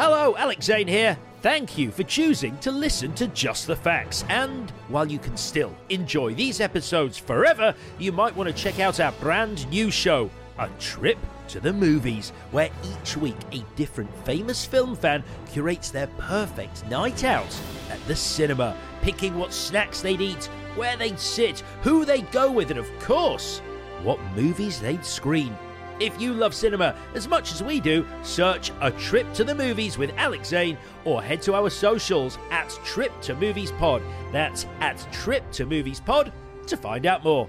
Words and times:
Hello, 0.00 0.36
Alex 0.36 0.66
Zane 0.66 0.86
here. 0.86 1.18
Thank 1.42 1.76
you 1.76 1.90
for 1.90 2.04
choosing 2.04 2.56
to 2.58 2.70
listen 2.70 3.12
to 3.14 3.26
Just 3.26 3.66
the 3.66 3.74
Facts. 3.74 4.24
And 4.28 4.70
while 4.86 5.10
you 5.10 5.18
can 5.18 5.36
still 5.36 5.74
enjoy 5.88 6.34
these 6.34 6.60
episodes 6.60 7.18
forever, 7.18 7.74
you 7.98 8.12
might 8.12 8.36
want 8.36 8.46
to 8.48 8.54
check 8.54 8.78
out 8.78 9.00
our 9.00 9.10
brand 9.10 9.68
new 9.70 9.90
show, 9.90 10.30
A 10.60 10.68
Trip 10.78 11.18
to 11.48 11.58
the 11.58 11.72
Movies, 11.72 12.30
where 12.52 12.70
each 12.84 13.16
week 13.16 13.34
a 13.50 13.64
different 13.74 14.14
famous 14.24 14.64
film 14.64 14.94
fan 14.94 15.24
curates 15.50 15.90
their 15.90 16.06
perfect 16.16 16.86
night 16.86 17.24
out 17.24 17.60
at 17.90 17.98
the 18.06 18.14
cinema, 18.14 18.76
picking 19.02 19.36
what 19.36 19.52
snacks 19.52 20.00
they'd 20.00 20.20
eat, 20.20 20.44
where 20.76 20.96
they'd 20.96 21.18
sit, 21.18 21.64
who 21.82 22.04
they'd 22.04 22.30
go 22.30 22.52
with, 22.52 22.70
and 22.70 22.78
of 22.78 22.88
course, 23.00 23.58
what 24.04 24.20
movies 24.36 24.80
they'd 24.80 25.04
screen. 25.04 25.58
If 26.00 26.20
you 26.20 26.32
love 26.32 26.54
cinema 26.54 26.94
as 27.14 27.26
much 27.26 27.52
as 27.52 27.60
we 27.62 27.80
do, 27.80 28.06
search 28.22 28.70
A 28.80 28.92
Trip 28.92 29.32
to 29.34 29.42
the 29.42 29.54
Movies 29.54 29.98
with 29.98 30.10
Alex 30.16 30.48
Zane 30.48 30.78
or 31.04 31.20
head 31.20 31.42
to 31.42 31.54
our 31.54 31.70
socials 31.70 32.38
at 32.50 32.70
Trip 32.84 33.12
to 33.22 33.34
Movies 33.34 33.72
Pod. 33.72 34.00
That's 34.32 34.66
at 34.78 35.04
Trip 35.12 35.50
to 35.52 35.66
Movies 35.66 35.98
Pod 35.98 36.32
to 36.68 36.76
find 36.76 37.04
out 37.04 37.24
more. 37.24 37.48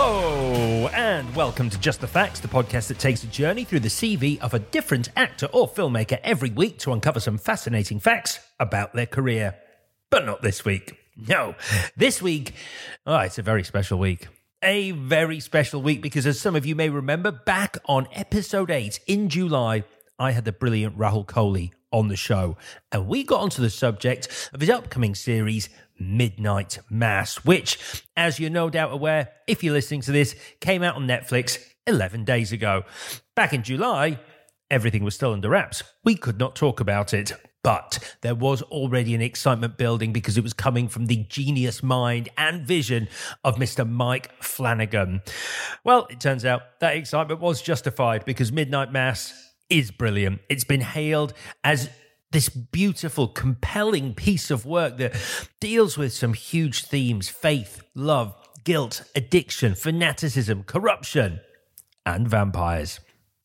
Hello, 0.00 0.86
and 0.94 1.34
welcome 1.34 1.68
to 1.68 1.78
Just 1.80 2.00
the 2.00 2.06
Facts, 2.06 2.38
the 2.38 2.46
podcast 2.46 2.86
that 2.86 3.00
takes 3.00 3.24
a 3.24 3.26
journey 3.26 3.64
through 3.64 3.80
the 3.80 3.88
CV 3.88 4.38
of 4.38 4.54
a 4.54 4.60
different 4.60 5.08
actor 5.16 5.46
or 5.46 5.68
filmmaker 5.68 6.20
every 6.22 6.50
week 6.50 6.78
to 6.78 6.92
uncover 6.92 7.18
some 7.18 7.36
fascinating 7.36 7.98
facts 7.98 8.38
about 8.60 8.94
their 8.94 9.06
career. 9.06 9.56
But 10.08 10.24
not 10.24 10.40
this 10.40 10.64
week. 10.64 10.96
No, 11.16 11.56
this 11.96 12.22
week, 12.22 12.54
oh, 13.06 13.18
it's 13.18 13.38
a 13.38 13.42
very 13.42 13.64
special 13.64 13.98
week. 13.98 14.28
A 14.62 14.92
very 14.92 15.40
special 15.40 15.82
week 15.82 16.00
because, 16.00 16.28
as 16.28 16.40
some 16.40 16.54
of 16.54 16.64
you 16.64 16.76
may 16.76 16.90
remember, 16.90 17.32
back 17.32 17.76
on 17.86 18.06
episode 18.12 18.70
8 18.70 19.00
in 19.08 19.28
July, 19.28 19.82
I 20.16 20.30
had 20.30 20.44
the 20.44 20.52
brilliant 20.52 20.96
Rahul 20.96 21.26
Kohli 21.26 21.72
on 21.90 22.06
the 22.06 22.16
show, 22.16 22.56
and 22.92 23.08
we 23.08 23.24
got 23.24 23.40
onto 23.40 23.62
the 23.62 23.70
subject 23.70 24.50
of 24.52 24.60
his 24.60 24.70
upcoming 24.70 25.16
series, 25.16 25.68
Midnight 25.98 26.78
Mass, 26.90 27.36
which, 27.44 28.04
as 28.16 28.38
you're 28.38 28.50
no 28.50 28.70
doubt 28.70 28.92
aware, 28.92 29.30
if 29.46 29.62
you're 29.62 29.72
listening 29.72 30.02
to 30.02 30.12
this, 30.12 30.34
came 30.60 30.82
out 30.82 30.96
on 30.96 31.06
Netflix 31.06 31.58
11 31.86 32.24
days 32.24 32.52
ago. 32.52 32.84
Back 33.34 33.52
in 33.52 33.62
July, 33.62 34.18
everything 34.70 35.04
was 35.04 35.14
still 35.14 35.32
under 35.32 35.50
wraps. 35.50 35.82
We 36.04 36.14
could 36.14 36.38
not 36.38 36.54
talk 36.54 36.80
about 36.80 37.14
it. 37.14 37.32
But 37.64 38.16
there 38.22 38.36
was 38.36 38.62
already 38.62 39.14
an 39.14 39.20
excitement 39.20 39.76
building 39.76 40.12
because 40.12 40.38
it 40.38 40.44
was 40.44 40.52
coming 40.52 40.88
from 40.88 41.06
the 41.06 41.24
genius 41.28 41.82
mind 41.82 42.28
and 42.38 42.66
vision 42.66 43.08
of 43.44 43.56
Mr. 43.56 43.88
Mike 43.88 44.30
Flanagan. 44.42 45.22
Well, 45.84 46.06
it 46.08 46.20
turns 46.20 46.44
out 46.44 46.80
that 46.80 46.96
excitement 46.96 47.40
was 47.40 47.60
justified 47.60 48.24
because 48.24 48.52
Midnight 48.52 48.92
Mass 48.92 49.34
is 49.68 49.90
brilliant. 49.90 50.40
It's 50.48 50.64
been 50.64 50.80
hailed 50.80 51.34
as 51.64 51.90
this 52.30 52.48
beautiful, 52.48 53.28
compelling 53.28 54.14
piece 54.14 54.50
of 54.50 54.66
work 54.66 54.98
that 54.98 55.14
deals 55.60 55.96
with 55.96 56.12
some 56.12 56.34
huge 56.34 56.84
themes 56.84 57.28
faith, 57.28 57.82
love, 57.94 58.34
guilt, 58.64 59.02
addiction, 59.14 59.74
fanaticism, 59.74 60.62
corruption, 60.64 61.40
and 62.04 62.28
vampires. 62.28 63.00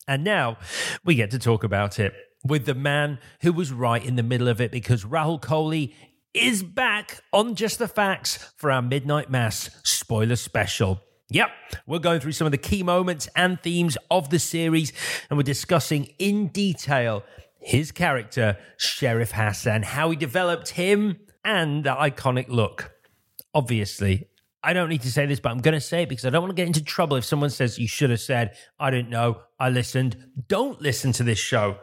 And 0.06 0.22
now 0.22 0.58
we 1.04 1.14
get 1.14 1.30
to 1.30 1.38
talk 1.38 1.64
about 1.64 1.98
it 1.98 2.12
with 2.44 2.66
the 2.66 2.74
man 2.74 3.18
who 3.40 3.52
was 3.52 3.72
right 3.72 4.04
in 4.04 4.16
the 4.16 4.22
middle 4.22 4.48
of 4.48 4.60
it 4.60 4.70
because 4.70 5.04
Rahul 5.04 5.40
Kohli 5.40 5.94
is 6.34 6.62
back 6.62 7.22
on 7.32 7.54
Just 7.54 7.78
the 7.78 7.88
Facts 7.88 8.52
for 8.56 8.70
our 8.70 8.82
Midnight 8.82 9.30
Mass 9.30 9.70
spoiler 9.82 10.36
special. 10.36 11.00
Yep, 11.30 11.48
we're 11.86 12.00
going 12.00 12.20
through 12.20 12.32
some 12.32 12.46
of 12.46 12.50
the 12.50 12.58
key 12.58 12.82
moments 12.82 13.28
and 13.34 13.60
themes 13.62 13.96
of 14.10 14.28
the 14.28 14.38
series, 14.38 14.92
and 15.30 15.38
we're 15.38 15.42
discussing 15.42 16.04
in 16.18 16.48
detail 16.48 17.24
his 17.64 17.90
character, 17.92 18.58
Sheriff 18.76 19.32
Hassan, 19.32 19.82
how 19.82 20.10
he 20.10 20.16
developed 20.16 20.70
him, 20.70 21.18
and 21.44 21.84
that 21.84 21.98
iconic 21.98 22.48
look. 22.48 22.92
Obviously, 23.54 24.28
I 24.62 24.72
don't 24.72 24.88
need 24.88 25.02
to 25.02 25.10
say 25.10 25.26
this, 25.26 25.40
but 25.40 25.50
I'm 25.50 25.58
going 25.60 25.74
to 25.74 25.80
say 25.80 26.02
it 26.02 26.08
because 26.08 26.24
I 26.24 26.30
don't 26.30 26.42
want 26.42 26.50
to 26.50 26.60
get 26.60 26.66
into 26.66 26.82
trouble 26.82 27.16
if 27.16 27.24
someone 27.24 27.50
says 27.50 27.78
you 27.78 27.88
should 27.88 28.10
have 28.10 28.20
said, 28.20 28.56
I 28.78 28.90
didn't 28.90 29.10
know, 29.10 29.40
I 29.58 29.70
listened. 29.70 30.16
Don't 30.48 30.80
listen 30.80 31.12
to 31.12 31.22
this 31.22 31.38
show. 31.38 31.78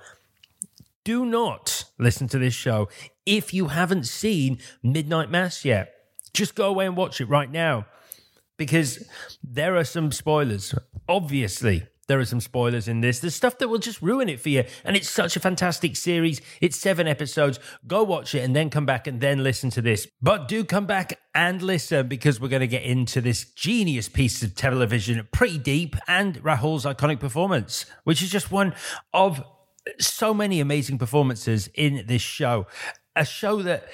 Do 1.04 1.26
not 1.26 1.86
listen 1.98 2.28
to 2.30 2.38
this 2.38 2.54
show 2.54 2.90
if 3.26 3.54
you 3.54 3.70
haven't 3.70 4.06
seen 4.06 4.60
Midnight 4.84 5.32
Mass 5.32 5.66
yet. 5.66 5.94
Just 6.34 6.56
go 6.56 6.70
away 6.70 6.86
and 6.86 6.96
watch 6.96 7.20
it 7.22 7.26
right 7.26 7.52
now 7.52 7.86
because 8.58 9.08
there 9.44 9.76
are 9.78 9.84
some 9.84 10.12
spoilers. 10.12 10.76
Obviously, 11.10 11.88
there 12.12 12.20
are 12.20 12.26
some 12.26 12.42
spoilers 12.42 12.90
in 12.90 13.00
this. 13.00 13.20
There's 13.20 13.36
stuff 13.36 13.58
that 13.60 13.70
will 13.70 13.78
just 13.78 14.02
ruin 14.02 14.28
it 14.28 14.42
for 14.42 14.50
you. 14.50 14.66
And 14.84 14.98
it's 14.98 15.10
such 15.10 15.38
a 15.38 15.40
fantastic 15.40 15.96
series. 15.96 16.42
It's 16.60 16.78
seven 16.78 17.08
episodes. 17.08 17.58
Go 17.88 18.04
watch 18.04 18.36
it 18.36 18.44
and 18.44 18.54
then 18.54 18.70
come 18.70 18.86
back 18.86 19.08
and 19.08 19.22
then 19.22 19.44
listen 19.44 19.70
to 19.70 19.82
this. 19.82 20.10
But 20.22 20.50
do 20.50 20.66
come 20.66 20.86
back 20.86 21.22
and 21.34 21.62
listen 21.62 22.10
because 22.10 22.42
we're 22.42 22.50
going 22.50 22.60
to 22.60 22.68
get 22.68 22.84
into 22.84 23.22
this 23.22 23.46
genius 23.46 24.10
piece 24.10 24.44
of 24.44 24.56
television 24.56 25.26
pretty 25.32 25.58
deep 25.58 25.96
and 26.06 26.36
Rahul's 26.44 26.84
iconic 26.84 27.22
performance, 27.22 27.86
which 28.04 28.22
is 28.22 28.30
just 28.30 28.52
one 28.52 28.76
of 29.14 29.42
so 29.98 30.34
many 30.34 30.60
amazing 30.60 30.98
performances 30.98 31.70
in 31.76 32.04
this 32.08 32.22
show. 32.22 32.68
A 33.16 33.24
show 33.24 33.62
that 33.62 33.88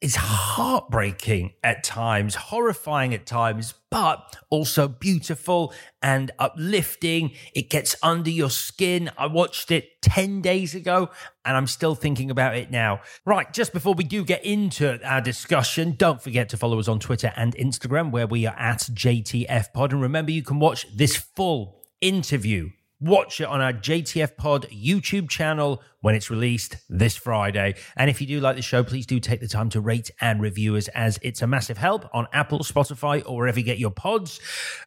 is 0.00 0.16
heartbreaking 0.16 1.52
at 1.64 1.82
times, 1.82 2.34
horrifying 2.34 3.14
at 3.14 3.24
times, 3.24 3.74
but 3.90 4.36
also 4.50 4.88
beautiful 4.88 5.72
and 6.02 6.30
uplifting. 6.38 7.32
It 7.54 7.70
gets 7.70 7.96
under 8.02 8.28
your 8.28 8.50
skin. 8.50 9.10
I 9.16 9.26
watched 9.26 9.70
it 9.70 10.02
10 10.02 10.42
days 10.42 10.74
ago 10.74 11.10
and 11.44 11.56
I'm 11.56 11.66
still 11.66 11.94
thinking 11.94 12.30
about 12.30 12.56
it 12.56 12.70
now. 12.70 13.00
Right, 13.24 13.50
just 13.52 13.72
before 13.72 13.94
we 13.94 14.04
do 14.04 14.22
get 14.22 14.44
into 14.44 15.02
our 15.02 15.22
discussion, 15.22 15.92
don't 15.92 16.20
forget 16.20 16.50
to 16.50 16.58
follow 16.58 16.78
us 16.78 16.88
on 16.88 17.00
Twitter 17.00 17.32
and 17.34 17.56
Instagram 17.56 18.10
where 18.10 18.26
we 18.26 18.46
are 18.46 18.56
at 18.58 18.80
JTF 18.80 19.72
Pod. 19.72 19.92
And 19.92 20.02
remember, 20.02 20.30
you 20.30 20.42
can 20.42 20.58
watch 20.58 20.86
this 20.94 21.16
full 21.16 21.82
interview 22.02 22.70
Watch 22.98 23.42
it 23.42 23.44
on 23.46 23.60
our 23.60 23.74
JTF 23.74 24.38
Pod 24.38 24.66
YouTube 24.70 25.28
channel 25.28 25.82
when 26.00 26.14
it's 26.14 26.30
released 26.30 26.78
this 26.88 27.14
Friday. 27.14 27.74
And 27.94 28.08
if 28.08 28.22
you 28.22 28.26
do 28.26 28.40
like 28.40 28.56
the 28.56 28.62
show, 28.62 28.82
please 28.82 29.04
do 29.04 29.20
take 29.20 29.40
the 29.40 29.48
time 29.48 29.68
to 29.70 29.82
rate 29.82 30.10
and 30.18 30.40
review 30.40 30.76
us 30.76 30.88
as 30.88 31.18
it's 31.20 31.42
a 31.42 31.46
massive 31.46 31.76
help 31.76 32.08
on 32.14 32.26
Apple, 32.32 32.60
Spotify, 32.60 33.22
or 33.26 33.36
wherever 33.36 33.58
you 33.58 33.66
get 33.66 33.78
your 33.78 33.90
pods. 33.90 34.40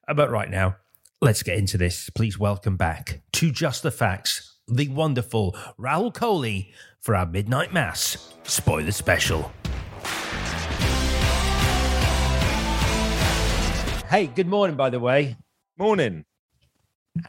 Uh, 0.08 0.16
but 0.16 0.32
right 0.32 0.50
now, 0.50 0.78
let's 1.22 1.44
get 1.44 1.60
into 1.60 1.78
this. 1.78 2.10
Please 2.10 2.40
welcome 2.40 2.78
back 2.78 3.22
to 3.34 3.52
Just 3.52 3.84
the 3.84 3.92
Facts, 3.92 4.56
the 4.68 4.88
wonderful 4.88 5.56
Rahul 5.80 6.12
Kohli 6.12 6.72
for 7.00 7.16
our 7.16 7.28
Midnight 7.28 7.74
Mass 7.74 8.34
spoiler 8.42 8.92
special. 8.92 9.52
Hey, 14.10 14.26
good 14.26 14.48
morning, 14.48 14.76
by 14.76 14.90
the 14.90 15.00
way. 15.00 15.38
Morning. 15.78 16.26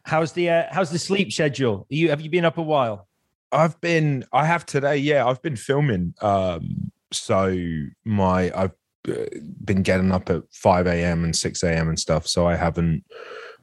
How's 0.04 0.32
the 0.32 0.50
uh, 0.50 0.64
how's 0.70 0.90
the 0.90 0.98
sleep 0.98 1.32
schedule? 1.32 1.86
Are 1.90 1.94
you 1.94 2.10
have 2.10 2.20
you 2.20 2.30
been 2.30 2.44
up 2.44 2.58
a 2.58 2.62
while? 2.62 3.08
I've 3.52 3.80
been 3.80 4.24
I 4.32 4.46
have 4.46 4.66
today, 4.66 4.96
yeah, 4.96 5.26
I've 5.26 5.42
been 5.42 5.56
filming. 5.56 6.14
Um 6.20 6.92
so 7.12 7.56
my 8.04 8.52
I've 8.54 8.72
uh, 9.08 9.24
been 9.64 9.82
getting 9.82 10.12
up 10.12 10.30
at 10.30 10.42
5 10.52 10.86
a.m. 10.86 11.24
and 11.24 11.34
6 11.34 11.62
a.m. 11.62 11.88
and 11.88 11.98
stuff. 11.98 12.26
So 12.26 12.46
I 12.46 12.54
haven't 12.54 13.04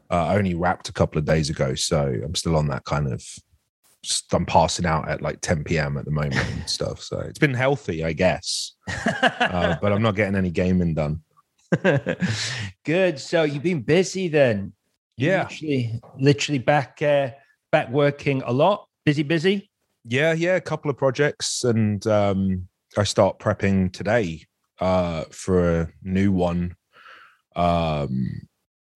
uh, 0.09 0.33
only 0.33 0.55
wrapped 0.55 0.89
a 0.89 0.93
couple 0.93 1.19
of 1.19 1.25
days 1.25 1.49
ago. 1.49 1.75
So 1.75 2.13
I'm 2.23 2.35
still 2.35 2.55
on 2.55 2.67
that 2.67 2.85
kind 2.85 3.11
of 3.11 3.23
I'm 4.31 4.45
passing 4.45 4.85
out 4.85 5.09
at 5.09 5.21
like 5.21 5.41
10 5.41 5.63
p.m. 5.63 5.97
at 5.97 6.05
the 6.05 6.11
moment 6.11 6.35
and 6.51 6.69
stuff. 6.69 7.01
So 7.01 7.19
it's 7.19 7.39
been 7.39 7.53
healthy, 7.53 8.03
I 8.03 8.13
guess. 8.13 8.73
uh, 9.39 9.75
but 9.81 9.91
I'm 9.91 10.01
not 10.01 10.15
getting 10.15 10.35
any 10.35 10.51
gaming 10.51 10.93
done. 10.93 11.21
Good. 12.85 13.19
So 13.19 13.43
you've 13.43 13.63
been 13.63 13.81
busy 13.81 14.27
then. 14.27 14.73
Yeah, 15.17 15.43
literally, 15.43 16.01
literally 16.19 16.59
back 16.59 17.01
uh, 17.01 17.31
back 17.71 17.89
working 17.89 18.43
a 18.45 18.53
lot. 18.53 18.87
Busy, 19.05 19.23
busy. 19.23 19.69
Yeah, 20.05 20.33
yeah, 20.33 20.55
a 20.55 20.61
couple 20.61 20.89
of 20.91 20.97
projects, 20.97 21.63
and 21.63 22.05
um, 22.07 22.67
I 22.95 23.03
start 23.03 23.39
prepping 23.39 23.91
today 23.91 24.45
uh, 24.79 25.25
for 25.31 25.81
a 25.81 25.93
new 26.03 26.31
one, 26.31 26.75
um, 27.55 28.47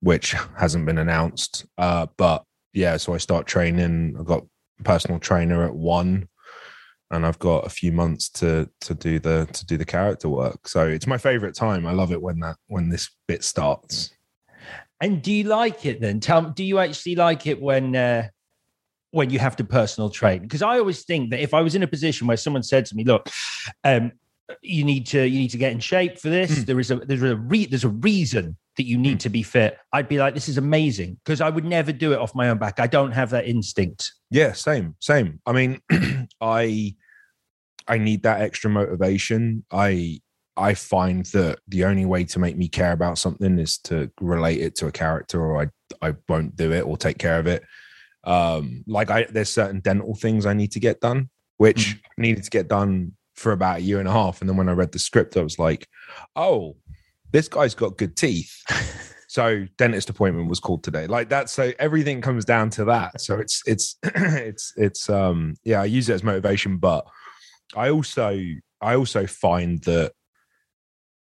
which 0.02 0.36
hasn't 0.58 0.86
been 0.86 1.00
announced. 1.00 1.66
Uh, 1.78 2.08
but 2.18 2.44
yeah, 2.74 2.98
so 2.98 3.14
I 3.14 3.18
start 3.18 3.48
training. 3.48 4.16
I've 4.18 4.26
got 4.26 4.46
personal 4.84 5.20
trainer 5.20 5.66
at 5.66 5.76
one, 5.76 6.30
and 7.10 7.26
I've 7.26 7.40
got 7.40 7.66
a 7.66 7.70
few 7.70 7.92
months 7.92 8.30
to 8.30 8.70
to 8.82 8.94
do 8.94 9.20
the 9.20 9.50
to 9.52 9.66
do 9.66 9.78
the 9.78 9.86
character 9.86 10.30
work. 10.30 10.68
So 10.68 10.88
it's 10.88 11.08
my 11.08 11.18
favorite 11.18 11.56
time. 11.56 11.86
I 11.86 11.92
love 11.92 12.12
it 12.12 12.22
when 12.22 12.40
that 12.40 12.58
when 12.68 12.90
this 12.90 13.10
bit 13.28 13.44
starts. 13.44 14.12
And 15.02 15.22
do 15.22 15.34
you 15.34 15.46
like 15.46 15.86
it 15.86 16.00
then? 16.00 16.20
Tell 16.20 16.44
do 16.44 16.64
you 16.64 16.78
actually 16.78 17.16
like 17.16 17.48
it 17.48 17.60
when 17.60 17.96
uh, 17.96 18.28
when 19.10 19.32
you 19.32 19.40
have 19.40 19.56
to 19.58 19.64
personal 19.64 20.12
train? 20.12 20.44
Because 20.44 20.62
I 20.62 20.78
always 20.78 21.04
think 21.04 21.32
that 21.32 21.42
if 21.42 21.56
I 21.56 21.62
was 21.62 21.74
in 21.74 21.82
a 21.82 21.88
position 21.88 22.28
where 22.28 22.38
someone 22.38 22.62
said 22.62 22.86
to 22.86 22.96
me, 22.96 23.04
"Look, 23.04 23.28
um, 23.84 24.12
you 24.62 24.84
need 24.84 25.08
to 25.08 25.28
you 25.28 25.40
need 25.40 25.50
to 25.50 25.58
get 25.58 25.72
in 25.72 25.80
shape 25.80 26.20
for 26.20 26.30
this. 26.30 26.60
Mm. 26.60 26.66
There 26.68 26.80
is 26.80 26.92
a 26.92 26.96
there's 26.98 27.24
a 27.24 27.36
re- 27.36 27.66
there's 27.66 27.84
a 27.84 27.90
reason 27.90 28.58
that 28.78 28.84
you 28.84 28.98
need 28.98 29.18
mm. 29.18 29.22
to 29.22 29.30
be 29.30 29.42
fit." 29.42 29.76
I'd 29.92 30.08
be 30.08 30.20
like, 30.20 30.36
"This 30.36 30.48
is 30.48 30.60
amazing," 30.60 31.18
because 31.26 31.42
I 31.42 31.50
would 31.50 31.66
never 31.66 31.92
do 31.92 32.14
it 32.14 32.20
off 32.20 32.36
my 32.36 32.50
own 32.50 32.60
back. 32.60 32.80
I 32.80 32.86
don't 32.86 33.12
have 33.12 33.32
that 33.32 33.48
instinct. 33.48 34.14
Yeah, 34.30 34.54
same, 34.54 34.96
same. 35.00 35.42
I 35.48 35.52
mean, 35.52 35.82
I 36.42 36.96
I 37.88 37.98
need 37.98 38.22
that 38.24 38.42
extra 38.42 38.70
motivation. 38.70 39.66
I 39.72 40.22
I 40.58 40.74
find 40.74 41.26
that 41.28 41.60
the 41.68 41.86
only 41.86 42.06
way 42.06 42.24
to 42.26 42.40
make 42.40 42.58
me 42.58 42.68
care 42.68 42.92
about 42.92 43.18
something 43.18 43.58
is 43.58 43.78
to 43.80 44.12
relate 44.20 44.60
it 44.62 44.76
to 44.76 44.88
a 44.88 44.92
character, 44.92 45.42
or 45.42 45.64
I 45.64 46.08
I 46.08 46.16
won't 46.28 46.56
do 46.56 46.72
it 46.72 46.82
or 46.82 46.98
take 46.98 47.18
care 47.18 47.40
of 47.40 47.48
it. 47.48 47.64
Um, 48.24 48.84
like 48.88 49.10
I 49.10 49.24
there's 49.24 49.50
certain 49.50 49.80
dental 49.80 50.16
things 50.16 50.46
I 50.46 50.54
need 50.54 50.72
to 50.74 50.80
get 50.80 51.00
done, 51.02 51.30
which 51.58 51.96
mm. 51.96 52.00
needed 52.18 52.44
to 52.44 52.50
get 52.50 52.68
done 52.68 53.14
for 53.36 53.52
about 53.52 53.78
a 53.78 53.82
year 53.82 54.00
and 54.00 54.08
a 54.08 54.12
half. 54.12 54.42
And 54.42 54.50
then 54.50 54.58
when 54.58 54.70
I 54.70 54.74
read 54.74 54.92
the 54.92 55.00
script, 55.00 55.38
I 55.38 55.42
was 55.42 55.58
like, 55.58 55.88
oh, 56.36 56.76
this 57.32 57.48
guy's 57.48 57.74
got 57.74 57.98
good 57.98 58.16
teeth. 58.16 58.56
so 59.28 59.66
dentist 59.78 60.10
appointment 60.10 60.50
was 60.50 60.60
called 60.60 60.84
today. 60.84 61.08
Like 61.08 61.30
that. 61.30 61.50
So 61.50 61.72
everything 61.80 62.22
comes 62.22 62.46
down 62.46 62.70
to 62.72 62.86
that. 62.86 63.22
So 63.22 63.40
it's 63.40 63.64
it's 63.66 63.98
it's 64.04 64.74
it's 64.76 65.10
um 65.10 65.56
yeah, 65.64 65.82
I 65.82 65.86
use 65.86 66.10
it 66.10 66.14
as 66.14 66.24
motivation, 66.24 66.78
but 66.78 67.08
I 67.76 67.90
also 67.90 68.38
I 68.82 68.96
also 68.96 69.26
find 69.26 69.82
that 69.84 70.14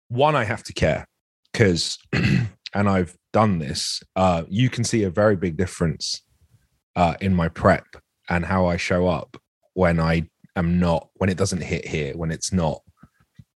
one, 0.09 0.37
I 0.37 0.45
have 0.45 0.63
to 0.65 0.73
care 0.73 1.07
because, 1.53 1.99
and 2.13 2.89
I've 2.89 3.17
done 3.33 3.59
this, 3.59 4.03
uh, 4.15 4.45
you 4.49 4.71
can 4.71 4.85
see 4.85 5.03
a 5.03 5.11
very 5.11 5.37
big 5.37 5.57
difference 5.57 6.23
uh, 6.95 7.15
in 7.21 7.35
my 7.35 7.49
prep 7.49 7.87
and 8.29 8.45
how 8.45 8.67
I 8.67 8.77
show 8.77 9.09
up 9.09 9.37
when 9.75 10.01
I 10.01 10.29
am 10.57 10.79
not, 10.79 11.09
when 11.15 11.31
it 11.31 11.37
doesn't 11.37 11.63
hit 11.63 11.87
here, 11.87 12.17
when 12.17 12.31
it's 12.31 12.53
not. 12.53 12.81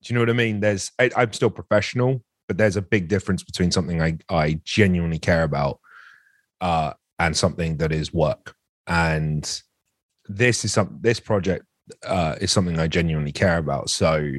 Do 0.02 0.12
you 0.12 0.14
know 0.14 0.23
what 0.23 0.31
I 0.31 0.35
mean? 0.35 0.61
There's, 0.61 0.91
I, 0.99 1.11
I'm 1.17 1.32
still 1.32 1.50
professional, 1.50 2.23
but 2.49 2.58
there's 2.58 2.76
a 2.76 2.82
big 2.82 3.08
difference 3.08 3.43
between 3.43 3.70
something 3.70 4.03
I, 4.03 4.19
I 4.29 4.61
genuinely 4.64 5.19
care 5.19 5.43
about 5.43 5.81
uh, 6.61 6.94
and 7.19 7.37
something 7.37 7.76
that 7.79 7.93
is 7.93 8.12
work. 8.12 8.55
And 8.87 9.62
this 10.26 10.64
is 10.64 10.73
some, 10.73 10.99
this 11.00 11.20
project 11.20 11.64
uh, 12.06 12.37
is 12.41 12.50
something 12.50 12.79
I 12.79 12.88
genuinely 12.88 13.32
care 13.32 13.58
about. 13.58 13.91
So, 13.91 14.32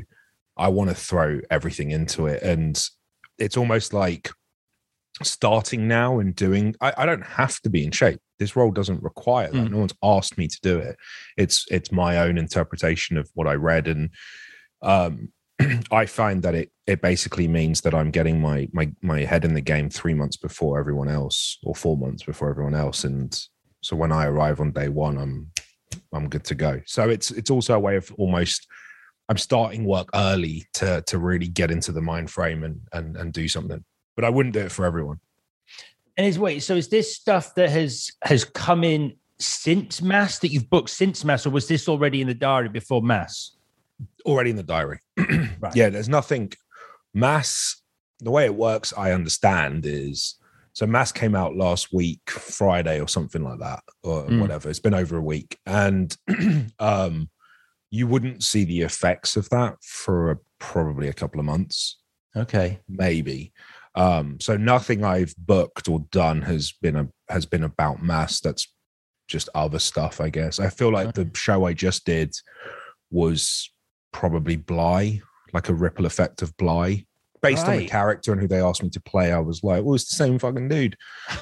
I 0.58 0.68
want 0.70 0.90
to 0.90 0.96
throw 0.96 1.40
everything 1.50 1.92
into 1.92 2.28
it. 2.28 2.44
And 2.44 2.82
it's 3.38 3.58
almost 3.58 3.94
like 3.94 4.30
starting 5.24 5.88
now 5.88 6.20
and 6.20 6.36
doing 6.36 6.76
I, 6.82 6.94
I, 6.98 7.06
don't 7.06 7.26
have 7.26 7.60
to 7.62 7.70
be 7.70 7.84
in 7.84 7.92
shape. 7.92 8.20
This 8.40 8.56
role 8.56 8.72
doesn't 8.72 9.04
require 9.04 9.52
that. 9.52 9.68
Mm. 9.68 9.72
No 9.72 9.78
one's 9.80 9.94
asked 10.02 10.38
me 10.38 10.48
to 10.48 10.60
do 10.62 10.80
it. 10.80 10.98
It's 11.38 11.66
it's 11.70 11.92
my 11.92 12.20
own 12.20 12.38
interpretation 12.38 13.18
of 13.18 13.30
what 13.34 13.48
I 13.48 13.54
read. 13.54 13.88
And 13.88 14.10
um 14.82 15.30
I 15.92 16.06
find 16.06 16.42
that 16.44 16.56
it 16.56 16.72
it 16.88 17.02
basically 17.02 17.48
means 17.48 17.82
that 17.82 17.94
I'm 17.94 18.12
getting 18.12 18.40
my 18.40 18.68
my 18.72 18.92
my 19.02 19.22
head 19.22 19.46
in 19.46 19.54
the 19.54 19.62
game 19.62 19.90
three 19.90 20.14
months 20.14 20.38
before 20.38 20.80
everyone 20.80 21.10
else 21.10 21.58
or 21.64 21.76
four 21.76 21.98
months 21.98 22.24
before 22.24 22.50
everyone 22.50 22.76
else. 22.76 23.04
And 23.04 23.38
so 23.82 23.96
when 23.96 24.12
I 24.12 24.26
arrive 24.26 24.60
on 24.60 24.72
day 24.72 24.90
one, 24.90 25.18
I'm 25.18 25.52
I'm 26.14 26.30
good 26.30 26.44
to 26.46 26.56
go. 26.56 26.82
So 26.86 27.10
it's 27.10 27.32
it's 27.32 27.52
also 27.52 27.76
a 27.76 27.80
way 27.80 27.96
of 27.96 28.12
almost 28.18 28.68
I'm 29.32 29.38
starting 29.38 29.86
work 29.86 30.10
early 30.14 30.68
to 30.74 31.02
to 31.08 31.18
really 31.18 31.48
get 31.48 31.72
into 31.72 31.94
the 31.94 32.02
mind 32.02 32.30
frame 32.30 32.66
and 32.66 32.82
and 32.92 33.16
and 33.16 33.32
do 33.32 33.48
something. 33.48 33.82
But 34.18 34.26
I 34.26 34.30
wouldn't 34.30 34.52
do 34.52 34.60
it 34.60 34.74
for 34.74 34.84
everyone. 34.84 35.22
And 36.18 36.28
is 36.28 36.38
wait, 36.38 36.64
so 36.64 36.76
is 36.76 36.90
this 36.90 37.16
stuff 37.16 37.56
that 37.56 37.70
has 37.70 38.12
has 38.24 38.44
come 38.44 38.84
in 38.84 39.14
since 39.40 40.02
mass 40.02 40.40
that 40.40 40.50
you've 40.50 40.70
booked 40.70 40.90
since 40.90 41.24
mass, 41.24 41.46
or 41.46 41.50
was 41.50 41.70
this 41.70 41.88
already 41.88 42.20
in 42.20 42.28
the 42.28 42.34
diary 42.34 42.68
before 42.68 43.02
mass? 43.02 43.56
Already 44.26 44.50
in 44.50 44.58
the 44.58 44.64
diary. 44.64 45.00
right. 45.18 45.74
Yeah, 45.74 45.88
there's 45.88 46.10
nothing 46.10 46.52
mass. 47.14 47.82
The 48.20 48.32
way 48.32 48.44
it 48.44 48.54
works, 48.54 48.94
I 48.98 49.14
understand, 49.14 49.86
is 49.86 50.36
so 50.74 50.86
mass 50.86 51.14
came 51.14 51.36
out 51.36 51.56
last 51.56 51.94
week, 51.94 52.30
Friday 52.30 53.00
or 53.00 53.08
something 53.08 53.46
like 53.46 53.60
that, 53.60 53.82
or 54.04 54.26
mm. 54.26 54.42
whatever. 54.42 54.70
It's 54.70 54.80
been 54.80 54.94
over 54.94 55.16
a 55.16 55.24
week, 55.24 55.58
and 55.66 56.14
um, 56.80 57.30
you 57.92 58.08
wouldn't 58.08 58.42
see 58.42 58.64
the 58.64 58.82
effects 58.82 59.36
of 59.36 59.50
that 59.50 59.76
for 59.84 60.32
a, 60.32 60.38
probably 60.60 61.10
a 61.10 61.14
couple 61.14 61.40
of 61.40 61.46
months. 61.46 62.00
Okay, 62.36 62.80
maybe. 62.88 63.52
Um, 63.96 64.40
so 64.40 64.56
nothing 64.56 65.04
I've 65.04 65.36
booked 65.38 65.90
or 65.90 66.00
done 66.12 66.42
has 66.44 66.72
been 66.72 66.96
a 66.96 67.10
has 67.30 67.46
been 67.46 67.64
about 67.64 68.02
mass. 68.02 68.40
That's 68.40 68.74
just 69.28 69.50
other 69.54 69.80
stuff, 69.80 70.22
I 70.22 70.30
guess. 70.30 70.60
I 70.60 70.70
feel 70.70 70.92
like 70.92 71.14
the 71.14 71.30
show 71.36 71.66
I 71.66 71.74
just 71.74 72.06
did 72.06 72.34
was 73.12 73.70
probably 74.14 74.56
Bly, 74.56 75.22
like 75.54 75.68
a 75.68 75.74
ripple 75.74 76.06
effect 76.06 76.42
of 76.42 76.56
Bly. 76.58 77.06
Based 77.42 77.66
right. 77.66 77.74
on 77.74 77.80
the 77.80 77.88
character 77.88 78.32
and 78.32 78.40
who 78.40 78.48
they 78.48 78.62
asked 78.62 78.84
me 78.84 78.90
to 78.92 79.02
play, 79.02 79.32
I 79.32 79.40
was 79.40 79.64
like, 79.64 79.84
well, 79.84 79.96
it's 79.96 80.08
the 80.08 80.16
same 80.16 80.38
fucking 80.38 80.68
dude. 80.68 80.96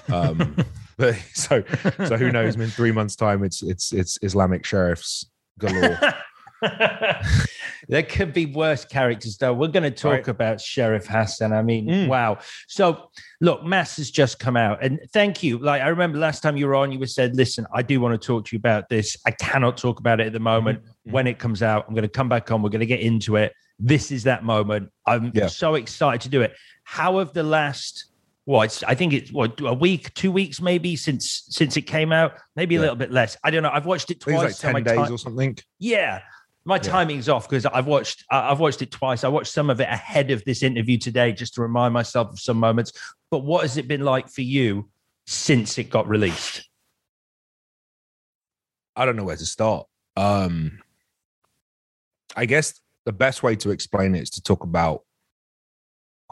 Um, 0.08 0.56
but 0.98 1.16
so 1.34 1.64
so 2.06 2.18
who 2.18 2.32
knows? 2.32 2.56
In 2.56 2.70
three 2.70 2.94
months 2.94 3.16
time, 3.16 3.44
it's 3.44 3.62
it's 3.62 3.92
it's 3.92 4.18
Islamic 4.22 4.66
sheriffs 4.66 5.30
galore. 5.60 6.00
there 7.88 8.04
could 8.04 8.34
be 8.34 8.46
worse 8.46 8.86
characters, 8.86 9.38
though. 9.38 9.54
We're 9.54 9.68
going 9.68 9.84
to 9.84 9.92
talk 9.92 10.12
right. 10.12 10.28
about 10.28 10.62
Sheriff 10.62 11.08
Hassan. 11.08 11.54
I 11.54 11.62
mean, 11.62 11.88
mm. 11.88 12.08
wow. 12.08 12.40
So, 12.68 13.10
look, 13.42 13.64
Mass 13.64 13.98
has 13.98 14.12
just 14.12 14.40
come 14.40 14.58
out, 14.58 14.84
and 14.84 15.00
thank 15.14 15.44
you. 15.44 15.58
Like, 15.58 15.82
I 15.82 15.88
remember 15.88 16.18
last 16.18 16.42
time 16.42 16.58
you 16.58 16.68
were 16.68 16.76
on, 16.76 16.92
you 16.92 17.00
were 17.00 17.08
said, 17.08 17.36
"Listen, 17.36 17.66
I 17.74 17.82
do 17.82 18.00
want 18.02 18.20
to 18.20 18.26
talk 18.26 18.46
to 18.46 18.56
you 18.56 18.60
about 18.60 18.90
this. 18.90 19.18
I 19.26 19.32
cannot 19.32 19.78
talk 19.78 20.00
about 20.00 20.20
it 20.20 20.28
at 20.28 20.34
the 20.34 20.40
moment. 20.40 20.80
Mm-hmm. 20.80 21.12
When 21.12 21.28
it 21.28 21.40
comes 21.40 21.64
out, 21.64 21.86
I'm 21.88 21.94
going 21.94 22.04
to 22.04 22.10
come 22.10 22.30
back 22.30 22.52
on. 22.52 22.62
We're 22.62 22.70
going 22.70 22.80
to 22.82 22.86
get 22.86 23.02
into 23.02 23.36
it." 23.36 23.54
this 23.80 24.12
is 24.12 24.24
that 24.24 24.44
moment. 24.44 24.92
I'm 25.06 25.32
Yeah. 25.34 25.48
so 25.48 25.76
excited 25.76 26.22
to 26.22 26.30
do 26.30 26.42
it. 26.42 26.54
How 26.84 27.20
have 27.20 27.34
the 27.34 27.44
last 27.44 28.06
well, 28.46 28.64
it's, 28.64 28.82
I 28.82 28.96
think 28.96 29.14
it's 29.14 29.32
what 29.32 29.62
a 29.62 29.76
week, 29.76 30.12
two 30.16 30.32
weeks 30.32 30.60
maybe 30.60 30.96
since 30.96 31.44
since 31.50 31.78
it 31.78 31.84
came 31.84 32.12
out, 32.12 32.34
maybe 32.56 32.76
a 32.76 32.80
Yeah. 32.80 32.82
little 32.82 32.96
bit 32.96 33.12
less. 33.12 33.38
I 33.44 33.52
don't 33.52 33.62
know. 33.62 33.70
I've 33.72 33.86
watched 33.86 34.10
it 34.10 34.20
twice. 34.20 34.64
like 34.64 34.74
10 34.74 34.84
days 34.84 35.08
ti- 35.08 35.14
or 35.14 35.18
something. 35.20 35.56
yeah, 35.78 36.22
my 36.66 36.76
Yeah. 36.76 36.82
timing's 36.82 37.30
off 37.30 37.50
because 37.50 37.66
I've 37.66 37.88
watched 37.88 38.24
I've 38.30 38.60
watched 38.60 38.82
it 38.82 38.92
twice. 38.92 39.24
I 39.24 39.28
watched 39.28 39.52
some 39.52 39.70
of 39.70 39.80
it 39.80 39.88
ahead 39.90 40.32
of 40.32 40.44
this 40.46 40.62
interview 40.64 40.98
today 40.98 41.32
just 41.32 41.54
to 41.56 41.62
remind 41.62 41.94
myself 41.94 42.30
of 42.30 42.40
some 42.40 42.58
moments. 42.58 42.92
But 43.32 43.40
what 43.40 43.62
has 43.62 43.78
it 43.78 43.88
been 43.88 44.04
like 44.04 44.30
for 44.30 44.42
you 44.42 44.90
since 45.26 45.78
it 45.78 45.90
got 45.90 46.08
released? 46.08 46.68
I 48.96 49.06
don't 49.06 49.16
know 49.16 49.24
where 49.24 49.38
to 49.38 49.46
start. 49.46 49.88
Um, 50.18 50.80
I 52.36 52.46
guess 52.46 52.80
the 53.06 53.14
best 53.14 53.42
way 53.44 53.56
to 53.58 53.72
explain 53.72 54.14
it 54.16 54.24
is 54.24 54.30
to 54.32 54.42
talk 54.42 54.64
about 54.64 55.04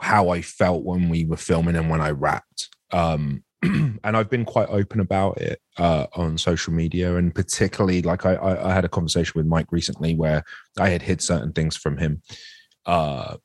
how 0.00 0.28
I 0.28 0.42
felt 0.42 0.84
when 0.84 1.08
we 1.08 1.24
were 1.24 1.36
filming 1.36 1.76
and 1.76 1.88
when 1.90 2.00
I 2.00 2.10
rapped. 2.10 2.68
Um, 2.92 3.42
and 3.62 4.16
I've 4.16 4.30
been 4.30 4.44
quite 4.44 4.68
open 4.68 5.00
about 5.00 5.38
it 5.38 5.60
uh, 5.78 6.06
on 6.14 6.38
social 6.38 6.72
media, 6.72 7.16
and 7.16 7.34
particularly 7.34 8.02
like 8.02 8.24
I, 8.24 8.34
I, 8.34 8.70
I 8.70 8.74
had 8.74 8.84
a 8.84 8.88
conversation 8.88 9.32
with 9.34 9.46
Mike 9.46 9.70
recently 9.70 10.14
where 10.14 10.44
I 10.78 10.88
had 10.90 11.02
hid 11.02 11.20
certain 11.20 11.52
things 11.52 11.76
from 11.76 11.96
him 11.98 12.22
uh, 12.86 13.36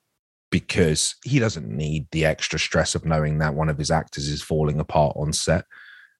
because 0.52 1.16
he 1.24 1.40
doesn't 1.40 1.68
need 1.68 2.08
the 2.12 2.26
extra 2.26 2.60
stress 2.60 2.96
of 2.96 3.06
knowing 3.06 3.40
that 3.40 3.56
one 3.56 3.70
of 3.70 3.78
his 3.78 3.92
actors 3.92 4.28
is 4.28 4.42
falling 4.42 4.80
apart 4.80 5.16
on 5.18 5.34
set 5.34 5.66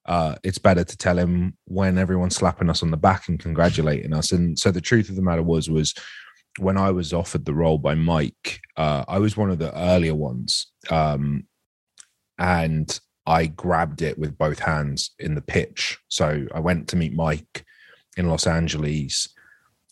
uh, 0.06 0.34
it's 0.42 0.58
better 0.58 0.84
to 0.84 0.96
tell 0.96 1.18
him 1.18 1.56
when 1.64 1.96
everyone's 1.96 2.36
slapping 2.36 2.68
us 2.68 2.82
on 2.82 2.90
the 2.90 2.96
back 2.96 3.28
and 3.28 3.40
congratulating 3.40 4.12
us. 4.12 4.32
And 4.32 4.58
so 4.58 4.70
the 4.70 4.80
truth 4.80 5.08
of 5.08 5.16
the 5.16 5.22
matter 5.22 5.42
was, 5.42 5.70
was 5.70 5.94
when 6.58 6.76
I 6.76 6.90
was 6.90 7.12
offered 7.12 7.44
the 7.44 7.54
role 7.54 7.78
by 7.78 7.94
Mike, 7.94 8.60
uh, 8.76 9.04
I 9.08 9.18
was 9.18 9.36
one 9.36 9.50
of 9.50 9.58
the 9.58 9.76
earlier 9.76 10.14
ones, 10.14 10.66
um, 10.90 11.46
and 12.38 13.00
I 13.26 13.46
grabbed 13.46 14.02
it 14.02 14.18
with 14.18 14.36
both 14.36 14.58
hands 14.58 15.12
in 15.18 15.34
the 15.34 15.42
pitch. 15.42 15.98
So 16.08 16.46
I 16.54 16.60
went 16.60 16.88
to 16.88 16.96
meet 16.96 17.14
Mike 17.14 17.64
in 18.16 18.28
Los 18.28 18.46
Angeles, 18.46 19.28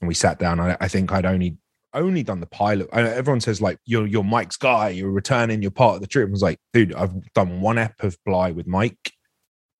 and 0.00 0.08
we 0.08 0.14
sat 0.14 0.38
down. 0.38 0.60
I, 0.60 0.76
I 0.80 0.88
think 0.88 1.12
I'd 1.12 1.26
only 1.26 1.56
only 1.94 2.22
done 2.22 2.40
the 2.40 2.46
pilot. 2.46 2.88
Everyone 2.92 3.40
says 3.40 3.60
like 3.60 3.78
you're 3.84 4.06
you're 4.06 4.24
Mike's 4.24 4.56
guy. 4.56 4.90
You're 4.90 5.10
returning. 5.10 5.62
You're 5.62 5.70
part 5.70 5.96
of 5.96 6.00
the 6.00 6.06
trip. 6.06 6.28
I 6.28 6.30
was 6.30 6.42
like, 6.42 6.58
dude, 6.72 6.94
I've 6.94 7.32
done 7.32 7.60
one 7.60 7.78
ep 7.78 8.02
of 8.02 8.16
Bly 8.24 8.52
with 8.52 8.66
Mike 8.66 9.12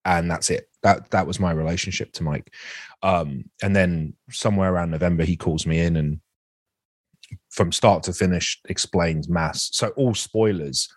and 0.05 0.29
that's 0.29 0.49
it. 0.49 0.69
That 0.81 1.09
that 1.11 1.27
was 1.27 1.39
my 1.39 1.51
relationship 1.51 2.11
to 2.13 2.23
Mike. 2.23 2.53
Um, 3.01 3.45
and 3.61 3.75
then 3.75 4.15
somewhere 4.29 4.73
around 4.73 4.91
November, 4.91 5.23
he 5.23 5.37
calls 5.37 5.65
me 5.65 5.79
in 5.79 5.95
and 5.95 6.19
from 7.49 7.71
start 7.71 8.03
to 8.03 8.13
finish 8.13 8.59
explains 8.69 9.29
mass. 9.29 9.69
So 9.71 9.89
all 9.89 10.13
spoilers. 10.13 10.89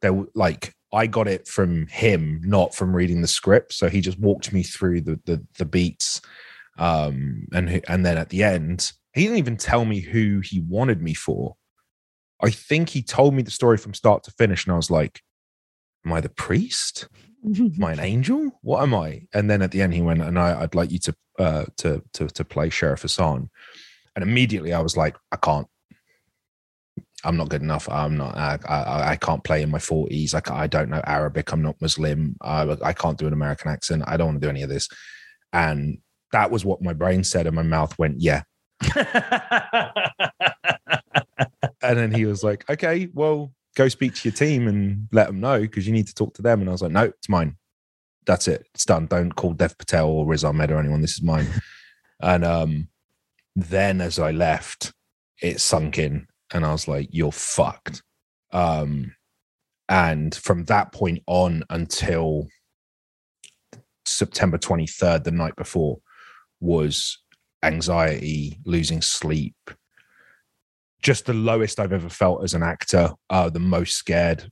They 0.00 0.10
were 0.10 0.28
like 0.34 0.74
I 0.94 1.06
got 1.06 1.28
it 1.28 1.48
from 1.48 1.86
him, 1.88 2.40
not 2.44 2.74
from 2.74 2.94
reading 2.94 3.20
the 3.20 3.28
script. 3.28 3.72
So 3.72 3.88
he 3.88 4.00
just 4.00 4.18
walked 4.18 4.52
me 4.52 4.62
through 4.62 5.02
the 5.02 5.20
the, 5.24 5.44
the 5.58 5.64
beats, 5.64 6.20
um, 6.78 7.46
and 7.52 7.82
and 7.88 8.06
then 8.06 8.18
at 8.18 8.30
the 8.30 8.42
end, 8.42 8.92
he 9.12 9.22
didn't 9.22 9.38
even 9.38 9.56
tell 9.56 9.84
me 9.84 10.00
who 10.00 10.40
he 10.40 10.60
wanted 10.60 11.02
me 11.02 11.14
for. 11.14 11.56
I 12.42 12.50
think 12.50 12.90
he 12.90 13.02
told 13.02 13.34
me 13.34 13.42
the 13.42 13.50
story 13.50 13.76
from 13.76 13.94
start 13.94 14.22
to 14.24 14.30
finish, 14.32 14.64
and 14.64 14.72
I 14.72 14.76
was 14.76 14.90
like, 14.90 15.22
"Am 16.06 16.12
I 16.12 16.20
the 16.20 16.28
priest?" 16.28 17.08
am 17.44 17.84
I 17.84 17.92
an 17.92 18.00
angel? 18.00 18.50
What 18.62 18.82
am 18.82 18.94
I? 18.94 19.26
And 19.34 19.50
then 19.50 19.62
at 19.62 19.70
the 19.70 19.82
end, 19.82 19.94
he 19.94 20.00
went, 20.00 20.22
and 20.22 20.38
I, 20.38 20.62
I'd 20.62 20.74
like 20.74 20.90
you 20.90 20.98
to 21.00 21.14
uh, 21.38 21.64
to 21.78 22.02
to 22.14 22.28
to 22.28 22.44
play 22.44 22.70
Sheriff 22.70 23.02
Hassan. 23.02 23.50
And 24.16 24.22
immediately, 24.22 24.72
I 24.72 24.80
was 24.80 24.96
like, 24.96 25.16
I 25.32 25.36
can't. 25.36 25.66
I'm 27.24 27.36
not 27.36 27.48
good 27.48 27.62
enough. 27.62 27.88
I'm 27.88 28.16
not. 28.16 28.36
I 28.36 28.58
I, 28.66 29.10
I 29.10 29.16
can't 29.16 29.42
play 29.42 29.62
in 29.62 29.70
my 29.70 29.78
40s. 29.78 30.34
I, 30.34 30.62
I 30.62 30.66
don't 30.66 30.90
know 30.90 31.02
Arabic. 31.06 31.52
I'm 31.52 31.62
not 31.62 31.80
Muslim. 31.80 32.36
I, 32.40 32.76
I 32.82 32.92
can't 32.92 33.18
do 33.18 33.26
an 33.26 33.32
American 33.32 33.70
accent. 33.70 34.04
I 34.06 34.16
don't 34.16 34.28
want 34.28 34.40
to 34.40 34.46
do 34.46 34.50
any 34.50 34.62
of 34.62 34.68
this. 34.68 34.88
And 35.52 35.98
that 36.32 36.50
was 36.50 36.64
what 36.64 36.82
my 36.82 36.92
brain 36.92 37.24
said, 37.24 37.46
and 37.46 37.56
my 37.56 37.62
mouth 37.62 37.98
went, 37.98 38.20
yeah. 38.20 38.42
And 41.84 41.98
then 41.98 42.12
he 42.12 42.24
was 42.24 42.42
like, 42.42 42.68
okay, 42.70 43.08
well, 43.12 43.52
go 43.76 43.88
speak 43.88 44.14
to 44.14 44.28
your 44.28 44.34
team 44.34 44.66
and 44.66 45.06
let 45.12 45.26
them 45.26 45.40
know 45.40 45.60
because 45.60 45.86
you 45.86 45.92
need 45.92 46.06
to 46.06 46.14
talk 46.14 46.32
to 46.34 46.42
them. 46.42 46.60
And 46.60 46.68
I 46.68 46.72
was 46.72 46.80
like, 46.80 46.92
no, 46.92 47.04
it's 47.04 47.28
mine. 47.28 47.56
That's 48.24 48.48
it. 48.48 48.66
It's 48.74 48.86
done. 48.86 49.06
Don't 49.06 49.32
call 49.32 49.52
Dev 49.52 49.76
Patel 49.76 50.08
or 50.08 50.26
Riz 50.26 50.44
Ahmed 50.44 50.70
or 50.70 50.78
anyone. 50.78 51.02
This 51.02 51.18
is 51.18 51.22
mine. 51.22 51.46
and 52.22 52.42
um, 52.42 52.88
then 53.54 54.00
as 54.00 54.18
I 54.18 54.30
left, 54.30 54.94
it 55.42 55.60
sunk 55.60 55.98
in 55.98 56.26
and 56.52 56.64
I 56.64 56.72
was 56.72 56.88
like, 56.88 57.08
you're 57.10 57.32
fucked. 57.32 58.02
Um, 58.52 59.14
and 59.88 60.34
from 60.34 60.64
that 60.64 60.92
point 60.92 61.22
on 61.26 61.64
until 61.70 62.48
September 64.06 64.58
23rd, 64.58 65.24
the 65.24 65.30
night 65.30 65.56
before, 65.56 65.98
was 66.60 67.18
anxiety, 67.62 68.58
losing 68.64 69.02
sleep, 69.02 69.56
just 71.02 71.26
the 71.26 71.34
lowest 71.34 71.80
I've 71.80 71.92
ever 71.92 72.08
felt 72.08 72.42
as 72.42 72.54
an 72.54 72.62
actor, 72.62 73.10
uh, 73.30 73.50
the 73.50 73.60
most 73.60 73.94
scared 73.94 74.50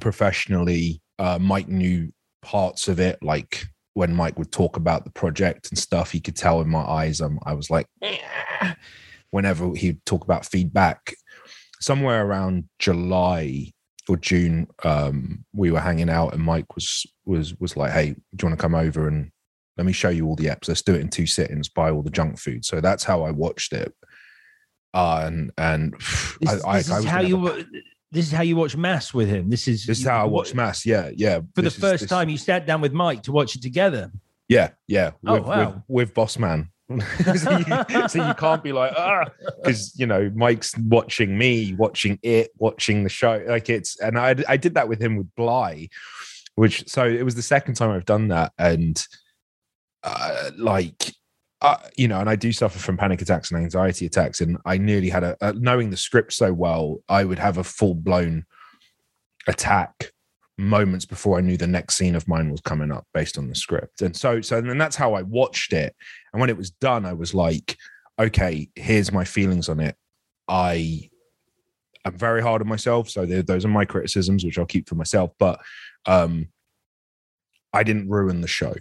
professionally. 0.00 1.02
Uh, 1.18 1.38
Mike 1.40 1.68
knew 1.68 2.12
parts 2.42 2.88
of 2.88 2.98
it, 2.98 3.22
like 3.22 3.66
when 3.94 4.14
Mike 4.14 4.38
would 4.38 4.50
talk 4.50 4.76
about 4.76 5.04
the 5.04 5.10
project 5.10 5.68
and 5.70 5.78
stuff, 5.78 6.10
he 6.10 6.20
could 6.20 6.36
tell 6.36 6.60
in 6.60 6.68
my 6.68 6.82
eyes. 6.82 7.20
Um, 7.20 7.38
I 7.44 7.54
was 7.54 7.70
like. 7.70 7.86
Whenever 9.32 9.74
he'd 9.74 10.04
talk 10.06 10.22
about 10.24 10.46
feedback, 10.46 11.14
somewhere 11.80 12.24
around 12.24 12.68
July 12.78 13.72
or 14.08 14.16
June, 14.16 14.68
um, 14.84 15.44
we 15.52 15.70
were 15.72 15.80
hanging 15.80 16.08
out, 16.10 16.32
and 16.34 16.42
Mike 16.42 16.74
was 16.76 17.04
was 17.24 17.54
was 17.56 17.76
like, 17.76 17.90
"Hey, 17.90 18.10
do 18.10 18.16
you 18.40 18.48
want 18.48 18.58
to 18.58 18.62
come 18.62 18.76
over 18.76 19.08
and 19.08 19.30
let 19.76 19.84
me 19.86 19.92
show 19.92 20.10
you 20.10 20.26
all 20.26 20.36
the 20.36 20.46
apps? 20.46 20.68
Let's 20.68 20.82
do 20.82 20.94
it 20.94 21.00
in 21.00 21.08
two 21.08 21.26
sittings. 21.26 21.68
Buy 21.68 21.90
all 21.90 22.02
the 22.02 22.10
junk 22.10 22.38
food." 22.38 22.64
So 22.64 22.80
that's 22.80 23.02
how 23.04 23.22
I 23.24 23.30
watched 23.32 23.72
it. 23.72 23.92
Uh, 24.94 25.22
and 25.26 25.50
and 25.58 25.94
This, 26.40 26.64
I, 26.64 26.76
this 26.78 26.90
I, 26.90 26.96
I 26.96 26.98
is 27.00 27.04
how 27.04 27.20
you. 27.20 27.66
This 28.10 28.26
is 28.26 28.32
how 28.32 28.42
you 28.42 28.56
watch 28.56 28.76
Mass 28.76 29.14
with 29.14 29.26
him. 29.26 29.48
This 29.48 29.66
is 29.66 29.86
This 29.86 30.00
is 30.00 30.06
how 30.06 30.20
I 30.20 30.24
what- 30.24 30.32
watched 30.32 30.54
Mass. 30.54 30.84
Yeah, 30.84 31.10
yeah. 31.16 31.38
for 31.54 31.62
the 31.62 31.62
This 31.62 31.74
is- 31.76 31.80
first 31.80 32.00
this- 32.02 32.10
time. 32.10 32.28
You 32.28 32.36
sat 32.36 32.66
down 32.66 32.82
with 32.82 32.92
Mike 32.92 33.22
to 33.22 33.32
watch 33.32 33.56
it 33.56 33.62
together. 33.62 34.12
Yeah, 34.48 34.70
yeah. 34.86 35.12
Oh, 35.26 35.40
wow. 35.40 35.82
with, 35.88 36.08
with 36.08 36.14
Boss 36.14 36.38
Man. 36.38 36.68
so, 37.36 37.58
you, 37.58 38.08
so 38.08 38.26
you 38.26 38.34
can't 38.34 38.62
be 38.62 38.72
like, 38.72 38.92
ah, 38.96 39.24
because 39.62 39.98
you 39.98 40.06
know 40.06 40.30
Mike's 40.34 40.76
watching 40.78 41.36
me, 41.36 41.74
watching 41.74 42.18
it, 42.22 42.50
watching 42.58 43.04
the 43.04 43.08
show. 43.08 43.42
Like 43.46 43.68
it's, 43.68 43.98
and 44.00 44.18
I 44.18 44.36
I 44.48 44.56
did 44.56 44.74
that 44.74 44.88
with 44.88 45.00
him 45.00 45.16
with 45.16 45.34
Bly, 45.34 45.88
which 46.54 46.88
so 46.88 47.06
it 47.06 47.24
was 47.24 47.34
the 47.34 47.42
second 47.42 47.74
time 47.74 47.90
I've 47.90 48.04
done 48.04 48.28
that, 48.28 48.52
and 48.58 49.04
uh, 50.02 50.50
like. 50.58 51.12
Uh, 51.60 51.76
you 51.96 52.08
know, 52.08 52.18
and 52.18 52.28
I 52.28 52.34
do 52.34 52.50
suffer 52.50 52.80
from 52.80 52.96
panic 52.96 53.22
attacks 53.22 53.52
and 53.52 53.62
anxiety 53.62 54.04
attacks, 54.04 54.40
and 54.40 54.58
I 54.66 54.78
nearly 54.78 55.08
had 55.08 55.22
a, 55.22 55.36
uh 55.40 55.52
knowing 55.54 55.90
the 55.90 55.96
script 55.96 56.32
so 56.32 56.52
well, 56.52 56.98
I 57.08 57.22
would 57.22 57.38
have 57.38 57.56
a 57.56 57.62
full 57.62 57.94
blown 57.94 58.46
attack 59.46 60.11
moments 60.58 61.04
before 61.04 61.38
I 61.38 61.40
knew 61.40 61.56
the 61.56 61.66
next 61.66 61.96
scene 61.96 62.14
of 62.14 62.28
mine 62.28 62.50
was 62.50 62.60
coming 62.60 62.92
up 62.92 63.06
based 63.14 63.38
on 63.38 63.48
the 63.48 63.54
script. 63.54 64.02
And 64.02 64.16
so, 64.16 64.40
so 64.40 64.60
then 64.60 64.78
that's 64.78 64.96
how 64.96 65.14
I 65.14 65.22
watched 65.22 65.72
it. 65.72 65.94
And 66.32 66.40
when 66.40 66.50
it 66.50 66.56
was 66.56 66.70
done, 66.70 67.06
I 67.06 67.14
was 67.14 67.34
like, 67.34 67.76
okay, 68.18 68.68
here's 68.74 69.12
my 69.12 69.24
feelings 69.24 69.68
on 69.68 69.80
it. 69.80 69.96
I 70.48 71.08
am 72.04 72.16
very 72.16 72.42
hard 72.42 72.62
on 72.62 72.68
myself. 72.68 73.08
So 73.08 73.24
those 73.24 73.64
are 73.64 73.68
my 73.68 73.84
criticisms, 73.84 74.44
which 74.44 74.58
I'll 74.58 74.66
keep 74.66 74.88
for 74.88 74.94
myself. 74.94 75.32
But 75.38 75.60
um, 76.06 76.48
I 77.72 77.82
didn't 77.82 78.10
ruin 78.10 78.40
the 78.40 78.48
show. 78.48 78.74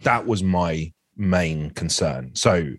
That 0.00 0.26
was 0.26 0.42
my 0.42 0.92
main 1.16 1.70
concern. 1.70 2.34
So 2.34 2.72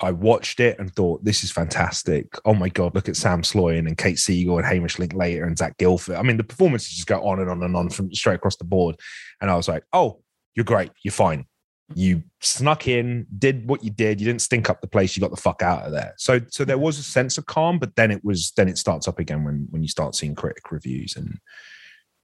I 0.00 0.12
watched 0.12 0.60
it 0.60 0.78
and 0.78 0.94
thought, 0.94 1.24
this 1.24 1.42
is 1.42 1.50
fantastic. 1.50 2.26
Oh 2.44 2.54
my 2.54 2.68
God, 2.68 2.94
look 2.94 3.08
at 3.08 3.16
Sam 3.16 3.42
Sloyan 3.42 3.86
and 3.86 3.98
Kate 3.98 4.18
Siegel 4.18 4.58
and 4.58 4.66
Hamish 4.66 4.98
Linklater 4.98 5.44
and 5.44 5.58
Zach 5.58 5.76
Gilford. 5.76 6.16
I 6.16 6.22
mean, 6.22 6.36
the 6.36 6.44
performances 6.44 6.94
just 6.94 7.08
go 7.08 7.20
on 7.26 7.40
and 7.40 7.50
on 7.50 7.62
and 7.62 7.76
on 7.76 7.90
from 7.90 8.12
straight 8.14 8.36
across 8.36 8.56
the 8.56 8.64
board. 8.64 8.96
And 9.40 9.50
I 9.50 9.56
was 9.56 9.66
like, 9.66 9.84
oh, 9.92 10.20
you're 10.54 10.64
great. 10.64 10.92
You're 11.02 11.12
fine. 11.12 11.46
You 11.94 12.22
snuck 12.40 12.86
in, 12.86 13.26
did 13.38 13.68
what 13.68 13.82
you 13.82 13.90
did. 13.90 14.20
You 14.20 14.26
didn't 14.26 14.42
stink 14.42 14.70
up 14.70 14.80
the 14.80 14.86
place. 14.86 15.16
You 15.16 15.20
got 15.20 15.30
the 15.30 15.36
fuck 15.36 15.62
out 15.62 15.86
of 15.86 15.92
there. 15.92 16.14
So, 16.16 16.40
so 16.48 16.64
there 16.64 16.78
was 16.78 16.98
a 16.98 17.02
sense 17.02 17.36
of 17.36 17.46
calm, 17.46 17.78
but 17.78 17.96
then 17.96 18.10
it 18.10 18.24
was, 18.24 18.52
then 18.56 18.68
it 18.68 18.78
starts 18.78 19.08
up 19.08 19.18
again 19.18 19.42
when, 19.42 19.66
when 19.70 19.82
you 19.82 19.88
start 19.88 20.14
seeing 20.14 20.34
critic 20.34 20.70
reviews 20.70 21.16
and, 21.16 21.38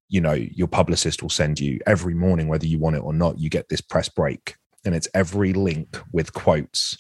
you 0.09 0.21
know, 0.21 0.35
your 0.35 0.69
publicist 0.69 1.23
will 1.23 1.31
send 1.31 1.59
you 1.59 1.81
every 1.87 2.15
morning, 2.15 2.47
whether 2.47 2.67
you 2.67 2.79
want 2.79 2.95
it 2.95 3.03
or 3.03 3.15
not, 3.15 3.39
you 3.39 3.49
get 3.49 3.69
this 3.69 3.81
press 3.81 4.09
break 4.09 4.55
and 4.85 4.95
it's 4.95 5.09
every 5.15 5.53
link 5.55 5.99
with 6.13 6.35
quotes 6.35 6.99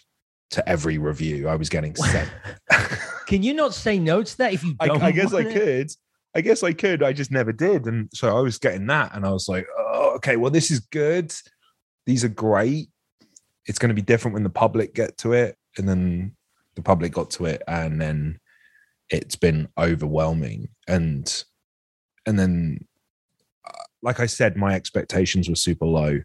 to 0.54 0.68
every 0.68 0.98
review 0.98 1.48
I 1.48 1.56
was 1.56 1.68
getting 1.68 1.94
sent. 1.94 2.30
Can 3.26 3.42
you 3.42 3.54
not 3.54 3.74
say 3.74 3.98
no 3.98 4.22
to 4.22 4.38
that 4.38 4.52
if 4.52 4.64
you 4.64 4.76
I, 4.80 4.88
don't? 4.88 5.02
I 5.02 5.10
guess 5.10 5.32
I 5.32 5.40
it? 5.40 5.52
could. 5.52 5.90
I 6.34 6.40
guess 6.40 6.62
I 6.62 6.72
could. 6.72 7.02
I 7.02 7.12
just 7.12 7.30
never 7.30 7.52
did. 7.52 7.86
And 7.86 8.08
so 8.12 8.36
I 8.36 8.40
was 8.40 8.58
getting 8.58 8.86
that. 8.88 9.14
And 9.14 9.24
I 9.24 9.30
was 9.30 9.48
like, 9.48 9.66
oh, 9.78 10.14
okay, 10.16 10.36
well, 10.36 10.50
this 10.50 10.70
is 10.70 10.80
good. 10.80 11.32
These 12.06 12.24
are 12.24 12.28
great. 12.28 12.88
It's 13.66 13.78
going 13.78 13.88
to 13.90 13.94
be 13.94 14.02
different 14.02 14.34
when 14.34 14.42
the 14.42 14.50
public 14.50 14.94
get 14.94 15.16
to 15.18 15.32
it. 15.32 15.56
And 15.78 15.88
then 15.88 16.34
the 16.74 16.82
public 16.82 17.12
got 17.12 17.30
to 17.32 17.46
it. 17.46 17.62
And 17.68 18.00
then 18.00 18.40
it's 19.10 19.36
been 19.36 19.68
overwhelming 19.78 20.68
and 20.88 21.44
and 22.26 22.38
then 22.38 22.78
uh, 23.66 23.84
like 24.02 24.20
i 24.20 24.26
said 24.26 24.56
my 24.56 24.74
expectations 24.74 25.48
were 25.48 25.54
super 25.54 25.86
low 25.86 26.20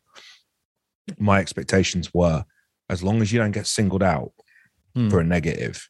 my 1.18 1.40
expectations 1.40 2.14
were 2.14 2.44
as 2.90 3.04
long 3.04 3.22
as 3.22 3.32
you 3.32 3.40
don't 3.40 3.52
get 3.52 3.68
singled 3.68 4.04
out 4.04 4.32
Hmm. 4.96 5.10
for 5.10 5.20
a 5.20 5.24
negative. 5.24 5.88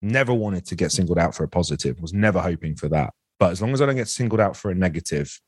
Never 0.00 0.32
wanted 0.32 0.64
to 0.66 0.76
get 0.76 0.92
singled 0.92 1.18
out 1.18 1.34
for 1.34 1.42
a 1.42 1.48
positive. 1.48 2.00
Was 2.00 2.12
never 2.12 2.40
hoping 2.40 2.76
for 2.76 2.88
that. 2.90 3.12
But 3.40 3.50
as 3.52 3.60
long 3.60 3.72
as 3.72 3.82
i 3.82 3.86
don't 3.86 3.96
get 3.96 4.08
singled 4.08 4.40
out 4.40 4.56
for 4.56 4.70
a 4.70 4.74
negative 4.74 5.40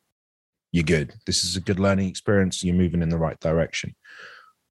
you're 0.72 0.84
good. 0.84 1.12
This 1.26 1.42
is 1.42 1.56
a 1.56 1.60
good 1.60 1.80
learning 1.80 2.08
experience. 2.08 2.62
You're 2.62 2.74
moving 2.76 3.02
in 3.02 3.08
the 3.08 3.18
right 3.18 3.38
direction. 3.40 3.94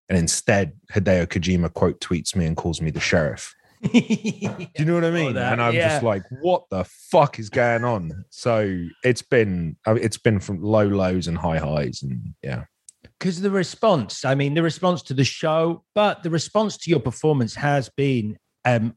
And 0.07 0.17
instead 0.17 0.73
hideo 0.93 1.27
kojima 1.27 1.73
quote 1.73 1.99
tweets 1.99 2.35
me 2.35 2.45
and 2.45 2.55
calls 2.55 2.81
me 2.81 2.89
the 2.89 2.99
sheriff. 2.99 3.53
Do 3.83 3.99
you 3.99 4.85
know 4.85 4.93
what 4.95 5.05
I 5.05 5.11
mean? 5.11 5.33
that, 5.33 5.53
and 5.53 5.61
I'm 5.61 5.73
yeah. 5.73 5.89
just 5.89 6.03
like, 6.03 6.23
what 6.41 6.63
the 6.69 6.85
fuck 6.85 7.39
is 7.39 7.49
going 7.49 7.83
on? 7.83 8.25
So 8.29 8.85
it's 9.03 9.21
been, 9.21 9.77
it's 9.85 10.17
been 10.17 10.39
from 10.39 10.61
low 10.61 10.87
lows 10.87 11.27
and 11.27 11.37
high 11.37 11.59
highs, 11.59 12.01
and 12.03 12.33
yeah, 12.43 12.65
because 13.03 13.41
the 13.41 13.49
response 13.51 14.25
i 14.25 14.35
mean 14.35 14.53
the 14.53 14.63
response 14.63 15.01
to 15.01 15.13
the 15.13 15.23
show 15.23 15.83
but 15.95 16.23
the 16.23 16.29
response 16.29 16.77
to 16.77 16.89
your 16.89 16.99
performance 16.99 17.55
has 17.55 17.89
been 17.89 18.37
um 18.65 18.95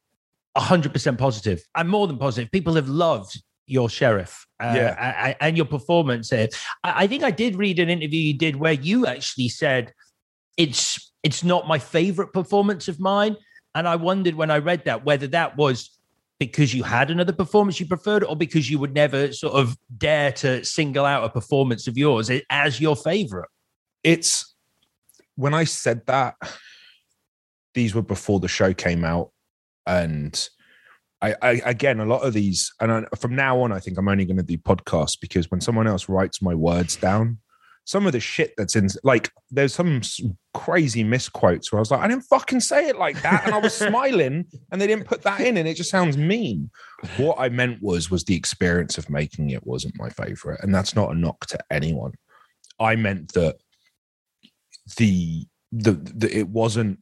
100% 0.56 1.16
positive 1.16 1.62
and 1.74 1.88
more 1.88 2.06
than 2.06 2.18
positive. 2.18 2.50
People 2.52 2.74
have 2.74 2.86
loved 2.86 3.42
your 3.66 3.88
sheriff 3.88 4.46
uh, 4.62 4.74
Yeah. 4.76 5.34
and 5.40 5.56
your 5.56 5.64
performance 5.64 6.30
I, 6.32 6.48
I 6.84 7.06
think 7.06 7.22
i 7.22 7.30
did 7.30 7.56
read 7.56 7.78
an 7.78 7.88
interview 7.88 8.20
you 8.20 8.34
did 8.36 8.56
where 8.56 8.74
you 8.74 9.06
actually 9.06 9.48
said 9.48 9.92
it's 10.58 11.12
it's 11.22 11.42
not 11.42 11.66
my 11.68 11.78
favorite 11.78 12.32
performance 12.34 12.88
of 12.88 13.00
mine. 13.00 13.36
And 13.74 13.88
i 13.88 13.96
wondered 13.96 14.34
when 14.34 14.50
i 14.50 14.58
read 14.58 14.84
that 14.84 15.04
whether 15.06 15.26
that 15.28 15.56
was 15.56 15.98
because 16.38 16.74
you 16.74 16.82
had 16.82 17.10
another 17.10 17.32
performance 17.32 17.78
you 17.80 17.86
preferred 17.86 18.24
or 18.24 18.36
because 18.36 18.68
you 18.68 18.78
would 18.78 18.92
never 18.92 19.32
sort 19.32 19.54
of 19.54 19.76
dare 19.96 20.32
to 20.32 20.64
single 20.64 21.06
out 21.06 21.24
a 21.24 21.28
performance 21.30 21.86
of 21.86 21.96
yours 21.96 22.30
as 22.50 22.80
your 22.80 22.96
favorite 22.96 23.48
it's 24.04 24.54
when 25.36 25.54
I 25.54 25.64
said 25.64 26.06
that, 26.06 26.36
these 27.74 27.94
were 27.94 28.02
before 28.02 28.40
the 28.40 28.48
show 28.48 28.74
came 28.74 29.04
out, 29.04 29.30
and 29.86 30.48
I, 31.20 31.34
I 31.40 31.50
again 31.64 32.00
a 32.00 32.04
lot 32.06 32.22
of 32.22 32.32
these, 32.32 32.72
and 32.80 32.92
I, 32.92 33.04
from 33.16 33.34
now 33.34 33.60
on, 33.60 33.72
I 33.72 33.80
think 33.80 33.98
I'm 33.98 34.08
only 34.08 34.24
going 34.24 34.36
to 34.36 34.42
do 34.42 34.58
podcasts 34.58 35.18
because 35.20 35.50
when 35.50 35.60
someone 35.60 35.86
else 35.86 36.08
writes 36.08 36.42
my 36.42 36.54
words 36.54 36.96
down, 36.96 37.38
some 37.84 38.06
of 38.06 38.12
the 38.12 38.20
shit 38.20 38.54
that's 38.56 38.76
in, 38.76 38.88
like, 39.02 39.30
there's 39.50 39.74
some 39.74 40.02
crazy 40.54 41.02
misquotes 41.02 41.72
where 41.72 41.78
I 41.78 41.80
was 41.80 41.90
like, 41.90 42.00
I 42.00 42.08
didn't 42.08 42.24
fucking 42.24 42.60
say 42.60 42.88
it 42.88 42.96
like 42.96 43.20
that, 43.22 43.44
and 43.44 43.54
I 43.54 43.58
was 43.58 43.74
smiling, 43.88 44.44
and 44.70 44.80
they 44.80 44.86
didn't 44.86 45.06
put 45.06 45.22
that 45.22 45.40
in, 45.40 45.56
and 45.56 45.68
it 45.68 45.76
just 45.76 45.90
sounds 45.90 46.16
mean. 46.16 46.70
What 47.16 47.38
I 47.38 47.48
meant 47.48 47.82
was, 47.82 48.10
was 48.10 48.24
the 48.24 48.36
experience 48.36 48.98
of 48.98 49.10
making 49.10 49.50
it 49.50 49.66
wasn't 49.66 49.98
my 49.98 50.10
favorite, 50.10 50.60
and 50.62 50.74
that's 50.74 50.94
not 50.94 51.10
a 51.10 51.18
knock 51.18 51.46
to 51.46 51.58
anyone. 51.70 52.12
I 52.78 52.96
meant 52.96 53.32
that 53.34 53.56
the 54.96 55.46
the, 55.72 55.92
the 55.92 56.36
it 56.36 56.48
wasn't. 56.48 56.98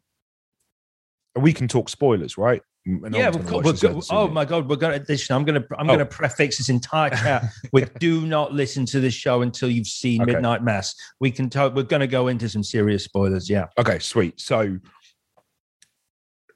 We 1.37 1.52
can 1.52 1.68
talk 1.68 1.88
spoilers, 1.88 2.37
right? 2.37 2.62
No 2.87 3.18
yeah, 3.18 3.25
one's 3.26 3.37
of 3.37 3.46
course. 3.46 3.82
We're 3.82 3.92
go- 3.92 4.02
oh 4.10 4.28
my 4.28 4.44
god, 4.44 4.68
we're 4.68 4.76
gonna 4.76 5.04
listen. 5.08 5.37
I'm 5.37 5.44
gonna 5.44 5.64
I'm 5.78 5.88
Oh. 5.88 5.92
gonna 5.92 6.06
prefix 6.06 6.58
this 6.58 6.68
entire 6.70 7.10
chat 7.10 7.44
with 7.72 7.92
"Do 7.99 8.26
not 8.26 8.52
listen 8.54 8.87
to 8.87 9.00
this 9.00 9.14
show 9.14 9.42
until 9.42 9.68
you've 9.70 9.87
seen 9.87 10.22
Okay. 10.22 10.32
Midnight 10.32 10.62
Mass." 10.64 10.94
We 11.20 11.30
can 11.30 11.50
talk. 11.50 11.75
We're 11.75 11.82
gonna 11.82 12.06
go 12.06 12.28
into 12.28 12.49
some 12.49 12.64
serious 12.64 13.04
spoilers. 13.04 13.50
Yeah, 13.50 13.66
Okay, 13.78 13.99
sweet. 13.99 14.40
So 14.40 14.78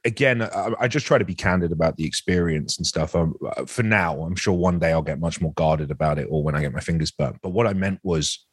again, 0.03 0.41
I, 0.41 0.71
I 0.81 0.87
just 0.87 1.05
try 1.05 1.17
to 1.17 1.25
be 1.25 1.35
candid 1.35 1.71
about 1.71 1.97
the 1.97 2.05
experience 2.05 2.77
and 2.77 2.85
stuff. 2.85 3.15
Um, 3.15 3.35
for 3.67 3.83
now, 3.83 4.21
I'm 4.21 4.35
sure 4.35 4.53
one 4.53 4.79
day 4.79 4.91
I'll 4.91 5.01
get 5.01 5.19
much 5.19 5.41
more 5.41 5.53
guarded 5.53 5.91
about 5.91 6.19
it, 6.19 6.27
or 6.29 6.43
when 6.43 6.55
I 6.55 6.61
get 6.61 6.73
my 6.73 6.79
fingers 6.79 7.11
burnt. 7.11 7.37
But 7.41 7.49
what 7.49 7.67
I 7.67 7.73
meant 7.73 7.99
was, 8.03 8.45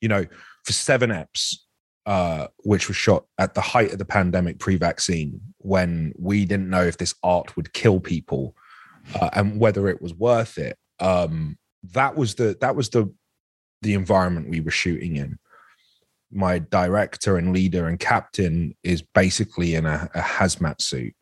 you 0.00 0.08
know, 0.08 0.24
for 0.64 0.72
seven 0.72 1.10
eps, 1.10 1.56
uh, 2.06 2.46
which 2.58 2.88
was 2.88 2.96
shot 2.96 3.24
at 3.38 3.54
the 3.54 3.60
height 3.60 3.92
of 3.92 3.98
the 3.98 4.04
pandemic, 4.04 4.58
pre-vaccine, 4.58 5.40
when 5.58 6.12
we 6.18 6.44
didn't 6.44 6.70
know 6.70 6.82
if 6.82 6.98
this 6.98 7.14
art 7.22 7.56
would 7.56 7.72
kill 7.72 8.00
people 8.00 8.54
uh, 9.20 9.30
and 9.32 9.60
whether 9.60 9.88
it 9.88 10.00
was 10.00 10.14
worth 10.14 10.58
it. 10.58 10.76
Um, 10.98 11.58
that 11.92 12.16
was 12.16 12.34
the 12.34 12.56
that 12.60 12.76
was 12.76 12.90
the 12.90 13.12
the 13.82 13.94
environment 13.94 14.50
we 14.50 14.60
were 14.60 14.70
shooting 14.70 15.16
in 15.16 15.38
my 16.32 16.58
director 16.58 17.36
and 17.36 17.52
leader 17.52 17.86
and 17.86 17.98
captain 17.98 18.74
is 18.82 19.02
basically 19.02 19.74
in 19.74 19.86
a, 19.86 20.08
a 20.14 20.20
hazmat 20.20 20.80
suit 20.80 21.14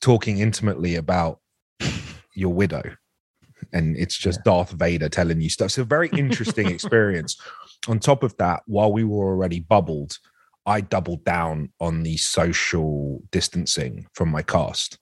talking 0.00 0.38
intimately 0.38 0.96
about 0.96 1.40
your 2.34 2.52
widow 2.52 2.82
and 3.72 3.96
it's 3.96 4.16
just 4.16 4.42
darth 4.44 4.70
vader 4.70 5.08
telling 5.08 5.40
you 5.40 5.48
stuff. 5.48 5.66
It's 5.66 5.78
a 5.78 5.84
very 5.84 6.08
interesting 6.12 6.68
experience. 6.68 7.40
On 7.86 7.98
top 7.98 8.22
of 8.22 8.36
that 8.38 8.62
while 8.66 8.92
we 8.92 9.04
were 9.04 9.26
already 9.28 9.60
bubbled 9.60 10.18
i 10.66 10.82
doubled 10.82 11.24
down 11.24 11.72
on 11.80 12.02
the 12.02 12.16
social 12.18 13.22
distancing 13.30 14.06
from 14.12 14.28
my 14.28 14.42
cast 14.42 14.98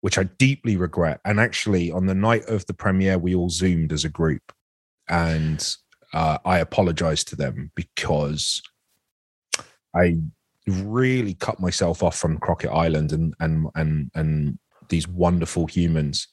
which 0.00 0.18
i 0.18 0.22
deeply 0.22 0.76
regret. 0.76 1.20
And 1.24 1.40
actually 1.40 1.90
on 1.90 2.06
the 2.06 2.14
night 2.14 2.48
of 2.48 2.66
the 2.66 2.74
premiere 2.74 3.18
we 3.18 3.34
all 3.34 3.50
zoomed 3.50 3.92
as 3.92 4.04
a 4.04 4.08
group. 4.08 4.52
And 5.08 5.64
uh, 6.12 6.38
I 6.44 6.58
apologized 6.58 7.28
to 7.28 7.36
them 7.36 7.70
because 7.74 8.62
I 9.94 10.16
really 10.66 11.34
cut 11.34 11.60
myself 11.60 12.02
off 12.02 12.16
from 12.18 12.38
Crockett 12.38 12.70
Island 12.70 13.12
and 13.12 13.34
and 13.40 13.66
and 13.74 14.10
and 14.14 14.58
these 14.88 15.08
wonderful 15.08 15.66
humans. 15.66 16.28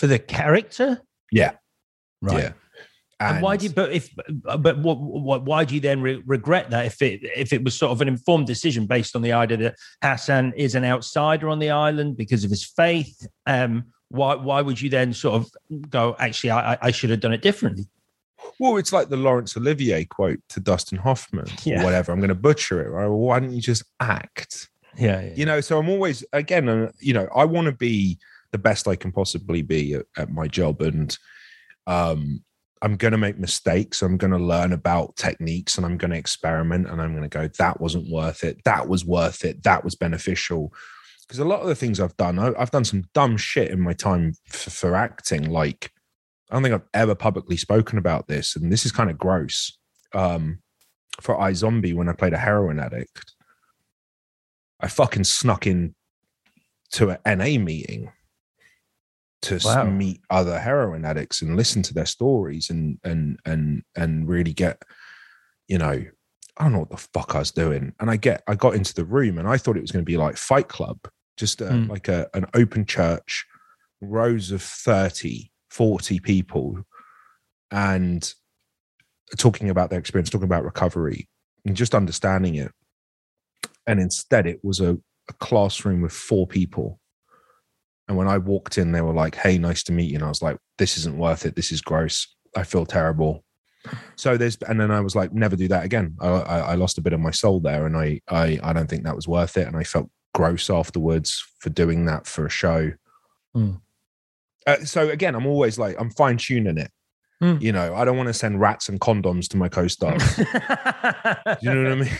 For 0.00 0.06
the 0.06 0.18
character, 0.18 0.98
Yeah, 1.30 1.52
right? 2.22 2.38
yeah. 2.44 2.52
And, 3.22 3.42
why 3.42 3.58
do 3.58 3.66
you? 3.66 3.70
But 3.72 3.92
if, 3.92 4.08
but 4.16 4.78
what, 4.78 4.98
what? 4.98 5.42
Why 5.44 5.66
do 5.66 5.74
you 5.74 5.80
then 5.82 6.00
re- 6.00 6.22
regret 6.24 6.70
that? 6.70 6.86
If 6.86 7.02
it 7.02 7.20
if 7.36 7.52
it 7.52 7.62
was 7.62 7.76
sort 7.76 7.92
of 7.92 8.00
an 8.00 8.08
informed 8.08 8.46
decision 8.46 8.86
based 8.86 9.14
on 9.14 9.20
the 9.20 9.32
idea 9.32 9.58
that 9.58 9.74
Hassan 10.02 10.54
is 10.56 10.74
an 10.74 10.84
outsider 10.86 11.50
on 11.50 11.58
the 11.58 11.68
island 11.68 12.16
because 12.16 12.44
of 12.44 12.50
his 12.50 12.64
faith, 12.64 13.26
um, 13.46 13.84
why 14.08 14.36
why 14.36 14.62
would 14.62 14.80
you 14.80 14.88
then 14.88 15.12
sort 15.12 15.34
of 15.34 15.50
go? 15.90 16.16
Actually, 16.18 16.52
I, 16.52 16.72
I- 16.72 16.78
I 16.80 16.90
should 16.92 17.10
have 17.10 17.20
done 17.20 17.34
it 17.34 17.42
differently. 17.42 17.84
Well, 18.58 18.78
it's 18.78 18.90
like 18.92 19.10
the 19.10 19.18
Laurence 19.18 19.54
Olivier 19.54 20.06
quote 20.06 20.38
to 20.48 20.60
Dustin 20.60 20.96
Hoffman 20.96 21.44
Yeah. 21.64 21.82
or 21.82 21.84
whatever. 21.84 22.12
I'm 22.12 22.20
going 22.20 22.28
to 22.30 22.34
butcher 22.34 22.80
it. 22.82 22.88
Right? 22.88 23.06
Well, 23.06 23.18
why 23.18 23.38
don't 23.40 23.52
you 23.52 23.60
just 23.60 23.84
act? 24.00 24.70
Yeah, 24.98 25.20
yeah. 25.20 25.34
you 25.36 25.46
know 25.46 25.60
so 25.60 25.78
i'm 25.78 25.88
always 25.88 26.24
again 26.32 26.68
uh, 26.68 26.90
you 26.98 27.14
know 27.14 27.28
i 27.34 27.44
want 27.44 27.66
to 27.66 27.72
be 27.72 28.18
the 28.52 28.58
best 28.58 28.88
i 28.88 28.96
can 28.96 29.12
possibly 29.12 29.62
be 29.62 29.94
at, 29.94 30.06
at 30.16 30.30
my 30.30 30.46
job. 30.46 30.82
And 30.82 31.16
um 31.86 32.42
i'm 32.82 32.96
going 32.96 33.12
to 33.12 33.18
make 33.18 33.38
mistakes. 33.38 34.02
I'm 34.02 34.16
going 34.16 34.32
to 34.32 34.38
learn 34.38 34.72
about 34.72 35.16
techniques 35.16 35.76
and 35.76 35.86
i'm 35.86 35.96
going 35.96 36.10
to 36.10 36.16
experiment 36.16 36.88
and 36.88 37.00
i'm 37.00 37.12
going 37.12 37.28
to 37.28 37.38
go 37.38 37.48
that 37.58 37.80
wasn't 37.80 38.10
worth 38.10 38.44
it. 38.44 38.62
That 38.64 38.88
was 38.88 39.04
worth 39.04 39.44
it. 39.44 39.62
That 39.62 39.84
was 39.84 39.94
beneficial. 39.94 40.72
Because 41.22 41.38
a 41.38 41.44
lot 41.44 41.60
of 41.60 41.68
the 41.68 41.74
things 41.76 42.00
i've 42.00 42.16
done 42.16 42.38
I, 42.38 42.52
i've 42.58 42.72
done 42.72 42.84
some 42.84 43.04
dumb 43.14 43.36
shit 43.36 43.70
in 43.70 43.80
my 43.80 43.92
time 43.92 44.32
f- 44.48 44.72
for 44.72 44.94
acting. 44.94 45.50
Like 45.50 45.92
i 46.50 46.54
don't 46.54 46.62
think 46.62 46.74
i've 46.74 46.88
ever 46.94 47.14
publicly 47.14 47.56
spoken 47.56 47.98
about 47.98 48.26
this 48.26 48.56
and 48.56 48.72
this 48.72 48.84
is 48.84 48.92
kind 48.92 49.10
of 49.10 49.18
gross. 49.18 49.78
Um 50.14 50.60
for 51.20 51.36
iZombie 51.36 51.94
when 51.94 52.08
i 52.08 52.12
played 52.12 52.32
a 52.32 52.38
heroin 52.38 52.78
addict 52.78 53.34
I 54.80 54.88
fucking 54.88 55.24
snuck 55.24 55.66
in 55.66 55.94
to 56.92 57.10
an 57.10 57.38
NA 57.38 57.62
meeting 57.62 58.10
to 59.42 59.58
Wow. 59.64 59.84
meet 59.84 60.20
other 60.30 60.58
heroin 60.58 61.04
addicts 61.04 61.42
and 61.42 61.56
listen 61.56 61.82
to 61.82 61.94
their 61.94 62.06
stories 62.06 62.70
and 62.70 62.98
and 63.04 63.38
and 63.44 63.82
and 63.96 64.28
really 64.28 64.52
get, 64.52 64.82
you 65.68 65.78
know, 65.78 66.04
I 66.56 66.62
don't 66.62 66.72
know 66.72 66.80
what 66.80 66.90
the 66.90 66.96
fuck 67.14 67.34
I 67.34 67.38
was 67.40 67.50
doing. 67.50 67.94
And 68.00 68.10
I 68.10 68.16
get 68.16 68.42
I 68.46 68.54
got 68.54 68.74
into 68.74 68.94
the 68.94 69.04
room 69.04 69.38
and 69.38 69.48
I 69.48 69.56
thought 69.56 69.76
it 69.76 69.82
was 69.82 69.92
going 69.92 70.04
to 70.04 70.10
be 70.10 70.16
like 70.18 70.36
Fight 70.36 70.68
Club, 70.68 70.98
just 71.36 71.60
a, 71.60 71.68
Hmm. 71.72 71.90
like 71.90 72.08
a 72.08 72.28
an 72.34 72.46
open 72.54 72.84
church, 72.86 73.46
rows 74.00 74.50
of 74.50 74.62
30, 74.62 75.50
40 75.70 76.20
people, 76.20 76.84
and 77.70 78.32
talking 79.38 79.70
about 79.70 79.90
their 79.90 79.98
experience, 79.98 80.28
talking 80.30 80.44
about 80.44 80.64
recovery, 80.64 81.28
and 81.64 81.76
just 81.76 81.94
understanding 81.94 82.56
it 82.56 82.72
and 83.86 83.98
instead 83.98 84.46
it 84.46 84.60
was 84.62 84.80
a, 84.80 84.96
a 85.28 85.32
classroom 85.40 86.00
with 86.00 86.12
four 86.12 86.46
people 86.46 86.99
and 88.10 88.18
when 88.18 88.26
i 88.26 88.36
walked 88.36 88.76
in 88.76 88.90
they 88.90 89.00
were 89.00 89.14
like 89.14 89.36
hey 89.36 89.56
nice 89.56 89.84
to 89.84 89.92
meet 89.92 90.10
you. 90.10 90.16
And 90.16 90.24
i 90.24 90.28
was 90.28 90.42
like 90.42 90.58
this 90.78 90.98
isn't 90.98 91.16
worth 91.16 91.46
it. 91.46 91.54
This 91.54 91.70
is 91.70 91.80
gross. 91.80 92.26
I 92.56 92.64
feel 92.64 92.84
terrible. 92.84 93.44
So 94.16 94.36
there's 94.36 94.56
and 94.68 94.80
then 94.80 94.90
i 94.90 95.00
was 95.00 95.14
like 95.14 95.32
never 95.32 95.56
do 95.56 95.68
that 95.68 95.84
again. 95.84 96.16
I, 96.20 96.28
I, 96.28 96.58
I 96.58 96.74
lost 96.74 96.98
a 96.98 97.00
bit 97.00 97.12
of 97.12 97.20
my 97.20 97.30
soul 97.30 97.60
there 97.60 97.86
and 97.86 97.96
I, 97.96 98.20
I 98.28 98.58
i 98.62 98.72
don't 98.72 98.90
think 98.90 99.04
that 99.04 99.16
was 99.16 99.28
worth 99.28 99.56
it 99.56 99.66
and 99.68 99.76
i 99.76 99.84
felt 99.84 100.10
gross 100.34 100.68
afterwards 100.68 101.42
for 101.60 101.70
doing 101.70 102.04
that 102.06 102.26
for 102.26 102.44
a 102.44 102.50
show. 102.50 102.92
Hmm. 103.54 103.72
uh, 104.66 104.84
so 104.84 105.08
again 105.08 105.34
i'm 105.34 105.46
always 105.46 105.78
like 105.78 105.96
i'm 105.98 106.10
fine-tuning 106.10 106.78
it. 106.78 106.90
Hmm. 107.40 107.56
you 107.60 107.72
know 107.72 107.94
i 107.94 108.04
don't 108.04 108.16
want 108.16 108.28
to 108.28 108.34
send 108.34 108.60
rats 108.60 108.88
and 108.88 109.00
condoms 109.00 109.48
to 109.48 109.56
my 109.56 109.68
co-stars. 109.68 110.22
You 111.62 111.74
know 111.74 111.82
what 111.82 111.92
i 111.92 111.94
mean 111.94 112.18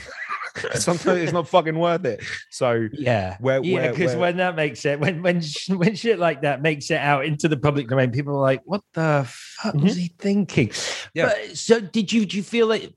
sometimes 0.74 1.20
it's 1.20 1.32
not 1.32 1.48
fucking 1.48 1.78
worth 1.78 2.04
it. 2.04 2.22
So 2.50 2.88
Yeah, 2.92 3.36
Where- 3.40 3.62
yeah, 3.62 3.90
because 3.90 4.16
when 4.16 4.36
that 4.38 4.56
makes 4.56 4.84
it, 4.84 4.98
when 5.00 5.22
when 5.22 5.42
when 5.68 5.94
shit 5.94 6.18
like 6.18 6.42
that 6.42 6.62
makes 6.62 6.90
it 6.90 6.98
out 6.98 7.24
into 7.24 7.48
the 7.48 7.56
public 7.56 7.88
domain, 7.88 8.10
people 8.10 8.34
are 8.36 8.42
like, 8.42 8.62
"What 8.64 8.82
the 8.94 9.24
fuck 9.26 9.74
was 9.74 9.92
mm-hmm. 9.92 10.00
he 10.00 10.12
thinking?" 10.18 10.72
Yeah. 11.14 11.26
But, 11.26 11.56
so, 11.56 11.80
did 11.80 12.12
you 12.12 12.26
do 12.26 12.36
you 12.36 12.42
feel 12.42 12.66
like? 12.66 12.92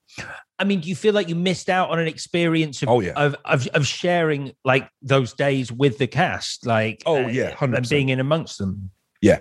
I 0.59 0.65
mean, 0.65 0.81
do 0.81 0.89
you 0.89 0.95
feel 0.95 1.13
like 1.13 1.27
you 1.29 1.35
missed 1.35 1.69
out 1.69 1.89
on 1.89 1.99
an 1.99 2.07
experience 2.07 2.83
of 2.83 2.89
Oh, 2.89 2.99
yeah. 2.99 3.13
of, 3.13 3.35
of 3.45 3.67
of 3.67 3.87
sharing 3.87 4.53
like 4.63 4.87
those 5.01 5.33
days 5.33 5.71
with 5.71 5.97
the 5.97 6.07
cast, 6.07 6.65
like 6.65 7.01
Oh, 7.05 7.27
yeah, 7.27 7.55
and 7.59 7.73
100%. 7.73 7.89
being 7.89 8.09
in 8.09 8.19
amongst 8.19 8.59
them? 8.59 8.91
Yeah, 9.21 9.39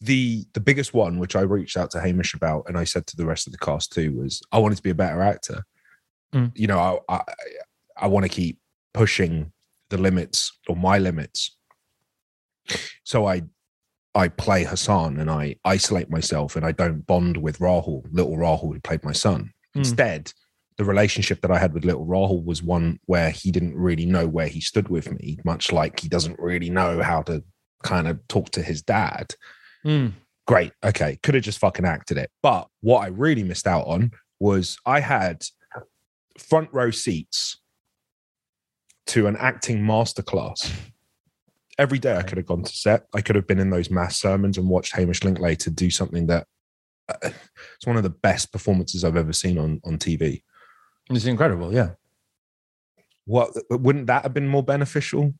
the 0.00 0.44
the 0.52 0.60
biggest 0.60 0.94
one, 0.94 1.18
which 1.18 1.36
I 1.36 1.42
reached 1.42 1.76
out 1.76 1.90
to 1.92 2.00
Hamish 2.00 2.34
about, 2.34 2.64
and 2.66 2.76
I 2.76 2.84
said 2.84 3.06
to 3.08 3.16
the 3.16 3.26
rest 3.26 3.46
of 3.46 3.52
the 3.52 3.58
cast 3.58 3.92
too, 3.92 4.12
was 4.16 4.42
I 4.50 4.58
wanted 4.58 4.76
to 4.76 4.82
be 4.82 4.90
a 4.90 4.94
better 4.94 5.22
actor. 5.22 5.64
Mm. 6.34 6.52
You 6.54 6.66
know, 6.66 7.00
I 7.08 7.14
I, 7.16 7.22
I 7.96 8.06
want 8.06 8.24
to 8.24 8.28
keep 8.28 8.58
pushing 8.94 9.52
the 9.90 9.98
limits 9.98 10.52
or 10.68 10.76
my 10.76 10.98
limits. 10.98 11.56
So 13.04 13.26
I 13.26 13.42
I 14.14 14.28
play 14.28 14.64
Hassan 14.64 15.18
and 15.18 15.30
I 15.30 15.56
isolate 15.64 16.10
myself 16.10 16.56
and 16.56 16.64
I 16.66 16.72
don't 16.72 17.06
bond 17.06 17.36
with 17.36 17.58
Rahul, 17.58 18.06
little 18.10 18.36
Rahul 18.36 18.74
who 18.74 18.80
played 18.80 19.04
my 19.04 19.12
son. 19.12 19.52
Mm. 19.74 19.78
Instead, 19.80 20.32
the 20.76 20.84
relationship 20.84 21.40
that 21.42 21.50
I 21.50 21.58
had 21.58 21.72
with 21.72 21.84
little 21.84 22.06
Rahul 22.06 22.44
was 22.44 22.62
one 22.62 22.98
where 23.06 23.30
he 23.30 23.50
didn't 23.50 23.74
really 23.76 24.06
know 24.06 24.26
where 24.26 24.48
he 24.48 24.60
stood 24.60 24.88
with 24.88 25.10
me, 25.10 25.38
much 25.44 25.72
like 25.72 26.00
he 26.00 26.08
doesn't 26.08 26.38
really 26.38 26.70
know 26.70 27.02
how 27.02 27.22
to 27.22 27.42
kind 27.82 28.06
of 28.06 28.26
talk 28.28 28.50
to 28.50 28.62
his 28.62 28.82
dad 28.82 29.34
Mm. 29.84 30.12
great. 30.46 30.72
Okay. 30.84 31.18
Could 31.24 31.34
have 31.34 31.42
just 31.42 31.58
fucking 31.58 31.84
acted 31.84 32.16
it. 32.16 32.30
But 32.40 32.68
what 32.82 33.00
I 33.00 33.08
really 33.08 33.42
missed 33.42 33.66
out 33.66 33.86
on 33.86 34.12
was 34.38 34.76
I 34.86 35.00
had 35.00 35.44
front 36.38 36.68
row 36.72 36.90
seats 36.90 37.60
to 39.06 39.26
an 39.26 39.36
acting 39.36 39.78
masterclass. 39.78 40.72
Every 41.78 41.98
day 41.98 42.16
I 42.16 42.22
could 42.22 42.38
have 42.38 42.46
gone 42.46 42.62
to 42.62 42.72
set. 42.72 43.06
I 43.14 43.20
could 43.20 43.36
have 43.36 43.46
been 43.46 43.58
in 43.58 43.70
those 43.70 43.90
mass 43.90 44.18
sermons 44.18 44.58
and 44.58 44.68
watched 44.68 44.94
Hamish 44.94 45.24
Linklater 45.24 45.70
do 45.70 45.90
something 45.90 46.26
that 46.26 46.46
uh, 47.08 47.30
it's 47.76 47.86
one 47.86 47.96
of 47.96 48.02
the 48.02 48.10
best 48.10 48.52
performances 48.52 49.04
I've 49.04 49.16
ever 49.16 49.32
seen 49.32 49.58
on, 49.58 49.80
on 49.84 49.98
TV. 49.98 50.42
It's 51.10 51.24
incredible, 51.24 51.72
yeah. 51.72 51.90
What 53.24 53.50
wouldn't 53.70 54.06
that 54.06 54.22
have 54.22 54.34
been 54.34 54.48
more 54.48 54.62
beneficial 54.62 55.34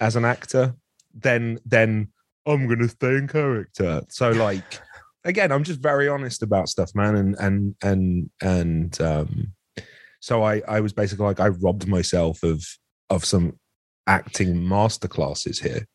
as 0.00 0.16
an 0.16 0.24
actor 0.24 0.74
than 1.14 1.58
than 1.64 2.08
I'm 2.46 2.68
gonna 2.68 2.88
stay 2.88 3.16
in 3.16 3.28
character? 3.28 4.02
So 4.08 4.30
like 4.48 4.80
again, 5.24 5.52
I'm 5.52 5.64
just 5.64 5.80
very 5.80 6.08
honest 6.08 6.42
about 6.42 6.68
stuff, 6.68 6.94
man. 6.94 7.16
And 7.16 7.36
and 7.38 7.74
and 7.82 8.30
and 8.40 9.00
um 9.00 9.52
so 10.24 10.42
I 10.42 10.62
I 10.66 10.80
was 10.80 10.94
basically 10.94 11.26
like 11.26 11.38
I 11.38 11.48
robbed 11.48 11.86
myself 11.86 12.42
of 12.42 12.64
of 13.10 13.26
some 13.26 13.58
acting 14.06 14.56
masterclasses 14.56 15.62
here. 15.62 15.86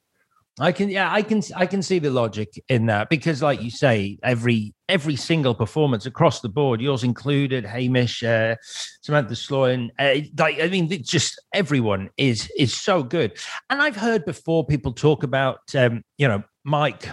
I 0.60 0.74
can, 0.74 0.90
yeah, 0.90 1.12
I 1.12 1.22
can, 1.22 1.42
I 1.56 1.66
can 1.66 1.82
see 1.82 2.00
the 2.00 2.12
logic 2.12 2.62
in 2.68 2.88
that 2.88 3.10
because, 3.10 3.42
like 3.42 3.62
you 3.62 3.72
say, 3.72 4.20
every 4.22 4.76
every 4.88 5.16
single 5.16 5.56
performance 5.56 6.06
across 6.06 6.42
the 6.42 6.50
board, 6.50 6.82
yours 6.82 7.04
included, 7.04 7.66
Hamish, 7.66 8.22
uh, 8.24 8.56
Samantha 9.02 9.34
Sloyan, 9.34 9.90
uh, 9.98 10.28
like 10.38 10.62
I 10.62 10.68
mean, 10.68 10.90
just 11.02 11.42
everyone 11.54 12.10
is 12.18 12.52
is 12.56 12.76
so 12.76 13.02
good. 13.02 13.36
And 13.72 13.82
I've 13.82 13.96
heard 13.96 14.26
before 14.26 14.64
people 14.64 14.92
talk 14.92 15.24
about, 15.24 15.60
um, 15.76 16.04
you 16.20 16.28
know, 16.28 16.44
Mike 16.66 17.10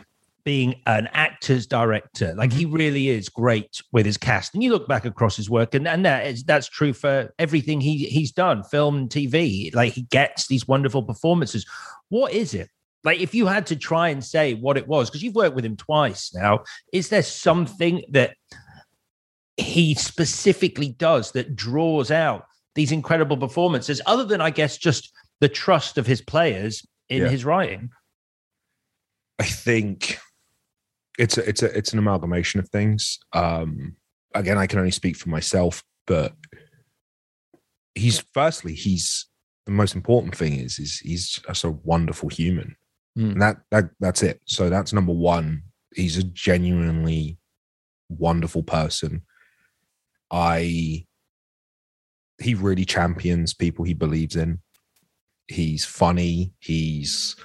being 0.47 0.81
an 0.87 1.09
actor's 1.13 1.67
director, 1.67 2.33
like 2.37 2.53
he 2.53 2.65
mm-hmm. 2.65 2.77
really 2.77 3.09
is 3.09 3.29
great 3.29 3.83
with 3.91 4.07
his 4.07 4.17
cast. 4.17 4.55
And 4.55 4.63
you 4.63 4.71
look 4.71 4.87
back 4.87 5.05
across 5.05 5.37
his 5.37 5.51
work, 5.51 5.75
and 5.75 5.87
and 5.89 6.07
that 6.07 6.25
is 6.25 6.45
that's 6.45 6.69
true 6.69 6.93
for 6.93 7.35
everything 7.39 7.81
he 7.81 8.07
he's 8.07 8.31
done, 8.31 8.63
film 8.63 8.97
and 8.97 9.11
TV. 9.11 9.75
Like 9.75 9.93
he 9.93 10.03
gets 10.03 10.47
these 10.47 10.69
wonderful 10.69 11.03
performances. 11.03 11.67
What 12.11 12.33
is 12.33 12.55
it? 12.55 12.71
Like, 13.03 13.21
if 13.21 13.35
you 13.35 13.47
had 13.47 13.67
to 13.67 13.77
try 13.77 14.09
and 14.09 14.25
say 14.25 14.55
what 14.55 14.77
it 14.77 14.87
was, 14.87 15.11
because 15.11 15.23
you've 15.23 15.35
worked 15.35 15.57
with 15.57 15.65
him 15.65 15.77
twice 15.77 16.33
now, 16.33 16.63
is 16.93 17.09
there 17.09 17.23
something 17.23 18.03
that 18.11 18.37
he 19.57 19.95
specifically 19.95 20.91
does 20.91 21.33
that 21.33 21.57
draws 21.57 22.11
out 22.11 22.47
these 22.75 22.93
incredible 22.93 23.37
performances, 23.37 24.01
other 24.07 24.25
than, 24.25 24.41
I 24.41 24.51
guess, 24.51 24.77
just 24.77 25.13
the 25.41 25.49
trust 25.49 25.99
of 25.99 26.07
his 26.07 26.21
players 26.21 26.87
in 27.09 27.23
Yeah. 27.23 27.29
his 27.29 27.45
writing? 27.45 27.91
I 29.39 29.45
think 29.45 30.19
it's 31.19 31.39
a, 31.39 31.49
it's 31.49 31.63
a 31.63 31.77
it's 31.77 31.93
an 31.93 31.99
amalgamation 31.99 32.61
of 32.61 32.69
things. 32.69 33.19
Um, 33.33 33.97
again, 34.35 34.59
I 34.59 34.67
can 34.67 34.79
only 34.79 34.91
speak 34.91 35.17
for 35.17 35.29
myself, 35.31 35.83
but 36.07 36.33
he's 37.95 38.23
firstly 38.35 38.75
he's 38.75 39.27
the 39.65 39.73
most 39.73 39.95
important 39.95 40.37
thing 40.37 40.55
is 40.55 40.79
is 40.79 40.99
he's 40.99 41.29
just 41.47 41.65
a 41.65 41.71
wonderful 41.71 42.29
human, 42.29 42.77
Mm. 43.19 43.33
and 43.33 43.43
that 43.43 43.57
that 43.71 43.91
that's 43.99 44.23
it. 44.23 44.41
So 44.45 44.69
that's 44.69 44.93
number 44.93 45.13
one. 45.13 45.63
He's 45.95 46.19
a 46.19 46.23
genuinely 46.23 47.39
wonderful 48.11 48.63
person. 48.63 49.23
I 50.31 51.07
he 52.39 52.55
really 52.55 52.85
champions 52.85 53.55
people 53.55 53.85
he 53.87 53.95
believes 53.95 54.37
in. 54.37 54.61
He's 55.49 55.85
funny. 55.87 56.53
He's 56.61 57.37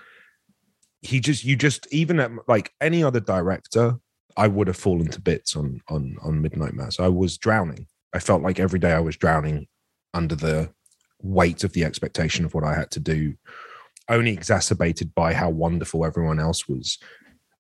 he 1.02 1.20
just 1.20 1.44
you 1.44 1.56
just 1.56 1.88
even 1.92 2.20
at 2.20 2.32
like 2.48 2.74
any 2.80 3.04
other 3.04 3.20
director 3.20 3.96
i 4.38 4.48
would 4.48 4.68
have 4.68 4.78
fallen 4.78 5.08
to 5.08 5.20
bits 5.20 5.56
on 5.56 5.82
on 5.90 6.16
on 6.22 6.42
midnight 6.42 6.74
mass. 6.74 7.00
I 7.00 7.08
was 7.08 7.38
drowning. 7.38 7.88
I 8.14 8.20
felt 8.20 8.42
like 8.42 8.60
every 8.60 8.80
day 8.80 8.92
i 8.94 9.00
was 9.00 9.18
drowning 9.18 9.68
under 10.14 10.36
the 10.36 10.72
weight 11.22 11.64
of 11.64 11.74
the 11.74 11.86
expectation 11.86 12.46
of 12.46 12.54
what 12.54 12.64
i 12.64 12.74
had 12.74 12.92
to 12.92 13.00
do 13.00 13.36
only 14.10 14.32
exacerbated 14.32 15.14
by 15.16 15.34
how 15.34 15.50
wonderful 15.50 16.06
everyone 16.06 16.40
else 16.40 16.68
was. 16.68 16.98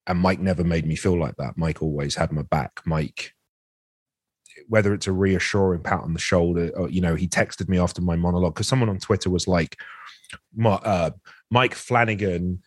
And 0.08 0.20
mike 0.20 0.40
never 0.40 0.64
made 0.64 0.86
me 0.86 0.96
feel 0.96 1.18
like 1.18 1.36
that. 1.38 1.58
Mike 1.58 1.82
always 1.82 2.16
had 2.16 2.32
my 2.32 2.42
back. 2.42 2.82
Mike 2.86 3.34
whether 4.68 4.94
it's 4.94 5.08
a 5.08 5.12
reassuring 5.12 5.82
pat 5.82 6.02
on 6.02 6.14
the 6.14 6.20
shoulder 6.20 6.72
or 6.76 6.90
you 6.90 7.02
know 7.02 7.16
he 7.16 7.28
texted 7.28 7.68
me 7.68 7.80
after 7.80 8.02
my 8.02 8.16
monologue 8.16 8.54
because 8.54 8.68
someone 8.68 8.90
on 8.90 9.00
twitter 9.00 9.30
was 9.30 9.48
like 9.48 9.78
uh, 10.66 11.12
mike 11.50 11.74
flanagan 11.74 12.62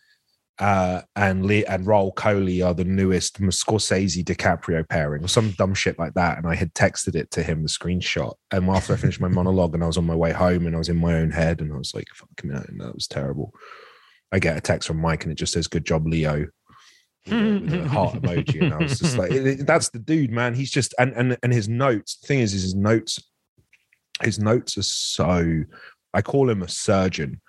uh, 0.59 1.01
and 1.15 1.45
Lee 1.45 1.65
and 1.65 1.85
Rahul 1.85 2.13
Kohli 2.13 2.65
are 2.65 2.73
the 2.73 2.85
newest 2.85 3.41
Scorsese 3.41 4.23
DiCaprio 4.23 4.87
pairing 4.87 5.23
or 5.23 5.27
some 5.27 5.51
dumb 5.51 5.73
shit 5.73 5.99
like 5.99 6.13
that. 6.13 6.37
And 6.37 6.47
I 6.47 6.55
had 6.55 6.73
texted 6.73 7.15
it 7.15 7.29
to 7.31 7.43
him, 7.43 7.63
the 7.63 7.69
screenshot. 7.69 8.33
And 8.51 8.69
after 8.69 8.93
I 8.93 8.95
finished 8.95 9.19
my 9.19 9.27
monologue 9.39 9.73
and 9.73 9.83
I 9.83 9.87
was 9.87 9.97
on 9.97 10.05
my 10.05 10.15
way 10.15 10.31
home 10.31 10.65
and 10.65 10.73
I 10.75 10.77
was 10.77 10.89
in 10.89 10.97
my 10.97 11.15
own 11.15 11.31
head 11.31 11.59
and 11.59 11.73
I 11.73 11.77
was 11.77 11.93
like, 11.93 12.07
fucking 12.13 12.51
hell, 12.51 12.63
that 12.77 12.95
was 12.95 13.07
terrible. 13.07 13.53
I 14.31 14.39
get 14.39 14.57
a 14.57 14.61
text 14.61 14.87
from 14.87 15.01
Mike 15.01 15.23
and 15.23 15.31
it 15.31 15.35
just 15.37 15.53
says, 15.53 15.67
good 15.67 15.85
job, 15.85 16.07
Leo. 16.07 16.47
with 17.25 17.33
a- 17.33 17.59
with 17.59 17.73
a 17.85 17.87
heart 17.89 18.15
emoji. 18.21 18.61
And 18.63 18.73
I 18.73 18.77
was 18.77 18.99
just 18.99 19.17
like, 19.17 19.31
that's 19.65 19.89
the 19.89 19.99
dude, 19.99 20.31
man. 20.31 20.53
He's 20.53 20.71
just, 20.71 20.93
and, 20.97 21.11
and, 21.13 21.37
and 21.43 21.51
his 21.51 21.67
notes, 21.67 22.15
the 22.17 22.27
thing 22.27 22.39
is, 22.39 22.53
is 22.53 22.63
his 22.63 22.75
notes, 22.75 23.19
his 24.23 24.39
notes 24.39 24.77
are 24.77 24.83
so, 24.83 25.63
I 26.13 26.21
call 26.21 26.49
him 26.49 26.61
a 26.63 26.69
surgeon. 26.69 27.41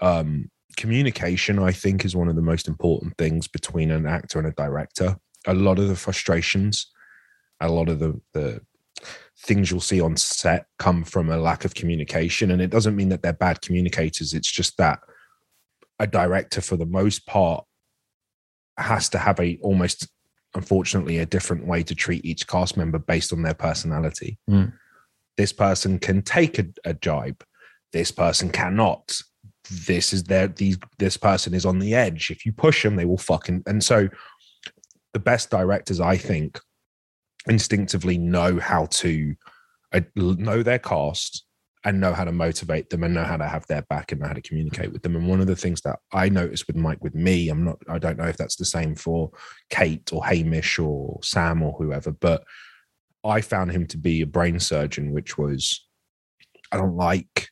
Um, 0.00 0.50
communication 0.76 1.58
i 1.58 1.72
think 1.72 2.04
is 2.04 2.16
one 2.16 2.28
of 2.28 2.36
the 2.36 2.42
most 2.42 2.68
important 2.68 3.16
things 3.18 3.48
between 3.48 3.90
an 3.90 4.06
actor 4.06 4.38
and 4.38 4.48
a 4.48 4.52
director. 4.52 5.16
A 5.46 5.54
lot 5.54 5.78
of 5.78 5.88
the 5.88 5.96
frustrations 5.96 6.92
a 7.60 7.68
lot 7.68 7.88
of 7.88 7.98
the 7.98 8.20
the 8.32 8.60
things 9.38 9.70
you'll 9.70 9.80
see 9.80 10.00
on 10.00 10.16
set 10.16 10.66
come 10.78 11.02
from 11.02 11.30
a 11.30 11.36
lack 11.36 11.64
of 11.64 11.74
communication. 11.74 12.50
And 12.50 12.62
it 12.62 12.70
doesn't 12.70 12.94
mean 12.94 13.08
that 13.08 13.22
they're 13.22 13.32
bad 13.32 13.60
communicators. 13.60 14.34
It's 14.34 14.50
just 14.50 14.76
that 14.76 15.00
a 15.98 16.06
director 16.06 16.60
for 16.60 16.76
the 16.76 16.86
most 16.86 17.26
part 17.26 17.64
has 18.76 19.08
to 19.10 19.18
have 19.18 19.40
a 19.40 19.58
almost 19.62 20.08
unfortunately 20.54 21.18
a 21.18 21.26
different 21.26 21.66
way 21.66 21.82
to 21.82 21.94
treat 21.94 22.24
each 22.24 22.46
cast 22.46 22.76
member 22.76 22.98
based 22.98 23.32
on 23.32 23.42
their 23.42 23.54
personality. 23.54 24.38
Mm. 24.48 24.72
this 25.36 25.52
person 25.52 25.98
can 25.98 26.22
take 26.22 26.58
a, 26.58 26.66
a 26.84 26.94
jibe. 26.94 27.42
This 27.92 28.10
person 28.10 28.50
cannot 28.50 29.18
this 29.86 30.12
is 30.12 30.24
their 30.24 30.48
these 30.48 30.78
this 30.98 31.16
person 31.16 31.54
is 31.54 31.66
on 31.66 31.78
the 31.78 31.94
edge 31.94 32.30
if 32.30 32.44
you 32.44 32.52
push 32.52 32.82
them 32.82 32.96
they 32.96 33.04
will 33.04 33.18
fucking 33.18 33.62
and 33.66 33.82
so 33.82 34.08
the 35.12 35.18
best 35.18 35.50
directors 35.50 36.00
i 36.00 36.16
think 36.16 36.58
instinctively 37.48 38.18
know 38.18 38.58
how 38.58 38.86
to 38.86 39.34
uh, 39.92 40.00
know 40.16 40.62
their 40.62 40.78
cast 40.78 41.44
and 41.84 42.00
know 42.00 42.12
how 42.12 42.24
to 42.24 42.30
motivate 42.30 42.88
them 42.90 43.02
and 43.02 43.12
know 43.12 43.24
how 43.24 43.36
to 43.36 43.46
have 43.46 43.66
their 43.66 43.82
back 43.82 44.12
and 44.12 44.20
know 44.20 44.28
how 44.28 44.32
to 44.32 44.42
communicate 44.42 44.92
with 44.92 45.02
them 45.02 45.16
and 45.16 45.26
one 45.26 45.40
of 45.40 45.46
the 45.46 45.56
things 45.56 45.80
that 45.80 45.98
i 46.12 46.28
noticed 46.28 46.66
with 46.66 46.76
mike 46.76 47.02
with 47.02 47.14
me 47.14 47.48
i'm 47.48 47.64
not 47.64 47.78
i 47.88 47.98
don't 47.98 48.18
know 48.18 48.28
if 48.28 48.36
that's 48.36 48.56
the 48.56 48.64
same 48.64 48.94
for 48.94 49.30
kate 49.70 50.12
or 50.12 50.24
hamish 50.24 50.78
or 50.78 51.18
sam 51.22 51.62
or 51.62 51.72
whoever 51.72 52.12
but 52.12 52.44
i 53.24 53.40
found 53.40 53.72
him 53.72 53.86
to 53.86 53.96
be 53.96 54.22
a 54.22 54.26
brain 54.26 54.60
surgeon 54.60 55.12
which 55.12 55.36
was 55.36 55.86
i 56.70 56.76
don't 56.76 56.96
like 56.96 57.48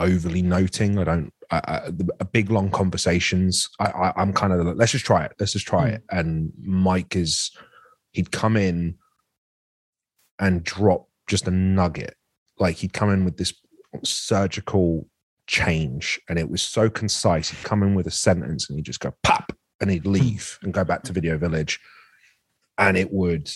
overly 0.00 0.42
noting. 0.42 0.98
I 0.98 1.04
don't. 1.04 1.32
A 1.52 2.24
big 2.32 2.50
long 2.50 2.70
conversations. 2.70 3.68
I, 3.80 3.86
I 3.86 4.12
I'm 4.16 4.32
kind 4.32 4.52
of 4.52 4.76
let's 4.76 4.92
just 4.92 5.04
try 5.04 5.24
it. 5.24 5.32
Let's 5.40 5.52
just 5.52 5.66
try 5.66 5.90
Mm. 5.90 5.94
it. 5.94 6.02
And 6.10 6.52
Mike 6.62 7.16
is 7.16 7.50
he'd 8.12 8.30
come 8.30 8.56
in 8.56 8.96
and 10.38 10.62
drop 10.62 11.08
just 11.26 11.48
a 11.48 11.50
nugget. 11.50 12.14
Like 12.58 12.76
he'd 12.76 12.92
come 12.92 13.10
in 13.10 13.24
with 13.24 13.36
this 13.36 13.52
surgical 14.04 15.08
change, 15.46 16.20
and 16.28 16.38
it 16.38 16.48
was 16.48 16.62
so 16.62 16.88
concise. 16.88 17.50
He'd 17.50 17.64
come 17.64 17.82
in 17.82 17.94
with 17.96 18.06
a 18.06 18.10
sentence, 18.12 18.68
and 18.68 18.78
he'd 18.78 18.84
just 18.86 19.00
go 19.00 19.12
pop, 19.24 19.52
and 19.80 19.90
he'd 19.90 20.06
leave 20.06 20.58
and 20.62 20.72
go 20.72 20.84
back 20.84 21.02
to 21.04 21.12
Video 21.12 21.36
Village, 21.36 21.80
and 22.78 22.96
it 22.96 23.12
would 23.12 23.50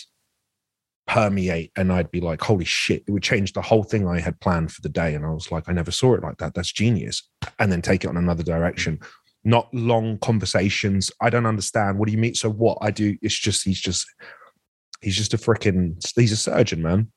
permeate 1.07 1.71
and 1.75 1.91
I'd 1.91 2.11
be 2.11 2.21
like, 2.21 2.41
holy 2.41 2.65
shit, 2.65 3.03
it 3.07 3.11
would 3.11 3.23
change 3.23 3.53
the 3.53 3.61
whole 3.61 3.83
thing 3.83 4.07
I 4.07 4.19
had 4.19 4.39
planned 4.39 4.71
for 4.71 4.81
the 4.81 4.89
day. 4.89 5.13
And 5.13 5.25
I 5.25 5.29
was 5.29 5.51
like, 5.51 5.69
I 5.69 5.73
never 5.73 5.91
saw 5.91 6.15
it 6.15 6.23
like 6.23 6.37
that. 6.37 6.53
That's 6.53 6.71
genius. 6.71 7.29
And 7.59 7.71
then 7.71 7.81
take 7.81 8.03
it 8.03 8.07
on 8.07 8.17
another 8.17 8.43
direction. 8.43 8.99
Not 9.43 9.71
long 9.73 10.17
conversations. 10.19 11.11
I 11.21 11.29
don't 11.29 11.45
understand. 11.45 11.99
What 11.99 12.07
do 12.07 12.11
you 12.11 12.17
mean? 12.17 12.33
So 12.33 12.49
what 12.49 12.79
I 12.81 12.89
do, 12.89 13.15
it's 13.21 13.37
just, 13.37 13.63
he's 13.63 13.79
just, 13.79 14.07
he's 15.01 15.15
just 15.15 15.35
a 15.35 15.37
freaking, 15.37 16.03
he's 16.15 16.31
a 16.31 16.37
surgeon, 16.37 16.81
man. 16.81 17.11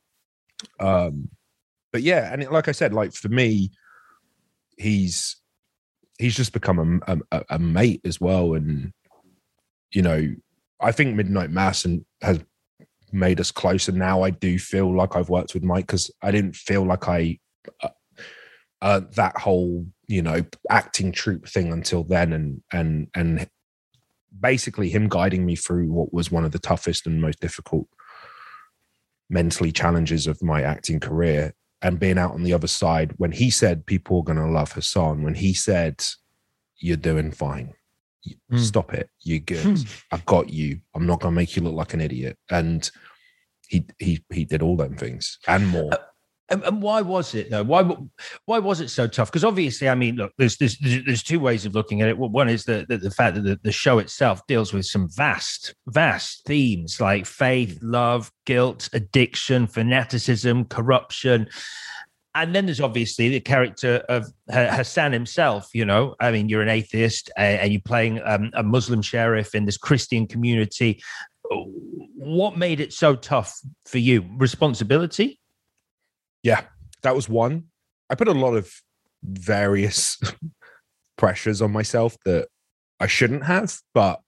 Um, 0.79 1.31
but 1.90 2.03
yeah, 2.03 2.31
and 2.33 2.42
it, 2.42 2.53
like 2.53 2.68
I 2.68 2.72
said, 2.72 2.92
like 2.92 3.14
for 3.14 3.29
me, 3.29 3.70
he's, 4.77 5.37
he's 6.18 6.37
just 6.37 6.53
become 6.53 7.01
a, 7.07 7.16
a, 7.33 7.44
a 7.51 7.59
mate 7.59 8.03
as 8.05 8.20
well. 8.20 8.53
And, 8.55 8.92
you 9.92 10.03
know, 10.03 10.35
I 10.81 10.92
think 10.92 11.16
Midnight 11.16 11.51
Mass 11.51 11.87
and 11.87 12.05
has 12.20 12.40
made 13.12 13.40
us 13.40 13.51
closer. 13.51 13.92
Now 13.92 14.23
I 14.23 14.31
do 14.31 14.59
feel 14.59 14.94
like 14.94 15.16
I've 15.16 15.29
worked 15.29 15.55
with 15.55 15.62
Mike 15.62 15.87
because 15.87 16.11
I 16.23 16.31
didn't 16.31 16.57
feel 16.57 16.85
like 16.85 17.09
I 17.09 17.38
uh, 17.83 17.88
uh, 18.81 19.01
that 19.16 19.38
whole 19.38 19.87
you 20.07 20.23
know 20.23 20.44
acting 20.71 21.12
troupe 21.12 21.49
thing 21.49 21.73
until 21.73 22.05
then, 22.05 22.33
and 22.33 22.62
and 22.73 23.09
and 23.14 23.49
basically 24.38 24.90
him 24.90 25.09
guiding 25.09 25.44
me 25.44 25.57
through 25.57 25.90
what 25.90 26.12
was 26.12 26.31
one 26.31 26.44
of 26.44 26.53
the 26.53 26.59
toughest 26.59 27.07
and 27.07 27.21
most 27.21 27.40
difficult 27.40 27.88
mentally 29.31 29.73
challenges 29.73 30.27
of 30.27 30.42
my 30.42 30.62
acting 30.62 31.01
career 31.01 31.55
and 31.83 32.01
being 32.01 32.18
out 32.18 32.33
on 32.33 32.42
the 32.42 32.53
other 32.53 32.66
side 32.66 33.12
when 33.18 33.33
he 33.33 33.51
said 33.51 33.87
people 33.87 34.18
are 34.18 34.25
going 34.25 34.38
to 34.38 34.51
love 34.51 34.73
Hassan 34.73 35.23
when 35.23 35.35
he 35.35 35.53
said 35.53 36.03
you're 36.79 36.97
doing 36.97 37.31
fine 37.31 37.75
Mm. 38.52 38.59
Stop 38.59 38.94
it. 38.94 39.09
You're 39.22 39.38
good. 39.38 39.62
Hmm. 39.62 39.74
I've 40.12 40.26
got 40.26 40.50
you. 40.50 40.81
I'm 40.94 41.07
not 41.07 41.20
going 41.20 41.33
to 41.33 41.37
make 41.37 41.57
you 41.57 41.62
look 41.62 41.74
like 41.74 41.94
an 41.94 42.00
idiot. 42.00 42.37
And 42.50 42.90
he 43.68 43.85
he 43.98 44.24
he 44.33 44.44
did 44.44 44.62
all 44.62 44.76
them 44.76 44.96
things 44.96 45.38
and 45.46 45.68
more. 45.68 45.92
Uh, 45.92 45.98
and, 46.50 46.64
and, 46.64 46.81
why 46.81 47.02
was 47.02 47.35
it 47.35 47.50
though? 47.50 47.62
Why 47.62 47.83
why 48.46 48.59
was 48.59 48.81
it 48.81 48.88
so 48.88 49.07
tough? 49.07 49.31
Because 49.31 49.44
obviously, 49.44 49.88
I 49.88 49.94
mean, 49.94 50.16
look, 50.16 50.33
there's, 50.38 50.57
there's 50.57 50.78
there's 50.81 51.22
two 51.22 51.38
ways 51.38 51.66
of 51.66 51.74
looking 51.74 52.00
at 52.00 52.09
it. 52.09 52.16
One 52.16 52.48
is 52.48 52.64
the 52.64 52.87
the, 52.88 52.96
the 52.96 53.11
fact 53.11 53.35
that 53.35 53.42
the, 53.42 53.61
the 53.62 53.72
show 53.72 53.98
itself 53.98 54.40
deals 54.46 54.72
with 54.72 54.87
some 54.87 55.11
vast 55.11 55.74
vast 55.88 56.46
themes 56.46 57.00
like 57.00 57.26
faith, 57.26 57.78
love, 57.83 58.33
guilt, 58.46 58.88
addiction, 58.94 59.66
fanaticism, 59.66 60.64
corruption 60.64 61.48
and 62.34 62.54
then 62.54 62.66
there's 62.66 62.80
obviously 62.80 63.28
the 63.28 63.40
character 63.40 64.04
of 64.08 64.26
Hassan 64.50 65.12
himself. 65.12 65.70
You 65.72 65.84
know, 65.84 66.14
I 66.20 66.30
mean, 66.30 66.48
you're 66.48 66.62
an 66.62 66.68
atheist 66.68 67.30
and 67.36 67.72
you're 67.72 67.82
playing 67.84 68.20
um, 68.24 68.50
a 68.54 68.62
Muslim 68.62 69.02
sheriff 69.02 69.54
in 69.54 69.64
this 69.64 69.76
Christian 69.76 70.26
community. 70.26 71.02
What 71.50 72.56
made 72.56 72.80
it 72.80 72.92
so 72.92 73.16
tough 73.16 73.58
for 73.86 73.98
you? 73.98 74.24
Responsibility? 74.36 75.40
Yeah, 76.42 76.62
that 77.02 77.16
was 77.16 77.28
one. 77.28 77.64
I 78.10 78.14
put 78.14 78.28
a 78.28 78.32
lot 78.32 78.54
of 78.54 78.72
various 79.22 80.20
pressures 81.16 81.60
on 81.60 81.72
myself 81.72 82.16
that 82.24 82.48
I 83.00 83.06
shouldn't 83.06 83.44
have, 83.44 83.74
but 83.94 84.20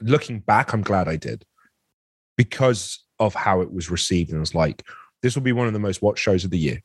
looking 0.00 0.40
back, 0.40 0.72
I'm 0.72 0.82
glad 0.82 1.08
I 1.08 1.16
did 1.16 1.44
because 2.36 3.04
of 3.18 3.34
how 3.34 3.60
it 3.60 3.72
was 3.72 3.90
received. 3.90 4.30
And 4.30 4.38
it 4.38 4.40
was 4.40 4.54
like, 4.54 4.84
this 5.22 5.34
will 5.34 5.42
be 5.42 5.52
one 5.52 5.66
of 5.66 5.72
the 5.72 5.78
most 5.78 6.02
watched 6.02 6.22
shows 6.22 6.44
of 6.44 6.50
the 6.50 6.58
year. 6.58 6.82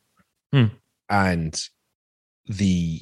Hmm. 0.52 0.65
And 1.10 1.60
the 2.48 3.02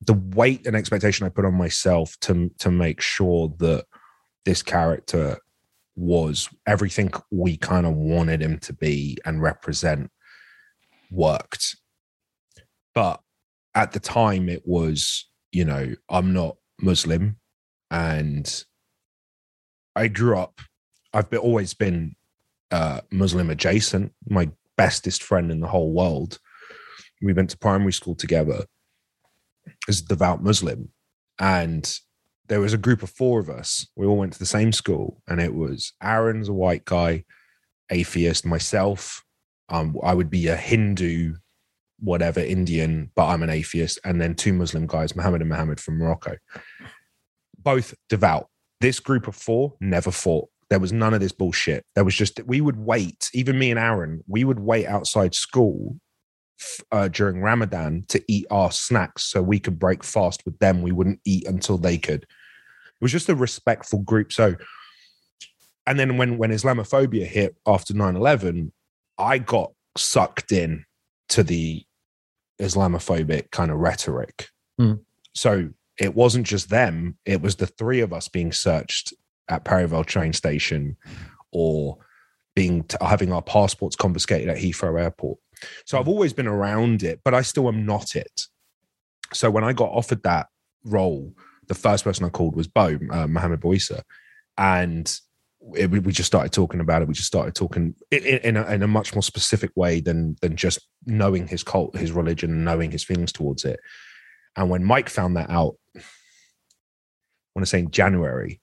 the 0.00 0.14
weight 0.14 0.66
and 0.66 0.76
expectation 0.76 1.26
I 1.26 1.30
put 1.30 1.44
on 1.44 1.54
myself 1.54 2.16
to 2.22 2.50
to 2.58 2.70
make 2.70 3.00
sure 3.00 3.54
that 3.58 3.86
this 4.44 4.62
character 4.62 5.38
was 5.96 6.48
everything 6.66 7.12
we 7.30 7.56
kind 7.56 7.86
of 7.86 7.94
wanted 7.94 8.42
him 8.42 8.58
to 8.58 8.72
be 8.72 9.16
and 9.24 9.40
represent 9.40 10.10
worked. 11.10 11.76
But 12.94 13.20
at 13.74 13.92
the 13.92 14.00
time, 14.00 14.48
it 14.48 14.62
was, 14.64 15.28
you 15.52 15.64
know, 15.64 15.94
I'm 16.08 16.32
not 16.32 16.56
Muslim 16.80 17.36
and 17.90 18.64
I 19.96 20.08
grew 20.08 20.36
up, 20.36 20.60
I've 21.12 21.30
been, 21.30 21.38
always 21.38 21.74
been 21.74 22.16
uh, 22.70 23.00
Muslim 23.10 23.50
adjacent. 23.50 24.12
My 24.28 24.50
bestest 24.76 25.22
friend 25.22 25.50
in 25.50 25.60
the 25.60 25.68
whole 25.68 25.92
world. 25.92 26.38
We 27.22 27.32
went 27.32 27.50
to 27.50 27.58
primary 27.58 27.92
school 27.92 28.14
together 28.14 28.64
as 29.88 30.00
a 30.00 30.04
devout 30.04 30.42
Muslim. 30.42 30.90
And 31.38 31.92
there 32.48 32.60
was 32.60 32.72
a 32.72 32.78
group 32.78 33.02
of 33.02 33.10
four 33.10 33.40
of 33.40 33.48
us. 33.48 33.86
We 33.96 34.06
all 34.06 34.18
went 34.18 34.32
to 34.34 34.38
the 34.38 34.46
same 34.46 34.72
school. 34.72 35.22
And 35.26 35.40
it 35.40 35.54
was 35.54 35.92
Aaron's 36.02 36.48
a 36.48 36.52
white 36.52 36.84
guy, 36.84 37.24
atheist, 37.90 38.44
myself. 38.44 39.24
Um, 39.68 39.96
I 40.02 40.14
would 40.14 40.30
be 40.30 40.48
a 40.48 40.56
Hindu, 40.56 41.34
whatever, 41.98 42.40
Indian, 42.40 43.10
but 43.14 43.28
I'm 43.28 43.42
an 43.42 43.50
atheist. 43.50 43.98
And 44.04 44.20
then 44.20 44.34
two 44.34 44.52
Muslim 44.52 44.86
guys, 44.86 45.16
Muhammad 45.16 45.40
and 45.40 45.50
Muhammad 45.50 45.80
from 45.80 45.98
Morocco. 45.98 46.36
Both 47.58 47.94
devout. 48.08 48.48
This 48.80 49.00
group 49.00 49.26
of 49.26 49.34
four 49.34 49.74
never 49.80 50.10
fought 50.10 50.50
there 50.70 50.78
was 50.78 50.92
none 50.92 51.14
of 51.14 51.20
this 51.20 51.32
bullshit. 51.32 51.84
There 51.94 52.04
was 52.04 52.14
just 52.14 52.40
we 52.46 52.60
would 52.60 52.76
wait, 52.76 53.30
even 53.34 53.58
me 53.58 53.70
and 53.70 53.78
Aaron, 53.78 54.22
we 54.26 54.44
would 54.44 54.60
wait 54.60 54.86
outside 54.86 55.34
school 55.34 55.98
uh, 56.92 57.08
during 57.08 57.40
Ramadan 57.40 58.04
to 58.08 58.22
eat 58.28 58.46
our 58.50 58.70
snacks 58.70 59.24
so 59.24 59.42
we 59.42 59.58
could 59.58 59.78
break 59.78 60.04
fast 60.04 60.44
with 60.44 60.58
them. 60.58 60.82
We 60.82 60.92
wouldn't 60.92 61.20
eat 61.24 61.46
until 61.46 61.78
they 61.78 61.98
could. 61.98 62.22
It 62.22 63.02
was 63.02 63.12
just 63.12 63.28
a 63.28 63.34
respectful 63.34 64.00
group. 64.00 64.32
So, 64.32 64.56
and 65.86 65.98
then 65.98 66.16
when 66.16 66.38
when 66.38 66.50
Islamophobia 66.50 67.26
hit 67.26 67.56
after 67.66 67.92
9-11, 67.92 68.70
I 69.18 69.38
got 69.38 69.72
sucked 69.96 70.52
in 70.52 70.84
to 71.30 71.42
the 71.42 71.84
Islamophobic 72.60 73.50
kind 73.50 73.70
of 73.70 73.78
rhetoric. 73.78 74.48
Mm. 74.80 75.00
So 75.34 75.70
it 75.98 76.14
wasn't 76.14 76.46
just 76.46 76.70
them, 76.70 77.18
it 77.24 77.40
was 77.40 77.56
the 77.56 77.66
three 77.66 78.00
of 78.00 78.12
us 78.12 78.28
being 78.28 78.52
searched 78.52 79.14
at 79.48 79.64
Perivale 79.64 80.04
train 80.04 80.32
station 80.32 80.96
or 81.52 81.98
being 82.54 82.84
having 83.00 83.32
our 83.32 83.42
passports 83.42 83.96
confiscated 83.96 84.48
at 84.48 84.56
Heathrow 84.56 85.00
Airport. 85.00 85.38
So 85.86 85.98
I've 85.98 86.08
always 86.08 86.32
been 86.32 86.46
around 86.46 87.02
it, 87.02 87.20
but 87.24 87.34
I 87.34 87.42
still 87.42 87.68
am 87.68 87.84
not 87.84 88.14
it. 88.16 88.42
So 89.32 89.50
when 89.50 89.64
I 89.64 89.72
got 89.72 89.90
offered 89.90 90.22
that 90.22 90.48
role, 90.84 91.32
the 91.66 91.74
first 91.74 92.04
person 92.04 92.24
I 92.24 92.28
called 92.28 92.56
was 92.56 92.68
Bo, 92.68 92.98
uh, 93.10 93.26
Mohammed 93.26 93.60
Boisa. 93.60 94.02
And 94.56 95.12
it, 95.74 95.90
we 95.90 96.12
just 96.12 96.26
started 96.26 96.52
talking 96.52 96.80
about 96.80 97.02
it. 97.02 97.08
We 97.08 97.14
just 97.14 97.26
started 97.26 97.54
talking 97.54 97.94
in, 98.10 98.24
in, 98.24 98.56
a, 98.56 98.66
in, 98.66 98.82
a, 98.82 98.88
much 98.88 99.14
more 99.14 99.22
specific 99.22 99.70
way 99.74 100.00
than 100.00 100.36
than 100.42 100.56
just 100.56 100.86
knowing 101.06 101.48
his 101.48 101.62
cult, 101.62 101.96
his 101.96 102.12
religion, 102.12 102.50
and 102.50 102.64
knowing 102.64 102.90
his 102.90 103.02
feelings 103.02 103.32
towards 103.32 103.64
it. 103.64 103.80
And 104.56 104.68
when 104.68 104.84
Mike 104.84 105.08
found 105.08 105.36
that 105.36 105.50
out, 105.50 105.76
I 105.96 106.00
want 107.54 107.62
to 107.62 107.66
say 107.66 107.80
in 107.80 107.90
January, 107.90 108.60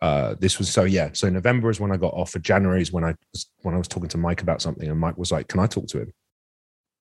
uh, 0.00 0.34
this 0.38 0.58
was 0.58 0.68
so 0.68 0.84
yeah. 0.84 1.10
So 1.12 1.28
November 1.28 1.70
is 1.70 1.80
when 1.80 1.92
I 1.92 1.96
got 1.96 2.12
offered. 2.14 2.44
January 2.44 2.82
is 2.82 2.92
when 2.92 3.04
I 3.04 3.14
was 3.32 3.50
when 3.62 3.74
I 3.74 3.78
was 3.78 3.88
talking 3.88 4.08
to 4.10 4.18
Mike 4.18 4.42
about 4.42 4.60
something, 4.60 4.88
and 4.88 5.00
Mike 5.00 5.16
was 5.16 5.32
like, 5.32 5.48
"Can 5.48 5.60
I 5.60 5.66
talk 5.66 5.86
to 5.88 6.00
him?" 6.00 6.12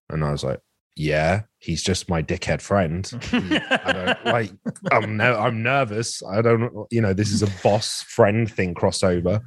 And 0.10 0.24
I 0.24 0.32
was 0.32 0.44
like, 0.44 0.60
"Yeah, 0.96 1.42
he's 1.60 1.84
just 1.84 2.10
my 2.10 2.24
dickhead 2.24 2.62
friend. 2.62 3.10
I 3.34 3.92
don't 3.92 4.26
like. 4.26 4.52
I'm 4.92 5.18
no, 5.18 5.38
I'm 5.38 5.62
nervous. 5.62 6.24
I 6.24 6.42
don't. 6.42 6.88
You 6.90 7.02
know, 7.02 7.14
this 7.14 7.32
is 7.32 7.44
a 7.44 7.52
boss 7.64 8.02
friend 8.04 8.50
thing 8.50 8.74
crossover." 8.74 9.42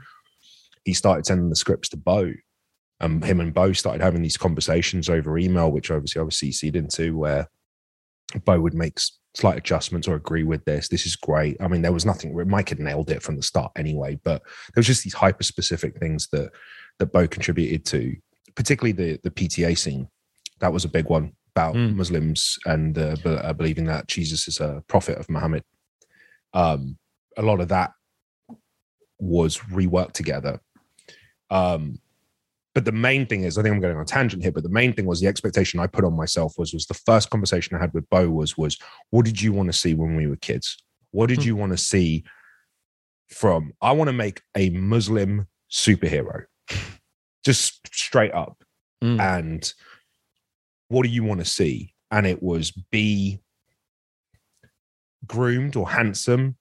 He 0.84 0.92
started 0.94 1.26
sending 1.26 1.48
the 1.48 1.56
scripts 1.56 1.88
to 1.90 1.96
Bo, 1.96 2.32
and 3.00 3.24
him 3.24 3.40
and 3.40 3.54
Bo 3.54 3.72
started 3.72 4.02
having 4.02 4.22
these 4.22 4.36
conversations 4.36 5.08
over 5.08 5.38
email, 5.38 5.72
which 5.72 5.90
obviously 5.90 6.20
I 6.20 6.24
was 6.24 6.36
CC'd 6.36 6.76
into, 6.76 7.16
where 7.16 7.48
Bo 8.44 8.60
would 8.60 8.74
make 8.74 8.98
slight 9.38 9.56
adjustments 9.56 10.08
or 10.08 10.16
agree 10.16 10.42
with 10.42 10.64
this. 10.64 10.88
This 10.88 11.06
is 11.06 11.14
great. 11.14 11.56
I 11.60 11.68
mean, 11.68 11.82
there 11.82 11.92
was 11.92 12.04
nothing. 12.04 12.36
Mike 12.48 12.70
had 12.70 12.80
nailed 12.80 13.10
it 13.10 13.22
from 13.22 13.36
the 13.36 13.42
start 13.42 13.70
anyway, 13.76 14.18
but 14.24 14.42
there 14.42 14.80
was 14.80 14.86
just 14.86 15.04
these 15.04 15.14
hyper 15.14 15.44
specific 15.44 15.98
things 15.98 16.28
that 16.32 16.50
that 16.98 17.12
Bo 17.12 17.28
contributed 17.28 17.84
to, 17.86 18.16
particularly 18.56 18.92
the 18.92 19.20
the 19.22 19.30
PTA 19.30 19.78
scene. 19.78 20.08
That 20.60 20.72
was 20.72 20.84
a 20.84 20.88
big 20.88 21.08
one 21.08 21.32
about 21.54 21.76
mm. 21.76 21.94
Muslims 21.94 22.58
and 22.66 22.98
uh, 22.98 23.16
uh, 23.24 23.52
believing 23.52 23.84
that 23.84 24.08
Jesus 24.08 24.48
is 24.48 24.60
a 24.60 24.82
prophet 24.88 25.18
of 25.18 25.30
Muhammad. 25.30 25.62
Um, 26.52 26.98
a 27.36 27.42
lot 27.42 27.60
of 27.60 27.68
that 27.68 27.92
was 29.20 29.58
reworked 29.58 30.12
together. 30.12 30.60
Um, 31.50 32.00
but 32.78 32.84
the 32.84 32.92
main 32.92 33.26
thing 33.26 33.42
is, 33.42 33.58
I 33.58 33.62
think 33.64 33.74
I'm 33.74 33.80
going 33.80 33.96
on 33.96 34.02
a 34.02 34.04
tangent 34.04 34.40
here, 34.40 34.52
but 34.52 34.62
the 34.62 34.68
main 34.68 34.92
thing 34.92 35.04
was 35.04 35.20
the 35.20 35.26
expectation 35.26 35.80
I 35.80 35.88
put 35.88 36.04
on 36.04 36.14
myself 36.14 36.54
was 36.56 36.72
was 36.72 36.86
the 36.86 36.94
first 36.94 37.28
conversation 37.28 37.76
I 37.76 37.80
had 37.80 37.92
with 37.92 38.08
Bo 38.08 38.30
was 38.30 38.56
was 38.56 38.78
what 39.10 39.24
did 39.24 39.42
you 39.42 39.52
want 39.52 39.68
to 39.68 39.72
see 39.72 39.94
when 39.94 40.14
we 40.14 40.28
were 40.28 40.36
kids? 40.36 40.76
What 41.10 41.26
did 41.26 41.40
mm-hmm. 41.40 41.48
you 41.48 41.56
want 41.56 41.72
to 41.72 41.76
see 41.76 42.22
from 43.30 43.72
I 43.82 43.90
want 43.90 44.10
to 44.10 44.12
make 44.12 44.42
a 44.56 44.70
Muslim 44.70 45.48
superhero. 45.68 46.44
Just 47.44 47.88
straight 47.92 48.32
up. 48.32 48.62
Mm. 49.02 49.20
And 49.20 49.74
what 50.86 51.02
do 51.02 51.08
you 51.08 51.24
want 51.24 51.40
to 51.40 51.46
see? 51.46 51.94
And 52.12 52.28
it 52.28 52.40
was 52.40 52.70
be 52.70 53.40
groomed 55.26 55.74
or 55.74 55.90
handsome, 55.90 56.58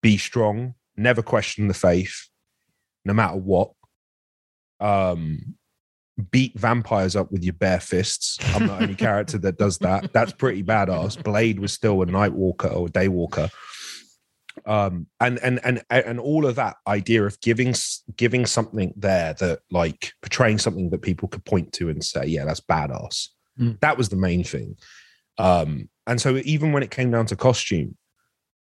be 0.00 0.16
strong, 0.16 0.74
never 0.96 1.22
question 1.22 1.66
the 1.66 1.74
faith, 1.74 2.28
no 3.04 3.12
matter 3.12 3.36
what. 3.36 3.72
Um, 4.80 5.56
beat 6.30 6.58
vampires 6.58 7.14
up 7.14 7.30
with 7.30 7.44
your 7.44 7.52
bare 7.52 7.80
fists. 7.80 8.38
I'm 8.54 8.66
the 8.66 8.78
only 8.80 8.94
character 8.94 9.38
that 9.38 9.58
does 9.58 9.78
that. 9.78 10.12
That's 10.12 10.32
pretty 10.32 10.62
badass. 10.62 11.22
Blade 11.22 11.58
was 11.58 11.72
still 11.72 12.02
a 12.02 12.06
night 12.06 12.32
walker 12.32 12.68
or 12.68 12.88
day 12.88 13.08
walker. 13.08 13.50
Um, 14.64 15.06
and 15.20 15.38
and 15.40 15.60
and 15.64 15.82
and 15.90 16.18
all 16.18 16.46
of 16.46 16.56
that 16.56 16.76
idea 16.86 17.24
of 17.24 17.38
giving 17.40 17.74
giving 18.16 18.46
something 18.46 18.94
there 18.96 19.34
that 19.34 19.60
like 19.70 20.12
portraying 20.22 20.58
something 20.58 20.88
that 20.90 21.02
people 21.02 21.28
could 21.28 21.44
point 21.44 21.72
to 21.74 21.90
and 21.90 22.02
say, 22.02 22.26
yeah, 22.26 22.46
that's 22.46 22.60
badass. 22.60 23.28
Mm. 23.60 23.78
That 23.80 23.98
was 23.98 24.08
the 24.08 24.16
main 24.16 24.44
thing. 24.44 24.76
Um, 25.38 25.90
and 26.06 26.20
so 26.20 26.40
even 26.44 26.72
when 26.72 26.82
it 26.82 26.90
came 26.90 27.10
down 27.10 27.26
to 27.26 27.36
costume, 27.36 27.96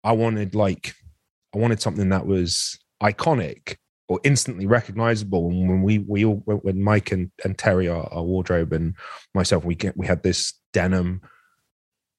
I 0.04 0.12
wanted 0.12 0.56
like 0.56 0.94
I 1.56 1.58
wanted 1.58 1.82
something 1.82 2.10
that 2.10 2.26
was 2.26 2.78
iconic 3.02 3.78
or 4.10 4.20
instantly 4.24 4.66
recognizable. 4.66 5.50
And 5.50 5.70
when 5.70 5.84
we 5.84 6.00
we 6.00 6.26
all 6.26 6.38
when 6.46 6.82
Mike 6.82 7.12
and, 7.12 7.32
and 7.46 7.58
Terry, 7.58 7.88
our, 7.88 8.12
our 8.12 8.24
wardrobe 8.24 8.74
and 8.74 8.96
myself, 9.34 9.64
we 9.64 9.76
get 9.76 9.96
we 9.96 10.08
had 10.08 10.24
this 10.24 10.54
denim 10.74 11.22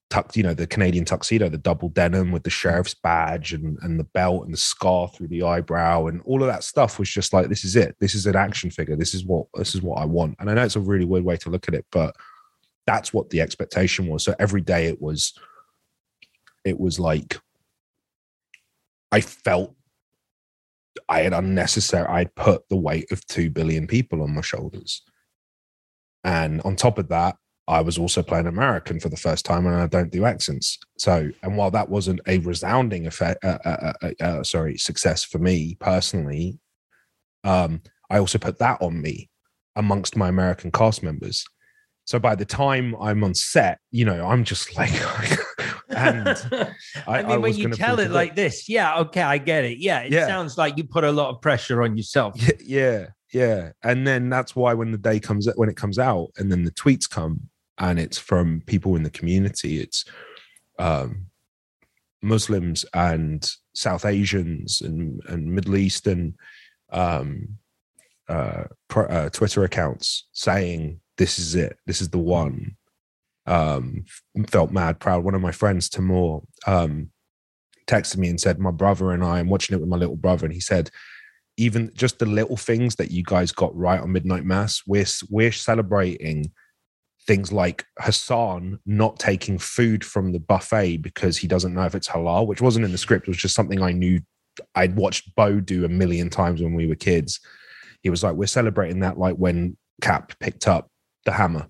tucked, 0.09 0.37
you 0.37 0.42
know, 0.42 0.55
the 0.55 0.66
Canadian 0.66 1.05
tuxedo, 1.05 1.48
the 1.48 1.59
double 1.59 1.88
denim 1.88 2.33
with 2.33 2.44
the 2.44 2.50
sheriff's 2.50 2.94
badge 2.94 3.53
and 3.53 3.76
and 3.83 3.98
the 3.98 4.05
belt 4.05 4.44
and 4.44 4.55
the 4.55 4.59
scar 4.59 5.09
through 5.09 5.29
the 5.29 5.42
eyebrow 5.42 6.07
and 6.07 6.22
all 6.22 6.42
of 6.42 6.48
that 6.48 6.64
stuff 6.64 6.98
was 6.98 7.11
just 7.11 7.33
like, 7.33 7.48
this 7.48 7.64
is 7.64 7.74
it. 7.74 7.96
This 7.98 8.14
is 8.14 8.24
an 8.24 8.37
action 8.37 8.70
figure. 8.70 8.96
This 8.96 9.12
is 9.12 9.24
what 9.24 9.46
this 9.55 9.74
is 9.74 9.83
what 9.83 9.98
I 9.98 10.05
want. 10.05 10.37
And 10.38 10.48
I 10.48 10.55
know 10.55 10.64
it's 10.64 10.76
a 10.76 10.81
really 10.81 11.05
weird 11.05 11.24
way 11.24 11.37
to 11.38 11.50
look 11.50 11.66
at 11.66 11.74
it, 11.74 11.87
but 11.90 12.14
that's 12.87 13.12
what 13.12 13.31
the 13.31 13.40
expectation 13.40 14.07
was. 14.07 14.24
So 14.24 14.35
every 14.38 14.61
day 14.61 14.87
it 14.87 15.03
was 15.03 15.35
it 16.64 16.79
was 16.79 17.00
like 17.00 17.40
I 19.11 19.20
felt 19.20 19.74
I 21.09 21.21
had 21.21 21.33
unnecessary, 21.33 22.07
I'd 22.07 22.35
put 22.35 22.69
the 22.69 22.77
weight 22.77 23.11
of 23.13 23.27
2 23.27 23.51
billion 23.51 23.87
people 23.87 24.23
on 24.23 24.35
my 24.35 24.41
shoulders. 24.41 25.03
And 26.25 26.61
on 26.63 26.77
top 26.77 26.99
of 26.99 27.09
that, 27.09 27.37
I 27.69 27.83
was 27.83 27.99
also 27.99 28.23
playing 28.23 28.49
American 28.49 28.99
for 28.99 29.09
the 29.09 29.17
first 29.17 29.45
time, 29.45 29.67
and 29.67 29.77
I 29.77 29.87
don't 29.87 30.11
do 30.11 30.25
accents. 30.25 30.79
So, 30.99 31.31
and 31.43 31.57
while 31.57 31.71
that 31.71 31.89
wasn't 31.89 32.21
a 32.27 32.39
resounding 32.39 33.07
effect, 33.07 33.45
uh, 33.45 33.59
uh, 33.65 33.69
uh, 33.69 33.93
uh, 34.03 34.25
uh 34.25 34.43
sorry, 34.43 34.77
success 34.77 35.23
for 35.23 35.39
me 35.39 35.77
personally, 35.79 36.59
um, 37.45 37.81
I 38.11 38.19
also 38.19 38.39
put 38.39 38.59
that 38.59 38.83
on 38.83 39.01
me 39.01 39.31
amongst 39.77 40.17
my 40.17 40.29
American 40.29 40.73
cast 40.73 41.03
members. 41.03 41.45
So 42.07 42.19
by 42.19 42.35
the 42.35 42.45
time 42.45 42.97
I'm 43.01 43.23
on 43.23 43.35
set, 43.35 43.79
you 43.93 44.05
know, 44.05 44.27
I'm 44.27 44.43
just 44.43 44.77
like, 44.77 44.91
and 46.01 46.29
I, 47.07 47.19
I 47.19 47.23
mean, 47.23 47.33
I 47.33 47.37
when 47.39 47.55
you 47.55 47.71
tell 47.71 47.99
it 48.01 48.11
like 48.11 48.35
this, 48.35 48.69
yeah, 48.69 48.99
okay, 49.01 49.23
I 49.23 49.39
get 49.39 49.65
it. 49.65 49.79
Yeah, 49.79 50.01
it 50.01 50.13
yeah. 50.13 50.27
sounds 50.27 50.59
like 50.59 50.77
you 50.77 50.85
put 50.85 51.05
a 51.05 51.13
lot 51.13 51.31
of 51.31 51.41
pressure 51.41 51.83
on 51.83 51.97
yourself. 51.97 52.35
Yeah, 52.61 53.09
yeah, 53.33 53.73
and 53.83 54.07
then 54.07 54.29
that's 54.29 54.55
why 54.57 54.75
when 54.75 54.93
the 54.93 54.99
day 54.99 55.21
comes, 55.21 55.49
when 55.57 55.69
it 55.69 55.77
comes 55.77 55.99
out, 55.99 56.29
and 56.37 56.51
then 56.51 56.65
the 56.65 56.71
tweets 56.73 57.09
come, 57.09 57.49
and 57.79 57.99
it's 57.99 58.19
from 58.19 58.63
people 58.67 58.97
in 58.97 59.03
the 59.03 59.11
community, 59.11 59.81
it's 59.81 60.05
um, 60.79 61.27
Muslims 62.23 62.85
and 62.95 63.51
South 63.75 64.05
Asians 64.05 64.81
and 64.81 65.21
and 65.29 65.53
Middle 65.53 65.77
Eastern 65.77 66.35
um, 66.91 67.57
uh, 68.29 68.65
uh, 68.95 69.29
Twitter 69.31 69.65
accounts 69.65 70.29
saying 70.33 71.01
this 71.17 71.39
is 71.39 71.55
it. 71.55 71.79
This 71.87 72.01
is 72.01 72.09
the 72.09 72.19
one. 72.19 72.77
Um, 73.46 74.05
felt 74.48 74.70
mad 74.70 75.00
proud. 75.00 75.24
One 75.24 75.35
of 75.35 75.40
my 75.40 75.53
friends, 75.53 75.88
Timur, 75.88 76.40
um, 76.66 77.11
texted 77.87 78.18
me 78.18 78.29
and 78.29 78.40
said, 78.40 78.59
My 78.59 78.70
brother 78.70 79.12
and 79.12 79.24
I, 79.24 79.38
I'm 79.38 79.48
watching 79.48 79.76
it 79.76 79.81
with 79.81 79.88
my 79.88 79.96
little 79.96 80.16
brother, 80.16 80.46
and 80.46 80.55
he 80.55 80.61
said, 80.61 80.90
even 81.61 81.92
just 81.94 82.18
the 82.18 82.26
little 82.26 82.57
things 82.57 82.96
that 82.96 83.11
you 83.11 83.22
guys 83.22 83.53
got 83.53 83.76
right 83.76 84.00
on 84.00 84.12
Midnight 84.12 84.44
Mass, 84.44 84.83
we're 84.87 85.05
we're 85.29 85.53
celebrating 85.53 86.50
things 87.26 87.53
like 87.53 87.85
Hassan 87.98 88.79
not 88.87 89.18
taking 89.18 89.59
food 89.59 90.03
from 90.03 90.33
the 90.33 90.40
buffet 90.40 90.96
because 90.98 91.37
he 91.37 91.46
doesn't 91.46 91.74
know 91.74 91.85
if 91.85 91.94
it's 91.94 92.09
halal, 92.09 92.46
which 92.46 92.62
wasn't 92.62 92.87
in 92.87 92.92
the 92.92 92.98
script, 92.98 93.29
it 93.29 93.31
was 93.31 93.37
just 93.37 93.55
something 93.55 93.83
I 93.83 93.92
knew 93.92 94.20
I'd 94.74 94.96
watched 94.96 95.35
Bo 95.35 95.61
do 95.61 95.85
a 95.85 95.88
million 95.88 96.31
times 96.31 96.62
when 96.62 96.74
we 96.74 96.87
were 96.87 96.94
kids. 96.94 97.40
He 98.03 98.09
was 98.09 98.22
like, 98.22 98.37
We're 98.37 98.46
celebrating 98.46 99.00
that 99.00 99.18
like 99.18 99.37
when 99.37 99.76
Cap 100.00 100.33
picked 100.40 100.66
up 100.66 100.88
the 101.26 101.33
hammer 101.33 101.68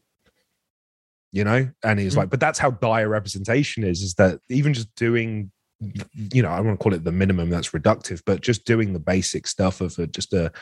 you 1.33 1.45
know 1.45 1.69
and 1.85 1.99
he's 1.99 2.13
mm-hmm. 2.13 2.21
like 2.21 2.31
but 2.31 2.41
that's 2.41 2.59
how 2.59 2.71
dire 2.71 3.09
representation 3.09 3.85
is 3.85 4.03
is 4.03 4.15
that 4.15 4.41
even 4.49 4.75
just 4.75 4.93
doing 4.95 5.51
you 6.33 6.43
know 6.43 6.51
i 6.51 6.61
want 6.61 6.79
to 6.79 6.83
call 6.83 6.93
it 6.93 7.05
the 7.05 7.13
minimum 7.13 7.49
that's 7.49 7.71
reductive 7.71 8.23
but 8.27 8.41
just 8.41 8.65
doing 8.65 8.93
the 8.93 8.99
basic 8.99 9.47
stuff 9.47 9.81
of 9.81 9.99
a, 9.99 10.07
just 10.07 10.33
a 10.33 10.53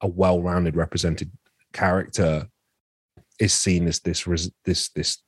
a 0.00 0.08
well-rounded 0.08 0.76
represented 0.76 1.30
character 1.72 2.48
is 3.38 3.54
seen 3.54 3.86
as 3.86 4.00
this 4.00 4.26
this 4.64 4.88
this 4.90 5.18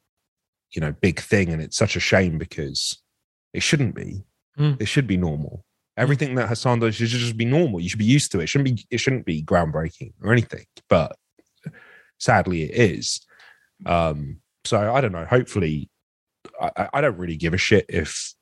you 0.74 0.80
know 0.80 0.92
big 1.00 1.20
thing 1.20 1.50
and 1.50 1.62
it's 1.62 1.76
such 1.76 1.96
a 1.96 2.00
shame 2.00 2.38
because 2.38 3.00
it 3.52 3.62
shouldn't 3.62 3.94
be 3.94 4.24
mm. 4.58 4.80
it 4.80 4.86
should 4.86 5.06
be 5.06 5.16
normal 5.16 5.64
mm. 5.98 6.02
everything 6.02 6.34
that 6.34 6.48
hassan 6.48 6.80
does 6.80 6.96
should 6.96 7.08
just 7.08 7.36
be 7.36 7.44
normal 7.44 7.80
you 7.80 7.88
should 7.88 7.98
be 7.98 8.04
used 8.04 8.32
to 8.32 8.40
it. 8.40 8.44
it 8.44 8.46
shouldn't 8.48 8.76
be 8.76 8.86
it 8.90 8.98
shouldn't 8.98 9.24
be 9.24 9.42
groundbreaking 9.42 10.12
or 10.22 10.32
anything 10.32 10.64
but 10.88 11.16
sadly 12.18 12.64
it 12.64 12.90
is 12.90 13.24
um 13.86 14.38
so 14.64 14.94
i 14.94 15.00
don't 15.00 15.12
know. 15.12 15.24
Hopefully 15.24 15.90
I, 16.60 16.88
I 16.94 17.00
don't 17.00 17.18
really 17.18 17.36
give 17.36 17.54
a 17.54 17.58
shit 17.58 17.86
if 17.88 18.34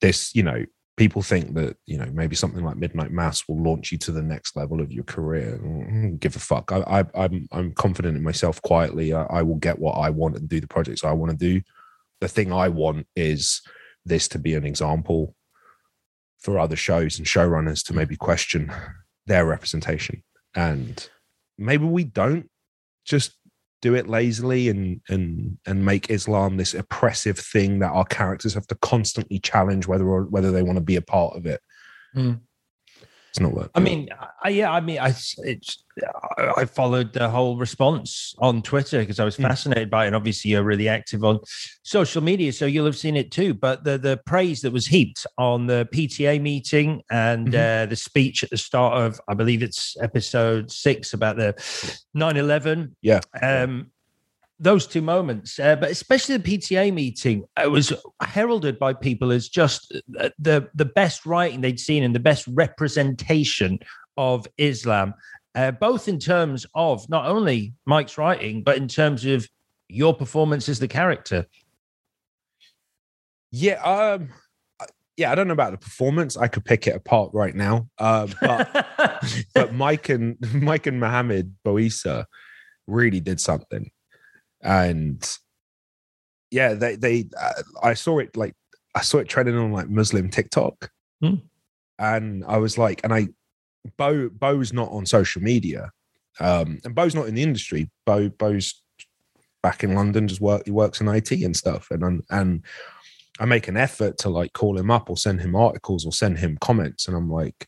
this 0.00 0.34
you 0.34 0.42
know 0.42 0.64
people 0.96 1.22
think 1.22 1.54
that 1.54 1.76
you 1.86 1.96
know 1.96 2.10
maybe 2.12 2.36
something 2.36 2.64
like 2.64 2.76
midnight 2.76 3.10
mass 3.10 3.48
will 3.48 3.62
launch 3.62 3.92
you 3.92 3.98
to 3.98 4.12
the 4.12 4.22
next 4.22 4.56
level 4.56 4.80
of 4.80 4.92
your 4.92 5.04
career. 5.04 5.58
Mm, 5.62 5.92
mm, 5.92 6.20
give 6.20 6.36
a 6.36 6.40
fuck. 6.40 6.70
I, 6.72 6.82
I 6.86 7.00
am 7.00 7.10
I'm, 7.14 7.48
I'm 7.52 7.72
confident 7.72 8.16
in 8.16 8.22
myself 8.22 8.60
quietly. 8.62 9.12
I, 9.12 9.24
I, 9.24 9.42
will 9.42 9.56
get 9.56 9.78
what 9.78 9.92
i 9.92 10.10
want 10.10 10.36
and 10.36 10.48
do 10.48 10.60
the 10.60 10.68
projects 10.68 11.04
i 11.04 11.12
want 11.12 11.30
to 11.32 11.36
do. 11.36 11.62
The 12.20 12.28
thing 12.28 12.52
i 12.52 12.68
want 12.68 13.06
is 13.16 13.62
this 14.04 14.28
to 14.28 14.38
be 14.38 14.54
an 14.54 14.64
example 14.64 15.34
for 16.40 16.58
other 16.58 16.76
shows 16.76 17.18
and 17.18 17.26
showrunners 17.26 17.84
to 17.86 17.94
maybe 17.94 18.16
question 18.16 18.72
their 19.26 19.46
representation. 19.46 20.24
And 20.54 21.08
maybe 21.56 21.84
we 21.84 22.04
don't 22.04 22.50
just 23.04 23.32
do 23.82 23.94
it 23.94 24.08
lazily 24.08 24.68
and 24.68 25.00
and 25.08 25.58
and 25.66 25.84
make 25.84 26.08
Islam 26.08 26.56
this 26.56 26.72
oppressive 26.72 27.38
thing 27.38 27.80
that 27.80 27.90
our 27.90 28.04
characters 28.04 28.54
have 28.54 28.66
to 28.68 28.76
constantly 28.76 29.38
challenge 29.38 29.86
whether 29.86 30.08
or 30.08 30.22
whether 30.24 30.50
they 30.50 30.62
want 30.62 30.76
to 30.78 30.84
be 30.84 30.96
a 30.96 31.02
part 31.02 31.36
of 31.36 31.44
it. 31.44 31.60
Mm. 32.16 32.40
It's 33.32 33.40
not 33.40 33.54
working. 33.54 33.70
I 33.74 33.80
mean, 33.80 34.08
I, 34.44 34.50
yeah, 34.50 34.70
I 34.70 34.80
mean, 34.82 34.98
I 34.98 35.14
it's 35.38 35.84
I 36.56 36.66
followed 36.66 37.14
the 37.14 37.30
whole 37.30 37.56
response 37.56 38.34
on 38.38 38.60
Twitter 38.60 39.00
because 39.00 39.18
I 39.18 39.24
was 39.24 39.36
hmm. 39.36 39.44
fascinated 39.44 39.88
by 39.88 40.04
it. 40.04 40.08
And 40.08 40.16
obviously, 40.16 40.50
you're 40.50 40.62
really 40.62 40.86
active 40.86 41.24
on 41.24 41.40
social 41.82 42.22
media, 42.22 42.52
so 42.52 42.66
you'll 42.66 42.84
have 42.84 42.96
seen 42.98 43.16
it 43.16 43.30
too. 43.30 43.54
But 43.54 43.84
the 43.84 43.96
the 43.96 44.20
praise 44.26 44.60
that 44.60 44.72
was 44.74 44.86
heaped 44.86 45.26
on 45.38 45.66
the 45.66 45.88
PTA 45.94 46.42
meeting 46.42 47.00
and 47.10 47.48
mm-hmm. 47.48 47.84
uh, 47.84 47.86
the 47.86 47.96
speech 47.96 48.44
at 48.44 48.50
the 48.50 48.58
start 48.58 48.98
of, 48.98 49.18
I 49.28 49.32
believe 49.32 49.62
it's 49.62 49.96
episode 50.02 50.70
six 50.70 51.14
about 51.14 51.36
the 51.36 51.54
9/11. 52.14 52.92
Yeah. 53.00 53.20
Um, 53.40 53.91
those 54.58 54.86
two 54.86 55.02
moments, 55.02 55.58
uh, 55.58 55.76
but 55.76 55.90
especially 55.90 56.36
the 56.36 56.58
PTA 56.58 56.92
meeting, 56.92 57.44
it 57.60 57.70
was 57.70 57.92
heralded 58.20 58.78
by 58.78 58.92
people 58.92 59.32
as 59.32 59.48
just 59.48 59.92
uh, 60.18 60.28
the 60.38 60.68
the 60.74 60.84
best 60.84 61.26
writing 61.26 61.60
they'd 61.60 61.80
seen 61.80 62.04
and 62.04 62.14
the 62.14 62.20
best 62.20 62.46
representation 62.48 63.78
of 64.16 64.46
Islam, 64.58 65.14
uh, 65.54 65.72
both 65.72 66.06
in 66.06 66.18
terms 66.18 66.66
of 66.74 67.08
not 67.08 67.26
only 67.26 67.74
Mike's 67.86 68.18
writing, 68.18 68.62
but 68.62 68.76
in 68.76 68.88
terms 68.88 69.24
of 69.24 69.46
your 69.88 70.14
performance 70.14 70.68
as 70.68 70.78
the 70.78 70.88
character. 70.88 71.46
Yeah, 73.50 73.82
um, 73.82 74.28
yeah, 75.16 75.30
I 75.30 75.34
don't 75.34 75.46
know 75.46 75.52
about 75.52 75.72
the 75.72 75.78
performance. 75.78 76.36
I 76.36 76.48
could 76.48 76.64
pick 76.64 76.86
it 76.86 76.96
apart 76.96 77.30
right 77.34 77.54
now, 77.54 77.88
uh, 77.98 78.28
but 78.40 78.86
but 79.54 79.74
Mike 79.74 80.08
and 80.08 80.36
Mike 80.54 80.86
and 80.86 81.00
Mohammed 81.00 81.54
Boisa 81.64 82.26
really 82.86 83.20
did 83.20 83.40
something 83.40 83.90
and 84.62 85.38
yeah, 86.50 86.74
they 86.74 86.96
they 86.96 87.28
uh, 87.38 87.62
I 87.82 87.94
saw 87.94 88.18
it 88.18 88.36
like 88.36 88.54
I 88.94 89.00
saw 89.00 89.18
it 89.18 89.28
trending 89.28 89.56
on 89.56 89.72
like 89.72 89.88
Muslim 89.88 90.28
TikTok, 90.28 90.90
hmm. 91.20 91.36
and 91.98 92.44
I 92.46 92.58
was 92.58 92.78
like, 92.78 93.00
and 93.04 93.12
I 93.12 93.28
Bo 93.96 94.28
Bo's 94.28 94.72
not 94.72 94.90
on 94.90 95.06
social 95.06 95.42
media, 95.42 95.90
um, 96.40 96.78
and 96.84 96.94
Bo's 96.94 97.14
not 97.14 97.26
in 97.26 97.34
the 97.34 97.42
industry. 97.42 97.90
Bo 98.06 98.28
Bo's 98.28 98.82
back 99.62 99.82
in 99.82 99.94
London, 99.94 100.28
just 100.28 100.40
work 100.40 100.62
he 100.64 100.70
works 100.70 101.00
in 101.00 101.08
IT 101.08 101.30
and 101.30 101.56
stuff, 101.56 101.88
and 101.90 102.22
and 102.30 102.62
I 103.40 103.46
make 103.46 103.68
an 103.68 103.76
effort 103.76 104.18
to 104.18 104.28
like 104.28 104.52
call 104.52 104.78
him 104.78 104.90
up 104.90 105.08
or 105.10 105.16
send 105.16 105.40
him 105.40 105.56
articles 105.56 106.04
or 106.04 106.12
send 106.12 106.38
him 106.38 106.58
comments, 106.60 107.08
and 107.08 107.16
I'm 107.16 107.30
like, 107.30 107.66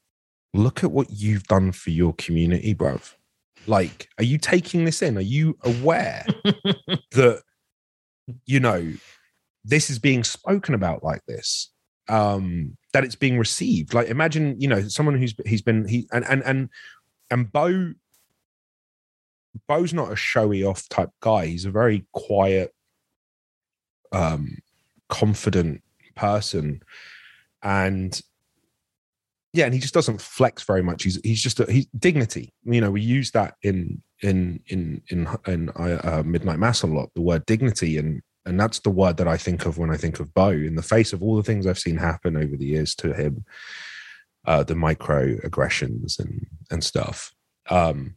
look 0.53 0.85
at 0.85 0.93
what 0.93 1.11
you've 1.11 1.45
done 1.45 1.73
for 1.73 1.91
your 1.91 2.13
community, 2.15 2.75
bruv. 2.75 3.15
Like, 3.67 4.09
are 4.19 4.25
you 4.25 4.39
taking 4.39 4.85
this 4.85 5.03
in? 5.03 5.17
Are 5.17 5.23
you 5.23 5.57
aware 5.65 6.27
that 7.13 7.43
you 8.47 8.61
know 8.61 8.93
this 9.65 9.91
is 9.91 9.99
being 9.99 10.25
spoken 10.25 10.75
about 10.75 11.03
like 11.03 11.25
this? 11.27 11.71
Um, 12.09 12.77
that 12.93 13.05
it's 13.05 13.17
being 13.17 13.39
received. 13.39 13.95
Like, 13.95 14.09
imagine, 14.09 14.61
you 14.61 14.69
know, 14.69 14.83
someone 14.83 15.19
who's 15.19 15.35
he's 15.47 15.63
been 15.63 15.89
he 15.89 16.07
and 16.13 16.25
and 16.27 16.43
and 16.45 16.69
and 17.31 17.51
Bo 17.51 17.95
Bo's 19.69 19.95
not 19.95 20.13
a 20.13 20.17
showy 20.17 20.65
off 20.65 20.89
type 20.89 21.11
guy. 21.21 21.47
He's 21.47 21.65
a 21.65 21.71
very 21.71 22.05
quiet, 22.13 22.75
um, 24.13 24.59
confident 25.09 25.83
person, 26.15 26.83
and 27.63 28.21
yeah, 29.55 29.67
and 29.67 29.73
he 29.73 29.79
just 29.79 29.95
doesn't 29.95 30.21
flex 30.21 30.65
very 30.65 30.83
much. 30.83 31.05
He's 31.05 31.21
he's 31.23 31.41
just 31.41 31.61
a, 31.61 31.71
he's 31.71 31.87
dignity. 31.97 32.53
You 32.65 32.81
know, 32.81 32.91
we 32.91 33.01
use 33.01 33.31
that 33.31 33.55
in 33.63 34.03
in 34.21 34.61
in 34.67 35.01
in 35.11 35.29
in 35.47 35.69
uh, 35.71 36.25
Midnight 36.27 36.59
Mass 36.59 36.83
a 36.83 36.89
lot. 36.89 37.11
The 37.15 37.23
word 37.23 37.47
dignity, 37.47 37.97
and 37.97 38.21
and 38.45 38.59
that's 38.59 38.81
the 38.81 38.91
word 38.91 39.17
that 39.19 39.29
I 39.29 39.37
think 39.37 39.65
of 39.65 39.79
when 39.79 39.93
I 39.93 39.97
think 39.97 40.19
of 40.19 40.35
Bo. 40.35 40.49
In 40.49 40.75
the 40.75 40.83
face 40.83 41.13
of 41.13 41.23
all 41.23 41.37
the 41.37 41.45
things 41.45 41.69
I've 41.69 41.79
seen 41.79 41.97
happen 41.97 42.37
over 42.37 42.57
the 42.57 42.67
years 42.67 42.97
to 42.97 43.15
him, 43.15 43.45
uh, 44.45 44.65
the 44.65 44.75
microaggressions 44.75 46.19
and 46.19 46.47
and 46.73 46.83
stuff. 46.83 47.33
Um, 47.71 48.17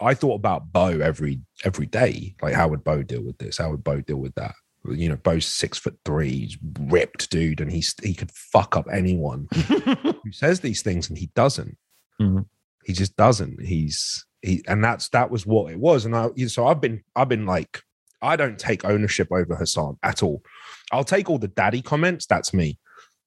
I 0.00 0.14
thought 0.14 0.34
about 0.34 0.72
Bo 0.72 0.98
every 0.98 1.40
every 1.62 1.86
day. 1.86 2.34
Like, 2.42 2.54
how 2.54 2.66
would 2.66 2.82
Bo 2.82 3.04
deal 3.04 3.22
with 3.22 3.38
this? 3.38 3.58
How 3.58 3.70
would 3.70 3.84
Bo 3.84 4.00
deal 4.00 4.16
with 4.16 4.34
that? 4.34 4.56
You 4.84 5.10
know, 5.10 5.16
Bo's 5.16 5.46
six 5.46 5.78
foot 5.78 5.96
three, 6.04 6.30
he's 6.30 6.58
ripped 6.80 7.30
dude, 7.30 7.60
and 7.60 7.70
he's 7.70 7.94
he 8.02 8.14
could 8.14 8.32
fuck 8.32 8.76
up 8.76 8.86
anyone 8.92 9.48
who 9.52 10.32
says 10.32 10.60
these 10.60 10.82
things, 10.82 11.08
and 11.08 11.16
he 11.16 11.30
doesn't. 11.34 11.76
Mm-hmm. 12.20 12.40
He 12.84 12.92
just 12.92 13.16
doesn't. 13.16 13.62
He's 13.62 14.26
he, 14.42 14.64
and 14.66 14.82
that's 14.82 15.08
that 15.10 15.30
was 15.30 15.46
what 15.46 15.72
it 15.72 15.78
was. 15.78 16.04
And 16.04 16.16
I 16.16 16.30
so 16.46 16.66
I've 16.66 16.80
been 16.80 17.02
I've 17.14 17.28
been 17.28 17.46
like 17.46 17.80
I 18.22 18.36
don't 18.36 18.58
take 18.58 18.84
ownership 18.84 19.28
over 19.30 19.54
Hassan 19.54 19.98
at 20.02 20.22
all. 20.22 20.42
I'll 20.90 21.04
take 21.04 21.30
all 21.30 21.38
the 21.38 21.48
daddy 21.48 21.82
comments. 21.82 22.26
That's 22.26 22.52
me. 22.52 22.78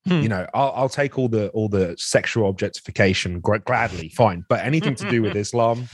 Hmm. 0.07 0.21
You 0.21 0.29
know, 0.29 0.47
I'll, 0.53 0.73
I'll 0.75 0.89
take 0.89 1.17
all 1.17 1.27
the 1.27 1.49
all 1.49 1.67
the 1.67 1.95
sexual 1.97 2.49
objectification 2.49 3.39
gra- 3.39 3.59
gladly, 3.59 4.09
fine. 4.09 4.45
But 4.49 4.63
anything 4.63 4.95
to 4.95 5.09
do 5.09 5.21
with 5.21 5.35
Islam, 5.35 5.87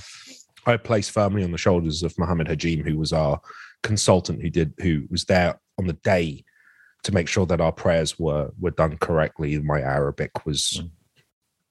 I 0.65 0.77
place 0.77 1.09
firmly 1.09 1.43
on 1.43 1.51
the 1.51 1.57
shoulders 1.57 2.03
of 2.03 2.17
Mohammed 2.17 2.47
Hajim, 2.47 2.83
who 2.83 2.97
was 2.97 3.13
our 3.13 3.39
consultant, 3.83 4.41
who 4.41 4.49
did 4.49 4.73
who 4.79 5.03
was 5.09 5.25
there 5.25 5.59
on 5.77 5.87
the 5.87 5.93
day 5.93 6.43
to 7.03 7.11
make 7.11 7.27
sure 7.27 7.45
that 7.47 7.61
our 7.61 7.71
prayers 7.71 8.19
were 8.19 8.51
were 8.59 8.71
done 8.71 8.97
correctly. 8.97 9.57
My 9.59 9.81
Arabic 9.81 10.45
was 10.45 10.81
mm. 10.81 10.89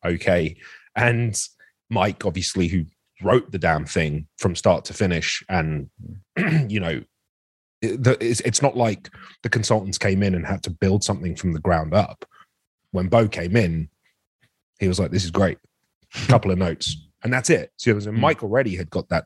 okay, 0.04 0.56
and 0.96 1.40
Mike, 1.88 2.24
obviously, 2.26 2.68
who 2.68 2.84
wrote 3.22 3.50
the 3.50 3.58
damn 3.58 3.84
thing 3.84 4.26
from 4.38 4.56
start 4.56 4.84
to 4.86 4.94
finish, 4.94 5.42
and 5.48 5.88
mm. 6.38 6.70
you 6.70 6.80
know, 6.80 7.02
the, 7.82 8.16
it's, 8.20 8.40
it's 8.40 8.62
not 8.62 8.76
like 8.76 9.08
the 9.42 9.48
consultants 9.48 9.98
came 9.98 10.22
in 10.22 10.34
and 10.34 10.46
had 10.46 10.62
to 10.64 10.70
build 10.70 11.04
something 11.04 11.36
from 11.36 11.52
the 11.52 11.60
ground 11.60 11.94
up. 11.94 12.24
When 12.92 13.08
Bo 13.08 13.28
came 13.28 13.56
in, 13.56 13.88
he 14.78 14.88
was 14.88 14.98
like, 14.98 15.10
"This 15.10 15.24
is 15.24 15.30
great." 15.30 15.58
A 16.24 16.26
couple 16.26 16.50
of 16.50 16.58
notes, 16.58 16.96
and 17.22 17.32
that's 17.32 17.50
it. 17.50 17.70
So, 17.76 17.90
it 17.90 18.06
and 18.06 18.16
mm. 18.16 18.20
Mike 18.20 18.42
already 18.42 18.76
had 18.76 18.90
got 18.90 19.08
that 19.10 19.24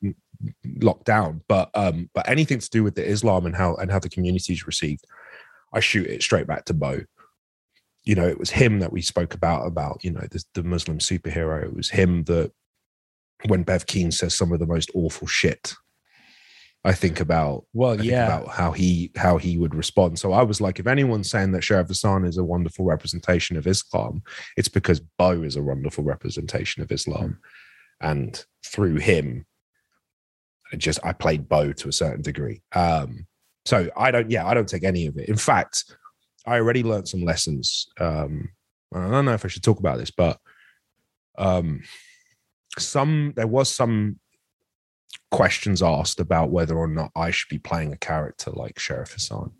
locked 0.81 1.05
down, 1.05 1.43
but 1.49 1.71
um, 1.75 2.11
but 2.15 2.29
anything 2.29 2.59
to 2.59 2.71
do 2.71 2.83
with 2.83 2.95
the 2.95 3.05
Islam 3.05 3.47
and 3.47 3.55
how 3.55 3.75
and 3.77 3.91
how 3.91 3.99
the 3.99 4.09
community's 4.09 4.67
received, 4.67 5.07
I 5.73 5.81
shoot 5.81 6.07
it 6.07 6.23
straight 6.23 6.47
back 6.47 6.65
to 6.67 6.75
Bo. 6.75 7.03
You 8.05 8.15
know, 8.15 8.29
it 8.29 8.39
was 8.39 8.51
him 8.51 8.81
that 8.81 8.93
we 8.93 9.03
spoke 9.03 9.35
about 9.35 9.67
about 9.67 10.05
you 10.05 10.11
know 10.11 10.27
the, 10.31 10.45
the 10.55 10.63
Muslim 10.63 10.99
superhero. 10.99 11.63
It 11.63 11.75
was 11.75 11.91
him 11.91 12.25
that 12.25 12.53
when 13.47 13.63
Bev 13.63 13.87
Keane 13.87 14.13
says 14.13 14.35
some 14.35 14.53
of 14.53 14.61
the 14.61 14.67
most 14.67 14.91
awful 14.95 15.27
shit. 15.27 15.75
I 16.87 16.93
think 16.93 17.19
about 17.19 17.65
Well, 17.73 17.99
I 17.99 18.03
yeah. 18.03 18.27
about 18.27 18.49
how 18.49 18.73
he 18.73 19.11
how 19.17 19.39
he 19.39 19.57
would 19.57 19.75
respond. 19.75 20.19
So 20.19 20.33
I 20.33 20.43
was 20.43 20.61
like, 20.61 20.79
if 20.79 20.87
anyone's 20.87 21.31
saying 21.31 21.53
that 21.53 21.65
Sheriff 21.65 21.89
Hassan 21.89 22.27
is 22.27 22.37
a 22.37 22.45
wonderful 22.45 22.85
representation 22.85 23.57
of 23.57 23.67
Islam, 23.67 24.23
it's 24.59 24.69
because 24.69 25.01
Bo 25.01 25.43
is 25.43 25.57
a 25.57 25.63
wonderful 25.63 26.05
representation 26.05 26.83
of 26.83 26.93
Islam, 26.93 27.39
and 28.03 28.45
through 28.67 28.97
him, 28.97 29.47
I 30.75 30.77
just 30.77 30.99
I 31.05 31.13
played 31.13 31.49
Bo 31.49 31.73
to 31.73 31.89
a 31.89 31.93
certain 31.93 32.21
degree. 32.23 32.61
Um, 32.73 33.27
so 33.65 33.89
I 33.97 34.11
don't, 34.11 34.29
yeah, 34.29 34.45
I 34.45 34.55
don't 34.55 34.69
take 34.69 34.83
any 34.83 35.07
of 35.07 35.17
it. 35.17 35.29
In 35.29 35.37
fact, 35.37 35.85
I 36.45 36.57
already 36.57 36.83
learned 36.83 37.09
some 37.09 37.23
lessons. 37.23 37.87
Um, 38.01 38.51
I 38.93 39.09
don't 39.09 39.25
know 39.25 39.35
if 39.35 39.45
I 39.45 39.49
should 39.49 39.63
talk 39.63 39.79
about 39.79 39.99
this, 39.99 40.11
but 40.11 40.39
um, 41.39 41.83
some 42.77 43.33
there 43.37 43.47
was 43.47 43.73
some 43.73 44.19
questions 45.31 45.81
asked 45.81 46.19
about 46.21 46.51
whether 46.51 46.77
or 46.77 46.89
not 46.89 47.11
I 47.17 47.31
should 47.31 47.49
be 47.49 47.59
playing 47.59 47.93
a 47.93 47.97
character 47.97 48.51
like 48.51 48.79
Sheriff 48.79 49.13
Hassan, 49.13 49.53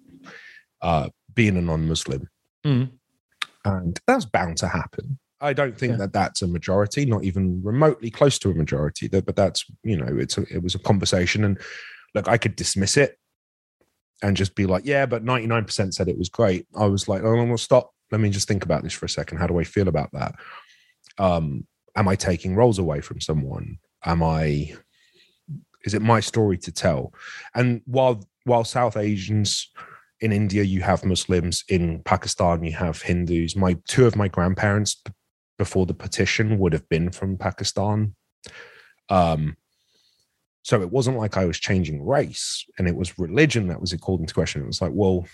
uh, 0.83 1.09
being 1.33 1.57
a 1.57 1.63
non-Muslim, 1.63 2.29
Mm. 2.67 2.91
and 3.65 4.01
that's 4.07 4.25
bound 4.25 4.57
to 4.59 4.69
happen. 4.69 5.19
I 5.45 5.53
don't 5.53 5.77
think 5.77 5.93
Yeah. 5.93 5.97
that 5.99 6.13
that's 6.13 6.43
a 6.43 6.47
majority, 6.49 7.05
not 7.05 7.25
even 7.25 7.63
remotely 7.63 8.11
close 8.11 8.39
to 8.41 8.51
a 8.51 8.55
majority. 8.55 9.09
But 9.09 9.37
that's 9.37 9.65
you 9.83 9.97
know, 9.97 10.19
it's 10.19 10.39
a, 10.39 10.43
it 10.51 10.63
was 10.63 10.75
a 10.75 10.79
conversation, 10.79 11.45
and 11.45 11.59
look, 12.15 12.29
I 12.29 12.39
could 12.39 12.57
dismiss 12.57 12.97
it 12.97 13.19
and 14.23 14.37
just 14.37 14.55
be 14.55 14.67
like, 14.67 14.85
yeah, 14.87 15.07
but 15.07 15.23
ninety 15.25 15.47
nine 15.47 15.65
percent 15.65 15.95
said 15.95 16.09
it 16.09 16.19
was 16.19 16.29
great. 16.29 16.67
I 16.77 16.87
was 16.87 17.09
like, 17.09 17.23
oh, 17.23 17.45
well, 17.45 17.59
stop. 17.59 17.91
Let 18.11 18.21
me 18.21 18.31
just 18.31 18.49
think 18.49 18.65
about 18.65 18.83
this 18.83 18.93
for 18.93 19.07
a 19.07 19.09
second. 19.09 19.39
How 19.39 19.47
do 19.47 19.59
I 19.59 19.65
feel 19.65 19.89
about 19.89 20.11
that? 20.13 20.35
Um, 21.19 21.67
am 21.97 22.09
I 22.09 22.17
taking 22.17 22.55
roles 22.55 22.79
away 22.79 23.01
from 23.01 23.21
someone? 23.21 23.79
Am 24.05 24.23
I? 24.23 24.75
Is 25.85 25.95
it 25.95 26.03
my 26.03 26.21
story 26.21 26.57
to 26.59 26.73
tell? 26.73 27.13
And 27.55 27.83
while 27.87 28.27
while 28.45 28.65
South 28.65 28.97
Asians 28.97 29.71
in 30.21 30.33
India, 30.33 30.63
you 30.63 30.81
have 30.83 31.05
Muslims. 31.05 31.65
In 31.69 32.03
Pakistan, 32.05 32.63
you 32.65 32.73
have 32.73 33.03
Hindus. 33.03 33.57
My 33.57 33.77
two 33.89 34.07
of 34.07 34.17
my 34.17 34.29
grandparents 34.29 35.03
before 35.59 35.87
the 35.87 35.95
petition 35.95 36.59
would 36.59 36.73
have 36.73 36.89
been 36.89 37.11
from 37.11 37.37
Pakistan. 37.37 38.15
Um, 39.09 39.57
so 40.63 40.81
it 40.81 40.91
wasn't 40.91 41.19
like 41.19 41.37
I 41.37 41.45
was 41.45 41.61
changing 41.61 42.05
race 42.05 42.65
and 42.79 42.89
it 42.89 42.97
was 42.97 43.19
religion 43.19 43.69
that 43.69 43.81
was 43.81 43.93
called 44.01 44.21
into 44.21 44.35
question. 44.35 44.63
It 44.63 44.67
was 44.67 44.81
like, 44.81 44.93
well, 44.95 45.27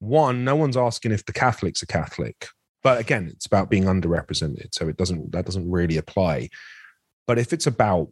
one, 0.00 0.44
no 0.44 0.56
one's 0.56 0.76
asking 0.76 1.12
if 1.12 1.24
the 1.24 1.32
Catholics 1.32 1.82
are 1.82 1.86
Catholic. 1.86 2.48
But 2.82 3.00
again, 3.00 3.30
it's 3.32 3.46
about 3.46 3.70
being 3.70 3.84
underrepresented. 3.84 4.74
So 4.74 4.88
it 4.88 4.96
doesn't 4.96 5.32
that 5.32 5.46
doesn't 5.46 5.70
really 5.70 5.96
apply. 5.96 6.50
But 7.26 7.38
if 7.38 7.52
it's 7.52 7.66
about 7.66 8.08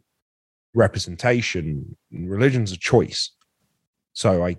representation, 0.73 1.95
religion's 2.11 2.71
a 2.71 2.77
choice. 2.77 3.31
So 4.13 4.43
I 4.43 4.57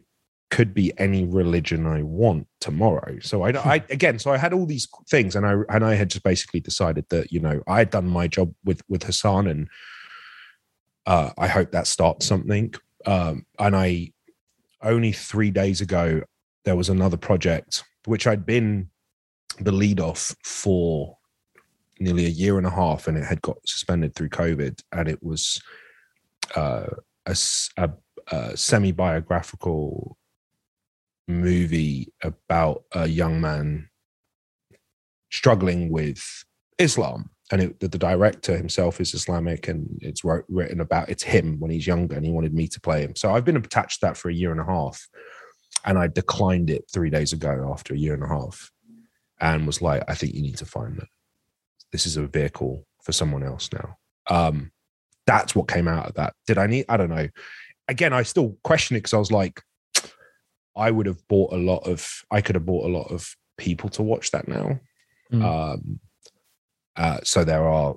could 0.50 0.74
be 0.74 0.92
any 0.98 1.24
religion 1.24 1.86
I 1.86 2.02
want 2.02 2.46
tomorrow. 2.60 3.18
So 3.20 3.42
I, 3.42 3.50
I 3.50 3.74
again, 3.90 4.18
so 4.18 4.32
I 4.32 4.36
had 4.36 4.52
all 4.52 4.66
these 4.66 4.86
things, 5.08 5.34
and 5.36 5.46
I 5.46 5.54
and 5.68 5.84
I 5.84 5.94
had 5.94 6.10
just 6.10 6.22
basically 6.24 6.60
decided 6.60 7.06
that 7.08 7.32
you 7.32 7.40
know 7.40 7.62
I 7.66 7.78
had 7.78 7.90
done 7.90 8.06
my 8.06 8.28
job 8.28 8.54
with 8.64 8.82
with 8.88 9.02
Hassan, 9.02 9.46
and 9.48 9.68
uh, 11.06 11.30
I 11.38 11.48
hope 11.48 11.72
that 11.72 11.86
starts 11.86 12.26
something. 12.26 12.74
Um, 13.06 13.46
and 13.58 13.74
I 13.76 14.12
only 14.82 15.12
three 15.12 15.50
days 15.50 15.80
ago 15.80 16.22
there 16.64 16.76
was 16.76 16.88
another 16.88 17.16
project 17.16 17.84
which 18.06 18.26
I'd 18.26 18.44
been 18.46 18.88
the 19.60 19.72
lead 19.72 20.00
off 20.00 20.34
for 20.44 21.16
nearly 22.00 22.26
a 22.26 22.30
year 22.30 22.58
and 22.58 22.66
a 22.66 22.70
half, 22.70 23.08
and 23.08 23.16
it 23.16 23.24
had 23.24 23.40
got 23.42 23.56
suspended 23.66 24.14
through 24.14 24.28
COVID, 24.30 24.80
and 24.92 25.08
it 25.08 25.22
was 25.22 25.60
uh, 26.54 26.86
a, 27.26 27.36
a- 27.76 27.90
a 28.32 28.56
semi-biographical 28.56 30.16
movie 31.28 32.12
about 32.22 32.84
a 32.92 33.06
young 33.06 33.40
man 33.40 33.88
struggling 35.30 35.90
with 35.90 36.44
Islam, 36.78 37.30
and 37.50 37.62
it, 37.62 37.80
the, 37.80 37.88
the 37.88 37.98
director 37.98 38.56
himself 38.56 39.00
is 39.00 39.14
Islamic, 39.14 39.68
and 39.68 39.98
it's 40.00 40.24
wrote, 40.24 40.44
written 40.48 40.80
about 40.80 41.08
it's 41.08 41.22
him 41.22 41.58
when 41.58 41.70
he's 41.70 41.86
younger, 41.86 42.16
and 42.16 42.24
he 42.24 42.32
wanted 42.32 42.54
me 42.54 42.68
to 42.68 42.80
play 42.80 43.02
him. 43.02 43.16
So 43.16 43.34
I've 43.34 43.44
been 43.44 43.56
attached 43.56 44.00
to 44.00 44.06
that 44.06 44.16
for 44.16 44.28
a 44.28 44.34
year 44.34 44.52
and 44.52 44.60
a 44.60 44.64
half, 44.64 45.08
and 45.84 45.98
I 45.98 46.08
declined 46.08 46.70
it 46.70 46.84
three 46.92 47.10
days 47.10 47.32
ago 47.32 47.70
after 47.72 47.94
a 47.94 47.98
year 47.98 48.14
and 48.14 48.22
a 48.22 48.28
half, 48.28 48.70
and 49.40 49.66
was 49.66 49.82
like, 49.82 50.02
I 50.08 50.14
think 50.14 50.34
you 50.34 50.42
need 50.42 50.58
to 50.58 50.66
find 50.66 50.96
that 50.98 51.08
this 51.92 52.06
is 52.06 52.16
a 52.16 52.26
vehicle 52.26 52.86
for 53.02 53.12
someone 53.12 53.42
else 53.42 53.70
now. 53.72 53.96
Um, 54.28 54.72
that's 55.26 55.54
what 55.54 55.68
came 55.68 55.88
out 55.88 56.06
of 56.06 56.14
that. 56.14 56.34
Did 56.46 56.58
I 56.58 56.66
need? 56.66 56.86
I 56.88 56.96
don't 56.96 57.10
know. 57.10 57.28
Again, 57.88 58.12
I 58.12 58.22
still 58.22 58.56
question 58.62 58.96
it 58.96 59.00
because 59.00 59.14
I 59.14 59.18
was 59.18 59.32
like, 59.32 59.62
I 60.76 60.90
would 60.90 61.06
have 61.06 61.26
bought 61.28 61.52
a 61.52 61.56
lot 61.56 61.86
of. 61.88 62.06
I 62.30 62.40
could 62.40 62.54
have 62.54 62.66
bought 62.66 62.86
a 62.86 62.92
lot 62.92 63.10
of 63.10 63.34
people 63.56 63.88
to 63.90 64.02
watch 64.02 64.30
that 64.32 64.48
now. 64.48 64.80
Mm. 65.32 65.42
Um, 65.42 66.00
uh, 66.96 67.18
so 67.22 67.44
there 67.44 67.66
are. 67.66 67.96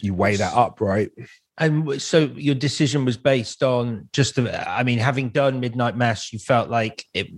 You 0.00 0.14
weigh 0.14 0.36
that 0.36 0.54
up, 0.54 0.80
right? 0.80 1.10
And 1.56 2.00
so 2.00 2.24
your 2.34 2.54
decision 2.54 3.04
was 3.04 3.16
based 3.16 3.62
on 3.62 4.08
just 4.12 4.34
the, 4.34 4.68
I 4.68 4.82
mean, 4.82 4.98
having 4.98 5.28
done 5.28 5.60
Midnight 5.60 5.96
Mass, 5.96 6.32
you 6.32 6.38
felt 6.40 6.68
like 6.68 7.04
it, 7.14 7.28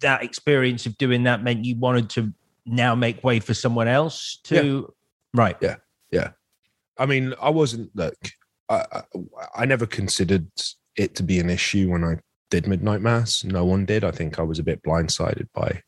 that 0.00 0.22
experience 0.22 0.84
of 0.84 0.98
doing 0.98 1.22
that 1.24 1.42
meant 1.42 1.64
you 1.64 1.76
wanted 1.76 2.10
to 2.10 2.32
now 2.66 2.94
make 2.94 3.24
way 3.24 3.40
for 3.40 3.54
someone 3.54 3.88
else 3.88 4.38
to, 4.44 4.92
right. 5.34 5.56
Yeah. 5.62 5.76
Yeah. 6.10 6.30
I 6.98 7.06
mean, 7.06 7.34
I 7.40 7.50
wasn't 7.50 7.90
look. 7.94 8.16
I, 8.68 8.84
I 8.92 9.02
I 9.54 9.64
never 9.64 9.86
considered 9.86 10.48
it 10.98 11.14
to 11.14 11.22
be 11.22 11.38
an 11.38 11.48
issue 11.48 11.90
when 11.90 12.04
I 12.04 12.18
did 12.50 12.66
Midnight 12.66 13.00
Mass. 13.00 13.44
No 13.44 13.64
one 13.64 13.84
did. 13.84 14.04
I 14.04 14.10
think 14.10 14.38
I 14.38 14.42
was 14.42 14.58
a 14.58 14.64
bit 14.64 14.82
blindsided 14.82 15.46
by 15.54 15.82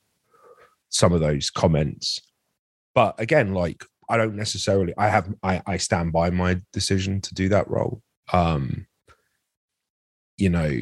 some 0.88 1.12
of 1.12 1.20
those 1.20 1.50
comments. 1.50 2.20
But 2.94 3.14
again, 3.18 3.52
like 3.52 3.84
I 4.08 4.16
don't 4.16 4.36
necessarily. 4.36 4.94
I 4.96 5.08
have. 5.08 5.32
I 5.42 5.62
I 5.66 5.76
stand 5.76 6.12
by 6.12 6.30
my 6.30 6.60
decision 6.72 7.20
to 7.22 7.34
do 7.34 7.48
that 7.50 7.68
role. 7.68 8.02
Um, 8.32 8.86
you 10.36 10.48
know, 10.48 10.78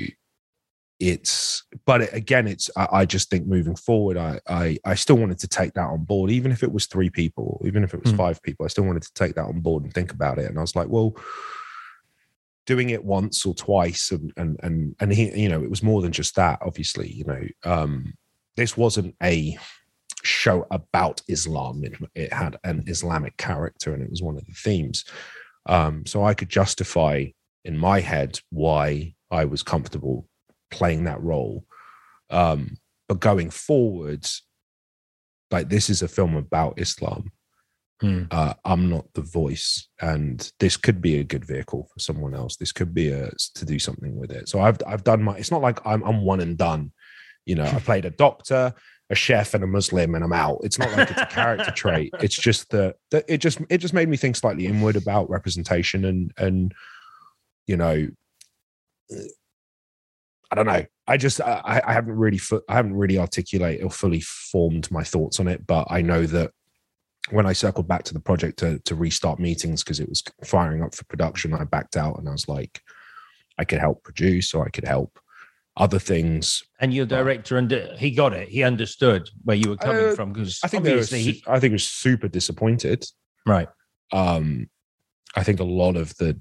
it's. 0.98 1.64
But 1.84 2.02
it, 2.02 2.12
again, 2.12 2.48
it's. 2.48 2.70
I, 2.76 2.88
I 2.92 3.04
just 3.04 3.30
think 3.30 3.46
moving 3.46 3.76
forward, 3.76 4.16
I 4.16 4.40
I 4.48 4.78
I 4.84 4.94
still 4.94 5.16
wanted 5.16 5.38
to 5.40 5.48
take 5.48 5.74
that 5.74 5.88
on 5.90 6.04
board, 6.04 6.30
even 6.30 6.52
if 6.52 6.62
it 6.62 6.72
was 6.72 6.86
three 6.86 7.10
people, 7.10 7.60
even 7.64 7.84
if 7.84 7.92
it 7.94 8.02
was 8.02 8.12
Mm. 8.12 8.16
five 8.16 8.42
people. 8.42 8.64
I 8.64 8.68
still 8.68 8.84
wanted 8.84 9.02
to 9.02 9.12
take 9.14 9.34
that 9.34 9.44
on 9.44 9.60
board 9.60 9.84
and 9.84 9.92
think 9.92 10.12
about 10.12 10.38
it. 10.38 10.46
And 10.46 10.58
I 10.58 10.62
was 10.62 10.74
like, 10.76 10.88
well 10.88 11.14
doing 12.68 12.90
it 12.90 13.02
once 13.02 13.46
or 13.46 13.54
twice 13.54 14.10
and 14.10 14.30
and 14.36 14.60
and 14.62 14.94
and 15.00 15.10
he 15.10 15.34
you 15.40 15.48
know 15.48 15.62
it 15.62 15.70
was 15.70 15.82
more 15.82 16.02
than 16.02 16.12
just 16.12 16.36
that 16.36 16.58
obviously 16.60 17.10
you 17.10 17.24
know 17.24 17.42
um 17.64 18.12
this 18.58 18.76
wasn't 18.76 19.14
a 19.22 19.56
show 20.22 20.66
about 20.70 21.22
islam. 21.28 21.82
It, 21.82 21.94
it 22.14 22.30
had 22.30 22.58
an 22.64 22.84
islamic 22.86 23.38
character 23.38 23.94
and 23.94 24.02
it 24.02 24.10
was 24.10 24.20
one 24.20 24.36
of 24.36 24.44
the 24.44 24.52
themes. 24.52 25.06
Um 25.64 26.04
so 26.04 26.22
i 26.24 26.34
could 26.34 26.50
justify 26.50 27.24
in 27.64 27.78
my 27.78 28.00
head 28.00 28.38
why 28.50 29.14
i 29.30 29.46
was 29.46 29.62
comfortable 29.62 30.28
playing 30.70 31.04
that 31.04 31.22
role. 31.22 31.64
Um 32.28 32.76
but 33.08 33.18
going 33.18 33.48
forwards 33.48 34.42
like 35.50 35.70
this 35.70 35.88
is 35.88 36.02
a 36.02 36.08
film 36.08 36.36
about 36.36 36.78
islam 36.78 37.32
Hmm. 38.00 38.24
uh, 38.30 38.54
I'm 38.64 38.88
not 38.88 39.12
the 39.14 39.22
voice, 39.22 39.88
and 40.00 40.50
this 40.60 40.76
could 40.76 41.02
be 41.02 41.18
a 41.18 41.24
good 41.24 41.44
vehicle 41.44 41.88
for 41.92 41.98
someone 41.98 42.32
else. 42.32 42.56
This 42.56 42.70
could 42.70 42.94
be 42.94 43.10
a 43.10 43.30
to 43.54 43.64
do 43.64 43.78
something 43.78 44.16
with 44.16 44.30
it. 44.30 44.48
So 44.48 44.60
I've 44.60 44.78
I've 44.86 45.02
done 45.02 45.22
my. 45.22 45.36
It's 45.36 45.50
not 45.50 45.62
like 45.62 45.84
I'm 45.84 46.04
I'm 46.04 46.22
one 46.24 46.40
and 46.40 46.56
done. 46.56 46.92
You 47.44 47.56
know, 47.56 47.64
I 47.64 47.80
played 47.80 48.04
a 48.04 48.10
doctor, 48.10 48.72
a 49.10 49.14
chef, 49.16 49.54
and 49.54 49.64
a 49.64 49.66
Muslim, 49.66 50.14
and 50.14 50.22
I'm 50.22 50.32
out. 50.32 50.60
It's 50.62 50.78
not 50.78 50.92
like 50.92 51.10
it's 51.10 51.20
a 51.20 51.26
character 51.26 51.72
trait. 51.72 52.14
It's 52.20 52.36
just 52.36 52.70
that, 52.70 52.96
that 53.10 53.24
it 53.26 53.38
just 53.38 53.58
it 53.68 53.78
just 53.78 53.94
made 53.94 54.08
me 54.08 54.16
think 54.16 54.36
slightly 54.36 54.66
inward 54.66 54.94
about 54.94 55.28
representation 55.28 56.04
and 56.04 56.32
and 56.38 56.74
you 57.66 57.76
know. 57.76 58.08
I 60.50 60.54
don't 60.54 60.66
know. 60.66 60.84
I 61.06 61.16
just 61.16 61.40
I, 61.40 61.82
I 61.84 61.92
haven't 61.92 62.14
really 62.14 62.40
I 62.68 62.74
haven't 62.74 62.94
really 62.94 63.18
articulated 63.18 63.84
or 63.84 63.90
fully 63.90 64.20
formed 64.20 64.88
my 64.90 65.02
thoughts 65.02 65.40
on 65.40 65.48
it, 65.48 65.66
but 65.66 65.88
I 65.90 66.00
know 66.00 66.26
that 66.26 66.52
when 67.30 67.46
I 67.46 67.52
circled 67.52 67.88
back 67.88 68.04
to 68.04 68.14
the 68.14 68.20
project 68.20 68.58
to 68.60 68.78
to 68.80 68.94
restart 68.94 69.38
meetings 69.38 69.82
because 69.82 70.00
it 70.00 70.08
was 70.08 70.22
firing 70.44 70.82
up 70.82 70.94
for 70.94 71.04
production, 71.04 71.54
I 71.54 71.64
backed 71.64 71.96
out 71.96 72.18
and 72.18 72.28
I 72.28 72.32
was 72.32 72.48
like, 72.48 72.80
I 73.58 73.64
could 73.64 73.78
help 73.80 74.02
produce 74.04 74.54
or 74.54 74.64
I 74.66 74.70
could 74.70 74.86
help 74.86 75.18
other 75.76 75.98
things. 75.98 76.62
And 76.80 76.92
your 76.92 77.06
director, 77.06 77.56
and 77.56 77.70
he 77.98 78.10
got 78.10 78.32
it. 78.32 78.48
He 78.48 78.62
understood 78.64 79.28
where 79.44 79.56
you 79.56 79.70
were 79.70 79.76
coming 79.76 80.06
Uh, 80.08 80.14
from 80.14 80.32
because 80.32 80.58
I 80.64 80.68
think 80.68 80.80
obviously, 80.80 81.22
he, 81.22 81.44
I 81.46 81.60
think 81.60 81.72
was 81.72 81.84
super 81.86 82.28
disappointed. 82.28 83.04
right. 83.46 83.68
Um, 84.12 84.68
I 85.36 85.44
think 85.44 85.60
a 85.60 85.64
lot 85.64 85.96
of 85.96 86.16
the 86.16 86.40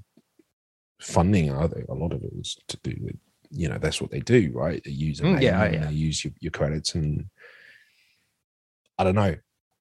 funding, 1.00 1.52
I 1.52 1.68
think 1.68 1.88
a 1.88 1.94
lot 1.94 2.12
of 2.12 2.22
it 2.24 2.32
was 2.34 2.56
to 2.68 2.78
do 2.82 2.96
with, 3.00 3.16
you 3.50 3.68
know, 3.68 3.78
that's 3.78 4.00
what 4.00 4.10
they 4.10 4.20
do, 4.20 4.50
right? 4.54 4.82
They 4.84 4.90
use 4.90 5.20
a 5.20 5.24
Mm, 5.24 5.42
yeah, 5.42 5.62
and 5.64 5.74
yeah. 5.74 5.86
they 5.86 5.92
use 5.92 6.24
your, 6.24 6.32
your 6.40 6.50
credits 6.50 6.94
and 6.94 7.26
I 8.98 9.04
don't 9.04 9.14
know. 9.14 9.36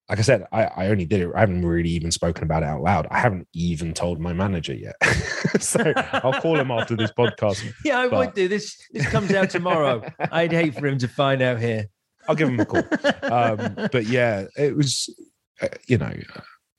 Like 0.10 0.20
I 0.20 0.22
said, 0.22 0.46
I, 0.54 0.64
I 0.66 0.88
only 0.88 1.06
did 1.06 1.22
it. 1.22 1.30
I 1.36 1.42
haven't 1.42 1.66
really 1.66 1.90
even 1.90 2.12
spoken 2.12 2.44
about 2.46 2.64
it 2.64 2.68
out 2.68 2.82
loud. 2.82 3.08
I 3.12 3.20
haven't 3.20 3.48
even 3.54 3.94
told 3.94 4.20
my 4.22 4.32
manager 4.32 4.74
yet. 4.74 4.96
so 5.60 5.92
I'll 6.14 6.40
call 6.42 6.58
him 6.58 6.72
after 6.72 6.96
this 6.96 7.12
podcast. 7.12 7.62
Yeah, 7.84 8.00
I 8.00 8.08
But- 8.08 8.18
would 8.18 8.34
do 8.34 8.48
this. 8.48 8.78
This 8.92 9.06
comes 9.08 9.34
out 9.34 9.50
tomorrow. 9.50 10.04
I'd 10.32 10.52
hate 10.54 10.76
for 10.76 10.88
him 10.88 10.98
to 11.00 11.08
find 11.10 11.42
out 11.42 11.60
here. 11.60 11.88
I'll 12.30 12.36
give 12.36 12.48
him 12.50 12.60
a 12.60 12.66
call. 12.66 12.84
um, 13.24 13.76
but 13.92 14.06
yeah, 14.06 14.46
it 14.58 14.76
was, 14.76 15.14
uh, 15.62 15.68
you 15.88 15.98
know, 15.98 16.14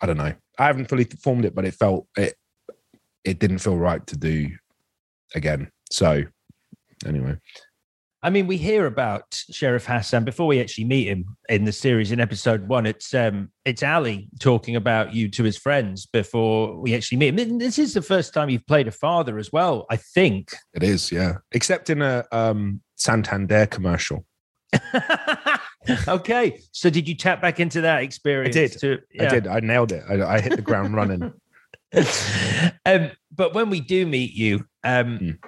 I 0.01 0.07
don't 0.07 0.16
know. 0.18 0.33
I 0.59 0.66
haven't 0.66 0.89
fully 0.89 1.05
formed 1.05 1.45
it, 1.45 1.55
but 1.55 1.64
it 1.66 1.74
felt 1.74 2.07
it. 2.16 2.35
It 3.24 3.39
didn't 3.41 3.59
feel 3.59 3.76
right 3.76 4.07
to 4.07 4.16
do 4.16 4.49
again. 5.35 5.70
So 5.91 6.22
anyway, 7.07 7.37
I 8.23 8.31
mean, 8.31 8.49
we 8.49 8.57
hear 8.57 8.87
about 8.87 9.33
Sheriff 9.51 9.87
Hassan 9.87 10.25
before 10.25 10.49
we 10.49 10.61
actually 10.61 10.85
meet 10.85 11.07
him 11.07 11.37
in 11.49 11.64
the 11.64 11.73
series. 11.73 12.11
In 12.11 12.19
episode 12.19 12.66
one, 12.66 12.85
it's 12.85 13.14
um, 13.14 13.51
it's 13.64 13.83
Ali 13.83 14.29
talking 14.41 14.75
about 14.75 15.14
you 15.14 15.29
to 15.29 15.45
his 15.45 15.57
friends 15.57 16.05
before 16.07 16.77
we 16.77 16.97
actually 16.97 17.19
meet 17.19 17.29
him. 17.29 17.39
And 17.39 17.61
This 17.61 17.79
is 17.79 17.95
the 17.95 18.03
first 18.03 18.35
time 18.35 18.51
you've 18.51 18.66
played 18.66 18.89
a 18.89 18.91
father 18.93 19.39
as 19.39 19.53
well, 19.53 19.87
I 19.89 19.97
think. 19.97 20.51
it 20.75 20.83
is. 20.83 21.12
Yeah, 21.12 21.35
except 21.53 21.91
in 21.91 22.03
a 22.03 22.25
um, 22.33 22.81
Santander 22.97 23.66
commercial. 23.66 24.25
okay, 26.09 26.61
so 26.73 26.91
did 26.91 27.09
you 27.09 27.14
tap 27.14 27.41
back 27.41 27.61
into 27.61 27.83
that 27.83 28.03
experience? 28.03 28.57
I 28.57 28.61
did. 28.61 28.73
To, 28.81 28.99
I 29.21 29.27
did. 29.27 29.47
I 29.47 29.61
nailed 29.61 29.93
it. 29.93 30.03
I, 30.09 30.35
I 30.35 30.41
hit 30.41 30.57
the 30.57 30.62
ground 30.62 30.93
running. 30.95 31.33
um, 32.85 33.11
but 33.35 33.55
when 33.55 33.71
we 33.71 33.81
do 33.81 34.07
meet 34.07 34.33
you, 34.33 34.66
um, 34.83 35.19
Mm. 35.19 35.39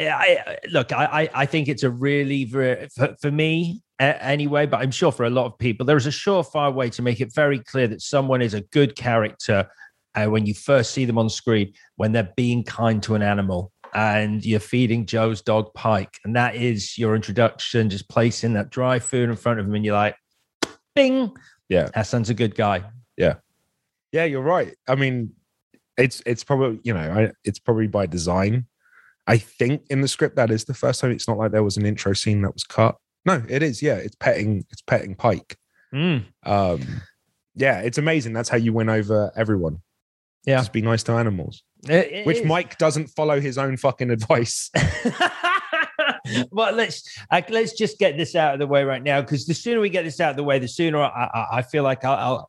I, 0.00 0.38
I- 0.46 0.58
look, 0.70 0.92
I, 0.92 1.28
I, 1.34 1.46
think 1.46 1.68
it's 1.68 1.82
a 1.82 1.90
really 1.90 2.44
for, 2.46 2.88
for 3.20 3.30
me 3.30 3.82
uh, 4.00 4.14
anyway, 4.20 4.66
but 4.66 4.80
I'm 4.80 4.90
sure 4.90 5.12
for 5.12 5.24
a 5.24 5.30
lot 5.30 5.46
of 5.46 5.56
people, 5.58 5.86
there 5.86 5.96
is 5.96 6.06
a 6.06 6.10
surefire 6.10 6.74
way 6.74 6.90
to 6.90 7.02
make 7.02 7.20
it 7.20 7.32
very 7.32 7.60
clear 7.60 7.86
that 7.88 8.02
someone 8.02 8.42
is 8.42 8.54
a 8.54 8.60
good 8.60 8.96
character 8.96 9.68
uh, 10.14 10.26
when 10.26 10.46
you 10.46 10.54
first 10.54 10.92
see 10.92 11.04
them 11.04 11.18
on 11.18 11.28
screen 11.28 11.72
when 11.96 12.12
they're 12.12 12.32
being 12.36 12.64
kind 12.64 13.02
to 13.02 13.14
an 13.14 13.22
animal 13.22 13.72
and 13.94 14.44
you're 14.44 14.60
feeding 14.60 15.06
Joe's 15.06 15.40
dog 15.40 15.72
Pike, 15.74 16.18
and 16.24 16.34
that 16.34 16.56
is 16.56 16.98
your 16.98 17.14
introduction, 17.14 17.88
just 17.88 18.08
placing 18.08 18.54
that 18.54 18.70
dry 18.70 18.98
food 18.98 19.30
in 19.30 19.36
front 19.36 19.60
of 19.60 19.66
him, 19.66 19.74
and 19.74 19.84
you're 19.84 19.94
like, 19.94 20.16
"Bing, 20.96 21.32
Yeah. 21.68 21.90
Hassan's 21.94 22.28
a 22.28 22.34
good 22.34 22.56
guy." 22.56 22.82
Yeah, 23.16 23.34
Yeah, 24.10 24.24
you're 24.24 24.42
right. 24.42 24.74
I 24.88 24.96
mean, 24.96 25.32
it's 25.96 26.20
it's 26.26 26.42
probably 26.42 26.80
you 26.82 26.92
know 26.92 27.30
it's 27.44 27.60
probably 27.60 27.86
by 27.86 28.06
design. 28.06 28.66
I 29.26 29.38
think 29.38 29.82
in 29.90 30.00
the 30.02 30.08
script 30.08 30.36
that 30.36 30.50
is 30.50 30.64
the 30.64 30.74
first 30.74 31.00
time. 31.00 31.10
It's 31.12 31.26
not 31.28 31.38
like 31.38 31.50
there 31.52 31.62
was 31.62 31.76
an 31.76 31.86
intro 31.86 32.12
scene 32.12 32.42
that 32.42 32.52
was 32.52 32.64
cut. 32.64 32.96
No, 33.24 33.42
it 33.48 33.62
is. 33.62 33.80
Yeah, 33.82 33.94
it's 33.96 34.16
petting. 34.16 34.64
It's 34.70 34.82
petting 34.82 35.14
Pike. 35.14 35.56
Mm. 35.94 36.24
Um, 36.44 36.80
yeah, 37.54 37.80
it's 37.80 37.98
amazing. 37.98 38.32
That's 38.34 38.48
how 38.48 38.56
you 38.58 38.72
win 38.72 38.88
over 38.88 39.32
everyone. 39.36 39.80
Yeah. 40.44 40.58
just 40.58 40.72
be 40.74 40.82
nice 40.82 41.02
to 41.04 41.12
animals. 41.12 41.62
It- 41.88 42.12
it 42.12 42.26
Which 42.26 42.38
is. 42.40 42.46
Mike 42.46 42.76
doesn't 42.76 43.06
follow 43.08 43.40
his 43.40 43.56
own 43.56 43.78
fucking 43.78 44.10
advice. 44.10 44.70
well, 46.50 46.74
let's 46.74 47.02
uh, 47.30 47.42
let's 47.48 47.72
just 47.72 47.98
get 47.98 48.16
this 48.16 48.34
out 48.34 48.54
of 48.54 48.60
the 48.60 48.66
way 48.66 48.84
right 48.84 49.02
now, 49.02 49.20
because 49.20 49.46
the 49.46 49.54
sooner 49.54 49.80
we 49.80 49.88
get 49.90 50.04
this 50.04 50.20
out 50.20 50.30
of 50.30 50.36
the 50.36 50.44
way, 50.44 50.58
the 50.58 50.68
sooner 50.68 51.00
I, 51.00 51.08
I, 51.32 51.46
I 51.58 51.62
feel 51.62 51.82
like 51.82 52.04
I'll, 52.04 52.14
I'll. 52.16 52.48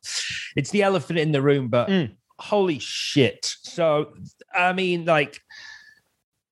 It's 0.56 0.70
the 0.70 0.82
elephant 0.82 1.18
in 1.18 1.32
the 1.32 1.42
room, 1.42 1.68
but 1.68 1.88
Mm. 1.88 2.16
holy 2.38 2.78
shit! 2.78 3.54
So, 3.62 4.12
I 4.54 4.72
mean, 4.72 5.04
like. 5.04 5.40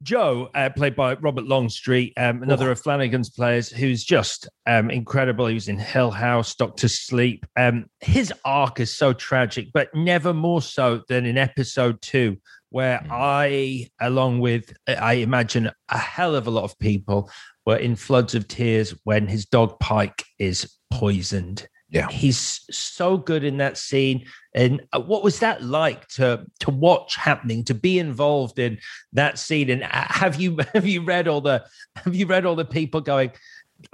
Joe, 0.05 0.51
uh, 0.55 0.71
played 0.71 0.95
by 0.95 1.15
Robert 1.15 1.45
Longstreet, 1.47 2.13
um, 2.17 2.43
another 2.43 2.69
Oh. 2.69 2.73
of 2.73 2.81
Flanagan's 2.81 3.31
players, 3.31 3.71
who's 3.71 4.05
just 4.05 4.49
um, 4.67 4.91
incredible. 4.91 5.47
He 5.47 5.55
was 5.55 5.67
in 5.69 5.79
Hill 5.79 6.13
House, 6.13 6.55
Doctor 6.55 6.87
Sleep. 6.89 7.45
Um, 7.57 7.87
his 8.01 8.33
arc 8.45 8.79
is 8.81 8.97
so 8.97 9.13
tragic, 9.15 9.69
but 9.73 9.89
never 9.95 10.33
more 10.33 10.63
so 10.63 11.03
than 11.09 11.25
in 11.27 11.37
episode 11.39 12.01
two, 12.03 12.37
where 12.71 12.99
Mm. 12.99 13.09
I, 13.11 13.89
along 14.01 14.41
with 14.41 14.73
I 14.87 15.15
imagine 15.15 15.71
a 15.89 15.99
hell 15.99 16.37
of 16.37 16.47
a 16.47 16.51
lot 16.51 16.65
of 16.65 16.79
people, 16.79 17.31
were 17.67 17.77
in 17.79 17.97
floods 17.97 18.35
of 18.35 18.47
tears 18.47 18.95
when 19.05 19.27
his 19.27 19.47
dog 19.47 19.81
Pike 19.81 20.23
is 20.39 20.71
poisoned. 20.91 21.67
Yeah. 21.95 22.09
he's 22.09 22.61
so 22.71 23.17
good 23.17 23.45
in 23.45 23.59
that 23.59 23.79
scene. 23.79 24.27
And 24.55 24.83
uh, 24.93 25.01
what 25.01 25.23
was 25.23 25.39
that 25.39 25.63
like 25.63 26.09
to 26.09 26.45
to 26.61 26.71
watch 26.71 27.15
happening, 27.17 27.65
to 27.65 27.75
be 27.75 27.99
involved 27.99 28.59
in 28.59 28.79
that 29.13 29.39
scene? 29.39 29.71
And 29.71 29.85
uh, 29.85 29.89
have 29.93 30.41
you 30.41 30.59
have 30.75 30.87
you 30.87 31.03
read 31.03 31.29
all 31.29 31.41
the 31.41 31.65
have 31.97 32.15
you 32.15 32.27
read 32.27 32.45
all 32.47 32.57
the 32.57 32.65
people 32.65 33.01
going? 33.01 33.31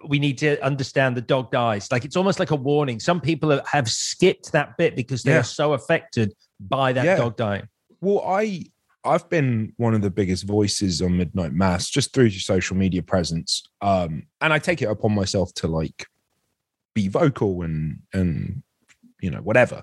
We 0.06 0.18
need 0.18 0.38
to 0.38 0.58
understand 0.64 1.16
the 1.16 1.20
dog 1.20 1.50
dies. 1.50 1.90
Like 1.92 2.04
it's 2.04 2.16
almost 2.16 2.38
like 2.38 2.50
a 2.52 2.56
warning. 2.56 3.00
Some 3.00 3.20
people 3.20 3.60
have- 3.66 3.88
skipped 3.90 4.52
that 4.52 4.76
bit 4.78 4.94
because 4.96 5.22
they 5.22 5.32
Yeah. 5.32 5.40
are 5.40 5.42
so 5.42 5.72
affected 5.74 6.32
by 6.58 6.92
that 6.92 7.04
Yeah. 7.04 7.16
dog 7.16 7.36
dying. 7.36 7.68
Well, 8.00 8.22
I 8.26 8.64
I've 9.04 9.28
been 9.30 9.72
one 9.78 9.94
of 9.94 10.02
the 10.02 10.10
biggest 10.10 10.44
voices 10.44 11.00
on 11.02 11.16
Midnight 11.16 11.52
Mass 11.54 11.88
just 11.88 12.12
through 12.12 12.26
your 12.26 12.40
social 12.40 12.76
media 12.76 13.02
presence. 13.02 13.62
Um, 13.80 14.24
and 14.42 14.52
I 14.52 14.58
take 14.58 14.82
it 14.82 14.90
upon 14.90 15.14
myself 15.14 15.52
to 15.54 15.66
like 15.68 16.06
be 16.94 17.08
vocal 17.08 17.62
and 17.62 17.98
and 18.12 18.62
you 19.20 19.30
know, 19.30 19.40
whatever. 19.40 19.82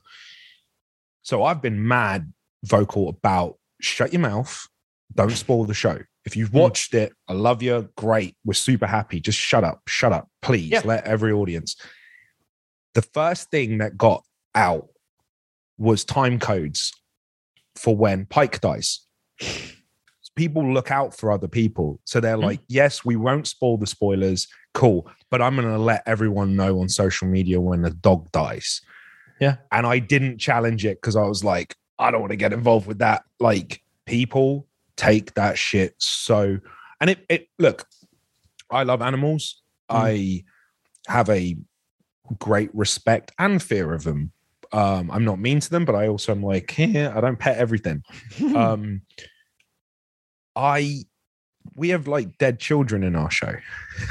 So 1.22 1.44
I've 1.44 1.62
been 1.62 1.88
mad 1.88 2.32
vocal 2.64 3.10
about 3.10 3.58
shut 3.82 4.14
your 4.14 4.22
mouth, 4.22 4.68
don't 5.14 5.32
spoil 5.32 5.66
the 5.66 5.74
show. 5.74 6.00
If 6.26 6.36
you've 6.36 6.50
hmm. 6.50 6.58
watched 6.58 6.94
it, 6.94 7.14
I 7.28 7.34
love 7.34 7.62
you. 7.62 7.90
Great. 7.96 8.36
We're 8.44 8.54
super 8.54 8.88
happy. 8.88 9.20
Just 9.20 9.40
shut 9.40 9.64
up. 9.64 9.82
Shut 9.88 10.12
up. 10.12 10.30
Please 10.42 10.72
Yeah. 10.72 10.82
let 10.84 11.06
every 11.06 11.32
audience. 11.32 11.76
The 12.94 13.02
first 13.02 13.50
thing 13.52 13.78
that 13.78 13.98
got 13.98 14.24
out 14.56 14.90
was 15.78 16.04
time 16.04 16.40
codes 16.40 16.92
for 17.76 17.96
when 17.96 18.26
Pike 18.26 18.60
dies. 18.60 19.06
People 20.38 20.72
look 20.74 20.90
out 20.92 21.14
for 21.18 21.32
other 21.32 21.48
people. 21.50 22.00
So 22.06 22.20
they're 22.22 22.38
Mm. 22.38 22.44
like, 22.44 22.60
yes, 22.70 23.04
we 23.04 23.16
won't 23.18 23.48
spoil 23.48 23.76
the 23.78 23.88
spoilers. 23.88 24.48
Cool. 24.74 25.10
But 25.30 25.42
I'm 25.42 25.56
going 25.56 25.68
to 25.68 25.78
let 25.78 26.04
everyone 26.06 26.56
know 26.56 26.80
on 26.80 26.88
social 26.88 27.28
media 27.28 27.60
when 27.60 27.82
the 27.82 27.90
dog 27.90 28.32
dies. 28.32 28.80
Yeah. 29.42 29.58
And 29.72 29.86
I 29.86 30.00
didn't 30.00 30.38
challenge 30.38 30.86
it 30.86 30.98
because 31.02 31.16
I 31.16 31.24
was 31.24 31.44
like, 31.44 31.76
I 32.00 32.12
don't 32.12 32.22
want 32.22 32.32
to 32.32 32.38
get 32.38 32.54
involved 32.54 32.88
with 32.88 33.00
that. 33.00 33.24
Like, 33.40 33.82
people 34.06 34.68
take 34.96 35.34
that 35.34 35.58
shit 35.58 35.96
so. 35.98 36.60
And 37.02 37.10
it, 37.10 37.26
it 37.30 37.48
look, 37.60 37.86
I 38.72 38.84
love 38.84 39.02
animals. 39.02 39.62
I 39.90 40.44
have 41.08 41.30
a 41.30 41.56
great 42.40 42.70
respect 42.76 43.32
and 43.40 43.62
fear 43.62 43.94
of 43.94 44.04
them. 44.04 44.32
Um, 44.74 45.10
I'm 45.12 45.24
not 45.24 45.40
mean 45.40 45.60
to 45.62 45.70
them, 45.70 45.86
but 45.86 45.96
I 45.96 46.08
also 46.08 46.34
am 46.34 46.44
like, 46.44 46.78
yeah, 46.78 47.14
I 47.16 47.22
don't 47.22 47.40
pet 47.40 47.58
everything. 47.58 48.04
um, 48.56 49.02
I 50.58 51.04
we 51.76 51.90
have 51.90 52.08
like 52.08 52.38
dead 52.40 52.60
children 52.60 53.04
in 53.04 53.16
our 53.16 53.30
show. 53.32 53.54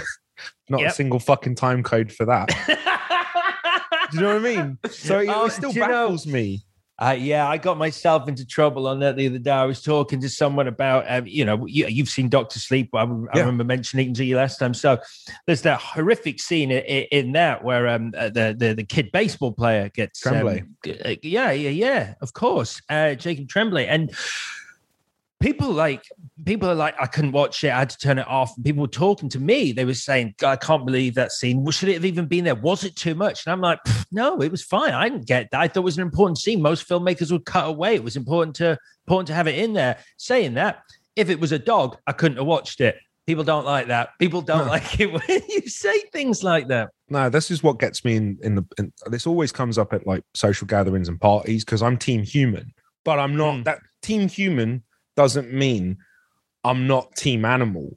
not 0.69 0.81
Yep. 0.81 0.91
a 0.91 0.95
single 0.95 1.19
fucking 1.19 1.55
time 1.57 1.83
code 1.83 2.13
for 2.13 2.25
that. 2.27 2.49
Do 4.13 4.17
you 4.19 4.23
know 4.23 4.35
what 4.41 4.47
I 4.47 4.57
mean? 4.57 4.79
So 4.91 5.19
it, 5.21 5.29
Oh, 5.29 5.47
it 5.47 5.53
still 5.53 5.73
you 5.73 5.81
know- 5.81 5.87
baffles 5.89 6.27
me. 6.27 6.63
Uh, 6.99 7.15
yeah, 7.19 7.47
I 7.47 7.59
got 7.59 7.77
myself 7.77 8.27
into 8.27 8.47
trouble 8.47 8.87
on 8.89 9.01
that 9.01 9.17
the 9.17 9.27
other 9.27 9.37
day. 9.39 9.51
I 9.51 9.67
was 9.67 9.83
talking 9.83 10.19
to 10.23 10.31
someone 10.31 10.67
about, 10.67 11.05
um, 11.09 11.27
you 11.27 11.45
know, 11.45 11.67
you, 11.67 11.87
you've 11.89 12.09
seen 12.09 12.31
Doctor 12.31 12.59
Sleep. 12.59 12.89
I, 12.95 13.03
I 13.03 13.07
Yeah. 13.35 13.41
remember 13.41 13.65
mentioning 13.65 14.13
it 14.13 14.17
to 14.17 14.25
you 14.25 14.37
last 14.39 14.59
time. 14.59 14.73
So 14.73 14.99
there's 15.47 15.61
that 15.63 15.79
horrific 15.79 16.41
scene 16.41 16.71
in, 16.71 17.05
in 17.13 17.33
that 17.33 17.63
where 17.63 17.87
um, 17.89 18.15
uh, 18.17 18.31
the, 18.31 18.57
the 18.59 18.73
the 18.73 18.83
kid 18.85 19.13
baseball 19.13 19.53
player 19.53 19.91
gets 19.91 20.21
Tremblay. 20.21 20.61
um, 20.61 20.77
uh, 21.05 21.17
yeah, 21.23 21.51
yeah, 21.51 21.69
yeah. 21.69 22.15
Of 22.23 22.33
course, 22.33 22.81
uh, 22.89 23.15
Jacob 23.15 23.49
Tremblay 23.49 23.87
and. 23.87 24.11
People 25.39 25.71
like 25.71 26.03
people 26.47 26.69
are 26.69 26.75
like 26.75 26.95
I 27.01 27.07
couldn't 27.07 27.33
watch 27.33 27.63
it. 27.63 27.69
I 27.71 27.79
had 27.81 27.91
to 27.91 27.99
turn 27.99 28.19
it 28.19 28.27
off. 28.27 28.57
And 28.57 28.65
people 28.65 28.81
were 28.81 28.89
talking 28.89 29.29
to 29.31 29.39
me. 29.39 29.73
They 29.73 29.85
were 29.85 29.93
saying, 29.93 30.35
"I 30.43 30.57
can't 30.57 30.87
believe 30.87 31.15
that 31.15 31.31
scene. 31.33 31.69
Should 31.71 31.91
it 31.91 31.95
have 31.95 32.05
even 32.07 32.25
been 32.27 32.45
there? 32.45 32.55
Was 32.55 32.85
it 32.85 32.97
too 32.97 33.15
much?" 33.15 33.45
And 33.45 33.53
I'm 33.53 33.61
like, 33.61 33.79
"No, 34.11 34.41
it 34.41 34.51
was 34.51 34.63
fine. 34.63 34.95
I 34.95 35.09
didn't 35.09 35.27
get 35.27 35.51
that. 35.51 35.61
I 35.61 35.69
thought 35.69 35.81
it 35.81 35.85
was 35.85 35.99
an 35.99 36.03
important 36.03 36.39
scene. 36.39 36.63
Most 36.63 36.89
filmmakers 36.89 37.31
would 37.33 37.45
cut 37.45 37.69
away. 37.69 37.95
It 37.95 38.03
was 38.05 38.17
important 38.17 38.57
to 38.57 38.79
important 39.07 39.27
to 39.29 39.35
have 39.35 39.47
it 39.47 39.59
in 39.59 39.75
there." 39.75 39.99
Saying 40.17 40.55
that, 40.55 40.81
if 41.17 41.29
it 41.29 41.39
was 41.39 41.53
a 41.53 41.59
dog, 41.59 41.99
I 42.07 42.13
couldn't 42.13 42.39
have 42.39 42.47
watched 42.47 42.81
it. 42.81 42.97
People 43.27 43.45
don't 43.45 43.67
like 43.67 43.89
that. 43.89 44.11
People 44.19 44.41
don't 44.41 44.67
No. 44.67 44.71
like 44.71 45.01
it 45.01 45.13
when 45.13 45.41
you 45.51 45.69
say 45.69 46.01
things 46.13 46.43
like 46.45 46.69
that. 46.69 46.91
No, 47.11 47.29
this 47.29 47.51
is 47.51 47.63
what 47.63 47.79
gets 47.79 48.07
me 48.07 48.17
in 48.17 48.39
in 48.43 48.55
the. 48.55 48.65
In, 48.79 48.93
this 49.11 49.27
always 49.27 49.53
comes 49.53 49.77
up 49.77 49.93
at 49.93 50.07
like 50.07 50.23
social 50.35 50.67
gatherings 50.67 51.09
and 51.09 51.21
parties 51.21 51.63
because 51.63 51.83
I'm 51.83 51.99
team 51.99 52.23
human, 52.23 52.73
but 53.05 53.19
I'm 53.19 53.37
not. 53.37 53.55
Mm. 53.57 53.65
That 53.65 53.81
team 54.01 54.29
human 54.29 54.83
doesn't 55.17 55.53
mean 55.53 55.99
I'm 56.65 56.87
not 56.87 57.15
team 57.17 57.45
animal. 57.45 57.97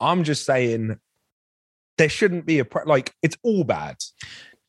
I'm 0.00 0.24
just 0.24 0.44
saying 0.44 0.98
there 1.98 2.08
shouldn't 2.08 2.46
be 2.46 2.58
a 2.58 2.64
pre- 2.64 2.84
like 2.84 3.14
it's 3.22 3.36
all 3.42 3.64
bad, 3.64 3.96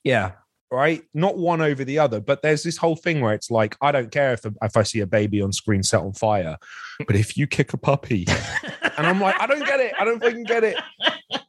Yeah, 0.03 0.31
right? 0.71 1.03
Not 1.13 1.37
one 1.37 1.61
over 1.61 1.83
the 1.83 1.99
other, 1.99 2.19
but 2.19 2.41
there's 2.41 2.63
this 2.63 2.77
whole 2.77 2.95
thing 2.95 3.21
where 3.21 3.33
it's 3.33 3.51
like 3.51 3.75
I 3.81 3.91
don't 3.91 4.11
care 4.11 4.33
if 4.33 4.45
if 4.45 4.77
I 4.77 4.83
see 4.83 5.01
a 5.01 5.07
baby 5.07 5.41
on 5.41 5.51
screen 5.51 5.83
set 5.83 6.01
on 6.01 6.13
fire, 6.13 6.57
but 7.05 7.15
if 7.15 7.37
you 7.37 7.47
kick 7.47 7.73
a 7.73 7.77
puppy, 7.77 8.25
and 8.97 9.07
I'm 9.07 9.19
like 9.19 9.39
I 9.39 9.47
don't 9.47 9.65
get 9.65 9.79
it, 9.79 9.93
I 9.99 10.05
don't 10.05 10.21
fucking 10.21 10.43
get 10.43 10.63
it. 10.63 10.77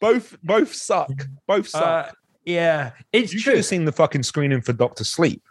Both 0.00 0.36
both 0.42 0.74
suck, 0.74 1.10
both 1.46 1.68
suck. 1.68 1.82
Uh, 2.08 2.12
yeah, 2.44 2.92
it's 3.12 3.32
you 3.32 3.38
should 3.38 3.56
have 3.56 3.66
seen 3.66 3.84
the 3.84 3.92
fucking 3.92 4.22
screening 4.22 4.62
for 4.62 4.72
Doctor 4.72 5.04
Sleep. 5.04 5.42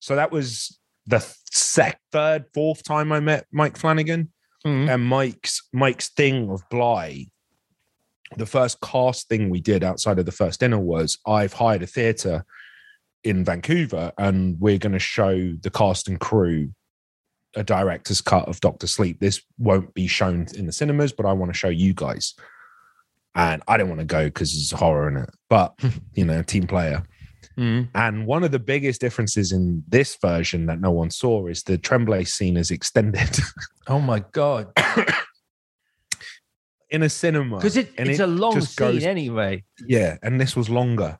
So 0.00 0.14
that 0.14 0.30
was 0.30 0.77
the 1.08 1.20
sec, 1.50 1.98
third, 2.12 2.44
fourth 2.54 2.82
time 2.84 3.10
I 3.12 3.20
met 3.20 3.46
Mike 3.50 3.76
Flanagan, 3.76 4.30
Mhm. 4.64 4.92
and 4.92 5.04
Mike's 5.06 5.62
Mike's 5.72 6.08
thing 6.10 6.50
of 6.50 6.62
Bly. 6.68 7.26
The 8.36 8.46
first 8.46 8.80
cast 8.80 9.28
thing 9.28 9.48
we 9.48 9.60
did 9.60 9.82
outside 9.82 10.18
of 10.18 10.26
the 10.26 10.32
first 10.32 10.60
dinner 10.60 10.78
was 10.78 11.16
I've 11.26 11.54
hired 11.54 11.82
a 11.82 11.86
theatre 11.86 12.44
in 13.24 13.44
Vancouver, 13.44 14.12
and 14.18 14.60
we're 14.60 14.78
going 14.78 14.92
to 14.92 14.98
show 14.98 15.52
the 15.60 15.70
cast 15.70 16.08
and 16.08 16.20
crew 16.20 16.72
a 17.56 17.64
director's 17.64 18.20
cut 18.20 18.46
of 18.46 18.60
Doctor 18.60 18.86
Sleep. 18.86 19.18
This 19.20 19.40
won't 19.56 19.94
be 19.94 20.06
shown 20.06 20.46
in 20.54 20.66
the 20.66 20.72
cinemas, 20.72 21.12
but 21.12 21.24
I 21.24 21.32
want 21.32 21.50
to 21.52 21.58
show 21.58 21.68
you 21.70 21.94
guys. 21.94 22.34
And 23.34 23.62
I 23.66 23.76
didn't 23.76 23.88
want 23.90 24.00
to 24.00 24.06
go 24.06 24.24
because 24.26 24.52
there's 24.52 24.78
horror 24.78 25.08
in 25.08 25.16
it, 25.16 25.30
but 25.48 25.74
you 26.14 26.24
know, 26.26 26.42
team 26.42 26.66
player. 26.66 27.04
Mhm. 27.58 27.88
And 27.94 28.24
one 28.26 28.44
of 28.44 28.52
the 28.52 28.58
biggest 28.60 29.00
differences 29.00 29.50
in 29.50 29.82
this 29.88 30.16
version 30.22 30.66
that 30.66 30.80
no 30.80 30.92
one 30.92 31.10
saw 31.10 31.48
is 31.48 31.64
the 31.64 31.76
Tremblay 31.76 32.24
scene 32.24 32.56
is 32.56 32.70
extended 32.70 33.36
Oh 33.88 33.98
my 34.00 34.20
god, 34.32 34.68
in 36.90 37.02
a 37.02 37.08
cinema. 37.08 37.56
because 37.56 37.76
it, 37.76 37.90
it's 37.98 38.20
it 38.20 38.22
a 38.22 38.26
long 38.26 38.60
scene 38.60 38.74
goes- 38.76 39.04
anyway. 39.04 39.64
Yeah, 39.86 40.16
and 40.22 40.40
this 40.40 40.56
was 40.56 40.70
longer. 40.70 41.18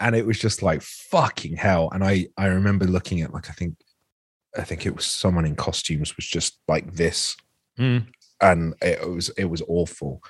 And 0.00 0.16
it 0.16 0.26
was 0.26 0.38
just 0.38 0.62
like 0.62 0.82
fucking 0.82 1.56
hell. 1.56 1.88
And 1.92 2.02
I 2.02 2.26
I 2.36 2.46
remember 2.46 2.84
looking 2.86 3.20
at 3.20 3.32
like 3.32 3.48
I 3.48 3.52
think 3.52 3.76
I 4.56 4.62
think 4.62 4.86
it 4.86 4.94
was 4.96 5.06
someone 5.06 5.44
in 5.44 5.56
costumes 5.56 6.16
was 6.16 6.26
just 6.26 6.58
like 6.68 6.94
this. 6.94 7.36
Mm. 7.78 8.06
And 8.40 8.74
it 8.82 9.08
was 9.08 9.30
it 9.38 9.44
was 9.44 9.62
awful. 9.68 10.20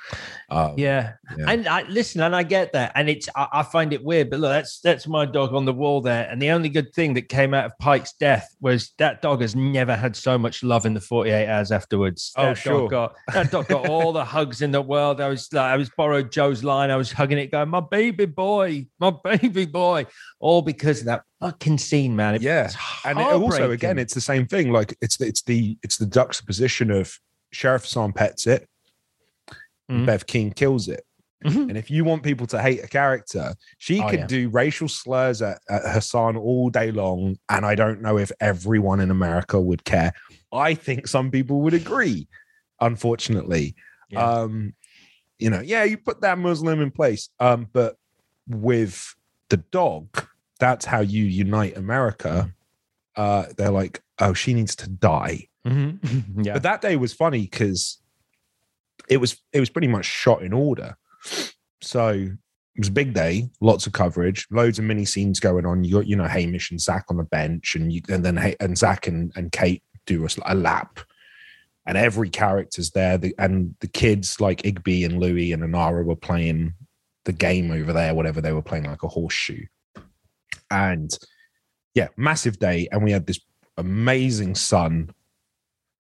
Um, 0.50 0.74
Yeah. 0.76 1.14
Yeah. 1.36 1.46
And 1.48 1.66
I 1.66 1.82
listen, 1.88 2.20
and 2.20 2.36
I 2.36 2.42
get 2.42 2.72
that, 2.74 2.92
and 2.94 3.08
it's 3.08 3.28
I, 3.34 3.48
I 3.52 3.62
find 3.62 3.92
it 3.92 4.04
weird, 4.04 4.30
but 4.30 4.40
look, 4.40 4.50
that's 4.50 4.78
that's 4.80 5.06
my 5.08 5.24
dog 5.26 5.54
on 5.54 5.64
the 5.64 5.72
wall 5.72 6.00
there. 6.02 6.28
And 6.30 6.40
the 6.40 6.50
only 6.50 6.68
good 6.68 6.92
thing 6.94 7.14
that 7.14 7.28
came 7.28 7.54
out 7.54 7.64
of 7.64 7.72
Pike's 7.78 8.12
death 8.12 8.54
was 8.60 8.92
that 8.98 9.22
dog 9.22 9.40
has 9.40 9.56
never 9.56 9.96
had 9.96 10.14
so 10.16 10.36
much 10.38 10.62
love 10.62 10.84
in 10.86 10.92
the 10.94 11.00
48 11.00 11.48
hours 11.48 11.72
afterwards. 11.72 12.32
Oh, 12.36 12.44
That 12.48 12.58
sure. 12.58 12.80
Dog 12.82 12.90
got, 12.90 13.14
that 13.32 13.50
dog 13.50 13.68
got 13.68 13.88
all 13.88 14.12
the 14.12 14.24
hugs 14.36 14.60
in 14.62 14.70
the 14.70 14.82
world. 14.82 15.20
I 15.20 15.28
was 15.28 15.50
like, 15.52 15.64
I 15.72 15.76
was 15.76 15.90
borrowed 15.96 16.30
Joe's 16.30 16.62
line. 16.62 16.90
I 16.90 16.96
was 16.96 17.10
hugging 17.10 17.38
it, 17.38 17.50
going, 17.50 17.70
My 17.70 17.80
baby 17.80 18.26
boy, 18.26 18.86
my 19.00 19.12
baby 19.24 19.64
boy. 19.64 20.06
All 20.40 20.60
because 20.62 21.00
of 21.00 21.06
that 21.06 21.22
fucking 21.40 21.78
scene, 21.78 22.14
man. 22.14 22.34
It- 22.36 22.42
Yeah. 22.42 22.70
and 23.04 23.18
it 23.18 23.26
also 23.26 23.70
again 23.70 23.98
it's 23.98 24.14
the 24.14 24.20
same 24.20 24.46
thing 24.46 24.70
like 24.72 24.94
it's 25.00 25.18
it's 25.20 25.42
the 25.42 25.78
it's 25.82 25.96
the 25.96 26.06
juxtaposition 26.06 26.90
of 26.90 27.18
sheriff 27.54 27.82
Hassan 27.84 28.12
pets 28.12 28.46
it 28.46 28.68
Mhm. 29.90 30.06
bev 30.06 30.26
keane 30.26 30.50
kills 30.52 30.88
it 30.88 31.04
Mhm. 31.44 31.68
and 31.68 31.76
if 31.76 31.90
you 31.90 32.04
want 32.04 32.22
people 32.22 32.46
to 32.46 32.60
hate 32.62 32.82
a 32.82 32.88
character 32.88 33.54
she 33.78 34.00
Oh, 34.00 34.08
could 34.08 34.20
yeah. 34.20 34.26
do 34.26 34.48
racial 34.48 34.88
slurs 34.88 35.42
at, 35.42 35.60
at 35.68 35.82
hassan 35.92 36.36
all 36.38 36.70
day 36.70 36.90
long 36.90 37.36
and 37.50 37.66
i 37.66 37.74
don't 37.74 38.00
know 38.00 38.16
if 38.18 38.32
everyone 38.40 38.98
in 39.00 39.10
america 39.10 39.60
would 39.60 39.84
care 39.84 40.12
i 40.52 40.72
think 40.72 41.06
some 41.06 41.30
people 41.30 41.60
would 41.60 41.74
agree 41.74 42.26
unfortunately 42.80 43.74
Yeah. 44.08 44.24
um 44.26 44.72
you 45.38 45.50
know 45.50 45.60
yeah 45.60 45.84
you 45.84 45.98
put 45.98 46.22
that 46.22 46.38
muslim 46.38 46.80
in 46.80 46.90
place 46.90 47.28
um 47.40 47.68
but 47.72 47.96
with 48.48 49.14
the 49.50 49.58
dog 49.58 50.08
that's 50.58 50.86
how 50.86 51.00
you 51.00 51.24
unite 51.24 51.76
america 51.76 52.54
uh 53.16 53.46
they're 53.58 53.70
like 53.70 54.00
oh 54.20 54.32
she 54.32 54.54
needs 54.54 54.74
to 54.76 54.88
die 54.88 55.46
Mhm. 55.66 56.24
yeah. 56.44 56.54
but 56.54 56.62
that 56.62 56.80
day 56.82 56.96
was 56.96 57.12
funny 57.12 57.42
because 57.42 57.98
it 59.08 59.18
was 59.18 59.36
it 59.52 59.60
was 59.60 59.70
pretty 59.70 59.88
much 59.88 60.04
shot 60.04 60.42
in 60.42 60.52
order. 60.52 60.96
So 61.80 62.08
it 62.10 62.80
was 62.80 62.88
a 62.88 62.92
big 62.92 63.14
day 63.14 63.48
lots 63.60 63.86
of 63.86 63.92
coverage 63.92 64.46
loads 64.50 64.78
of 64.78 64.84
mini 64.84 65.04
scenes 65.04 65.40
going 65.40 65.66
on. 65.66 65.84
You 65.84 65.94
got 65.94 66.06
you 66.06 66.16
know 66.16 66.24
hamish 66.26 66.70
and 66.70 66.80
zach 66.80 67.06
on 67.08 67.16
the 67.16 67.24
bench 67.24 67.74
and 67.74 67.92
you 67.92 68.02
and 68.08 68.24
then 68.24 68.38
and 68.60 68.76
zach 68.76 69.06
and, 69.06 69.32
and 69.36 69.52
kate 69.52 69.82
do 70.06 70.26
a 70.44 70.54
lap. 70.54 71.00
And 71.86 71.98
every 71.98 72.30
character's 72.30 72.92
there. 72.92 73.18
The, 73.18 73.34
and 73.38 73.74
the 73.80 73.86
kids 73.86 74.40
like 74.40 74.62
igby 74.62 75.04
and 75.04 75.20
louie 75.20 75.52
and 75.52 75.62
annarah 75.62 76.04
were 76.04 76.16
playing 76.16 76.72
the 77.24 77.32
game 77.32 77.70
over 77.70 77.92
there 77.92 78.14
whatever 78.14 78.40
they 78.40 78.52
were 78.52 78.62
playing 78.62 78.84
like 78.84 79.02
a 79.02 79.08
horseshoe. 79.08 79.64
And 80.70 81.16
yeah 81.94 82.08
massive 82.16 82.58
day. 82.58 82.88
And 82.90 83.02
we 83.04 83.12
had 83.12 83.26
this 83.26 83.40
amazing 83.76 84.54
sun 84.54 85.10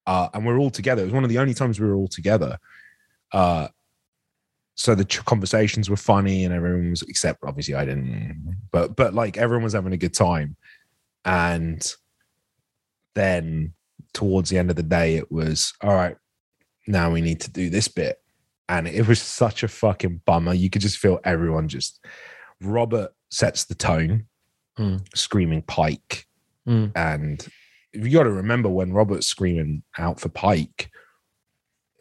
uh, 0.06 0.28
and 0.34 0.44
we're 0.46 0.58
all 0.58 0.70
together. 0.70 1.02
It 1.02 1.06
was 1.06 1.14
one 1.14 1.24
of 1.24 1.30
the 1.30 1.38
only 1.38 1.54
times 1.54 1.80
we 1.80 1.86
were 1.86 1.94
all 1.94 2.08
together. 2.08 2.58
Uh, 3.32 3.68
so 4.76 4.94
the 4.94 5.04
conversations 5.04 5.88
were 5.88 5.96
funny, 5.96 6.44
and 6.44 6.52
everyone 6.52 6.90
was, 6.90 7.02
except 7.02 7.44
obviously 7.44 7.74
I 7.74 7.84
didn't, 7.84 8.56
but 8.72 8.96
but 8.96 9.14
like 9.14 9.36
everyone 9.36 9.64
was 9.64 9.72
having 9.72 9.92
a 9.92 9.96
good 9.96 10.14
time. 10.14 10.56
And 11.24 11.80
then 13.14 13.72
towards 14.12 14.50
the 14.50 14.58
end 14.58 14.70
of 14.70 14.76
the 14.76 14.82
day, 14.82 15.16
it 15.16 15.30
was 15.30 15.72
all 15.80 15.94
right. 15.94 16.16
Now 16.86 17.10
we 17.10 17.20
need 17.20 17.40
to 17.42 17.50
do 17.50 17.70
this 17.70 17.88
bit, 17.88 18.20
and 18.68 18.86
it 18.88 19.06
was 19.06 19.22
such 19.22 19.62
a 19.62 19.68
fucking 19.68 20.22
bummer. 20.26 20.54
You 20.54 20.70
could 20.70 20.82
just 20.82 20.98
feel 20.98 21.20
everyone 21.24 21.68
just. 21.68 22.04
Robert 22.60 23.12
sets 23.30 23.64
the 23.64 23.74
tone, 23.74 24.26
Hmm. 24.76 24.96
screaming 25.14 25.62
Pike, 25.62 26.26
Hmm. 26.66 26.86
and 26.94 27.46
you 27.94 28.10
got 28.10 28.24
to 28.24 28.32
remember 28.32 28.68
when 28.68 28.92
Robert's 28.92 29.26
screaming 29.26 29.82
out 29.98 30.20
for 30.20 30.28
Pike, 30.28 30.90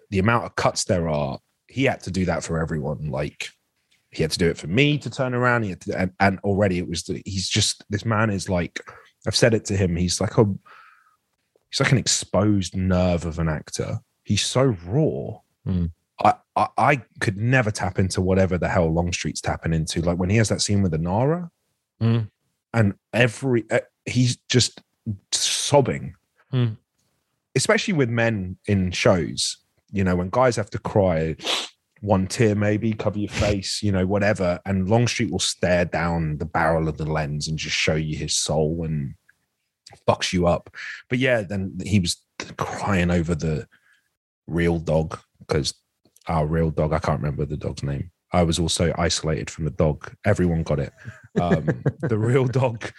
the 0.10 0.20
amount 0.20 0.46
of 0.46 0.56
cuts 0.56 0.86
there 0.86 1.08
are. 1.10 1.40
He 1.68 1.86
had 1.86 2.02
to 2.02 2.12
do 2.12 2.26
that 2.26 2.44
for 2.44 2.60
everyone. 2.62 3.10
Like 3.10 3.50
he 4.12 4.22
had 4.22 4.32
to 4.32 4.38
do 4.38 4.50
it 4.50 4.58
for 4.58 4.68
me 4.68 4.98
to 5.00 5.10
turn 5.10 5.34
around. 5.34 5.64
He 5.64 5.70
had 5.70 5.82
to, 5.82 6.00
and, 6.00 6.12
and 6.20 6.40
already 6.40 6.78
it 6.78 6.88
was. 6.88 7.04
The, 7.04 7.22
he's 7.26 7.50
just 7.50 7.84
this 7.90 8.06
man 8.06 8.30
is 8.30 8.50
like. 8.50 8.80
I've 9.26 9.36
said 9.36 9.54
it 9.54 9.66
to 9.66 9.78
him. 9.78 9.96
He's 9.96 10.20
like 10.20 10.38
a 10.38 10.46
he's 11.70 11.80
like 11.80 11.92
an 11.92 11.98
exposed 11.98 12.76
nerve 12.76 13.26
of 13.26 13.40
an 13.40 13.48
actor. 13.50 14.00
He's 14.24 14.46
so 14.46 14.76
raw. 14.86 15.40
Hmm. 15.66 15.86
I, 16.24 16.36
I 16.56 16.68
I 16.78 17.02
could 17.20 17.38
never 17.38 17.72
tap 17.72 17.98
into 18.00 18.22
whatever 18.22 18.58
the 18.58 18.70
hell 18.70 18.92
Longstreet's 18.92 19.42
tapping 19.42 19.74
into. 19.74 20.02
Like 20.02 20.18
when 20.18 20.30
he 20.30 20.38
has 20.38 20.50
that 20.50 20.62
scene 20.62 20.82
with 20.82 20.94
Annarah, 20.94 21.50
Hmm. 22.00 22.20
and 22.74 22.94
every 23.14 23.64
uh, 23.72 23.80
he's 24.06 24.38
just 24.50 24.82
sobbing, 25.64 26.16
Hmm. 26.52 26.74
especially 27.56 27.94
with 27.94 28.10
men 28.10 28.58
in 28.68 28.92
shows. 28.92 29.58
You 29.92 30.04
know, 30.04 30.16
when 30.16 30.30
guys 30.30 30.56
have 30.56 30.70
to 30.72 30.80
cry, 30.80 31.36
one 32.02 32.28
tear 32.28 32.56
maybe 32.56 32.94
cover 32.94 33.20
your 33.20 33.30
face, 33.30 33.82
you 33.82 33.92
know, 33.92 34.06
whatever, 34.06 34.60
and 34.66 34.90
Longstreet 34.90 35.32
will 35.32 35.40
stare 35.40 35.86
down 35.86 36.38
the 36.38 36.46
barrel 36.46 36.88
of 36.88 36.98
the 36.98 37.06
lens 37.06 37.48
and 37.48 37.58
just 37.58 37.76
show 37.76 37.96
you 37.96 38.18
his 38.18 38.36
soul 38.36 38.84
and 38.84 39.16
fucks 40.08 40.34
you 40.34 40.48
up. 40.48 40.70
But 41.10 41.20
yeah, 41.20 41.42
then 41.42 41.78
he 41.84 42.00
was 42.00 42.18
crying 42.58 43.10
over 43.12 43.36
the 43.36 43.68
real 44.48 44.80
dog 44.80 45.20
because 45.40 45.74
our 46.28 46.46
real 46.46 46.72
dog, 46.72 46.92
I 46.94 47.00
can't 47.00 47.22
remember 47.22 47.46
the 47.46 47.58
dog's 47.58 47.84
name. 47.84 48.12
I 48.32 48.44
was 48.44 48.58
also 48.60 48.94
isolated 48.98 49.50
from 49.50 49.66
the 49.66 49.72
dog. 49.72 50.12
Everyone 50.26 50.64
got 50.64 50.80
it. 50.80 50.94
Um, 51.40 51.84
the 52.02 52.18
real 52.18 52.46
dog 52.46 52.92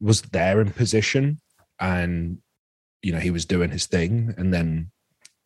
was 0.00 0.20
there 0.22 0.60
in 0.60 0.70
position 0.70 1.40
and 1.80 2.38
you 3.02 3.12
know 3.12 3.18
he 3.18 3.30
was 3.30 3.44
doing 3.44 3.70
his 3.70 3.86
thing. 3.86 4.34
And 4.36 4.52
then 4.52 4.90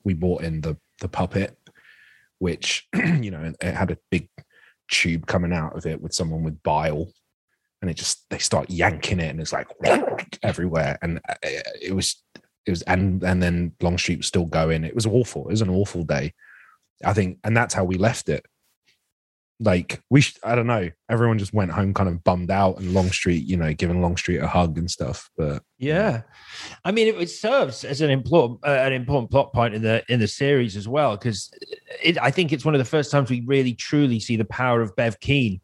we 0.04 0.14
brought 0.14 0.42
in 0.42 0.60
the 0.60 0.76
the 1.00 1.08
puppet 1.08 1.56
which 2.38 2.88
you 2.94 3.30
know 3.30 3.52
it 3.60 3.74
had 3.74 3.92
a 3.92 3.98
big 4.10 4.28
tube 4.90 5.26
coming 5.26 5.52
out 5.52 5.76
of 5.76 5.86
it 5.86 6.00
with 6.00 6.12
someone 6.12 6.42
with 6.42 6.62
bile. 6.62 7.12
And 7.80 7.90
it 7.90 7.94
just 7.94 8.28
they 8.28 8.38
start 8.38 8.70
yanking 8.70 9.20
it 9.20 9.30
and 9.30 9.40
it's 9.40 9.52
like 9.52 9.68
everywhere. 10.42 10.98
And 11.00 11.20
uh, 11.28 11.34
it 11.80 11.94
was 11.94 12.22
it 12.66 12.70
was 12.70 12.82
and 12.82 13.22
and 13.22 13.42
then 13.42 13.72
longstreet 13.80 14.18
was 14.18 14.26
still 14.26 14.46
going. 14.46 14.84
It 14.84 14.94
was 14.94 15.06
awful. 15.06 15.48
It 15.48 15.52
was 15.52 15.62
an 15.62 15.70
awful 15.70 16.02
day. 16.02 16.34
I 17.04 17.14
think 17.14 17.38
and 17.44 17.56
that's 17.56 17.72
how 17.72 17.84
we 17.84 17.96
left 17.96 18.28
it 18.28 18.44
like 19.62 20.02
we 20.08 20.22
sh- 20.22 20.38
i 20.42 20.54
don't 20.54 20.66
know 20.66 20.88
everyone 21.10 21.38
just 21.38 21.52
went 21.52 21.70
home 21.70 21.92
kind 21.92 22.08
of 22.08 22.24
bummed 22.24 22.50
out 22.50 22.78
and 22.78 22.94
longstreet 22.94 23.44
you 23.46 23.56
know 23.58 23.72
giving 23.74 24.00
longstreet 24.00 24.40
a 24.40 24.46
hug 24.48 24.78
and 24.78 24.90
stuff 24.90 25.30
but 25.36 25.62
Yeah, 25.78 26.22
I 26.84 26.92
mean, 26.92 27.08
it, 27.08 27.20
it 27.20 27.30
serves 27.30 27.84
as 27.84 28.00
an 28.00 28.10
important 28.10 28.60
uh, 28.66 28.70
an 28.70 28.92
important 28.92 29.30
plot 29.30 29.52
point 29.52 29.74
in 29.74 29.82
the 29.82 30.02
in 30.08 30.18
the 30.20 30.28
series 30.28 30.76
as 30.76 30.86
well 30.88 31.16
because 31.16 31.50
I 32.20 32.30
think 32.30 32.52
it's 32.52 32.64
one 32.64 32.74
of 32.74 32.78
the 32.78 32.84
first 32.84 33.10
times 33.10 33.30
we 33.30 33.40
really 33.46 33.74
truly 33.74 34.18
see 34.20 34.36
the 34.36 34.44
power 34.46 34.80
of 34.82 34.94
Bev 34.96 35.20
Keane 35.20 35.60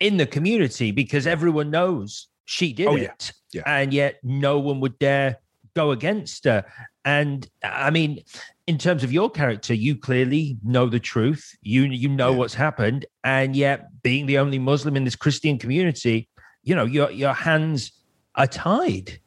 in 0.00 0.16
the 0.16 0.26
community 0.26 0.90
because 0.90 1.26
everyone 1.26 1.70
knows 1.70 2.28
she 2.46 2.72
did 2.72 2.88
Oh, 2.88 2.96
it, 2.96 3.02
yeah. 3.02 3.12
Yeah. 3.52 3.62
and 3.66 3.92
yet 3.92 4.20
no 4.22 4.58
one 4.58 4.80
would 4.80 4.98
dare 4.98 5.36
go 5.74 5.90
against 5.90 6.44
her. 6.44 6.64
And 7.04 7.48
I 7.62 7.90
mean, 7.90 8.20
in 8.66 8.78
terms 8.78 9.04
of 9.04 9.12
your 9.12 9.30
character, 9.30 9.74
you 9.74 9.96
clearly 9.96 10.56
know 10.64 10.88
the 10.88 11.00
truth. 11.00 11.56
You 11.62 11.82
you 11.84 12.08
know 12.08 12.30
Yeah. 12.32 12.38
what's 12.38 12.54
happened, 12.54 13.06
and 13.22 13.54
yet 13.54 14.02
being 14.02 14.26
the 14.26 14.38
only 14.38 14.58
Muslim 14.58 14.96
in 14.96 15.04
this 15.04 15.16
Christian 15.16 15.58
community, 15.58 16.28
you 16.62 16.74
know 16.74 16.84
your 16.84 17.10
your 17.10 17.34
hands 17.34 17.92
are 18.34 18.46
tied. 18.46 19.20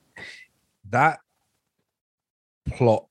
that 0.90 1.20
plot 2.66 3.06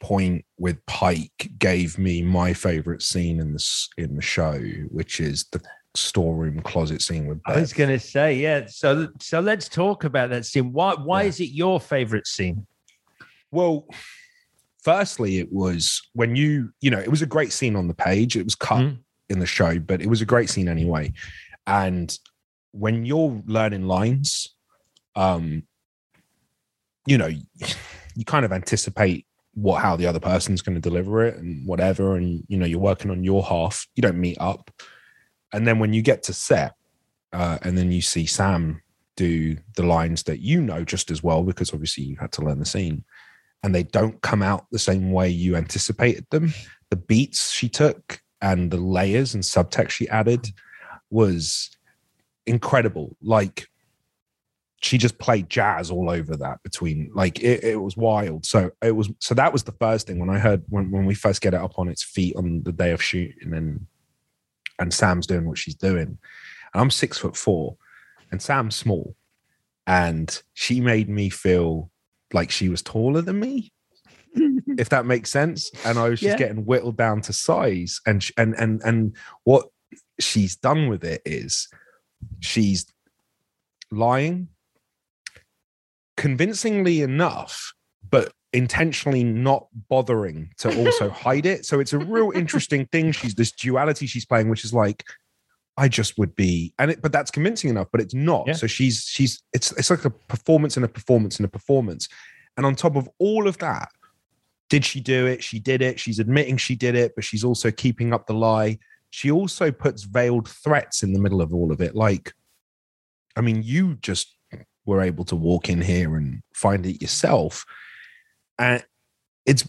point 0.00 0.44
with 0.58 0.84
Pike 0.86 1.50
gave 1.58 1.98
me 1.98 2.22
my 2.22 2.52
favorite 2.52 3.02
scene 3.02 3.40
in 3.40 3.52
this 3.52 3.88
in 3.98 4.16
the 4.16 4.22
show, 4.22 4.58
which 4.90 5.20
is 5.20 5.44
the 5.52 5.60
storeroom 5.94 6.60
closet 6.60 7.02
scene 7.02 7.26
with 7.26 7.40
I 7.46 7.58
was 7.60 7.72
going 7.72 7.90
to 7.90 7.98
say, 7.98 8.34
yeah. 8.36 8.66
So, 8.68 9.08
so 9.20 9.40
let's 9.40 9.68
talk 9.68 10.04
about 10.04 10.30
that 10.30 10.46
scene. 10.46 10.72
Why, 10.72 10.94
why 10.94 11.22
Yeah. 11.22 11.28
is 11.28 11.40
it 11.40 11.46
your 11.50 11.80
favorite 11.80 12.26
scene? 12.28 12.66
Well, 13.50 13.88
firstly, 14.88 15.38
it 15.38 15.52
was 15.52 16.00
when 16.14 16.34
you 16.34 16.70
you 16.80 16.90
know 16.90 16.98
it 16.98 17.10
was 17.10 17.20
a 17.20 17.26
great 17.26 17.52
scene 17.52 17.76
on 17.76 17.88
the 17.88 17.94
page. 18.08 18.36
It 18.36 18.44
was 18.44 18.54
cut 18.54 18.78
Mm. 18.80 18.98
in 19.28 19.38
the 19.38 19.46
show, 19.46 19.78
but 19.78 20.00
it 20.00 20.08
was 20.08 20.22
a 20.22 20.30
great 20.32 20.48
scene 20.48 20.68
anyway. 20.68 21.12
And 21.66 22.08
when 22.72 23.04
you're 23.04 23.42
learning 23.46 23.86
lines, 23.86 24.28
um, 25.14 25.64
you 27.06 27.18
know, 27.18 27.26
you 28.16 28.24
kind 28.24 28.46
of 28.46 28.52
anticipate 28.52 29.26
what 29.54 29.82
how 29.82 29.94
the 29.96 30.06
other 30.06 30.20
person's 30.20 30.62
going 30.62 30.80
to 30.80 30.88
deliver 30.90 31.26
it 31.26 31.36
and 31.36 31.66
whatever, 31.66 32.16
and 32.16 32.42
you 32.48 32.56
know, 32.56 32.64
you're 32.66 32.78
working 32.92 33.10
on 33.10 33.24
your 33.24 33.42
half. 33.44 33.86
You 33.94 34.00
don't 34.00 34.18
meet 34.28 34.38
up, 34.40 34.70
and 35.52 35.66
then 35.66 35.78
when 35.80 35.92
you 35.92 36.00
get 36.00 36.22
to 36.24 36.32
set, 36.32 36.72
uh, 37.34 37.58
and 37.62 37.76
then 37.76 37.92
you 37.92 38.00
see 38.00 38.24
Sam 38.24 38.80
do 39.16 39.58
the 39.76 39.82
lines 39.82 40.22
that 40.22 40.40
you 40.40 40.62
know 40.62 40.82
just 40.84 41.10
as 41.10 41.22
well 41.22 41.42
because 41.42 41.74
obviously 41.74 42.04
you 42.04 42.16
had 42.16 42.32
to 42.32 42.42
learn 42.42 42.58
the 42.60 42.64
scene, 42.64 43.04
and 43.62 43.74
they 43.74 43.82
don't 43.82 44.20
come 44.22 44.42
out 44.42 44.66
the 44.70 44.78
same 44.78 45.12
way 45.12 45.28
you 45.28 45.56
anticipated 45.56 46.26
them. 46.30 46.52
The 46.90 46.96
beats 46.96 47.50
she 47.50 47.68
took 47.68 48.20
and 48.40 48.70
the 48.70 48.76
layers 48.76 49.34
and 49.34 49.42
subtext 49.42 49.90
she 49.90 50.08
added 50.08 50.48
was 51.10 51.70
incredible. 52.46 53.16
Like 53.22 53.68
she 54.80 54.96
just 54.96 55.18
played 55.18 55.50
jazz 55.50 55.90
all 55.90 56.08
over 56.08 56.36
that 56.36 56.62
between 56.62 57.10
like 57.14 57.40
it, 57.40 57.64
it 57.64 57.80
was 57.80 57.96
wild. 57.96 58.46
So 58.46 58.70
it 58.82 58.92
was 58.92 59.10
so 59.18 59.34
that 59.34 59.52
was 59.52 59.64
the 59.64 59.72
first 59.72 60.06
thing 60.06 60.18
when 60.18 60.30
I 60.30 60.38
heard 60.38 60.62
when, 60.68 60.90
when 60.90 61.04
we 61.04 61.14
first 61.14 61.40
get 61.40 61.54
it 61.54 61.60
up 61.60 61.78
on 61.78 61.88
its 61.88 62.04
feet 62.04 62.36
on 62.36 62.62
the 62.62 62.72
day 62.72 62.92
of 62.92 63.02
shooting 63.02 63.52
and 63.52 63.86
and 64.78 64.94
Sam's 64.94 65.26
doing 65.26 65.48
what 65.48 65.58
she's 65.58 65.74
doing. 65.74 66.18
And 66.72 66.80
I'm 66.80 66.90
six 66.90 67.18
foot 67.18 67.36
four 67.36 67.76
and 68.30 68.40
Sam's 68.40 68.76
small. 68.76 69.16
And 69.86 70.42
she 70.52 70.80
made 70.80 71.08
me 71.08 71.30
feel 71.30 71.90
like 72.32 72.50
she 72.50 72.68
was 72.68 72.82
taller 72.82 73.22
than 73.22 73.40
me 73.40 73.72
if 74.78 74.88
that 74.90 75.06
makes 75.06 75.30
sense. 75.30 75.70
And 75.84 75.98
I 75.98 76.08
was 76.10 76.20
just 76.20 76.38
Yeah. 76.38 76.46
getting 76.46 76.64
whittled 76.66 76.96
down 76.96 77.22
to 77.22 77.32
size. 77.32 78.00
And 78.06 78.22
sh- 78.22 78.32
and 78.36 78.54
and 78.54 78.80
and 78.84 79.16
what 79.44 79.68
she's 80.20 80.54
done 80.56 80.88
with 80.88 81.04
it 81.04 81.22
is 81.24 81.68
she's 82.40 82.86
lying 83.90 84.48
convincingly 86.16 87.02
enough, 87.02 87.72
but 88.08 88.32
intentionally 88.52 89.24
not 89.24 89.66
bothering 89.88 90.50
to 90.58 90.76
also 90.84 91.08
hide 91.24 91.46
it. 91.46 91.64
So 91.64 91.80
it's 91.80 91.92
a 91.92 91.98
real 91.98 92.30
interesting 92.34 92.86
thing. 92.86 93.12
She's 93.12 93.34
this 93.34 93.52
duality 93.52 94.06
she's 94.06 94.26
playing, 94.26 94.48
which 94.48 94.64
is 94.64 94.72
like, 94.74 95.04
I 95.78 95.88
just 95.88 96.18
would 96.18 96.34
be, 96.34 96.74
and 96.78 96.90
it, 96.90 97.00
but 97.00 97.12
that's 97.12 97.30
convincing 97.30 97.70
enough, 97.70 97.86
but 97.92 98.00
it's 98.00 98.14
not. 98.14 98.48
Yeah. 98.48 98.52
So 98.54 98.66
she's 98.66 99.04
she's 99.04 99.42
it's 99.52 99.70
it's 99.72 99.90
like 99.90 100.04
a 100.04 100.10
performance 100.10 100.76
and 100.76 100.84
a 100.84 100.88
performance 100.88 101.36
and 101.36 101.46
a 101.46 101.48
performance. 101.48 102.08
And 102.56 102.66
on 102.66 102.74
top 102.74 102.96
of 102.96 103.08
all 103.18 103.46
of 103.46 103.58
that, 103.58 103.88
did 104.68 104.84
she 104.84 105.00
do 105.00 105.26
it? 105.26 105.42
She 105.42 105.60
did 105.60 105.80
it. 105.80 106.00
She's 106.00 106.18
admitting 106.18 106.56
she 106.56 106.74
did 106.74 106.96
it, 106.96 107.14
but 107.14 107.24
she's 107.24 107.44
also 107.44 107.70
keeping 107.70 108.12
up 108.12 108.26
the 108.26 108.34
lie. 108.34 108.78
She 109.10 109.30
also 109.30 109.70
puts 109.70 110.02
veiled 110.02 110.48
threats 110.48 111.04
in 111.04 111.12
the 111.12 111.20
middle 111.20 111.40
of 111.40 111.54
all 111.54 111.70
of 111.70 111.80
it. 111.80 111.94
Like, 111.94 112.34
I 113.36 113.40
mean, 113.40 113.62
you 113.62 113.94
just 113.94 114.36
were 114.84 115.00
able 115.00 115.24
to 115.26 115.36
walk 115.36 115.68
in 115.68 115.80
here 115.80 116.16
and 116.16 116.42
find 116.52 116.84
it 116.84 117.00
yourself. 117.00 117.64
And 118.58 118.84
it's 119.46 119.64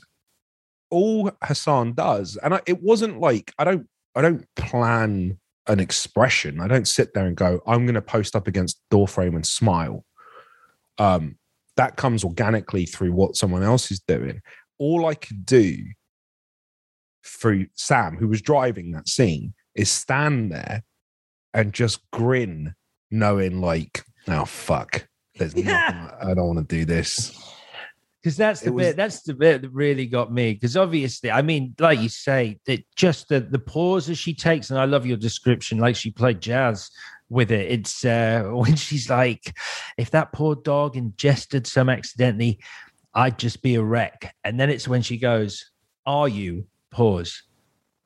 all 0.89 1.31
Hassan 1.43 1.93
does. 1.93 2.37
And 2.41 2.55
I, 2.55 2.61
it 2.65 2.81
wasn't 2.81 3.19
like 3.19 3.53
I 3.59 3.63
don't 3.63 3.87
I 4.15 4.21
don't 4.21 4.45
plan 4.55 5.37
an 5.69 5.79
expression. 5.79 6.59
I 6.59 6.67
don't 6.67 6.87
sit 6.87 7.13
there 7.13 7.25
and 7.25 7.37
go, 7.37 7.61
I'm 7.65 7.85
gonna 7.85 8.01
post 8.01 8.35
up 8.35 8.47
against 8.47 8.81
door 8.91 9.07
frame 9.07 9.35
and 9.35 9.45
smile. 9.45 10.03
Um, 10.97 11.37
that 11.77 11.95
comes 11.95 12.25
organically 12.25 12.85
through 12.85 13.13
what 13.13 13.37
someone 13.37 13.63
else 13.63 13.89
is 13.91 14.01
doing. 14.01 14.41
All 14.79 15.05
I 15.05 15.13
could 15.13 15.45
do 15.45 15.77
through 17.25 17.67
Sam, 17.75 18.17
who 18.17 18.27
was 18.27 18.41
driving 18.41 18.91
that 18.91 19.07
scene, 19.07 19.53
is 19.75 19.89
stand 19.89 20.51
there 20.51 20.83
and 21.53 21.71
just 21.73 22.01
grin, 22.11 22.73
knowing 23.11 23.61
like, 23.61 24.03
oh 24.27 24.45
fuck, 24.45 25.07
there's 25.35 25.53
Yeah. 25.55 25.63
nothing. 26.09 26.29
I 26.29 26.33
don't 26.33 26.47
want 26.55 26.67
to 26.69 26.75
do 26.75 26.83
this. 26.85 27.31
Because 28.21 28.35
that's 28.35 28.61
the 28.61 28.71
was- 28.73 28.87
bit. 28.87 28.95
That's 28.97 29.21
the 29.23 29.33
bit 29.33 29.61
that 29.61 29.69
really 29.71 30.05
got 30.05 30.31
me. 30.31 30.53
Because 30.53 30.75
obviously, 30.75 31.31
I 31.31 31.41
mean, 31.41 31.73
like 31.79 31.99
you 31.99 32.09
say, 32.09 32.59
that 32.65 32.83
just 32.95 33.29
the 33.29 33.39
the 33.39 33.59
pauses 33.59 34.17
she 34.17 34.33
takes, 34.33 34.69
and 34.69 34.79
I 34.79 34.85
love 34.85 35.05
your 35.05 35.17
description. 35.17 35.77
Like 35.77 35.95
she 35.95 36.11
played 36.11 36.41
jazz 36.41 36.89
with 37.29 37.51
it. 37.51 37.71
It's 37.71 38.03
uh 38.03 38.43
when 38.51 38.75
she's 38.75 39.09
like, 39.09 39.55
if 39.97 40.11
that 40.11 40.33
poor 40.33 40.55
dog 40.55 40.97
ingested 40.97 41.65
some 41.65 41.89
accidentally, 41.89 42.59
I'd 43.13 43.39
just 43.39 43.61
be 43.61 43.75
a 43.75 43.83
wreck. 43.83 44.35
And 44.43 44.59
then 44.59 44.69
it's 44.69 44.87
when 44.87 45.01
she 45.01 45.17
goes, 45.17 45.71
"Are 46.05 46.27
you?" 46.27 46.65
Pause. 46.91 47.43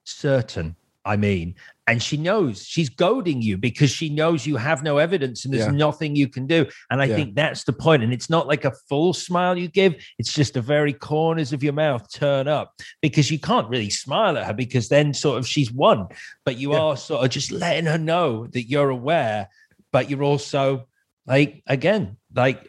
Certain. 0.03 0.75
I 1.05 1.17
mean, 1.17 1.55
and 1.87 2.01
she 2.01 2.15
knows 2.15 2.65
she's 2.65 2.89
goading 2.89 3.41
you 3.41 3.57
because 3.57 3.89
she 3.89 4.09
knows 4.09 4.47
you 4.47 4.55
have 4.55 4.83
no 4.83 4.97
evidence 4.97 5.43
and 5.43 5.53
there's 5.53 5.65
Yeah. 5.65 5.71
nothing 5.71 6.15
you 6.15 6.29
can 6.29 6.47
do. 6.47 6.65
And 6.89 7.01
I 7.01 7.05
Yeah. 7.05 7.15
think 7.15 7.35
that's 7.35 7.65
the 7.65 7.73
point. 7.73 8.03
And 8.03 8.13
it's 8.13 8.29
not 8.29 8.47
like 8.47 8.63
a 8.63 8.71
full 8.87 9.13
smile 9.13 9.57
you 9.57 9.67
give, 9.67 9.95
it's 10.17 10.31
just 10.33 10.53
the 10.53 10.61
very 10.61 10.93
corners 10.93 11.51
of 11.51 11.61
your 11.63 11.73
mouth 11.73 12.09
turn 12.11 12.47
up 12.47 12.73
because 13.01 13.29
you 13.29 13.37
can't 13.39 13.67
really 13.67 13.89
smile 13.89 14.37
at 14.37 14.45
her 14.47 14.53
because 14.53 14.87
then 14.87 15.13
sort 15.13 15.37
of 15.37 15.47
she's 15.47 15.71
won. 15.71 16.07
But 16.45 16.57
you 16.57 16.71
Yeah. 16.73 16.79
are 16.79 16.97
sort 16.97 17.25
of 17.25 17.31
just 17.31 17.51
letting 17.51 17.85
her 17.85 17.97
know 17.97 18.47
that 18.47 18.69
you're 18.69 18.89
aware, 18.89 19.49
but 19.91 20.09
you're 20.09 20.23
also 20.23 20.87
like, 21.27 21.63
again, 21.67 22.17
like 22.33 22.67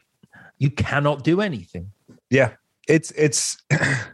you 0.58 0.70
cannot 0.70 1.22
do 1.24 1.40
anything. 1.40 1.92
Yeah, 2.30 2.54
it's 2.88 3.10
it's 3.12 3.56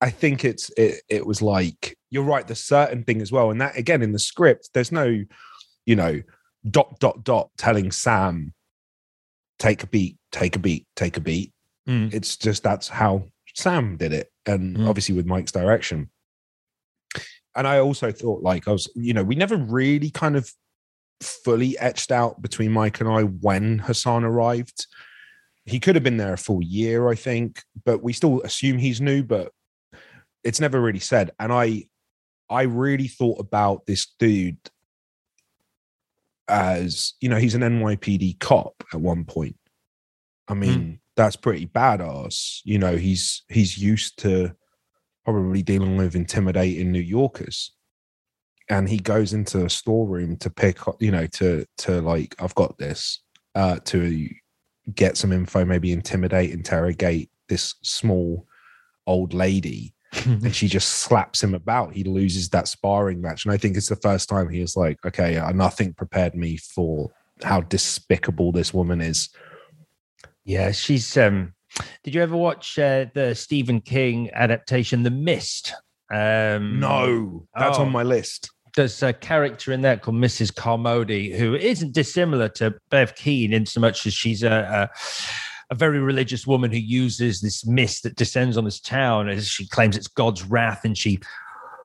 I 0.00 0.10
think 0.10 0.44
it's 0.44 0.70
it, 0.76 1.02
it 1.08 1.26
was 1.26 1.42
like 1.42 1.96
you're 2.10 2.24
right, 2.24 2.46
the 2.46 2.54
certain 2.54 3.04
thing 3.04 3.20
as 3.20 3.32
well. 3.32 3.50
And 3.50 3.60
that 3.60 3.76
again 3.76 4.02
in 4.02 4.12
the 4.12 4.18
script, 4.18 4.70
there's 4.74 4.92
no, 4.92 5.24
you 5.86 5.96
know, 5.96 6.22
dot 6.70 6.98
dot 7.00 7.24
dot 7.24 7.50
telling 7.58 7.90
Sam, 7.90 8.54
take 9.58 9.82
a 9.82 9.86
beat, 9.86 10.16
take 10.32 10.56
a 10.56 10.58
beat, 10.58 10.86
take 10.96 11.16
a 11.16 11.20
beat. 11.20 11.52
Mm. 11.88 12.12
It's 12.14 12.36
just 12.36 12.62
that's 12.62 12.88
how 12.88 13.24
Sam 13.54 13.96
did 13.96 14.12
it. 14.12 14.30
And 14.46 14.76
Mm. 14.76 14.88
obviously 14.88 15.14
with 15.14 15.26
Mike's 15.26 15.52
direction. 15.52 16.10
And 17.56 17.66
I 17.66 17.80
also 17.80 18.12
thought 18.12 18.42
like 18.42 18.68
I 18.68 18.72
was, 18.72 18.88
you 18.94 19.12
know, 19.12 19.24
we 19.24 19.34
never 19.34 19.56
really 19.56 20.10
kind 20.10 20.36
of 20.36 20.50
fully 21.20 21.76
etched 21.78 22.12
out 22.12 22.40
between 22.40 22.70
Mike 22.72 23.00
and 23.00 23.10
I 23.10 23.22
when 23.22 23.80
Hassan 23.80 24.22
arrived. 24.22 24.86
He 25.64 25.80
could 25.80 25.96
have 25.96 26.04
been 26.04 26.18
there 26.18 26.32
a 26.34 26.38
full 26.38 26.62
year, 26.62 27.08
I 27.08 27.16
think, 27.16 27.62
but 27.84 28.02
we 28.02 28.12
still 28.12 28.40
assume 28.42 28.78
he's 28.78 29.00
new, 29.00 29.22
but 29.24 29.50
it's 30.44 30.60
never 30.60 30.80
really 30.80 31.00
said. 31.00 31.30
And 31.38 31.52
I 31.52 31.84
I 32.50 32.62
really 32.62 33.08
thought 33.08 33.40
about 33.40 33.86
this 33.86 34.06
dude 34.18 34.58
as, 36.48 37.14
you 37.20 37.28
know, 37.28 37.36
he's 37.36 37.54
an 37.54 37.60
NYPD 37.60 38.38
cop 38.38 38.82
at 38.92 39.00
one 39.00 39.24
point. 39.24 39.56
I 40.48 40.54
mean, 40.54 41.00
that's 41.14 41.36
pretty 41.36 41.66
badass. 41.66 42.60
You 42.64 42.78
know, 42.78 42.96
he's 42.96 43.42
he's 43.48 43.76
used 43.76 44.18
to 44.20 44.54
probably 45.24 45.62
dealing 45.62 45.96
with 45.96 46.14
intimidating 46.16 46.90
New 46.90 47.00
Yorkers. 47.00 47.72
And 48.70 48.88
he 48.88 48.98
goes 48.98 49.32
into 49.32 49.64
a 49.64 49.70
storeroom 49.70 50.36
to 50.38 50.50
pick 50.50 50.88
up, 50.88 50.96
you 51.00 51.10
know, 51.10 51.26
to 51.26 51.66
to 51.78 52.00
like, 52.00 52.34
I've 52.38 52.54
got 52.54 52.78
this, 52.78 53.20
uh, 53.54 53.78
to 53.86 54.28
get 54.94 55.16
some 55.16 55.32
info, 55.32 55.64
maybe 55.64 55.92
intimidate, 55.92 56.50
interrogate 56.50 57.30
this 57.48 57.74
small 57.82 58.46
old 59.06 59.34
lady 59.34 59.94
and 60.26 60.54
she 60.54 60.68
just 60.68 60.88
slaps 60.88 61.42
him 61.42 61.54
about. 61.54 61.94
He 61.94 62.04
loses 62.04 62.48
that 62.50 62.68
sparring 62.68 63.20
match. 63.20 63.44
And 63.44 63.52
I 63.52 63.56
think 63.56 63.76
it's 63.76 63.88
the 63.88 63.96
first 63.96 64.28
time 64.28 64.48
he 64.48 64.60
was 64.60 64.76
like, 64.76 64.98
okay, 65.04 65.36
uh, 65.36 65.52
nothing 65.52 65.92
prepared 65.94 66.34
me 66.34 66.56
for 66.56 67.10
how 67.42 67.60
despicable 67.60 68.52
this 68.52 68.72
woman 68.72 69.00
is. 69.00 69.28
Yeah, 70.44 70.72
she's. 70.72 71.16
um 71.16 71.52
Did 72.04 72.14
you 72.14 72.22
ever 72.22 72.36
watch 72.36 72.78
uh, 72.78 73.06
the 73.14 73.34
Stephen 73.34 73.80
King 73.80 74.30
adaptation, 74.32 75.02
The 75.02 75.10
Mist? 75.10 75.74
Um, 76.10 76.80
No, 76.80 77.46
that's 77.54 77.78
Oh. 77.78 77.82
on 77.82 77.92
my 77.92 78.02
list. 78.02 78.50
There's 78.76 79.02
a 79.02 79.12
character 79.12 79.72
in 79.72 79.80
there 79.82 79.96
called 79.96 80.16
Mrs. 80.16 80.54
Carmody 80.54 81.36
who 81.36 81.54
isn't 81.54 81.92
dissimilar 81.92 82.48
to 82.50 82.74
Bev 82.90 83.14
Keane 83.16 83.52
in 83.52 83.66
so 83.66 83.80
much 83.80 84.06
as 84.06 84.14
she's 84.14 84.42
a, 84.42 84.50
a 84.90 84.90
a 85.70 85.74
very 85.74 85.98
religious 85.98 86.46
woman 86.46 86.70
who 86.70 86.78
uses 86.78 87.40
this 87.40 87.66
mist 87.66 88.02
that 88.02 88.16
descends 88.16 88.56
on 88.56 88.64
this 88.64 88.80
town 88.80 89.28
as 89.28 89.46
she 89.46 89.66
claims 89.68 89.96
it's 89.96 90.08
God's 90.08 90.44
wrath, 90.44 90.84
and 90.84 90.96
she 90.96 91.18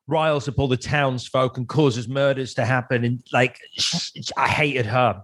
riles 0.07 0.47
up 0.47 0.59
all 0.59 0.67
the 0.67 0.77
townsfolk 0.77 1.57
and 1.57 1.67
causes 1.67 2.07
murders 2.07 2.53
to 2.55 2.65
happen. 2.65 3.03
And 3.03 3.21
like, 3.31 3.59
I 4.37 4.47
hated 4.47 4.85
her. 4.85 5.21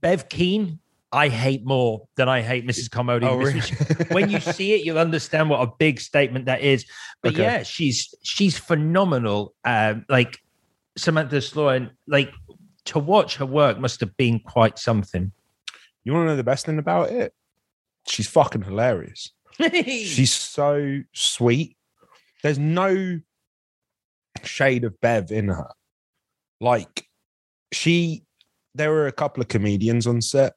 Bev 0.00 0.28
Keane, 0.28 0.80
I 1.12 1.28
hate 1.28 1.64
more 1.64 2.06
than 2.16 2.28
I 2.28 2.42
hate 2.42 2.66
Mrs. 2.66 2.90
Carmody. 2.90 3.26
Oh, 3.26 3.36
really? 3.36 3.60
when 4.10 4.28
you 4.28 4.40
see 4.40 4.74
it, 4.74 4.84
you'll 4.84 4.98
understand 4.98 5.48
what 5.48 5.66
a 5.66 5.72
big 5.78 6.00
statement 6.00 6.44
that 6.46 6.60
is. 6.60 6.84
But 7.22 7.34
Okay. 7.34 7.42
yeah, 7.42 7.62
she's 7.62 8.14
she's 8.22 8.58
phenomenal. 8.58 9.54
Um, 9.64 10.04
like 10.08 10.38
Samantha 10.96 11.36
Sloyan, 11.36 11.90
like 12.06 12.32
to 12.86 12.98
watch 12.98 13.36
her 13.36 13.46
work 13.46 13.78
must 13.78 14.00
have 14.00 14.16
been 14.16 14.40
quite 14.40 14.78
something. 14.78 15.32
You 16.04 16.12
want 16.12 16.24
to 16.24 16.30
know 16.30 16.36
the 16.36 16.44
best 16.44 16.66
thing 16.66 16.78
about 16.78 17.10
it? 17.10 17.32
She's 18.08 18.28
fucking 18.28 18.62
hilarious. 18.62 19.30
She's 19.60 20.32
so 20.32 21.00
sweet. 21.14 21.76
There's 22.42 22.58
no 22.58 23.20
shade 24.44 24.84
of 24.84 25.00
Bev 25.00 25.30
in 25.30 25.48
her. 25.48 25.70
Like 26.60 27.06
she, 27.72 28.24
there 28.74 28.90
were 28.90 29.06
a 29.06 29.12
couple 29.12 29.40
of 29.40 29.48
comedians 29.48 30.06
on 30.06 30.20
set. 30.20 30.54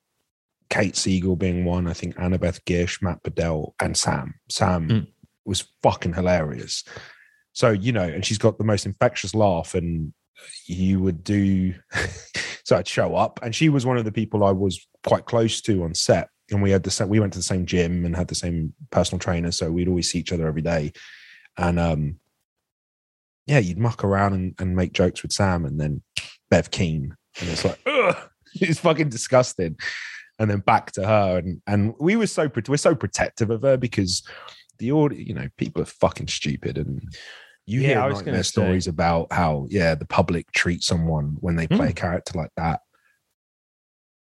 Kate 0.70 0.96
Siegel 0.96 1.36
being 1.36 1.66
one, 1.66 1.88
I 1.88 1.94
think 1.94 2.16
Annabeth 2.16 2.64
Gish, 2.66 3.02
Matt 3.02 3.22
Biedel, 3.24 3.74
and 3.82 3.98
Sam. 3.98 4.36
Sam 4.50 4.88
Mm. 4.88 5.08
was 5.46 5.68
fucking 5.84 6.14
hilarious. 6.14 6.84
So 7.54 7.72
you 7.72 7.92
know, 7.92 8.04
and 8.04 8.26
she's 8.26 8.38
got 8.38 8.58
the 8.58 8.64
most 8.64 8.86
infectious 8.86 9.36
laugh, 9.36 9.76
and 9.76 10.14
you 10.68 11.02
would 11.02 11.24
do. 11.26 11.74
so 12.64 12.78
I'd 12.78 12.88
show 12.88 13.16
up, 13.16 13.40
and 13.44 13.54
she 13.54 13.68
was 13.68 13.86
one 13.86 13.98
of 13.98 14.06
the 14.06 14.12
people 14.14 14.46
I 14.46 14.52
was 14.52 14.88
quite 15.06 15.26
close 15.26 15.62
to 15.64 15.84
on 15.84 15.94
set, 15.94 16.30
and 16.52 16.62
we 16.62 16.72
had 16.72 16.84
the 16.84 16.92
same. 16.92 17.10
We 17.10 17.20
went 17.20 17.34
to 17.34 17.40
the 17.40 17.44
same 17.44 17.66
gym 17.66 18.06
and 18.06 18.16
had 18.16 18.28
the 18.28 18.36
same 18.36 18.74
personal 18.92 19.20
trainer, 19.20 19.52
so 19.52 19.72
we'd 19.72 19.88
always 19.88 20.12
see 20.12 20.20
each 20.20 20.32
other 20.34 20.48
every 20.48 20.62
day, 20.62 20.92
and 21.58 21.80
um, 21.80 22.20
yeah, 23.48 23.60
you'd 23.60 23.80
muck 23.80 24.04
around 24.04 24.34
and, 24.34 24.56
and 24.60 24.76
make 24.76 24.94
jokes 24.94 25.24
with 25.24 25.32
Sam, 25.34 25.66
and 25.66 25.80
then 25.80 26.02
Bev 26.50 26.72
Keane, 26.72 27.16
and 27.40 27.50
it's 27.50 27.66
like, 27.66 27.80
ugh, 27.86 28.16
it's 28.56 28.80
fucking 28.80 29.10
disgusting. 29.10 29.78
And 30.40 30.50
then 30.50 30.60
back 30.60 30.92
to 30.94 31.06
her, 31.06 31.38
and 31.38 31.62
and 31.68 31.94
we 32.00 32.16
were 32.16 32.28
so 32.28 32.50
we're 32.68 32.78
so 32.78 32.96
protective 32.96 33.50
of 33.50 33.62
her 33.62 33.78
because 33.78 34.24
the 34.80 34.92
audience, 34.92 35.28
you 35.28 35.36
know, 35.36 35.48
people 35.58 35.82
are 35.82 35.86
fucking 35.86 36.28
stupid, 36.28 36.78
and 36.78 37.02
you 37.68 37.82
Yeah, 37.82 37.88
hear 37.90 38.00
I 38.00 38.08
was 38.08 38.18
nightmare 38.18 38.44
stories 38.44 38.88
about 38.88 39.32
how 39.32 39.68
yeah 39.70 39.94
the 39.96 40.06
public 40.08 40.52
treat 40.52 40.84
someone 40.84 41.38
when 41.40 41.56
they 41.56 41.68
play 41.68 41.88
Mm. 41.88 41.92
a 41.92 41.94
character 41.94 42.38
like 42.38 42.52
that, 42.58 42.80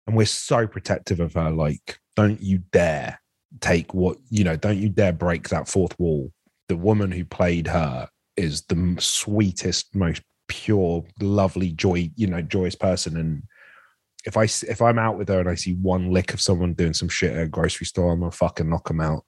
and 0.07 0.17
we're 0.17 0.27
so 0.27 0.67
protective 0.69 1.19
of 1.19 1.33
her. 1.35 1.51
Like, 1.51 1.99
don't 2.17 2.41
you 2.41 2.59
dare 2.73 3.21
take 3.61 3.95
what 3.95 4.19
you 4.31 4.45
know, 4.45 4.57
don't 4.57 4.79
you 4.79 4.89
dare 4.89 5.13
break 5.13 5.49
that 5.49 5.69
fourth 5.69 5.99
wall. 5.99 6.33
The 6.69 6.77
woman 6.77 7.11
who 7.11 7.25
played 7.25 7.67
her 7.69 8.09
is 8.37 8.63
the 8.63 8.97
sweetest, 8.99 9.95
most 9.95 10.23
pure, 10.49 11.05
lovely, 11.21 11.73
joy, 11.73 12.11
you 12.17 12.27
know, 12.27 12.43
joyous 12.43 12.75
person. 12.75 13.17
And 13.17 13.43
if 14.27 14.37
I 14.37 14.45
if 14.45 14.81
I'm 14.81 14.99
out 14.99 15.19
with 15.19 15.29
her 15.29 15.41
and 15.41 15.49
I 15.49 15.55
see 15.55 15.75
one 15.75 16.11
lick 16.11 16.33
of 16.33 16.41
someone 16.41 16.73
doing 16.73 16.95
some 16.95 17.11
shit 17.11 17.37
at 17.37 17.43
a 17.43 17.49
grocery 17.49 17.87
store, 17.87 18.13
I'm 18.13 18.21
gonna 18.21 18.33
fucking 18.33 18.69
knock 18.69 18.89
them 18.89 19.01
out 19.01 19.25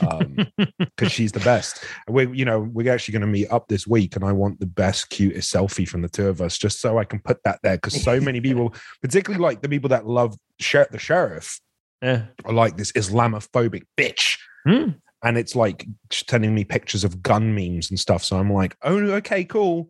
um, 0.00 0.36
because 0.78 1.12
she's 1.12 1.32
the 1.32 1.40
best. 1.40 1.84
We're 2.08 2.32
you 2.32 2.46
know 2.46 2.60
we're 2.60 2.92
actually 2.92 3.12
going 3.12 3.22
to 3.22 3.26
meet 3.28 3.50
up 3.50 3.68
this 3.68 3.86
week, 3.86 4.16
and 4.16 4.24
I 4.24 4.32
want 4.32 4.58
the 4.58 4.66
best, 4.66 5.10
cutest 5.10 5.52
selfie 5.52 5.88
from 5.88 6.02
the 6.02 6.08
two 6.08 6.28
of 6.28 6.40
us, 6.40 6.56
just 6.56 6.80
so 6.80 6.98
I 6.98 7.04
can 7.04 7.20
put 7.20 7.42
that 7.44 7.60
there 7.62 7.76
because 7.76 8.02
so 8.02 8.20
many 8.20 8.40
people, 8.48 8.74
particularly 9.02 9.42
like 9.42 9.60
the 9.60 9.68
people 9.68 9.90
that 9.90 10.06
love 10.06 10.34
the 10.58 10.98
sheriff, 10.98 11.60
Yeah. 12.02 12.26
are 12.44 12.52
like 12.52 12.76
this 12.76 12.92
Islamophobic 12.92 13.82
bitch. 13.96 14.38
Hmm. 14.64 14.90
And 15.24 15.36
it's 15.36 15.56
like 15.56 15.86
sending 16.12 16.54
me 16.54 16.64
pictures 16.64 17.02
of 17.02 17.22
gun 17.22 17.54
memes 17.54 17.90
and 17.90 17.98
stuff. 17.98 18.22
So 18.22 18.38
I'm 18.38 18.52
like, 18.52 18.76
oh, 18.82 18.98
okay, 19.14 19.44
cool. 19.44 19.88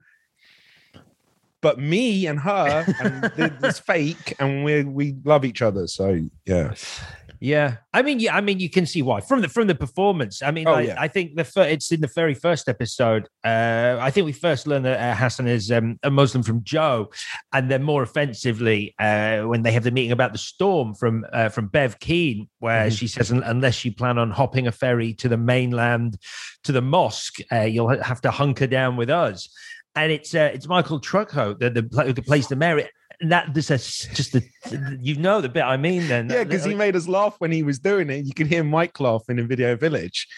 But 1.61 1.79
me 1.79 2.27
and 2.27 2.39
her, 2.41 2.87
and 3.01 3.33
th- 3.37 3.53
it's 3.63 3.79
fake, 3.81 4.35
and 4.39 4.65
we 4.65 4.85
we 4.85 5.17
love 5.25 5.45
each 5.45 5.61
other. 5.61 5.87
So 5.89 6.21
yeah, 6.47 6.75
Yeah, 7.41 7.77
I 7.93 8.03
mean, 8.03 8.19
yeah, 8.19 8.37
I 8.37 8.41
mean, 8.41 8.59
you 8.59 8.69
can 8.69 8.85
see 8.85 9.01
why 9.03 9.21
from 9.21 9.43
the 9.43 9.49
from 9.49 9.69
the 9.69 9.75
performance. 9.75 10.43
I 10.43 10.51
mean, 10.51 10.67
Oh, 10.67 10.73
like, 10.73 10.89
yeah. 10.89 10.97
I 10.99 11.07
think 11.09 11.37
the 11.37 11.45
fir- 11.45 11.69
it's 11.69 11.93
in 11.93 12.01
the 12.01 12.11
very 12.13 12.35
first 12.35 12.69
episode. 12.69 13.29
Uh, 13.45 13.97
I 14.01 14.11
think 14.11 14.25
we 14.27 14.33
first 14.33 14.67
learned 14.67 14.85
that 14.87 14.99
uh, 14.99 15.15
Hassan 15.15 15.47
is 15.47 15.71
um, 15.71 15.99
a 16.03 16.11
Muslim 16.11 16.43
from 16.43 16.65
Joe, 16.65 17.11
and 17.53 17.71
then 17.71 17.83
more 17.85 18.03
offensively 18.03 18.95
uh, 18.99 19.43
when 19.43 19.63
they 19.63 19.71
have 19.73 19.85
the 19.85 19.91
meeting 19.93 20.11
about 20.13 20.33
the 20.33 20.39
storm 20.39 20.95
from 20.95 21.25
uh, 21.33 21.49
from 21.49 21.69
Bev 21.69 21.99
Keane, 22.01 22.49
where 22.59 22.87
Mhm. 22.89 22.99
she 22.99 23.07
says, 23.07 23.31
"Unless 23.31 23.85
you 23.85 23.93
plan 23.95 24.19
on 24.19 24.31
hopping 24.33 24.67
a 24.67 24.73
ferry 24.73 25.15
to 25.15 25.29
the 25.29 25.37
mainland, 25.39 26.17
to 26.65 26.73
the 26.73 26.83
mosque, 26.83 27.39
uh, 27.53 27.61
you'll 27.61 27.89
have 28.03 28.21
to 28.23 28.31
hunker 28.33 28.67
down 28.67 28.97
with 28.97 29.11
us." 29.11 29.49
And 29.95 30.11
it's 30.13 30.35
uh, 30.35 30.51
it's 30.53 30.67
Michael 30.67 31.01
Trucco, 31.01 31.59
the 31.59 31.71
the, 31.71 31.83
pla- 31.85 32.11
the 32.13 32.23
plays 32.23 32.49
the 32.49 32.57
mayor. 32.57 32.89
That 33.21 33.53
this 33.53 33.71
is 33.71 34.09
just 34.15 34.33
the 34.33 34.43
you 35.01 35.17
know 35.17 35.41
the 35.41 35.49
bit 35.49 35.63
I 35.63 35.77
mean. 35.77 36.07
Then 36.07 36.31
yeah, 36.31 36.45
because 36.45 36.65
he 36.65 36.75
made 36.75 36.95
us 36.95 37.09
laugh 37.09 37.35
when 37.39 37.51
he 37.51 37.65
was 37.65 37.81
doing 37.81 38.11
it. 38.11 38.25
You 38.25 38.33
can 38.33 38.47
hear 38.47 38.63
Mike 38.63 39.01
laughing 39.01 39.41
in 39.41 39.49
Video 39.49 39.75
Village. 39.75 40.29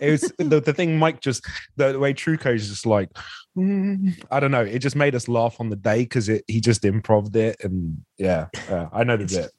It 0.00 0.10
was 0.10 0.20
the, 0.38 0.60
the 0.60 0.72
thing 0.72 0.98
Mike 0.98 1.20
just 1.20 1.44
the, 1.76 1.92
the 1.92 1.98
way 1.98 2.12
is 2.12 2.68
just 2.68 2.86
like 2.86 3.10
"Mm," 3.56 4.18
I 4.30 4.40
don't 4.40 4.50
know. 4.50 4.62
It 4.62 4.78
just 4.78 4.96
made 4.96 5.14
us 5.14 5.28
laugh 5.28 5.56
on 5.60 5.68
the 5.68 5.76
day 5.76 6.04
because 6.04 6.30
it 6.30 6.44
he 6.48 6.60
just 6.60 6.86
improved 6.86 7.36
it 7.36 7.56
and 7.62 8.02
yeah, 8.16 8.46
yeah 8.68 8.88
I 8.92 9.04
know 9.04 9.18
the 9.18 9.26
bit. 9.26 9.50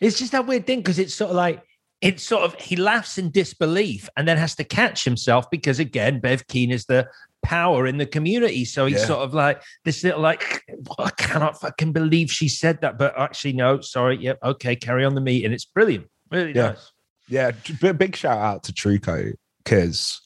It's 0.00 0.18
just 0.18 0.30
that 0.30 0.46
weird 0.46 0.66
thing 0.66 0.78
because 0.78 1.00
it's 1.00 1.14
sort 1.14 1.30
of 1.30 1.36
like 1.36 1.64
it's 2.00 2.22
sort 2.22 2.44
of 2.44 2.54
he 2.54 2.76
laughs 2.76 3.18
in 3.18 3.30
disbelief 3.30 4.08
and 4.16 4.26
then 4.26 4.38
has 4.38 4.54
to 4.54 4.64
catch 4.64 5.04
himself 5.04 5.50
because 5.50 5.78
again, 5.78 6.20
Bev 6.20 6.46
Keane 6.46 6.70
is 6.70 6.86
the 6.86 7.06
power 7.42 7.86
in 7.86 7.96
the 7.96 8.06
community. 8.06 8.64
So 8.64 8.86
he's 8.86 9.00
Yeah. 9.00 9.06
sort 9.06 9.20
of 9.20 9.34
like 9.34 9.62
this 9.84 10.04
little 10.04 10.20
like 10.20 10.62
I 10.98 11.10
cannot 11.10 11.60
fucking 11.60 11.92
believe 11.92 12.30
she 12.30 12.48
said 12.48 12.80
that. 12.82 12.98
But 12.98 13.18
actually, 13.18 13.54
no, 13.54 13.80
sorry, 13.80 14.18
yep, 14.18 14.38
okay, 14.42 14.76
carry 14.76 15.04
on 15.04 15.14
the 15.14 15.20
meeting. 15.20 15.52
It's 15.52 15.64
brilliant. 15.64 16.06
Really 16.30 16.52
Yeah. 16.54 16.70
nice. 16.70 16.92
Yeah, 17.28 17.52
big 17.92 18.16
shout 18.16 18.38
out 18.38 18.64
to 18.64 18.72
Trucco 18.72 19.34
because 19.64 20.20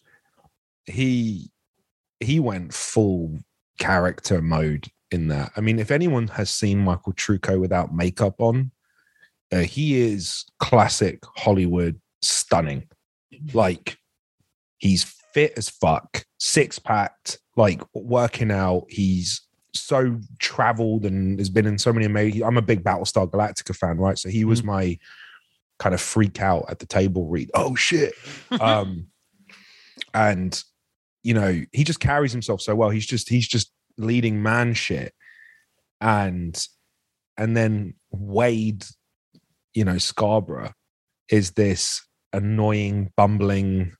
he 0.86 1.50
he 2.20 2.40
went 2.40 2.72
full 2.72 3.38
character 3.78 4.40
mode 4.40 4.88
in 5.10 5.28
that. 5.28 5.52
I 5.56 5.60
mean, 5.60 5.78
if 5.78 5.90
anyone 5.90 6.28
has 6.28 6.48
seen 6.50 6.78
Michael 6.78 7.12
Trucco 7.12 7.60
without 7.60 7.94
makeup 7.94 8.36
on, 8.40 8.70
uh, 9.52 9.58
he 9.60 10.00
is 10.00 10.46
classic 10.58 11.22
Hollywood 11.36 12.00
stunning. 12.22 12.88
Like 13.52 13.98
He's 14.78 15.14
fit 15.35 15.53
as 15.57 15.68
fuck, 15.68 16.24
six 16.39 16.78
packed, 16.78 17.39
like 17.57 17.82
working 17.93 18.51
out. 18.51 18.87
He's 18.89 19.43
so 19.74 20.18
traveled 20.39 21.05
and 21.05 21.39
has 21.39 21.51
been 21.51 21.66
in 21.66 21.78
so 21.78 21.93
many 21.93 22.07
amazing. 22.07 22.43
I'm 22.45 22.57
a 22.57 22.62
big 22.62 22.82
Battlestar 22.85 23.28
Galactica 23.30 23.76
fan, 23.76 23.99
right? 23.99 24.16
So 24.18 24.28
he 24.28 24.45
was 24.45 24.62
Mm. 24.62 24.66
my 24.66 24.99
kind 25.80 25.95
of 25.95 26.01
freak 26.01 26.41
out 26.41 26.64
at 26.68 26.78
the 26.78 26.87
table 26.87 27.26
read. 27.26 27.51
Oh 27.55 27.74
shit. 27.74 28.14
um 28.61 29.09
and 30.14 30.62
you 31.24 31.35
know, 31.35 31.62
he 31.72 31.85
just 31.85 32.01
carries 32.01 32.32
himself 32.32 32.61
so 32.61 32.74
well. 32.74 32.91
He's 32.91 33.07
just 33.07 33.28
he's 33.28 33.49
just 33.49 33.72
leading 33.99 34.43
man 34.43 34.74
shit. 34.74 35.12
And 36.01 36.57
and 37.37 37.57
then 37.57 37.95
Wade, 38.12 38.85
you 39.72 39.85
know, 39.85 39.99
Scarborough 39.99 40.72
is 41.28 41.53
this 41.53 42.07
annoying, 42.32 43.11
bumbling. 43.16 43.95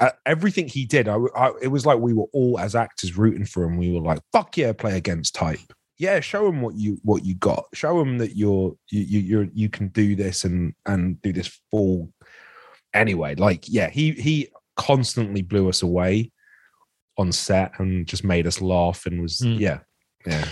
Uh, 0.00 0.10
everything 0.26 0.68
he 0.68 0.84
did, 0.84 1.08
I, 1.08 1.16
I, 1.34 1.52
it 1.60 1.68
was 1.68 1.84
like 1.84 1.98
we 1.98 2.12
were 2.12 2.26
all 2.32 2.58
as 2.58 2.74
actors 2.76 3.16
rooting 3.16 3.44
for 3.44 3.64
him. 3.64 3.76
We 3.76 3.90
were 3.92 4.00
like, 4.00 4.20
"Fuck 4.32 4.56
yeah, 4.56 4.72
play 4.72 4.96
against 4.96 5.34
type." 5.34 5.58
Yeah, 5.98 6.20
show 6.20 6.46
him 6.48 6.60
what 6.60 6.76
you 6.76 6.98
what 7.02 7.24
you 7.24 7.34
got. 7.34 7.64
Show 7.74 8.00
him 8.00 8.18
that 8.18 8.36
you're 8.36 8.76
you 8.90 9.00
you 9.00 9.18
you're, 9.20 9.48
you 9.52 9.68
can 9.68 9.88
do 9.88 10.14
this 10.14 10.44
and 10.44 10.72
and 10.86 11.20
do 11.22 11.32
this 11.32 11.60
full. 11.70 12.12
Anyway, 12.94 13.34
like 13.34 13.64
yeah, 13.68 13.90
he 13.90 14.12
he 14.12 14.48
constantly 14.76 15.42
blew 15.42 15.68
us 15.68 15.82
away 15.82 16.30
on 17.16 17.32
set 17.32 17.72
and 17.80 18.06
just 18.06 18.22
made 18.22 18.46
us 18.46 18.60
laugh 18.60 19.04
and 19.06 19.20
was 19.20 19.40
Mm. 19.40 19.58
yeah 19.58 19.78
yeah 20.24 20.44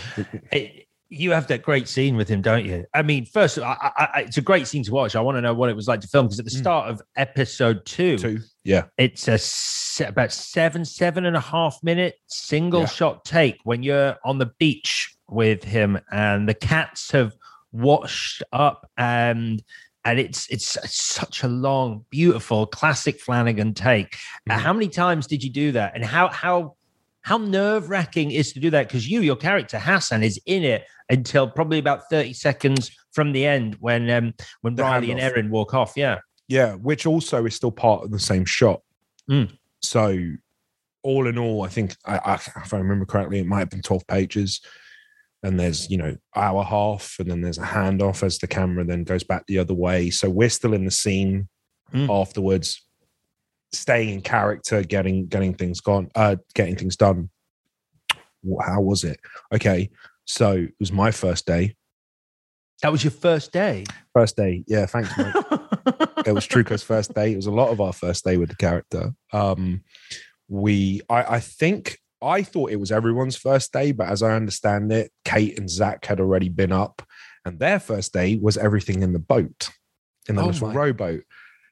It- 0.51 0.86
you 1.09 1.31
have 1.31 1.47
that 1.47 1.63
great 1.63 1.87
scene 1.89 2.17
with 2.17 2.29
him, 2.29 2.43
don't 2.43 2.65
you? 2.65 2.85
I 2.93 3.03
mean, 3.03 3.27
first, 3.27 3.59
I, 3.59 3.93
I, 3.97 4.21
it's 4.23 4.39
a 4.39 4.43
great 4.43 4.67
scene 4.67 4.83
to 4.85 4.93
watch. 4.93 5.15
I 5.15 5.21
want 5.21 5.37
to 5.37 5.41
know 5.41 5.55
what 5.55 5.71
it 5.71 5.77
was 5.77 5.87
like 5.87 6.01
to 6.01 6.09
film 6.09 6.27
because 6.27 6.39
at 6.41 6.45
the 6.45 6.51
Mm. 6.51 6.59
start 6.59 6.91
of 6.91 7.01
episode 7.17 7.85
two, 7.87 8.19
two 8.19 8.39
yeah 8.65 8.85
it's 8.99 9.29
a 9.29 9.39
se- 9.39 10.07
about 10.07 10.33
seven, 10.33 10.85
seven 10.85 11.25
and 11.25 11.37
a 11.37 11.41
half 11.41 11.79
minute 11.83 12.17
single 12.27 12.81
Yeah. 12.81 12.87
shot 12.87 13.25
take 13.25 13.59
when 13.65 13.83
you're 13.85 14.17
on 14.25 14.39
the 14.39 14.51
beach 14.59 15.15
with 15.29 15.63
him 15.63 15.99
and 16.11 16.49
the 16.49 16.55
cats 16.55 17.11
have 17.13 17.35
washed 17.73 18.43
up 18.53 18.91
and 18.97 19.63
and 20.05 20.21
it's 20.21 20.49
it's 20.51 20.79
such 20.95 21.43
a 21.43 21.49
long, 21.49 22.05
beautiful, 22.11 22.65
classic 22.67 23.21
Flanagan 23.21 23.75
take. 23.75 24.17
Mhm. 24.49 24.59
How 24.59 24.73
many 24.73 24.89
times 24.89 25.27
did 25.27 25.43
you 25.43 25.51
do 25.51 25.73
that? 25.73 25.97
And 25.97 26.05
how 26.05 26.29
how 26.29 26.76
how 27.27 27.39
nerve 27.39 27.91
wracking 27.91 28.31
is 28.31 28.53
to 28.53 28.61
do 28.61 28.71
that? 28.71 28.87
Because 28.87 29.11
you, 29.11 29.21
your 29.21 29.35
character 29.35 29.81
Hassan, 29.81 30.23
is 30.23 30.41
in 30.47 30.63
it 30.63 30.85
until 31.11 31.51
probably 31.51 31.81
about 31.81 32.09
thirty 32.09 32.33
seconds 32.33 32.93
from 33.13 33.33
the 33.33 33.45
end 33.45 33.77
when 33.81 34.09
um 34.11 34.33
when 34.61 34.77
The 34.77 34.85
Riley 34.85 35.11
and. 35.11 35.19
Erin 35.19 35.51
walk 35.51 35.75
off. 35.75 35.95
Yeah. 35.97 36.21
Yeah, 36.47 36.75
which 36.75 37.05
also 37.05 37.45
is 37.45 37.57
still 37.57 37.73
part 37.73 38.05
of 38.05 38.13
the 38.13 38.21
same 38.21 38.45
shot. 38.45 38.81
Mm. 39.29 39.51
So, 39.83 40.17
all 41.03 41.27
in 41.27 41.37
all, 41.37 41.65
I 41.65 41.69
think 41.69 41.97
I, 42.05 42.19
I, 42.19 42.35
if 42.35 42.73
I 42.73 42.79
remember 42.79 43.05
correctly, 43.05 43.41
it 43.41 43.47
might 43.47 43.59
have 43.59 43.71
been 43.71 43.83
twelve 43.83 44.07
pages. 44.07 44.61
And 45.43 45.59
there's 45.59 45.91
you 45.91 45.99
know 45.99 46.17
hour 46.37 46.63
half, 46.63 47.17
and 47.19 47.29
then 47.29 47.41
there's 47.41 47.59
a 47.59 47.63
handoff 47.63 48.23
as 48.23 48.39
the 48.39 48.47
camera 48.47 48.85
then 48.85 49.03
goes 49.03 49.25
back 49.25 49.45
the 49.49 49.59
other 49.59 49.75
way. 49.75 50.11
So 50.11 50.31
we're 50.31 50.49
still 50.49 50.75
in 50.75 50.85
the 50.85 50.93
scene 50.93 51.49
Mm. 51.93 52.09
afterwards, 52.09 52.86
staying 53.79 54.09
in 54.11 54.21
character, 54.23 54.83
getting 54.83 55.27
getting 55.27 55.55
things 55.55 55.81
gone, 55.81 56.09
uh, 56.15 56.37
getting 56.55 56.77
things 56.77 56.97
done. 56.97 57.31
How 58.65 58.81
was 58.81 59.05
it? 59.05 59.19
Okay, 59.53 59.91
so 60.25 60.53
it 60.53 60.75
was 60.79 60.93
my 60.93 61.11
first 61.11 61.47
day. 61.47 61.75
That 62.83 62.93
was 62.93 63.03
your 63.03 63.11
first 63.11 63.53
day. 63.53 63.85
First 64.15 64.37
day, 64.37 64.63
yeah. 64.67 64.87
Thanks, 64.87 65.17
mate. 65.17 65.35
it 66.27 66.33
was 66.35 66.47
Trucco's 66.47 66.83
first 66.83 67.15
day. 67.15 67.33
It 67.33 67.37
was 67.37 67.47
a 67.47 67.51
lot 67.51 67.71
of 67.71 67.81
our 67.81 67.93
first 67.93 68.25
day 68.25 68.37
with 68.37 68.51
the 68.51 68.57
character. 68.57 69.15
Um, 69.33 69.83
we, 70.49 71.01
I, 71.09 71.37
I 71.37 71.41
think, 71.41 71.99
I 72.23 72.43
thought 72.43 72.71
it 72.71 72.77
was 72.77 72.93
everyone's 72.93 73.37
first 73.37 73.73
day, 73.73 73.93
but 73.93 74.09
as 74.09 74.23
I 74.23 74.33
understand 74.37 74.93
it, 74.93 75.11
Kate 75.25 75.59
and 75.59 75.69
Zach 75.71 76.05
had 76.05 76.21
already 76.21 76.51
been 76.51 76.71
up, 76.71 77.03
and 77.47 77.59
their 77.59 77.81
first 77.81 78.13
day 78.13 78.37
was 78.37 78.57
everything 78.59 79.03
in 79.03 79.13
the 79.15 79.19
boat, 79.19 79.71
in 80.29 80.37
the 80.37 80.43
Oh 80.43 80.47
little 80.49 80.69
my- 80.69 80.75
rowboat. 80.75 81.25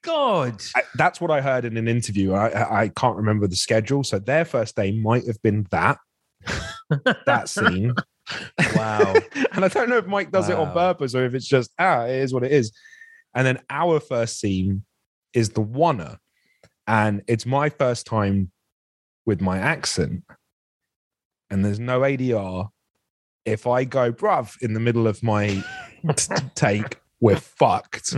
God. 0.05 0.63
I, 0.77 0.83
that's 0.97 1.21
what 1.21 1.31
I 1.31 1.41
heard 1.41 1.65
in 1.65 1.77
an 1.77 1.89
interview. 1.89 2.33
I, 2.33 2.83
I, 2.83 2.89
can't 2.89 3.17
remember 3.17 3.47
the 3.47 3.57
schedule, 3.57 4.05
so 4.05 4.19
their 4.19 4.45
first 4.45 4.77
day 4.77 4.93
might 4.93 5.27
have 5.27 5.41
been 5.43 5.67
that 5.71 5.99
that 7.27 7.49
scene. 7.49 7.95
Wow. 8.77 9.15
and 9.53 9.65
I 9.65 9.69
don't 9.69 9.89
know 9.89 9.99
if 9.99 10.07
Mike 10.07 10.31
does 10.31 10.49
it 10.49 10.57
on 10.57 10.69
Wow. 10.69 10.75
purpose 10.75 11.15
or 11.15 11.25
if 11.25 11.35
it's 11.35 11.49
just 11.49 11.71
ah, 11.79 12.05
it 12.05 12.17
is 12.17 12.33
what 12.33 12.45
it 12.45 12.53
is. 12.53 12.73
And 13.35 13.47
then 13.47 13.61
our 13.71 14.01
first 14.01 14.39
scene 14.39 14.85
is 15.33 15.51
the 15.51 15.63
oneer, 15.63 16.19
and 16.87 17.23
it's 17.27 17.47
my 17.47 17.69
first 17.69 18.07
time 18.07 18.53
with 19.27 19.41
my 19.41 19.59
accent, 19.59 20.23
and 21.51 21.65
there's 21.65 21.81
no 21.81 22.01
ADR. 22.01 22.69
If 23.45 23.67
I 23.67 23.85
go 23.85 24.13
bruv 24.13 24.55
in 24.63 24.73
the 24.75 24.81
middle 24.81 25.07
of 25.07 25.23
my 25.23 25.49
t- 26.17 26.35
take, 26.55 27.01
we're 27.21 27.37
fucked. 27.37 28.17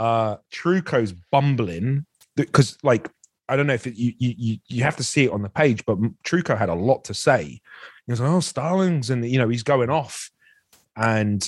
Uh, 0.00 0.38
Trucco's 0.50 1.12
bumbling 1.30 2.06
because, 2.34 2.78
like, 2.82 3.10
I 3.50 3.56
don't 3.56 3.66
know 3.66 3.74
if 3.74 3.86
it, 3.86 3.96
you, 3.96 4.14
you 4.16 4.56
you 4.66 4.82
have 4.82 4.96
to 4.96 5.04
see 5.04 5.24
it 5.24 5.30
on 5.30 5.42
the 5.42 5.50
page, 5.50 5.84
but 5.84 5.98
Trucco 6.24 6.56
had 6.56 6.70
a 6.70 6.74
lot 6.74 7.04
to 7.04 7.14
say. 7.14 7.60
He 8.06 8.12
was 8.12 8.18
like, 8.18 8.30
"Oh, 8.30 8.40
Starlings," 8.40 9.10
and 9.10 9.28
you 9.28 9.38
know 9.38 9.48
he's 9.48 9.62
going 9.62 9.90
off, 9.90 10.30
and 10.96 11.46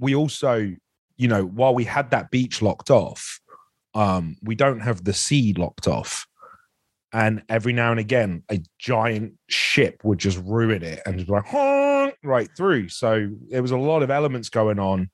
we 0.00 0.16
also, 0.16 0.74
you 1.16 1.28
know, 1.28 1.44
while 1.44 1.74
we 1.74 1.84
had 1.84 2.10
that 2.10 2.32
beach 2.32 2.60
locked 2.60 2.90
off, 2.90 3.38
um, 3.94 4.36
we 4.42 4.56
don't 4.56 4.80
have 4.80 5.04
the 5.04 5.12
sea 5.12 5.52
locked 5.52 5.86
off, 5.86 6.26
and 7.12 7.42
every 7.48 7.72
now 7.72 7.92
and 7.92 8.00
again, 8.00 8.42
a 8.50 8.60
giant 8.80 9.34
ship 9.48 10.00
would 10.02 10.18
just 10.18 10.38
ruin 10.44 10.82
it 10.82 11.02
and 11.06 11.16
just 11.18 11.28
be 11.28 11.34
like 11.34 12.16
right 12.24 12.50
through. 12.56 12.88
So 12.88 13.30
there 13.48 13.62
was 13.62 13.70
a 13.70 13.78
lot 13.78 14.02
of 14.02 14.10
elements 14.10 14.48
going 14.48 14.78
on, 14.80 15.10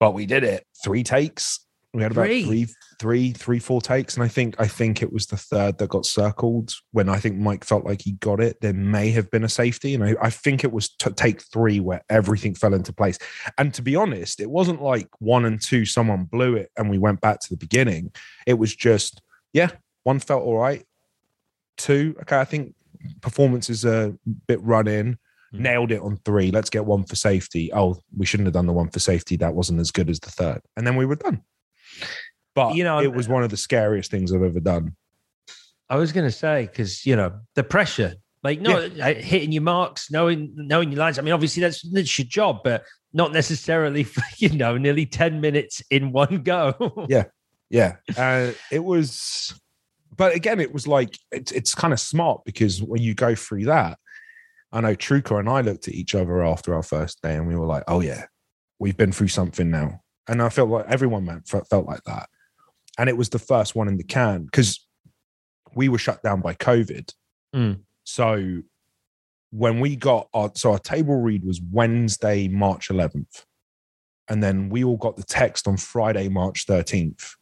but 0.00 0.12
we 0.12 0.26
did 0.26 0.42
it 0.42 0.66
three 0.82 1.04
takes. 1.04 1.60
We 1.92 2.02
had 2.02 2.12
about 2.12 2.26
Three? 2.26 2.44
three, 2.44 2.66
three, 3.00 3.32
three, 3.32 3.58
four 3.58 3.80
takes, 3.80 4.14
and 4.14 4.22
I 4.22 4.28
think 4.28 4.54
I 4.60 4.68
think 4.68 5.02
it 5.02 5.12
was 5.12 5.26
the 5.26 5.36
third 5.36 5.78
that 5.78 5.88
got 5.88 6.06
circled 6.06 6.72
when 6.92 7.08
I 7.08 7.18
think 7.18 7.36
Mike 7.36 7.64
felt 7.64 7.84
like 7.84 8.02
he 8.02 8.12
got 8.12 8.40
it. 8.40 8.60
There 8.60 8.72
may 8.72 9.10
have 9.10 9.28
been 9.32 9.42
a 9.42 9.48
safety, 9.48 9.94
and 9.94 10.04
I, 10.04 10.14
I 10.22 10.30
think 10.30 10.62
it 10.62 10.70
was 10.70 10.88
t- 10.88 11.10
take 11.10 11.42
three 11.42 11.80
where 11.80 12.02
everything 12.08 12.54
fell 12.54 12.74
into 12.74 12.92
place. 12.92 13.18
And 13.58 13.74
to 13.74 13.82
be 13.82 13.96
honest, 13.96 14.38
it 14.38 14.48
wasn't 14.48 14.80
like 14.80 15.08
one 15.18 15.44
and 15.44 15.60
two 15.60 15.84
someone 15.84 16.24
blew 16.24 16.54
it 16.54 16.70
and 16.76 16.88
we 16.88 16.98
went 16.98 17.20
back 17.20 17.40
to 17.40 17.48
the 17.50 17.56
beginning. 17.56 18.12
It 18.46 18.54
was 18.54 18.74
just 18.74 19.20
yeah, 19.52 19.70
one 20.04 20.20
felt 20.20 20.44
all 20.44 20.58
right. 20.58 20.84
Two, 21.76 22.14
okay, 22.20 22.38
I 22.38 22.44
think 22.44 22.74
performance 23.20 23.68
is 23.68 23.84
a 23.84 24.14
bit 24.46 24.62
run 24.62 24.86
in. 24.86 25.18
Mm. 25.54 25.58
Nailed 25.60 25.92
it 25.92 26.00
on 26.00 26.16
three. 26.24 26.50
Let's 26.50 26.70
get 26.70 26.84
one 26.84 27.04
for 27.04 27.16
safety. 27.16 27.70
Oh, 27.72 27.98
we 28.16 28.26
shouldn't 28.26 28.46
have 28.46 28.54
done 28.54 28.66
the 28.66 28.72
one 28.72 28.90
for 28.90 29.00
safety. 29.00 29.36
That 29.36 29.54
wasn't 29.54 29.80
as 29.80 29.90
good 29.90 30.08
as 30.08 30.20
the 30.20 30.30
third. 30.30 30.60
And 30.76 30.86
then 30.86 30.96
we 30.96 31.06
were 31.06 31.16
done. 31.16 31.42
But 32.54 32.74
You 32.74 32.84
know, 32.84 33.00
it 33.00 33.12
was 33.12 33.28
one 33.28 33.42
of 33.42 33.50
the 33.50 33.56
scariest 33.56 34.10
things 34.10 34.32
I've 34.32 34.42
ever 34.42 34.60
done. 34.60 34.96
I 35.88 35.96
was 35.96 36.12
going 36.12 36.26
to 36.26 36.32
say 36.32 36.66
because 36.66 37.04
you 37.04 37.16
know 37.16 37.40
the 37.54 37.64
pressure, 37.64 38.14
like 38.44 38.60
no 38.60 38.78
uh, 38.78 39.14
hitting 39.14 39.50
your 39.50 39.62
marks, 39.62 40.10
knowing 40.10 40.52
knowing 40.54 40.92
your 40.92 41.00
lines. 41.00 41.18
I 41.18 41.22
mean, 41.22 41.34
obviously 41.34 41.62
that's 41.62 41.82
that's 41.90 42.18
your 42.18 42.26
job, 42.26 42.60
but 42.62 42.84
not 43.12 43.32
necessarily 43.32 44.04
for 44.04 44.22
you 44.38 44.50
know 44.50 44.76
nearly 44.76 45.06
ten 45.06 45.40
minutes 45.40 45.82
in 45.90 46.12
one 46.12 46.42
go. 46.42 47.06
Yeah. 47.08 47.24
Yeah. 47.70 47.96
Uh, 48.16 48.52
it 48.70 48.84
was, 48.84 49.58
but 50.16 50.34
again, 50.34 50.60
it 50.60 50.74
was 50.74 50.86
like, 50.86 51.16
it's, 51.30 51.52
it's 51.52 51.74
kind 51.74 51.92
of 51.92 52.00
smart 52.00 52.42
because 52.44 52.82
when 52.82 53.00
you 53.00 53.14
go 53.14 53.34
through 53.34 53.66
that, 53.66 53.96
I 54.72 54.80
know 54.80 54.94
Trucco 54.94 55.38
and 55.38 55.48
I 55.48 55.62
looked 55.62 55.88
at 55.88 55.94
each 55.94 56.14
other 56.14 56.44
after 56.44 56.74
our 56.74 56.82
first 56.82 57.20
day 57.22 57.34
and 57.34 57.46
we 57.46 57.56
were 57.56 57.66
like, 57.66 57.84
oh, 57.88 58.00
yeah, 58.00 58.26
we've 58.78 58.96
been 58.96 59.12
through 59.12 59.28
something 59.28 59.70
now. 59.70 60.00
And 60.28 60.40
I 60.40 60.48
felt 60.48 60.68
like 60.68 60.86
everyone 60.88 61.42
felt 61.44 61.86
like 61.86 62.04
that. 62.04 62.28
And 62.98 63.08
it 63.08 63.16
was 63.16 63.30
the 63.30 63.38
first 63.38 63.74
one 63.74 63.88
in 63.88 63.96
the 63.96 64.04
can 64.04 64.44
because 64.44 64.86
we 65.74 65.88
were 65.88 65.98
shut 65.98 66.22
down 66.22 66.40
by 66.40 66.54
COVID. 66.54 67.12
Mm. 67.54 67.80
So 68.04 68.62
when 69.50 69.80
we 69.80 69.96
got 69.96 70.28
our, 70.34 70.50
so 70.54 70.72
our 70.72 70.78
table 70.78 71.16
read 71.16 71.44
was 71.44 71.60
Wednesday, 71.60 72.48
March 72.48 72.88
11th. 72.88 73.44
And 74.28 74.42
then 74.42 74.68
we 74.68 74.84
all 74.84 74.96
got 74.96 75.16
the 75.16 75.24
text 75.24 75.66
on 75.66 75.76
Friday, 75.76 76.28
March 76.28 76.66
13th. 76.66 77.34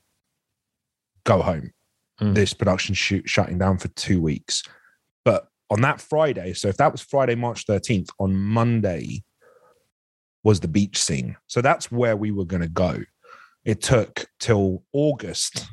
Go 1.25 1.43
home. 1.43 1.73
Mm. 2.21 2.35
This 2.35 2.55
production 2.55 2.95
shoot 2.95 3.29
shutting 3.29 3.59
down 3.59 3.77
for 3.77 3.89
two 3.89 4.23
weeks. 4.23 4.63
But 5.25 5.49
on 5.71 5.81
that 5.83 6.01
Friday, 6.01 6.55
so 6.55 6.69
if 6.69 6.77
that 6.79 6.93
was 6.93 7.01
Friday, 7.03 7.35
March 7.35 7.67
13th, 7.67 8.09
on 8.19 8.35
Monday 8.35 9.23
was 10.45 10.61
the 10.61 10.69
beach 10.69 10.97
scene. 11.03 11.37
So 11.47 11.61
that's 11.61 11.91
where 11.93 12.17
we 12.17 12.31
were 12.31 12.45
going 12.45 12.63
to 12.63 12.69
go. 12.69 13.03
It 13.65 13.83
took 13.83 14.27
till 14.41 14.83
August 14.93 15.67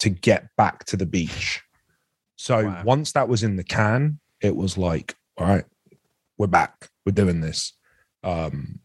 to 0.00 0.10
get 0.10 0.48
back 0.56 0.84
to 0.86 0.96
the 0.96 1.06
beach. 1.06 1.62
So 2.36 2.64
Wow. 2.64 2.82
once 2.84 3.12
that 3.12 3.28
was 3.28 3.42
in 3.44 3.56
the 3.56 3.62
can, 3.64 4.18
it 4.40 4.56
was 4.56 4.76
like, 4.76 5.14
all 5.36 5.46
right, 5.46 5.64
we're 6.38 6.46
back. 6.48 6.88
We're 7.06 7.12
doing 7.12 7.40
this. 7.40 7.72
Um, 8.24 8.80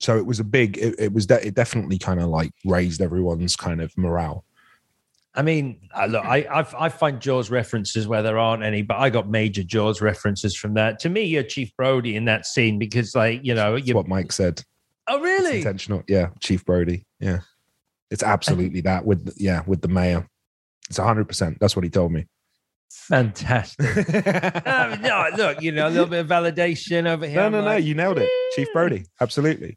so 0.00 0.16
it 0.18 0.26
was 0.26 0.40
a 0.40 0.44
big. 0.44 0.76
It, 0.76 0.96
it 0.98 1.12
was. 1.12 1.26
De- 1.26 1.46
it 1.46 1.54
definitely 1.54 1.98
kind 1.98 2.20
of 2.20 2.28
like 2.28 2.50
raised 2.64 3.00
everyone's 3.00 3.54
kind 3.56 3.80
of 3.80 3.96
morale. 3.96 4.44
I 5.36 5.42
mean, 5.42 5.80
uh, 5.94 6.06
look, 6.06 6.24
I, 6.24 6.38
I 6.42 6.66
I 6.86 6.88
find 6.88 7.20
Jaws 7.20 7.50
references 7.50 8.06
where 8.06 8.22
there 8.22 8.38
aren't 8.38 8.62
any, 8.62 8.82
but 8.82 8.98
I 8.98 9.10
got 9.10 9.28
major 9.28 9.64
Jaws 9.64 10.00
references 10.00 10.56
from 10.56 10.74
that. 10.74 11.00
To 11.00 11.08
me, 11.08 11.22
you're 11.22 11.42
Chief 11.42 11.72
Brody 11.76 12.14
in 12.14 12.26
that 12.26 12.46
scene 12.46 12.78
because, 12.78 13.14
like, 13.16 13.40
you 13.44 13.54
know, 13.54 13.74
you. 13.74 13.94
what 13.94 14.06
Mike 14.06 14.30
said. 14.32 14.62
Oh, 15.08 15.16
It's 15.16 15.24
really? 15.24 15.58
intentional. 15.58 16.02
Yeah, 16.08 16.28
Chief 16.40 16.64
Brody. 16.64 17.04
Yeah, 17.18 17.40
it's 18.10 18.22
absolutely 18.22 18.80
that 18.82 19.04
with 19.04 19.24
the- 19.26 19.34
yeah 19.36 19.62
with 19.66 19.80
the 19.82 19.88
mayor. 19.88 20.28
It's 20.88 20.98
hundred 20.98 21.26
percent. 21.26 21.58
That's 21.60 21.74
what 21.74 21.82
he 21.84 21.90
told 21.90 22.12
me. 22.12 22.26
Fantastic. 22.90 23.84
Um, 24.66 25.02
no, 25.02 25.28
look, 25.36 25.62
you 25.62 25.72
know, 25.72 25.88
a 25.88 25.90
little 25.90 26.06
bit 26.06 26.20
of 26.20 26.26
validation 26.28 27.06
over 27.06 27.26
here. 27.26 27.36
no, 27.36 27.48
no, 27.48 27.60
no. 27.60 27.66
like, 27.66 27.84
You 27.84 27.94
nailed 27.94 28.18
it, 28.18 28.28
Chief 28.54 28.68
Brody. 28.72 29.04
Absolutely. 29.20 29.76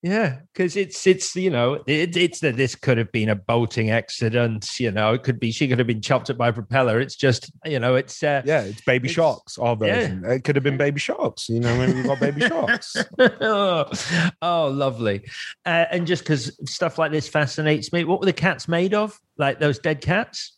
Yeah, 0.00 0.42
because 0.52 0.76
it's 0.76 1.04
it's 1.08 1.34
you 1.34 1.50
know 1.50 1.82
it, 1.88 2.16
it's 2.16 2.38
that 2.40 2.56
this 2.56 2.76
could 2.76 2.98
have 2.98 3.10
been 3.10 3.28
a 3.28 3.34
boating 3.34 3.90
accident. 3.90 4.78
You 4.78 4.92
know, 4.92 5.12
it 5.14 5.24
could 5.24 5.40
be 5.40 5.50
she 5.50 5.66
could 5.66 5.78
have 5.78 5.88
been 5.88 6.00
chopped 6.00 6.30
up 6.30 6.36
by 6.38 6.48
a 6.48 6.52
propeller. 6.52 7.00
It's 7.00 7.16
just 7.16 7.50
you 7.64 7.80
know 7.80 7.96
it's 7.96 8.22
uh, 8.22 8.42
Yeah, 8.44 8.60
it's 8.62 8.80
Baby 8.82 9.08
It's- 9.08 9.16
Sharks. 9.16 9.58
Our 9.58 9.76
yeah. 9.80 10.14
It 10.24 10.44
could 10.44 10.54
have 10.54 10.62
been 10.62 10.76
Baby 10.76 11.00
Sharks. 11.00 11.48
You 11.48 11.58
know, 11.58 11.76
when 11.78 11.96
we 11.96 12.02
got 12.04 12.20
Baby 12.20 12.42
Sharks. 12.42 12.96
oh, 13.18 13.90
oh, 14.42 14.68
lovely. 14.68 15.24
Uh, 15.66 15.86
and 15.90 16.06
just 16.06 16.22
because 16.22 16.56
stuff 16.70 16.96
like 16.96 17.10
this 17.10 17.26
fascinates 17.28 17.92
me, 17.92 18.04
what 18.04 18.20
were 18.20 18.26
the 18.26 18.32
cats 18.32 18.68
made 18.68 18.94
of? 18.94 19.18
Like 19.36 19.58
those 19.58 19.80
dead 19.80 20.00
cats? 20.00 20.56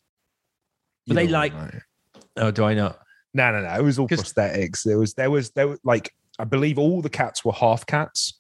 Were 1.09 1.15
You 1.15 1.27
they 1.27 1.29
like- 1.29 1.55
know. 1.55 1.71
Oh, 2.37 2.51
do 2.51 2.65
I 2.65 2.75
not? 2.75 2.99
No, 3.33 3.51
no, 3.53 3.63
no. 3.63 3.75
It 3.75 3.83
was 3.83 3.99
all 3.99 4.07
prosthetics. 4.09 4.83
There 4.83 4.99
was, 4.99 5.15
there 5.15 5.31
was, 5.31 5.51
there 5.53 5.67
was 5.69 5.79
like, 5.83 6.13
I 6.39 6.45
believe 6.45 6.79
all 6.79 7.01
the 7.01 7.09
cats 7.11 7.43
were 7.45 7.53
half 7.53 7.87
cats. 7.87 8.40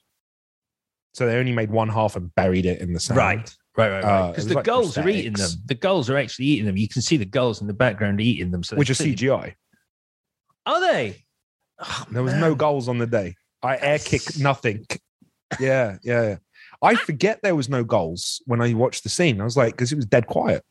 So 1.12 1.26
they 1.26 1.36
only 1.36 1.52
made 1.52 1.70
one 1.70 1.88
half 1.88 2.16
and 2.16 2.34
buried 2.34 2.66
it 2.66 2.80
in 2.80 2.92
the 2.92 3.00
sand. 3.00 3.16
Right. 3.18 3.56
Right, 3.76 3.88
right, 3.90 4.04
Uh, 4.04 4.06
right. 4.08 4.28
Because 4.30 4.44
was 4.44 4.48
the 4.48 4.54
like 4.54 4.64
gulls 4.64 4.98
are 4.98 5.08
eating 5.08 5.32
them. 5.34 5.50
The 5.66 5.74
gulls 5.74 6.10
are 6.10 6.16
actually 6.16 6.46
eating 6.46 6.66
them. 6.66 6.76
You 6.76 6.88
can 6.88 7.02
see 7.02 7.16
the 7.16 7.24
gulls 7.24 7.60
in 7.60 7.66
the 7.66 7.72
background 7.72 8.20
eating 8.20 8.50
them. 8.50 8.62
So 8.62 8.76
Which 8.76 8.90
is 8.90 8.98
CGI. 8.98 9.54
Are 10.66 10.80
they? 10.80 11.24
Oh, 11.78 12.04
There 12.10 12.22
was 12.22 12.32
man. 12.32 12.40
no 12.42 12.54
goals 12.54 12.88
on 12.88 12.98
the 12.98 13.06
day. 13.06 13.34
I 13.62 13.76
air 13.78 13.98
kicked 13.98 14.38
nothing. 14.38 14.86
Yeah, 15.58 15.98
yeah, 16.04 16.22
yeah. 16.22 16.36
I 16.80 16.94
forget 16.94 17.40
there 17.42 17.56
was 17.56 17.68
no 17.68 17.82
goals 17.82 18.40
when 18.46 18.60
I 18.62 18.72
watched 18.72 19.02
the 19.02 19.08
scene. 19.08 19.40
I 19.40 19.44
was 19.44 19.56
like, 19.56 19.72
because 19.74 19.90
it 19.90 19.96
was 19.96 20.06
dead 20.06 20.28
quiet. 20.28 20.64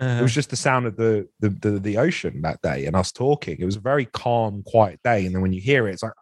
It 0.00 0.04
Uh, 0.04 0.20
was 0.22 0.34
just 0.34 0.50
the 0.50 0.56
sound 0.56 0.84
of 0.86 0.96
the, 0.96 1.28
the 1.38 1.50
the 1.50 1.70
the 1.78 1.96
ocean 1.98 2.42
that 2.42 2.60
day 2.60 2.86
and 2.86 2.96
us 2.96 3.12
talking. 3.12 3.56
It 3.60 3.64
was 3.64 3.76
a 3.76 3.80
very 3.80 4.04
calm, 4.06 4.64
quiet 4.66 4.98
day. 5.04 5.26
And 5.26 5.32
then 5.32 5.42
when 5.42 5.52
you 5.52 5.60
hear 5.60 5.86
it, 5.86 5.92
it's 5.92 6.02
like 6.02 6.12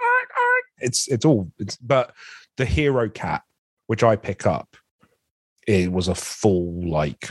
it's 0.80 1.08
it's 1.08 1.24
all 1.24 1.50
it's 1.58 1.76
but 1.78 2.12
the 2.58 2.66
hero 2.66 3.08
cat, 3.08 3.40
which 3.86 4.02
I 4.02 4.16
pick 4.16 4.46
up, 4.46 4.76
it 5.66 5.90
was 5.92 6.08
a 6.08 6.14
full 6.14 6.88
like 6.88 7.28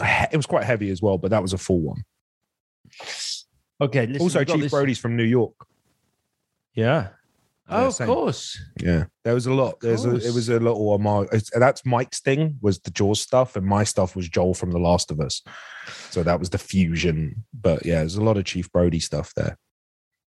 it 0.00 0.36
was 0.36 0.46
quite 0.46 0.64
heavy 0.64 0.90
as 0.90 1.00
well, 1.02 1.18
but 1.18 1.30
that 1.30 1.42
was 1.42 1.52
a 1.52 1.58
full 1.58 1.80
one. 1.80 2.02
okay. 3.80 4.06
Listen, 4.06 4.22
also, 4.22 4.44
Chief 4.44 4.62
this- 4.62 4.72
Brody's 4.72 4.98
from 4.98 5.16
New 5.16 5.24
York. 5.24 5.54
Yeah. 6.74 7.08
Oh, 7.68 7.86
of 7.86 7.94
same. 7.94 8.06
course. 8.06 8.60
Yeah, 8.80 9.06
there 9.24 9.34
was 9.34 9.46
a 9.46 9.52
lot. 9.52 9.80
There's 9.80 10.04
a, 10.04 10.14
it 10.14 10.32
was 10.32 10.48
a 10.48 10.60
little 10.60 10.88
homage. 10.92 11.26
Uh, 11.32 11.36
it's- 11.36 11.50
That's 11.52 11.84
Mike's 11.84 12.20
thing 12.20 12.58
was 12.62 12.78
the 12.78 12.92
Jaws 12.92 13.20
stuff, 13.20 13.56
and 13.56 13.66
my 13.66 13.82
stuff 13.82 14.14
was 14.14 14.28
Joel 14.28 14.54
from 14.54 14.70
The 14.70 14.78
Last 14.78 15.10
of 15.10 15.18
Us. 15.20 15.42
So 16.10 16.22
that 16.22 16.38
was 16.38 16.50
the 16.50 16.58
fusion. 16.58 17.44
But 17.52 17.84
yeah, 17.84 17.96
there's 17.96 18.14
a 18.14 18.22
lot 18.22 18.36
of 18.36 18.44
Chief 18.44 18.70
Brody 18.70 19.00
stuff 19.00 19.32
there. 19.34 19.58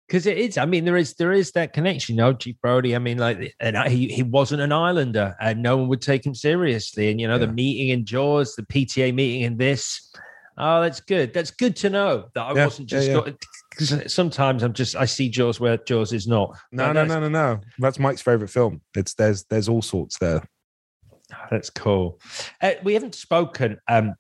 Because 0.08 0.26
it 0.26 0.38
is. 0.38 0.58
I 0.58 0.66
mean, 0.66 0.86
there 0.86 0.98
is 0.98 1.14
there 1.16 1.32
is 1.34 1.52
that 1.52 1.74
connection. 1.74 2.16
You 2.16 2.22
know, 2.22 2.34
Chief 2.34 2.56
Brody. 2.62 2.96
I 2.96 3.00
mean, 3.00 3.18
like, 3.18 3.56
and 3.60 3.78
I- 3.78 3.90
he 3.90 4.08
he 4.08 4.24
wasn't 4.24 4.62
an 4.62 4.72
Islander, 4.72 5.36
and 5.40 5.62
no 5.64 5.78
one 5.78 5.88
would 5.90 6.02
take 6.02 6.26
him 6.26 6.36
seriously. 6.36 7.10
And 7.10 7.20
you 7.20 7.28
know, 7.28 7.38
the 7.38 7.48
meeting 7.48 7.90
in 7.90 8.06
Jaws, 8.06 8.56
the 8.56 8.64
PTA 8.64 9.14
meeting 9.14 9.42
in 9.42 9.58
this. 9.58 10.12
Oh, 10.58 10.82
that's 10.82 11.02
good. 11.02 11.34
That's 11.34 11.52
good 11.52 11.76
to 11.78 11.90
know 11.90 12.30
that 12.34 12.42
I 12.42 12.54
Yeah, 12.56 12.66
wasn't 12.66 12.90
yeah, 12.92 13.00
just. 13.00 13.10
yeah. 13.28 13.34
Because 13.72 14.14
sometimes 14.14 14.64
I'm 14.64 14.72
just 14.72 14.96
I 14.96 15.04
see 15.04 15.28
Jaws 15.28 15.60
where 15.60 15.76
Jaws 15.76 16.14
is 16.14 16.28
not. 16.28 16.56
No, 16.72 16.94
no, 16.94 17.04
no, 17.04 17.20
no, 17.20 17.28
no. 17.28 17.60
That's 17.78 18.00
Mike's 18.00 18.22
favorite 18.22 18.48
film. 18.50 18.82
It's 18.96 19.16
there's 19.16 19.44
there's 19.46 19.68
all 19.68 19.82
sorts 19.82 20.18
there. 20.20 20.42
That's 21.52 21.70
cool. 21.70 22.22
Uh, 22.62 22.74
we 22.84 22.94
haven't 22.94 23.16
spoken 23.16 23.80
um, 23.90 24.14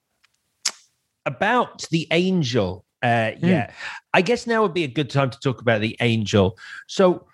about 1.25 1.87
the 1.89 2.07
angel 2.11 2.84
uh, 3.05 3.31
Hmm. 3.39 3.45
yet. 3.47 3.73
I 4.13 4.21
guess 4.21 4.47
now 4.47 4.61
would 4.63 4.73
be 4.73 4.83
a 4.83 4.87
good 4.99 5.09
time 5.09 5.29
to 5.29 5.39
talk 5.39 5.61
about 5.61 5.81
the 5.81 5.95
angel. 5.99 6.57
So, 6.87 7.27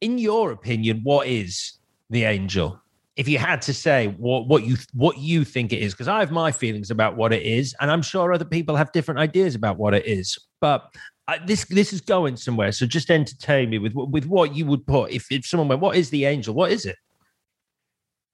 in 0.00 0.18
your 0.18 0.52
opinion, 0.52 1.00
what 1.02 1.26
is 1.26 1.78
the 2.10 2.24
angel? 2.24 2.80
If 3.16 3.26
you 3.28 3.38
had 3.38 3.60
to 3.62 3.74
say 3.74 4.08
what 4.16 4.46
what 4.46 4.64
you 4.64 4.76
what 4.94 5.18
you 5.18 5.44
think 5.44 5.72
it 5.72 5.82
is, 5.82 5.92
because 5.92 6.06
I 6.08 6.20
have 6.20 6.30
my 6.30 6.52
feelings 6.52 6.90
about 6.90 7.16
what 7.16 7.32
it 7.32 7.42
is, 7.42 7.74
and 7.80 7.90
I'm 7.90 8.02
sure 8.02 8.32
other 8.32 8.44
people 8.44 8.76
have 8.76 8.92
different 8.92 9.18
ideas 9.18 9.54
about 9.56 9.76
what 9.76 9.92
it 9.92 10.06
is. 10.06 10.38
But 10.60 10.84
I, 11.26 11.38
this 11.38 11.64
this 11.64 11.92
is 11.92 12.00
going 12.00 12.36
somewhere. 12.36 12.70
So 12.72 12.86
just 12.86 13.10
entertain 13.10 13.70
me 13.70 13.78
with 13.78 13.94
with 13.94 14.26
what 14.26 14.54
you 14.54 14.66
would 14.66 14.86
put 14.86 15.10
if 15.10 15.26
if 15.32 15.44
someone 15.46 15.68
went, 15.68 15.80
"What 15.80 15.96
is 15.96 16.10
the 16.10 16.26
angel? 16.26 16.54
What 16.54 16.70
is 16.70 16.86
it?" 16.86 16.96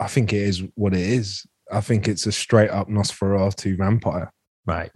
I 0.00 0.06
think 0.08 0.32
it 0.32 0.42
is 0.42 0.62
what 0.74 0.92
it 0.92 1.00
is. 1.00 1.46
I 1.72 1.80
think 1.80 2.06
it's 2.06 2.26
a 2.26 2.32
straight 2.32 2.70
up 2.70 2.88
Nosferatu 2.88 3.78
vampire. 3.78 4.30
Right. 4.66 4.90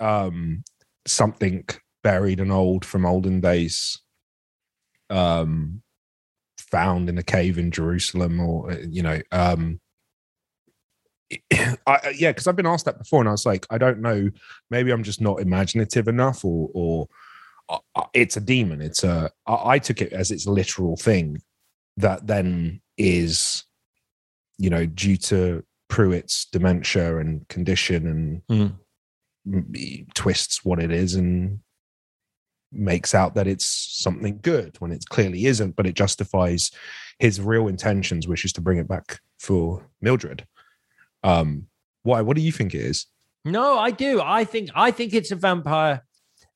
Um, 0.00 0.62
something 1.06 1.66
buried 2.02 2.40
and 2.40 2.52
old 2.52 2.84
from 2.84 3.06
olden 3.06 3.40
days. 3.40 4.00
Um, 5.10 5.82
found 6.58 7.08
in 7.08 7.18
a 7.18 7.22
cave 7.22 7.58
in 7.58 7.70
Jerusalem, 7.70 8.40
or 8.40 8.72
you 8.72 9.02
know, 9.02 9.20
um, 9.32 9.80
I, 11.86 12.14
yeah, 12.16 12.30
because 12.30 12.46
I've 12.46 12.56
been 12.56 12.66
asked 12.66 12.84
that 12.86 12.98
before, 12.98 13.20
and 13.20 13.28
I 13.28 13.32
was 13.32 13.46
like, 13.46 13.66
I 13.70 13.78
don't 13.78 14.00
know. 14.00 14.30
Maybe 14.70 14.90
I'm 14.90 15.02
just 15.02 15.20
not 15.20 15.40
imaginative 15.40 16.08
enough, 16.08 16.44
or 16.44 16.70
or 16.74 17.08
uh, 17.68 17.78
uh, 17.94 18.06
it's 18.12 18.36
a 18.36 18.40
demon. 18.40 18.80
It's 18.80 19.04
a. 19.04 19.30
I 19.46 19.74
I 19.74 19.78
took 19.78 20.00
it 20.00 20.12
as 20.12 20.30
its 20.30 20.46
literal 20.46 20.96
thing 20.96 21.42
that 21.96 22.26
then 22.26 22.80
is, 22.98 23.64
you 24.58 24.70
know, 24.70 24.86
due 24.86 25.16
to 25.16 25.64
Pruitt's 25.88 26.46
dementia 26.46 27.18
and 27.18 27.46
condition 27.48 28.06
and 28.06 28.42
Mm. 28.50 28.78
Twists 30.14 30.64
what 30.64 30.82
it 30.82 30.90
is 30.90 31.14
and 31.14 31.60
makes 32.72 33.14
out 33.14 33.34
that 33.34 33.46
it's 33.46 33.66
something 33.66 34.38
good 34.42 34.76
when 34.80 34.90
it 34.90 35.04
clearly 35.08 35.46
isn't, 35.46 35.76
but 35.76 35.86
it 35.86 35.94
justifies 35.94 36.70
his 37.18 37.40
real 37.40 37.68
intentions, 37.68 38.26
which 38.26 38.44
is 38.44 38.52
to 38.52 38.60
bring 38.60 38.78
it 38.78 38.88
back 38.88 39.20
for 39.38 39.86
Mildred. 40.00 40.46
Um, 41.22 41.66
why? 42.02 42.20
What 42.20 42.36
do 42.36 42.42
you 42.42 42.52
think 42.52 42.74
it 42.74 42.80
is? 42.80 43.06
No, 43.44 43.78
I 43.78 43.90
do. 43.90 44.20
I 44.22 44.44
think 44.44 44.70
I 44.74 44.90
think 44.90 45.12
it's 45.14 45.30
a 45.30 45.36
vampire 45.36 46.02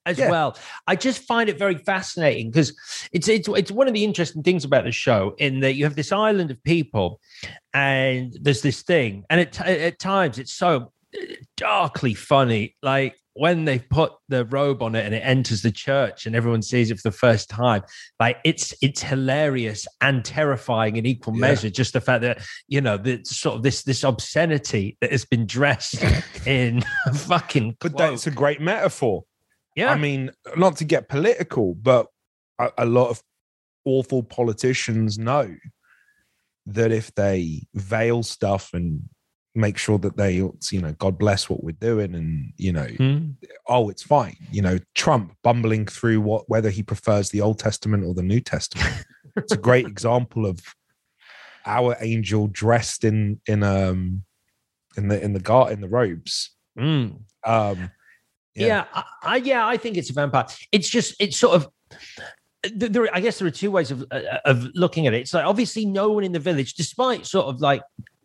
as 0.07 0.19
Yeah. 0.19 0.31
well. 0.31 0.57
I 0.87 0.97
just 0.97 1.23
find 1.23 1.49
it 1.49 1.59
very 1.59 1.77
fascinating 1.79 2.51
because 2.51 2.75
it's 3.13 3.29
it's 3.29 3.49
it's 3.49 3.71
one 3.71 3.89
of 3.89 3.95
the 3.95 4.05
interesting 4.05 4.43
things 4.43 4.65
about 4.65 4.85
the 4.85 4.93
show 4.93 5.35
in 5.39 5.61
that 5.61 5.75
you 5.75 5.85
have 5.85 5.97
this 5.97 6.13
island 6.13 6.51
of 6.51 6.63
people, 6.65 7.21
and 7.75 8.37
there's 8.41 8.63
this 8.63 8.83
thing, 8.83 9.25
and 9.31 9.41
at 9.41 9.61
at 9.61 9.99
times 9.99 10.39
it's 10.39 10.53
so 10.53 10.93
darkly 11.57 12.15
funny, 12.15 12.77
like. 12.83 13.17
When 13.35 13.67
they 13.67 13.79
put 13.79 14.15
the 14.29 14.45
robe 14.47 14.83
on 14.83 14.97
it 14.97 15.07
and 15.07 15.15
it 15.15 15.21
enters 15.21 15.63
the 15.63 15.71
church 15.71 16.27
and 16.27 16.35
everyone 16.35 16.61
sees 16.61 16.91
it 16.91 16.97
for 16.97 17.09
the 17.09 17.17
first 17.17 17.49
time, 17.49 17.83
like 18.19 18.39
it's 18.45 18.75
it's 18.83 19.01
hilarious 19.01 19.87
and 20.01 20.25
terrifying 20.25 20.97
in 20.97 21.07
equal 21.07 21.35
Yeah. 21.37 21.43
measure. 21.43 21.71
Just 21.71 21.93
the 21.93 22.01
fact 22.01 22.23
that 22.23 22.43
you 22.67 22.81
know 22.81 22.97
the 22.97 23.21
sort 23.25 23.55
of 23.55 23.63
this 23.63 23.85
this 23.85 24.03
obscenity 24.03 24.97
that 25.01 25.13
has 25.13 25.25
been 25.25 25.47
dressed 25.47 26.03
in 26.49 26.83
fucking 27.15 27.77
But 27.79 27.97
that's 27.97 28.27
a 28.27 28.33
great 28.33 28.61
metaphor. 28.61 29.23
yeah. 29.77 29.93
I 29.93 29.97
mean, 29.97 30.33
not 30.57 30.75
to 30.79 30.85
get 30.85 31.09
political, 31.09 31.77
but 31.77 32.09
a, 32.59 32.73
a 32.79 32.87
lot 32.87 33.11
of 33.11 33.23
awful 33.85 34.25
politicians 34.25 35.17
know 35.17 35.55
that 36.67 36.91
if 36.91 37.15
they 37.15 37.69
veil 37.73 38.25
stuff 38.25 38.71
and 38.75 39.03
make 39.59 39.77
sure 39.77 39.99
that 39.99 40.17
they, 40.17 40.35
you 40.37 40.81
know, 40.81 40.93
God 40.99 41.19
bless 41.19 41.51
what 41.51 41.63
we're 41.63 41.73
doing, 41.73 42.15
and 42.15 42.53
you 42.57 42.73
know, 42.73 42.87
Hmm. 42.87 43.31
oh, 43.67 43.89
it's 43.91 44.03
fine. 44.03 44.37
You 44.51 44.63
know, 44.63 44.79
Trump 44.95 45.35
bumbling 45.43 45.87
through 45.87 46.21
what 46.21 46.49
whether 46.49 46.71
he 46.71 46.83
prefers 46.83 47.31
the 47.31 47.41
Old 47.41 47.59
Testament 47.59 48.05
or 48.05 48.15
the 48.15 48.23
New 48.23 48.41
Testament. 48.41 49.05
it's 49.37 49.53
a 49.53 49.57
great 49.57 49.87
example 49.95 50.47
of 50.47 50.61
our 51.67 51.97
angel 52.01 52.47
dressed 52.47 53.05
in 53.05 53.41
in 53.47 53.63
um 53.63 54.23
in 54.97 55.09
the 55.09 55.23
in 55.23 55.33
the 55.33 55.41
gar 55.41 55.71
in 55.71 55.81
the 55.81 55.89
robes. 55.89 56.51
Mm. 56.79 57.21
Um, 57.45 57.91
Yeah, 58.55 58.67
Yeah. 58.67 58.85
I, 58.95 59.05
I, 59.23 59.37
yeah, 59.37 59.67
I 59.67 59.77
think 59.77 59.97
it's 59.97 60.11
a 60.11 60.13
vampire. 60.13 60.47
It's 60.73 60.89
just, 60.89 61.15
it's 61.21 61.37
sort 61.37 61.55
of. 61.57 61.69
There, 62.75 63.09
I 63.15 63.21
guess 63.21 63.39
there 63.39 63.47
are 63.47 63.53
two 63.53 63.71
ways 63.71 63.93
of 63.93 64.05
uh, 64.11 64.21
of 64.45 64.67
looking 64.75 65.07
at 65.07 65.15
it. 65.15 65.19
It's 65.21 65.33
like 65.33 65.45
obviously 65.45 65.87
no 65.87 66.09
one 66.11 66.25
in 66.25 66.33
the 66.33 66.41
village, 66.41 66.75
despite 66.75 67.25
sort 67.25 67.47
of 67.47 67.61
like 67.61 67.83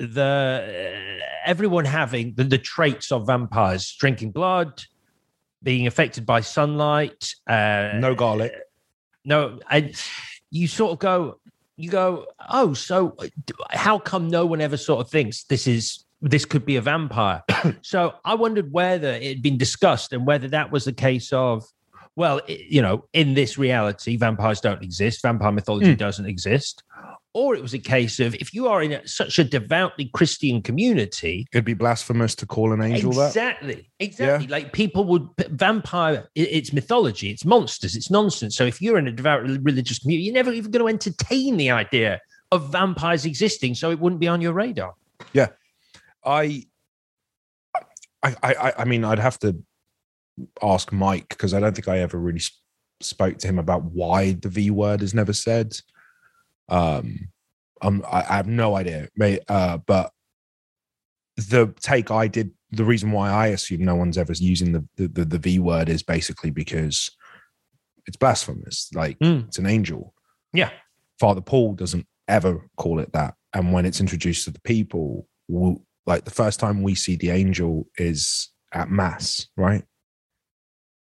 the 0.08 1.20
uh, 1.22 1.26
everyone 1.46 1.86
having 1.86 2.34
the, 2.36 2.44
the 2.44 2.58
traits 2.58 3.12
of 3.12 3.28
vampires, 3.28 3.96
drinking 4.00 4.32
blood, 4.32 4.84
being 5.62 5.88
affected 5.88 6.26
by 6.26 6.42
sunlight, 6.42 7.34
uh, 7.48 7.92
no 7.96 8.16
garlic. 8.16 8.54
no 9.26 9.60
and 9.70 9.94
you 10.52 10.68
sort 10.68 10.92
of 10.92 11.00
go 11.00 11.40
you 11.76 11.90
go 11.90 12.28
oh 12.50 12.74
so 12.74 13.16
uh, 13.20 13.28
how 13.72 13.98
come 13.98 14.30
no 14.30 14.46
one 14.46 14.62
ever 14.62 14.78
sort 14.78 15.04
of 15.04 15.10
thinks 15.10 15.44
this 15.46 15.66
is 15.66 16.06
this 16.24 16.46
could 16.46 16.66
be 16.66 16.78
a 16.78 16.82
vampire. 16.82 17.44
so 17.82 18.14
I 18.24 18.36
wondered 18.36 18.72
whether 18.72 19.10
it 19.10 19.24
had 19.24 19.42
been 19.42 19.58
discussed 19.58 20.14
and 20.14 20.26
whether 20.26 20.48
that 20.48 20.72
was 20.72 20.86
the 20.86 20.94
case 20.94 21.34
of, 21.34 21.66
well, 22.16 22.40
you 22.48 22.82
know, 22.82 23.06
in 23.12 23.34
this 23.34 23.58
reality, 23.58 24.16
vampires 24.16 24.62
don't 24.62 24.82
exist, 24.82 25.22
vampire 25.22 25.52
mythology 25.52 25.94
mm. 25.94 25.98
doesn't 25.98 26.26
exist. 26.26 26.84
Or 27.36 27.56
it 27.56 27.64
was 27.64 27.74
a 27.74 27.80
case 27.80 28.20
of 28.20 28.36
if 28.36 28.54
you 28.54 28.68
are 28.68 28.84
in 28.84 28.92
a, 28.92 29.08
such 29.08 29.40
a 29.40 29.44
devoutly 29.44 30.12
Christian 30.14 30.62
community, 30.62 31.48
it'd 31.52 31.66
be 31.66 31.74
blasphemous 31.74 32.36
to 32.36 32.46
call 32.46 32.74
an 32.74 32.82
angel 32.84 33.10
exactly, 33.10 33.18
that. 33.18 33.30
Exactly, 33.30 33.90
exactly. 34.00 34.46
Yeah. 34.46 34.52
Like 34.52 34.74
people 34.74 35.06
would 35.06 35.28
vampire. 35.50 36.30
It's 36.36 36.72
mythology. 36.74 37.32
It's 37.32 37.44
monsters. 37.44 37.96
It's 37.96 38.12
nonsense. 38.12 38.56
So 38.56 38.66
if 38.66 38.84
you're 38.84 39.00
in 39.00 39.08
a 39.08 39.12
devout 39.12 39.42
religious 39.42 39.98
community, 39.98 40.26
you're 40.26 40.34
never 40.36 40.52
even 40.52 40.70
going 40.70 40.86
to 40.86 40.90
entertain 40.90 41.58
the 41.58 41.72
idea 41.72 42.22
of 42.52 42.72
vampires 42.72 43.26
existing. 43.26 43.74
So 43.74 43.90
it 43.90 44.00
wouldn't 44.00 44.22
be 44.22 44.28
on 44.28 44.40
your 44.40 44.54
radar. 44.54 44.94
Yeah, 45.34 45.48
I, 46.24 46.66
I, 48.22 48.36
I, 48.44 48.74
I 48.78 48.86
mean, 48.86 49.04
I'd 49.04 49.18
have 49.18 49.40
to 49.40 49.58
ask 50.62 50.92
Mike 50.92 51.30
because 51.30 51.56
I 51.56 51.60
don't 51.60 51.74
think 51.74 51.88
I 51.88 52.00
ever 52.00 52.20
really 52.20 52.42
spoke 53.02 53.40
to 53.40 53.48
him 53.48 53.58
about 53.58 53.84
why 53.86 54.34
the 54.34 54.50
V 54.50 54.70
word 54.70 55.02
is 55.02 55.16
never 55.16 55.34
said. 55.34 55.76
Um, 56.70 57.30
I'm, 57.82 58.04
I, 58.06 58.20
I 58.22 58.36
have 58.38 58.48
no 58.48 58.76
idea, 58.76 59.10
uh, 59.50 59.78
but 59.78 60.12
the 61.36 61.74
take 61.82 62.12
I 62.12 62.28
did, 62.28 62.52
the 62.72 62.86
reason 62.86 63.12
why 63.12 63.30
I 63.30 63.48
assume 63.48 63.84
no 63.84 63.96
one's 63.96 64.18
ever 64.18 64.34
using 64.34 64.72
the 64.72 64.88
the, 64.96 65.08
the, 65.08 65.26
the 65.26 65.38
V 65.38 65.60
word 65.60 65.90
is 65.90 66.04
basically 66.04 66.50
because 66.50 67.12
it's 68.06 68.18
blasphemous. 68.18 68.90
Like 68.94 69.20
mm. 69.20 69.48
it's 69.48 69.58
an 69.58 69.66
angel. 69.66 70.14
Yeah. 70.54 70.70
Father 71.20 71.42
Paul 71.42 71.74
doesn't 71.74 72.08
ever 72.28 72.68
call 72.78 73.00
it 73.00 73.12
that, 73.14 73.36
and 73.54 73.74
when 73.74 73.86
it's 73.86 74.00
introduced 74.00 74.46
to 74.46 74.52
the 74.52 74.62
people, 74.62 75.28
we'll, 75.48 75.84
like 76.06 76.26
the 76.26 76.32
first 76.32 76.60
time 76.60 76.82
we 76.82 76.96
see 76.96 77.16
the 77.16 77.30
angel 77.30 77.88
is 77.98 78.50
at 78.72 78.90
mass, 78.90 79.48
right? 79.56 79.84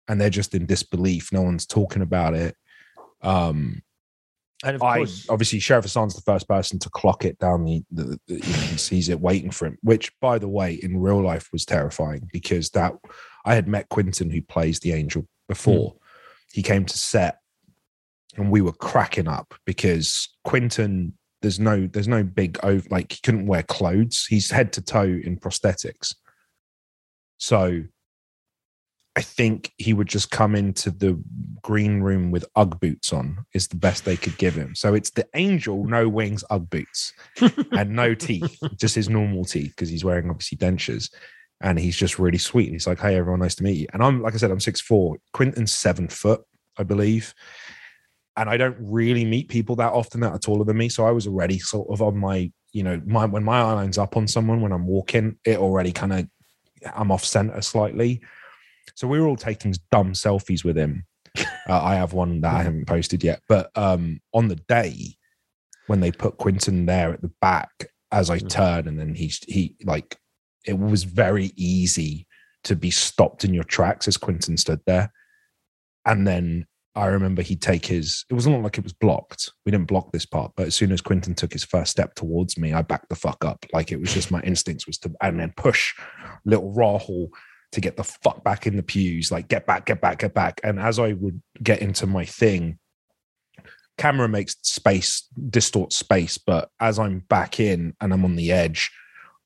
And 0.07 0.19
they're 0.19 0.29
just 0.29 0.53
in 0.53 0.65
disbelief. 0.65 1.31
No 1.31 1.41
one's 1.41 1.65
talking 1.65 2.01
about 2.01 2.33
it. 2.33 2.55
Um, 3.21 3.81
and 4.63 4.75
of 4.75 4.83
I, 4.83 4.97
course, 4.97 5.27
obviously, 5.29 5.59
Sheriff 5.59 5.85
Hassan's 5.85 6.15
the 6.15 6.21
first 6.21 6.47
person 6.47 6.79
to 6.79 6.89
clock 6.89 7.25
it 7.25 7.37
down. 7.37 7.65
The, 7.65 7.83
the, 7.91 8.19
the 8.27 8.35
you 8.35 8.39
know, 8.39 8.59
he 8.59 8.77
sees 8.77 9.09
it 9.09 9.19
waiting 9.19 9.51
for 9.51 9.65
him, 9.65 9.77
which, 9.81 10.11
by 10.19 10.39
the 10.39 10.47
way, 10.47 10.73
in 10.73 11.01
real 11.01 11.21
life 11.21 11.49
was 11.51 11.65
terrifying 11.65 12.29
because 12.31 12.69
that 12.71 12.93
I 13.45 13.55
had 13.55 13.67
met 13.67 13.89
Quinton, 13.89 14.29
who 14.29 14.41
plays 14.41 14.79
the 14.79 14.93
angel, 14.93 15.27
before. 15.47 15.93
Mm. 15.93 15.97
He 16.53 16.63
came 16.63 16.85
to 16.85 16.97
set, 16.97 17.39
and 18.37 18.51
we 18.51 18.61
were 18.61 18.73
cracking 18.73 19.27
up 19.27 19.53
because 19.65 20.29
Quinton, 20.43 21.17
there's 21.41 21.59
no 21.59 21.87
there's 21.87 22.07
no 22.07 22.23
big 22.23 22.59
over 22.63 22.87
like 22.89 23.11
he 23.11 23.19
couldn't 23.23 23.47
wear 23.47 23.63
clothes. 23.63 24.25
He's 24.29 24.49
head 24.49 24.71
to 24.73 24.81
toe 24.81 25.03
in 25.03 25.37
prosthetics. 25.37 26.15
So 27.37 27.83
I 29.15 29.21
think 29.21 29.71
he 29.77 29.93
would 29.93 30.07
just 30.07 30.31
come 30.31 30.55
into 30.55 30.89
the 30.89 31.21
green 31.61 32.01
room 32.01 32.31
with 32.31 32.45
Ugg 32.55 32.79
boots 32.79 33.13
on, 33.13 33.45
is 33.53 33.67
the 33.67 33.75
best 33.75 34.05
they 34.05 34.17
could 34.17 34.37
give 34.37 34.55
him. 34.55 34.73
So 34.73 34.95
it's 34.95 35.11
the 35.11 35.27
angel, 35.35 35.85
no 35.85 36.09
wings, 36.09 36.43
Ugg 36.49 36.69
boots, 36.69 37.13
and 37.71 37.91
no 37.91 38.15
teeth, 38.15 38.57
just 38.75 38.95
his 38.95 39.09
normal 39.09 39.45
teeth, 39.45 39.71
because 39.71 39.89
he's 39.89 40.03
wearing 40.03 40.29
obviously 40.29 40.57
dentures. 40.57 41.13
And 41.61 41.79
he's 41.79 41.95
just 41.95 42.19
really 42.19 42.39
sweet. 42.39 42.65
And 42.65 42.75
He's 42.75 42.87
like, 42.87 42.99
Hey, 42.99 43.15
everyone, 43.15 43.39
nice 43.39 43.55
to 43.55 43.63
meet 43.63 43.77
you. 43.77 43.87
And 43.93 44.03
I'm, 44.03 44.21
like 44.21 44.33
I 44.33 44.37
said, 44.37 44.51
I'm 44.51 44.59
six 44.59 44.81
four. 44.81 45.17
Quinton's 45.31 45.71
seven 45.71 46.09
foot, 46.09 46.43
I 46.77 46.83
believe 46.83 47.33
and 48.35 48.49
I 48.49 48.57
don't 48.57 48.77
really 48.79 49.25
meet 49.25 49.49
people 49.49 49.75
that 49.77 49.93
often 49.93 50.21
that 50.21 50.31
are 50.31 50.39
taller 50.39 50.65
than 50.65 50.77
me. 50.77 50.89
So 50.89 51.05
I 51.05 51.11
was 51.11 51.27
already 51.27 51.59
sort 51.59 51.89
of 51.89 52.01
on 52.01 52.17
my, 52.17 52.51
you 52.71 52.83
know, 52.83 53.01
my 53.05 53.25
when 53.25 53.43
my 53.43 53.59
eye 53.59 53.73
line's 53.73 53.97
up 53.97 54.17
on 54.17 54.27
someone 54.27 54.61
when 54.61 54.71
I'm 54.71 54.87
walking, 54.87 55.37
it 55.45 55.59
already 55.59 55.91
kind 55.91 56.13
of 56.13 56.27
I'm 56.95 57.11
off 57.11 57.23
center 57.23 57.61
slightly. 57.61 58.21
So 58.95 59.07
we 59.07 59.19
were 59.19 59.27
all 59.27 59.35
taking 59.35 59.73
dumb 59.91 60.13
selfies 60.13 60.63
with 60.63 60.77
him. 60.77 61.05
Uh, 61.65 61.81
I 61.81 61.95
have 61.95 62.11
one 62.11 62.41
that 62.41 62.53
I 62.53 62.61
haven't 62.61 62.87
posted 62.87 63.23
yet, 63.23 63.39
but 63.47 63.71
um, 63.75 64.19
on 64.33 64.49
the 64.49 64.57
day 64.67 65.15
when 65.87 66.01
they 66.01 66.11
put 66.11 66.35
Quinton 66.35 66.85
there 66.85 67.13
at 67.13 67.21
the 67.21 67.31
back, 67.39 67.87
as 68.11 68.29
I 68.29 68.39
mm. 68.39 68.49
turn 68.49 68.85
and 68.85 68.99
then 68.99 69.15
he's 69.15 69.39
he 69.47 69.77
like 69.85 70.17
it 70.65 70.77
was 70.77 71.05
very 71.05 71.53
easy 71.55 72.27
to 72.65 72.75
be 72.75 72.91
stopped 72.91 73.45
in 73.45 73.53
your 73.53 73.63
tracks 73.63 74.09
as 74.09 74.17
Quinton 74.17 74.57
stood 74.57 74.81
there, 74.85 75.13
and 76.05 76.27
then 76.27 76.67
I 76.95 77.07
remember 77.07 77.41
he'd 77.41 77.61
take 77.61 77.85
his, 77.87 78.23
it 78.29 78.35
wasn't 78.35 78.61
like 78.61 78.77
it 78.77 78.83
was 78.83 78.93
blocked. 78.93 79.51
We 79.65 79.71
didn't 79.71 79.87
block 79.87 80.11
this 80.11 80.27
part, 80.27 80.51
but 80.55 80.67
as 80.67 80.75
soon 80.75 80.91
as 80.91 81.01
Quinton 81.01 81.33
took 81.33 81.51
his 81.51 81.63
first 81.63 81.91
step 81.91 82.13
towards 82.13 82.57
me, 82.57 82.71
I 82.71 82.83
backed 82.83 83.09
the 83.09 83.15
fuck 83.15 83.43
up. 83.43 83.65
Like 83.73 83.91
it 83.91 83.99
was 83.99 84.13
just 84.13 84.29
my 84.29 84.41
instincts 84.41 84.85
was 84.85 84.99
to, 84.99 85.11
and 85.21 85.39
then 85.39 85.53
push 85.57 85.93
little 86.45 86.71
Rahul 86.73 87.29
to 87.73 87.81
get 87.81 87.97
the 87.97 88.03
fuck 88.03 88.43
back 88.43 88.65
in 88.65 88.77
the 88.77 88.83
pews, 88.83 89.31
like 89.31 89.47
get 89.47 89.65
back, 89.65 89.85
get 89.85 90.01
back, 90.01 90.19
get 90.19 90.33
back. 90.33 90.61
And 90.63 90.79
as 90.79 90.99
I 90.99 91.13
would 91.13 91.41
get 91.61 91.81
into 91.81 92.07
my 92.07 92.25
thing, 92.25 92.79
camera 93.97 94.27
makes 94.27 94.55
space, 94.61 95.27
distorts 95.49 95.97
space. 95.97 96.37
But 96.37 96.69
as 96.79 96.99
I'm 96.99 97.19
back 97.19 97.59
in 97.59 97.93
and 97.99 98.13
I'm 98.13 98.25
on 98.25 98.35
the 98.35 98.51
edge, 98.51 98.91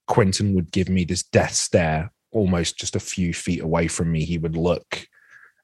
Quinton 0.08 0.54
would 0.56 0.72
give 0.72 0.90
me 0.90 1.04
this 1.04 1.24
death 1.24 1.54
stare 1.54 2.12
almost 2.32 2.78
just 2.78 2.96
a 2.96 3.00
few 3.00 3.34
feet 3.34 3.62
away 3.62 3.88
from 3.88 4.12
me. 4.12 4.24
He 4.24 4.38
would 4.38 4.56
look 4.56 5.08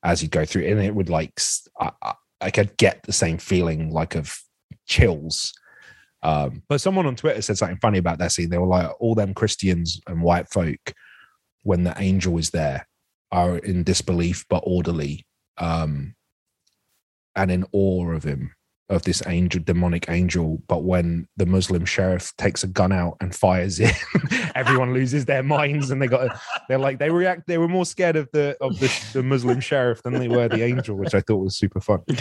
as 0.04 0.22
you 0.22 0.28
go 0.28 0.44
through, 0.46 0.66
and 0.66 0.82
it 0.82 0.94
would 0.94 1.10
like 1.10 1.40
I, 1.80 1.92
I 2.42 2.52
could 2.52 2.76
get 2.78 3.04
the 3.04 3.14
same 3.14 3.38
feeling 3.38 3.92
like 3.92 4.16
of 4.16 4.38
chills. 4.86 5.54
Um, 6.24 6.64
but 6.70 6.82
someone 6.82 7.06
on 7.06 7.16
Twitter 7.16 7.42
said 7.42 7.58
something 7.58 7.80
funny 7.82 8.00
about 8.00 8.20
that 8.20 8.32
scene. 8.32 8.50
They 8.50 8.58
were 8.58 8.68
like, 8.68 8.90
all 9.00 9.16
them 9.16 9.34
Christians 9.34 10.00
and 10.08 10.22
white 10.22 10.50
folk, 10.50 10.94
when 11.64 11.84
the 11.84 11.96
angel 11.98 12.38
is 12.38 12.52
there, 12.52 12.88
are 13.32 13.58
in 13.58 13.84
disbelief 13.84 14.46
but 14.50 14.64
orderly, 14.66 15.26
um, 15.58 16.16
and 17.36 17.52
in 17.52 17.66
awe 17.72 18.12
of 18.12 18.24
him 18.24 18.54
of 18.90 19.04
this 19.04 19.24
angel, 19.28 19.62
demonic 19.64 20.10
angel. 20.10 20.62
But 20.68 20.84
when 20.84 21.28
the 21.36 21.46
Muslim 21.46 21.86
sheriff 21.86 22.34
takes 22.38 22.64
a 22.64 22.68
gun 22.68 22.92
out 22.92 23.18
and 23.20 23.34
fires 23.34 23.80
it, 23.80 23.96
everyone 24.56 24.94
loses 24.94 25.26
their 25.26 25.44
minds, 25.44 25.90
and 25.90 26.02
they 26.02 26.08
got 26.08 26.40
they're 26.70 26.78
like 26.78 27.00
they 27.00 27.10
react. 27.10 27.48
They 27.48 27.58
were 27.58 27.68
more 27.68 27.86
scared 27.86 28.16
of 28.16 28.30
the 28.32 28.56
of 28.62 28.80
the, 28.80 28.94
the 29.14 29.24
Muslim 29.24 29.60
sheriff 29.60 30.04
than 30.04 30.14
they 30.14 30.28
were 30.28 30.48
the 30.48 30.64
angel, 30.64 30.96
which 30.96 31.16
I 31.16 31.22
thought 31.22 31.38
was 31.38 31.58
super 31.58 31.82
fun. 31.82 32.02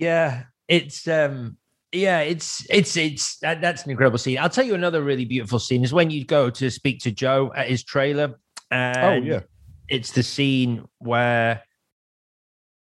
Yeah, 0.00 0.44
it's 0.66 1.06
um 1.08 1.58
yeah 1.92 2.20
it's 2.20 2.66
it's 2.70 2.96
it's 2.96 3.38
that, 3.38 3.60
that's 3.60 3.84
an 3.84 3.90
incredible 3.90 4.18
scene 4.18 4.38
i'll 4.38 4.48
tell 4.48 4.64
you 4.64 4.74
another 4.74 5.02
really 5.02 5.24
beautiful 5.24 5.58
scene 5.58 5.82
is 5.82 5.92
when 5.92 6.10
you 6.10 6.24
go 6.24 6.48
to 6.48 6.70
speak 6.70 7.00
to 7.00 7.10
joe 7.10 7.52
at 7.56 7.68
his 7.68 7.82
trailer 7.82 8.38
oh 8.72 9.14
yeah 9.14 9.40
it's 9.90 10.12
the 10.12 10.22
scene 10.22 10.86
where 10.98 11.62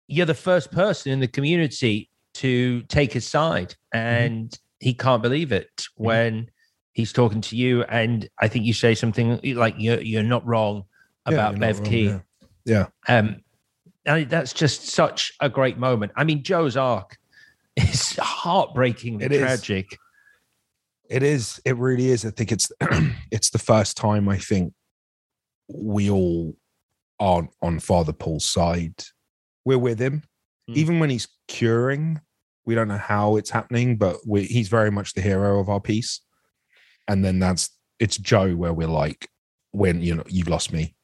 you're 0.07 0.25
the 0.25 0.33
first 0.33 0.71
person 0.71 1.11
in 1.11 1.19
the 1.19 1.27
community 1.27 2.09
to 2.33 2.81
take 2.83 3.13
his 3.13 3.27
side, 3.27 3.69
mm-hmm. 3.69 3.97
and 3.97 4.49
mm-hmm. 4.49 4.85
he 4.85 4.93
can't 4.93 5.21
believe 5.21 5.51
it 5.51 5.69
mm-hmm. 5.77 6.03
when 6.03 6.51
he's 6.91 7.13
talking 7.13 7.41
to 7.41 7.55
you. 7.55 7.83
And 7.83 8.27
I 8.39 8.47
think 8.47 8.65
you 8.65 8.73
say 8.73 8.95
something 8.95 9.39
like 9.55 9.75
you're 9.77 10.01
you're 10.01 10.23
not 10.23 10.45
wrong 10.45 10.83
about 11.25 11.53
yeah, 11.53 11.59
Bev 11.59 11.83
Keane. 11.83 12.23
Yeah. 12.65 12.87
yeah. 13.07 13.17
Um, 13.17 13.41
and 14.05 14.29
that's 14.29 14.53
just 14.53 14.89
such 14.89 15.33
a 15.39 15.49
great 15.49 15.77
moment. 15.77 16.11
I 16.15 16.23
mean, 16.23 16.43
Joe's 16.43 16.77
arc 16.77 17.17
is 17.75 18.15
heartbreaking 18.17 19.21
it 19.21 19.29
tragic. 19.29 19.93
Is. 19.93 19.97
It 21.09 21.23
is. 21.23 21.61
It 21.65 21.77
really 21.77 22.07
is. 22.07 22.25
I 22.25 22.31
think 22.31 22.51
it's 22.51 22.71
it's 23.31 23.49
the 23.49 23.59
first 23.59 23.97
time 23.97 24.27
I 24.27 24.37
think 24.37 24.73
we 25.67 26.09
all 26.09 26.55
aren't 27.19 27.51
on 27.61 27.79
Father 27.79 28.13
Paul's 28.13 28.45
side. 28.45 29.03
We're 29.65 29.77
with 29.77 29.99
him, 29.99 30.23
mm. 30.69 30.75
even 30.75 30.99
when 30.99 31.09
he's 31.09 31.27
curing 31.47 32.21
we 32.65 32.75
don't 32.75 32.87
know 32.87 32.97
how 32.97 33.35
it's 33.35 33.49
happening, 33.49 33.97
but 33.97 34.17
we, 34.25 34.43
he's 34.45 34.67
very 34.67 34.91
much 34.91 35.13
the 35.13 35.21
hero 35.21 35.59
of 35.59 35.69
our 35.69 35.79
piece. 35.79 36.21
And 37.07 37.23
then 37.23 37.39
that's 37.39 37.69
it's 37.99 38.17
Joe 38.17 38.55
where 38.55 38.73
we're 38.73 38.87
like, 38.87 39.29
when 39.71 40.01
you 40.01 40.15
know 40.15 40.23
you've 40.27 40.47
lost 40.47 40.73
me, 40.73 40.95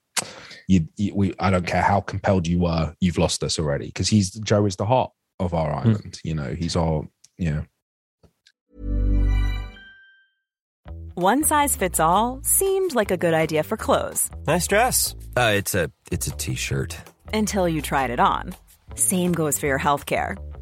you, 0.67 0.87
you 0.97 1.13
we 1.13 1.33
I 1.39 1.51
don't 1.51 1.67
care 1.67 1.81
how 1.81 2.01
compelled 2.01 2.47
you 2.47 2.59
were, 2.59 2.95
you've 2.99 3.17
lost 3.17 3.43
us 3.43 3.59
already 3.59 3.87
because 3.87 4.07
he's 4.07 4.31
Joe 4.31 4.65
is 4.65 4.75
the 4.75 4.85
heart 4.85 5.11
of 5.41 5.53
our 5.53 5.71
hmm. 5.71 5.89
island. 5.89 6.13
Mm. 6.13 6.19
You 6.23 6.35
know, 6.35 6.55
he's 6.57 6.75
our 6.75 7.03
yeah. 7.37 7.63
One 11.15 11.43
size 11.43 11.75
fits 11.75 11.99
all 11.99 12.39
seemed 12.43 12.95
like 12.95 13.11
a 13.11 13.17
good 13.17 13.33
idea 13.33 13.63
for 13.63 13.75
clothes. 13.75 14.29
Nice 14.47 14.67
dress. 14.67 15.13
Uh, 15.35 15.53
it's 15.55 15.75
a 15.75 15.91
it's 16.11 16.27
a 16.27 16.31
t-shirt. 16.31 16.97
Until 17.33 17.67
you 17.67 17.81
tried 17.81 18.11
it 18.11 18.19
on. 18.19 18.53
Same 18.95 19.33
goes 19.33 19.59
for 19.59 19.67
your 19.67 19.77
health 19.77 20.05
care. 20.05 20.37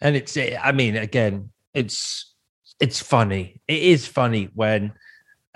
And 0.00 0.16
it's, 0.16 0.36
I 0.36 0.72
mean, 0.72 0.96
again, 0.96 1.50
it's 1.74 2.34
it's 2.80 3.00
funny. 3.00 3.60
It 3.68 3.82
is 3.82 4.06
funny 4.06 4.50
when 4.54 4.92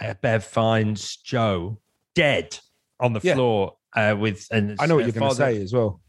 uh, 0.02 0.14
Bev 0.22 0.44
finds 0.44 1.16
Joe 1.18 1.78
dead 2.14 2.58
on 2.98 3.12
the 3.12 3.20
Yeah. 3.22 3.34
floor 3.34 3.76
uh, 3.94 4.16
with, 4.18 4.46
and 4.50 4.76
I 4.80 4.86
know 4.86 4.94
what 4.96 5.02
uh, 5.02 5.06
you're 5.06 5.12
going 5.12 5.28
to 5.30 5.34
say 5.36 5.60
as 5.62 5.72
well. 5.72 6.00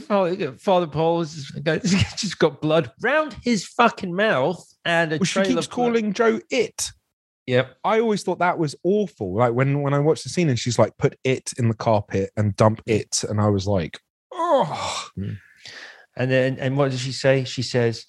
Father, 0.00 0.52
Father 0.58 0.86
Paul's 0.88 1.34
just 1.64 2.38
got 2.38 2.60
blood 2.60 2.90
round 3.00 3.36
his 3.42 3.64
fucking 3.64 4.14
mouth 4.14 4.62
and 4.84 5.12
a 5.12 5.16
Well, 5.18 5.24
she 5.24 5.42
keeps 5.44 5.66
calling 5.68 6.12
Joe 6.12 6.40
it. 6.50 6.90
Yep. 7.46 7.76
I 7.84 8.00
always 8.00 8.22
thought 8.22 8.40
that 8.40 8.58
was 8.58 8.74
awful. 8.84 9.36
Like 9.36 9.52
when 9.52 9.82
when 9.82 9.94
I 9.94 9.98
watched 10.00 10.24
the 10.24 10.30
scene 10.30 10.48
and 10.48 10.58
she's 10.58 10.78
like, 10.78 10.96
put 10.98 11.16
it 11.24 11.52
in 11.58 11.68
the 11.68 11.74
carpet 11.74 12.30
and 12.36 12.54
dump 12.56 12.82
it, 12.86 13.24
and 13.28 13.40
I 13.40 13.48
was 13.48 13.66
like, 13.66 13.98
oh, 14.32 15.08
And 16.16 16.30
then, 16.30 16.58
and 16.58 16.76
what 16.76 16.90
does 16.90 17.00
she 17.00 17.12
say? 17.12 17.44
She 17.44 17.62
says, 17.62 18.04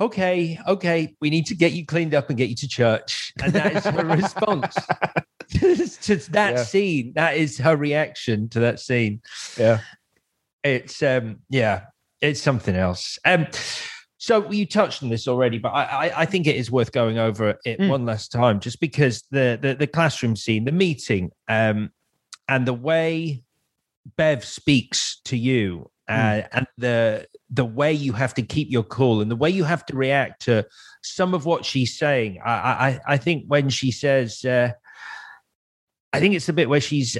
"Okay, 0.00 0.58
okay, 0.66 1.14
we 1.20 1.30
need 1.30 1.46
to 1.46 1.54
get 1.54 1.72
you 1.72 1.86
cleaned 1.86 2.14
up 2.14 2.28
and 2.28 2.36
get 2.38 2.48
you 2.48 2.56
to 2.56 2.68
church." 2.68 3.32
And 3.42 3.52
that 3.52 3.72
is 3.76 3.84
her 3.84 4.04
response 4.04 4.74
to 5.50 6.16
that 6.32 6.54
Yeah. 6.56 6.62
scene. 6.64 7.12
That 7.14 7.36
is 7.36 7.58
her 7.58 7.76
reaction 7.76 8.48
to 8.50 8.60
that 8.60 8.80
scene. 8.80 9.20
yeah. 9.56 9.80
It's 10.64 11.02
um, 11.02 11.40
yeah, 11.50 11.82
it's 12.20 12.40
something 12.40 12.74
else. 12.74 13.18
Um, 13.24 13.46
so 14.16 14.50
you 14.50 14.64
touched 14.64 15.02
on 15.02 15.10
this 15.10 15.28
already, 15.28 15.58
but 15.58 15.68
I 15.68 15.82
I, 16.08 16.20
I 16.22 16.24
think 16.26 16.46
it 16.46 16.56
is 16.56 16.70
worth 16.70 16.90
going 16.90 17.18
over 17.18 17.58
it 17.64 17.78
Mm. 17.78 17.88
one 17.88 18.06
last 18.06 18.32
time, 18.32 18.60
just 18.60 18.80
because 18.80 19.22
the, 19.30 19.58
the 19.60 19.74
the 19.74 19.86
classroom 19.86 20.34
scene, 20.36 20.64
the 20.64 20.72
meeting, 20.72 21.30
um, 21.48 21.90
and 22.48 22.66
the 22.66 22.72
way 22.74 23.42
Bev 24.16 24.42
speaks 24.44 25.20
to 25.26 25.36
you, 25.36 25.90
uh, 26.08 26.42
and 26.52 26.66
the 26.76 27.26
the 27.50 27.64
way 27.64 27.92
you 27.92 28.12
have 28.12 28.34
to 28.34 28.42
keep 28.42 28.70
your 28.70 28.82
cool, 28.82 29.20
and 29.20 29.30
the 29.30 29.36
way 29.36 29.50
you 29.50 29.64
have 29.64 29.86
to 29.86 29.96
react 29.96 30.42
to 30.42 30.66
some 31.02 31.34
of 31.34 31.46
what 31.46 31.64
she's 31.64 31.98
saying. 31.98 32.40
I 32.44 32.50
I, 32.50 33.00
I 33.06 33.16
think 33.16 33.44
when 33.46 33.68
she 33.70 33.90
says, 33.90 34.44
uh, 34.44 34.72
I 36.12 36.20
think 36.20 36.34
it's 36.34 36.46
the 36.46 36.52
bit 36.52 36.68
where 36.68 36.80
she's 36.80 37.16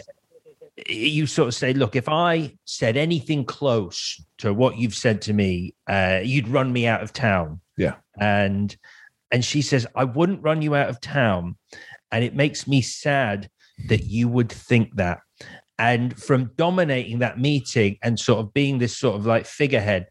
you 0.88 1.26
sort 1.26 1.48
of 1.48 1.54
say, 1.54 1.72
look, 1.72 1.94
if 1.96 2.08
I 2.08 2.56
said 2.64 2.96
anything 2.96 3.44
close 3.44 4.20
to 4.38 4.52
what 4.52 4.76
you've 4.76 4.94
said 4.94 5.22
to 5.22 5.32
me, 5.32 5.74
uh, 5.88 6.20
you'd 6.22 6.48
run 6.48 6.72
me 6.72 6.86
out 6.86 7.02
of 7.02 7.12
town. 7.12 7.60
Yeah. 7.76 7.94
And 8.18 8.76
and 9.30 9.44
she 9.44 9.62
says, 9.62 9.86
I 9.94 10.04
wouldn't 10.04 10.42
run 10.42 10.62
you 10.62 10.74
out 10.74 10.88
of 10.88 11.00
town. 11.00 11.56
And 12.12 12.24
it 12.24 12.34
makes 12.34 12.68
me 12.68 12.82
sad 12.82 13.50
that 13.88 14.04
you 14.04 14.28
would 14.28 14.50
think 14.50 14.94
that. 14.96 15.20
And 15.78 16.16
from 16.20 16.52
dominating 16.56 17.18
that 17.18 17.38
meeting 17.38 17.98
and 18.02 18.18
sort 18.18 18.40
of 18.40 18.54
being 18.54 18.78
this 18.78 18.96
sort 18.96 19.16
of 19.16 19.26
like 19.26 19.44
figurehead, 19.46 20.06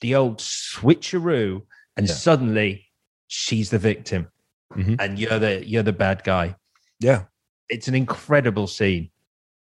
the 0.00 0.14
old 0.14 0.38
switcheroo, 0.38 1.62
and 1.96 2.06
Yeah. 2.08 2.14
suddenly 2.14 2.86
she's 3.28 3.70
the 3.70 3.78
victim, 3.78 4.30
Mhm. 4.76 4.96
and 5.00 5.18
you're 5.18 5.38
the 5.38 5.66
you're 5.66 5.82
the 5.82 5.92
bad 5.92 6.22
guy. 6.24 6.54
Yeah. 6.98 7.26
It's 7.68 7.88
an 7.88 7.94
incredible 7.94 8.66
scene. 8.66 9.10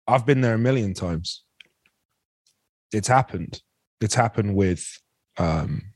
I've 0.08 0.26
been 0.26 0.40
there 0.40 0.54
a 0.54 0.58
million 0.58 0.94
times. 0.94 1.44
It's 2.92 3.08
happened. 3.08 3.62
It's 4.00 4.14
happened 4.14 4.56
with 4.56 5.00
um 5.36 5.92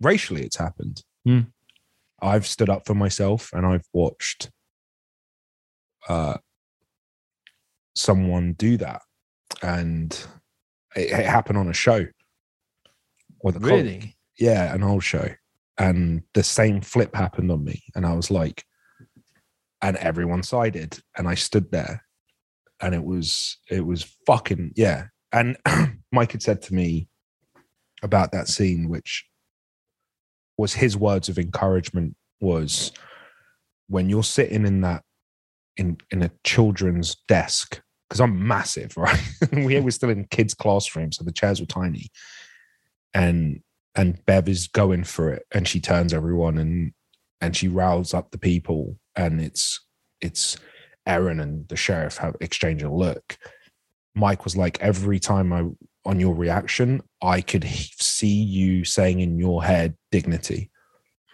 racially, 0.00 0.42
it's 0.44 0.56
happened. 0.56 1.02
Hmm. 1.24 1.40
I've 2.22 2.46
stood 2.46 2.70
up 2.70 2.86
for 2.86 2.94
myself 2.94 3.52
and 3.52 3.66
I've 3.66 3.86
watched 3.92 4.50
uh 6.08 6.38
someone 8.00 8.54
do 8.54 8.76
that. 8.78 9.02
And 9.62 10.12
it, 10.96 11.10
it 11.10 11.26
happened 11.26 11.58
on 11.58 11.68
a 11.68 11.74
show. 11.74 12.06
With 13.42 13.56
a 13.56 13.60
colleague. 13.60 13.84
Really? 13.84 14.16
yeah, 14.38 14.74
an 14.74 14.82
old 14.82 15.04
show. 15.04 15.28
And 15.78 16.22
the 16.34 16.42
same 16.42 16.80
flip 16.80 17.14
happened 17.14 17.50
on 17.50 17.64
me. 17.64 17.82
And 17.94 18.04
I 18.04 18.14
was 18.14 18.30
like, 18.30 18.64
and 19.82 19.96
everyone 19.96 20.42
sided. 20.42 20.98
And 21.16 21.26
I 21.28 21.34
stood 21.34 21.70
there. 21.70 22.04
And 22.82 22.94
it 22.94 23.04
was, 23.04 23.58
it 23.70 23.86
was 23.86 24.16
fucking, 24.26 24.72
yeah. 24.76 25.06
And 25.32 25.56
Mike 26.12 26.32
had 26.32 26.42
said 26.42 26.62
to 26.62 26.74
me 26.74 27.08
about 28.02 28.32
that 28.32 28.48
scene, 28.48 28.88
which 28.88 29.24
was 30.56 30.74
his 30.74 30.96
words 30.96 31.28
of 31.28 31.38
encouragement 31.38 32.16
was 32.40 32.92
when 33.88 34.08
you're 34.08 34.22
sitting 34.22 34.66
in 34.66 34.80
that 34.82 35.02
in 35.76 35.96
in 36.10 36.22
a 36.22 36.30
children's 36.44 37.16
desk, 37.28 37.80
because 38.10 38.20
I'm 38.20 38.46
massive, 38.46 38.94
right? 38.96 39.20
we 39.52 39.78
were 39.80 39.92
still 39.92 40.10
in 40.10 40.24
kids' 40.26 40.52
classrooms, 40.52 41.16
so 41.16 41.24
the 41.24 41.32
chairs 41.32 41.60
were 41.60 41.66
tiny. 41.66 42.08
And 43.14 43.62
and 43.94 44.24
Bev 44.26 44.48
is 44.48 44.68
going 44.68 45.04
for 45.04 45.32
it 45.32 45.44
and 45.52 45.66
she 45.66 45.80
turns 45.80 46.12
everyone 46.14 46.58
and 46.58 46.92
and 47.40 47.56
she 47.56 47.66
rouses 47.68 48.14
up 48.14 48.30
the 48.30 48.38
people 48.38 48.96
and 49.16 49.40
it's 49.40 49.80
it's 50.20 50.56
Erin 51.06 51.40
and 51.40 51.66
the 51.68 51.76
sheriff 51.76 52.18
have 52.18 52.36
exchange 52.40 52.82
a 52.82 52.90
look. 52.90 53.36
Mike 54.14 54.44
was 54.44 54.56
like, 54.56 54.80
every 54.80 55.18
time 55.18 55.52
I 55.52 55.64
on 56.04 56.20
your 56.20 56.34
reaction, 56.34 57.02
I 57.22 57.40
could 57.40 57.64
see 57.64 58.42
you 58.42 58.84
saying 58.84 59.20
in 59.20 59.38
your 59.38 59.62
head 59.64 59.96
dignity, 60.10 60.70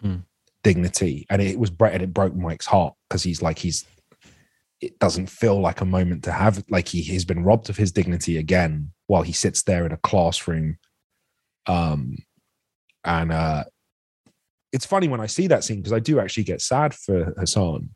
Hmm. 0.01 0.17
dignity, 0.63 1.25
and 1.29 1.41
it 1.41 1.59
was 1.59 1.69
Brett. 1.69 1.93
And 1.93 2.03
it 2.03 2.13
broke 2.13 2.35
Mike's 2.35 2.65
heart 2.65 2.93
because 3.07 3.23
he's 3.23 3.41
like 3.41 3.59
he's. 3.59 3.85
It 4.79 4.99
doesn't 4.99 5.27
feel 5.27 5.59
like 5.59 5.81
a 5.81 5.85
moment 5.85 6.23
to 6.25 6.31
have 6.31 6.63
like 6.69 6.87
he 6.87 7.03
has 7.13 7.25
been 7.25 7.43
robbed 7.43 7.69
of 7.69 7.77
his 7.77 7.91
dignity 7.91 8.37
again 8.37 8.91
while 9.07 9.23
he 9.23 9.33
sits 9.33 9.63
there 9.63 9.85
in 9.85 9.91
a 9.91 9.97
classroom. 9.97 10.77
Um, 11.65 12.17
and 13.03 13.31
uh, 13.31 13.63
it's 14.71 14.85
funny 14.85 15.07
when 15.07 15.21
I 15.21 15.25
see 15.25 15.47
that 15.47 15.63
scene 15.63 15.77
because 15.77 15.93
I 15.93 15.99
do 15.99 16.19
actually 16.19 16.43
get 16.43 16.61
sad 16.61 16.93
for 16.93 17.33
Hassan, 17.37 17.89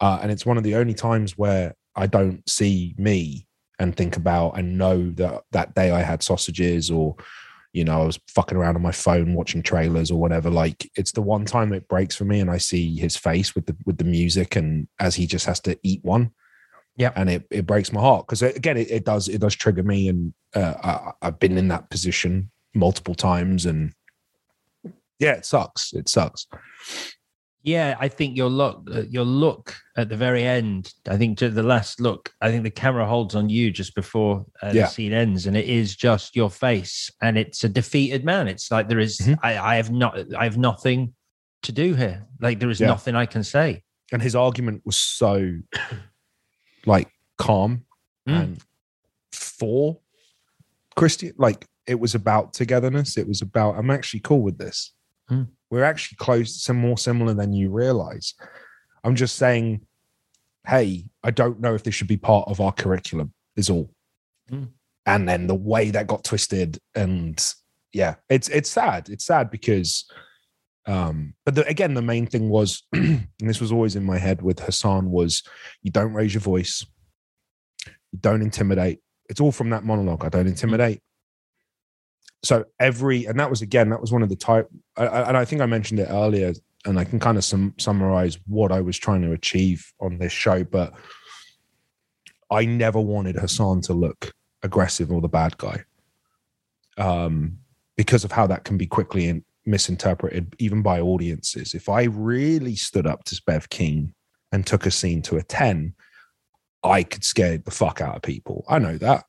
uh, 0.00 0.18
and 0.22 0.32
it's 0.32 0.46
one 0.46 0.56
of 0.56 0.64
the 0.64 0.76
only 0.76 0.94
times 0.94 1.38
where 1.38 1.74
I 1.94 2.06
don't 2.06 2.48
see 2.48 2.94
me 2.98 3.46
and 3.78 3.96
think 3.96 4.16
about 4.16 4.58
and 4.58 4.78
know 4.78 5.10
that 5.12 5.42
that 5.52 5.74
day 5.74 5.90
I 5.90 6.02
had 6.02 6.22
sausages 6.22 6.90
or 6.90 7.16
you 7.72 7.84
know 7.84 8.02
I 8.02 8.04
was 8.04 8.18
fucking 8.28 8.56
around 8.58 8.76
on 8.76 8.82
my 8.82 8.92
phone 8.92 9.34
watching 9.34 9.62
trailers 9.62 10.10
or 10.10 10.20
whatever 10.20 10.50
like 10.50 10.90
it's 10.96 11.12
the 11.12 11.22
one 11.22 11.44
time 11.44 11.72
it 11.72 11.88
breaks 11.88 12.16
for 12.16 12.24
me 12.24 12.40
and 12.40 12.50
I 12.50 12.58
see 12.58 12.96
his 12.96 13.16
face 13.16 13.54
with 13.54 13.66
the 13.66 13.76
with 13.86 13.98
the 13.98 14.04
music 14.04 14.56
and 14.56 14.88
as 14.98 15.14
he 15.14 15.26
just 15.26 15.46
has 15.46 15.60
to 15.60 15.78
eat 15.82 16.04
one 16.04 16.32
Yeah. 16.96 17.12
And 17.16 17.30
it, 17.30 17.46
it 17.50 17.66
breaks 17.66 17.92
my 17.92 18.00
heart 18.00 18.26
because 18.26 18.42
again, 18.42 18.76
it, 18.76 18.90
it 18.90 19.04
does 19.04 19.28
it 19.28 19.40
does 19.40 19.54
trigger 19.54 19.82
me, 19.82 20.08
and 20.08 20.34
uh, 20.54 20.74
I, 20.82 21.28
I've 21.28 21.38
been 21.38 21.56
in 21.56 21.68
that 21.68 21.88
position 21.88 22.50
multiple 22.74 23.14
times, 23.14 23.64
and 23.64 23.94
yeah, 25.18 25.32
it 25.32 25.46
sucks. 25.46 25.94
It 25.94 26.08
sucks. 26.10 26.46
Yeah, 27.62 27.94
I 28.00 28.08
think 28.08 28.36
your 28.38 28.48
look, 28.48 28.88
your 29.10 29.24
look 29.24 29.74
at 29.96 30.08
the 30.08 30.16
very 30.16 30.44
end. 30.44 30.94
I 31.08 31.18
think 31.18 31.36
to 31.38 31.50
the 31.50 31.62
last 31.62 32.00
look, 32.00 32.32
I 32.40 32.50
think 32.50 32.62
the 32.62 32.70
camera 32.70 33.06
holds 33.06 33.34
on 33.34 33.50
you 33.50 33.70
just 33.70 33.94
before 33.94 34.46
uh, 34.62 34.68
Yeah. 34.74 34.84
the 34.84 34.86
scene 34.88 35.12
ends, 35.12 35.46
and 35.46 35.54
it 35.56 35.68
is 35.68 35.94
just 35.94 36.34
your 36.34 36.48
face, 36.50 37.10
and 37.20 37.36
it's 37.36 37.62
a 37.62 37.68
defeated 37.68 38.24
man. 38.24 38.48
It's 38.48 38.70
like 38.70 38.88
there 38.88 38.98
is- 38.98 39.18
Mhm. 39.18 39.38
I, 39.42 39.58
I 39.58 39.76
have 39.76 39.90
not, 39.90 40.32
I 40.34 40.44
have 40.44 40.56
nothing 40.56 41.12
to 41.64 41.72
do 41.72 41.94
here. 41.94 42.26
Like 42.40 42.60
there 42.60 42.70
is 42.70 42.80
Yeah. 42.80 42.86
nothing 42.86 43.14
I 43.14 43.26
can 43.26 43.44
say. 43.44 43.82
And 44.10 44.22
his 44.22 44.34
argument 44.34 44.80
was 44.86 44.96
so 44.96 45.58
like 46.86 47.08
calm 47.36 47.84
Mm. 48.28 48.40
and 48.42 48.64
for 49.32 50.00
Christian, 50.96 51.32
like 51.36 51.66
it 51.86 52.00
was 52.00 52.14
about 52.14 52.52
togetherness. 52.54 53.16
It 53.18 53.28
was 53.28 53.42
about 53.42 53.76
I'm 53.76 53.90
actually 53.90 54.20
cool 54.20 54.40
with 54.42 54.56
this. 54.58 54.92
Mm. 55.30 55.48
We're 55.70 55.84
actually 55.84 56.16
close, 56.16 56.62
some 56.62 56.76
more 56.76 56.98
similar 56.98 57.34
than 57.34 57.52
you 57.52 57.70
realize. 57.70 58.34
I'm 59.04 59.14
just 59.14 59.36
saying, 59.36 59.82
hey, 60.66 61.06
I 61.22 61.30
don't 61.30 61.60
know 61.60 61.74
if 61.74 61.84
this 61.84 61.94
should 61.94 62.08
be 62.08 62.16
part 62.16 62.48
of 62.48 62.60
our 62.60 62.72
curriculum. 62.72 63.32
Is 63.56 63.70
all. 63.70 63.90
Mm. 64.50 64.68
And 65.06 65.28
then 65.28 65.46
the 65.46 65.54
way 65.54 65.90
that 65.90 66.06
got 66.06 66.24
twisted, 66.24 66.78
and 66.94 67.42
yeah, 67.92 68.14
it's 68.28 68.48
it's 68.48 68.70
sad. 68.70 69.08
It's 69.08 69.24
sad 69.24 69.50
because, 69.50 70.10
um, 70.86 71.34
but 71.44 71.54
the, 71.54 71.66
again, 71.66 71.94
the 71.94 72.02
main 72.02 72.26
thing 72.26 72.48
was, 72.48 72.82
and 72.92 73.28
this 73.38 73.60
was 73.60 73.72
always 73.72 73.96
in 73.96 74.04
my 74.04 74.18
head 74.18 74.42
with 74.42 74.60
Hassan 74.60 75.10
was, 75.10 75.42
you 75.82 75.90
don't 75.90 76.12
raise 76.12 76.34
your 76.34 76.42
voice, 76.42 76.86
you 77.86 78.18
don't 78.20 78.42
intimidate. 78.42 79.00
It's 79.28 79.40
all 79.40 79.52
from 79.52 79.70
that 79.70 79.84
monologue. 79.84 80.24
I 80.24 80.28
don't 80.28 80.46
intimidate. 80.46 81.00
So 82.42 82.64
every, 82.78 83.26
and 83.26 83.38
that 83.38 83.50
was 83.50 83.60
again, 83.60 83.90
that 83.90 84.00
was 84.00 84.12
one 84.12 84.22
of 84.22 84.30
the 84.30 84.36
type, 84.36 84.68
and 84.96 85.36
I 85.36 85.44
think 85.44 85.60
I 85.60 85.66
mentioned 85.66 86.00
it 86.00 86.08
earlier, 86.10 86.54
and 86.86 86.98
I 86.98 87.04
can 87.04 87.18
kind 87.18 87.36
of 87.36 87.44
sum, 87.44 87.74
summarize 87.78 88.38
what 88.46 88.72
I 88.72 88.80
was 88.80 88.96
trying 88.96 89.20
to 89.22 89.32
achieve 89.32 89.92
on 90.00 90.18
this 90.18 90.32
show. 90.32 90.64
But 90.64 90.94
I 92.50 92.64
never 92.64 92.98
wanted 92.98 93.36
Hassan 93.36 93.82
to 93.82 93.92
look 93.92 94.32
aggressive 94.62 95.12
or 95.12 95.20
the 95.20 95.28
bad 95.28 95.58
guy, 95.58 95.84
um, 96.96 97.58
because 97.96 98.24
of 98.24 98.32
how 98.32 98.46
that 98.46 98.64
can 98.64 98.78
be 98.78 98.86
quickly 98.86 99.28
in, 99.28 99.44
misinterpreted 99.66 100.56
even 100.58 100.80
by 100.80 101.00
audiences. 101.00 101.74
If 101.74 101.90
I 101.90 102.04
really 102.04 102.74
stood 102.74 103.06
up 103.06 103.24
to 103.24 103.42
Bev 103.46 103.68
Keane 103.68 104.14
and 104.50 104.66
took 104.66 104.86
a 104.86 104.90
scene 104.90 105.20
to 105.22 105.36
a 105.36 105.42
ten, 105.42 105.94
I 106.82 107.02
could 107.02 107.24
scare 107.24 107.58
the 107.58 107.70
fuck 107.70 108.00
out 108.00 108.16
of 108.16 108.22
people. 108.22 108.64
I 108.66 108.78
know 108.78 108.96
that. 108.96 109.24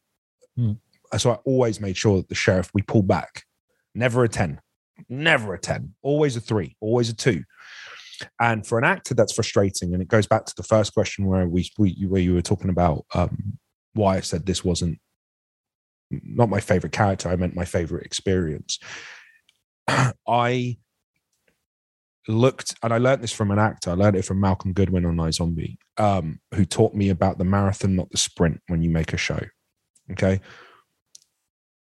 Hmm. 0.55 0.73
So 1.17 1.31
I 1.31 1.35
always 1.45 1.79
made 1.79 1.97
sure 1.97 2.17
that 2.17 2.29
the 2.29 2.35
sheriff, 2.35 2.71
we 2.73 2.81
pull 2.81 3.03
back. 3.03 3.43
Never 3.93 4.23
a 4.23 4.29
10. 4.29 4.61
Never 5.09 5.53
a 5.53 5.59
10. 5.59 5.93
Always 6.01 6.35
a 6.37 6.41
three. 6.41 6.75
Always 6.79 7.09
a 7.09 7.15
two. 7.15 7.43
And 8.39 8.65
for 8.65 8.77
an 8.77 8.83
actor, 8.83 9.13
that's 9.13 9.33
frustrating. 9.33 9.93
And 9.93 10.01
it 10.01 10.07
goes 10.07 10.27
back 10.27 10.45
to 10.45 10.55
the 10.55 10.63
first 10.63 10.93
question 10.93 11.25
where 11.25 11.47
we, 11.47 11.69
we 11.77 11.97
where 12.07 12.21
you 12.21 12.33
were 12.33 12.41
talking 12.41 12.69
about 12.69 13.05
um, 13.13 13.57
why 13.93 14.17
I 14.17 14.19
said 14.21 14.45
this 14.45 14.63
wasn't 14.63 14.99
not 16.11 16.49
my 16.49 16.59
favorite 16.59 16.91
character. 16.91 17.29
I 17.29 17.35
meant 17.35 17.55
my 17.55 17.65
favorite 17.65 18.05
experience. 18.05 18.79
I 20.27 20.77
looked 22.27 22.75
and 22.83 22.93
I 22.93 22.97
learned 22.97 23.23
this 23.23 23.31
from 23.31 23.51
an 23.51 23.59
actor. 23.59 23.91
I 23.91 23.93
learned 23.93 24.17
it 24.17 24.25
from 24.25 24.39
Malcolm 24.39 24.73
Goodwin 24.73 25.05
on 25.05 25.15
iZombie, 25.17 25.77
um, 25.97 26.39
who 26.53 26.65
taught 26.65 26.93
me 26.93 27.09
about 27.09 27.37
the 27.37 27.45
marathon, 27.45 27.95
not 27.95 28.11
the 28.11 28.17
sprint, 28.17 28.61
when 28.67 28.81
you 28.81 28.89
make 28.89 29.13
a 29.13 29.17
show. 29.17 29.39
Okay. 30.11 30.41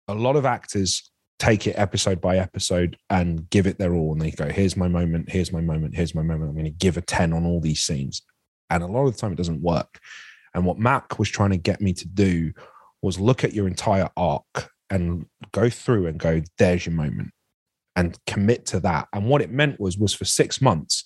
A 0.07 0.13
lot 0.13 0.35
of 0.35 0.45
actors 0.45 1.11
take 1.39 1.67
it 1.67 1.77
episode 1.77 2.21
by 2.21 2.37
episode 2.37 2.97
and 3.09 3.49
give 3.49 3.67
it 3.67 3.77
their 3.77 3.93
all. 3.93 4.13
And 4.13 4.21
they 4.21 4.31
go, 4.31 4.49
here's 4.49 4.77
my 4.77 4.87
moment, 4.87 5.29
here's 5.29 5.51
my 5.51 5.61
moment, 5.61 5.95
here's 5.95 6.15
my 6.15 6.21
moment. 6.21 6.49
I'm 6.49 6.55
going 6.55 6.65
to 6.65 6.71
give 6.71 6.97
a 6.97 7.01
10 7.01 7.33
on 7.33 7.45
all 7.45 7.59
these 7.59 7.81
scenes. 7.81 8.21
And 8.69 8.83
a 8.83 8.87
lot 8.87 9.05
of 9.05 9.13
the 9.13 9.19
time 9.19 9.33
it 9.33 9.37
doesn't 9.37 9.61
work. 9.61 9.99
And 10.53 10.65
what 10.65 10.79
Mac 10.79 11.19
was 11.19 11.29
trying 11.29 11.49
to 11.49 11.57
get 11.57 11.81
me 11.81 11.93
to 11.93 12.07
do 12.07 12.53
was 13.01 13.19
look 13.19 13.43
at 13.43 13.53
your 13.53 13.67
entire 13.67 14.09
arc 14.15 14.71
and 14.89 15.25
go 15.51 15.69
through 15.69 16.07
and 16.07 16.19
go, 16.19 16.41
there's 16.57 16.85
your 16.85 16.95
moment 16.95 17.31
and 17.95 18.17
commit 18.25 18.65
to 18.67 18.79
that. 18.81 19.07
And 19.13 19.27
what 19.27 19.41
it 19.41 19.51
meant 19.51 19.79
was 19.79 19.97
was 19.97 20.13
for 20.13 20.25
six 20.25 20.61
months. 20.61 21.03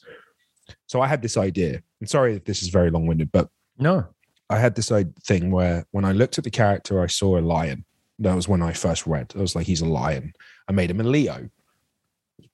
So 0.88 1.02
I 1.02 1.08
had 1.08 1.22
this 1.22 1.38
idea. 1.38 1.82
And 2.00 2.10
sorry 2.10 2.36
if 2.36 2.46
this 2.46 2.62
is 2.62 2.70
very 2.70 2.92
long 2.92 3.08
winded, 3.08 3.32
but 3.32 3.50
No, 3.80 4.06
I 4.50 4.60
had 4.60 4.76
this 4.76 4.92
thing 5.24 5.52
where 5.52 5.86
when 5.92 6.06
I 6.06 6.12
looked 6.12 6.38
at 6.38 6.44
the 6.44 6.52
character, 6.52 7.02
I 7.02 7.08
saw 7.08 7.38
a 7.38 7.42
lion. 7.42 7.86
That 8.20 8.36
was 8.36 8.48
when 8.48 8.62
I 8.62 8.74
first 8.74 9.06
read. 9.06 9.34
I 9.36 9.40
was 9.40 9.56
like, 9.56 9.68
he's 9.68 9.82
a 9.82 9.86
lion. 9.86 10.34
I 10.68 10.72
made 10.72 10.90
him 10.90 11.00
a 11.00 11.04
Leo. 11.04 11.50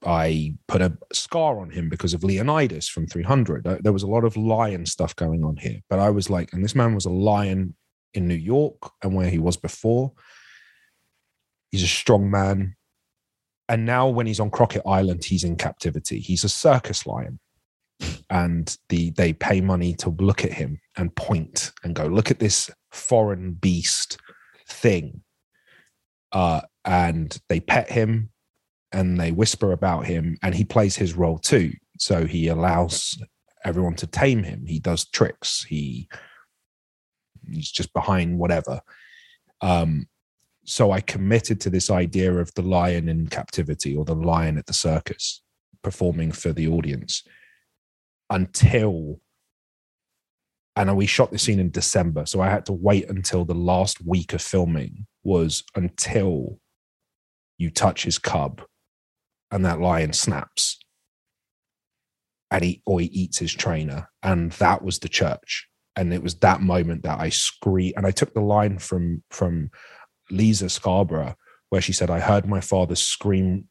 I 0.05 0.55
put 0.67 0.81
a 0.81 0.97
scar 1.13 1.59
on 1.59 1.69
him 1.69 1.89
because 1.89 2.13
of 2.13 2.23
Leonidas 2.23 2.89
from 2.89 3.07
300. 3.07 3.65
Uh, 3.65 3.77
There 3.81 3.93
was 3.93 4.03
a 4.03 4.07
lot 4.07 4.25
of 4.25 4.35
lion 4.35 4.85
stuff 4.85 5.15
going 5.15 5.43
on 5.43 5.57
here. 5.57 5.79
But 5.89 5.99
I 5.99 6.09
was 6.09 6.29
like, 6.29 6.51
and 6.53 6.63
this 6.63 6.75
man 6.75 6.93
was 6.93 7.05
a 7.05 7.09
lion 7.09 7.75
in 8.13 8.27
New 8.27 8.35
York 8.35 8.91
and 9.01 9.15
where 9.15 9.29
he 9.29 9.39
was 9.39 9.57
before. 9.57 10.11
He's 11.71 11.83
a 11.83 11.87
strong 11.87 12.29
man. 12.29 12.75
And 13.69 13.85
now 13.85 14.09
when 14.09 14.27
he's 14.27 14.39
on 14.39 14.51
Crockett 14.51 14.83
Island, 14.85 15.23
he's 15.23 15.43
in 15.43 15.55
captivity. 15.55 16.19
He's 16.19 16.43
a 16.43 16.49
circus 16.49 17.05
lion. 17.05 17.39
And 18.29 18.75
the 18.89 19.11
they 19.11 19.33
pay 19.33 19.61
money 19.61 19.93
to 19.95 20.09
look 20.09 20.43
at 20.43 20.51
him 20.51 20.79
and 20.97 21.15
point 21.15 21.71
and 21.83 21.95
go, 21.95 22.05
look 22.05 22.29
at 22.31 22.39
this 22.39 22.69
foreign 22.91 23.53
beast 23.53 24.17
thing. 24.67 25.21
Uh, 26.33 26.61
and 26.83 27.39
they 27.47 27.59
pet 27.59 27.89
him 27.89 28.29
and 28.91 29.19
they 29.19 29.31
whisper 29.31 29.71
about 29.71 30.05
him, 30.05 30.37
and 30.43 30.53
he 30.53 30.63
plays 30.63 30.95
his 30.95 31.15
role 31.15 31.39
too. 31.39 31.73
So 31.99 32.25
he 32.25 32.47
allows 32.47 33.17
everyone 33.65 33.95
to 33.95 34.07
tame 34.07 34.43
him. 34.43 34.65
He 34.67 34.79
does 34.79 35.05
tricks. 35.05 35.63
He 35.63 36.09
he's 37.49 37.71
just 37.71 37.93
behind 37.93 38.37
whatever. 38.37 38.81
Um, 39.61 40.07
so 40.65 40.91
I 40.91 41.01
committed 41.01 41.59
to 41.61 41.69
this 41.69 41.89
idea 41.89 42.33
of 42.33 42.53
the 42.53 42.61
lion 42.61 43.09
in 43.09 43.27
captivity 43.27 43.95
or 43.95 44.05
the 44.05 44.15
lion 44.15 44.57
at 44.57 44.65
the 44.65 44.73
circus 44.73 45.41
performing 45.81 46.31
for 46.31 46.53
the 46.53 46.67
audience 46.67 47.23
until 48.29 49.19
and 50.75 50.95
we 50.95 51.05
shot 51.05 51.31
the 51.31 51.37
scene 51.37 51.59
in 51.59 51.69
December. 51.69 52.25
So 52.25 52.41
I 52.41 52.49
had 52.49 52.65
to 52.65 52.73
wait 52.73 53.07
until 53.07 53.45
the 53.45 53.53
last 53.53 54.03
week 54.03 54.33
of 54.33 54.41
filming 54.41 55.05
was 55.23 55.63
until 55.75 56.59
you 57.57 57.69
touch 57.69 58.03
his 58.03 58.17
cub 58.17 58.61
and 59.51 59.65
that 59.65 59.79
lion 59.79 60.13
snaps 60.13 60.79
and 62.51 62.63
he 62.63 62.81
or 62.85 62.99
he 62.99 63.07
eats 63.07 63.39
his 63.39 63.53
trainer. 63.53 64.09
And 64.21 64.51
that 64.53 64.83
was 64.83 64.99
the 64.99 65.09
church. 65.09 65.67
And 65.95 66.13
it 66.13 66.23
was 66.23 66.35
that 66.35 66.61
moment 66.61 67.03
that 67.03 67.19
I 67.19 67.29
screamed 67.29 67.93
and 67.97 68.05
I 68.05 68.11
took 68.11 68.33
the 68.33 68.41
line 68.41 68.77
from 68.79 69.23
from 69.29 69.69
Leeza 70.31 70.69
Scarborough, 70.69 71.35
where 71.69 71.81
she 71.81 71.93
said, 71.93 72.09
I 72.09 72.19
heard 72.19 72.47
my 72.47 72.61
father 72.61 72.95
scream 72.95 73.67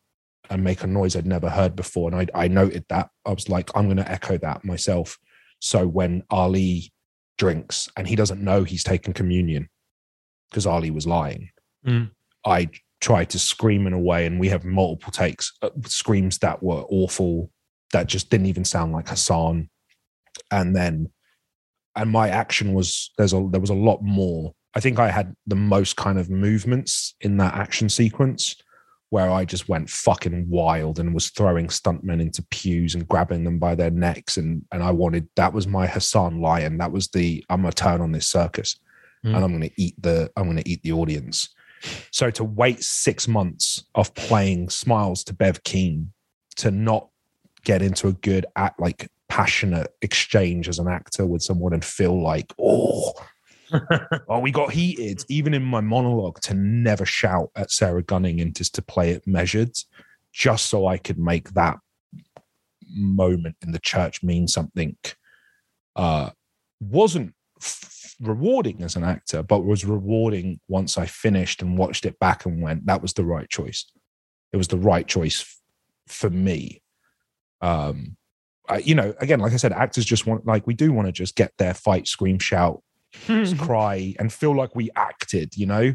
and 0.51 0.65
make 0.65 0.83
a 0.83 0.87
noise 0.87 1.17
I'd 1.17 1.27
never 1.27 1.49
heard 1.49 1.75
before. 1.77 2.11
And 2.11 2.31
I, 2.35 2.45
I 2.45 2.49
noted 2.49 2.85
that. 2.89 3.11
I 3.25 3.31
was 3.31 3.49
like, 3.49 3.71
I'm 3.75 3.87
going 3.87 3.97
to 3.97 4.11
echo 4.11 4.37
that 4.39 4.65
myself. 4.65 5.19
So 5.61 5.87
when 5.87 6.25
Ali 6.31 6.93
drinks 7.39 7.89
and 7.97 8.07
he 8.07 8.17
doesn't 8.17 8.43
know 8.43 8.65
he's 8.65 8.85
taken 8.85 9.13
communion 9.13 9.69
because 10.53 10.67
Ali 10.67 10.91
was 10.91 11.07
lying, 11.07 11.49
Mm. 11.87 12.11
I 12.45 12.71
tried 13.01 13.31
to 13.31 13.39
scream 13.39 13.87
in 13.87 13.93
a 13.93 13.99
way, 13.99 14.27
and 14.27 14.39
we 14.39 14.49
have 14.49 14.65
multiple 14.65 15.13
takes, 15.13 15.53
uh, 15.63 15.71
screams 15.87 16.39
that 16.39 16.63
were 16.63 16.85
awful, 16.89 17.51
that 17.93 18.07
just 18.07 18.31
didn't 18.31 18.47
even 18.47 18.65
sound 18.65 18.93
like 18.93 19.09
Hassan. 19.09 19.69
And 20.51 20.75
then, 20.75 21.11
and 21.97 22.11
my 22.11 22.29
action 22.29 22.73
was 22.73 23.11
there's 23.19 23.33
a 23.33 23.49
there 23.51 23.61
was 23.61 23.71
a 23.71 23.75
lot 23.75 24.03
more. 24.03 24.55
I 24.75 24.81
think 24.81 24.99
I 24.99 25.11
had 25.11 25.35
the 25.47 25.57
most 25.57 25.97
kind 25.97 26.19
of 26.19 26.31
movements 26.31 27.15
in 27.21 27.37
that 27.37 27.55
action 27.55 27.89
sequence 27.89 28.57
where 29.11 29.31
I 29.31 29.45
just 29.45 29.69
went 29.69 29.91
fucking 29.91 30.49
wild 30.49 30.99
and 30.99 31.13
was 31.13 31.29
throwing 31.29 31.67
stuntmen 31.67 32.23
into 32.23 32.43
pews 32.51 32.95
and 32.95 33.07
grabbing 33.07 33.45
them 33.45 33.59
by 33.59 33.75
their 33.75 33.91
necks. 33.91 34.39
And 34.39 34.63
and 34.73 34.83
I 34.83 34.91
wanted 34.91 35.29
that 35.37 35.53
was 35.53 35.67
my 35.67 35.87
Hassan 35.87 36.41
lion. 36.41 36.79
That 36.79 36.93
was 36.93 37.09
the 37.09 37.45
I'm 37.51 37.63
gonna 37.63 37.73
turn 37.73 38.01
on 38.01 38.13
this 38.13 38.27
circus 38.29 38.79
Mm. 39.25 39.37
and 39.37 39.45
I'm 39.45 39.53
gonna 39.53 39.71
eat 39.77 39.95
the 40.01 40.31
I'm 40.37 40.47
gonna 40.47 40.63
eat 40.67 40.83
the 40.83 40.93
audience. 40.93 41.49
So 42.11 42.31
to 42.31 42.45
wait 42.45 42.83
six 42.83 43.27
months 43.27 43.85
of 43.95 44.15
playing 44.15 44.71
smiles 44.71 45.25
to 45.25 45.35
Bev 45.35 45.63
Keane 45.65 46.13
to 46.57 46.71
not 46.71 47.09
get 47.65 47.83
into 47.83 48.09
a 48.09 48.13
good 48.13 48.47
act 48.57 48.81
like 48.81 49.09
passionate 49.29 49.89
exchange 50.03 50.69
as 50.69 50.79
an 50.79 50.89
actor 50.89 51.27
with 51.27 51.43
someone 51.43 51.73
and 51.73 51.85
feel 51.85 52.21
like, 52.23 52.53
oh, 52.61 53.13
oh, 54.29 54.41
we 54.41 54.51
got 54.51 54.73
heated. 54.73 55.25
Even 55.29 55.55
in 55.55 55.63
my 55.63 55.81
monologue, 55.81 56.39
to 56.43 56.55
never 56.55 57.07
shout 57.07 57.51
at 57.57 57.71
Sarah 57.71 58.03
Gunning 58.03 58.41
and 58.41 58.55
just 58.55 58.75
to 58.75 58.83
play 58.83 59.11
it 59.11 59.27
measured, 59.27 59.75
just 60.33 60.67
so 60.67 60.87
I 60.87 60.99
could 60.99 61.19
make 61.19 61.51
that 61.55 61.79
moment 62.95 63.57
in 63.63 63.73
the 63.73 63.79
church 63.79 64.23
mean 64.23 64.47
something, 64.47 64.97
uh, 65.97 66.31
wasn't 66.81 67.35
f- 67.63 68.15
rewarding 68.21 68.83
as 68.83 68.97
an 68.97 69.05
actor, 69.05 69.43
but 69.43 69.65
was 69.65 69.85
rewarding 69.85 70.61
once 70.69 70.99
I 70.99 71.07
finished 71.07 71.63
and 71.63 71.79
watched 71.79 72.05
it 72.05 72.19
back 72.19 72.45
and 72.45 72.63
went, 72.63 72.87
that 72.87 73.03
was 73.03 73.15
the 73.15 73.25
right 73.25 73.49
choice. 73.49 73.91
It 74.53 74.57
was 74.57 74.69
the 74.69 74.79
right 74.79 75.07
choice 75.07 75.41
f- 75.41 75.59
for 76.09 76.31
me. 76.31 76.83
Um, 77.61 78.17
I, 78.69 78.79
you 78.79 78.95
know, 78.95 79.15
again, 79.19 79.41
like 79.41 79.53
I 79.53 79.57
said, 79.57 79.73
actors 79.73 80.05
just 80.05 80.27
want, 80.27 80.47
like, 80.47 80.67
we 80.67 80.75
do 80.75 80.93
want 80.93 81.07
to 81.07 81.13
just 81.13 81.37
get 81.37 81.53
there, 81.59 81.75
fight, 81.75 82.07
scream, 82.07 82.39
shout, 82.39 82.83
cry, 83.59 84.15
and 84.19 84.33
feel 84.33 84.55
like 84.55 84.75
we 84.75 84.91
acted, 84.97 85.57
you 85.57 85.67
know, 85.67 85.95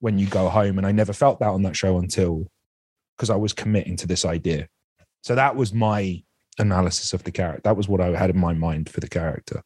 when 0.00 0.18
you 0.18 0.26
go 0.26 0.48
home. 0.48 0.78
And 0.78 0.86
I 0.86 0.92
never 0.92 1.12
felt 1.12 1.40
that 1.40 1.48
on 1.48 1.62
that 1.62 1.76
show 1.76 1.98
until 1.98 2.50
because 3.16 3.30
I 3.30 3.36
was 3.36 3.52
committing 3.52 3.96
to 3.98 4.06
this 4.06 4.24
idea. 4.24 4.68
So 5.22 5.34
that 5.34 5.56
was 5.56 5.72
my 5.72 6.22
analysis 6.58 7.12
of 7.12 7.24
the 7.24 7.32
character. 7.32 7.62
That 7.64 7.76
was 7.76 7.88
what 7.88 8.00
I 8.00 8.16
had 8.16 8.30
in 8.30 8.38
my 8.38 8.52
mind 8.52 8.90
for 8.90 9.00
the 9.00 9.08
character. 9.08 9.62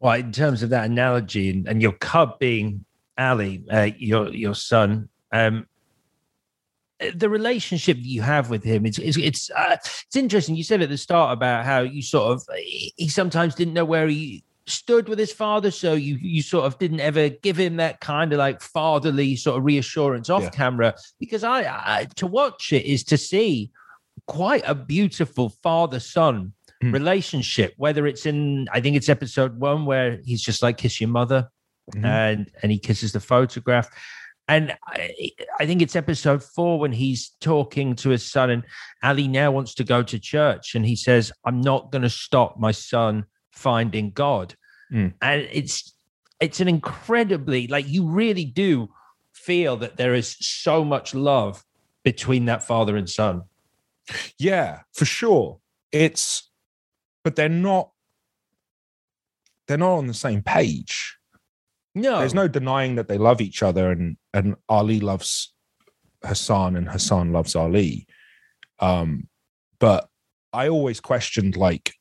Well, 0.00 0.14
in 0.14 0.32
terms 0.32 0.62
of 0.62 0.70
that 0.70 0.86
analogy, 0.86 1.50
and, 1.50 1.68
and 1.68 1.82
your 1.82 1.92
cub 1.92 2.38
being 2.38 2.84
Ali, 3.18 3.64
uh, 3.70 3.90
your 3.98 4.30
your 4.34 4.54
son, 4.54 5.08
um, 5.30 5.66
the 7.14 7.28
relationship 7.28 7.98
that 7.98 8.06
you 8.06 8.22
have 8.22 8.50
with 8.50 8.64
him, 8.64 8.86
it's 8.86 8.98
it's 8.98 9.18
it's, 9.18 9.50
uh, 9.50 9.76
it's 9.80 10.16
interesting. 10.16 10.56
You 10.56 10.64
said 10.64 10.80
at 10.82 10.88
the 10.88 10.96
start 10.98 11.32
about 11.32 11.64
how 11.66 11.80
you 11.80 12.02
sort 12.02 12.32
of 12.32 12.42
he 12.56 13.08
sometimes 13.08 13.54
didn't 13.54 13.74
know 13.74 13.84
where 13.84 14.08
he 14.08 14.42
stood 14.66 15.08
with 15.08 15.18
his 15.18 15.32
father, 15.32 15.70
so 15.70 15.92
you 15.92 16.16
you 16.16 16.42
sort 16.42 16.64
of 16.64 16.78
didn't 16.78 17.00
ever 17.00 17.28
give 17.28 17.58
him 17.58 17.76
that 17.76 18.00
kind 18.00 18.32
of 18.32 18.38
like 18.38 18.62
fatherly 18.62 19.36
sort 19.36 19.58
of 19.58 19.64
reassurance 19.64 20.30
off 20.30 20.44
Yeah. 20.44 20.50
camera. 20.50 20.94
Because 21.18 21.44
I, 21.44 21.60
I 21.62 22.06
to 22.16 22.26
watch 22.26 22.72
it 22.72 22.86
is 22.86 23.04
to 23.04 23.18
see 23.18 23.70
quite 24.26 24.62
a 24.66 24.74
beautiful 24.74 25.50
father 25.62 26.00
son 26.00 26.52
Mm. 26.82 26.92
relationship. 26.94 27.74
Whether 27.76 28.06
it's 28.06 28.24
in, 28.24 28.66
I 28.72 28.80
think 28.80 28.96
it's 28.96 29.08
episode 29.10 29.60
one 29.60 29.84
where 29.84 30.18
he's 30.24 30.40
just 30.40 30.62
like 30.62 30.78
kiss 30.78 31.00
your 31.00 31.10
mother, 31.10 31.50
Mhm. 31.94 32.04
and 32.04 32.50
and 32.62 32.72
he 32.72 32.78
kisses 32.78 33.12
the 33.12 33.20
photograph. 33.20 33.88
And 34.48 34.76
I, 34.86 35.30
I 35.60 35.66
think 35.66 35.82
it's 35.82 35.94
episode 35.94 36.42
four 36.42 36.80
when 36.80 36.90
he's 36.92 37.30
talking 37.40 37.94
to 37.96 38.08
his 38.10 38.24
son, 38.24 38.50
and 38.50 38.64
Ali 39.02 39.28
now 39.28 39.52
wants 39.52 39.74
to 39.74 39.84
go 39.84 40.02
to 40.02 40.18
church, 40.18 40.74
and 40.74 40.84
he 40.86 40.96
says, 40.96 41.30
"I'm 41.44 41.60
not 41.60 41.92
going 41.92 42.02
to 42.02 42.10
stop 42.10 42.58
my 42.58 42.72
son 42.72 43.26
finding 43.52 44.10
God." 44.10 44.54
Mm. 44.92 45.12
And 45.20 45.48
it's 45.52 45.94
it's 46.40 46.60
an 46.60 46.68
incredibly 46.68 47.66
like 47.66 47.86
you 47.88 48.06
really 48.06 48.46
do 48.46 48.88
feel 49.34 49.76
that 49.76 49.96
there 49.98 50.14
is 50.14 50.36
so 50.40 50.84
much 50.84 51.14
love 51.14 51.62
between 52.04 52.46
that 52.46 52.62
father 52.64 52.96
and 52.96 53.08
son. 53.08 53.42
Yeah, 54.38 54.80
for 54.94 55.04
sure. 55.04 55.60
It's, 55.92 56.49
but 57.24 57.36
they're 57.36 57.48
not. 57.48 57.90
They're 59.68 59.78
not 59.78 59.98
on 59.98 60.06
the 60.06 60.14
same 60.14 60.42
page. 60.42 61.16
No, 61.94 62.18
There's 62.18 62.34
no 62.34 62.48
denying 62.48 62.96
that 62.96 63.08
they 63.08 63.18
love 63.18 63.40
each 63.40 63.62
other, 63.62 63.90
and 63.90 64.16
and 64.32 64.56
Ali 64.68 65.00
loves 65.00 65.52
Hassan, 66.24 66.76
and 66.76 66.88
Hassan 66.88 67.32
loves 67.32 67.56
Ali. 67.56 68.06
Um, 68.78 69.28
but 69.78 70.08
I 70.52 70.68
always 70.68 71.00
questioned 71.00 71.56
like. 71.56 71.94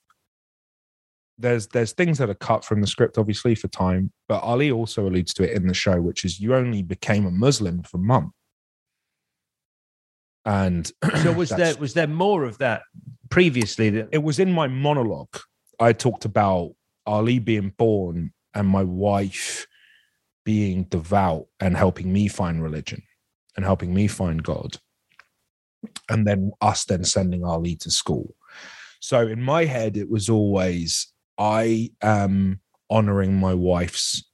There's 1.41 1.67
there's 1.67 1.93
things 1.93 2.17
that 2.17 2.29
are 2.29 2.35
cut 2.35 2.65
from 2.65 2.81
the 2.81 2.87
script, 2.87 3.17
obviously 3.17 3.55
for 3.55 3.69
time, 3.69 4.11
but 4.27 4.43
Ali 4.43 4.71
also 4.71 5.07
alludes 5.07 5.33
to 5.35 5.43
it 5.43 5.55
in 5.55 5.67
the 5.67 5.73
show, 5.73 6.01
which 6.01 6.25
is 6.25 6.37
you 6.39 6.53
only 6.53 6.81
became 6.83 7.25
a 7.25 7.31
Muslim 7.31 7.81
for 7.83 7.97
mum. 7.97 8.33
And 10.49 10.91
So 11.21 11.31
was 11.37 11.49
there 11.49 11.75
was 11.75 11.93
there 11.93 12.07
more 12.07 12.43
of 12.43 12.57
that 12.57 12.81
previously? 13.29 13.91
That 13.91 14.09
it 14.11 14.23
was 14.23 14.39
in 14.39 14.51
my 14.51 14.67
monologue. 14.67 15.37
I 15.79 15.93
talked 15.93 16.25
about 16.25 16.71
Ali 17.05 17.37
being 17.37 17.69
born 17.77 18.33
and 18.55 18.67
my 18.67 18.83
wife 18.83 19.67
being 20.43 20.85
devout 20.85 21.45
and 21.59 21.77
helping 21.77 22.11
me 22.11 22.27
find 22.27 22.63
religion 22.63 23.03
and 23.55 23.63
helping 23.63 23.93
me 23.93 24.07
find 24.07 24.43
God. 24.43 24.77
And 26.09 26.25
then 26.25 26.51
us 26.61 26.83
then 26.83 27.03
sending 27.03 27.45
Ali 27.45 27.75
to 27.77 27.91
school. 27.91 28.35
So 28.99 29.27
in 29.27 29.43
my 29.43 29.65
head, 29.65 29.97
it 29.97 30.09
was 30.09 30.29
always 30.29 31.13
I 31.37 31.91
am 32.01 32.59
honoring 32.89 33.35
my 33.35 33.53
wife's 33.53 34.27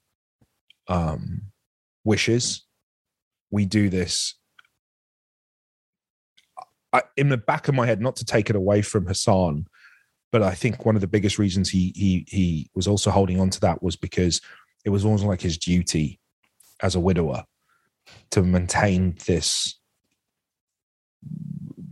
um, 0.87 1.51
wishes. 2.05 2.65
We 3.51 3.65
do 3.65 3.89
this 3.89 4.35
I, 6.95 7.01
in 7.17 7.27
the 7.27 7.38
back 7.38 7.67
of 7.67 7.76
my 7.76 7.85
head, 7.85 8.01
not 8.01 8.15
to 8.17 8.26
take 8.26 8.49
it 8.49 8.55
away 8.55 8.81
from 8.81 9.05
Hassan, 9.05 9.67
but 10.31 10.41
I 10.41 10.53
think 10.53 10.85
one 10.85 10.95
of 10.95 11.01
the 11.01 11.07
biggest 11.07 11.38
reasons 11.38 11.69
he 11.69 11.91
he 11.95 12.26
he 12.27 12.69
was 12.73 12.88
also 12.88 13.11
holding 13.11 13.39
on 13.39 13.49
to 13.49 13.59
that 13.61 13.84
was 13.84 13.97
because 13.97 14.41
it 14.85 14.89
was 14.89 15.03
almost 15.03 15.26
like 15.26 15.41
his 15.41 15.57
duty 15.57 16.19
as 16.81 16.95
a 16.95 16.99
widower 16.99 17.43
to 18.31 18.43
maintain 18.43 19.17
this 19.26 19.77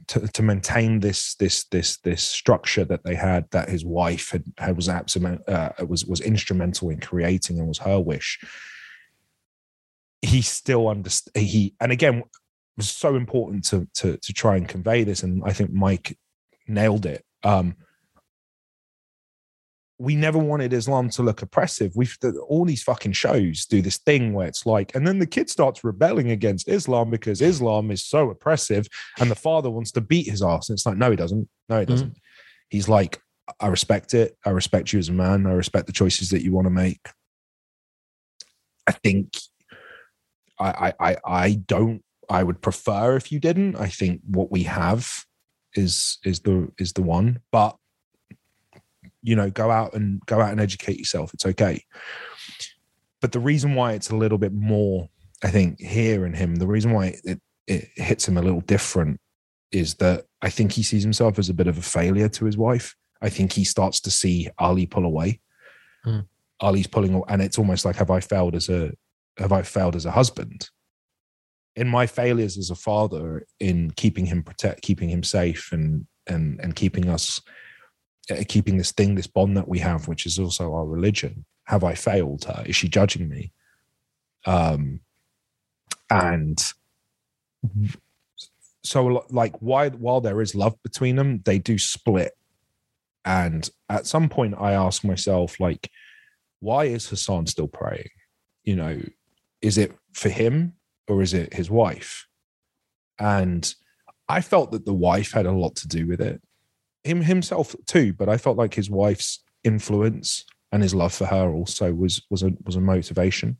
to, 0.07 0.27
to 0.27 0.41
maintain 0.41 0.99
this 0.99 1.35
this 1.35 1.65
this 1.65 1.97
this 1.97 2.23
structure 2.23 2.85
that 2.85 3.03
they 3.03 3.15
had 3.15 3.49
that 3.51 3.69
his 3.69 3.83
wife 3.83 4.31
had, 4.31 4.43
had 4.57 4.75
was 4.75 4.87
absolute 4.87 5.41
uh, 5.49 5.71
was 5.87 6.05
was 6.05 6.21
instrumental 6.21 6.89
in 6.89 6.99
creating 6.99 7.59
and 7.59 7.67
was 7.67 7.79
her 7.79 7.99
wish. 7.99 8.39
He 10.21 10.41
still 10.41 10.87
understand 10.87 11.45
he 11.45 11.75
and 11.81 11.91
again 11.91 12.23
was 12.77 12.89
so 12.89 13.15
important 13.15 13.63
to 13.63 13.87
to 13.93 14.17
to 14.17 14.33
try 14.33 14.55
and 14.55 14.67
convey 14.67 15.03
this 15.03 15.23
and 15.23 15.43
i 15.45 15.53
think 15.53 15.71
mike 15.71 16.17
nailed 16.67 17.05
it 17.05 17.23
um 17.43 17.75
we 19.99 20.15
never 20.15 20.37
wanted 20.37 20.73
Islam 20.73 21.09
to 21.11 21.23
look 21.23 21.41
oppressive. 21.41 21.93
We've 21.95 22.17
all 22.47 22.65
these 22.65 22.83
fucking 22.83 23.13
shows 23.13 23.65
do 23.65 23.81
this 23.81 23.97
thing 23.99 24.33
where 24.33 24.47
it's 24.47 24.65
like, 24.65 24.93
and 24.95 25.07
then 25.07 25.19
the 25.19 25.25
kid 25.25 25.49
starts 25.49 25.83
rebelling 25.83 26.31
against 26.31 26.67
Islam 26.67 27.09
because 27.09 27.41
Islam 27.41 27.91
is 27.91 28.03
so 28.03 28.29
oppressive, 28.29 28.87
and 29.19 29.31
the 29.31 29.35
father 29.35 29.69
wants 29.69 29.91
to 29.91 30.01
beat 30.01 30.29
his 30.29 30.41
ass. 30.41 30.67
And 30.67 30.75
it's 30.75 30.85
like, 30.85 30.97
no, 30.97 31.09
he 31.11 31.15
doesn't. 31.15 31.47
No, 31.69 31.79
he 31.79 31.85
doesn't. 31.85 32.17
He's 32.69 32.89
like, 32.89 33.21
I 33.59 33.67
respect 33.67 34.13
it. 34.13 34.35
I 34.45 34.49
respect 34.49 34.91
you 34.91 34.99
as 34.99 35.09
a 35.09 35.13
man. 35.13 35.45
I 35.45 35.51
respect 35.51 35.85
the 35.85 35.93
choices 35.93 36.31
that 36.31 36.43
you 36.43 36.51
want 36.51 36.65
to 36.65 36.71
make. 36.71 37.07
I 38.87 38.91
think 38.91 39.37
I 40.59 40.93
I 40.99 41.11
I, 41.11 41.17
I 41.23 41.53
don't. 41.53 42.03
I 42.33 42.43
would 42.43 42.61
prefer 42.61 43.15
if 43.15 43.31
you 43.31 43.39
didn't. 43.39 43.75
I 43.75 43.87
think 43.87 44.21
what 44.25 44.51
we 44.51 44.63
have 44.63 45.25
is 45.75 46.17
is 46.23 46.39
the 46.41 46.69
is 46.77 46.93
the 46.93 47.03
one, 47.03 47.39
but 47.51 47.77
you 49.21 49.35
know 49.35 49.49
go 49.49 49.71
out 49.71 49.93
and 49.93 50.19
go 50.25 50.41
out 50.41 50.51
and 50.51 50.59
educate 50.59 50.97
yourself. 50.97 51.33
It's 51.33 51.45
okay. 51.45 51.83
But 53.21 53.31
the 53.31 53.39
reason 53.39 53.75
why 53.75 53.93
it's 53.93 54.09
a 54.09 54.15
little 54.17 54.37
bit 54.37 54.51
more 54.53 55.09
i 55.43 55.49
think 55.49 55.79
here 55.79 56.25
in 56.25 56.33
him 56.33 56.55
the 56.55 56.67
reason 56.67 56.91
why 56.91 57.15
it, 57.23 57.39
it 57.67 57.89
hits 57.95 58.27
him 58.27 58.37
a 58.37 58.41
little 58.41 58.61
different 58.61 59.19
is 59.71 59.95
that 59.95 60.25
i 60.41 60.49
think 60.49 60.71
he 60.71 60.83
sees 60.83 61.03
himself 61.03 61.37
as 61.37 61.49
a 61.49 61.53
bit 61.53 61.67
of 61.67 61.77
a 61.77 61.81
failure 61.81 62.29
to 62.29 62.45
his 62.45 62.57
wife. 62.57 62.95
I 63.21 63.29
think 63.29 63.53
he 63.53 63.63
starts 63.63 64.01
to 64.01 64.11
see 64.11 64.49
ali 64.57 64.85
pull 64.85 65.05
away. 65.05 65.39
Hmm. 66.03 66.21
ali's 66.59 66.87
pulling 66.87 67.21
and 67.29 67.41
it's 67.41 67.57
almost 67.57 67.85
like 67.85 67.95
have 67.95 68.11
i 68.11 68.19
failed 68.19 68.55
as 68.55 68.67
a 68.69 68.91
have 69.37 69.53
i 69.53 69.61
failed 69.61 69.95
as 69.95 70.05
a 70.05 70.11
husband 70.11 70.69
in 71.75 71.87
my 71.87 72.05
failures 72.05 72.57
as 72.57 72.69
a 72.69 72.75
father 72.75 73.45
in 73.59 73.91
keeping 73.91 74.25
him 74.25 74.43
protect 74.43 74.81
keeping 74.81 75.09
him 75.09 75.23
safe 75.23 75.71
and 75.71 76.05
and 76.27 76.59
and 76.61 76.75
keeping 76.75 77.09
us 77.09 77.41
uh, 78.31 78.43
keeping 78.47 78.77
this 78.77 78.91
thing, 78.91 79.15
this 79.15 79.27
bond 79.27 79.57
that 79.57 79.67
we 79.67 79.79
have, 79.79 80.07
which 80.07 80.25
is 80.25 80.39
also 80.39 80.73
our 80.73 80.85
religion. 80.85 81.45
Have 81.65 81.83
I 81.83 81.93
failed 81.93 82.45
her? 82.45 82.63
Is 82.65 82.75
she 82.75 82.87
judging 82.87 83.27
me? 83.27 83.51
Um, 84.45 85.01
and 86.09 86.61
so, 88.83 89.25
like, 89.29 89.55
why 89.61 89.89
while 89.89 90.21
there 90.21 90.41
is 90.41 90.55
love 90.55 90.81
between 90.83 91.15
them, 91.15 91.41
they 91.43 91.59
do 91.59 91.77
split. 91.77 92.31
And 93.25 93.69
at 93.89 94.05
some 94.05 94.29
point, 94.29 94.55
I 94.57 94.73
ask 94.73 95.03
myself, 95.03 95.59
like, 95.59 95.89
why 96.59 96.85
is 96.85 97.09
Hassan 97.09 97.47
still 97.47 97.67
praying? 97.67 98.09
You 98.63 98.75
know, 98.77 99.01
is 99.61 99.77
it 99.77 99.93
for 100.13 100.29
him 100.29 100.73
or 101.07 101.21
is 101.21 101.33
it 101.33 101.53
his 101.53 101.69
wife? 101.69 102.27
And 103.19 103.73
I 104.27 104.41
felt 104.41 104.71
that 104.71 104.85
the 104.85 104.93
wife 104.93 105.31
had 105.31 105.45
a 105.45 105.51
lot 105.51 105.75
to 105.77 105.87
do 105.87 106.07
with 106.07 106.21
it 106.21 106.41
him 107.03 107.21
himself 107.21 107.75
too, 107.85 108.13
but 108.13 108.29
I 108.29 108.37
felt 108.37 108.57
like 108.57 108.73
his 108.73 108.89
wife's 108.89 109.43
influence 109.63 110.45
and 110.71 110.81
his 110.81 110.95
love 110.95 111.13
for 111.13 111.25
her 111.25 111.51
also 111.51 111.93
was 111.93 112.25
was 112.29 112.43
a 112.43 112.51
was 112.65 112.75
a 112.75 112.81
motivation. 112.81 113.57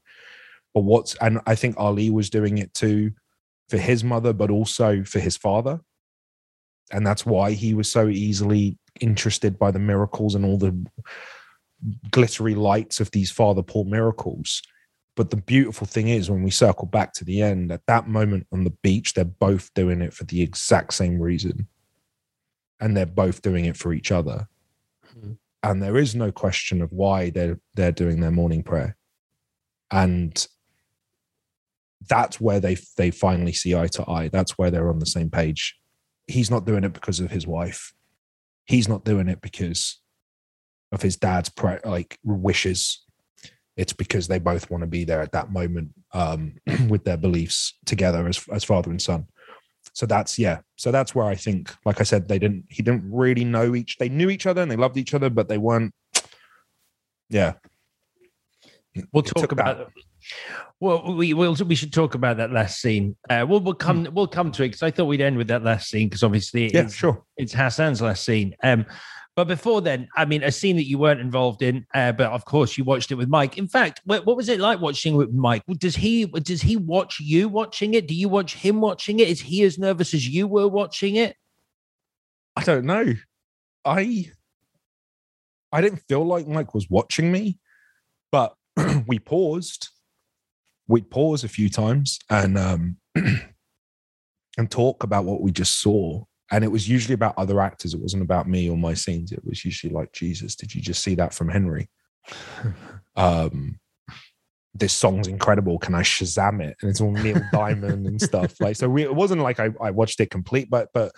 But 0.73 0.81
what's 0.81 1.15
and 1.15 1.39
I 1.45 1.55
think 1.55 1.75
Ali 1.77 2.09
was 2.09 2.29
doing 2.29 2.57
it 2.57 2.73
too 2.73 3.11
for 3.69 3.77
his 3.77 4.03
mother, 4.03 4.33
but 4.33 4.49
also 4.49 5.03
for 5.03 5.19
his 5.19 5.37
father. 5.37 5.81
And 6.91 7.05
that's 7.05 7.25
why 7.25 7.51
he 7.51 7.73
was 7.73 7.91
so 7.91 8.07
easily 8.07 8.77
interested 8.99 9.57
by 9.57 9.71
the 9.71 9.79
miracles 9.79 10.35
and 10.35 10.45
all 10.45 10.57
the 10.57 10.85
glittery 12.11 12.55
lights 12.55 12.99
of 12.99 13.09
these 13.11 13.31
Father 13.31 13.63
Paul 13.63 13.85
miracles. 13.85 14.61
But 15.15 15.29
the 15.29 15.37
beautiful 15.37 15.85
thing 15.85 16.07
is, 16.07 16.29
when 16.31 16.41
we 16.43 16.49
circle 16.49 16.87
back 16.87 17.13
to 17.13 17.23
the 17.25 17.41
end, 17.41 17.71
at 17.71 17.85
that 17.85 18.07
moment 18.07 18.47
on 18.51 18.63
the 18.63 18.73
beach, 18.81 19.13
they're 19.13 19.25
both 19.25 19.71
doing 19.73 20.01
it 20.01 20.13
for 20.13 20.23
the 20.23 20.41
exact 20.41 20.93
same 20.93 21.19
reason. 21.21 21.67
And 22.79 22.97
they're 22.97 23.05
both 23.05 23.41
doing 23.41 23.65
it 23.65 23.77
for 23.77 23.93
each 23.93 24.11
other. 24.11 24.47
Mhm. 25.15 25.37
and 25.61 25.81
there 25.81 25.97
is 25.97 26.13
no 26.15 26.31
question 26.31 26.81
of 26.81 26.91
why 26.91 27.29
they're 27.29 27.59
they're 27.75 27.91
doing 27.91 28.19
their 28.19 28.31
morning 28.31 28.63
prayer. 28.63 28.97
And 29.91 30.45
that's 32.09 32.41
where 32.41 32.59
they 32.59 32.75
they 32.97 33.11
finally 33.11 33.53
see 33.53 33.75
eye 33.75 33.87
to 33.87 34.09
eye. 34.09 34.27
That's 34.27 34.57
where 34.57 34.71
they're 34.71 34.89
on 34.89 34.99
the 34.99 35.05
same 35.05 35.29
page. 35.29 35.79
He's 36.27 36.49
not 36.51 36.65
doing 36.65 36.83
it 36.83 36.93
because 36.93 37.19
of 37.19 37.31
his 37.31 37.45
wife. 37.47 37.93
He's 38.65 38.89
not 38.89 39.05
doing 39.05 39.29
it 39.29 39.41
because 39.41 40.01
of 40.91 41.01
his 41.01 41.15
dad's 41.15 41.49
pre- 41.49 41.79
like 41.85 42.17
wishes 42.23 43.02
it's 43.75 43.93
because 43.93 44.27
they 44.27 44.39
both 44.39 44.69
want 44.69 44.81
to 44.81 44.87
be 44.87 45.03
there 45.03 45.21
at 45.21 45.31
that 45.31 45.51
moment 45.51 45.91
um, 46.13 46.53
with 46.89 47.03
their 47.03 47.17
beliefs 47.17 47.73
together 47.85 48.27
as 48.27 48.45
as 48.51 48.63
father 48.63 48.91
and 48.91 49.01
son 49.01 49.25
so 49.93 50.05
that's 50.05 50.39
yeah 50.39 50.59
so 50.75 50.91
that's 50.91 51.13
where 51.13 51.25
i 51.25 51.35
think 51.35 51.73
like 51.85 51.99
i 51.99 52.03
said 52.03 52.27
they 52.27 52.39
didn't 52.39 52.65
he 52.69 52.81
didn't 52.81 53.03
really 53.11 53.43
know 53.43 53.75
each 53.75 53.97
they 53.97 54.09
knew 54.09 54.29
each 54.29 54.45
other 54.45 54.61
and 54.61 54.71
they 54.71 54.75
loved 54.75 54.97
each 54.97 55.13
other 55.13 55.29
but 55.29 55.47
they 55.47 55.57
weren't 55.57 55.93
yeah 57.29 57.53
We'll 59.11 59.23
talk 59.23 59.51
about. 59.51 59.77
that. 59.77 59.87
Well, 60.79 61.15
we 61.15 61.33
will. 61.33 61.55
We 61.65 61.75
should 61.75 61.93
talk 61.93 62.15
about 62.15 62.37
that 62.37 62.51
last 62.51 62.81
scene. 62.81 63.15
Uh, 63.29 63.45
we'll 63.47 63.59
we'll 63.59 63.73
come 63.73 64.07
we'll 64.13 64.27
come 64.27 64.51
to 64.51 64.63
it 64.63 64.69
because 64.69 64.83
I 64.83 64.91
thought 64.91 65.05
we'd 65.05 65.21
end 65.21 65.37
with 65.37 65.47
that 65.47 65.63
last 65.63 65.89
scene 65.89 66.09
because 66.09 66.23
obviously 66.23 66.73
yeah 66.73 66.81
it's, 66.81 66.95
sure 66.95 67.23
it's 67.37 67.53
Hassan's 67.53 68.01
last 68.01 68.23
scene. 68.23 68.55
Um, 68.63 68.85
but 69.35 69.47
before 69.47 69.81
then, 69.81 70.07
I 70.15 70.25
mean, 70.25 70.43
a 70.43 70.51
scene 70.51 70.75
that 70.75 70.87
you 70.87 70.99
weren't 70.99 71.19
involved 71.19 71.63
in, 71.63 71.87
uh, 71.95 72.11
but 72.11 72.31
of 72.31 72.45
course 72.45 72.77
you 72.77 72.83
watched 72.83 73.11
it 73.11 73.15
with 73.15 73.29
Mike. 73.29 73.57
In 73.57 73.67
fact, 73.67 74.01
what, 74.05 74.25
what 74.25 74.37
was 74.37 74.47
it 74.47 74.59
like 74.59 74.79
watching 74.79 75.15
with 75.15 75.31
Mike? 75.31 75.63
Does 75.79 75.95
he 75.95 76.25
does 76.25 76.61
he 76.61 76.77
watch 76.77 77.19
you 77.19 77.49
watching 77.49 77.95
it? 77.95 78.07
Do 78.07 78.13
you 78.13 78.29
watch 78.29 78.53
him 78.53 78.79
watching 78.79 79.19
it? 79.19 79.27
Is 79.27 79.41
he 79.41 79.63
as 79.63 79.79
nervous 79.79 80.13
as 80.13 80.27
you 80.27 80.47
were 80.47 80.67
watching 80.67 81.15
it? 81.15 81.35
I 82.55 82.63
don't 82.63 82.85
know. 82.85 83.13
I 83.83 84.31
I 85.71 85.81
didn't 85.81 86.03
feel 86.07 86.23
like 86.23 86.47
Mike 86.47 86.75
was 86.75 86.87
watching 86.87 87.31
me, 87.31 87.57
but 88.31 88.55
we 89.07 89.17
paused. 89.17 89.89
We'd 90.87 91.09
pause 91.09 91.43
a 91.43 91.49
few 91.49 91.69
times 91.69 92.19
and 92.29 92.57
um 92.57 92.97
and 94.57 94.69
talk 94.69 95.03
about 95.03 95.25
what 95.25 95.41
we 95.41 95.51
just 95.51 95.81
saw. 95.81 96.25
And 96.53 96.63
it 96.63 96.71
was 96.71 96.87
usually 96.87 97.15
about 97.15 97.33
other 97.35 97.59
actors. 97.59 97.95
It 97.95 97.99
wasn't 97.99 98.21
about 98.21 98.47
me 98.47 98.69
or 98.69 98.77
my 98.77 98.93
scenes. 98.93 99.31
It 99.31 99.43
was 99.43 99.65
usually 99.65 99.91
like, 99.91 100.13
Jesus, 100.13 100.55
did 100.55 100.73
you 100.73 100.81
just 100.81 101.03
see 101.03 101.15
that 101.15 101.33
from 101.33 101.49
Henry? 101.49 101.89
um 103.15 103.79
this 104.75 104.93
song's 104.93 105.27
incredible. 105.27 105.77
Can 105.77 105.93
I 105.93 106.01
Shazam 106.01 106.59
it? 106.61 106.75
And 106.81 106.89
it's 106.89 106.99
all 106.99 107.11
Neil 107.11 107.41
Diamond 107.51 108.07
and 108.07 108.19
stuff. 108.19 108.59
Like, 108.59 108.75
so 108.75 108.89
we, 108.89 109.03
it 109.03 109.13
wasn't 109.13 109.41
like 109.41 109.59
I, 109.59 109.69
I 109.79 109.91
watched 109.91 110.19
it 110.19 110.31
complete, 110.31 110.69
but 110.69 110.89
but 110.93 111.11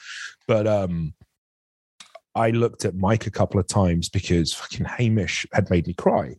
but 0.48 0.68
um 0.68 1.14
I 2.34 2.50
looked 2.50 2.84
at 2.84 2.96
Mike 2.96 3.28
a 3.28 3.32
couple 3.32 3.60
of 3.60 3.68
times 3.68 4.10
because 4.10 4.54
fucking 4.54 4.86
Hamish 4.86 5.46
had 5.54 5.70
made 5.70 5.88
me 5.88 5.94
cry. 5.94 6.36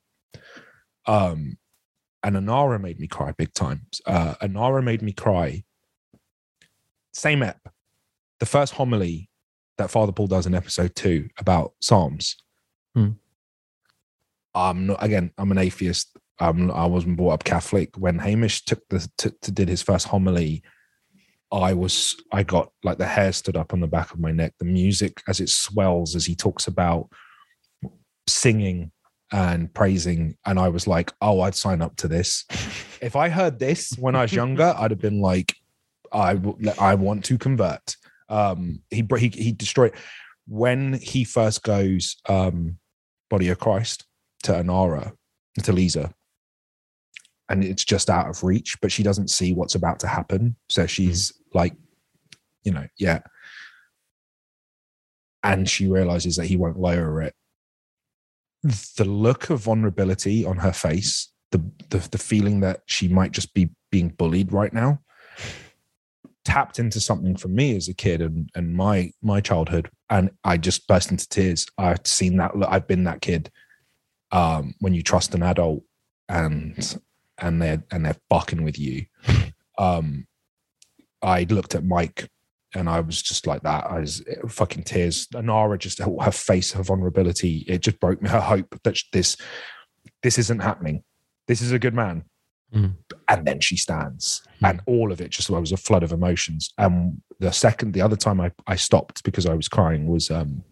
Um, 1.06 1.56
and 2.22 2.36
Annarah 2.36 2.80
made 2.80 3.00
me 3.00 3.06
cry 3.06 3.32
big 3.32 3.54
time. 3.54 3.86
Uh, 4.04 4.34
Annarah 4.42 4.84
made 4.84 5.00
me 5.00 5.12
cry. 5.12 5.64
Same 7.14 7.42
ep. 7.42 7.60
The 8.40 8.46
first 8.46 8.74
homily 8.74 9.30
that 9.78 9.90
Father 9.90 10.12
Paul 10.12 10.26
does 10.26 10.46
in 10.46 10.54
episode 10.54 10.94
two 10.94 11.28
about 11.38 11.72
Psalms. 11.80 12.36
Hmm. 12.94 13.10
I'm 14.54 14.86
not 14.86 15.02
again. 15.02 15.32
I'm 15.36 15.52
an 15.52 15.58
atheist. 15.58 16.16
Um, 16.38 16.70
I 16.70 16.86
wasn't 16.86 17.16
brought 17.16 17.32
up 17.32 17.44
Catholic. 17.44 17.96
When 17.96 18.18
Hamish 18.18 18.64
took 18.64 18.86
the 18.88 19.08
to, 19.18 19.30
to 19.42 19.50
did 19.50 19.68
his 19.68 19.82
first 19.82 20.08
homily, 20.08 20.62
I 21.52 21.74
was 21.74 22.16
I 22.32 22.42
got 22.42 22.72
like 22.82 22.98
the 22.98 23.06
hair 23.06 23.32
stood 23.32 23.56
up 23.56 23.72
on 23.72 23.80
the 23.80 23.86
back 23.86 24.12
of 24.12 24.18
my 24.18 24.32
neck. 24.32 24.54
The 24.58 24.64
music 24.64 25.22
as 25.28 25.40
it 25.40 25.50
swells 25.50 26.16
as 26.16 26.24
he 26.24 26.34
talks 26.34 26.66
about 26.66 27.08
singing 28.26 28.92
and 29.32 29.72
praising, 29.72 30.36
and 30.46 30.58
I 30.58 30.68
was 30.68 30.86
like, 30.86 31.12
oh, 31.20 31.40
I'd 31.40 31.54
sign 31.54 31.82
up 31.82 31.96
to 31.96 32.08
this. 32.08 32.44
if 33.02 33.14
I 33.14 33.28
heard 33.28 33.58
this 33.58 33.92
when 33.98 34.14
I 34.14 34.22
was 34.22 34.32
younger, 34.32 34.74
I'd 34.76 34.90
have 34.90 35.00
been 35.00 35.20
like, 35.20 35.54
I 36.12 36.34
w- 36.34 36.72
I 36.78 36.94
want 36.94 37.24
to 37.26 37.36
convert. 37.36 37.96
Um, 38.28 38.82
he 38.90 39.06
he 39.18 39.28
he 39.28 39.52
destroyed 39.52 39.94
when 40.46 40.94
he 40.94 41.24
first 41.24 41.62
goes 41.62 42.16
um, 42.28 42.78
body 43.30 43.48
of 43.48 43.58
Christ 43.58 44.04
to 44.44 44.52
Annarah 44.52 45.12
to 45.62 45.72
Leeza 45.72 46.12
and 47.48 47.64
it's 47.64 47.84
just 47.84 48.10
out 48.10 48.28
of 48.28 48.42
reach, 48.42 48.76
but 48.80 48.90
she 48.90 49.02
doesn't 49.02 49.30
see 49.30 49.52
what's 49.52 49.74
about 49.74 50.00
to 50.00 50.06
happen. 50.06 50.56
So 50.68 50.86
she's 50.86 51.32
like, 51.54 51.74
you 52.64 52.72
know, 52.72 52.86
yeah. 52.98 53.20
And 55.42 55.68
she 55.68 55.86
realizes 55.86 56.36
that 56.36 56.46
he 56.46 56.56
won't 56.56 56.78
lower 56.78 57.22
it. 57.22 57.34
The 58.96 59.04
look 59.04 59.50
of 59.50 59.60
vulnerability 59.60 60.44
on 60.44 60.56
her 60.56 60.72
face, 60.72 61.32
the 61.52 61.58
the, 61.90 61.98
the 62.10 62.18
feeling 62.18 62.60
that 62.60 62.80
she 62.86 63.06
might 63.06 63.30
just 63.30 63.54
be 63.54 63.70
being 63.92 64.08
bullied 64.08 64.52
right 64.52 64.72
now, 64.72 65.00
tapped 66.46 66.78
into 66.78 67.00
something 67.00 67.36
for 67.36 67.48
me 67.48 67.76
as 67.76 67.88
a 67.88 67.94
kid 67.94 68.22
and 68.22 68.48
and 68.54 68.72
my 68.74 69.10
my 69.20 69.40
childhood, 69.40 69.90
and 70.08 70.30
I 70.44 70.56
just 70.56 70.86
burst 70.86 71.10
into 71.10 71.28
tears. 71.28 71.66
I've 71.76 72.06
seen 72.06 72.36
that. 72.36 72.52
I've 72.68 72.86
been 72.86 73.04
that 73.04 73.20
kid. 73.20 73.50
Um, 74.30 74.74
when 74.80 74.94
you 74.94 75.02
trust 75.02 75.34
an 75.34 75.42
adult 75.42 75.82
and 76.28 76.98
and 77.38 77.60
they're 77.60 77.82
and 77.90 78.04
they're 78.04 78.16
fucking 78.30 78.64
with 78.64 78.78
you. 78.78 79.06
Um, 79.78 80.26
I 81.20 81.42
looked 81.50 81.74
at 81.74 81.84
Mike 81.84 82.30
and 82.74 82.88
I 82.88 83.00
was 83.00 83.20
just 83.20 83.46
like 83.46 83.60
that. 83.64 83.84
I 83.84 84.00
was 84.00 84.24
fucking 84.48 84.84
tears. 84.84 85.26
Annarah 85.34 85.78
just 85.78 85.98
her 85.98 86.30
face, 86.30 86.72
her 86.72 86.82
vulnerability, 86.82 87.62
it 87.68 87.82
just 87.82 88.00
broke 88.00 88.22
me. 88.22 88.30
Her 88.30 88.40
hope 88.40 88.74
that 88.84 88.98
this 89.12 89.36
this 90.22 90.38
isn't 90.38 90.60
happening. 90.60 91.04
This 91.46 91.60
is 91.60 91.72
a 91.72 91.78
good 91.78 91.92
man. 91.92 92.24
Mm. 92.76 92.94
And 93.28 93.46
then 93.46 93.60
she 93.60 93.76
stands, 93.76 94.42
and 94.62 94.80
all 94.86 95.10
of 95.10 95.20
it 95.20 95.30
just 95.30 95.48
was 95.48 95.72
a 95.72 95.78
flood 95.78 96.02
of 96.02 96.12
emotions. 96.12 96.72
And 96.76 97.22
the 97.40 97.50
second, 97.50 97.92
the 97.92 98.02
other 98.02 98.16
time 98.16 98.40
I, 98.40 98.52
I 98.66 98.76
stopped 98.76 99.24
because 99.24 99.46
I 99.46 99.54
was 99.54 99.68
crying 99.68 100.06
was 100.06 100.30
um 100.30 100.62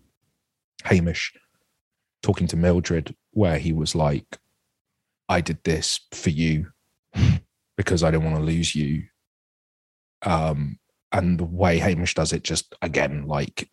Hamish 0.84 1.32
talking 2.22 2.46
to 2.48 2.56
Mildred, 2.56 3.14
where 3.32 3.58
he 3.58 3.72
was 3.72 3.94
like, 3.94 4.38
I 5.28 5.40
did 5.40 5.58
this 5.64 6.00
for 6.12 6.30
you 6.30 6.68
because 7.76 8.02
I 8.02 8.10
didn't 8.10 8.24
want 8.24 8.36
to 8.36 8.42
lose 8.42 8.74
you. 8.74 9.04
Um, 10.22 10.78
and 11.12 11.38
the 11.38 11.44
way 11.44 11.78
Hamish 11.78 12.14
does 12.14 12.32
it 12.32 12.44
just 12.44 12.74
again, 12.82 13.26
like 13.26 13.70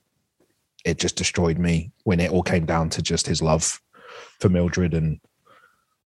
it 0.85 0.99
just 0.99 1.15
destroyed 1.15 1.57
me 1.57 1.91
when 2.03 2.19
it 2.19 2.31
all 2.31 2.43
came 2.43 2.65
down 2.65 2.89
to 2.91 3.01
just 3.01 3.27
his 3.27 3.41
love 3.41 3.79
for 4.39 4.49
Mildred 4.49 4.93
and 4.93 5.19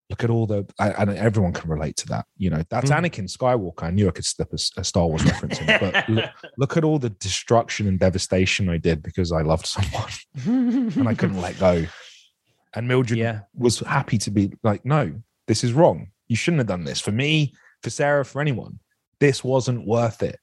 look 0.10 0.24
at 0.24 0.30
all 0.30 0.46
the 0.46 0.66
and 0.80 1.10
everyone 1.12 1.52
can 1.54 1.70
relate 1.70 1.96
to 1.98 2.08
that. 2.08 2.26
You 2.38 2.50
know, 2.52 2.64
that's 2.70 2.92
Mm. 2.92 2.98
Anakin 3.10 3.28
Skywalker. 3.32 3.84
I 3.84 3.90
knew 3.92 4.08
I 4.08 4.12
could 4.12 4.26
slip 4.26 4.52
a, 4.54 4.80
a 4.80 4.84
Star 4.84 5.08
Wars 5.08 5.24
reference 5.26 5.60
in, 5.60 5.66
but 5.66 6.08
look, 6.10 6.30
look 6.58 6.78
at 6.78 6.84
all 6.84 7.00
the 7.00 7.10
destruction 7.10 7.88
and 7.88 8.00
devastation 8.00 8.70
I 8.70 8.78
did 8.78 9.02
because 9.02 9.32
I 9.32 9.42
loved 9.42 9.66
someone 9.66 10.10
and 10.96 11.08
I 11.08 11.16
couldn't 11.16 11.42
let 11.42 11.58
go. 11.60 11.86
And 12.76 12.88
Mildred 12.88 13.18
Yeah. 13.18 13.40
was 13.56 13.80
happy 13.80 14.18
to 14.20 14.32
be 14.32 14.52
like, 14.64 14.86
no, 14.86 15.14
this 15.48 15.64
is 15.64 15.74
wrong. 15.74 16.12
You 16.28 16.36
shouldn't 16.36 16.60
have 16.60 16.68
done 16.68 16.84
this 16.84 17.00
for 17.02 17.12
me, 17.12 17.54
for 17.82 17.90
Sarah, 17.90 18.26
for 18.26 18.42
anyone. 18.42 18.80
This 19.20 19.44
wasn't 19.44 19.88
worth 19.88 20.22
it. 20.22 20.40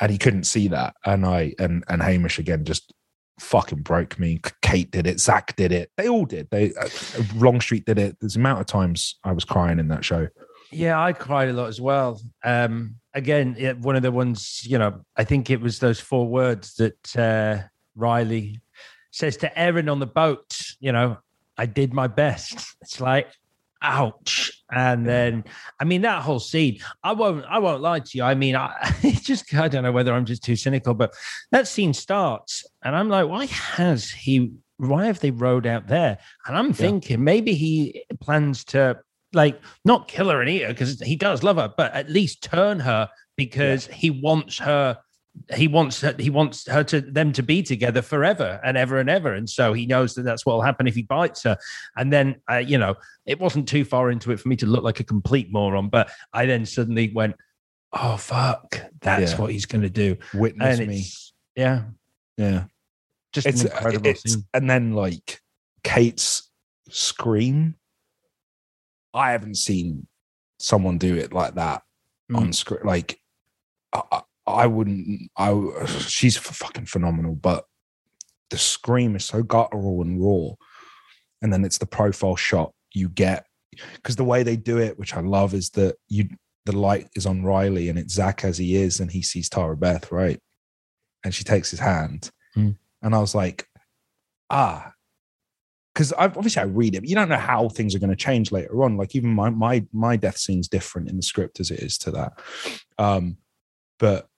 And 0.00 0.10
he 0.12 0.18
couldn't 0.18 0.44
see 0.44 0.68
that. 0.68 0.94
And 1.04 1.24
I 1.26 1.54
and 1.58 1.82
and 1.88 2.02
Hamish 2.02 2.38
again 2.38 2.64
just 2.64 2.92
fucking 3.40 3.82
broke 3.82 4.18
me. 4.18 4.40
Kate 4.62 4.90
did 4.90 5.06
it. 5.06 5.20
Zach 5.20 5.56
did 5.56 5.72
it. 5.72 5.90
They 5.96 6.08
all 6.08 6.24
did. 6.24 6.48
They 6.50 6.72
uh, 6.74 6.88
Longstreet 7.36 7.84
did 7.84 7.98
it. 7.98 8.16
There's 8.20 8.34
the 8.34 8.40
amount 8.40 8.60
of 8.60 8.66
times 8.66 9.16
I 9.24 9.32
was 9.32 9.44
crying 9.44 9.78
in 9.78 9.88
that 9.88 10.04
show. 10.04 10.28
Yeah, 10.70 11.02
I 11.02 11.12
cried 11.12 11.48
a 11.48 11.52
lot 11.52 11.68
as 11.68 11.80
well. 11.80 12.20
Um, 12.44 12.96
again, 13.14 13.56
it, 13.58 13.78
one 13.78 13.96
of 13.96 14.02
the 14.02 14.12
ones, 14.12 14.66
you 14.66 14.78
know, 14.78 15.00
I 15.16 15.24
think 15.24 15.50
it 15.50 15.60
was 15.60 15.78
those 15.78 15.98
four 15.98 16.26
words 16.28 16.74
that 16.74 17.16
uh, 17.16 17.66
Riley 17.96 18.60
says 19.10 19.36
to 19.38 19.58
Erin 19.58 19.88
on 19.88 19.98
the 19.98 20.06
boat, 20.06 20.58
you 20.78 20.92
know, 20.92 21.18
I 21.56 21.66
did 21.66 21.94
my 21.94 22.06
best. 22.06 22.76
It's 22.82 23.00
like, 23.00 23.28
ouch. 23.82 24.57
And 24.70 25.06
then, 25.06 25.44
I 25.80 25.84
mean, 25.84 26.02
that 26.02 26.22
whole 26.22 26.40
scene, 26.40 26.78
I 27.02 27.12
won't, 27.12 27.44
I 27.48 27.58
won't 27.58 27.80
lie 27.80 28.00
to 28.00 28.18
you. 28.18 28.22
I 28.22 28.34
mean, 28.34 28.54
I 28.54 28.74
it's 29.02 29.22
just, 29.22 29.52
I 29.54 29.68
don't 29.68 29.82
know 29.82 29.92
whether 29.92 30.12
I'm 30.12 30.26
just 30.26 30.44
too 30.44 30.56
cynical, 30.56 30.94
but 30.94 31.14
that 31.52 31.68
scene 31.68 31.94
starts 31.94 32.66
and 32.82 32.94
I'm 32.94 33.08
like, 33.08 33.28
why 33.28 33.46
has 33.46 34.10
he, 34.10 34.52
why 34.76 35.06
have 35.06 35.20
they 35.20 35.30
rode 35.30 35.66
out 35.66 35.88
there? 35.88 36.18
And 36.46 36.56
I'm 36.56 36.72
thinking 36.72 37.24
maybe 37.24 37.54
he 37.54 38.04
plans 38.20 38.64
to 38.66 39.00
like 39.32 39.60
not 39.84 40.08
kill 40.08 40.30
her 40.30 40.40
and 40.40 40.50
eat 40.50 40.62
her 40.62 40.68
because 40.68 41.00
he 41.00 41.16
does 41.16 41.42
love 41.42 41.56
her, 41.56 41.72
but 41.76 41.92
at 41.94 42.10
least 42.10 42.42
turn 42.42 42.80
her 42.80 43.08
because 43.36 43.86
he 43.86 44.10
wants 44.10 44.58
her. 44.58 44.98
He 45.54 45.68
wants 45.68 46.00
her, 46.00 46.14
he 46.18 46.30
wants 46.30 46.66
her 46.68 46.82
to 46.84 47.00
them 47.00 47.32
to 47.32 47.42
be 47.42 47.62
together 47.62 48.02
forever 48.02 48.60
and 48.64 48.76
ever 48.76 48.98
and 48.98 49.08
ever, 49.10 49.32
and 49.34 49.48
so 49.48 49.72
he 49.72 49.86
knows 49.86 50.14
that 50.14 50.22
that's 50.22 50.44
what 50.46 50.54
will 50.54 50.62
happen 50.62 50.86
if 50.86 50.94
he 50.94 51.02
bites 51.02 51.42
her. 51.44 51.56
And 51.96 52.12
then, 52.12 52.36
uh, 52.50 52.56
you 52.58 52.78
know, 52.78 52.96
it 53.26 53.38
wasn't 53.40 53.68
too 53.68 53.84
far 53.84 54.10
into 54.10 54.30
it 54.32 54.40
for 54.40 54.48
me 54.48 54.56
to 54.56 54.66
look 54.66 54.84
like 54.84 55.00
a 55.00 55.04
complete 55.04 55.52
moron, 55.52 55.88
but 55.88 56.10
I 56.32 56.46
then 56.46 56.64
suddenly 56.66 57.12
went, 57.12 57.36
"Oh 57.92 58.16
fuck, 58.16 58.80
that's 59.00 59.32
Yeah. 59.32 59.40
what 59.40 59.52
he's 59.52 59.66
going 59.66 59.82
to 59.82 59.90
do." 59.90 60.16
Witness 60.34 60.78
and 60.78 60.88
me. 60.88 61.04
yeah, 61.56 61.84
Yeah. 62.36 62.64
just 63.32 63.46
It's, 63.46 63.62
an 63.62 63.70
incredible 63.72 64.06
it's 64.10 64.22
scene. 64.32 64.44
and 64.54 64.68
then 64.68 64.92
like 64.92 65.40
Kate's 65.84 66.50
scream. 66.90 67.74
I 69.14 69.32
haven't 69.32 69.56
seen 69.56 70.06
someone 70.58 70.98
do 70.98 71.16
it 71.16 71.32
like 71.32 71.54
that 71.54 71.82
on 72.34 72.52
screen. 72.52 72.80
Like, 72.84 73.20
I, 73.92 74.22
I- 74.48 74.66
wouldn't. 74.66 75.30
I 75.36 75.84
she's 75.86 76.36
fucking 76.36 76.86
phenomenal, 76.86 77.34
but 77.34 77.64
the 78.50 78.58
scream 78.58 79.14
is 79.16 79.24
so 79.24 79.42
guttural 79.42 80.02
and 80.02 80.20
raw, 80.22 80.54
and 81.42 81.52
then 81.52 81.64
it's 81.64 81.78
the 81.78 81.86
profile 81.86 82.36
shot 82.36 82.72
you 82.92 83.08
get 83.08 83.46
because 83.94 84.16
the 84.16 84.24
way 84.24 84.42
they 84.42 84.56
do 84.56 84.78
it, 84.78 84.98
which 84.98 85.14
I 85.14 85.20
love, 85.20 85.54
is 85.54 85.70
that 85.70 85.96
you 86.08 86.28
the 86.66 86.76
light 86.76 87.08
is 87.14 87.26
on 87.26 87.42
Riley 87.44 87.88
and 87.88 87.98
it's 87.98 88.14
Zach 88.14 88.44
as 88.44 88.58
he 88.58 88.76
is, 88.76 89.00
and 89.00 89.10
he 89.10 89.22
sees 89.22 89.48
Tara 89.48 89.76
Beth 89.76 90.10
right, 90.12 90.40
and 91.24 91.34
she 91.34 91.44
takes 91.44 91.70
his 91.70 91.80
hand, 91.80 92.30
Hmm. 92.54 92.70
and 93.02 93.14
I 93.14 93.18
was 93.18 93.34
like, 93.34 93.66
ah, 94.50 94.92
because 95.94 96.12
obviously 96.16 96.62
I 96.62 96.66
read 96.66 96.94
it, 96.94 97.00
but 97.00 97.08
you 97.08 97.14
don't 97.14 97.28
know 97.28 97.36
how 97.36 97.68
things 97.68 97.94
are 97.94 97.98
going 97.98 98.10
to 98.10 98.16
change 98.16 98.52
later 98.52 98.82
on. 98.84 98.96
Like 98.96 99.14
even 99.16 99.30
my 99.30 99.50
my 99.50 99.84
my 99.92 100.16
death 100.16 100.38
scene's 100.38 100.68
different 100.68 101.08
in 101.08 101.16
the 101.16 101.22
script 101.22 101.60
as 101.60 101.70
it 101.70 101.80
is 101.80 101.98
to 101.98 102.10
that. 102.12 102.32
Um, 102.98 103.36
but 103.98 104.28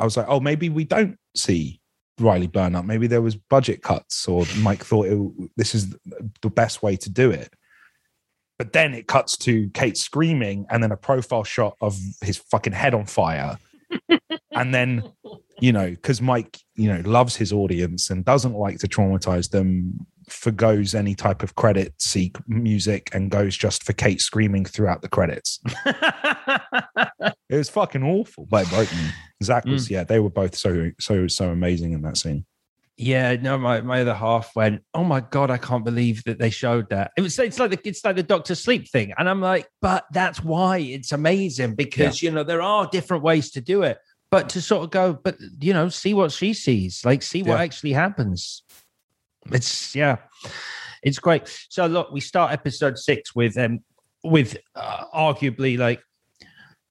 I 0.00 0.04
was 0.04 0.16
like, 0.16 0.26
oh, 0.28 0.40
maybe 0.40 0.68
we 0.68 0.84
don't 0.84 1.16
see 1.36 1.80
Riley 2.18 2.46
burn 2.46 2.74
up. 2.74 2.84
Maybe 2.84 3.06
there 3.06 3.22
was 3.22 3.36
budget 3.36 3.82
cuts, 3.82 4.26
or 4.26 4.44
Mike 4.58 4.84
thought 4.84 5.06
it, 5.06 5.50
this 5.56 5.74
is 5.74 5.94
the 6.42 6.50
best 6.50 6.82
way 6.82 6.96
to 6.96 7.10
do 7.10 7.30
it. 7.30 7.52
But 8.58 8.72
then 8.72 8.94
it 8.94 9.06
cuts 9.06 9.36
to 9.38 9.70
Kate 9.70 9.96
screaming, 9.96 10.66
and 10.70 10.82
then 10.82 10.92
a 10.92 10.96
profile 10.96 11.44
shot 11.44 11.76
of 11.80 11.98
his 12.22 12.38
fucking 12.38 12.72
head 12.72 12.94
on 12.94 13.06
fire. 13.06 13.58
and 14.52 14.74
then, 14.74 15.02
you 15.60 15.72
know, 15.72 15.90
because 15.90 16.20
Mike, 16.22 16.58
you 16.76 16.92
know, 16.92 17.02
loves 17.08 17.36
his 17.36 17.52
audience 17.52 18.10
and 18.10 18.24
doesn't 18.24 18.54
like 18.54 18.78
to 18.78 18.88
traumatize 18.88 19.50
them, 19.50 20.06
forgoes 20.32 20.94
any 20.94 21.14
type 21.14 21.42
of 21.42 21.54
credit 21.54 21.94
seek 21.98 22.36
music 22.48 23.10
and 23.12 23.30
goes 23.30 23.56
just 23.56 23.84
for 23.84 23.92
Kate 23.92 24.20
screaming 24.20 24.64
throughout 24.64 25.02
the 25.02 25.08
credits. 25.08 25.60
It 27.50 27.56
was 27.56 27.68
fucking 27.68 28.04
awful, 28.04 28.46
but 28.48 28.66
it 28.66 28.70
broke 28.70 28.92
me. 28.92 29.08
Zach 29.42 29.64
was, 29.64 29.88
hmm. 29.88 29.94
yeah, 29.94 30.04
they 30.04 30.20
were 30.20 30.30
both 30.30 30.54
so 30.56 30.92
so 31.00 31.26
so 31.26 31.48
amazing 31.50 31.92
in 31.92 32.02
that 32.02 32.16
scene. 32.16 32.46
Yeah, 32.96 33.34
no, 33.36 33.58
my, 33.58 33.80
my 33.80 34.02
other 34.02 34.14
half 34.14 34.54
went, 34.54 34.82
Oh 34.94 35.02
my 35.04 35.20
god, 35.20 35.50
I 35.50 35.56
can't 35.56 35.84
believe 35.84 36.22
that 36.24 36.38
they 36.38 36.50
showed 36.50 36.90
that. 36.90 37.10
It 37.16 37.22
was 37.22 37.36
it's 37.38 37.58
like 37.58 37.70
the 37.70 37.80
it's 37.88 38.04
like 38.04 38.16
the 38.16 38.22
Doctor 38.22 38.54
Sleep 38.54 38.88
thing. 38.88 39.12
And 39.18 39.28
I'm 39.28 39.40
like, 39.40 39.66
but 39.82 40.04
that's 40.12 40.44
why 40.44 40.78
it's 40.78 41.10
amazing 41.10 41.74
because 41.74 42.22
you 42.22 42.30
know 42.30 42.44
there 42.44 42.62
are 42.62 42.86
different 42.86 43.24
ways 43.24 43.50
to 43.52 43.60
do 43.60 43.82
it. 43.82 43.98
But 44.30 44.50
to 44.50 44.62
sort 44.62 44.84
of 44.84 44.90
go, 44.90 45.12
but 45.12 45.36
you 45.60 45.72
know, 45.72 45.88
see 45.88 46.14
what 46.14 46.30
she 46.30 46.54
sees, 46.54 47.04
like 47.04 47.22
see 47.22 47.42
what 47.42 47.56
Yeah. 47.56 47.62
actually 47.64 47.92
happens. 47.94 48.62
It's 49.52 49.94
yeah, 49.94 50.16
it's 51.02 51.18
great. 51.18 51.42
So 51.68 51.86
look, 51.86 52.10
we 52.12 52.20
start 52.20 52.52
episode 52.52 52.98
six 52.98 53.34
with 53.34 53.56
um 53.58 53.80
with 54.22 54.56
uh, 54.74 55.04
arguably 55.14 55.78
like 55.78 56.02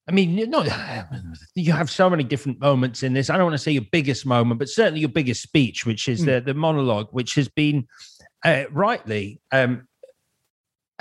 I 0.08 0.12
mean, 0.12 0.38
you 0.38 0.48
know, 0.48 0.64
you 1.56 1.72
have 1.72 1.90
so 1.90 2.10
many 2.10 2.24
different 2.24 2.60
moments 2.60 3.04
in 3.04 3.14
this. 3.14 3.30
I 3.30 3.38
don't 3.38 3.46
want 3.46 3.54
to 3.54 3.60
say 3.60 3.72
your 3.72 3.86
biggest 3.92 4.26
moment, 4.26 4.60
but 4.60 4.68
certainly 4.70 5.02
your 5.02 5.10
biggest 5.10 5.42
speech, 5.44 5.86
which 5.86 6.08
is 6.08 6.26
the 6.26 6.42
the 6.42 6.54
monologue, 6.54 7.10
which 7.12 7.36
has 7.36 7.48
been 7.48 7.88
uh, 8.44 8.64
rightly 8.72 9.40
um, 9.52 9.88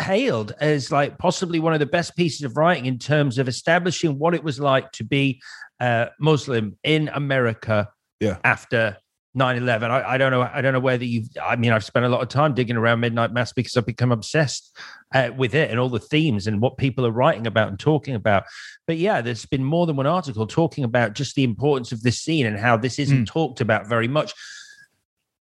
hailed 0.01 0.55
as 0.61 0.93
like 0.93 1.19
possibly 1.19 1.59
one 1.59 1.73
of 1.73 1.81
the 1.81 1.87
best 1.87 2.17
pieces 2.17 2.43
of 2.43 2.57
writing 2.57 2.87
in 2.87 2.99
terms 2.99 3.39
of 3.39 3.49
establishing 3.49 4.19
what 4.19 4.35
it 4.35 4.45
was 4.45 4.61
like 4.61 4.91
to 4.93 5.05
be 5.05 5.41
uh, 5.81 6.07
Muslim 6.21 6.77
in 6.85 7.09
America 7.09 7.89
Yeah. 8.21 8.39
after 8.45 8.97
9-11 9.39 9.91
I, 9.91 10.15
I 10.15 10.19
don't 10.19 10.33
know 10.33 10.43
i 10.43 10.61
don't 10.61 10.73
know 10.73 10.81
whether 10.81 11.05
you've 11.05 11.29
i 11.43 11.57
mean 11.57 11.73
i've 11.73 11.85
spent 11.85 12.05
a 12.05 12.09
lot 12.09 12.23
of 12.23 12.29
time 12.29 12.55
digging 12.55 12.77
around 12.77 13.01
midnight 13.01 13.33
mass 13.33 13.53
because 13.53 13.77
i've 13.77 13.87
become 13.87 14.13
obsessed 14.13 14.77
uh, 15.15 15.31
with 15.37 15.55
it 15.55 15.71
and 15.71 15.81
all 15.81 15.89
the 15.89 15.99
themes 15.99 16.47
and 16.47 16.61
what 16.61 16.77
people 16.77 17.07
are 17.07 17.13
writing 17.13 17.47
about 17.47 17.69
and 17.69 17.79
talking 17.79 18.15
about. 18.15 18.45
But 18.87 18.99
yeah 18.99 19.21
there's 19.21 19.47
been 19.47 19.65
more 19.65 19.87
than 19.87 19.97
one 19.97 20.07
article 20.07 20.47
talking 20.47 20.85
about 20.85 21.15
just 21.15 21.35
the 21.35 21.45
importance 21.45 21.93
of 21.93 22.03
this 22.03 22.21
scene 22.21 22.47
and 22.47 22.59
how 22.59 22.77
this 22.77 22.99
isn't 22.99 23.27
talked 23.27 23.61
about 23.61 23.87
very 23.87 24.09
much. 24.09 24.35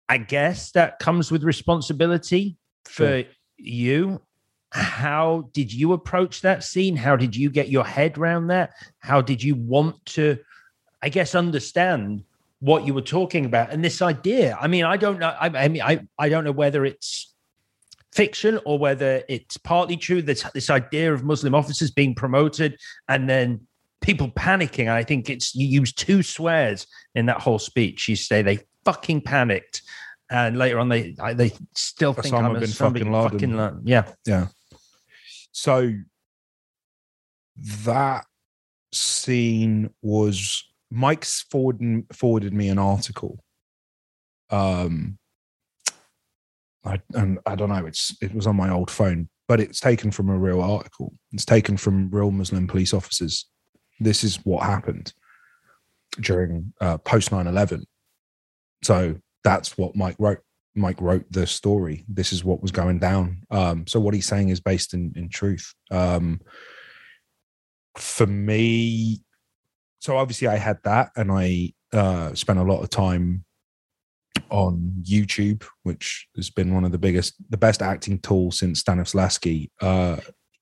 I 0.10 0.18
guess 0.18 0.72
that 0.72 1.00
comes 1.00 1.32
with 1.32 1.44
responsibility 1.44 2.58
for 2.86 3.24
you. 3.58 4.22
How 4.72 5.50
did 5.54 5.72
you 5.72 5.94
approach 5.94 6.42
that 6.42 6.64
scene? 6.64 6.96
How 6.96 7.16
did 7.16 7.36
you 7.36 7.50
get 7.50 7.70
your 7.70 7.86
head 7.86 8.18
around 8.18 8.48
that? 8.48 8.72
How 9.00 9.22
did 9.22 9.44
you 9.44 9.56
want 9.56 10.04
to 10.06 10.38
i 11.04 11.10
guess 11.10 11.34
understand 11.34 12.24
what 12.62 12.88
you 12.88 12.94
were 12.94 13.02
talking 13.02 13.46
about. 13.46 13.72
And 13.72 13.84
this 13.84 14.02
idea 14.02 14.58
i 14.62 14.68
mean 14.68 14.86
i 14.86 14.96
don't 14.96 15.20
know 15.20 15.36
i, 15.40 15.48
I 15.48 15.68
mean 15.68 15.82
I, 15.82 16.08
I 16.18 16.30
don't 16.30 16.44
know 16.44 16.52
whether 16.52 16.86
it's 16.86 17.34
fiction 18.14 18.60
or 18.66 18.80
whether 18.80 19.24
it's 19.28 19.58
partly 19.58 19.98
true 19.98 20.22
this 20.22 20.44
this 20.54 20.70
idea 20.70 21.14
of 21.14 21.24
muslim 21.24 21.56
officers 21.56 21.92
being 21.92 22.14
promoted 22.14 22.78
and 23.08 23.30
then 23.30 23.62
people 24.02 24.30
panicking. 24.30 24.90
I 24.90 25.04
think 25.04 25.30
it's 25.30 25.56
you 25.56 25.68
use 25.68 25.94
two 25.94 26.24
swears 26.24 26.88
in 27.16 27.28
that 27.28 27.40
whole 27.40 27.60
speech. 27.60 28.10
You 28.10 28.16
say 28.16 28.42
they 28.42 28.60
fucking 28.84 29.22
panicked 29.22 29.84
and 30.30 30.58
later 30.58 30.80
on 30.80 30.90
they 30.90 31.16
I, 31.20 31.34
they 31.34 31.54
still 31.76 32.14
think 32.14 32.34
Osama 32.36 32.46
i'm 32.46 32.56
a 32.56 32.60
bin 32.60 32.70
fucking 32.70 33.12
Laden. 33.12 33.32
fucking 33.32 33.56
la- 33.56 33.74
yeah. 33.84 34.12
Yeah. 34.26 34.48
So 35.52 35.94
that 37.86 38.26
scene 38.92 39.92
was 40.02 40.64
Mike's 40.92 41.42
forwarded, 41.50 42.06
forwarded 42.14 42.54
me 42.54 42.68
an 42.68 42.78
article. 42.78 43.44
Um, 44.50 45.18
I 46.84 47.00
and 47.14 47.40
I 47.46 47.56
don't 47.56 47.70
know. 47.70 47.86
It's 47.86 48.16
it 48.22 48.36
was 48.36 48.46
on 48.46 48.58
my 48.58 48.70
old 48.70 48.92
phone, 48.92 49.30
but 49.48 49.60
it's 49.60 49.80
taken 49.80 50.12
from 50.12 50.30
a 50.30 50.38
real 50.38 50.62
article. 50.62 51.14
It's 51.32 51.46
taken 51.46 51.78
from 51.78 52.10
real 52.10 52.32
Muslim 52.32 52.68
police 52.68 52.94
officers. 52.94 53.48
This 54.00 54.24
is 54.24 54.38
what 54.44 54.64
happened 54.64 55.14
during 56.20 56.74
uh, 56.82 56.98
post 56.98 57.30
9-11. 57.30 57.84
So 58.84 59.16
that's 59.44 59.78
what 59.78 59.96
Mike 59.96 60.16
wrote. 60.20 60.40
Mike 60.76 61.00
wrote 61.00 61.26
the 61.30 61.46
story. 61.46 62.04
This 62.10 62.34
is 62.34 62.44
what 62.44 62.62
was 62.62 62.72
going 62.72 63.00
down. 63.00 63.44
Um, 63.52 63.86
so 63.88 64.00
what 64.00 64.14
he's 64.14 64.26
saying 64.26 64.50
is 64.50 64.60
based 64.60 64.94
in 64.94 65.14
in 65.16 65.30
truth. 65.30 65.74
Um, 65.92 66.42
for 67.98 68.26
me, 68.26 69.22
so 70.02 70.18
obviously 70.18 70.48
I 70.48 70.58
had 70.58 70.80
that, 70.84 71.12
and 71.16 71.32
I 71.32 71.74
uh, 71.94 72.34
spent 72.34 72.60
a 72.60 72.64
lot 72.64 72.82
of 72.82 72.90
time 72.90 73.46
on 74.50 74.94
YouTube, 75.04 75.64
which 75.84 76.28
has 76.36 76.50
been 76.50 76.74
one 76.74 76.84
of 76.84 76.92
the 76.92 76.98
biggest, 76.98 77.36
the 77.50 77.58
best 77.58 77.82
acting 77.82 78.20
tool 78.20 78.52
since 78.52 78.82
Stanislavski. 78.82 79.70
Uh, 79.80 80.18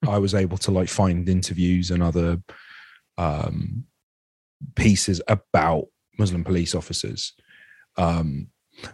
I 0.07 0.18
was 0.18 0.36
able 0.36 0.57
to 0.60 0.72
like 0.72 0.90
find 0.90 1.28
interviews 1.28 1.90
and 1.90 2.03
other 2.03 2.41
um, 3.18 3.86
pieces 4.76 5.22
about 5.28 5.86
Muslim 6.18 6.44
police 6.44 6.76
officers. 6.76 7.34
Um, 7.98 8.48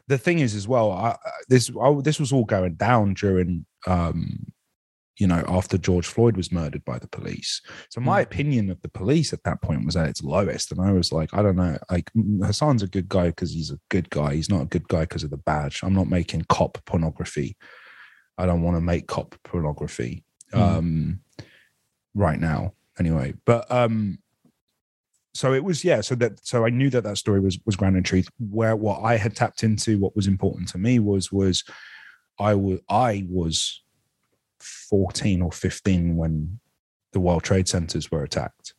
the 0.07 0.17
thing 0.17 0.39
is, 0.39 0.53
as 0.53 0.67
well, 0.67 0.91
I- 0.91 1.17
this 1.49 1.71
I, 1.81 1.93
this 2.01 2.19
was 2.19 2.31
all 2.31 2.45
going 2.45 2.75
down 2.75 3.15
during, 3.15 3.65
um, 3.87 4.45
you 5.17 5.27
know, 5.27 5.43
after 5.47 5.77
George 5.77 6.05
Floyd 6.05 6.35
was 6.35 6.51
murdered 6.51 6.83
by 6.83 6.99
the 6.99 7.07
police. 7.07 7.61
So 7.89 8.01
my 8.01 8.19
opinion 8.21 8.69
of 8.69 8.81
the 8.81 8.89
police 8.89 9.31
at 9.31 9.43
that 9.43 9.61
point 9.61 9.85
was 9.85 9.95
at 9.95 10.09
its 10.09 10.23
lowest, 10.23 10.71
and 10.71 10.81
I 10.81 10.91
was 10.91 11.11
like, 11.11 11.33
I 11.33 11.41
don't 11.41 11.55
know, 11.55 11.77
like 11.89 12.11
mm, 12.13 12.45
Hassan's 12.45 12.83
a 12.83 12.87
good 12.87 13.07
guy 13.07 13.27
because 13.27 13.53
he's 13.53 13.71
a 13.71 13.79
good 13.89 14.09
guy. 14.09 14.35
He's 14.35 14.49
not 14.49 14.61
a 14.61 14.65
good 14.65 14.87
guy 14.87 15.01
because 15.01 15.23
of 15.23 15.29
the 15.29 15.37
badge. 15.37 15.81
I'm 15.83 15.93
not 15.93 16.09
making 16.09 16.45
cop 16.49 16.77
pornography. 16.85 17.57
I 18.37 18.45
don't 18.45 18.61
want 18.61 18.75
to 18.77 18.81
make 18.81 19.07
cop 19.07 19.35
pornography 19.43 20.25
um, 20.53 21.21
right 22.13 22.39
now, 22.39 22.73
anyway. 22.99 23.33
But 23.45 23.71
um, 23.71 24.19
so 25.35 25.53
it 25.53 25.63
was 25.63 25.83
yeah 25.83 25.99
so 25.99 26.15
that 26.15 26.43
so 26.47 26.65
i 26.65 26.69
knew 26.69 26.89
that 26.89 27.03
that 27.03 27.17
story 27.17 27.41
was 27.41 27.59
was 27.65 27.75
grounded 27.75 27.97
in 27.97 28.03
truth 28.03 28.29
where 28.39 28.75
what 28.75 29.01
i 29.01 29.17
had 29.17 29.35
tapped 29.35 29.63
into 29.63 29.99
what 29.99 30.15
was 30.15 30.27
important 30.27 30.67
to 30.69 30.77
me 30.77 30.97
was 30.97 31.29
was 31.29 31.63
i 32.39 32.55
was 32.55 32.79
i 32.89 33.25
was 33.29 33.83
14 34.59 35.41
or 35.41 35.51
15 35.51 36.17
when 36.17 36.59
the 37.13 37.19
world 37.19 37.43
trade 37.43 37.67
centers 37.67 38.11
were 38.11 38.23
attacked. 38.23 38.73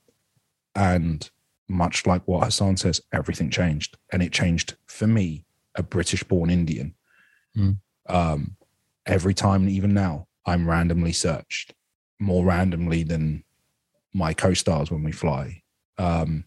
And 0.74 1.28
much 1.68 2.06
like 2.06 2.22
what 2.26 2.44
hassan 2.44 2.76
says 2.76 3.00
everything 3.12 3.50
changed. 3.50 3.96
And 4.12 4.22
it 4.22 4.32
changed 4.32 4.76
for 4.86 5.06
me 5.06 5.44
a 5.74 5.82
british 5.82 6.22
born 6.22 6.50
indian. 6.50 6.94
Mm. 7.56 7.78
um 8.08 8.56
every 9.06 9.32
time 9.32 9.66
even 9.66 9.94
now 9.94 10.26
i'm 10.44 10.68
randomly 10.68 11.12
searched 11.12 11.72
more 12.18 12.44
randomly 12.44 13.02
than 13.02 13.44
my 14.12 14.32
co-stars 14.32 14.90
when 14.90 15.02
we 15.02 15.12
fly. 15.12 15.62
Um, 15.98 16.44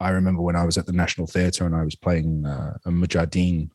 I 0.00 0.10
remember 0.10 0.42
when 0.42 0.56
I 0.56 0.64
was 0.64 0.78
at 0.78 0.86
the 0.86 0.92
National 0.92 1.26
Theatre 1.26 1.66
and 1.66 1.74
I 1.74 1.84
was 1.84 1.96
playing 1.96 2.46
uh, 2.46 2.78
a 2.84 2.90
Mujahideen, 2.90 3.70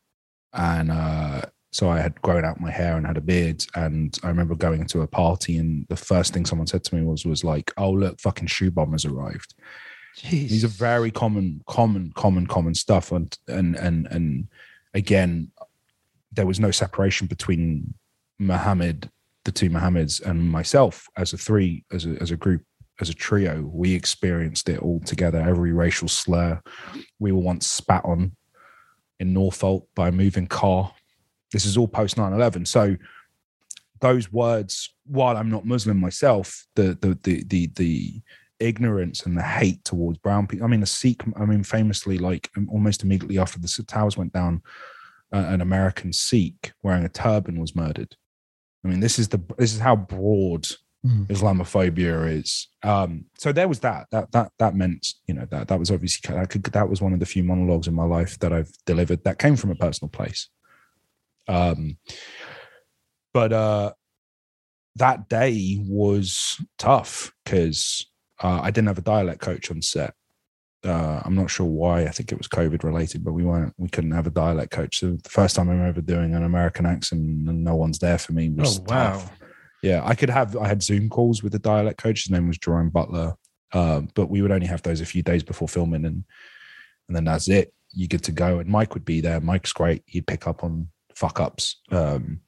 and 0.53 0.91
uh, 0.91 1.41
so 1.71 1.89
I 1.89 1.99
had 1.99 2.21
grown 2.21 2.45
out 2.45 2.61
my 2.61 2.71
hair 2.71 2.97
and 2.97 3.05
had 3.05 3.17
a 3.17 3.21
beard, 3.21 3.63
and 3.75 4.17
I 4.23 4.29
remember 4.29 4.55
going 4.55 4.85
to 4.85 5.01
a 5.01 5.07
party, 5.07 5.57
and 5.57 5.85
the 5.89 5.95
first 5.95 6.33
thing 6.33 6.45
someone 6.45 6.67
said 6.67 6.83
to 6.85 6.95
me 6.95 7.03
was 7.03 7.25
was 7.25 7.43
like, 7.43 7.71
"Oh 7.77 7.91
look, 7.91 8.19
fucking 8.19 8.47
shoe 8.47 8.71
bombers 8.71 9.05
arrived." 9.05 9.53
These 10.29 10.63
are 10.63 10.69
very 10.69 11.11
common, 11.11 11.61
common, 11.67 12.11
common, 12.15 12.47
common 12.47 12.73
stuff, 12.73 13.11
and 13.11 13.37
and 13.47 13.75
and 13.75 14.07
and 14.07 14.47
again, 14.93 15.51
there 16.31 16.47
was 16.47 16.59
no 16.59 16.71
separation 16.71 17.27
between 17.27 17.93
Muhammad, 18.39 19.09
the 19.45 19.51
two 19.51 19.69
Muhammads, 19.69 20.21
and 20.21 20.49
myself 20.49 21.07
as 21.17 21.33
a 21.33 21.37
three, 21.37 21.83
as 21.91 22.05
a, 22.05 22.15
as 22.21 22.31
a 22.31 22.37
group, 22.37 22.63
as 23.01 23.09
a 23.09 23.13
trio. 23.13 23.69
We 23.71 23.93
experienced 23.93 24.69
it 24.69 24.79
all 24.79 25.01
together. 25.01 25.39
Every 25.39 25.73
racial 25.73 26.07
slur 26.07 26.61
we 27.19 27.31
were 27.31 27.41
once 27.41 27.67
spat 27.67 28.05
on 28.05 28.35
in 29.19 29.33
Norfolk 29.33 29.87
by 29.95 30.09
a 30.09 30.11
moving 30.11 30.47
car. 30.47 30.93
This 31.51 31.65
is 31.65 31.77
all 31.77 31.87
post 31.87 32.17
9 32.17 32.33
11. 32.33 32.65
So 32.65 32.95
those 33.99 34.31
words, 34.31 34.93
while 35.05 35.37
I'm 35.37 35.49
not 35.49 35.65
Muslim 35.65 35.99
myself, 35.99 36.65
the 36.75 36.97
the 37.01 37.17
the 37.23 37.43
the 37.45 37.67
the 37.75 38.21
ignorance 38.59 39.25
and 39.25 39.37
the 39.37 39.43
hate 39.43 39.83
towards 39.83 40.17
brown 40.17 40.47
people. 40.47 40.65
I 40.65 40.69
mean, 40.69 40.81
the 40.81 40.85
Sikh. 40.85 41.23
I 41.35 41.45
mean, 41.45 41.63
famously, 41.63 42.17
like 42.17 42.49
almost 42.69 43.03
immediately 43.03 43.39
after 43.39 43.59
the 43.59 43.83
towers 43.87 44.17
went 44.17 44.33
down, 44.33 44.61
uh, 45.33 45.37
an 45.37 45.61
American 45.61 46.13
Sikh 46.13 46.73
wearing 46.83 47.05
a 47.05 47.09
turban 47.09 47.59
was 47.59 47.75
murdered. 47.75 48.15
I 48.83 48.89
mean, 48.89 48.99
this 48.99 49.19
is 49.19 49.29
the 49.29 49.41
this 49.57 49.73
is 49.73 49.79
how 49.79 49.95
broad 49.95 50.67
Mm. 51.05 51.27
Islamophobia 51.27 52.31
is. 52.31 52.67
Um, 52.83 53.25
so 53.37 53.51
there 53.51 53.67
was 53.67 53.79
that. 53.81 54.07
That 54.11 54.31
that 54.31 54.51
that 54.57 54.75
meant 54.75 55.13
you 55.27 55.35
know 55.35 55.45
that 55.51 55.67
that 55.67 55.79
was 55.79 55.91
obviously 55.91 56.35
that 56.35 56.49
could 56.49 56.63
that 56.63 56.89
was 56.89 57.01
one 57.01 57.13
of 57.13 57.19
the 57.19 57.25
few 57.25 57.43
monologues 57.43 57.87
in 57.87 57.93
my 57.93 58.03
life 58.03 58.39
that 58.39 58.51
I've 58.51 58.71
delivered 58.85 59.23
that 59.23 59.37
came 59.37 59.55
from 59.55 59.71
a 59.71 59.75
personal 59.75 60.09
place. 60.09 60.49
Um, 61.47 61.97
but 63.33 63.53
uh, 63.53 63.93
that 64.95 65.29
day 65.29 65.77
was 65.87 66.59
tough 66.77 67.31
because 67.43 68.05
uh, 68.43 68.59
I 68.61 68.71
didn't 68.71 68.87
have 68.87 68.97
a 68.97 69.01
dialect 69.03 69.41
coach 69.41 69.69
on 69.71 69.81
set. 69.81 70.13
Uh, 70.85 71.21
I'm 71.25 71.35
not 71.35 71.49
sure 71.49 71.65
why. 71.65 72.03
I 72.03 72.09
think 72.09 72.31
it 72.31 72.37
was 72.37 72.47
COVID 72.47 72.83
related, 72.83 73.23
but 73.23 73.33
we 73.33 73.43
weren't. 73.43 73.73
We 73.77 73.89
couldn't 73.89 74.11
have 74.11 74.27
a 74.27 74.31
dialect 74.31 74.71
coach. 74.71 74.99
So 74.99 75.17
the 75.21 75.29
first 75.29 75.55
time 75.55 75.69
I'm 75.69 75.85
ever 75.85 76.01
doing 76.01 76.33
an 76.33 76.43
American 76.43 76.85
accent 76.85 77.21
and 77.21 77.63
no 77.63 77.75
one's 77.75 77.99
there 77.99 78.17
for 78.17 78.33
me 78.33 78.49
was 78.49 78.79
Oh, 78.79 78.83
wow. 78.87 79.11
tough. 79.13 79.31
Yeah, 79.83 80.01
I 80.05 80.15
could 80.15 80.29
have. 80.29 80.55
I 80.55 80.67
had 80.67 80.81
Zoom 80.83 81.09
calls 81.09 81.43
with 81.43 81.51
the 81.51 81.59
dialect 81.59 82.01
coach. 82.01 82.23
His 82.23 82.31
name 82.31 82.47
was 82.47 82.57
Jerome 82.57 82.89
Butler, 82.89 83.35
uh, 83.73 84.01
but 84.15 84.27
we 84.29 84.41
would 84.41 84.51
only 84.51 84.67
have 84.67 84.81
those 84.81 85.01
a 85.01 85.05
few 85.05 85.21
days 85.23 85.43
before 85.43 85.67
filming, 85.67 86.05
and 86.05 86.23
and 87.07 87.15
then 87.15 87.25
that's 87.25 87.47
it. 87.47 87.73
You 87.91 88.07
get 88.07 88.23
to 88.23 88.31
go, 88.31 88.59
and 88.59 88.69
Mike 88.69 88.93
would 88.93 89.05
be 89.05 89.21
there. 89.21 89.39
Mike's 89.39 89.73
great. 89.73 90.03
He'd 90.07 90.25
pick 90.27 90.47
up 90.47 90.63
on 90.63 90.87
fuck 91.17 91.39
ups. 91.39 91.81
Um, 91.91 92.41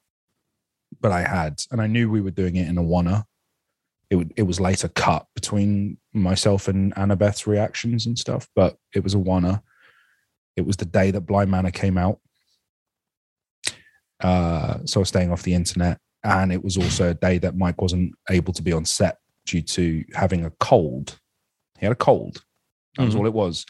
but 1.02 1.12
I 1.12 1.22
had, 1.22 1.62
and 1.72 1.82
I 1.82 1.88
knew 1.88 2.10
we 2.10 2.22
were 2.22 2.32
doing 2.32 2.56
it 2.56 2.68
in 2.68 2.78
a 2.78 2.84
wanna. 2.84 3.26
It 4.10 4.16
would, 4.16 4.34
it 4.38 4.44
was 4.44 4.60
later 4.60 4.88
cut 4.90 5.26
between 5.36 5.98
myself 6.14 6.68
and 6.68 6.94
Annabeth's 6.96 7.48
reactions 7.48 8.06
and 8.06 8.18
stuff, 8.18 8.48
but 8.56 8.78
it 8.94 9.04
was 9.04 9.14
a 9.14 9.20
wanna. 9.20 9.64
It 10.56 10.66
was 10.66 10.78
the 10.78 10.86
day 10.86 11.12
that 11.12 11.22
Bly 11.22 11.46
Manor 11.46 11.72
came 11.72 11.98
out. 11.98 12.20
Uh, 14.20 14.80
so 14.86 15.00
I 15.00 15.02
was 15.02 15.10
staying 15.10 15.32
off 15.32 15.44
the 15.44 15.54
internet. 15.54 16.00
And 16.24 16.52
it 16.52 16.62
was 16.64 16.76
also 16.78 17.12
a 17.12 17.14
day 17.14 17.38
that 17.38 17.56
Mike 17.56 17.82
wasn't 17.82 18.14
able 18.30 18.52
to 18.54 18.62
be 18.62 18.74
on 18.74 18.84
set 18.84 19.18
due 19.46 19.62
to 19.62 20.04
having 20.14 20.44
a 20.44 20.52
cold. 20.60 21.18
He 21.80 21.86
had 21.86 21.94
a 21.94 21.96
cold. 21.96 22.44
That 22.98 23.06
was 23.06 23.16
Mhm. 23.16 23.20
all 23.20 23.26
it 23.28 23.34
was. 23.34 23.66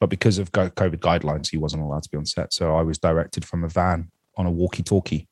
But 0.00 0.08
because 0.08 0.38
of 0.38 0.50
COVID 0.50 1.00
guidelines, 1.00 1.50
he 1.50 1.58
wasn't 1.58 1.82
allowed 1.82 2.04
to 2.04 2.08
be 2.10 2.16
on 2.16 2.24
set. 2.24 2.54
So 2.54 2.74
I 2.74 2.80
was 2.80 2.98
directed 2.98 3.44
from 3.44 3.64
a 3.64 3.68
van 3.68 4.10
on 4.40 4.46
a 4.46 4.50
walkie 4.50 4.82
talkie. 4.82 5.28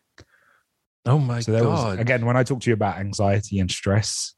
Oh 1.07 1.19
my 1.19 1.41
So 1.41 1.53
there 1.53 1.63
god! 1.63 1.93
was, 1.93 1.99
again, 1.99 2.25
when 2.27 2.37
I 2.37 2.43
talk 2.45 2.61
to 2.61 2.71
you 2.71 2.75
about 2.75 2.99
anxiety 2.99 3.59
and 3.59 3.71
stress, 3.71 4.35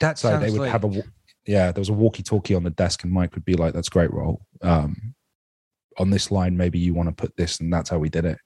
that 0.00 0.18
so 0.18 0.38
they 0.38 0.50
would 0.50 0.60
like, 0.62 0.72
have 0.72 0.84
a, 0.84 1.02
yeah, 1.46 1.72
there 1.72 1.80
was 1.80 1.88
a 1.88 1.94
walkie 1.94 2.22
talkie 2.22 2.54
on 2.54 2.64
the 2.64 2.70
desk, 2.70 3.04
and 3.04 3.12
Mike 3.12 3.34
would 3.34 3.44
be 3.44 3.54
like, 3.54 3.72
that's 3.74 3.88
great, 3.88 4.12
role. 4.12 4.42
Um, 4.62 5.14
on 5.98 6.10
this 6.10 6.30
line, 6.30 6.56
maybe 6.56 6.78
you 6.78 6.94
want 6.94 7.08
to 7.08 7.14
put 7.14 7.36
this, 7.36 7.60
and 7.60 7.72
that's 7.72 7.90
how 7.90 7.98
we 7.98 8.08
did 8.08 8.24
it. 8.24 8.38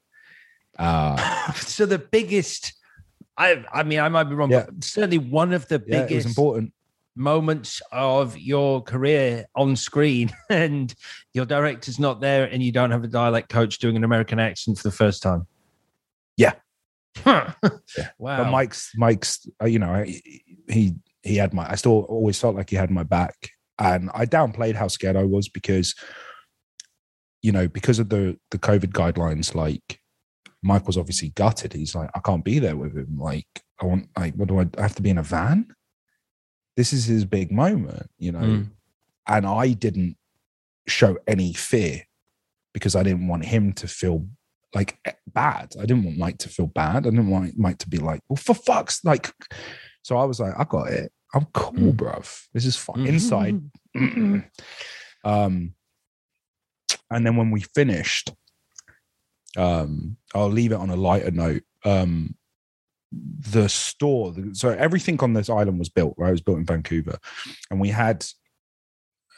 Uh, 0.79 1.53
so 1.55 1.87
the 1.87 1.99
biggest. 1.99 2.75
I 3.37 3.65
I 3.73 3.83
mean 3.83 3.99
I 3.99 4.09
might 4.09 4.25
be 4.25 4.35
wrong, 4.35 4.51
Yeah. 4.51 4.67
but 4.67 4.85
certainly 4.85 5.19
one 5.19 5.53
of 5.53 5.67
the 5.69 5.83
yeah, 5.87 6.03
biggest 6.03 6.27
important. 6.27 6.73
moments 7.17 7.81
of 7.91 8.37
your 8.39 8.83
career 8.83 9.47
on 9.55 9.75
screen, 9.77 10.31
and 10.51 10.95
your 11.33 11.47
director's 11.47 11.99
not 11.99 12.21
there, 12.21 12.45
and 12.45 12.63
you 12.63 12.73
don't 12.73 12.91
have 12.91 13.05
a 13.05 13.09
dialect 13.09 13.49
coach 13.49 13.79
doing 13.79 13.97
an 13.97 14.05
American 14.05 14.39
accent 14.39 14.77
for 14.79 14.85
the 14.85 14.95
first 14.95 15.23
time. 15.23 15.47
Yeah. 16.37 16.55
Huh. 17.19 17.53
Yeah. 17.63 17.71
Wow. 18.19 18.45
But 18.45 18.51
Mike's 18.51 18.91
Mike's 18.97 19.47
uh, 19.63 19.67
you 19.67 19.79
know 19.79 20.05
he 20.69 20.95
he 21.23 21.37
had 21.37 21.55
my 21.55 21.71
I 21.71 21.75
still 21.77 22.03
always 22.09 22.39
felt 22.41 22.57
like 22.57 22.71
he 22.71 22.77
had 22.77 22.91
my 22.91 23.03
back 23.05 23.35
and 23.79 24.11
I 24.15 24.27
downplayed 24.27 24.75
how 24.75 24.89
scared 24.89 25.17
I 25.17 25.25
was 25.25 25.49
because 25.49 25.95
you 27.43 27.53
know 27.53 27.69
because 27.69 27.99
of 27.99 28.09
the 28.09 28.37
the 28.51 28.59
COVID 28.59 28.93
guidelines 28.93 29.55
like 29.55 30.01
Mike 30.63 30.87
was 30.87 30.97
obviously 30.97 31.31
gutted 31.31 31.73
he's 31.73 31.95
like 31.95 32.11
I 32.15 32.21
can't 32.21 32.45
be 32.45 32.59
there 32.59 32.77
with 32.77 32.97
him 32.97 33.19
like 33.19 33.47
I 33.81 33.87
want 33.87 34.09
like 34.19 34.35
what 34.35 34.49
do 34.49 34.61
I, 34.61 34.67
I 34.79 34.83
have 34.83 34.95
to 34.97 35.03
be 35.03 35.11
in 35.11 35.19
a 35.19 35.23
van 35.23 35.67
this 36.77 36.93
is 36.93 37.05
his 37.05 37.25
big 37.25 37.53
moment 37.53 38.09
you 38.19 38.33
know 38.33 38.41
Mm. 38.41 38.71
and 39.29 39.47
I 39.47 39.73
didn't 39.73 40.17
show 40.89 41.17
any 41.27 41.53
fear 41.53 42.03
because 42.73 42.97
I 42.97 43.03
didn't 43.03 43.29
want 43.29 43.45
him 43.45 43.73
to 43.75 43.87
feel 43.89 44.27
like 44.75 44.99
eh, 45.05 45.13
bad. 45.33 45.73
I 45.79 45.87
didn't 45.87 46.05
want 46.05 46.19
Mike 46.19 46.39
to 46.39 46.49
feel 46.49 46.67
bad. 46.67 47.07
I 47.07 47.11
didn't 47.11 47.31
want 47.31 47.57
Mike 47.59 47.79
to 47.79 47.89
be 47.89 47.99
like, 47.99 48.21
well, 48.29 48.37
for 48.37 48.55
fuck's 48.55 49.05
like. 49.05 49.33
So 50.03 50.17
I 50.19 50.25
was 50.25 50.41
like, 50.41 50.55
I 50.59 50.65
got 50.65 50.89
it. 50.91 51.13
I'm 51.35 51.47
cool, 51.53 51.73
Mm. 51.93 51.97
bruv. 51.97 52.47
This 52.53 52.65
is 52.67 52.77
fine. 52.77 52.97
Mhm. 53.07 53.09
Inside. 53.09 53.63
um, 55.25 55.75
and 57.11 57.27
then 57.27 57.37
when 57.37 57.51
we 57.51 57.61
finished, 57.61 58.33
um, 59.57 60.17
I'll 60.35 60.49
leave 60.51 60.73
it 60.73 60.77
on 60.79 60.91
a 60.91 60.97
lighter 60.97 61.31
note. 61.31 61.63
Um, 61.85 62.37
the 63.13 63.69
store, 63.69 64.33
the- 64.33 64.55
so 64.55 64.71
everything 64.71 65.21
on 65.21 65.33
this 65.35 65.49
island 65.49 65.79
was 65.79 65.89
built, 65.89 66.15
right? 66.19 66.29
It 66.29 66.33
was 66.33 66.41
built 66.41 66.59
in 66.59 66.65
Vancouver. 66.67 67.19
And 67.71 67.81
we 67.81 67.89
had 67.91 68.27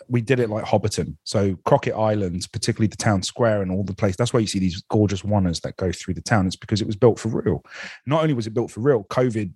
we 0.08 0.20
did 0.20 0.40
it 0.40 0.50
like 0.50 0.64
Hobbiton. 0.64 1.16
So 1.24 1.56
Crockett 1.64 1.94
Island, 1.94 2.46
particularly 2.52 2.88
the 2.88 2.96
town 2.96 3.22
square 3.22 3.62
and 3.62 3.70
all 3.70 3.84
the 3.84 3.94
place. 3.94 4.16
That's 4.16 4.32
why 4.32 4.40
you 4.40 4.46
see 4.46 4.58
these 4.58 4.82
gorgeous 4.90 5.24
wonders 5.24 5.60
that 5.60 5.76
go 5.76 5.92
through 5.92 6.14
the 6.14 6.22
town. 6.22 6.46
It's 6.46 6.56
because 6.56 6.80
it 6.80 6.86
was 6.86 6.96
built 6.96 7.18
for 7.18 7.28
real. 7.28 7.64
Not 8.06 8.22
only 8.22 8.34
was 8.34 8.46
it 8.46 8.54
built 8.54 8.70
for 8.70 8.80
real, 8.80 9.04
COVID, 9.04 9.52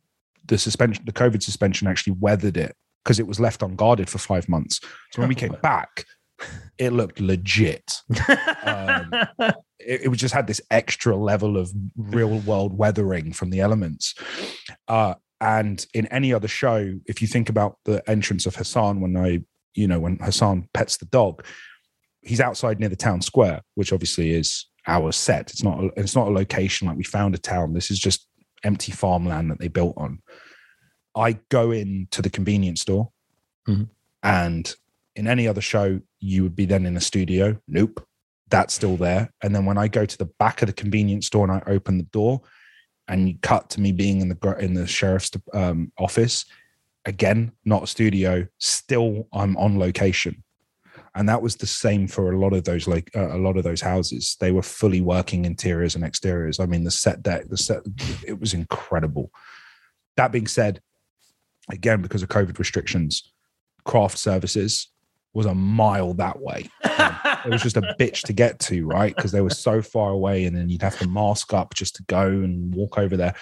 the 0.46 0.58
suspension, 0.58 1.04
the 1.04 1.12
COVID 1.12 1.42
suspension 1.42 1.86
actually 1.88 2.16
weathered 2.18 2.56
it 2.56 2.74
because 3.04 3.18
it 3.18 3.26
was 3.26 3.40
left 3.40 3.62
unguarded 3.62 4.08
for 4.08 4.18
five 4.18 4.48
months. 4.48 4.80
So 5.12 5.20
when 5.20 5.28
we 5.28 5.34
came 5.34 5.56
back, 5.62 6.04
it 6.78 6.92
looked 6.92 7.20
legit. 7.20 8.00
Um, 8.64 9.10
it, 9.78 10.02
it 10.02 10.08
was 10.08 10.18
just 10.18 10.34
had 10.34 10.46
this 10.46 10.60
extra 10.70 11.16
level 11.16 11.56
of 11.56 11.70
real 11.96 12.38
world 12.40 12.76
weathering 12.76 13.32
from 13.32 13.50
the 13.50 13.60
elements. 13.60 14.14
Uh, 14.88 15.14
and 15.40 15.86
in 15.94 16.06
any 16.06 16.32
other 16.32 16.48
show, 16.48 16.94
if 17.06 17.22
you 17.22 17.28
think 17.28 17.48
about 17.48 17.78
the 17.84 18.08
entrance 18.08 18.46
of 18.46 18.56
Hassan 18.56 19.00
when 19.00 19.16
I, 19.16 19.40
you 19.74 19.86
know, 19.88 20.00
when 20.00 20.18
Hassan 20.18 20.68
pets 20.74 20.96
the 20.96 21.06
dog, 21.06 21.44
he's 22.22 22.40
outside 22.40 22.80
near 22.80 22.88
the 22.88 22.96
town 22.96 23.22
square, 23.22 23.62
which 23.74 23.92
obviously 23.92 24.30
is 24.32 24.66
our 24.86 25.12
set. 25.12 25.50
It's 25.50 25.62
not. 25.62 25.82
A, 25.82 25.90
it's 25.96 26.16
not 26.16 26.28
a 26.28 26.32
location 26.32 26.88
like 26.88 26.96
we 26.96 27.04
found 27.04 27.34
a 27.34 27.38
town. 27.38 27.72
This 27.72 27.90
is 27.90 27.98
just 27.98 28.26
empty 28.64 28.92
farmland 28.92 29.50
that 29.50 29.58
they 29.58 29.68
built 29.68 29.94
on. 29.96 30.20
I 31.16 31.38
go 31.48 31.70
into 31.72 32.22
the 32.22 32.30
convenience 32.30 32.82
store, 32.82 33.10
Mhm. 33.68 33.88
and 34.22 34.74
in 35.16 35.26
any 35.26 35.48
other 35.48 35.60
show, 35.60 36.00
you 36.20 36.42
would 36.42 36.54
be 36.56 36.66
then 36.66 36.86
in 36.86 36.96
a 36.96 37.00
studio. 37.00 37.60
Nope, 37.66 38.06
that's 38.48 38.74
still 38.74 38.96
there. 38.96 39.32
And 39.42 39.54
then 39.54 39.64
when 39.64 39.76
I 39.78 39.88
go 39.88 40.06
to 40.06 40.18
the 40.18 40.30
back 40.38 40.62
of 40.62 40.66
the 40.66 40.72
convenience 40.72 41.26
store 41.26 41.44
and 41.44 41.52
I 41.52 41.62
open 41.66 41.98
the 41.98 42.04
door, 42.04 42.42
and 43.08 43.28
you 43.28 43.38
cut 43.42 43.68
to 43.70 43.80
me 43.80 43.90
being 43.92 44.20
in 44.20 44.28
the 44.28 44.56
in 44.60 44.74
the 44.74 44.86
sheriff's 44.86 45.32
um, 45.52 45.90
office, 45.98 46.44
again, 47.04 47.52
not 47.64 47.84
a 47.84 47.86
studio. 47.86 48.46
Still, 48.58 49.28
I'm 49.32 49.56
on 49.56 49.78
location, 49.78 50.42
and 51.14 51.28
that 51.28 51.42
was 51.42 51.56
the 51.56 51.66
same 51.66 52.06
for 52.06 52.32
a 52.32 52.38
lot 52.38 52.52
of 52.52 52.64
those 52.64 52.86
like 52.86 53.10
uh, 53.16 53.36
a 53.36 53.38
lot 53.38 53.56
of 53.56 53.64
those 53.64 53.80
houses. 53.80 54.36
They 54.40 54.52
were 54.52 54.62
fully 54.62 55.00
working 55.00 55.44
interiors 55.44 55.94
and 55.94 56.04
exteriors. 56.04 56.60
I 56.60 56.66
mean, 56.66 56.84
the 56.84 56.90
set 56.90 57.22
deck, 57.22 57.48
the 57.48 57.56
set, 57.56 57.82
it 58.26 58.38
was 58.38 58.54
incredible. 58.54 59.30
That 60.16 60.32
being 60.32 60.46
said, 60.46 60.80
again, 61.70 62.02
because 62.02 62.22
of 62.22 62.28
COVID 62.28 62.58
restrictions, 62.58 63.32
craft 63.84 64.18
services 64.18 64.88
was 65.32 65.46
a 65.46 65.54
mile 65.54 66.12
that 66.14 66.40
way. 66.40 66.68
Um, 66.84 67.16
it 67.46 67.50
was 67.50 67.62
just 67.62 67.76
a 67.76 67.94
bitch 67.98 68.22
to 68.22 68.32
get 68.32 68.58
to, 68.58 68.84
right? 68.84 69.14
Because 69.14 69.32
they 69.32 69.40
were 69.40 69.50
so 69.50 69.80
far 69.80 70.10
away, 70.10 70.44
and 70.44 70.56
then 70.56 70.68
you'd 70.68 70.82
have 70.82 70.98
to 70.98 71.08
mask 71.08 71.54
up 71.54 71.74
just 71.74 71.96
to 71.96 72.02
go 72.04 72.26
and 72.26 72.74
walk 72.74 72.98
over 72.98 73.16
there. 73.16 73.34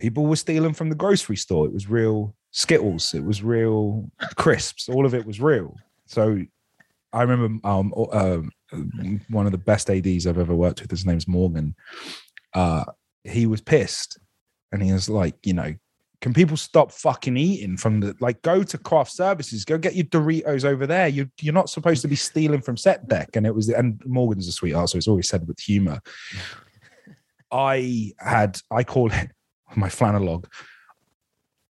People 0.00 0.26
were 0.26 0.36
stealing 0.36 0.74
from 0.74 0.88
the 0.88 0.94
grocery 0.94 1.36
store. 1.36 1.66
It 1.66 1.72
was 1.72 1.88
real 1.88 2.34
Skittles. 2.52 3.14
It 3.14 3.24
was 3.24 3.42
real 3.42 4.10
crisps. 4.36 4.88
All 4.88 5.06
of 5.06 5.14
it 5.14 5.24
was 5.24 5.40
real. 5.40 5.76
So 6.06 6.40
I 7.12 7.22
remember 7.22 7.66
um, 7.68 7.92
um, 8.12 8.50
one 9.28 9.46
of 9.46 9.52
the 9.52 9.58
best 9.58 9.90
ads 9.90 10.26
I've 10.26 10.38
ever 10.38 10.54
worked 10.54 10.80
with. 10.80 10.90
His 10.90 11.06
name's 11.06 11.28
Morgan. 11.28 11.74
Uh, 12.54 12.84
he 13.24 13.46
was 13.46 13.60
pissed, 13.60 14.18
and 14.72 14.82
he 14.82 14.92
was 14.92 15.08
like, 15.08 15.36
you 15.44 15.52
know, 15.52 15.74
can 16.20 16.34
people 16.34 16.56
stop 16.56 16.92
fucking 16.92 17.36
eating 17.36 17.76
from 17.76 18.00
the 18.00 18.16
like 18.20 18.42
go 18.42 18.62
to 18.62 18.76
craft 18.76 19.10
services 19.10 19.64
go 19.64 19.78
get 19.78 19.94
your 19.94 20.04
doritos 20.04 20.66
over 20.66 20.86
there 20.86 21.08
you, 21.08 21.30
you're 21.40 21.54
not 21.54 21.70
supposed 21.70 22.02
to 22.02 22.08
be 22.08 22.16
stealing 22.16 22.60
from 22.60 22.76
set 22.76 23.08
deck 23.08 23.30
and 23.36 23.46
it 23.46 23.54
was 23.54 23.70
and 23.70 24.02
morgan's 24.04 24.46
a 24.46 24.52
sweetheart 24.52 24.90
so 24.90 24.98
it's 24.98 25.08
always 25.08 25.28
said 25.28 25.46
with 25.48 25.58
humor 25.58 25.98
I 27.52 28.12
had 28.18 28.60
I 28.70 28.84
call 28.84 29.10
it 29.12 29.30
my 29.76 29.88
flanologue. 29.88 30.46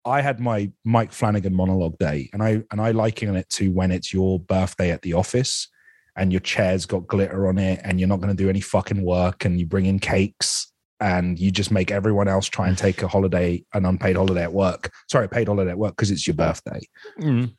I 0.05 0.21
had 0.21 0.39
my 0.39 0.71
Mike 0.83 1.13
Flanagan 1.13 1.53
monologue 1.53 1.97
day, 1.97 2.29
and 2.33 2.43
I 2.43 2.63
and 2.71 2.81
I 2.81 2.91
liken 2.91 3.35
it 3.35 3.49
to 3.51 3.69
when 3.71 3.91
it's 3.91 4.13
your 4.13 4.39
birthday 4.39 4.91
at 4.91 5.01
the 5.01 5.13
office, 5.13 5.69
and 6.17 6.31
your 6.31 6.41
chair's 6.41 6.85
got 6.85 7.07
glitter 7.07 7.47
on 7.47 7.57
it, 7.57 7.79
and 7.83 7.99
you're 7.99 8.09
not 8.09 8.19
going 8.19 8.35
to 8.35 8.43
do 8.43 8.49
any 8.49 8.61
fucking 8.61 9.01
work, 9.01 9.45
and 9.45 9.59
you 9.59 9.65
bring 9.65 9.85
in 9.85 9.99
cakes, 9.99 10.71
and 10.99 11.39
you 11.39 11.51
just 11.51 11.71
make 11.71 11.91
everyone 11.91 12.27
else 12.27 12.47
try 12.47 12.67
and 12.67 12.77
take 12.77 13.01
a 13.01 13.07
holiday, 13.07 13.63
an 13.73 13.85
unpaid 13.85 14.15
holiday 14.15 14.43
at 14.43 14.53
work. 14.53 14.91
Sorry, 15.09 15.25
a 15.25 15.29
paid 15.29 15.47
holiday 15.47 15.71
at 15.71 15.77
work 15.77 15.95
because 15.95 16.11
it's 16.11 16.27
your 16.27 16.35
birthday. 16.35 16.81
Mm. 17.19 17.55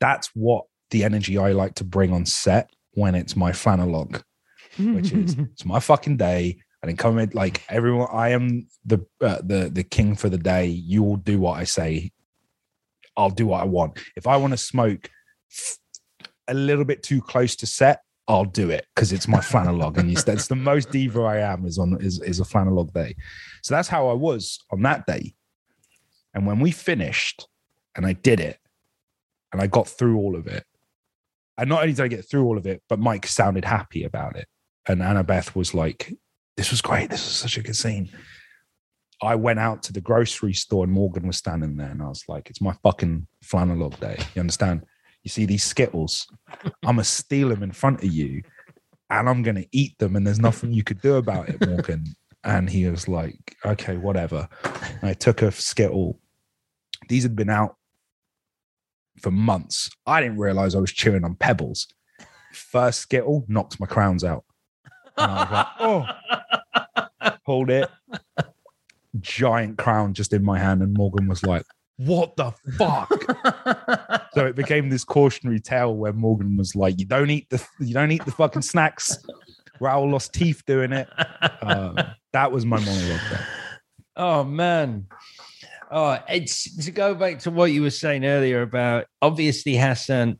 That's 0.00 0.28
what 0.34 0.64
the 0.90 1.04
energy 1.04 1.38
I 1.38 1.52
like 1.52 1.74
to 1.76 1.84
bring 1.84 2.12
on 2.12 2.26
set 2.26 2.70
when 2.92 3.14
it's 3.14 3.34
my 3.36 3.52
flanologue, 3.52 4.22
which 4.78 5.12
is 5.12 5.36
it's 5.52 5.64
my 5.64 5.80
fucking 5.80 6.16
day. 6.16 6.58
I 6.84 6.86
didn't 6.88 6.98
come 6.98 7.18
in 7.18 7.30
like 7.32 7.64
everyone. 7.70 8.08
I 8.12 8.28
am 8.32 8.68
the 8.84 8.98
uh, 9.18 9.38
the 9.42 9.70
the 9.72 9.82
king 9.82 10.14
for 10.14 10.28
the 10.28 10.36
day. 10.36 10.66
You 10.66 11.02
will 11.02 11.16
do 11.16 11.40
what 11.40 11.58
I 11.58 11.64
say. 11.64 12.12
I'll 13.16 13.30
do 13.30 13.46
what 13.46 13.62
I 13.62 13.64
want. 13.64 13.98
If 14.16 14.26
I 14.26 14.36
want 14.36 14.50
to 14.50 14.58
smoke 14.58 15.08
a 16.46 16.52
little 16.52 16.84
bit 16.84 17.02
too 17.02 17.22
close 17.22 17.56
to 17.56 17.66
set, 17.66 18.02
I'll 18.28 18.44
do 18.44 18.68
it 18.68 18.86
because 18.94 19.14
it's 19.14 19.26
my 19.26 19.38
flanologue, 19.38 19.96
and 19.96 20.14
that's 20.14 20.48
the 20.48 20.56
most 20.56 20.90
diva 20.90 21.22
I 21.22 21.38
am 21.38 21.64
is 21.64 21.78
on 21.78 21.96
is 22.02 22.20
is 22.20 22.38
a 22.38 22.44
flanologue 22.44 22.92
day. 22.92 23.16
So 23.62 23.74
that's 23.74 23.88
how 23.88 24.08
I 24.08 24.12
was 24.12 24.58
on 24.70 24.82
that 24.82 25.06
day. 25.06 25.34
And 26.34 26.46
when 26.46 26.60
we 26.60 26.70
finished, 26.70 27.48
and 27.96 28.04
I 28.04 28.12
did 28.12 28.40
it, 28.40 28.58
and 29.52 29.62
I 29.62 29.68
got 29.68 29.88
through 29.88 30.18
all 30.18 30.36
of 30.36 30.46
it, 30.48 30.66
and 31.56 31.70
not 31.70 31.80
only 31.80 31.94
did 31.94 32.04
I 32.04 32.08
get 32.08 32.28
through 32.28 32.44
all 32.44 32.58
of 32.58 32.66
it, 32.66 32.82
but 32.90 32.98
Mike 32.98 33.26
sounded 33.26 33.64
happy 33.64 34.04
about 34.04 34.36
it, 34.36 34.48
and 34.86 35.00
Annabeth 35.00 35.54
was 35.54 35.72
like, 35.72 36.12
"This 36.56 36.70
was 36.70 36.82
great. 36.82 37.10
This 37.10 37.24
was 37.24 37.34
such 37.34 37.58
a 37.58 37.62
good 37.62 37.76
scene." 37.76 38.10
I 39.22 39.36
went 39.36 39.58
out 39.58 39.82
to 39.84 39.92
the 39.92 40.00
grocery 40.00 40.52
store 40.52 40.84
and 40.84 40.92
Morgan 40.92 41.26
was 41.26 41.36
standing 41.36 41.76
there, 41.76 41.90
and 41.90 42.02
I 42.02 42.08
was 42.08 42.24
like, 42.28 42.50
"It's 42.50 42.60
my 42.60 42.74
fucking 42.82 43.26
flanologue 43.42 43.98
day." 44.00 44.18
You 44.34 44.40
understand? 44.40 44.84
You 45.22 45.30
see 45.30 45.46
these 45.46 45.64
Skittles? 45.64 46.26
I'm 46.82 46.96
gonna 46.96 47.04
steal 47.04 47.48
them 47.48 47.62
in 47.62 47.72
front 47.72 48.02
of 48.02 48.12
you, 48.12 48.42
and 49.08 49.28
I'm 49.28 49.42
gonna 49.42 49.64
eat 49.72 49.98
them, 49.98 50.16
and 50.16 50.26
there's 50.26 50.40
nothing 50.40 50.72
you 50.72 50.84
could 50.84 51.00
do 51.00 51.14
about 51.14 51.48
it, 51.48 51.66
Morgan. 51.66 52.04
And 52.42 52.68
he 52.68 52.86
was 52.86 53.08
like, 53.08 53.56
"Okay, 53.64 53.96
whatever." 53.96 54.48
And 54.64 55.04
I 55.04 55.14
took 55.14 55.40
a 55.40 55.50
Skittle. 55.50 56.20
These 57.08 57.22
had 57.22 57.34
been 57.34 57.50
out 57.50 57.76
for 59.22 59.30
months. 59.30 59.88
I 60.04 60.20
didn't 60.20 60.38
realize 60.38 60.74
I 60.74 60.80
was 60.80 60.92
chewing 60.92 61.24
on 61.24 61.36
pebbles. 61.36 61.88
First 62.52 63.00
Skittle 63.00 63.46
knocked 63.48 63.80
my 63.80 63.86
crowns 63.86 64.24
out. 64.24 64.44
And 65.16 65.30
I 65.30 65.42
was 65.42 65.50
like, 65.52 65.66
oh, 65.80 67.38
hold 67.46 67.70
it. 67.70 67.88
Giant 69.20 69.78
crown 69.78 70.14
just 70.14 70.32
in 70.32 70.44
my 70.44 70.58
hand. 70.58 70.82
And 70.82 70.94
Morgan 70.94 71.28
was 71.28 71.42
like, 71.44 71.64
what 71.96 72.36
the 72.36 72.52
fuck? 72.76 73.10
so 74.34 74.46
it 74.46 74.56
became 74.56 74.88
this 74.88 75.04
cautionary 75.04 75.60
tale 75.60 75.94
where 75.94 76.12
Morgan 76.12 76.56
was 76.56 76.74
like, 76.74 76.98
you 76.98 77.06
don't 77.06 77.30
eat 77.30 77.48
the 77.50 77.64
you 77.78 77.94
don't 77.94 78.10
eat 78.10 78.24
the 78.24 78.32
fucking 78.32 78.62
snacks. 78.62 79.16
Rahul 79.80 80.10
lost 80.12 80.32
teeth 80.32 80.62
doing 80.66 80.92
it. 80.92 81.08
Uh, 81.40 82.12
that 82.32 82.50
was 82.50 82.66
my 82.66 82.78
monologue. 82.78 83.20
There. 83.30 83.46
Oh 84.16 84.44
man. 84.44 85.06
Oh, 85.90 86.18
it's 86.28 86.84
to 86.84 86.90
go 86.90 87.14
back 87.14 87.38
to 87.40 87.50
what 87.50 87.70
you 87.70 87.82
were 87.82 87.90
saying 87.90 88.24
earlier 88.24 88.62
about 88.62 89.06
obviously 89.22 89.76
Hassan 89.76 90.38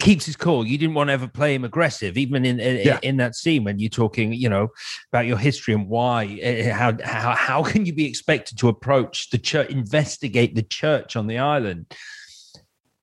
keeps 0.00 0.26
his 0.26 0.36
cool. 0.36 0.66
You 0.66 0.78
didn't 0.78 0.94
want 0.94 1.08
to 1.08 1.12
ever 1.14 1.28
play 1.28 1.54
him 1.54 1.64
aggressive, 1.64 2.16
even 2.18 2.44
in 2.44 2.60
in, 2.60 2.86
Yeah. 2.86 2.98
in 3.02 3.16
that 3.18 3.34
scene 3.34 3.64
when 3.64 3.78
you're 3.78 3.88
talking, 3.90 4.32
you 4.32 4.48
know, 4.48 4.68
about 5.12 5.26
your 5.26 5.38
history 5.38 5.74
and 5.74 5.88
why. 5.88 6.38
eh, 6.40 6.70
How 6.72 6.96
how 7.04 7.34
how 7.34 7.62
can 7.62 7.86
you 7.86 7.92
be 7.94 8.04
expected 8.06 8.58
to 8.58 8.68
approach 8.68 9.30
the 9.30 9.38
church, 9.38 9.70
investigate 9.70 10.54
the 10.54 10.62
church 10.62 11.16
on 11.16 11.26
the 11.26 11.38
island? 11.38 11.86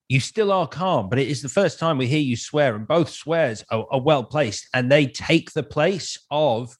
You 0.10 0.20
still 0.20 0.52
are 0.52 0.68
calm, 0.68 1.10
but 1.10 1.18
it 1.18 1.28
is 1.30 1.42
the 1.42 1.50
first 1.50 1.80
time 1.80 1.98
we 1.98 2.08
hear 2.08 2.20
you 2.20 2.36
swear, 2.36 2.76
and 2.76 2.88
both 2.88 3.10
swears 3.10 3.64
are, 3.72 3.86
are 3.90 4.02
well 4.02 4.24
placed, 4.24 4.68
and 4.74 4.92
they 4.92 5.08
take 5.08 5.52
the 5.54 5.64
place 5.64 6.20
of 6.30 6.78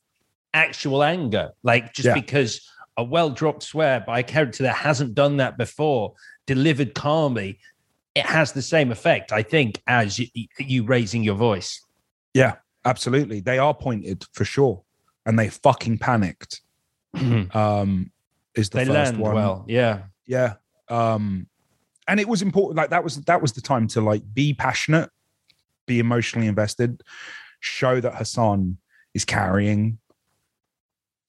actual 0.54 1.04
anger. 1.04 1.52
Like 1.64 1.94
just 1.94 2.08
Yeah. 2.08 2.14
because 2.14 2.62
a 2.98 3.04
well 3.04 3.30
dropped 3.32 3.64
swear 3.64 4.02
by 4.02 4.20
a 4.20 4.24
character 4.24 4.64
that 4.64 4.76
hasn't 4.76 5.16
done 5.16 5.38
that 5.38 5.58
before, 5.58 6.14
delivered 6.46 6.94
calmly, 6.94 7.60
it 8.16 8.26
has 8.26 8.52
the 8.52 8.62
same 8.62 8.92
effect, 8.92 9.32
I 9.32 9.44
think, 9.44 9.82
as 9.88 10.20
you, 10.20 10.28
you 10.60 10.84
raising 10.84 11.24
your 11.24 11.36
voice. 11.36 11.82
Yeah, 12.34 12.56
absolutely. 12.86 13.40
They 13.40 13.58
are 13.58 13.74
pointed 13.74 14.26
for 14.34 14.46
sure. 14.46 14.84
And 15.26 15.38
they 15.38 15.50
fucking 15.50 15.98
panicked. 16.00 16.62
Um 17.54 18.12
is 18.56 18.70
the 18.70 18.80
they 18.80 18.86
first 18.86 19.18
one. 19.18 19.36
well. 19.36 19.66
Yeah. 19.68 20.04
yeah 20.28 20.56
um 20.90 21.48
and 22.08 22.20
it 22.20 22.28
was 22.28 22.42
important 22.42 22.78
like 22.78 22.90
that 22.90 23.04
was 23.04 23.18
that 23.24 23.42
was 23.42 23.54
the 23.54 23.62
time 23.62 23.88
to 23.88 24.02
like 24.02 24.22
be 24.34 24.54
passionate 24.54 25.10
be 25.86 26.00
emotionally 26.00 26.48
invested 26.48 27.02
show 27.60 28.00
that 28.00 28.16
hassan 28.16 28.78
is 29.14 29.26
carrying 29.26 29.98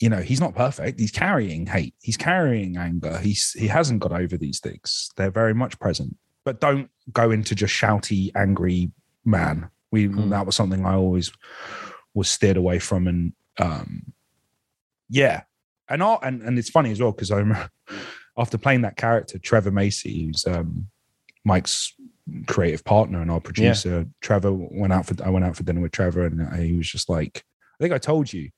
you 0.00 0.08
know 0.08 0.20
he's 0.20 0.40
not 0.40 0.54
perfect 0.54 0.98
he's 0.98 1.12
carrying 1.12 1.66
hate 1.66 1.94
he's 2.00 2.16
carrying 2.16 2.76
anger 2.76 3.18
he's 3.18 3.52
he 3.52 3.68
hasn't 3.68 4.00
got 4.00 4.12
over 4.12 4.36
these 4.36 4.60
things 4.60 5.10
they're 5.16 5.30
very 5.30 5.54
much 5.54 5.78
present 5.78 6.16
but 6.44 6.60
don't 6.60 6.90
go 7.12 7.30
into 7.30 7.54
just 7.54 7.74
shouty 7.74 8.30
angry 8.34 8.90
man. 9.24 9.70
We 9.90 10.08
Mm. 10.08 10.30
that 10.30 10.44
was 10.46 10.56
something 10.56 10.84
i 10.84 10.94
always 10.94 11.32
was 12.14 12.28
steered 12.28 12.56
away 12.56 12.78
from 12.78 13.06
and 13.06 13.32
um 13.58 14.12
yeah. 15.08 15.42
And 15.88 16.02
I, 16.02 16.18
and 16.22 16.42
and 16.42 16.58
it's 16.58 16.70
funny 16.70 16.90
as 16.90 17.00
well 17.00 17.12
because 17.12 17.30
I'm 17.30 17.54
after 18.38 18.58
playing 18.58 18.82
that 18.82 18.96
character, 18.96 19.38
Trevor 19.38 19.70
Macy, 19.70 20.24
who's 20.26 20.46
um, 20.46 20.88
Mike's 21.44 21.92
creative 22.46 22.82
partner 22.84 23.20
and 23.20 23.30
our 23.30 23.40
producer, 23.40 24.06
Trevor 24.22 24.50
went 24.52 24.92
out 24.92 25.06
for 25.06 25.14
I 25.22 25.28
went 25.28 25.44
out 25.44 25.56
for 25.56 25.62
dinner 25.62 25.82
with 25.82 25.92
Trevor, 25.92 26.24
and 26.24 26.56
he 26.58 26.72
was 26.74 26.88
just 26.90 27.08
like, 27.08 27.44
I 27.78 27.84
think 27.84 27.92
I 27.92 27.98
told 27.98 28.32
you, 28.32 28.50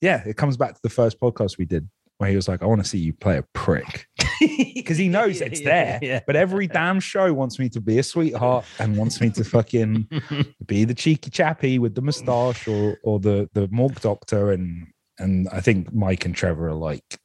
yeah, 0.00 0.22
it 0.26 0.36
comes 0.36 0.56
back 0.58 0.74
to 0.74 0.80
the 0.82 0.90
first 0.90 1.18
podcast 1.18 1.56
we 1.58 1.64
did 1.64 1.88
where 2.18 2.30
he 2.30 2.36
was 2.36 2.48
like, 2.48 2.62
I 2.62 2.66
want 2.66 2.82
to 2.82 2.88
see 2.88 2.98
you 2.98 3.12
play 3.12 3.38
a 3.38 3.42
prick 3.52 4.06
because 4.74 4.96
he 4.96 5.08
knows 5.08 5.40
it's 5.40 5.62
there. 5.62 5.98
Yeah. 6.02 6.20
But 6.26 6.36
every 6.36 6.66
damn 6.66 7.00
show 7.00 7.32
wants 7.32 7.58
me 7.58 7.68
to 7.70 7.80
be 7.80 7.98
a 7.98 8.02
sweetheart 8.02 8.64
and 8.78 8.96
wants 8.96 9.20
me 9.20 9.30
to 9.30 9.44
fucking 9.44 10.08
be 10.66 10.84
the 10.84 10.94
cheeky 10.94 11.30
chappy 11.30 11.78
with 11.78 11.94
the 11.94 12.02
moustache 12.02 12.68
or 12.68 12.98
or 13.02 13.18
the 13.18 13.48
the 13.54 13.68
morgue 13.70 14.00
doctor 14.00 14.52
and 14.52 14.86
and 15.18 15.48
I 15.50 15.60
think 15.60 15.92
Mike 15.92 16.24
and 16.24 16.34
Trevor 16.34 16.68
are 16.68 16.74
like, 16.74 17.18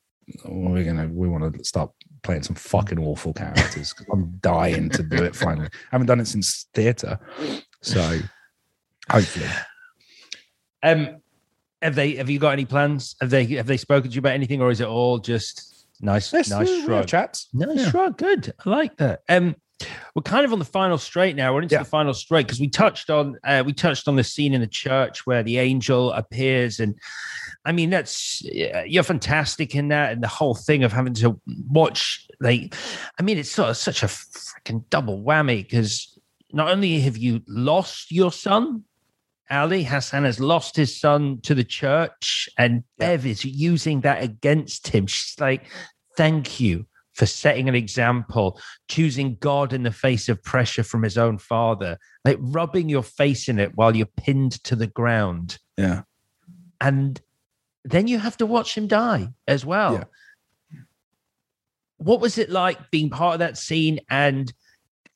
"Oh, 0.46 0.52
we're 0.52 0.84
gonna 0.84 1.08
we 1.08 1.28
want 1.28 1.54
to 1.54 1.64
start 1.64 1.92
playing 2.24 2.44
some 2.44 2.56
fucking 2.56 3.00
awful 3.00 3.34
characters. 3.34 3.94
I'm 4.12 4.38
dying 4.42 4.90
to 4.90 5.04
do 5.04 5.24
it 5.24 5.36
finally. 5.36 5.68
I 5.68 5.78
haven't 5.92 6.08
done 6.08 6.20
it 6.20 6.28
since 6.28 6.68
theatre, 6.74 7.20
so 7.82 8.20
hopefully. 9.10 9.50
Um, 10.84 11.22
have 11.82 11.96
they? 11.96 12.16
Have 12.16 12.30
you 12.30 12.40
got 12.40 12.52
any 12.52 12.66
plans? 12.66 13.16
Have 13.22 13.30
they? 13.30 13.46
Have 13.46 13.68
they 13.68 13.78
spoken 13.78 14.10
to 14.10 14.16
you 14.16 14.20
about 14.20 14.34
anything, 14.34 14.62
or 14.62 14.72
is 14.72 14.82
it 14.82 14.88
all 14.88 15.18
just 15.20 15.88
nice, 16.02 16.32
Let's- 16.34 16.50
nice 16.50 16.84
shrug? 16.84 17.08
chats. 17.08 17.48
Nice 17.54 17.78
Yeah. 17.80 17.90
shrug. 17.90 18.18
Good. 18.18 18.54
I 18.66 18.70
like 18.70 18.98
that. 18.98 19.22
Um, 19.30 19.56
we're 20.16 20.24
kind 20.24 20.44
of 20.44 20.52
on 20.54 20.58
the 20.60 20.66
final 20.66 20.98
straight 20.98 21.36
now. 21.36 21.54
We're 21.54 21.62
into 21.62 21.76
Yeah. 21.76 21.84
the 21.84 21.90
final 21.90 22.14
straight 22.16 22.48
because 22.48 22.60
we 22.60 22.68
touched 22.68 23.10
on 23.12 23.36
uh, 23.44 23.64
we 23.66 23.74
touched 23.74 24.08
on 24.08 24.16
the 24.16 24.24
scene 24.24 24.54
in 24.54 24.62
the 24.62 24.68
church 24.68 25.26
where 25.28 25.44
the 25.44 25.60
angel 25.60 26.12
appears, 26.14 26.80
and 26.80 26.96
I 27.64 27.72
mean 27.74 27.90
that's 27.92 28.42
you're 28.44 29.04
fantastic 29.04 29.76
in 29.76 29.90
that, 29.90 30.14
and 30.14 30.24
the 30.24 30.28
whole 30.28 30.56
thing 30.56 30.84
of 30.84 30.92
having 30.94 31.14
to 31.16 31.40
watch 31.70 32.26
like, 32.40 32.74
I 33.20 33.24
mean 33.24 33.38
it's 33.38 33.52
sort 33.52 33.70
of 33.70 33.78
such 33.78 34.02
a 34.04 34.08
freaking 34.08 34.84
double 34.90 35.22
whammy 35.24 35.64
because 35.64 36.18
not 36.54 36.70
only 36.72 37.00
have 37.02 37.18
you 37.18 37.42
lost 37.48 38.12
your 38.12 38.32
son. 38.32 38.84
Ali 39.50 39.84
Hassan 39.84 40.24
has 40.26 40.40
lost 40.40 40.76
his 40.76 41.00
son 41.00 41.40
to 41.44 41.56
the 41.56 41.64
church, 41.64 42.50
and 42.58 42.84
Yeah. 43.00 43.08
Bev 43.08 43.26
is 43.26 43.46
using 43.46 44.02
that 44.02 44.24
against 44.24 44.90
him. 44.90 45.08
She's 45.08 45.40
like, 45.40 45.66
Thank 46.16 46.60
you 46.60 46.88
for 47.14 47.26
setting 47.26 47.68
an 47.68 47.76
example, 47.76 48.60
choosing 48.88 49.38
God 49.40 49.74
in 49.74 49.84
the 49.84 49.92
face 49.92 50.30
of 50.30 50.44
pressure 50.44 50.84
from 50.84 51.02
his 51.04 51.18
own 51.18 51.38
father, 51.38 51.98
like 52.26 52.38
rubbing 52.40 52.90
your 52.90 53.04
face 53.04 53.50
in 53.50 53.60
it 53.60 53.72
while 53.76 53.96
you're 53.96 54.06
pinned 54.06 54.64
to 54.66 54.76
the 54.76 54.88
ground. 54.88 55.58
Yeah. 55.78 56.04
And 56.80 57.20
then 57.84 58.08
you 58.08 58.20
have 58.20 58.38
to 58.38 58.46
watch 58.46 58.78
him 58.78 58.88
die 58.88 59.30
as 59.48 59.66
well. 59.66 59.94
Yeah. 59.94 60.80
What 61.98 62.20
was 62.20 62.38
it 62.38 62.50
like 62.50 62.92
being 62.92 63.10
part 63.10 63.34
of 63.34 63.40
that 63.40 63.58
scene? 63.58 64.00
And 64.10 64.54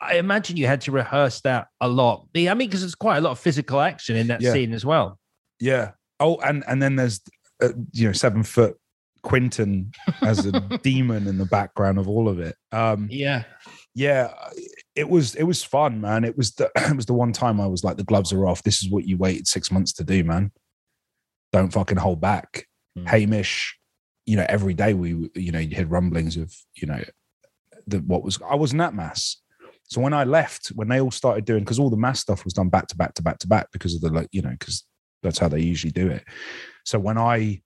I 0.02 0.16
imagine 0.16 0.58
you 0.58 0.66
had 0.68 0.82
to 0.82 0.92
rehearse 0.92 1.42
that 1.42 1.68
a 1.80 1.88
lot. 1.88 2.28
I 2.36 2.40
mean, 2.56 2.58
because 2.68 2.82
there's 2.82 2.96
quite 2.96 3.18
a 3.18 3.22
lot 3.22 3.32
of 3.32 3.40
physical 3.40 3.80
action 3.80 4.16
in 4.16 4.28
that 4.28 4.42
Yeah. 4.42 4.54
scene 4.54 4.74
as 4.74 4.84
well. 4.86 5.20
Yeah. 5.60 5.92
Oh, 6.20 6.38
and 6.38 6.64
and 6.68 6.82
then 6.82 6.96
there's 6.96 7.22
uh, 7.64 7.70
you 7.94 8.08
know 8.08 8.14
seven 8.14 8.44
foot 8.44 8.78
Quinton 9.24 9.92
as 10.24 10.46
a 10.48 10.52
demon 10.84 11.28
in 11.28 11.38
the 11.38 11.46
background 11.46 12.00
of 12.00 12.08
all 12.10 12.28
of 12.28 12.40
it. 12.40 12.56
Um, 12.72 13.08
Yeah. 13.12 13.44
yeah, 13.94 14.34
it 14.96 15.08
was 15.08 15.36
it 15.36 15.44
was 15.44 15.64
fun, 15.64 16.02
man. 16.02 16.24
It 16.24 16.36
was 16.36 16.52
the 16.54 16.72
it 16.76 16.96
was 16.96 17.06
the 17.06 17.14
one 17.14 17.32
time 17.32 17.62
I 17.62 17.68
was 17.68 17.84
like, 17.84 17.98
the 17.98 18.04
gloves 18.04 18.34
are 18.34 18.48
off. 18.48 18.64
This 18.64 18.82
is 18.84 18.90
what 18.90 19.06
you 19.06 19.18
waited 19.18 19.48
six 19.48 19.72
months 19.72 19.94
to 19.94 20.04
do, 20.04 20.24
man. 20.24 20.52
Don't 21.54 21.72
fucking 21.72 21.98
hold 21.98 22.22
back. 22.22 22.66
mm. 22.98 23.08
Hamish, 23.08 23.78
you 24.26 24.36
know, 24.38 24.46
every 24.50 24.74
day 24.74 24.94
we, 24.94 25.30
you 25.36 25.52
know, 25.52 25.60
you 25.60 25.76
heard 25.76 25.92
rumblings 25.92 26.38
of, 26.38 26.56
you 26.76 26.88
know, 26.88 27.04
the 27.88 27.98
what 28.00 28.24
was 28.24 28.40
I 28.50 28.56
wasn't 28.56 28.82
at 28.82 28.94
mass. 28.96 29.38
So 29.92 30.00
when 30.00 30.14
I 30.14 30.24
left, 30.24 30.68
when 30.70 30.88
they 30.88 31.02
all 31.02 31.12
started 31.12 31.44
doing, 31.44 31.64
because 31.64 31.78
all 31.78 31.90
the 31.90 31.98
mass 31.98 32.22
stuff 32.22 32.46
was 32.46 32.54
done 32.54 32.70
back 32.70 32.88
to 32.88 32.98
back 32.98 33.14
to 33.16 33.22
back 33.22 33.40
to 33.40 33.48
back 33.48 33.68
because 33.74 33.94
of 33.94 34.00
the 34.00 34.10
like, 34.10 34.30
you 34.32 34.42
know, 34.42 34.56
because 34.58 34.86
that's 35.22 35.38
how 35.38 35.50
they 35.50 35.60
usually 35.60 35.92
do 35.92 36.08
it. 36.08 36.24
So 36.86 36.98
when 36.98 37.18
I 37.18 37.62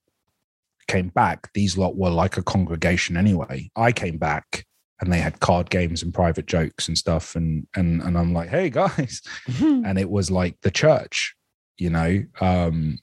came 0.88 1.10
back, 1.10 1.54
these 1.54 1.78
lot 1.78 1.96
were 1.96 2.10
like 2.10 2.38
a 2.38 2.44
congregation 2.44 3.16
anyway. 3.16 3.70
I 3.76 3.92
came 3.92 4.18
back 4.18 4.66
and 5.00 5.14
they 5.14 5.20
had 5.20 5.40
card 5.40 5.70
games 5.70 6.02
and 6.02 6.16
private 6.16 6.48
jokes 6.48 6.88
and 6.88 6.98
stuff, 6.98 7.36
and 7.36 7.68
and 7.76 8.02
and 8.02 8.18
I'm 8.18 8.34
like, 8.34 8.50
hey 8.50 8.72
guys, 8.72 9.22
and 9.60 10.00
it 10.00 10.10
was 10.10 10.32
like 10.32 10.58
the 10.62 10.72
church, 10.72 11.36
you 11.78 11.92
know. 11.92 12.24
Um, 12.42 12.98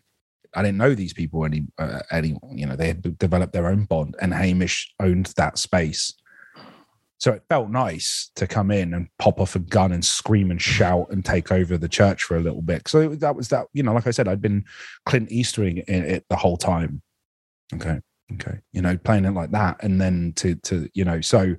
I 0.55 0.63
didn't 0.63 0.79
know 0.79 0.95
these 0.95 1.15
people 1.15 1.45
any 1.45 1.67
uh, 1.79 2.01
any 2.11 2.37
you 2.51 2.67
know 2.67 2.77
they 2.77 2.89
had 2.89 3.19
developed 3.19 3.53
their 3.53 3.69
own 3.69 3.85
bond, 3.85 4.17
and 4.21 4.35
Hamish 4.35 4.93
owned 5.01 5.27
that 5.37 5.59
space. 5.59 6.15
So 7.23 7.31
it 7.31 7.45
felt 7.49 7.71
nice 7.71 8.33
to 8.35 8.49
come 8.49 8.73
in 8.73 8.95
and 8.95 9.07
pop 9.21 9.39
off 9.39 9.55
a 9.55 9.61
gun 9.61 9.93
and 9.93 10.05
scream 10.05 10.51
and 10.51 10.61
shout 10.61 11.07
and 11.11 11.25
take 11.25 11.53
over 11.53 11.79
the 11.79 11.89
church 11.89 12.25
for 12.25 12.37
a 12.37 12.41
little 12.41 12.63
bit. 12.63 12.89
So 12.89 13.11
that 13.15 13.37
was 13.37 13.47
that, 13.51 13.69
you 13.73 13.85
know, 13.85 13.93
like 13.93 14.09
I 14.09 14.11
said, 14.11 14.27
I'd 14.27 14.43
been 14.43 14.65
Clint 15.07 15.31
Eastering 15.31 15.79
in 15.79 16.05
it 16.05 16.25
the 16.29 16.35
whole 16.35 16.57
time. 16.57 17.01
Okay. 17.75 18.01
Okay. 18.33 18.59
You 18.73 18.83
know, 18.83 18.97
playing 18.97 19.25
it 19.25 19.35
like 19.35 19.53
that. 19.53 19.85
And 19.85 20.01
then 20.01 20.33
to, 20.35 20.57
to, 20.57 20.89
you 20.95 21.05
know, 21.05 21.21
so 21.21 21.55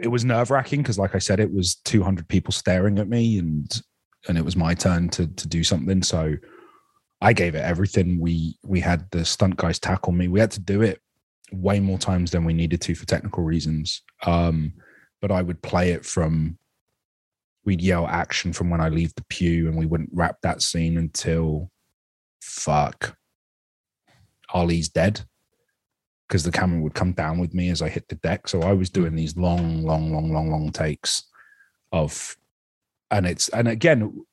it 0.00 0.08
was 0.08 0.24
nerve 0.24 0.50
wracking 0.50 0.82
because, 0.82 0.98
like 0.98 1.14
I 1.14 1.20
said, 1.20 1.38
it 1.38 1.54
was 1.54 1.76
200 1.84 2.26
people 2.26 2.50
staring 2.50 2.98
at 2.98 3.08
me 3.08 3.38
and, 3.38 3.80
and 4.26 4.38
it 4.38 4.44
was 4.44 4.56
my 4.56 4.74
turn 4.74 5.08
to, 5.10 5.28
to 5.28 5.46
do 5.46 5.62
something. 5.62 6.02
So 6.02 6.34
I 7.20 7.32
gave 7.32 7.54
it 7.54 7.62
everything. 7.62 8.18
We, 8.18 8.58
we 8.64 8.80
had 8.80 9.08
the 9.12 9.24
stunt 9.24 9.54
guys 9.54 9.78
tackle 9.78 10.14
me. 10.14 10.26
We 10.26 10.40
had 10.40 10.50
to 10.50 10.60
do 10.60 10.82
it 10.82 11.00
way 11.52 11.80
more 11.80 11.98
times 11.98 12.30
than 12.30 12.44
we 12.44 12.52
needed 12.52 12.80
to 12.82 12.94
for 12.94 13.06
technical 13.06 13.42
reasons. 13.42 14.02
Um, 14.24 14.74
but 15.20 15.30
I 15.30 15.42
would 15.42 15.62
play 15.62 15.92
it 15.92 16.04
from 16.04 16.58
we'd 17.64 17.82
yell 17.82 18.06
action 18.06 18.52
from 18.52 18.70
when 18.70 18.80
I 18.80 18.88
leave 18.88 19.14
the 19.14 19.24
pew, 19.28 19.68
and 19.68 19.76
we 19.76 19.86
wouldn't 19.86 20.10
wrap 20.12 20.40
that 20.42 20.62
scene 20.62 20.96
until 20.96 21.70
fuck 22.40 23.16
Ali's 24.52 24.88
dead 24.88 25.22
because 26.26 26.42
the 26.44 26.52
camera 26.52 26.80
would 26.80 26.94
come 26.94 27.12
down 27.12 27.38
with 27.38 27.54
me 27.54 27.70
as 27.70 27.82
I 27.82 27.88
hit 27.88 28.08
the 28.08 28.14
deck. 28.16 28.48
So 28.48 28.62
I 28.62 28.72
was 28.72 28.88
doing 28.88 29.14
these 29.14 29.36
long, 29.36 29.82
long, 29.82 30.12
long, 30.12 30.32
long, 30.32 30.50
long 30.50 30.70
takes 30.70 31.24
of, 31.92 32.36
and 33.10 33.26
it's 33.26 33.48
and 33.50 33.68
again, 33.68 34.24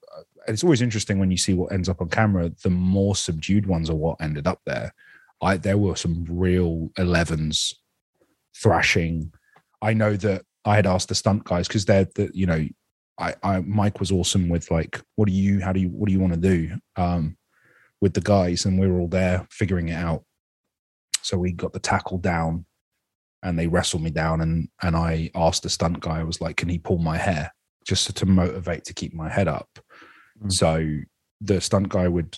it's 0.47 0.63
always 0.63 0.81
interesting 0.81 1.19
when 1.19 1.31
you 1.31 1.37
see 1.37 1.53
what 1.53 1.71
ends 1.71 1.89
up 1.89 2.01
on 2.01 2.09
camera. 2.09 2.51
The 2.63 2.69
more 2.69 3.15
subdued 3.15 3.65
ones 3.65 3.89
are 3.89 3.95
what 3.95 4.21
ended 4.21 4.47
up 4.47 4.61
there 4.65 4.93
I 5.41 5.57
there 5.57 5.77
were 5.77 5.95
some 5.95 6.25
real 6.29 6.89
11s 6.97 7.73
thrashing. 8.55 9.31
I 9.81 9.93
know 9.93 10.15
that 10.15 10.43
I 10.65 10.75
had 10.75 10.87
asked 10.87 11.09
the 11.09 11.15
stunt 11.15 11.43
guys 11.43 11.67
because 11.67 11.85
they're 11.85 12.07
the 12.15 12.29
you 12.33 12.45
know 12.45 12.65
I, 13.19 13.35
I 13.43 13.61
Mike 13.61 13.99
was 13.99 14.11
awesome 14.11 14.49
with 14.49 14.69
like 14.71 15.01
what 15.15 15.27
do 15.27 15.33
you 15.33 15.61
how 15.61 15.73
do 15.73 15.79
you 15.79 15.89
what 15.89 16.07
do 16.07 16.13
you 16.13 16.19
want 16.19 16.33
to 16.33 16.39
do 16.39 16.77
um 16.95 17.37
with 18.01 18.13
the 18.13 18.21
guys 18.21 18.65
and 18.65 18.79
we 18.79 18.87
were 18.87 18.99
all 18.99 19.07
there 19.07 19.47
figuring 19.51 19.89
it 19.89 19.95
out. 19.95 20.23
So 21.21 21.37
we 21.37 21.51
got 21.51 21.73
the 21.73 21.79
tackle 21.79 22.19
down 22.19 22.65
and 23.43 23.57
they 23.57 23.67
wrestled 23.67 24.03
me 24.03 24.09
down 24.09 24.41
and 24.41 24.69
and 24.81 24.95
I 24.95 25.31
asked 25.35 25.63
the 25.63 25.69
stunt 25.69 25.99
guy 25.99 26.19
I 26.19 26.23
was 26.23 26.41
like 26.41 26.57
can 26.57 26.69
he 26.69 26.79
pull 26.79 26.97
my 26.97 27.17
hair 27.17 27.53
just 27.87 28.15
to 28.15 28.25
motivate 28.25 28.83
to 28.85 28.93
keep 28.93 29.13
my 29.13 29.29
head 29.29 29.47
up. 29.47 29.69
Mm. 30.43 30.51
So 30.51 30.87
the 31.39 31.61
stunt 31.61 31.89
guy 31.89 32.07
would 32.07 32.37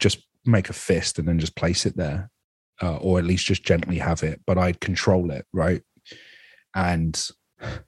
just 0.00 0.26
make 0.44 0.70
a 0.70 0.72
fist 0.72 1.18
and 1.18 1.28
then 1.28 1.38
just 1.38 1.54
place 1.54 1.86
it 1.86 1.96
there 1.96 2.30
uh, 2.82 2.96
or 2.96 3.18
at 3.18 3.24
least 3.24 3.46
just 3.46 3.64
gently 3.64 3.98
have 3.98 4.22
it, 4.22 4.40
but 4.46 4.58
I'd 4.58 4.80
control 4.80 5.30
it, 5.30 5.46
right? 5.52 5.82
And 6.74 7.20
I 7.60 7.80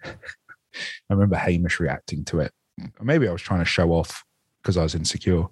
remember 1.09 1.37
Hamish 1.37 1.81
reacting 1.81 2.25
to 2.27 2.41
it. 2.41 2.53
Maybe 3.01 3.29
I 3.29 3.33
was 3.33 3.43
trying 3.43 3.61
to 3.61 3.67
show 3.67 3.93
off 3.93 4.25
because 4.62 4.77
I 4.77 4.83
was 4.83 4.95
insecure, 4.95 5.45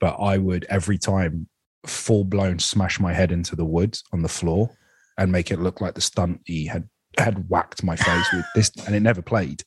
but 0.00 0.16
I 0.20 0.38
would 0.38 0.66
every 0.68 0.98
time 0.98 1.48
full 1.86 2.24
blown 2.24 2.58
smash 2.58 3.00
my 3.00 3.12
head 3.12 3.32
into 3.32 3.56
the 3.56 3.64
wood 3.64 3.98
on 4.12 4.22
the 4.22 4.28
floor 4.28 4.70
and 5.18 5.32
make 5.32 5.50
it 5.50 5.60
look 5.60 5.80
like 5.80 5.94
the 5.94 6.00
stunt 6.00 6.40
he 6.44 6.66
had 6.66 6.88
had 7.18 7.48
whacked 7.48 7.82
my 7.82 7.96
face 7.96 8.26
with 8.32 8.44
this, 8.54 8.70
and 8.86 8.94
it 8.94 9.00
never 9.00 9.22
played. 9.22 9.62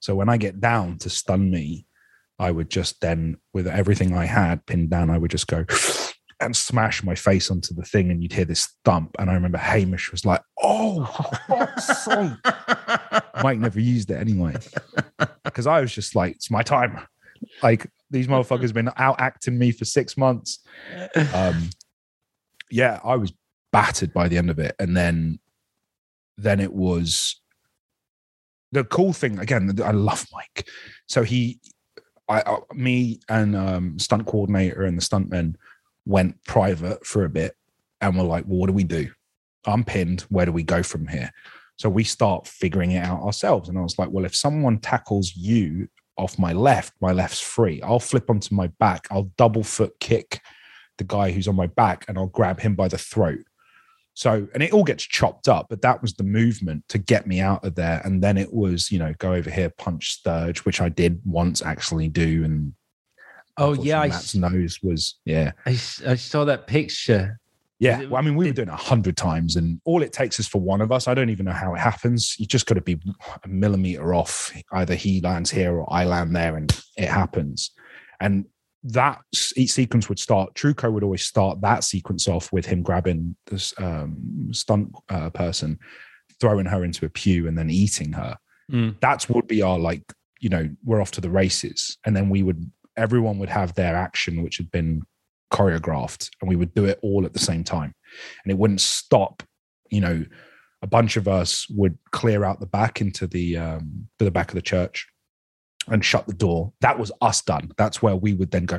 So 0.00 0.14
when 0.14 0.28
I 0.28 0.36
get 0.36 0.60
down 0.60 0.98
to 0.98 1.10
stun 1.10 1.50
me, 1.50 1.86
I 2.38 2.50
would 2.50 2.70
just 2.70 3.00
then, 3.00 3.36
with 3.52 3.68
everything 3.68 4.16
I 4.16 4.24
had 4.24 4.66
pinned 4.66 4.90
down, 4.90 5.10
I 5.10 5.18
would 5.18 5.30
just 5.30 5.46
go 5.46 5.64
and 6.40 6.56
smash 6.56 7.02
my 7.02 7.14
face 7.14 7.50
onto 7.50 7.74
the 7.74 7.82
thing, 7.82 8.10
and 8.10 8.22
you'd 8.22 8.32
hear 8.32 8.44
this 8.44 8.68
thump. 8.84 9.16
And 9.18 9.30
I 9.30 9.34
remember 9.34 9.58
Hamish 9.58 10.10
was 10.10 10.24
like, 10.24 10.42
"Oh, 10.62 11.06
sake!" 11.78 12.54
Mike 13.42 13.58
never 13.58 13.80
used 13.80 14.10
it 14.10 14.16
anyway, 14.16 14.56
because 15.44 15.66
I 15.66 15.80
was 15.80 15.94
just 15.94 16.14
like, 16.14 16.36
"It's 16.36 16.50
my 16.50 16.62
time." 16.62 17.00
Like 17.62 17.86
these 18.10 18.26
motherfuckers 18.26 18.72
been 18.72 18.90
out 18.96 19.20
acting 19.20 19.58
me 19.58 19.72
for 19.72 19.84
six 19.84 20.16
months. 20.16 20.58
Um, 21.34 21.70
yeah, 22.70 23.00
I 23.04 23.16
was 23.16 23.32
battered 23.72 24.12
by 24.12 24.28
the 24.28 24.38
end 24.38 24.50
of 24.50 24.58
it, 24.58 24.74
and 24.78 24.96
then, 24.96 25.38
then 26.36 26.60
it 26.60 26.72
was 26.72 27.40
the 28.72 28.84
cool 28.84 29.12
thing 29.12 29.38
again. 29.38 29.78
I 29.82 29.92
love 29.92 30.26
Mike, 30.32 30.68
so 31.06 31.22
he, 31.22 31.60
I, 32.28 32.42
I 32.42 32.58
me 32.74 33.20
and 33.28 33.56
um, 33.56 33.98
stunt 33.98 34.26
coordinator 34.26 34.84
and 34.84 34.98
the 34.98 35.02
stuntmen 35.02 35.54
went 36.06 36.42
private 36.44 37.06
for 37.06 37.24
a 37.24 37.28
bit 37.28 37.56
and 38.00 38.16
we're 38.16 38.24
like, 38.24 38.44
well, 38.46 38.58
what 38.58 38.66
do 38.66 38.72
we 38.72 38.84
do? 38.84 39.10
I'm 39.66 39.84
pinned. 39.84 40.22
Where 40.22 40.46
do 40.46 40.52
we 40.52 40.62
go 40.62 40.82
from 40.82 41.06
here? 41.06 41.30
So 41.76 41.88
we 41.88 42.04
start 42.04 42.46
figuring 42.46 42.92
it 42.92 43.04
out 43.04 43.22
ourselves. 43.22 43.68
And 43.68 43.78
I 43.78 43.82
was 43.82 43.98
like, 43.98 44.10
well, 44.10 44.24
if 44.24 44.34
someone 44.34 44.78
tackles 44.78 45.34
you 45.34 45.88
off 46.16 46.38
my 46.38 46.52
left, 46.52 46.92
my 47.00 47.12
left's 47.12 47.40
free. 47.40 47.80
I'll 47.82 48.00
flip 48.00 48.28
onto 48.28 48.54
my 48.54 48.66
back. 48.78 49.06
I'll 49.10 49.30
double 49.36 49.62
foot 49.62 49.94
kick 50.00 50.40
the 50.98 51.04
guy 51.04 51.30
who's 51.30 51.48
on 51.48 51.56
my 51.56 51.66
back 51.66 52.04
and 52.06 52.18
I'll 52.18 52.26
grab 52.26 52.60
him 52.60 52.74
by 52.74 52.88
the 52.88 52.98
throat. 52.98 53.40
So, 54.12 54.46
and 54.52 54.62
it 54.62 54.72
all 54.72 54.84
gets 54.84 55.04
chopped 55.04 55.48
up, 55.48 55.68
but 55.70 55.80
that 55.80 56.02
was 56.02 56.12
the 56.14 56.24
movement 56.24 56.84
to 56.88 56.98
get 56.98 57.26
me 57.26 57.40
out 57.40 57.64
of 57.64 57.74
there. 57.74 58.02
And 58.04 58.22
then 58.22 58.36
it 58.36 58.52
was, 58.52 58.90
you 58.90 58.98
know, 58.98 59.14
go 59.18 59.32
over 59.32 59.48
here, 59.48 59.70
punch 59.70 60.10
Sturge, 60.10 60.58
which 60.60 60.80
I 60.80 60.90
did 60.90 61.22
once 61.24 61.62
actually 61.62 62.08
do. 62.08 62.44
And 62.44 62.74
Oh 63.60 63.74
yeah, 63.74 64.06
Matt's 64.06 64.34
nose 64.34 64.78
was 64.82 65.20
yeah. 65.24 65.52
I, 65.66 65.70
I 65.70 66.14
saw 66.14 66.44
that 66.46 66.66
picture. 66.66 67.38
Yeah, 67.78 68.04
well, 68.04 68.16
I 68.16 68.20
mean, 68.20 68.36
we 68.36 68.46
were 68.46 68.52
doing 68.52 68.68
it 68.68 68.72
a 68.72 68.76
hundred 68.76 69.16
times, 69.16 69.56
and 69.56 69.80
all 69.84 70.02
it 70.02 70.12
takes 70.12 70.38
is 70.38 70.46
for 70.46 70.60
one 70.60 70.80
of 70.80 70.92
us. 70.92 71.08
I 71.08 71.14
don't 71.14 71.30
even 71.30 71.46
know 71.46 71.52
how 71.52 71.74
it 71.74 71.78
happens. 71.78 72.36
You 72.38 72.46
just 72.46 72.66
got 72.66 72.74
to 72.74 72.82
be 72.82 73.00
a 73.42 73.48
millimeter 73.48 74.14
off. 74.14 74.52
Either 74.72 74.94
he 74.94 75.20
lands 75.22 75.50
here 75.50 75.78
or 75.78 75.90
I 75.90 76.04
land 76.04 76.36
there, 76.36 76.56
and 76.56 76.70
it 76.96 77.08
happens. 77.08 77.70
And 78.20 78.46
that 78.82 79.20
each 79.56 79.72
sequence 79.72 80.08
would 80.08 80.18
start. 80.18 80.54
Trucco 80.54 80.92
would 80.92 81.02
always 81.02 81.24
start 81.24 81.60
that 81.62 81.84
sequence 81.84 82.28
off 82.28 82.52
with 82.52 82.66
him 82.66 82.82
grabbing 82.82 83.36
this 83.46 83.72
um, 83.78 84.48
stunt 84.52 84.94
uh, 85.08 85.30
person, 85.30 85.78
throwing 86.38 86.66
her 86.66 86.84
into 86.84 87.06
a 87.06 87.10
pew, 87.10 87.46
and 87.46 87.56
then 87.56 87.70
eating 87.70 88.12
her. 88.12 88.36
Mm. 88.70 88.96
That's 89.00 89.28
would 89.28 89.46
be 89.46 89.62
our 89.62 89.78
like, 89.78 90.02
you 90.38 90.50
know, 90.50 90.68
we're 90.84 91.00
off 91.00 91.12
to 91.12 91.20
the 91.22 91.30
races, 91.30 91.98
and 92.04 92.14
then 92.14 92.28
we 92.28 92.42
would 92.42 92.70
everyone 93.00 93.38
would 93.38 93.48
have 93.48 93.74
their 93.74 93.96
action, 93.96 94.42
which 94.42 94.58
had 94.58 94.70
been 94.70 95.02
choreographed, 95.52 96.30
and 96.40 96.48
we 96.48 96.56
would 96.56 96.74
do 96.74 96.84
it 96.84 97.00
all 97.02 97.24
at 97.24 97.32
the 97.32 97.38
same 97.38 97.64
time. 97.64 97.94
And 98.44 98.52
it 98.52 98.58
wouldn't 98.58 98.80
stop. 98.80 99.42
You 99.90 100.00
know, 100.00 100.24
a 100.82 100.86
bunch 100.86 101.16
of 101.16 101.26
us 101.26 101.68
would 101.70 101.98
clear 102.12 102.44
out 102.44 102.60
the 102.60 102.66
back 102.66 103.00
into 103.00 103.26
the 103.26 103.56
um, 103.56 104.08
to 104.18 104.24
the 104.24 104.30
back 104.30 104.50
of 104.50 104.54
the 104.54 104.62
church 104.62 105.08
and 105.88 106.04
shut 106.04 106.26
the 106.26 106.34
door. 106.34 106.72
That 106.80 106.98
was 106.98 107.10
us 107.20 107.42
done. 107.42 107.70
That's 107.76 108.02
where 108.02 108.16
we 108.16 108.34
would 108.34 108.50
then 108.50 108.66
go 108.66 108.78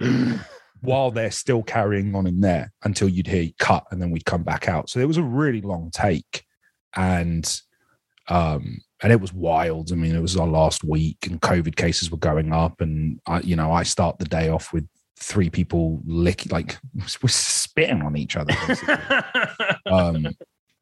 while 0.80 1.10
they're 1.10 1.30
still 1.30 1.62
carrying 1.62 2.14
on 2.14 2.26
in 2.26 2.40
there 2.40 2.72
until 2.84 3.08
you'd 3.08 3.26
hear 3.26 3.50
cut, 3.58 3.84
and 3.90 4.00
then 4.00 4.10
we'd 4.10 4.24
come 4.24 4.42
back 4.42 4.68
out. 4.68 4.90
So 4.90 5.00
it 5.00 5.08
was 5.08 5.18
a 5.18 5.22
really 5.22 5.60
long 5.60 5.90
take, 5.92 6.44
and 6.96 7.60
um, 8.28 8.80
and 9.02 9.12
it 9.12 9.20
was 9.20 9.32
wild. 9.32 9.92
I 9.92 9.94
mean, 9.94 10.14
it 10.14 10.20
was 10.20 10.36
our 10.36 10.46
last 10.46 10.84
week, 10.84 11.18
and 11.26 11.40
COVID 11.40 11.76
cases 11.76 12.10
were 12.10 12.18
going 12.18 12.52
up, 12.52 12.80
and 12.80 13.20
I, 13.26 13.40
you 13.40 13.56
know, 13.56 13.70
I 13.70 13.82
start 13.82 14.18
the 14.18 14.24
day 14.24 14.48
off 14.48 14.72
with 14.72 14.86
three 15.16 15.50
people 15.50 16.00
lick 16.04 16.50
like 16.52 16.78
we're 17.22 17.28
spitting 17.28 18.02
on 18.02 18.16
each 18.16 18.36
other, 18.36 18.54
um, 19.86 20.28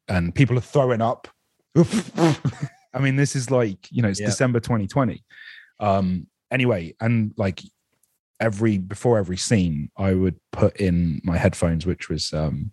and 0.07 0.33
people 0.33 0.57
are 0.57 0.61
throwing 0.61 1.01
up. 1.01 1.27
I 1.75 2.99
mean, 2.99 3.15
this 3.15 3.35
is 3.35 3.51
like 3.51 3.87
you 3.91 4.01
know, 4.01 4.09
it's 4.09 4.19
December 4.19 4.59
2020. 4.59 5.23
Um, 5.79 6.27
anyway, 6.49 6.95
and 6.99 7.33
like 7.37 7.61
every 8.39 8.79
before 8.79 9.19
every 9.19 9.37
scene, 9.37 9.91
I 9.95 10.13
would 10.13 10.39
put 10.51 10.77
in 10.77 11.21
my 11.23 11.37
headphones, 11.37 11.85
which 11.85 12.09
was 12.09 12.33
um, 12.33 12.71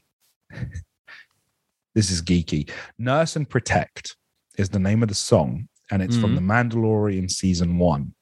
this 1.94 2.10
is 2.10 2.22
geeky. 2.22 2.70
Nurse 2.98 3.36
and 3.36 3.48
protect 3.48 4.16
is 4.58 4.68
the 4.68 4.78
name 4.78 5.02
of 5.02 5.08
the 5.08 5.14
song, 5.14 5.68
and 5.90 6.02
it's 6.02 6.16
mm-hmm. 6.16 6.22
from 6.22 6.34
The 6.34 6.40
Mandalorian 6.40 7.30
season 7.30 7.78
one, 7.78 8.14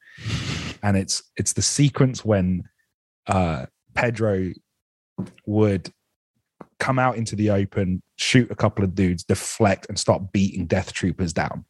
and 0.81 0.97
it's 0.97 1.23
it's 1.37 1.53
the 1.53 1.61
sequence 1.61 2.23
when 2.23 2.63
uh, 3.27 3.65
Pedro 3.95 4.51
would 5.45 5.91
come 6.79 6.99
out 6.99 7.15
into 7.15 7.35
the 7.35 7.49
open, 7.49 8.01
shoot 8.17 8.49
a 8.51 8.55
couple 8.55 8.83
of 8.83 8.95
dudes, 8.95 9.23
deflect, 9.23 9.87
and 9.89 9.97
start 9.97 10.31
beating 10.31 10.65
death 10.65 10.91
troopers 10.91 11.33
down. 11.33 11.65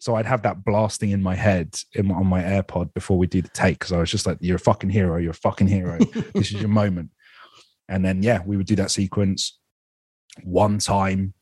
So 0.00 0.14
I'd 0.14 0.26
have 0.26 0.42
that 0.42 0.64
blasting 0.64 1.10
in 1.10 1.22
my 1.22 1.34
head 1.34 1.76
in, 1.92 2.10
on 2.10 2.26
my 2.26 2.42
AirPod 2.42 2.94
before 2.94 3.18
we 3.18 3.26
do 3.26 3.42
the 3.42 3.48
take 3.48 3.78
because 3.78 3.92
I 3.92 3.98
was 3.98 4.10
just 4.10 4.26
like, 4.26 4.38
"You're 4.40 4.56
a 4.56 4.60
fucking 4.60 4.90
hero! 4.90 5.18
You're 5.18 5.32
a 5.32 5.34
fucking 5.34 5.66
hero! 5.66 5.98
this 6.34 6.52
is 6.52 6.54
your 6.54 6.68
moment." 6.82 7.10
And 7.88 8.04
then 8.04 8.22
yeah, 8.22 8.40
we 8.46 8.56
would 8.56 8.66
do 8.66 8.76
that 8.76 8.90
sequence. 8.90 9.58
One 10.42 10.78
time, 10.78 11.34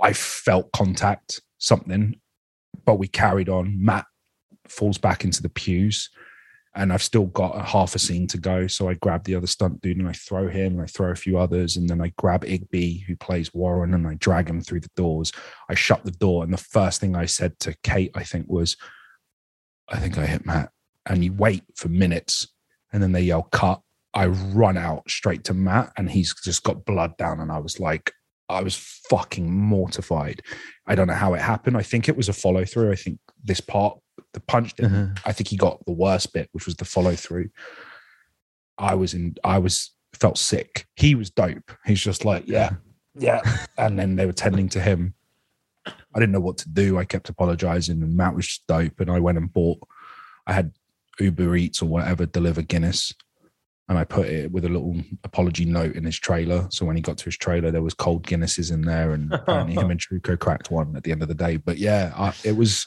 I 0.00 0.12
felt 0.12 0.72
contact, 0.72 1.40
something, 1.58 2.20
but 2.84 2.98
we 2.98 3.08
carried 3.08 3.48
on. 3.48 3.82
Matt 3.82 4.06
falls 4.68 4.98
back 4.98 5.24
into 5.24 5.42
the 5.42 5.48
pews 5.48 6.10
and 6.74 6.92
I've 6.92 7.02
still 7.02 7.26
got 7.26 7.56
a 7.56 7.62
half 7.62 7.94
a 7.94 7.98
scene 7.98 8.26
to 8.28 8.38
go. 8.38 8.66
So 8.68 8.88
I 8.88 8.94
grab 8.94 9.24
the 9.24 9.34
other 9.34 9.46
stunt 9.46 9.80
dude 9.80 9.96
and 9.96 10.08
I 10.08 10.12
throw 10.12 10.48
him 10.48 10.74
and 10.74 10.82
I 10.82 10.86
throw 10.86 11.10
a 11.10 11.16
few 11.16 11.36
others. 11.36 11.76
And 11.76 11.88
then 11.88 12.00
I 12.00 12.12
grab 12.16 12.44
Igby, 12.44 13.04
who 13.04 13.16
plays 13.16 13.52
Warren, 13.52 13.92
and 13.92 14.06
I 14.06 14.14
drag 14.14 14.48
him 14.48 14.60
through 14.60 14.80
the 14.80 14.90
doors. 14.94 15.32
I 15.68 15.74
shut 15.74 16.04
the 16.04 16.12
door. 16.12 16.44
And 16.44 16.52
the 16.52 16.58
first 16.58 17.00
thing 17.00 17.16
I 17.16 17.26
said 17.26 17.58
to 17.60 17.76
Kate, 17.82 18.12
I 18.14 18.22
think, 18.22 18.46
was, 18.48 18.76
I 19.88 19.98
think 19.98 20.16
I 20.16 20.26
hit 20.26 20.46
Matt. 20.46 20.70
And 21.06 21.24
you 21.24 21.32
wait 21.32 21.64
for 21.74 21.88
minutes 21.88 22.46
and 22.92 23.02
then 23.02 23.12
they 23.12 23.22
yell, 23.22 23.48
cut. 23.50 23.80
I 24.14 24.26
run 24.26 24.76
out 24.76 25.10
straight 25.10 25.44
to 25.44 25.54
Matt 25.54 25.92
and 25.96 26.10
he's 26.10 26.34
just 26.34 26.62
got 26.62 26.84
blood 26.84 27.16
down. 27.16 27.40
And 27.40 27.50
I 27.50 27.58
was 27.58 27.80
like, 27.80 28.12
I 28.50 28.62
was 28.62 28.76
fucking 29.08 29.50
mortified. 29.50 30.42
I 30.86 30.94
don't 30.94 31.06
know 31.06 31.14
how 31.14 31.34
it 31.34 31.40
happened. 31.40 31.76
I 31.76 31.82
think 31.82 32.08
it 32.08 32.16
was 32.16 32.28
a 32.28 32.32
follow 32.32 32.64
through. 32.64 32.92
I 32.92 32.96
think 32.96 33.18
this 33.44 33.60
part 33.60 33.98
the 34.32 34.40
punch. 34.40 34.74
Uh-huh. 34.82 35.06
I 35.24 35.32
think 35.32 35.48
he 35.48 35.56
got 35.56 35.84
the 35.86 35.92
worst 35.92 36.32
bit, 36.32 36.48
which 36.52 36.66
was 36.66 36.76
the 36.76 36.84
follow 36.84 37.14
through. 37.14 37.50
I 38.78 38.94
was 38.94 39.14
in. 39.14 39.36
I 39.44 39.58
was 39.58 39.92
felt 40.14 40.38
sick. 40.38 40.86
He 40.96 41.14
was 41.14 41.30
dope. 41.30 41.70
He's 41.86 42.00
just 42.00 42.24
like, 42.24 42.44
yeah, 42.46 42.70
yeah. 43.14 43.40
And 43.78 43.98
then 43.98 44.16
they 44.16 44.26
were 44.26 44.32
tending 44.32 44.68
to 44.70 44.80
him. 44.80 45.14
I 45.86 46.18
didn't 46.18 46.32
know 46.32 46.40
what 46.40 46.58
to 46.58 46.68
do. 46.68 46.98
I 46.98 47.04
kept 47.04 47.28
apologizing, 47.28 48.02
and 48.02 48.16
Matt 48.16 48.34
was 48.34 48.46
just 48.46 48.66
dope. 48.66 49.00
And 49.00 49.10
I 49.10 49.18
went 49.18 49.38
and 49.38 49.52
bought. 49.52 49.80
I 50.46 50.52
had 50.52 50.72
Uber 51.18 51.56
Eats 51.56 51.82
or 51.82 51.86
whatever 51.86 52.26
deliver 52.26 52.62
Guinness, 52.62 53.12
and 53.90 53.98
I 53.98 54.04
put 54.04 54.28
it 54.28 54.52
with 54.52 54.64
a 54.64 54.68
little 54.68 54.96
apology 55.24 55.64
note 55.64 55.96
in 55.96 56.04
his 56.04 56.16
trailer. 56.16 56.68
So 56.70 56.86
when 56.86 56.94
he 56.94 57.02
got 57.02 57.18
to 57.18 57.24
his 57.24 57.36
trailer, 57.36 57.72
there 57.72 57.82
was 57.82 57.92
cold 57.92 58.24
Guinnesses 58.24 58.72
in 58.72 58.82
there, 58.82 59.10
and 59.10 59.32
apparently 59.34 59.74
him 59.74 59.90
and 59.90 60.00
Trucco 60.00 60.38
cracked 60.38 60.70
one 60.70 60.94
at 60.94 61.02
the 61.02 61.10
end 61.10 61.22
of 61.22 61.28
the 61.28 61.34
day. 61.34 61.56
But 61.56 61.76
yeah, 61.76 62.12
I, 62.16 62.32
it 62.44 62.56
was 62.56 62.86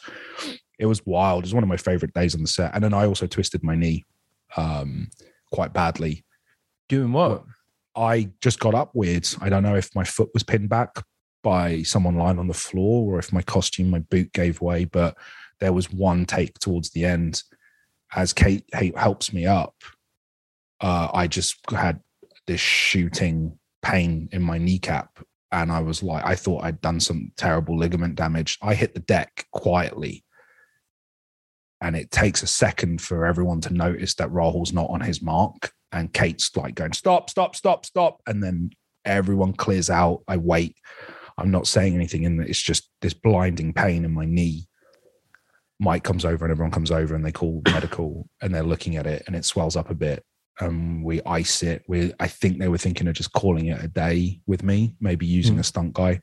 it 0.80 0.86
was 0.86 1.06
wild. 1.06 1.44
It 1.44 1.48
was 1.48 1.54
one 1.54 1.64
of 1.64 1.68
my 1.68 1.78
favorite 1.78 2.14
days 2.14 2.34
on 2.34 2.42
the 2.42 2.48
set. 2.48 2.74
And 2.74 2.82
then 2.82 2.94
I 2.94 3.06
also 3.06 3.28
twisted 3.28 3.64
my 3.64 3.76
knee 3.76 4.06
um, 4.56 5.10
quite 5.52 5.74
badly. 5.74 6.24
Doing 6.88 7.12
what? 7.12 7.44
I 7.98 8.30
just 8.42 8.62
got 8.62 8.74
up 8.74 8.92
weird. 8.94 9.28
I 9.42 9.50
don't 9.50 9.64
know 9.64 9.76
if 9.76 9.94
my 9.94 10.06
foot 10.06 10.30
was 10.34 10.44
pinned 10.44 10.70
back 10.70 11.04
by 11.44 11.84
someone 11.84 12.16
lying 12.16 12.40
on 12.40 12.48
the 12.48 12.54
floor 12.54 13.14
or 13.14 13.20
if 13.20 13.34
my 13.34 13.42
costume, 13.42 13.90
my 13.90 14.00
boot 14.00 14.32
gave 14.32 14.62
way, 14.62 14.86
but 14.86 15.18
there 15.60 15.74
was 15.74 15.92
one 15.92 16.26
take 16.26 16.58
towards 16.60 16.92
the 16.92 17.04
end 17.04 17.44
as 18.16 18.32
Kate 18.32 18.64
helps 18.96 19.34
me 19.34 19.46
up. 19.46 19.76
Uh, 20.84 21.10
I 21.12 21.26
just 21.26 21.58
had 21.72 22.00
this 22.46 22.60
shooting 22.60 23.58
pain 23.82 24.30
in 24.32 24.44
my 24.44 24.60
kneecap. 24.60 25.18
And 25.52 25.72
I 25.72 25.80
was 25.80 26.04
like, 26.04 26.26
I 26.26 26.36
thought 26.36 26.64
I'd 26.64 26.82
done 26.82 27.00
some 27.00 27.32
terrible 27.38 27.78
ligament 27.78 28.16
damage. 28.16 28.60
I 28.62 28.76
hit 28.76 28.94
the 28.94 29.00
deck 29.00 29.48
quietly 29.52 30.24
and 31.84 31.98
it 31.98 32.12
takes 32.12 32.42
a 32.42 32.48
second 32.48 33.02
for 33.02 33.26
everyone 33.26 33.60
to 33.62 33.74
notice 33.74 34.16
that 34.16 34.30
Rahul's 34.30 34.72
not 34.72 34.90
on 34.90 35.02
his 35.02 35.22
mark. 35.22 35.74
And 35.92 36.14
Kate's 36.14 36.56
like 36.56 36.76
going, 36.76 36.94
stop, 36.94 37.30
stop, 37.30 37.58
stop, 37.58 37.86
stop. 37.86 38.22
And 38.26 38.42
then 38.42 38.72
everyone 39.04 39.52
clears 39.52 39.90
out. 39.90 40.24
I 40.28 40.38
wait. 40.38 40.78
I'm 41.38 41.52
not 41.52 41.68
saying 41.68 41.94
anything, 41.94 42.26
and 42.26 42.42
it's 42.42 42.62
just 42.62 42.90
this 43.02 43.14
blinding 43.14 43.74
pain 43.74 44.06
in 44.06 44.14
my 44.14 44.26
knee. 44.26 44.66
Mike 45.80 46.04
comes 46.04 46.24
over 46.24 46.46
and 46.46 46.52
everyone 46.52 46.72
comes 46.72 46.92
over 46.92 47.16
and 47.16 47.26
they 47.26 47.32
call 47.32 47.62
medical 47.66 48.30
and 48.42 48.56
they're 48.56 48.64
looking 48.64 48.96
at 48.96 49.06
it 49.06 49.24
and 49.28 49.36
it 49.36 49.44
swells 49.44 49.76
up 49.76 49.90
a 49.90 49.96
bit. 49.96 50.24
And 50.60 51.04
we 51.04 51.22
ice 51.24 51.64
it. 51.64 51.84
We 51.88 52.14
I 52.20 52.28
think 52.28 52.60
they 52.60 52.68
were 52.68 52.78
thinking 52.78 53.08
of 53.08 53.16
just 53.16 53.34
calling 53.34 53.68
it 53.68 53.84
a 53.84 53.88
day 53.88 54.40
with 54.46 54.64
me, 54.64 54.96
maybe 55.00 55.26
using 55.26 55.56
Mm. 55.56 55.60
a 55.60 55.64
stunt 55.64 55.94
guy. 55.94 56.22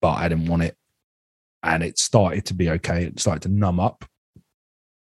But 0.00 0.12
I 0.18 0.28
didn't 0.28 0.46
want 0.46 0.62
it. 0.62 0.76
And 1.62 1.82
it 1.82 1.98
started 1.98 2.44
to 2.46 2.54
be 2.54 2.70
okay. 2.70 3.04
It 3.04 3.18
started 3.18 3.42
to 3.42 3.48
numb 3.48 3.80
up 3.80 4.04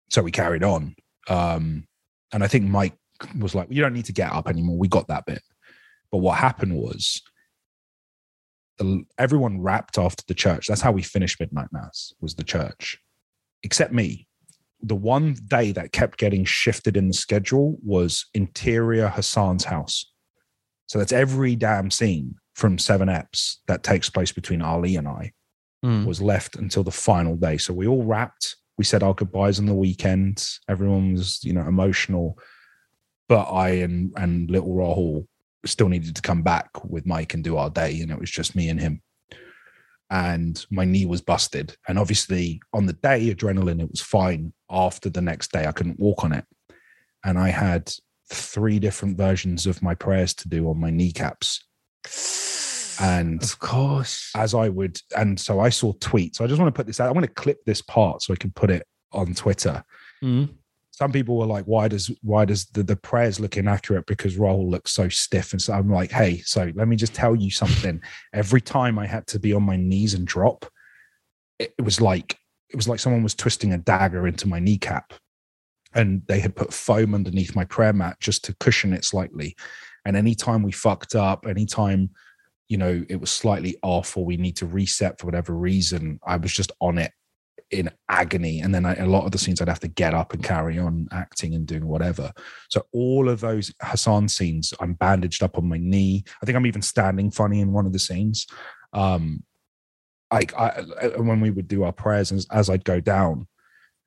so 0.08 0.22
we 0.22 0.30
carried 0.30 0.62
on 0.62 0.94
um 1.28 1.84
and 2.32 2.44
i 2.44 2.46
think 2.46 2.64
mike 2.64 2.94
was 3.40 3.56
like 3.56 3.66
you 3.70 3.82
don't 3.82 3.92
need 3.92 4.04
to 4.04 4.12
get 4.12 4.30
up 4.32 4.46
anymore 4.48 4.78
we 4.78 4.86
got 4.86 5.08
that 5.08 5.26
bit 5.26 5.42
but 6.12 6.18
what 6.18 6.38
happened 6.38 6.72
was 6.76 7.22
the, 8.78 9.02
everyone 9.18 9.60
wrapped 9.60 9.98
after 9.98 10.22
the 10.28 10.34
church 10.34 10.68
that's 10.68 10.80
how 10.80 10.92
we 10.92 11.02
finished 11.02 11.40
midnight 11.40 11.66
mass 11.72 12.12
was 12.20 12.34
the 12.36 12.44
church 12.44 12.98
except 13.64 13.92
me 13.92 14.25
the 14.86 14.94
one 14.94 15.34
day 15.46 15.72
that 15.72 15.92
kept 15.92 16.18
getting 16.18 16.44
shifted 16.44 16.96
in 16.96 17.08
the 17.08 17.14
schedule 17.14 17.76
was 17.82 18.26
interior 18.34 19.08
hassan's 19.08 19.64
house 19.64 20.12
so 20.86 20.98
that's 20.98 21.12
every 21.12 21.56
damn 21.56 21.90
scene 21.90 22.34
from 22.54 22.78
seven 22.78 23.08
eps 23.08 23.56
that 23.66 23.82
takes 23.82 24.08
place 24.10 24.32
between 24.32 24.62
ali 24.62 24.96
and 24.96 25.08
i 25.08 25.32
Mm. 25.84 26.06
was 26.06 26.22
left 26.22 26.56
until 26.56 26.82
the 26.82 26.90
final 26.90 27.36
day. 27.36 27.58
So 27.58 27.74
we 27.74 27.86
all 27.86 28.02
wrapped. 28.02 28.56
We 28.78 28.82
said 28.84 29.02
our 29.02 29.12
goodbyes 29.14 29.58
on 29.60 29.66
the 29.66 29.74
weekend. 29.74 30.42
Everyone 30.68 31.12
was, 31.12 31.44
you 31.44 31.52
know, 31.52 31.60
emotional. 31.68 32.38
But 33.28 33.44
I 33.44 33.68
and 33.84 34.10
and 34.16 34.50
little 34.50 34.74
Rahul 34.74 35.26
still 35.66 35.90
needed 35.90 36.16
to 36.16 36.22
come 36.22 36.42
back 36.42 36.70
with 36.82 37.06
Mike 37.06 37.34
and 37.34 37.44
do 37.44 37.58
our 37.58 37.68
day, 37.70 38.00
and 38.00 38.10
it 38.10 38.18
was 38.18 38.30
just 38.30 38.56
me 38.56 38.70
and 38.70 38.80
him. 38.80 39.02
And 40.10 40.64
my 40.70 40.84
knee 40.84 41.06
was 41.06 41.20
busted. 41.20 41.76
And 41.88 41.98
obviously, 41.98 42.60
on 42.72 42.86
the 42.86 42.92
day, 42.92 43.34
adrenaline, 43.34 43.82
it 43.82 43.90
was 43.90 44.00
fine. 44.00 44.52
After 44.70 45.10
the 45.10 45.20
next 45.20 45.52
day, 45.52 45.66
I 45.66 45.72
couldn't 45.72 45.98
walk 45.98 46.24
on 46.24 46.32
it. 46.32 46.44
And 47.24 47.38
I 47.38 47.48
had 47.48 47.92
three 48.32 48.78
different 48.78 49.16
versions 49.16 49.66
of 49.66 49.82
my 49.82 49.94
prayers 49.94 50.34
to 50.34 50.48
do 50.48 50.68
on 50.68 50.78
my 50.78 50.90
kneecaps. 50.90 51.64
And 53.00 53.42
Of 53.42 53.58
course. 53.58 54.30
as 54.34 54.54
I 54.54 54.68
would, 54.68 55.00
and 55.16 55.38
so 55.38 55.60
I 55.60 55.68
saw 55.68 55.92
tweets. 55.94 56.40
I 56.40 56.46
just 56.46 56.60
want 56.60 56.74
to 56.74 56.78
put 56.78 56.86
this 56.86 57.00
out. 57.00 57.08
I 57.08 57.12
want 57.12 57.26
to 57.26 57.32
clip 57.32 57.58
this 57.66 57.82
part 57.82 58.22
so 58.22 58.32
I 58.32 58.36
can 58.36 58.52
put 58.52 58.70
it 58.70 58.86
on 59.12 59.34
Twitter. 59.34 59.84
Mm. 60.22 60.50
Some 60.96 61.12
people 61.12 61.36
were 61.36 61.44
like, 61.44 61.66
"Why 61.66 61.88
does 61.88 62.10
why 62.22 62.46
does 62.46 62.64
the, 62.68 62.82
the 62.82 62.96
prayers 62.96 63.38
look 63.38 63.58
inaccurate 63.58 64.06
because 64.06 64.38
Rahul 64.38 64.70
looks 64.70 64.92
so 64.92 65.10
stiff?" 65.10 65.52
And 65.52 65.60
so 65.60 65.74
I'm 65.74 65.90
like, 65.90 66.10
"Hey, 66.10 66.38
so 66.38 66.72
let 66.74 66.88
me 66.88 66.96
just 66.96 67.12
tell 67.12 67.36
you 67.36 67.50
something. 67.50 68.00
Every 68.32 68.62
time 68.62 68.98
I 68.98 69.06
had 69.06 69.26
to 69.26 69.38
be 69.38 69.52
on 69.52 69.62
my 69.62 69.76
knees 69.76 70.14
and 70.14 70.26
drop, 70.26 70.64
it, 71.58 71.74
it 71.78 71.82
was 71.82 72.00
like 72.00 72.38
it 72.70 72.76
was 72.76 72.88
like 72.88 72.98
someone 72.98 73.22
was 73.22 73.34
twisting 73.34 73.74
a 73.74 73.78
dagger 73.78 74.26
into 74.26 74.48
my 74.48 74.58
kneecap, 74.58 75.12
and 75.92 76.22
they 76.28 76.40
had 76.40 76.56
put 76.56 76.72
foam 76.72 77.14
underneath 77.14 77.54
my 77.54 77.66
prayer 77.66 77.92
mat 77.92 78.16
just 78.18 78.42
to 78.44 78.54
cushion 78.54 78.94
it 78.94 79.04
slightly. 79.04 79.54
And 80.06 80.16
anytime 80.16 80.62
we 80.62 80.72
fucked 80.72 81.14
up, 81.14 81.46
anytime 81.46 82.08
you 82.68 82.78
know 82.78 83.04
it 83.10 83.16
was 83.16 83.30
slightly 83.30 83.76
off 83.82 84.16
or 84.16 84.24
we 84.24 84.38
need 84.38 84.56
to 84.56 84.66
reset 84.66 85.20
for 85.20 85.26
whatever 85.26 85.52
reason 85.52 86.18
i 86.26 86.36
was 86.36 86.52
just 86.52 86.72
on 86.80 86.98
it 86.98 87.12
in 87.70 87.90
agony 88.08 88.60
and 88.60 88.74
then 88.74 88.84
I, 88.86 88.94
a 88.94 89.06
lot 89.06 89.24
of 89.24 89.32
the 89.32 89.38
scenes 89.38 89.60
i'd 89.60 89.68
have 89.68 89.80
to 89.80 89.88
get 89.88 90.14
up 90.14 90.32
and 90.32 90.42
carry 90.42 90.78
on 90.78 91.08
acting 91.12 91.54
and 91.54 91.66
doing 91.66 91.86
whatever 91.86 92.32
so 92.70 92.86
all 92.92 93.28
of 93.28 93.40
those 93.40 93.72
hassan 93.82 94.28
scenes 94.28 94.72
i'm 94.80 94.94
bandaged 94.94 95.42
up 95.42 95.58
on 95.58 95.68
my 95.68 95.78
knee 95.78 96.24
i 96.42 96.46
think 96.46 96.54
i'm 96.56 96.66
even 96.66 96.82
standing 96.82 97.30
funny 97.30 97.60
in 97.60 97.72
one 97.72 97.86
of 97.86 97.92
the 97.92 97.98
scenes 97.98 98.46
um 98.92 99.42
like 100.32 100.54
I, 100.56 100.84
I- 101.02 101.06
when 101.20 101.40
we 101.40 101.50
would 101.50 101.68
do 101.68 101.82
our 101.84 101.92
prayers 101.92 102.30
as, 102.32 102.46
as 102.52 102.70
i'd 102.70 102.84
go 102.84 103.00
down 103.00 103.48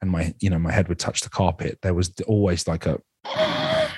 and 0.02 0.10
my 0.10 0.34
you 0.40 0.50
know 0.50 0.60
my 0.60 0.72
head 0.72 0.88
would 0.88 1.00
touch 1.00 1.22
the 1.22 1.30
carpet 1.30 1.80
there 1.82 1.94
was 1.94 2.14
always 2.28 2.68
like 2.68 2.86
a 2.86 3.00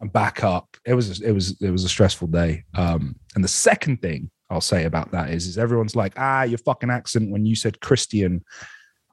and 0.00 0.12
back 0.12 0.42
up. 0.42 0.76
It 0.84 0.94
was 0.94 1.20
it 1.20 1.32
was 1.32 1.60
it 1.60 1.70
was 1.70 1.84
a 1.84 1.88
stressful 1.88 2.28
day. 2.28 2.64
Um, 2.74 3.16
and 3.34 3.44
the 3.44 3.48
second 3.48 4.02
thing 4.02 4.30
I'll 4.48 4.60
say 4.60 4.84
about 4.84 5.10
that 5.12 5.30
is 5.30 5.46
is 5.46 5.58
everyone's 5.58 5.96
like, 5.96 6.14
ah, 6.16 6.42
your 6.42 6.58
fucking 6.58 6.90
accent 6.90 7.30
when 7.30 7.44
you 7.46 7.56
said 7.56 7.80
Christian. 7.80 8.44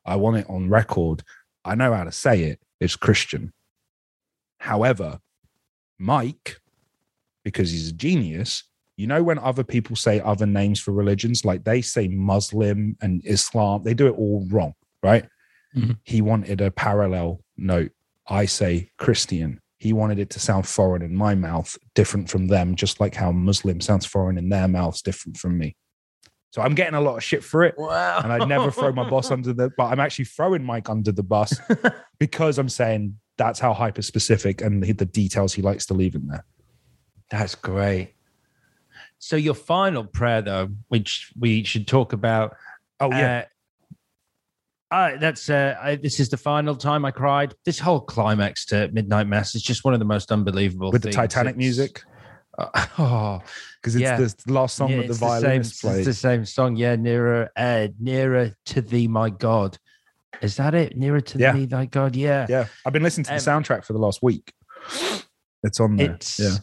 I 0.06 0.16
want 0.18 0.38
it 0.38 0.50
on 0.50 0.70
record. 0.70 1.24
I 1.66 1.76
know 1.76 1.94
how 1.94 2.04
to 2.04 2.12
say 2.12 2.44
it. 2.44 2.60
It's 2.80 2.96
Christian. 2.96 3.54
However, 4.60 5.20
Mike, 5.98 6.58
because 7.44 7.72
he's 7.72 7.90
a 7.90 7.94
genius, 7.94 8.64
you 8.98 9.08
know 9.08 9.24
when 9.24 9.40
other 9.40 9.64
people 9.64 9.96
say 9.96 10.20
other 10.20 10.46
names 10.46 10.80
for 10.80 10.92
religions, 10.92 11.46
like 11.46 11.64
they 11.64 11.82
say 11.82 12.08
Muslim 12.08 12.96
and 13.02 13.22
Islam, 13.26 13.84
they 13.84 13.94
do 13.94 14.08
it 14.08 14.18
all 14.18 14.46
wrong, 14.52 14.74
right? 15.02 15.26
Mhm. 15.76 15.98
He 16.04 16.22
wanted 16.22 16.62
a 16.62 16.70
parallel 16.70 17.44
note. 17.58 17.92
I 18.28 18.46
say 18.46 18.92
Christian. 18.98 19.60
He 19.84 19.92
wanted 19.92 20.18
it 20.18 20.30
to 20.30 20.40
sound 20.40 20.66
foreign 20.66 21.02
in 21.02 21.14
my 21.14 21.36
mouth, 21.36 21.78
different 21.94 22.30
from 22.30 22.48
them, 22.48 22.74
just 22.74 23.02
like 23.02 23.14
how 23.14 23.34
Muslim 23.34 23.82
sounds 23.82 24.06
foreign 24.06 24.38
in 24.38 24.48
their 24.48 24.70
mouths, 24.70 25.02
different 25.02 25.36
from 25.36 25.58
me. 25.58 25.76
So 26.52 26.62
I'm 26.62 26.74
getting 26.74 26.94
a 26.94 27.02
lot 27.02 27.18
of 27.18 27.24
shit 27.24 27.44
for 27.44 27.66
it. 27.66 27.76
Wow. 27.78 28.22
And 28.24 28.32
I'd 28.32 28.48
never 28.48 28.72
throw 28.72 28.94
my 28.94 29.10
boss 29.10 29.30
under 29.30 29.52
the 29.52 29.72
but 29.76 29.88
I'm 29.88 30.00
actually 30.00 30.26
throwing 30.26 30.64
Mike 30.64 30.88
under 30.88 31.12
the 31.12 31.22
bus 31.22 31.60
because 32.20 32.58
I'm 32.58 32.70
saying 32.70 33.20
that's 33.38 33.60
how 33.60 33.74
hyper 33.74 34.02
specific 34.02 34.62
and 34.62 34.82
the, 34.82 34.94
the 34.94 35.06
details 35.06 35.54
he 35.54 35.62
likes 35.62 35.86
to 35.88 35.94
leave 35.94 36.16
in 36.16 36.28
there. 36.28 36.46
That's 37.30 37.56
great. 37.56 38.14
So 39.20 39.36
your 39.36 39.54
final 39.54 40.06
prayer, 40.06 40.42
though, 40.42 40.70
which 40.88 41.34
we 41.38 41.66
should 41.66 41.88
talk 41.88 42.14
about. 42.14 42.56
Oh 43.02 43.10
yeah. 43.10 43.40
Uh, 43.40 43.46
uh, 44.94 45.18
that's 45.18 45.50
uh, 45.50 45.76
I, 45.82 45.96
this 45.96 46.20
is 46.20 46.30
the 46.30 46.38
final 46.38 46.76
time 46.76 47.04
I 47.04 47.12
cried. 47.12 47.54
This 47.66 47.80
whole 47.80 48.00
climax 48.00 48.66
to 48.68 48.90
Midnight 48.94 49.28
Mass 49.28 49.56
is 49.56 49.64
just 49.64 49.84
one 49.84 49.94
of 49.94 50.00
the 50.00 50.06
most 50.06 50.32
unbelievable. 50.32 50.92
With 50.92 51.02
the. 51.02 51.12
Titanic 51.12 51.56
It's- 51.56 51.58
music. 51.58 52.04
Uh, 52.58 52.86
oh, 53.00 53.42
Because 53.82 53.96
it's 53.96 54.04
Yeah. 54.04 54.18
the 54.18 54.54
last 54.54 54.76
song 54.76 54.92
yeah, 54.92 54.98
that 54.98 55.02
the 55.08 55.10
it's 55.10 55.20
the 55.20 55.30
same, 55.30 55.42
violinist 55.42 55.84
it's 55.84 56.06
the 56.06 56.14
same 56.14 56.46
song. 56.46 56.76
Yeah, 56.76 56.96
nearer, 56.96 57.50
uh, 57.56 57.88
nearer 58.00 58.52
to 58.68 58.82
thee, 58.82 59.08
my 59.08 59.32
God. 59.32 59.78
Is 60.42 60.58
that 60.58 60.76
it? 60.76 60.96
Nearer 60.96 61.22
to 61.22 61.40
Yeah. 61.40 61.54
me, 61.54 61.66
thy 61.66 61.86
God. 61.86 62.16
Yeah. 62.16 62.46
Yeah. 62.48 62.68
I've 62.86 62.94
been 62.94 63.02
listening 63.02 63.26
to 63.26 63.32
the 63.32 63.52
Um, 63.52 63.64
soundtrack 63.64 63.86
for 63.86 63.94
the 63.94 64.00
last 64.00 64.20
week. 64.22 64.54
It's 65.64 65.80
on 65.80 65.96
there. 65.96 66.12
It's 66.12 66.40
yeah. 66.40 66.58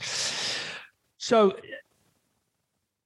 so. 1.18 1.56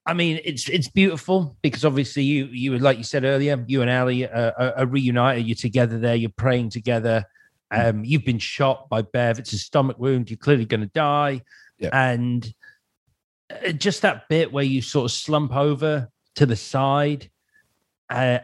I 0.05 0.13
mean, 0.13 0.39
it's 0.43 0.69
it's 0.69 0.87
beautiful 0.87 1.57
because 1.61 1.83
obviously 1.83 2.23
you 2.23 2.45
you 2.45 2.77
like 2.77 2.97
you 2.97 3.03
said 3.03 3.23
earlier, 3.23 3.63
you 3.67 3.81
and 3.81 3.89
Ali 3.89 4.27
are, 4.27 4.73
are 4.77 4.85
reunited. 4.85 5.47
You're 5.47 5.55
together 5.55 5.97
there. 5.97 6.15
You're 6.15 6.29
praying 6.29 6.69
together. 6.69 7.25
Um, 7.71 8.05
you've 8.05 8.23
been 8.23 8.39
shot 8.39 8.87
by 8.87 9.01
Bev. 9.01 9.39
It's 9.39 9.53
a 9.53 9.57
stomach 9.57 9.97
wound. 9.97 10.29
You're 10.29 10.37
clearly 10.37 10.65
going 10.65 10.81
to 10.81 10.87
die. 10.87 11.41
Yeah. 11.79 11.89
And 11.91 12.53
uh, 13.49 13.71
just 13.71 14.03
that 14.03 14.29
bit 14.29 14.51
where 14.51 14.63
you 14.63 14.81
sort 14.81 15.05
of 15.05 15.11
slump 15.11 15.55
over 15.55 16.09
to 16.35 16.45
the 16.45 16.55
side, 16.55 17.29
uh, 18.09 18.39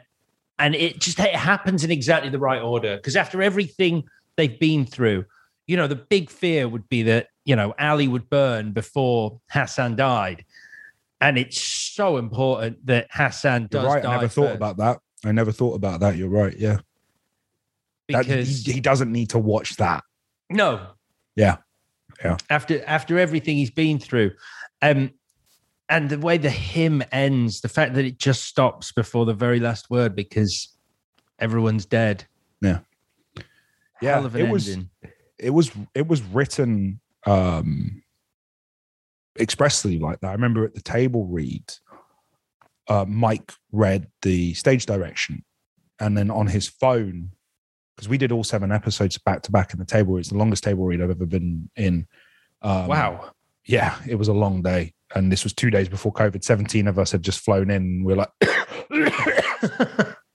and 0.58 0.76
it 0.76 1.00
just 1.00 1.20
it 1.20 1.36
happens 1.36 1.84
in 1.84 1.92
exactly 1.92 2.30
the 2.30 2.40
right 2.40 2.62
order. 2.62 2.96
Because 2.96 3.16
after 3.16 3.42
everything 3.42 4.04
they've 4.36 4.60
been 4.60 4.86
through, 4.86 5.26
you 5.68 5.78
know, 5.78 5.88
the 5.88 5.96
big 5.96 6.30
fear 6.30 6.68
would 6.68 6.90
be 6.90 7.04
that 7.04 7.28
you 7.46 7.56
know 7.56 7.74
Ali 7.80 8.08
would 8.08 8.30
burn 8.30 8.72
before 8.72 9.40
Hassan 9.52 9.96
died, 9.96 10.44
and 11.22 11.38
it's 11.38 11.61
so 11.61 12.18
important 12.18 12.85
that 12.88 13.07
Hassan 13.11 13.69
You're 13.72 13.84
right. 13.84 14.03
I 14.06 14.15
never 14.15 14.27
thought 14.27 14.56
about 14.56 14.77
that. 14.77 14.99
I 15.23 15.31
never 15.31 15.52
thought 15.52 15.76
about 15.76 15.99
that. 16.02 16.18
You're 16.18 16.30
right. 16.30 16.56
Yeah. 16.57 16.80
That- 18.10 18.26
because 18.26 18.65
he, 18.65 18.73
he 18.73 18.80
doesn't 18.81 19.11
need 19.11 19.30
to 19.30 19.39
watch 19.39 19.77
that. 19.77 20.03
no, 20.49 20.88
Yeah. 21.35 21.57
Yeah. 22.23 22.38
after 22.49 22.84
after 22.85 23.18
everything 23.18 23.56
he's 23.57 23.72
been 23.72 23.98
through, 23.98 24.31
um, 24.81 25.11
and 25.89 26.10
the 26.10 26.19
way 26.19 26.38
the 26.38 26.49
hymn 26.49 27.03
ends, 27.11 27.61
the 27.61 27.69
fact 27.69 27.93
that 27.95 28.06
it 28.06 28.18
just 28.19 28.43
stops 28.45 28.91
before 28.91 29.26
the 29.26 29.34
very 29.34 29.60
last 29.60 29.89
word 29.89 30.15
because 30.15 30.69
everyone's 31.39 31.85
dead. 31.85 32.26
Yeah. 32.61 32.80
Yeah, 34.02 34.15
Hell 34.15 34.26
of 34.26 34.35
an 34.35 34.41
it 34.45 34.49
was- 34.52 34.69
ending. 34.69 34.89
It 35.39 35.49
was 35.52 35.72
it 35.95 36.07
was 36.07 36.22
written 36.22 36.99
um 37.26 38.03
expressly 39.40 39.99
like 39.99 40.20
that. 40.22 40.30
I 40.30 40.34
remember 40.34 40.66
at 40.66 40.74
the 40.74 40.82
table 40.82 41.26
read, 41.26 41.64
uh, 42.88 43.06
Mike 43.08 43.53
read 43.72 44.08
the 44.22 44.53
stage 44.53 44.86
direction, 44.86 45.44
and 45.99 46.18
then 46.18 46.30
on 46.32 46.48
his 46.48 46.68
phone, 46.68 47.32
because 47.95 48.10
we 48.10 48.18
did 48.18 48.32
all 48.32 48.44
seven 48.44 48.72
episodes 48.72 49.18
back 49.18 49.44
to 49.44 49.52
back 49.52 49.74
in 49.74 49.80
the 49.80 49.86
table. 49.86 50.18
It's 50.18 50.30
the 50.30 50.38
longest 50.38 50.64
table 50.64 50.86
read 50.86 51.02
I've 51.02 51.12
ever 51.12 51.26
been 51.26 51.70
in. 51.76 52.08
Um, 52.62 52.88
wow. 52.88 53.32
yeah, 53.66 53.98
it 54.08 54.16
was 54.16 54.28
a 54.28 54.34
long 54.34 54.62
day. 54.62 54.94
And 55.14 55.32
this 55.32 55.44
was 55.44 55.53
two 55.53 55.70
days 55.70 55.90
before 55.90 56.14
COVID. 56.14 56.44
17 56.44 56.88
of 56.88 56.98
us 56.98 57.12
had 57.12 57.22
just 57.22 57.40
flown 57.41 57.70
in. 57.70 57.82
And 57.82 58.06
we 58.06 58.14
are 58.14 58.16
like, 58.16 58.32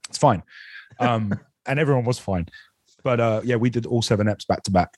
it's 0.08 0.18
fine. 0.18 0.42
Um, 1.00 1.38
and 1.66 1.80
everyone 1.80 2.04
was 2.04 2.18
fine. 2.18 2.46
But 3.02 3.20
uh, 3.20 3.40
yeah, 3.44 3.56
we 3.56 3.70
did 3.70 3.86
all 3.86 4.02
seven 4.02 4.26
eps 4.26 4.46
back 4.46 4.62
to 4.64 4.70
back. 4.70 4.96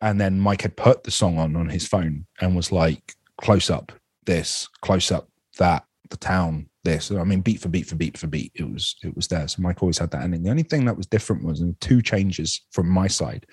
And 0.00 0.20
then 0.20 0.38
Mike 0.38 0.62
had 0.62 0.76
put 0.76 1.02
the 1.02 1.10
song 1.10 1.38
on 1.38 1.56
on 1.56 1.68
his 1.68 1.86
phone 1.86 2.26
and 2.40 2.54
was 2.54 2.70
like, 2.70 3.14
close 3.40 3.70
up 3.70 3.92
this, 4.26 4.68
close 4.82 5.10
up 5.10 5.28
that, 5.58 5.84
the 6.10 6.16
town, 6.16 6.68
this. 6.84 7.10
I 7.10 7.24
mean, 7.24 7.40
beat 7.40 7.60
for 7.60 7.68
beat 7.68 7.86
for 7.86 7.96
beat 7.96 8.16
for 8.16 8.26
beat. 8.26 8.52
It 8.54 8.70
was 8.70 8.96
it 9.02 9.14
was 9.14 9.28
there. 9.28 9.46
So 9.48 9.62
Mike 9.62 9.82
always 9.82 9.98
had 9.98 10.10
that 10.12 10.22
ending. 10.22 10.42
The 10.42 10.50
only 10.50 10.62
thing 10.62 10.84
that 10.84 10.96
was 10.96 11.06
different 11.06 11.44
was 11.44 11.60
in 11.60 11.76
two 11.80 12.02
changes 12.02 12.64
from 12.72 12.88
my 12.88 13.06
side. 13.06 13.46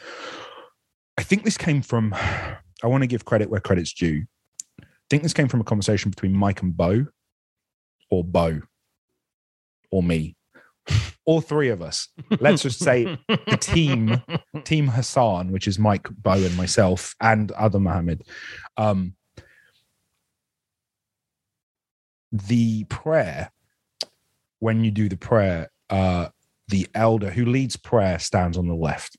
I 1.17 1.23
think 1.23 1.43
this 1.43 1.57
came 1.57 1.81
from 1.81 2.13
I 2.13 2.87
want 2.87 3.03
to 3.03 3.07
give 3.07 3.25
credit 3.25 3.49
where 3.49 3.61
credit's 3.61 3.93
due. 3.93 4.25
I 4.81 4.85
think 5.09 5.23
this 5.23 5.33
came 5.33 5.47
from 5.47 5.61
a 5.61 5.65
conversation 5.65 6.09
between 6.09 6.33
Mike 6.33 6.61
and 6.61 6.75
Bo, 6.75 7.05
or 8.09 8.23
Bo, 8.23 8.61
or 9.91 10.03
me, 10.03 10.35
all 11.25 11.41
three 11.41 11.69
of 11.69 11.81
us. 11.81 12.09
Let's 12.39 12.63
just 12.63 12.79
say 12.79 13.17
the 13.27 13.57
team, 13.59 14.21
Team 14.63 14.87
Hassan, 14.87 15.51
which 15.51 15.67
is 15.67 15.77
Mike, 15.77 16.07
Bo, 16.09 16.33
and 16.33 16.57
myself, 16.57 17.15
and 17.21 17.51
other 17.51 17.79
Mohammed. 17.79 18.23
Um, 18.77 19.13
the 22.31 22.83
prayer, 22.85 23.51
when 24.59 24.83
you 24.83 24.91
do 24.91 25.09
the 25.09 25.17
prayer, 25.17 25.69
uh, 25.89 26.29
the 26.67 26.87
elder 26.95 27.29
who 27.29 27.45
leads 27.45 27.77
prayer 27.77 28.19
stands 28.19 28.57
on 28.57 28.67
the 28.67 28.75
left, 28.75 29.17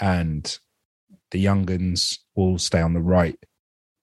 and 0.00 0.58
the 1.30 1.44
younguns 1.44 2.18
will 2.34 2.58
stay 2.58 2.80
on 2.80 2.94
the 2.94 3.00
right. 3.00 3.38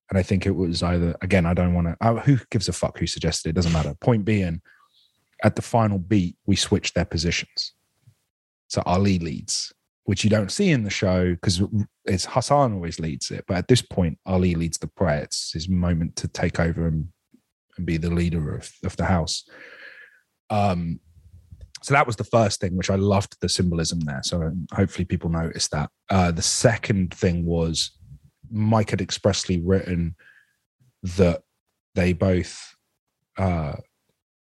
And 0.10 0.20
I 0.20 0.24
think 0.24 0.46
it 0.46 0.52
was 0.52 0.84
either 0.84 1.16
again, 1.22 1.46
I 1.46 1.54
don't 1.56 1.74
want 1.74 1.88
to. 1.88 1.98
Uh, 2.00 2.20
who 2.20 2.38
gives 2.52 2.70
a 2.70 2.74
fuck 2.74 3.00
who 3.00 3.08
suggested 3.08 3.50
it? 3.50 3.54
Doesn't 3.54 3.74
matter. 3.74 3.96
Point 4.02 4.24
being, 4.24 4.62
at 5.44 5.56
the 5.56 5.62
final 5.62 5.98
beat, 5.98 6.36
we 6.46 6.56
switch 6.56 6.94
their 6.94 7.06
positions. 7.06 7.74
So 8.68 8.84
Ali 8.86 9.20
leads, 9.20 9.74
which 10.04 10.24
you 10.24 10.30
don't 10.30 10.52
see 10.52 10.70
in 10.70 10.84
the 10.84 10.90
show 10.90 11.32
because 11.32 11.64
it's 12.06 12.26
Hassan 12.26 12.74
always 12.74 13.00
leads 13.00 13.32
it. 13.32 13.46
But 13.48 13.58
at 13.58 13.68
this 13.68 13.82
point, 13.82 14.20
Ali 14.26 14.56
leads 14.56 14.78
the 14.78 14.88
prayer. 14.88 15.24
It's 15.24 15.54
his 15.54 15.68
moment 15.68 16.16
to 16.18 16.28
take 16.28 16.60
over 16.60 16.88
and, 16.88 17.08
and 17.78 17.86
be 17.86 17.98
the 17.98 18.10
leader 18.10 18.56
of, 18.56 18.72
of 18.84 18.96
the 18.98 19.06
house. 19.06 19.44
Um, 20.50 21.00
so 21.82 21.94
that 21.94 22.08
was 22.08 22.16
the 22.16 22.24
first 22.24 22.60
thing, 22.62 22.76
which 22.76 22.90
I 22.90 22.96
loved 22.96 23.38
the 23.42 23.50
symbolism 23.50 24.00
there. 24.00 24.22
So 24.24 24.52
hopefully 24.74 25.06
people 25.06 25.30
noticed 25.30 25.72
that. 25.72 25.90
Uh, 26.10 26.32
the 26.32 26.42
second 26.42 27.14
thing 27.14 27.46
was 27.46 27.92
Mike 28.50 28.90
had 28.90 29.02
expressly 29.02 29.60
written 29.62 30.16
that 31.04 31.44
they 31.94 32.14
both 32.14 32.76
uh, 33.38 33.74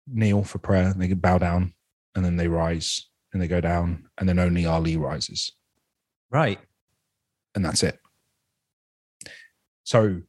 kneel 0.07 0.43
for 0.43 0.57
prayer, 0.57 0.89
and 0.89 1.01
they 1.01 1.14
bow 1.14 1.38
down, 1.38 1.73
and 2.15 2.26
then 2.26 2.35
they 2.35 2.47
rise 2.47 3.07
and 3.31 3.41
they 3.41 3.47
go 3.47 3.61
down, 3.61 4.10
and 4.18 4.27
then 4.27 4.39
only 4.39 4.65
Ali 4.65 4.97
rises, 4.97 5.51
Right. 6.31 6.60
and 7.56 7.64
that's 7.64 7.84
it. 7.84 7.99
So 9.84 10.22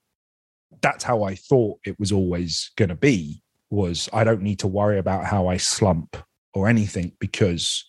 that's 0.83 1.05
how 1.05 1.23
I 1.23 1.35
thought 1.35 1.79
it 1.85 1.99
was 1.99 2.13
always 2.13 2.71
going 2.77 2.89
to 2.89 2.95
be. 2.95 3.43
Was 3.71 4.09
I 4.13 4.25
don't 4.25 4.43
need 4.43 4.59
to 4.61 4.67
worry 4.67 4.99
about 4.99 5.25
how 5.25 5.47
I 5.47 5.57
slump 5.57 6.17
or 6.55 6.69
anything 6.69 7.13
because 7.21 7.85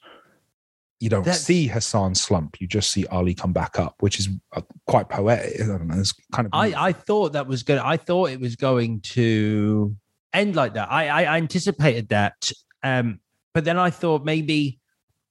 you 1.00 1.10
don't 1.10 1.24
That's- 1.24 1.44
see 1.44 1.66
Hassan 1.66 2.14
slump. 2.14 2.62
You 2.62 2.68
just 2.68 2.92
see 2.92 3.08
Ali 3.08 3.34
come 3.34 3.52
back 3.54 3.80
up, 3.80 3.96
which 4.02 4.20
is 4.20 4.30
uh, 4.56 4.62
quite 4.86 5.10
poetic. 5.10 5.60
I 5.60 5.66
don't 5.66 5.88
know. 5.88 6.00
It's 6.00 6.14
kind 6.32 6.46
of 6.46 6.52
I, 6.54 6.90
I 6.90 6.94
thought 6.94 7.34
that 7.34 7.48
was 7.48 7.64
going. 7.64 7.80
I 7.80 7.98
thought 7.98 8.30
it 8.30 8.40
was 8.40 8.56
going 8.56 9.02
to 9.02 9.96
end 10.34 10.56
like 10.56 10.76
that. 10.76 10.92
I, 10.92 11.24
I 11.24 11.38
anticipated 11.38 12.10
that, 12.10 12.52
um, 12.84 13.20
but 13.56 13.66
then 13.66 13.80
I 13.80 13.90
thought 13.90 14.24
maybe 14.24 14.80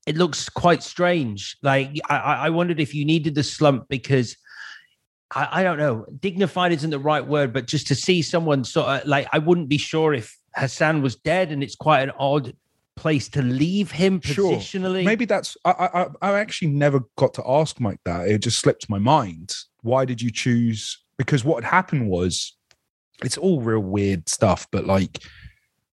it 0.09 0.17
looks 0.17 0.49
quite 0.49 0.83
strange. 0.83 1.57
Like 1.63 2.01
I 2.09 2.17
I 2.17 2.51
wondered 2.51 2.81
if 2.81 2.93
you 2.93 3.05
needed 3.05 3.37
the 3.37 3.45
slump 3.45 3.87
because 3.89 4.37
I, 5.35 5.61
I 5.61 5.63
don't 5.63 5.79
know. 5.79 6.07
Dignified 6.21 6.73
isn't 6.73 6.91
the 6.91 6.99
right 6.99 7.25
word, 7.27 7.53
but 7.53 7.67
just 7.67 7.87
to 7.89 7.95
see 7.95 8.23
someone 8.23 8.65
sort 8.65 8.89
of 8.89 9.07
like 9.07 9.29
I 9.33 9.39
wouldn't 9.39 9.69
be 9.69 9.79
sure 9.79 10.13
if 10.15 10.37
Hassan 10.57 11.03
was 11.03 11.17
dead, 11.17 11.51
and 11.53 11.63
it's 11.63 11.77
quite 11.77 12.03
an 12.03 12.13
odd 12.19 12.55
place 12.97 13.29
to 13.31 13.41
leave 13.41 13.91
him 13.91 14.21
Sure. 14.21 14.53
positionally. 14.53 15.05
Maybe 15.05 15.25
that's 15.25 15.57
I, 15.65 15.71
I 15.71 16.07
I- 16.33 16.39
actually 16.41 16.69
never 16.69 17.01
got 17.17 17.33
to 17.35 17.43
ask 17.49 17.81
Mike 17.81 18.01
that. 18.05 18.29
It 18.29 18.43
just 18.43 18.59
slipped 18.61 18.91
my 18.91 18.99
mind. 18.99 19.55
Why 19.83 20.05
did 20.05 20.21
you 20.21 20.31
choose? 20.31 21.03
Because 21.17 21.45
what 21.45 21.63
had 21.65 21.71
happened 21.71 22.09
was, 22.09 22.57
it's 23.25 23.39
all 23.39 23.61
real 23.61 23.81
weird 23.81 24.29
stuff. 24.29 24.67
But 24.73 24.85
like, 24.87 25.23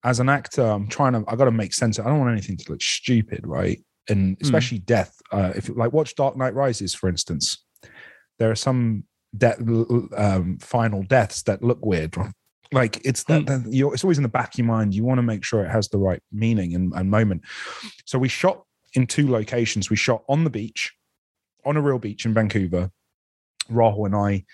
as 0.03 0.19
an 0.19 0.29
actor, 0.29 0.63
I'm 0.63 0.87
trying 0.87 1.13
to. 1.13 1.23
I 1.27 1.35
got 1.35 1.45
to 1.45 1.51
make 1.51 1.73
sense. 1.73 1.99
I 1.99 2.03
don't 2.05 2.19
want 2.19 2.31
anything 2.31 2.57
to 2.57 2.71
look 2.71 2.81
stupid, 2.81 3.41
right? 3.45 3.79
And 4.07 4.37
especially 4.41 4.79
death. 4.79 5.15
Uh, 5.31 5.51
if 5.55 5.67
like 5.75 5.91
watch 5.93 6.15
Dark 6.15 6.37
Knight 6.37 6.53
Rises, 6.53 6.93
for 6.95 7.09
instance, 7.09 7.63
there 8.39 8.49
are 8.51 8.55
some 8.55 9.03
death, 9.37 9.59
um, 10.17 10.57
final 10.59 11.03
deaths 11.03 11.43
that 11.43 11.63
look 11.63 11.85
weird. 11.85 12.15
Like 12.71 12.99
it's 13.05 13.23
that, 13.25 13.45
that 13.45 13.65
you're, 13.69 13.93
it's 13.93 14.03
always 14.03 14.17
in 14.17 14.23
the 14.23 14.29
back 14.29 14.53
of 14.53 14.57
your 14.57 14.67
mind. 14.67 14.93
You 14.93 15.03
want 15.03 15.19
to 15.19 15.23
make 15.23 15.43
sure 15.43 15.63
it 15.63 15.69
has 15.69 15.87
the 15.89 15.97
right 15.97 16.21
meaning 16.31 16.73
and, 16.73 16.93
and 16.93 17.09
moment. 17.09 17.43
So 18.05 18.17
we 18.17 18.27
shot 18.27 18.63
in 18.93 19.07
two 19.07 19.29
locations. 19.29 19.89
We 19.89 19.95
shot 19.95 20.23
on 20.27 20.43
the 20.43 20.49
beach, 20.49 20.93
on 21.63 21.77
a 21.77 21.81
real 21.81 21.99
beach 21.99 22.25
in 22.25 22.33
Vancouver. 22.33 22.91
Rahul 23.69 24.05
and 24.07 24.15
I, 24.15 24.45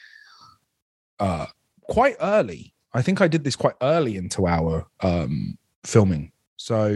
uh, 1.19 1.45
quite 1.83 2.15
early. 2.19 2.73
I 2.93 3.01
think 3.01 3.21
I 3.21 3.27
did 3.27 3.43
this 3.43 3.55
quite 3.55 3.75
early 3.81 4.17
into 4.17 4.47
our 4.47 4.85
um, 5.01 5.57
filming. 5.83 6.31
So 6.57 6.89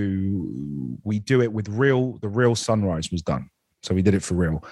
we 1.03 1.19
do 1.19 1.41
it 1.41 1.51
with 1.51 1.69
real. 1.69 2.19
The 2.19 2.29
real 2.29 2.55
sunrise 2.55 3.11
was 3.11 3.21
done. 3.21 3.49
So 3.83 3.95
we 3.95 4.01
did 4.01 4.13
it 4.13 4.23
for 4.23 4.35
real. 4.35 4.63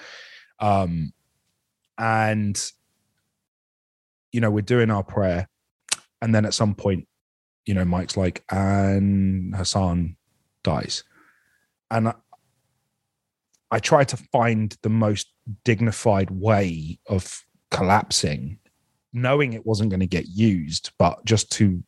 Um, 0.60 1.12
and 1.98 2.60
you 4.34 4.40
know, 4.40 4.50
we're 4.50 4.62
doing 4.62 4.90
our 4.90 5.04
prayer. 5.04 5.48
And 6.20 6.34
then 6.34 6.44
at 6.44 6.54
some 6.54 6.74
point, 6.74 7.06
you 7.66 7.72
know, 7.72 7.84
Mike's 7.84 8.16
like, 8.16 8.42
and 8.50 9.54
Hassan 9.54 10.16
dies. 10.64 11.04
And 11.88 12.08
I, 12.08 12.14
I 13.70 13.78
tried 13.78 14.08
to 14.08 14.16
find 14.16 14.76
the 14.82 14.88
most 14.88 15.32
dignified 15.64 16.30
way 16.32 16.98
of 17.06 17.44
collapsing, 17.70 18.58
knowing 19.12 19.52
it 19.52 19.64
wasn't 19.64 19.90
going 19.90 20.00
to 20.00 20.06
get 20.06 20.26
used, 20.26 20.90
but 20.98 21.24
just 21.24 21.52
to 21.52 21.80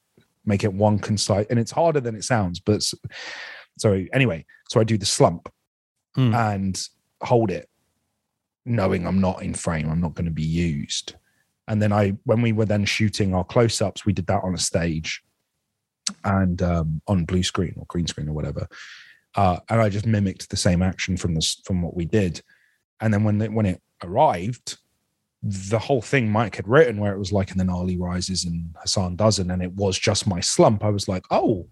make 0.45 0.63
it 0.63 0.73
one 0.73 1.01
concise. 1.01 1.47
And 1.51 1.59
it's 1.59 1.73
harder 1.73 2.01
than 2.01 2.15
it 2.15 2.23
sounds, 2.23 2.61
but 2.61 2.81
so 3.77 4.05
anyway, 4.13 4.45
so 4.69 4.79
I 4.79 4.85
do 4.85 4.97
the 4.97 5.07
slump 5.07 5.49
Hmm. 6.15 6.33
and 6.33 6.89
hold 7.23 7.51
it, 7.51 7.69
knowing 8.65 9.05
I'm 9.05 9.21
not 9.21 9.43
in 9.43 9.53
frame, 9.53 9.91
I'm 9.91 10.01
not 10.01 10.15
going 10.15 10.27
to 10.27 10.31
be 10.31 10.45
used. 10.45 11.17
And 11.69 11.83
then 11.83 11.93
I, 11.93 12.15
when 12.25 12.43
we 12.43 12.53
were 12.53 12.65
then 12.65 12.85
shooting 12.85 13.35
our 13.35 13.45
close 13.45 13.83
ups, 13.83 14.07
we 14.07 14.13
did 14.13 14.27
that 14.29 14.45
on 14.45 14.55
a 14.55 14.59
stage 14.59 15.23
and 16.25 16.63
um, 16.63 17.03
on 17.09 17.25
blue 17.25 17.43
screen 17.43 17.75
or 17.77 17.87
green 17.89 18.07
screen 18.07 18.29
or 18.29 18.33
whatever. 18.33 18.69
Uh, 19.35 19.59
and 19.69 19.81
I 19.81 19.89
just 19.89 20.07
mimicked 20.07 20.49
the 20.49 20.57
same 20.57 20.83
action 20.83 21.17
from 21.17 21.35
this 21.35 21.61
from 21.65 21.83
what 21.83 21.97
we 21.97 22.05
did. 22.05 22.41
And 23.01 23.13
then 23.13 23.25
when 23.25 23.41
it, 23.43 23.53
when 23.53 23.67
it 23.67 23.83
arrived, 24.03 24.79
the 25.43 25.79
whole 25.79 26.03
thing 26.03 26.31
Mike 26.31 26.57
had 26.57 26.67
written, 26.67 26.99
where 26.99 27.13
it 27.13 27.19
was 27.19 27.33
like, 27.33 27.51
and 27.51 27.61
then 27.61 27.69
Ali 27.69 27.97
rises 27.97 28.45
and 28.45 28.75
Hassan 28.81 29.17
doesn't, 29.17 29.51
and 29.51 29.63
it 29.63 29.73
was 29.73 29.99
just 29.99 30.27
my 30.27 30.41
slump. 30.41 30.83
I 30.83 30.91
was 30.91 31.09
like, 31.09 31.25
oh. 31.31 31.69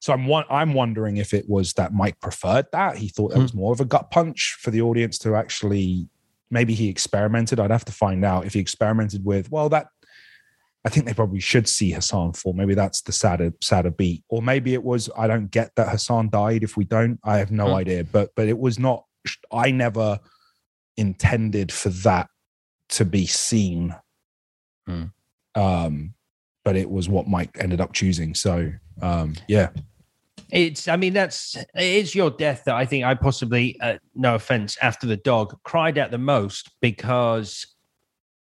So 0.00 0.12
I'm 0.12 0.30
I'm 0.48 0.74
wondering 0.74 1.16
if 1.16 1.34
it 1.34 1.48
was 1.48 1.72
that 1.74 1.92
Mike 1.92 2.20
preferred 2.20 2.66
that. 2.72 2.96
He 2.96 3.08
thought 3.08 3.32
that 3.32 3.40
was 3.40 3.54
more 3.54 3.72
of 3.72 3.80
a 3.80 3.84
gut 3.84 4.10
punch 4.10 4.56
for 4.60 4.70
the 4.70 4.80
audience 4.80 5.18
to 5.18 5.34
actually. 5.34 6.08
Maybe 6.50 6.74
he 6.74 6.88
experimented. 6.88 7.60
I'd 7.60 7.70
have 7.70 7.84
to 7.86 7.92
find 7.92 8.24
out 8.24 8.46
if 8.46 8.54
he 8.54 8.60
experimented 8.60 9.24
with. 9.24 9.50
Well, 9.50 9.68
that 9.68 9.88
I 10.84 10.88
think 10.88 11.06
they 11.06 11.12
probably 11.14 11.40
should 11.40 11.68
see 11.68 11.90
Hassan 11.90 12.32
fall. 12.32 12.52
Maybe 12.54 12.74
that's 12.74 13.02
the 13.02 13.12
sadder, 13.12 13.52
sadder 13.60 13.90
beat, 13.90 14.24
or 14.28 14.40
maybe 14.40 14.72
it 14.74 14.82
was. 14.82 15.10
I 15.16 15.26
don't 15.26 15.50
get 15.50 15.72
that 15.76 15.88
Hassan 15.90 16.30
died. 16.30 16.62
If 16.62 16.76
we 16.76 16.84
don't, 16.84 17.18
I 17.24 17.38
have 17.38 17.50
no 17.50 17.66
Hmm. 17.68 17.74
idea. 17.74 18.04
But 18.04 18.30
but 18.36 18.48
it 18.48 18.58
was 18.58 18.78
not. 18.78 19.04
I 19.52 19.70
never 19.70 20.20
intended 20.96 21.72
for 21.72 21.90
that 21.90 22.28
to 22.90 23.04
be 23.04 23.26
seen. 23.26 23.94
Hmm. 24.86 25.04
Um, 25.54 26.14
but 26.64 26.76
it 26.76 26.90
was 26.90 27.08
what 27.08 27.26
Mike 27.28 27.50
ended 27.58 27.80
up 27.80 27.92
choosing. 27.92 28.34
So 28.34 28.72
um, 29.02 29.34
yeah, 29.48 29.70
It's, 30.50 30.88
I 30.88 30.96
mean, 30.96 31.12
that's 31.12 31.56
it's 31.74 32.14
your 32.14 32.30
death 32.30 32.62
that 32.64 32.74
I 32.74 32.86
think 32.86 33.04
I 33.04 33.14
possibly, 33.14 33.78
uh, 33.80 33.98
no 34.14 34.34
offense, 34.34 34.76
after 34.80 35.06
the 35.06 35.16
dog 35.16 35.56
cried 35.62 35.98
out 35.98 36.10
the 36.10 36.18
most 36.18 36.70
because 36.80 37.66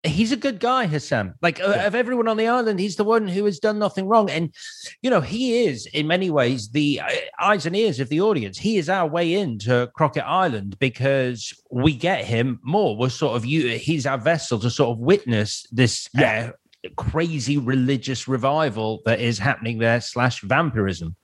he's 0.03 0.31
a 0.31 0.37
good 0.37 0.59
guy, 0.59 0.87
Hassan. 0.87 1.33
Like 1.41 1.59
uh, 1.59 1.83
of 1.85 1.95
everyone 1.95 2.27
on 2.27 2.37
the 2.37 2.47
island, 2.47 2.79
he's 2.79 2.95
the 2.95 3.03
one 3.03 3.27
who 3.27 3.45
has 3.45 3.59
done 3.59 3.79
nothing 3.79 4.07
wrong, 4.07 4.29
and 4.29 4.53
you 5.01 5.09
know 5.09 5.21
he 5.21 5.65
is 5.65 5.85
in 5.87 6.07
many 6.07 6.29
ways 6.29 6.69
the 6.69 7.01
uh, 7.01 7.09
eyes 7.39 7.65
and 7.65 7.75
ears 7.75 7.99
of 7.99 8.09
the 8.09 8.21
audience. 8.21 8.57
He 8.57 8.77
is 8.77 8.89
our 8.89 9.07
way 9.07 9.33
into 9.33 9.89
Crockett 9.95 10.23
Island 10.25 10.77
because 10.79 11.53
we 11.71 11.93
get 11.93 12.25
him 12.25 12.59
more. 12.63 12.97
We're 12.97 13.09
sort 13.09 13.35
of 13.35 13.45
you. 13.45 13.77
He's 13.77 14.05
our 14.05 14.17
vessel 14.17 14.59
to 14.59 14.69
sort 14.69 14.91
of 14.91 14.99
witness 14.99 15.65
this. 15.71 16.07
Yeah. 16.13 16.51
Uh, 16.51 16.51
crazy 16.95 17.57
religious 17.57 18.27
revival 18.29 19.01
that 19.03 19.19
is 19.19 19.39
happening 19.39 19.79
there 19.79 19.99
slash 19.99 20.41
vampirism 20.41 21.15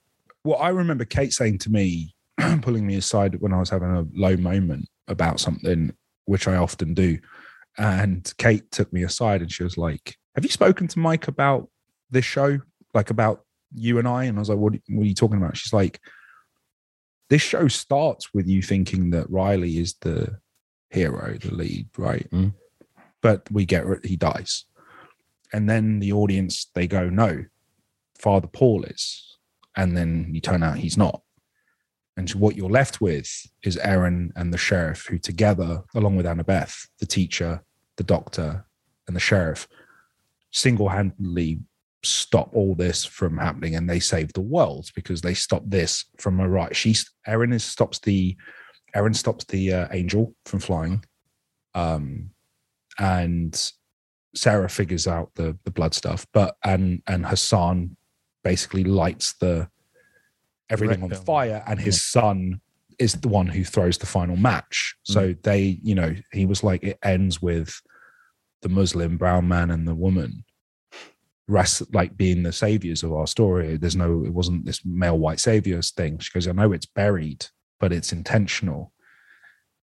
well, 0.44 0.60
I 0.60 0.68
remember 0.68 1.04
Kate 1.04 1.32
saying 1.32 1.58
to 1.58 1.70
me, 1.70 2.14
pulling 2.62 2.86
me 2.86 2.96
aside 2.96 3.40
when 3.40 3.52
I 3.52 3.58
was 3.58 3.70
having 3.70 3.90
a 3.90 4.06
low 4.14 4.36
moment 4.36 4.88
about 5.08 5.40
something, 5.40 5.94
which 6.26 6.46
I 6.46 6.56
often 6.56 6.94
do. 6.94 7.18
And 7.78 8.32
Kate 8.38 8.70
took 8.70 8.92
me 8.92 9.02
aside 9.02 9.40
and 9.40 9.50
she 9.50 9.64
was 9.64 9.78
like, 9.78 10.16
Have 10.34 10.44
you 10.44 10.50
spoken 10.50 10.86
to 10.88 10.98
Mike 10.98 11.28
about 11.28 11.68
this 12.10 12.24
show? 12.24 12.60
Like 12.92 13.10
about 13.10 13.44
you 13.74 13.98
and 13.98 14.06
I? 14.06 14.24
And 14.24 14.38
I 14.38 14.40
was 14.40 14.48
like, 14.50 14.58
What, 14.58 14.74
what 14.88 15.02
are 15.02 15.06
you 15.06 15.14
talking 15.14 15.38
about? 15.38 15.56
She's 15.56 15.72
like, 15.72 16.00
This 17.30 17.42
show 17.42 17.66
starts 17.68 18.32
with 18.34 18.46
you 18.46 18.62
thinking 18.62 19.10
that 19.10 19.30
Riley 19.30 19.78
is 19.78 19.94
the 20.02 20.38
hero, 20.90 21.36
the 21.40 21.54
lead, 21.54 21.88
right? 21.96 22.30
Mm. 22.30 22.54
But 23.22 23.50
we 23.50 23.64
get 23.64 23.84
he 24.04 24.16
dies. 24.16 24.66
And 25.52 25.68
then 25.68 26.00
the 26.00 26.12
audience, 26.12 26.70
they 26.74 26.86
go, 26.86 27.08
No, 27.08 27.44
Father 28.18 28.48
Paul 28.48 28.84
is 28.84 29.33
and 29.76 29.96
then 29.96 30.28
you 30.32 30.40
turn 30.40 30.62
out 30.62 30.78
he's 30.78 30.96
not. 30.96 31.22
And 32.16 32.30
so 32.30 32.38
what 32.38 32.56
you're 32.56 32.70
left 32.70 33.00
with 33.00 33.28
is 33.64 33.76
Erin 33.78 34.32
and 34.36 34.52
the 34.52 34.58
sheriff, 34.58 35.06
who 35.06 35.18
together, 35.18 35.82
along 35.94 36.16
with 36.16 36.26
Annabeth, 36.26 36.86
the 37.00 37.06
teacher, 37.06 37.64
the 37.96 38.04
doctor, 38.04 38.66
and 39.06 39.16
the 39.16 39.20
sheriff, 39.20 39.66
single 40.52 40.88
handedly 40.88 41.60
stop 42.04 42.50
all 42.54 42.74
this 42.74 43.04
from 43.04 43.38
happening 43.38 43.74
and 43.74 43.88
they 43.88 43.98
save 43.98 44.32
the 44.32 44.40
world 44.40 44.90
because 44.94 45.20
they 45.20 45.34
stop 45.34 45.62
this 45.66 46.04
from 46.18 46.38
a 46.38 46.48
right. 46.48 46.74
She's 46.76 47.10
Erin 47.26 47.52
is 47.52 47.64
stops 47.64 47.98
the 47.98 48.36
Erin 48.94 49.14
stops 49.14 49.44
the 49.46 49.72
uh, 49.72 49.88
angel 49.90 50.34
from 50.44 50.60
flying. 50.60 51.04
Um 51.74 52.30
and 52.98 53.72
Sarah 54.34 54.68
figures 54.68 55.06
out 55.06 55.30
the 55.34 55.58
the 55.64 55.70
blood 55.70 55.94
stuff, 55.94 56.26
but 56.32 56.56
and 56.64 57.02
and 57.06 57.26
Hassan 57.26 57.96
basically 58.44 58.84
lights 58.84 59.34
the 59.40 59.68
everything 60.70 61.02
on 61.02 61.10
fire 61.10 61.64
and 61.66 61.80
his 61.80 62.04
son 62.04 62.60
is 62.98 63.14
the 63.14 63.28
one 63.28 63.46
who 63.46 63.64
throws 63.64 63.98
the 63.98 64.06
final 64.06 64.36
match. 64.36 64.94
Mm. 65.08 65.12
So 65.12 65.34
they 65.42 65.80
you 65.82 65.94
know 65.94 66.14
he 66.32 66.46
was 66.46 66.62
like 66.62 66.84
it 66.84 66.98
ends 67.02 67.42
with 67.42 67.80
the 68.62 68.68
muslim 68.68 69.16
brown 69.18 69.46
man 69.46 69.70
and 69.70 69.86
the 69.86 69.94
woman 69.94 70.44
rest 71.46 71.82
like 71.92 72.16
being 72.16 72.42
the 72.42 72.52
saviors 72.52 73.02
of 73.02 73.12
our 73.12 73.26
story. 73.26 73.76
There's 73.76 73.96
no 73.96 74.24
it 74.24 74.32
wasn't 74.32 74.64
this 74.64 74.84
male 74.84 75.18
white 75.18 75.40
saviors 75.40 75.90
thing. 75.90 76.18
She 76.18 76.32
goes 76.32 76.46
i 76.46 76.52
know 76.52 76.72
it's 76.72 76.86
buried 76.86 77.46
but 77.80 77.92
it's 77.92 78.12
intentional. 78.12 78.92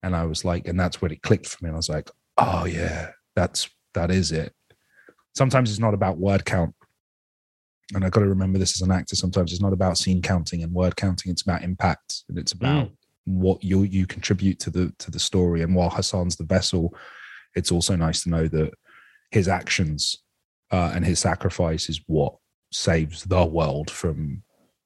And 0.04 0.16
i 0.16 0.26
was 0.26 0.46
like 0.46 0.68
and 0.68 0.80
that's 0.80 1.02
when 1.02 1.12
it 1.12 1.22
clicked 1.22 1.48
for 1.48 1.64
me. 1.64 1.70
And 1.70 1.76
i 1.76 1.78
was 1.78 1.90
like 1.90 2.10
oh 2.38 2.66
yeah 2.66 3.12
that's 3.36 3.70
that 3.94 4.10
is 4.12 4.32
it. 4.32 4.54
Sometimes 5.36 5.70
it's 5.70 5.80
not 5.80 5.94
about 5.94 6.18
word 6.18 6.46
count 6.46 6.76
and 7.94 8.06
I've 8.06 8.12
got 8.12 8.22
to 8.22 8.28
remember 8.30 8.60
this 8.60 8.78
as 8.78 8.82
an 8.88 8.92
actor. 8.92 9.16
Sometimes 9.16 9.52
it's 9.52 9.62
not 9.62 9.74
about 9.74 9.98
scene 9.98 10.22
counting 10.22 10.64
and 10.64 10.74
word 10.74 10.96
counting. 10.96 11.32
It's 11.32 11.42
about 11.42 11.64
impact, 11.64 12.24
and 12.30 12.38
it's 12.38 12.54
about 12.54 12.90
what 13.26 13.64
you 13.64 13.84
you 13.84 14.06
contribute 14.06 14.60
to 14.60 14.70
the 14.70 14.94
to 15.00 15.12
the 15.12 15.20
story. 15.20 15.62
And 15.62 15.76
while 15.76 15.90
Hassan's 15.90 16.36
the 16.36 16.44
vessel, 16.46 16.94
it's 17.56 17.72
also 17.72 17.96
nice 17.96 18.24
to 18.24 18.30
know 18.30 18.48
that 18.48 18.72
his 19.32 19.48
actions 19.48 20.18
uh, 20.72 20.92
and 20.94 21.06
his 21.06 21.20
sacrifice 21.20 21.90
is 21.90 22.02
what 22.08 22.36
saves 22.72 23.24
the 23.24 23.46
world 23.46 23.92
from 23.92 24.42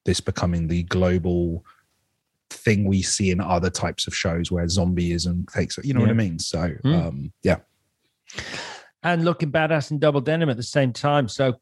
this 0.06 0.20
becoming 0.20 0.68
the 0.68 0.84
global 0.84 1.64
thing 2.50 2.86
we 2.86 3.02
see 3.02 3.32
in 3.32 3.42
other 3.42 3.70
types 3.70 4.08
of 4.08 4.16
shows 4.16 4.52
where 4.52 4.66
zombieism 4.66 5.52
takes. 5.52 5.78
You 5.84 5.94
know 5.94 6.02
what 6.02 6.10
I 6.10 6.14
mean? 6.14 6.40
So 6.40 6.70
Mm. 6.84 7.08
um, 7.08 7.34
yeah, 7.44 7.58
and 9.04 9.24
looking 9.24 9.52
badass 9.52 9.92
in 9.92 10.00
double 10.00 10.22
denim 10.22 10.50
at 10.50 10.58
the 10.58 10.64
same 10.64 10.92
time. 10.92 11.28
So, 11.28 11.54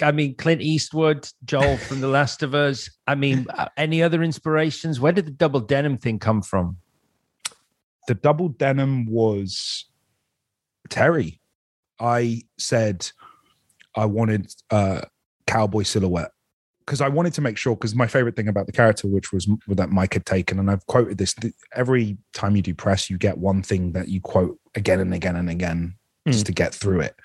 I 0.00 0.12
mean, 0.12 0.34
Clint 0.36 0.62
Eastwood, 0.62 1.28
Joel 1.44 1.76
from 1.76 2.00
The 2.00 2.08
Last 2.08 2.42
of 2.42 2.54
Us. 2.54 2.88
I 3.06 3.14
mean, 3.14 3.46
uh, 3.50 3.68
any 3.76 4.02
other 4.02 4.22
inspirations? 4.22 5.00
Where 5.00 5.12
did 5.12 5.26
the 5.26 5.32
double 5.32 5.60
denim 5.60 5.98
thing 5.98 6.18
come 6.18 6.42
from? 6.42 6.78
the 8.08 8.14
double 8.14 8.48
denim 8.48 9.06
was 9.06 9.86
Terry. 10.88 11.40
I 12.00 12.42
said 12.58 13.08
I 13.96 14.06
wanted 14.06 14.52
uh 14.70 15.02
cowboy 15.46 15.82
silhouette 15.82 16.30
because 16.80 17.00
I 17.00 17.08
wanted 17.08 17.34
to 17.34 17.40
make 17.40 17.56
sure 17.56 17.76
because 17.76 17.94
my 17.94 18.06
favorite 18.06 18.36
thing 18.36 18.48
about 18.48 18.66
the 18.66 18.72
character, 18.72 19.06
which 19.06 19.32
was 19.32 19.48
that 19.68 19.90
Mike 19.90 20.14
had 20.14 20.26
taken, 20.26 20.58
and 20.58 20.70
I've 20.70 20.86
quoted 20.86 21.18
this 21.18 21.34
every 21.74 22.18
time 22.32 22.56
you 22.56 22.62
do 22.62 22.74
press, 22.74 23.08
you 23.08 23.18
get 23.18 23.38
one 23.38 23.62
thing 23.62 23.92
that 23.92 24.08
you 24.08 24.20
quote 24.20 24.58
again 24.74 25.00
and 25.00 25.14
again 25.14 25.36
and 25.36 25.48
again 25.48 25.94
just 26.26 26.46
to 26.46 26.52
get 26.52 26.74
through 26.74 27.00
it. 27.00 27.16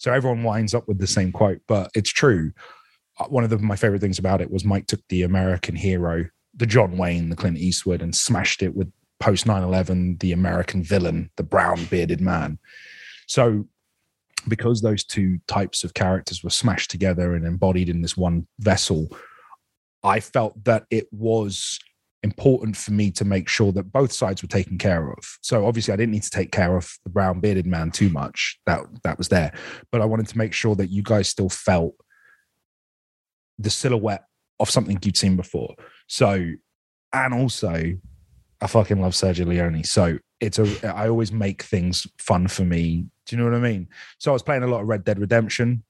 So 0.00 0.12
everyone 0.12 0.42
winds 0.42 0.74
up 0.74 0.88
with 0.88 0.98
the 0.98 1.06
same 1.06 1.30
quote, 1.30 1.60
but 1.68 1.90
it's 1.94 2.10
true. 2.10 2.52
Uh, 3.18 3.26
One 3.26 3.44
of 3.44 3.50
the, 3.50 3.58
my 3.58 3.76
favorite 3.76 4.00
things 4.00 4.18
about 4.18 4.40
it 4.40 4.50
was 4.50 4.64
Mike 4.64 4.86
took 4.86 5.06
the 5.08 5.22
American 5.22 5.76
hero, 5.76 6.24
the 6.54 6.66
John 6.66 6.96
Wayne, 6.96 7.28
the 7.28 7.36
Clint 7.36 7.58
Eastwood, 7.58 8.02
and 8.02 8.16
smashed 8.16 8.62
it 8.62 8.74
with 8.74 8.90
post 9.20 9.44
9-11 9.44 10.18
the 10.20 10.32
american 10.32 10.82
villain 10.82 11.30
the 11.36 11.42
brown 11.42 11.84
bearded 11.84 12.20
man 12.20 12.58
so 13.26 13.66
because 14.48 14.80
those 14.80 15.04
two 15.04 15.38
types 15.46 15.84
of 15.84 15.94
characters 15.94 16.42
were 16.42 16.50
smashed 16.50 16.90
together 16.90 17.34
and 17.34 17.46
embodied 17.46 17.90
in 17.90 18.00
this 18.00 18.16
one 18.16 18.46
vessel 18.58 19.08
i 20.02 20.18
felt 20.18 20.64
that 20.64 20.86
it 20.90 21.06
was 21.12 21.78
important 22.22 22.76
for 22.76 22.92
me 22.92 23.10
to 23.10 23.24
make 23.24 23.48
sure 23.48 23.72
that 23.72 23.92
both 23.92 24.12
sides 24.12 24.42
were 24.42 24.48
taken 24.48 24.76
care 24.76 25.10
of 25.10 25.38
so 25.40 25.66
obviously 25.66 25.92
i 25.92 25.96
didn't 25.96 26.12
need 26.12 26.22
to 26.22 26.30
take 26.30 26.52
care 26.52 26.76
of 26.76 26.92
the 27.04 27.10
brown 27.10 27.40
bearded 27.40 27.66
man 27.66 27.90
too 27.90 28.10
much 28.10 28.58
that 28.66 28.80
that 29.04 29.16
was 29.16 29.28
there 29.28 29.52
but 29.90 30.02
i 30.02 30.04
wanted 30.04 30.28
to 30.28 30.36
make 30.36 30.52
sure 30.52 30.74
that 30.74 30.90
you 30.90 31.02
guys 31.02 31.28
still 31.28 31.48
felt 31.48 31.94
the 33.58 33.70
silhouette 33.70 34.24
of 34.58 34.68
something 34.68 34.98
you'd 35.02 35.16
seen 35.16 35.34
before 35.36 35.74
so 36.08 36.46
and 37.12 37.34
also 37.34 37.94
I 38.60 38.66
fucking 38.66 39.00
love 39.00 39.12
Sergio 39.12 39.46
Leone. 39.46 39.84
So 39.84 40.18
it's 40.38 40.58
a 40.58 40.94
I 40.94 41.08
always 41.08 41.32
make 41.32 41.62
things 41.62 42.06
fun 42.18 42.48
for 42.48 42.64
me 42.64 43.06
Do 43.26 43.36
you 43.36 43.42
know 43.42 43.48
what 43.50 43.56
I 43.56 43.60
mean? 43.60 43.88
So 44.18 44.30
I 44.30 44.34
was 44.34 44.42
playing 44.42 44.62
a 44.62 44.66
lot 44.66 44.82
of 44.82 44.88
Red 44.88 45.04
Dead 45.04 45.18
Redemption 45.18 45.82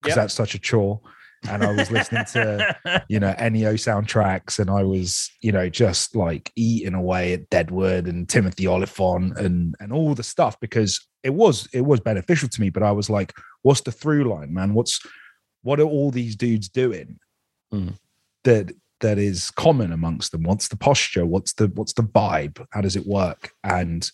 because 0.00 0.16
Yep. 0.16 0.22
that's 0.24 0.34
such 0.34 0.54
a 0.54 0.58
chore. 0.58 1.00
And 1.48 1.64
I 1.64 1.72
was 1.72 1.90
listening 1.90 2.24
to, 2.32 3.04
you 3.08 3.18
know, 3.20 3.34
Ennio 3.34 3.74
soundtracks 3.74 4.58
and 4.58 4.70
I 4.70 4.84
was, 4.84 5.30
you 5.40 5.52
know, 5.52 5.68
just 5.68 6.14
like 6.14 6.52
eating 6.56 6.94
away 6.94 7.32
at 7.32 7.50
Deadwood 7.50 8.06
and 8.06 8.28
Timothy 8.28 8.66
Olyphant 8.66 9.38
and 9.38 9.74
and 9.80 9.92
all 9.92 10.14
the 10.14 10.22
stuff 10.22 10.58
because 10.60 11.00
it 11.22 11.34
was 11.34 11.68
it 11.72 11.82
was 11.82 12.00
beneficial 12.00 12.48
to 12.48 12.60
me. 12.60 12.70
But 12.70 12.82
I 12.82 12.92
was 12.92 13.10
like, 13.10 13.32
what's 13.62 13.80
the 13.80 13.92
through 13.92 14.24
line, 14.24 14.54
man? 14.54 14.74
What's 14.74 15.00
what 15.62 15.80
are 15.80 15.84
all 15.84 16.10
these 16.10 16.36
dudes 16.36 16.68
doing 16.68 17.18
Mm. 17.72 17.94
that 18.44 18.72
that 19.00 19.18
is 19.18 19.50
common 19.50 19.92
amongst 19.92 20.30
them? 20.32 20.42
What's 20.44 20.68
the 20.68 20.76
posture? 20.76 21.24
What's 21.26 21.54
the 21.54 21.66
what's 21.74 21.94
the 21.94 22.02
vibe? 22.02 22.64
How 22.70 22.80
does 22.82 22.96
it 22.96 23.06
work? 23.06 23.52
And 23.64 24.08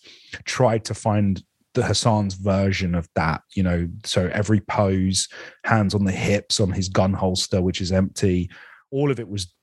tried 0.45 0.85
to 0.85 0.93
find 0.93 1.43
the 1.73 1.83
Hassan's 1.83 2.33
version 2.33 2.95
of 2.95 3.07
that, 3.15 3.41
you 3.55 3.63
know, 3.63 3.87
so 4.03 4.29
every 4.33 4.59
pose, 4.61 5.27
hands 5.63 5.93
on 5.93 6.03
the 6.03 6.11
hips 6.11 6.59
on 6.59 6.71
his 6.71 6.89
gun 6.89 7.13
holster, 7.13 7.61
which 7.61 7.81
is 7.81 7.91
empty, 7.91 8.49
all 8.91 9.11
of 9.11 9.19
it 9.19 9.29
was 9.29 9.53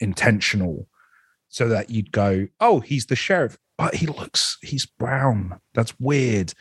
intentional 0.00 0.88
so 1.48 1.68
that 1.68 1.90
you'd 1.90 2.12
go, 2.12 2.46
oh, 2.60 2.80
he's 2.80 3.06
the 3.06 3.16
sheriff, 3.16 3.56
but 3.78 3.94
he 3.94 4.06
looks, 4.06 4.58
he's 4.62 4.86
brown. 4.86 5.58
That's 5.74 5.98
weird. 5.98 6.52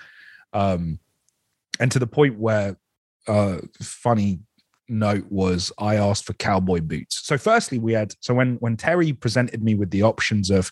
Um, 0.53 0.99
and 1.79 1.91
to 1.91 1.99
the 1.99 2.07
point 2.07 2.39
where, 2.39 2.77
uh, 3.27 3.57
funny 3.81 4.39
note 4.87 5.25
was 5.29 5.71
I 5.77 5.95
asked 5.95 6.25
for 6.25 6.33
cowboy 6.33 6.81
boots. 6.81 7.25
So 7.25 7.37
firstly, 7.37 7.79
we 7.79 7.93
had 7.93 8.13
so 8.19 8.33
when 8.33 8.55
when 8.57 8.77
Terry 8.77 9.13
presented 9.13 9.63
me 9.63 9.75
with 9.75 9.91
the 9.91 10.03
options 10.03 10.49
of 10.49 10.71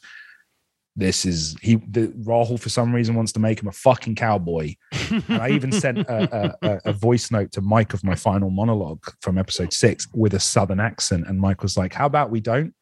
this 0.95 1.25
is 1.25 1.55
he 1.61 1.75
the 1.75 2.07
Rahul 2.23 2.59
for 2.59 2.69
some 2.69 2.93
reason 2.93 3.15
wants 3.15 3.31
to 3.33 3.39
make 3.39 3.61
him 3.61 3.67
a 3.67 3.71
fucking 3.71 4.15
cowboy. 4.15 4.75
and 5.09 5.23
I 5.29 5.49
even 5.49 5.71
sent 5.71 5.99
a, 5.99 6.55
a, 6.61 6.79
a- 6.85 6.93
voice 6.93 7.31
note 7.31 7.51
to 7.53 7.61
Mike 7.61 7.93
of 7.93 8.03
my 8.03 8.15
final 8.15 8.49
monologue 8.51 9.03
from 9.21 9.37
episode 9.37 9.73
six 9.73 10.07
with 10.13 10.33
a 10.35 10.39
southern 10.39 10.79
accent, 10.79 11.27
and 11.27 11.39
Mike 11.39 11.63
was 11.63 11.77
like, 11.77 11.93
"How 11.93 12.05
about 12.05 12.29
we 12.29 12.41
don't?" 12.41 12.73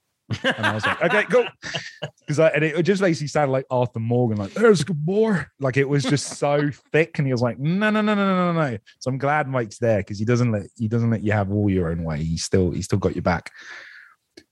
And 0.43 0.65
I 0.65 0.73
was 0.73 0.85
like, 0.85 1.01
"Okay, 1.03 1.23
go," 1.29 1.45
because 2.27 2.39
and 2.39 2.63
it 2.63 2.83
just 2.83 3.01
basically 3.01 3.27
sounded 3.27 3.53
like 3.53 3.65
Arthur 3.69 3.99
Morgan, 3.99 4.37
like 4.37 4.53
"There's 4.53 4.81
a 4.81 4.85
good 4.85 5.05
boy," 5.05 5.45
like 5.59 5.77
it 5.77 5.87
was 5.87 6.03
just 6.03 6.37
so 6.37 6.69
thick, 6.91 7.17
and 7.17 7.25
he 7.25 7.33
was 7.33 7.41
like, 7.41 7.59
"No, 7.59 7.89
no, 7.89 8.01
no, 8.01 8.13
no, 8.13 8.25
no, 8.25 8.53
no, 8.53 8.71
no." 8.71 8.77
So 8.99 9.09
I'm 9.09 9.17
glad 9.17 9.47
Mike's 9.47 9.77
there 9.77 9.99
because 9.99 10.19
he 10.19 10.25
doesn't 10.25 10.51
let 10.51 10.63
he 10.75 10.87
doesn't 10.89 11.09
let 11.09 11.23
you 11.23 11.31
have 11.31 11.51
all 11.51 11.69
your 11.69 11.89
own 11.89 12.03
way. 12.03 12.23
He 12.23 12.37
still 12.37 12.71
he 12.71 12.81
still 12.81 12.99
got 12.99 13.15
your 13.15 13.23
back. 13.23 13.51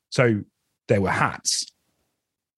So 0.10 0.42
there 0.88 1.02
were 1.02 1.12
hats, 1.12 1.66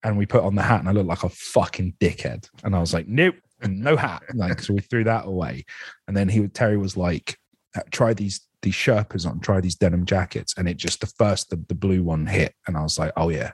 and 0.04 0.18
we 0.18 0.26
put 0.26 0.44
on 0.44 0.56
the 0.56 0.62
hat, 0.62 0.80
and 0.80 0.90
I 0.90 0.92
looked 0.92 1.08
like 1.08 1.24
a 1.24 1.30
fucking 1.30 1.96
dickhead. 2.00 2.50
And 2.64 2.76
I 2.76 2.80
was 2.80 2.94
like, 2.94 3.08
"Nope, 3.08 3.36
no 3.64 3.96
hat." 3.96 4.24
Like 4.34 4.62
so, 4.62 4.74
we 4.74 4.82
threw 4.82 5.04
that 5.04 5.26
away. 5.26 5.66
And 6.08 6.16
then 6.16 6.30
he 6.30 6.48
Terry 6.48 6.78
was 6.78 6.98
like, 6.98 7.38
"Uh, 7.76 7.82
"Try 7.92 8.14
these 8.14 8.42
these 8.62 8.76
Sherpas 8.76 9.28
on. 9.28 9.40
Try 9.40 9.62
these 9.62 9.76
denim 9.76 10.06
jackets." 10.06 10.54
And 10.58 10.68
it 10.68 10.78
just 10.78 11.02
the 11.02 11.08
first 11.08 11.50
the, 11.50 11.64
the 11.68 11.76
blue 11.76 12.04
one 12.04 12.26
hit, 12.26 12.56
and 12.68 12.78
I 12.78 12.82
was 12.82 12.98
like, 12.98 13.14
"Oh 13.16 13.30
yeah." 13.30 13.52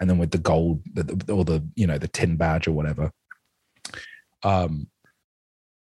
And 0.00 0.08
then 0.08 0.18
with 0.18 0.30
the 0.30 0.38
gold, 0.38 0.82
the, 0.92 1.32
or 1.32 1.44
the 1.44 1.66
you 1.74 1.86
know 1.86 1.98
the 1.98 2.08
tin 2.08 2.36
badge 2.36 2.68
or 2.68 2.72
whatever. 2.72 3.10
Um, 4.42 4.88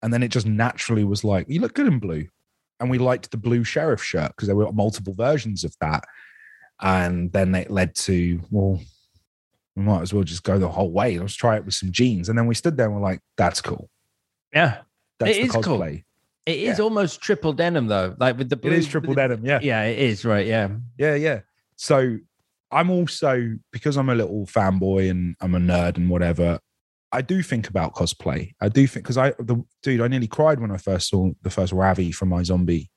and 0.02 0.12
then 0.12 0.22
it 0.22 0.28
just 0.28 0.46
naturally 0.46 1.04
was 1.04 1.24
like, 1.24 1.46
"You 1.48 1.60
look 1.60 1.74
good 1.74 1.86
in 1.86 1.98
blue," 1.98 2.28
and 2.80 2.90
we 2.90 2.98
liked 2.98 3.30
the 3.30 3.36
blue 3.36 3.64
sheriff 3.64 4.02
shirt 4.02 4.28
because 4.28 4.46
there 4.46 4.56
were 4.56 4.72
multiple 4.72 5.14
versions 5.14 5.64
of 5.64 5.74
that. 5.80 6.04
And 6.80 7.32
then 7.32 7.54
it 7.54 7.70
led 7.70 7.94
to 7.96 8.40
well, 8.50 8.80
we 9.78 9.84
might 9.84 10.02
as 10.02 10.12
well 10.12 10.24
just 10.24 10.42
go 10.42 10.58
the 10.58 10.68
whole 10.68 10.90
way. 10.90 11.18
Let's 11.18 11.34
try 11.34 11.56
it 11.56 11.64
with 11.64 11.74
some 11.74 11.92
jeans. 11.92 12.28
And 12.28 12.36
then 12.36 12.46
we 12.46 12.54
stood 12.54 12.76
there 12.76 12.86
and 12.86 12.94
we're 12.96 13.00
like, 13.02 13.20
that's 13.36 13.60
cool. 13.60 13.88
Yeah. 14.52 14.78
That's 15.18 15.36
It 15.36 15.40
the 15.40 15.46
is 15.58 15.64
cool. 15.64 15.78
cosplay. 15.78 16.04
It 16.46 16.58
is 16.58 16.78
Yeah. 16.78 16.84
almost 16.84 17.20
triple 17.20 17.52
denim 17.52 17.86
though. 17.86 18.16
Like 18.18 18.38
with 18.38 18.48
the 18.48 18.56
blue 18.56 18.72
It 18.72 18.78
is 18.78 18.88
triple 18.88 19.14
the- 19.14 19.20
denim. 19.20 19.44
Yeah. 19.44 19.60
Yeah, 19.62 19.82
it 19.84 19.98
is, 19.98 20.24
right. 20.24 20.46
Yeah. 20.46 20.68
Yeah. 20.98 21.14
Yeah. 21.14 21.40
So 21.76 22.18
I'm 22.70 22.90
also, 22.90 23.54
because 23.72 23.96
I'm 23.96 24.08
a 24.08 24.14
little 24.14 24.46
fanboy 24.46 25.10
and 25.10 25.36
I'm 25.40 25.54
a 25.54 25.58
nerd 25.58 25.96
and 25.96 26.10
whatever, 26.10 26.58
I 27.12 27.22
do 27.22 27.42
think 27.42 27.68
about 27.68 27.94
cosplay. 27.94 28.52
I 28.60 28.68
do 28.68 28.86
think, 28.86 29.04
because 29.04 29.16
I, 29.16 29.30
the 29.38 29.64
dude, 29.82 30.00
I 30.02 30.08
nearly 30.08 30.26
cried 30.26 30.60
when 30.60 30.70
I 30.70 30.76
first 30.76 31.08
saw 31.08 31.30
the 31.42 31.48
first 31.50 31.72
Ravi 31.72 32.12
from 32.12 32.30
iZombie, 32.30 32.88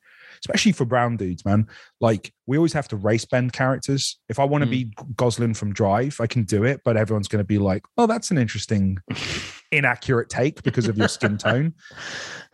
especially 0.44 0.72
for 0.72 0.84
brown 0.84 1.16
dudes, 1.16 1.44
man. 1.44 1.66
Like 2.00 2.32
we 2.46 2.56
always 2.56 2.72
have 2.72 2.88
to 2.88 2.96
race 2.96 3.24
bend 3.24 3.52
characters. 3.52 4.18
If 4.28 4.38
I 4.38 4.44
want 4.44 4.62
to 4.62 4.66
Mm. 4.66 4.70
be 4.70 4.92
Gosling 5.16 5.54
from 5.54 5.72
Drive, 5.72 6.16
I 6.20 6.26
can 6.26 6.42
do 6.44 6.64
it, 6.64 6.80
but 6.84 6.96
everyone's 6.96 7.28
going 7.28 7.40
to 7.40 7.46
be 7.46 7.58
like, 7.58 7.82
oh, 7.96 8.06
that's 8.06 8.30
an 8.30 8.38
interesting, 8.38 8.98
inaccurate 9.72 10.28
take 10.28 10.62
because 10.62 10.88
of 10.88 10.98
your 10.98 11.08
skin 11.08 11.38
tone. 11.38 11.74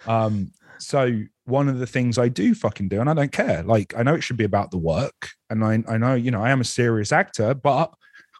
Um, 0.06 0.52
so 0.78 1.20
one 1.44 1.68
of 1.68 1.78
the 1.78 1.86
things 1.86 2.18
I 2.18 2.28
do 2.28 2.54
fucking 2.54 2.88
do, 2.88 3.00
and 3.00 3.10
I 3.10 3.14
don't 3.14 3.32
care. 3.32 3.62
Like 3.62 3.94
I 3.96 4.02
know 4.02 4.14
it 4.14 4.22
should 4.22 4.36
be 4.36 4.44
about 4.44 4.70
the 4.70 4.78
work, 4.78 5.30
and 5.50 5.64
I 5.64 5.82
I 5.88 5.98
know 5.98 6.14
you 6.14 6.30
know 6.30 6.42
I 6.42 6.50
am 6.50 6.60
a 6.60 6.64
serious 6.64 7.10
actor, 7.10 7.54
but 7.54 7.92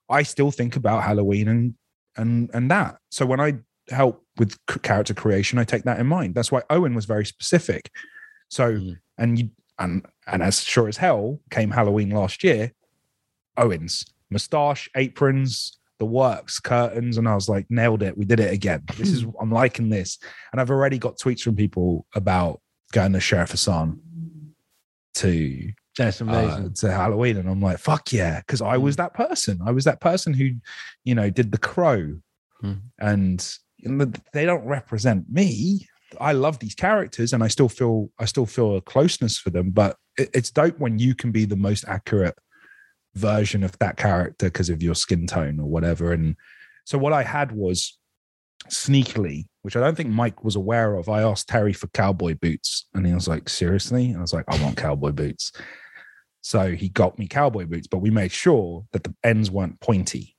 I 0.09 0.23
still 0.23 0.51
think 0.51 0.77
about 0.77 1.03
Halloween 1.03 1.49
and 1.49 1.75
and 2.17 2.51
and 2.55 2.71
that. 2.71 2.99
So 3.11 3.27
when 3.27 3.41
I 3.41 3.55
help 3.91 4.25
with 4.37 4.57
character 4.83 5.15
creation, 5.15 5.59
I 5.59 5.65
take 5.65 5.83
that 5.85 5.99
in 5.99 6.07
mind. 6.07 6.35
That's 6.35 6.53
why 6.53 6.63
Owen 6.71 6.95
was 6.95 7.07
very 7.07 7.25
specific. 7.27 7.91
So 8.51 8.73
Mhm. 8.75 8.99
And 9.19 9.39
you 9.39 9.51
and 9.79 10.05
and 10.27 10.43
as 10.43 10.63
sure 10.63 10.89
as 10.89 10.97
hell 10.97 11.41
came 11.51 11.71
Halloween 11.71 12.11
last 12.11 12.43
year, 12.45 12.73
Owens 13.57 14.05
moustache, 14.31 14.91
aprons, 14.95 15.79
the 15.99 16.05
works, 16.05 16.61
curtains, 16.61 17.17
and 17.17 17.27
I 17.27 17.35
was 17.35 17.49
like, 17.49 17.67
nailed 17.71 18.03
it. 18.03 18.17
We 18.17 18.25
did 18.27 18.41
it 18.41 18.53
again. 18.53 18.83
This 18.97 19.09
is 19.11 19.25
I'm 19.41 19.51
liking 19.51 19.89
this, 19.89 20.19
and 20.53 20.61
I've 20.61 20.71
already 20.71 20.99
got 20.99 21.17
tweets 21.19 21.41
from 21.43 21.57
people 21.57 22.07
about 22.15 22.61
going 22.93 23.13
to 23.15 23.21
Sheriff 23.21 23.51
Hassan 23.53 23.99
to 25.15 25.73
That's 25.97 26.21
uh, 26.21 26.27
amazing. 26.27 26.75
to 26.75 26.91
Halloween, 26.93 27.37
and 27.39 27.49
I'm 27.49 27.61
like, 27.61 27.79
fuck 27.79 28.13
yeah, 28.13 28.41
because 28.41 28.61
I 28.63 28.77
was 28.77 28.97
that 28.97 29.15
person. 29.15 29.61
I 29.65 29.71
was 29.73 29.85
that 29.85 30.01
person 30.01 30.33
who, 30.35 30.51
you 31.05 31.15
know, 31.15 31.31
did 31.31 31.53
the 31.53 31.59
crow, 31.59 32.19
Mm. 32.63 32.81
and 32.99 33.59
they 34.33 34.45
don't 34.45 34.67
represent 34.67 35.31
me. 35.31 35.87
I 36.21 36.33
love 36.33 36.59
these 36.59 36.75
characters, 36.75 37.33
and 37.33 37.43
I 37.43 37.49
still 37.49 37.69
feel 37.69 38.11
I 38.19 38.25
still 38.25 38.47
feel 38.47 38.77
a 38.77 38.81
closeness 38.81 39.39
for 39.39 39.51
them. 39.51 39.71
But 39.71 39.97
it, 40.17 40.31
it's 40.35 40.51
dope 40.51 40.79
when 40.79 40.99
you 40.99 41.15
can 41.15 41.33
be 41.33 41.45
the 41.45 41.57
most 41.57 41.85
accurate 41.87 42.37
version 43.15 43.65
of 43.65 43.79
that 43.79 43.97
character 43.97 44.47
because 44.47 44.71
of 44.71 44.83
your 44.83 44.95
skin 44.95 45.27
tone 45.27 45.59
or 45.61 45.67
whatever. 45.67 46.13
And 46.13 46.37
so 46.85 46.99
what 46.99 47.13
I 47.13 47.23
had 47.23 47.53
was 47.53 47.99
sneakily, 48.69 49.47
which 49.63 49.77
I 49.77 49.81
don't 49.81 49.97
think 49.97 50.11
Mike 50.11 50.45
was 50.45 50.57
aware 50.57 50.95
of. 50.95 51.09
I 51.09 51.23
asked 51.23 51.49
Terry 51.49 51.73
for 51.73 51.87
cowboy 51.89 52.35
boots, 52.41 52.87
and 52.95 53.07
he 53.07 53.15
was 53.15 53.29
like, 53.29 53.49
"Seriously?" 53.49 54.07
And 54.07 54.19
I 54.19 54.21
was 54.21 54.33
like, 54.33 54.45
"I 54.49 54.63
want 54.63 54.77
cowboy 54.77 55.13
boots." 55.13 55.53
So 56.41 56.73
he 56.75 56.89
got 56.89 57.19
me 57.19 57.27
cowboy 57.27 57.67
boots, 57.67 57.87
but 57.87 57.99
we 57.99 58.11
made 58.11 58.33
sure 58.33 58.87
that 58.93 59.05
the 59.05 59.15
ends 59.23 59.51
weren't 59.51 59.81
pointy. 59.81 60.37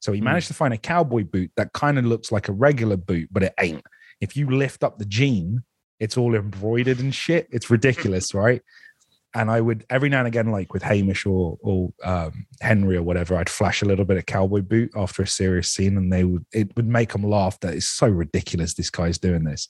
So 0.00 0.12
he 0.12 0.20
Hmm. 0.20 0.26
managed 0.26 0.48
to 0.48 0.54
find 0.54 0.72
a 0.72 0.78
cowboy 0.78 1.24
boot 1.24 1.50
that 1.56 1.72
kind 1.72 1.98
of 1.98 2.04
looks 2.06 2.32
like 2.32 2.48
a 2.48 2.52
regular 2.52 2.96
boot, 2.96 3.28
but 3.30 3.42
it 3.42 3.54
ain't. 3.60 3.84
If 4.22 4.36
you 4.36 4.48
lift 4.48 4.84
up 4.84 4.98
the 4.98 5.04
jean, 5.04 5.64
it's 5.98 6.16
all 6.16 6.36
embroidered 6.36 7.00
and 7.00 7.12
shit. 7.12 7.48
It's 7.50 7.70
ridiculous, 7.70 8.32
right? 8.44 8.62
And 9.34 9.50
I 9.50 9.60
would 9.60 9.84
every 9.90 10.08
now 10.08 10.20
and 10.20 10.28
again, 10.28 10.50
like 10.50 10.72
with 10.72 10.82
Hamish 10.82 11.26
or 11.26 11.58
or 11.60 11.92
um, 12.04 12.46
Henry 12.60 12.96
or 12.96 13.02
whatever, 13.02 13.36
I'd 13.36 13.48
flash 13.48 13.82
a 13.82 13.86
little 13.86 14.04
bit 14.04 14.18
of 14.18 14.26
cowboy 14.26 14.60
boot 14.60 14.92
after 14.94 15.22
a 15.22 15.26
serious 15.26 15.70
scene, 15.70 15.96
and 15.96 16.12
they 16.12 16.24
would 16.24 16.46
it 16.52 16.74
would 16.76 16.86
make 16.86 17.12
them 17.12 17.24
laugh 17.24 17.58
that 17.60 17.74
it's 17.74 17.88
so 17.88 18.08
ridiculous 18.08 18.74
this 18.74 18.90
guy's 18.90 19.18
doing 19.18 19.44
this. 19.44 19.68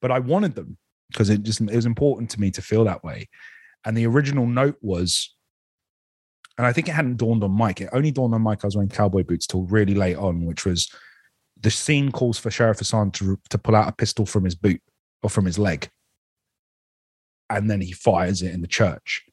But 0.00 0.10
I 0.10 0.18
wanted 0.18 0.54
them 0.54 0.76
because 1.10 1.30
it 1.30 1.42
just 1.44 1.60
it 1.60 1.74
was 1.74 1.86
important 1.86 2.28
to 2.30 2.40
me 2.40 2.50
to 2.50 2.62
feel 2.62 2.84
that 2.84 3.04
way. 3.04 3.28
And 3.84 3.96
the 3.96 4.06
original 4.06 4.46
note 4.46 4.76
was, 4.82 5.34
and 6.58 6.66
I 6.66 6.72
think 6.72 6.88
it 6.88 6.92
hadn't 6.92 7.16
dawned 7.16 7.44
on 7.44 7.52
Mike. 7.52 7.80
It 7.80 7.90
only 7.92 8.10
dawned 8.10 8.34
on 8.34 8.42
Mike 8.42 8.64
I 8.64 8.66
was 8.66 8.76
wearing 8.76 8.90
cowboy 8.90 9.22
boots 9.22 9.46
till 9.46 9.62
really 9.62 9.94
late 9.94 10.16
on, 10.16 10.44
which 10.44 10.66
was 10.66 10.90
the 11.62 11.70
scene 11.70 12.12
calls 12.12 12.38
for 12.38 12.50
Sheriff 12.50 12.78
Hassan 12.78 13.10
to 13.12 13.38
to 13.50 13.58
pull 13.58 13.76
out 13.76 13.88
a 13.88 13.92
pistol 13.92 14.26
from 14.26 14.44
his 14.44 14.54
boot 14.54 14.80
or 15.22 15.30
from 15.30 15.44
his 15.44 15.58
leg, 15.58 15.88
and 17.48 17.70
then 17.70 17.80
he 17.80 17.92
fires 17.92 18.42
it 18.42 18.54
in 18.54 18.60
the 18.60 18.66
church. 18.66 19.24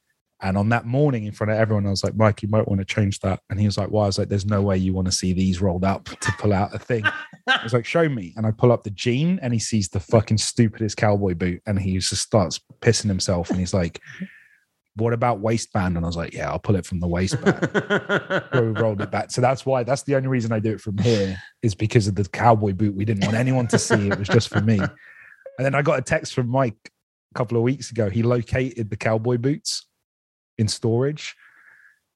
And 0.42 0.56
on 0.56 0.70
that 0.70 0.86
morning, 0.86 1.26
in 1.26 1.32
front 1.32 1.50
of 1.50 1.58
everyone, 1.58 1.86
I 1.86 1.90
was 1.90 2.02
like, 2.02 2.16
Mike, 2.16 2.42
you 2.42 2.48
might 2.48 2.66
want 2.66 2.80
to 2.80 2.84
change 2.86 3.20
that. 3.20 3.40
And 3.50 3.60
he 3.60 3.66
was 3.66 3.76
like, 3.76 3.88
Why? 3.88 4.04
I 4.04 4.06
was 4.06 4.18
like, 4.18 4.28
There's 4.28 4.46
no 4.46 4.62
way 4.62 4.78
you 4.78 4.94
want 4.94 5.06
to 5.06 5.12
see 5.12 5.32
these 5.32 5.60
rolled 5.60 5.84
up 5.84 6.04
to 6.04 6.32
pull 6.38 6.52
out 6.52 6.74
a 6.74 6.78
thing. 6.78 7.04
I 7.46 7.62
was 7.62 7.74
like, 7.74 7.84
Show 7.84 8.08
me. 8.08 8.32
And 8.36 8.46
I 8.46 8.50
pull 8.50 8.72
up 8.72 8.82
the 8.82 8.90
jean 8.90 9.38
and 9.42 9.52
he 9.52 9.58
sees 9.58 9.88
the 9.88 10.00
fucking 10.00 10.38
stupidest 10.38 10.96
cowboy 10.96 11.34
boot 11.34 11.60
and 11.66 11.78
he 11.78 11.98
just 11.98 12.22
starts 12.22 12.58
pissing 12.80 13.08
himself. 13.08 13.50
And 13.50 13.58
he's 13.58 13.74
like, 13.74 14.00
What 15.00 15.12
about 15.12 15.40
waistband? 15.40 15.96
And 15.96 16.04
I 16.04 16.08
was 16.08 16.16
like, 16.16 16.32
Yeah, 16.34 16.50
I'll 16.50 16.58
pull 16.58 16.76
it 16.76 16.86
from 16.86 17.00
the 17.00 17.08
waistband. 17.08 17.68
So 18.52 18.62
we 18.62 18.68
rolled 18.80 19.00
it 19.00 19.10
back. 19.10 19.30
So 19.30 19.40
that's 19.40 19.64
why 19.64 19.82
that's 19.84 20.02
the 20.02 20.14
only 20.16 20.28
reason 20.28 20.52
I 20.52 20.58
do 20.60 20.72
it 20.72 20.80
from 20.80 20.98
here 20.98 21.36
is 21.62 21.74
because 21.74 22.06
of 22.08 22.14
the 22.16 22.24
cowboy 22.24 22.72
boot. 22.72 22.94
We 22.94 23.04
didn't 23.04 23.24
want 23.24 23.36
anyone 23.36 23.66
to 23.68 23.78
see. 23.78 24.08
It 24.08 24.18
was 24.18 24.28
just 24.28 24.48
for 24.48 24.60
me. 24.60 24.78
And 24.78 24.90
then 25.58 25.74
I 25.74 25.82
got 25.82 25.98
a 25.98 26.02
text 26.02 26.34
from 26.34 26.48
Mike 26.48 26.76
a 27.34 27.38
couple 27.38 27.56
of 27.56 27.62
weeks 27.62 27.90
ago. 27.90 28.08
He 28.10 28.22
located 28.22 28.90
the 28.90 28.96
cowboy 28.96 29.36
boots 29.38 29.86
in 30.58 30.68
storage. 30.68 31.34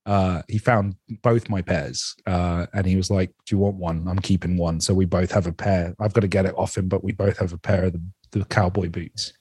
uh, 0.07 0.43
he 0.49 0.59
found 0.59 0.97
both 1.23 1.49
my 1.49 1.63
pairs 1.63 2.15
uh, 2.27 2.67
and 2.75 2.87
he 2.87 2.97
was 2.97 3.11
like, 3.11 3.31
Do 3.47 3.55
you 3.57 3.59
want 3.61 3.77
one? 3.77 4.07
I'm 4.09 4.19
keeping 4.19 4.57
one. 4.59 4.81
So 4.81 4.93
we 4.95 5.05
both 5.07 5.31
have 5.33 5.47
a 5.47 5.53
pair. 5.53 5.95
I've 6.01 6.13
got 6.13 6.21
to 6.23 6.29
get 6.29 6.47
it 6.47 6.55
off 6.59 6.77
him, 6.77 6.89
but 6.89 7.03
we 7.05 7.13
both 7.13 7.39
have 7.39 7.53
a 7.53 7.59
pair 7.59 7.85
of 7.85 7.93
the, 7.95 8.03
the 8.33 8.45
cowboy 8.45 8.89
boots. 8.89 9.33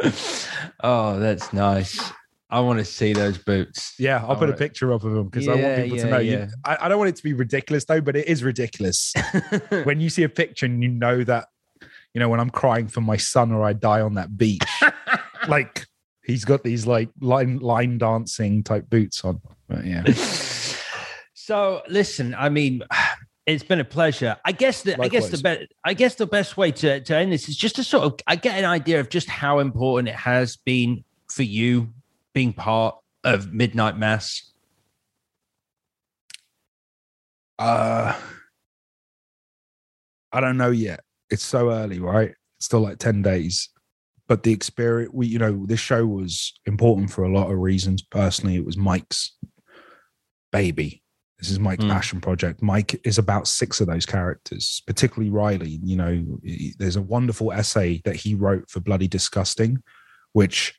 oh, 0.82 1.18
that's 1.18 1.52
nice. 1.52 2.12
I 2.50 2.60
want 2.60 2.78
to 2.78 2.84
see 2.84 3.12
those 3.12 3.36
boots. 3.36 3.94
Yeah, 3.98 4.18
I'll 4.22 4.30
All 4.30 4.36
put 4.36 4.48
a 4.48 4.54
picture 4.54 4.90
of 4.90 5.02
them 5.02 5.28
because 5.28 5.48
I 5.48 5.54
want 5.54 5.82
people 5.82 5.98
yeah, 5.98 6.04
to 6.04 6.10
know. 6.10 6.18
yeah. 6.18 6.46
You, 6.46 6.48
I, 6.64 6.78
I 6.82 6.88
don't 6.88 6.98
want 6.98 7.10
it 7.10 7.16
to 7.16 7.22
be 7.22 7.34
ridiculous 7.34 7.84
though, 7.84 8.00
but 8.00 8.16
it 8.16 8.26
is 8.26 8.42
ridiculous. 8.42 9.12
when 9.84 10.00
you 10.00 10.08
see 10.08 10.22
a 10.22 10.28
picture 10.30 10.64
and 10.64 10.82
you 10.82 10.88
know 10.88 11.24
that, 11.24 11.48
you 12.14 12.20
know, 12.20 12.28
when 12.30 12.40
I'm 12.40 12.50
crying 12.50 12.88
for 12.88 13.02
my 13.02 13.18
son 13.18 13.52
or 13.52 13.64
I 13.64 13.74
die 13.74 14.00
on 14.00 14.14
that 14.14 14.36
beach, 14.38 14.62
like 15.48 15.86
he's 16.24 16.46
got 16.46 16.64
these 16.64 16.86
like 16.86 17.10
line 17.20 17.58
line 17.58 17.98
dancing 17.98 18.62
type 18.62 18.88
boots 18.88 19.24
on. 19.24 19.40
But 19.68 19.84
yeah. 19.84 20.04
So 21.48 21.80
listen, 21.88 22.34
I 22.34 22.50
mean, 22.50 22.82
it's 23.46 23.64
been 23.64 23.80
a 23.80 23.84
pleasure. 23.84 24.36
I 24.44 24.52
guess 24.52 24.82
the 24.82 25.00
I 25.02 25.08
guess 25.08 25.30
the 25.30 25.38
best 25.38 25.62
I 25.82 25.94
guess 25.94 26.16
the 26.16 26.26
best 26.26 26.58
way 26.58 26.72
to, 26.72 27.00
to 27.00 27.16
end 27.16 27.32
this 27.32 27.48
is 27.48 27.56
just 27.56 27.76
to 27.76 27.84
sort 27.84 28.04
of 28.04 28.20
I 28.26 28.36
get 28.36 28.58
an 28.58 28.66
idea 28.66 29.00
of 29.00 29.08
just 29.08 29.30
how 29.30 29.58
important 29.58 30.10
it 30.10 30.14
has 30.14 30.58
been 30.58 31.04
for 31.30 31.44
you 31.44 31.88
being 32.34 32.52
part 32.52 32.96
of 33.24 33.52
Midnight 33.52 33.98
Mass. 33.98 34.52
Uh 37.58 38.14
I 40.32 40.40
don't 40.40 40.58
know 40.58 40.70
yet. 40.70 41.00
It's 41.30 41.44
so 41.44 41.70
early, 41.70 42.00
right? 42.00 42.30
It's 42.56 42.66
still 42.66 42.80
like 42.80 42.98
10 42.98 43.22
days. 43.22 43.70
But 44.28 44.42
the 44.42 44.52
experience 44.52 45.10
we 45.14 45.26
you 45.26 45.38
know, 45.38 45.64
this 45.66 45.80
show 45.80 46.06
was 46.06 46.52
important 46.66 47.10
for 47.10 47.24
a 47.24 47.32
lot 47.32 47.50
of 47.50 47.58
reasons. 47.58 48.02
Personally, 48.02 48.56
it 48.56 48.64
was 48.64 48.76
Mike's 48.76 49.36
baby. 50.52 51.02
This 51.38 51.50
is 51.50 51.58
Mike's 51.60 51.84
Mm. 51.84 51.90
passion 51.90 52.20
project. 52.20 52.62
Mike 52.62 53.00
is 53.06 53.16
about 53.18 53.46
six 53.46 53.80
of 53.80 53.86
those 53.86 54.04
characters, 54.04 54.82
particularly 54.86 55.30
Riley. 55.30 55.78
You 55.84 55.96
know, 55.96 56.38
there's 56.78 56.96
a 56.96 57.02
wonderful 57.02 57.52
essay 57.52 58.00
that 58.04 58.16
he 58.16 58.34
wrote 58.34 58.68
for 58.68 58.80
Bloody 58.80 59.06
Disgusting, 59.08 59.82
which, 60.32 60.76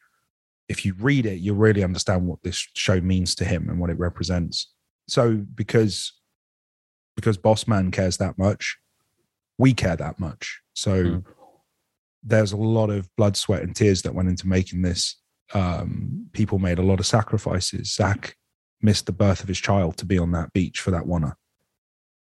if 0.70 0.86
you 0.86 0.94
read 1.00 1.26
it, 1.26 1.40
you'll 1.40 1.56
really 1.58 1.84
understand 1.84 2.26
what 2.28 2.42
this 2.44 2.56
show 2.76 3.02
means 3.02 3.36
to 3.36 3.44
him 3.44 3.70
and 3.70 3.80
what 3.80 3.90
it 3.90 4.00
represents. 4.00 4.72
So, 5.08 5.44
because 5.56 6.14
because 7.16 7.36
Boss 7.38 7.68
Man 7.68 7.92
cares 7.92 8.16
that 8.18 8.38
much, 8.38 8.78
we 9.58 9.74
care 9.74 9.98
that 9.98 10.20
much. 10.20 10.62
So, 10.74 11.04
Mm. 11.04 11.26
there's 12.24 12.54
a 12.54 12.58
lot 12.58 12.90
of 12.90 13.14
blood, 13.18 13.36
sweat, 13.36 13.64
and 13.64 13.76
tears 13.76 14.04
that 14.04 14.16
went 14.16 14.30
into 14.30 14.48
making 14.48 14.84
this. 14.84 15.18
Um, 15.54 16.28
people 16.32 16.60
made 16.60 16.80
a 16.80 16.84
lot 16.84 17.00
of 17.00 17.06
sacrifices. 17.08 17.94
Zach 17.94 18.36
missed 18.82 19.06
the 19.06 19.12
birth 19.12 19.42
of 19.42 19.50
his 19.50 19.60
child 19.60 19.98
to 19.98 20.06
be 20.06 20.18
on 20.18 20.32
that 20.32 20.54
beach 20.54 20.80
for 20.80 20.92
that 20.92 21.08
wanna. 21.08 21.36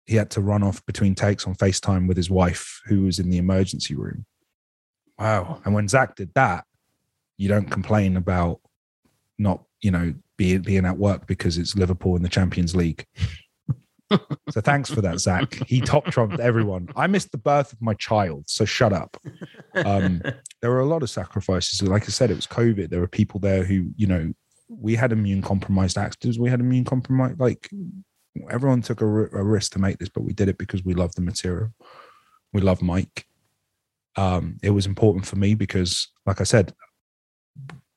He 0.06 0.16
had 0.16 0.32
to 0.32 0.42
run 0.42 0.64
off 0.64 0.84
between 0.86 1.14
takes 1.14 1.46
on 1.46 1.54
FaceTime 1.56 2.08
with 2.08 2.18
his 2.18 2.30
wife, 2.30 2.82
who 2.86 3.04
was 3.04 3.20
in 3.20 3.30
the 3.30 3.38
emergency 3.38 3.94
room. 3.94 4.26
Wow. 5.20 5.62
And 5.64 5.76
when 5.76 5.88
Zach 5.88 6.16
did 6.16 6.34
that, 6.34 6.66
you 7.38 7.48
don't 7.48 7.70
complain 7.70 8.18
about 8.18 8.60
not, 9.38 9.64
you 9.82 9.92
know, 9.92 10.14
being 10.38 10.62
being 10.62 10.86
at 10.86 10.98
work 10.98 11.28
because 11.28 11.58
it's 11.58 11.76
Liverpool 11.76 12.16
in 12.16 12.24
the 12.24 12.30
Champions 12.30 12.76
League. 12.76 13.06
so 14.12 14.62
thanks 14.62 14.90
for 14.90 15.02
that, 15.02 15.20
Zach. 15.20 15.54
He 15.68 15.82
top 15.82 16.06
trumped 16.06 16.40
everyone. 16.40 16.90
I 16.96 17.08
missed 17.08 17.32
the 17.32 17.38
birth 17.38 17.74
of 17.74 17.82
my 17.82 17.94
child, 17.96 18.46
so 18.48 18.66
shut 18.66 18.94
up. 18.94 19.18
Um, 19.86 20.22
there 20.62 20.70
were 20.70 20.82
a 20.82 20.86
lot 20.86 21.04
of 21.04 21.10
sacrifices. 21.10 21.82
Like 21.82 22.04
I 22.04 22.08
said, 22.08 22.30
it 22.32 22.36
was 22.36 22.48
COVID. 22.48 22.90
There 22.90 23.00
were 23.00 23.08
people 23.08 23.40
there 23.40 23.64
who, 23.64 23.92
you 23.96 24.08
know, 24.08 24.34
we 24.68 24.96
had 24.96 25.12
immune 25.12 25.42
compromised 25.42 25.98
actors. 25.98 26.40
We 26.40 26.50
had 26.50 26.60
immune 26.60 26.86
compromised, 26.86 27.40
like 27.40 27.70
everyone 28.50 28.82
took 28.82 29.02
a, 29.02 29.06
a 29.06 29.44
risk 29.44 29.74
to 29.74 29.80
make 29.80 29.98
this, 29.98 30.10
but 30.10 30.24
we 30.24 30.34
did 30.34 30.50
it 30.50 30.58
because 30.58 30.84
we 30.84 30.94
love 30.94 31.14
the 31.16 31.22
material. 31.22 31.74
We 32.54 32.62
love 32.62 32.82
Mike. 32.82 33.26
Um, 34.18 34.58
it 34.62 34.72
was 34.72 34.86
important 34.86 35.26
for 35.26 35.38
me 35.38 35.56
because, 35.56 36.10
like 36.26 36.42
I 36.42 36.46
said, 36.46 36.74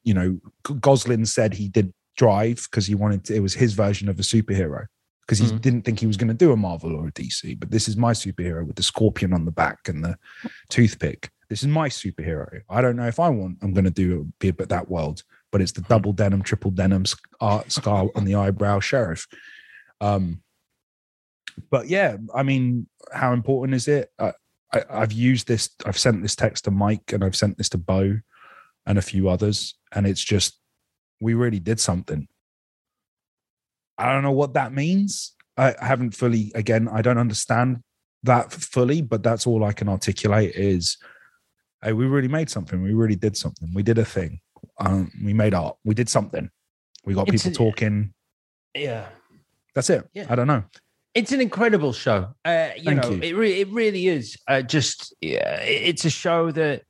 you 0.02 0.14
know, 0.14 0.38
Gosling 0.80 1.24
said 1.24 1.54
he 1.54 1.68
did 1.68 1.92
Drive 2.16 2.68
because 2.70 2.86
he 2.86 2.94
wanted 2.94 3.24
to, 3.24 3.34
it 3.34 3.40
was 3.40 3.54
his 3.54 3.72
version 3.72 4.08
of 4.08 4.18
a 4.20 4.22
superhero 4.22 4.86
because 5.22 5.38
he 5.38 5.46
Mhm. 5.46 5.60
didn't 5.62 5.82
think 5.82 5.98
he 5.98 6.06
was 6.06 6.16
going 6.16 6.28
to 6.28 6.34
do 6.34 6.52
a 6.52 6.56
Marvel 6.56 6.94
or 6.94 7.08
a 7.08 7.12
DC. 7.12 7.58
But 7.58 7.70
this 7.70 7.88
is 7.88 7.96
my 7.96 8.12
superhero 8.12 8.64
with 8.66 8.76
the 8.76 8.82
scorpion 8.84 9.32
on 9.32 9.44
the 9.44 9.50
back 9.50 9.88
and 9.88 10.04
the 10.04 10.16
toothpick. 10.68 11.30
This 11.48 11.62
is 11.62 11.68
my 11.68 11.88
superhero. 11.88 12.60
I 12.68 12.80
don't 12.82 12.96
know 12.96 13.06
if 13.08 13.18
I 13.18 13.28
want. 13.30 13.58
I'm 13.62 13.72
going 13.72 13.84
to 13.84 13.90
do 13.90 14.32
be 14.38 14.48
about 14.48 14.68
that 14.68 14.88
world, 14.88 15.22
but 15.50 15.60
it's 15.60 15.72
the 15.72 15.80
double 15.82 16.12
denim, 16.12 16.42
triple 16.42 16.70
denim 16.70 17.04
art 17.40 17.72
scar 17.72 18.08
on 18.14 18.24
the 18.24 18.34
eyebrow 18.36 18.80
sheriff. 18.80 19.26
Um, 20.00 20.42
but 21.70 21.88
yeah, 21.88 22.16
I 22.34 22.42
mean, 22.42 22.86
how 23.12 23.32
important 23.32 23.74
is 23.76 23.88
it? 23.88 24.10
I, 24.18 24.32
I, 24.72 24.84
I've 24.90 25.12
used 25.12 25.46
this. 25.46 25.70
I've 25.86 25.98
sent 25.98 26.22
this 26.22 26.34
text 26.36 26.64
to 26.64 26.70
Mike, 26.70 27.12
and 27.12 27.22
I've 27.24 27.36
sent 27.36 27.58
this 27.58 27.68
to 27.70 27.78
Bo, 27.78 28.20
and 28.86 28.98
a 28.98 29.02
few 29.02 29.28
others, 29.28 29.74
and 29.92 30.06
it's 30.06 30.22
just 30.22 30.58
we 31.20 31.34
really 31.34 31.60
did 31.60 31.80
something. 31.80 32.28
I 33.98 34.12
don't 34.12 34.22
know 34.22 34.32
what 34.32 34.54
that 34.54 34.72
means. 34.72 35.32
I 35.56 35.74
haven't 35.80 36.12
fully. 36.12 36.50
Again, 36.54 36.88
I 36.88 37.00
don't 37.02 37.18
understand 37.18 37.82
that 38.24 38.52
fully, 38.52 39.02
but 39.02 39.22
that's 39.22 39.46
all 39.46 39.64
I 39.64 39.72
can 39.72 39.88
articulate 39.88 40.54
is, 40.54 40.96
hey, 41.82 41.92
we 41.92 42.06
really 42.06 42.28
made 42.28 42.50
something. 42.50 42.82
We 42.82 42.92
really 42.92 43.16
did 43.16 43.36
something. 43.36 43.70
We 43.74 43.82
did 43.82 43.98
a 43.98 44.04
thing. 44.04 44.40
Um, 44.80 45.10
we 45.22 45.32
made 45.32 45.54
art. 45.54 45.76
We 45.84 45.94
did 45.94 46.08
something. 46.08 46.50
We 47.04 47.14
got 47.14 47.28
It's 47.32 47.44
people 47.44 47.52
a- 47.68 47.70
talking. 47.70 48.12
Yeah. 48.74 49.06
That's 49.74 49.90
it. 49.90 50.08
Yeah. 50.14 50.26
I 50.28 50.34
don't 50.34 50.46
know. 50.46 50.64
It's 51.14 51.30
an 51.30 51.40
incredible 51.40 51.92
show. 51.92 52.34
Uh, 52.44 52.70
you 52.76 52.84
Thank 52.84 53.02
know, 53.02 53.10
you. 53.10 53.20
it 53.22 53.36
re- 53.36 53.60
it 53.60 53.68
really 53.68 54.08
is. 54.08 54.36
Uh, 54.48 54.62
just 54.62 55.14
yeah, 55.20 55.60
it's 55.60 56.04
a 56.04 56.10
show 56.10 56.50
that 56.50 56.82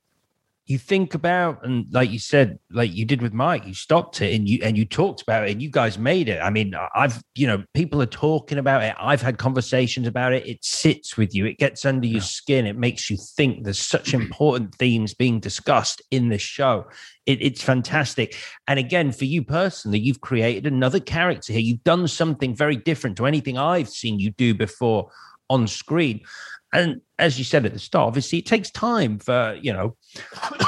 you 0.67 0.79
think 0.79 1.13
about, 1.13 1.63
and 1.63 1.85
like 1.91 2.09
you 2.09 2.17
said, 2.17 2.57
like 2.71 2.91
you 2.91 3.05
did 3.05 3.21
with 3.21 3.33
Mike, 3.33 3.67
you 3.67 3.75
stopped 3.75 4.19
it 4.21 4.33
and 4.33 4.49
you 4.49 4.59
and 4.63 4.75
you 4.75 4.83
talked 4.83 5.21
about 5.21 5.47
it, 5.47 5.51
and 5.51 5.61
you 5.61 5.69
guys 5.69 5.99
made 5.99 6.27
it. 6.27 6.39
I 6.41 6.49
mean, 6.49 6.73
I've 6.95 7.21
you 7.35 7.45
know, 7.45 7.63
people 7.75 8.01
are 8.01 8.07
talking 8.07 8.57
about 8.57 8.81
it. 8.81 8.95
I've 8.99 9.21
had 9.21 9.37
conversations 9.37 10.07
about 10.07 10.33
it. 10.33 10.47
It 10.47 10.65
sits 10.65 11.17
with 11.17 11.35
you. 11.35 11.45
It 11.45 11.59
gets 11.59 11.85
under 11.85 12.07
your 12.07 12.21
skin. 12.21 12.65
It 12.65 12.77
makes 12.77 13.11
you 13.11 13.17
think. 13.17 13.63
There's 13.63 13.79
such 13.79 14.13
important 14.15 14.73
themes 14.75 15.13
being 15.13 15.39
discussed 15.39 16.01
in 16.09 16.29
this 16.29 16.41
show. 16.41 16.87
It, 17.27 17.41
it's 17.43 17.61
fantastic. 17.61 18.35
And 18.67 18.79
again, 18.79 19.11
for 19.11 19.25
you 19.25 19.43
personally, 19.43 19.99
you've 19.99 20.21
created 20.21 20.65
another 20.65 20.99
character 20.99 21.53
here. 21.53 21.61
You've 21.61 21.83
done 21.83 22.07
something 22.07 22.55
very 22.55 22.75
different 22.75 23.17
to 23.17 23.27
anything 23.27 23.57
I've 23.57 23.89
seen 23.89 24.19
you 24.19 24.31
do 24.31 24.55
before 24.55 25.11
on 25.49 25.67
screen. 25.67 26.21
And 26.75 27.01
as 27.17 27.37
you 27.37 27.45
said 27.45 27.65
at 27.65 27.71
the 27.71 27.79
start, 27.79 28.07
obviously 28.07 28.39
it 28.39 28.45
takes 28.45 28.69
time 28.69 29.17
for, 29.17 29.57
you 29.61 29.71
know, 29.71 29.95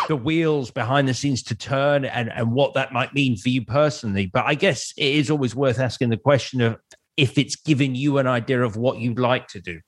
the 0.07 0.15
wheels 0.15 0.71
behind 0.71 1.07
the 1.07 1.13
scenes 1.13 1.43
to 1.43 1.55
turn 1.55 2.05
and, 2.05 2.31
and 2.31 2.53
what 2.53 2.73
that 2.75 2.93
might 2.93 3.13
mean 3.13 3.35
for 3.35 3.49
you 3.49 3.65
personally. 3.65 4.25
But 4.25 4.45
I 4.45 4.55
guess 4.55 4.93
it 4.97 5.15
is 5.15 5.29
always 5.29 5.53
worth 5.53 5.79
asking 5.79 6.09
the 6.09 6.17
question 6.17 6.61
of 6.61 6.77
if 7.17 7.37
it's 7.37 7.57
given 7.57 7.93
you 7.93 8.19
an 8.19 8.27
idea 8.27 8.63
of 8.63 8.77
what 8.77 8.99
you'd 8.99 9.19
like 9.19 9.47
to 9.49 9.59
do. 9.59 9.81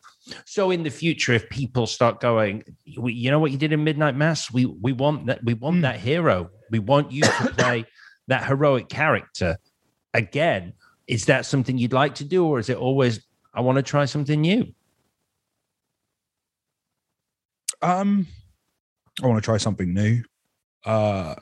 So 0.46 0.72
in 0.72 0.84
the 0.84 0.90
future, 0.90 1.32
if 1.32 1.50
people 1.50 1.88
start 1.88 2.20
going, 2.20 2.64
"We- 2.98 3.14
you 3.14 3.32
know 3.32 3.40
what 3.40 3.52
you 3.52 3.58
did 3.58 3.72
in 3.72 3.84
Midnight 3.84 4.16
Mass, 4.16 4.52
we 4.52 4.66
we 4.66 4.92
want 4.92 5.28
that 5.28 5.44
we 5.44 5.54
want 5.54 5.78
hmm. 5.78 5.82
that 5.82 6.00
hero. 6.00 6.50
We 6.70 6.80
want 6.80 7.12
you 7.12 7.22
to 7.22 7.54
play 7.58 7.86
that 8.28 8.46
heroic 8.46 8.90
character 8.90 9.58
again. 10.14 10.74
Is 11.08 11.26
that 11.26 11.46
something 11.46 11.78
you'd 11.78 11.94
like 11.94 12.16
to 12.16 12.26
do, 12.26 12.46
or 12.46 12.60
is 12.60 12.70
it 12.70 12.78
always 12.78 13.26
I 13.54 13.62
want 13.62 13.78
to 13.78 13.84
try 13.84 14.06
something 14.06 14.42
new? 14.42 14.74
Um, 17.82 18.28
I 19.24 19.28
want 19.28 19.42
to 19.42 19.46
try 19.46 19.58
something 19.58 19.94
new. 19.94 20.24
Uh, 20.86 21.36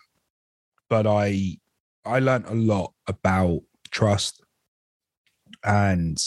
but 0.90 1.06
I 1.06 1.58
I 2.06 2.20
learned 2.20 2.46
a 2.48 2.56
lot 2.56 2.94
about 3.08 3.62
trust 3.92 4.42
and 5.64 6.18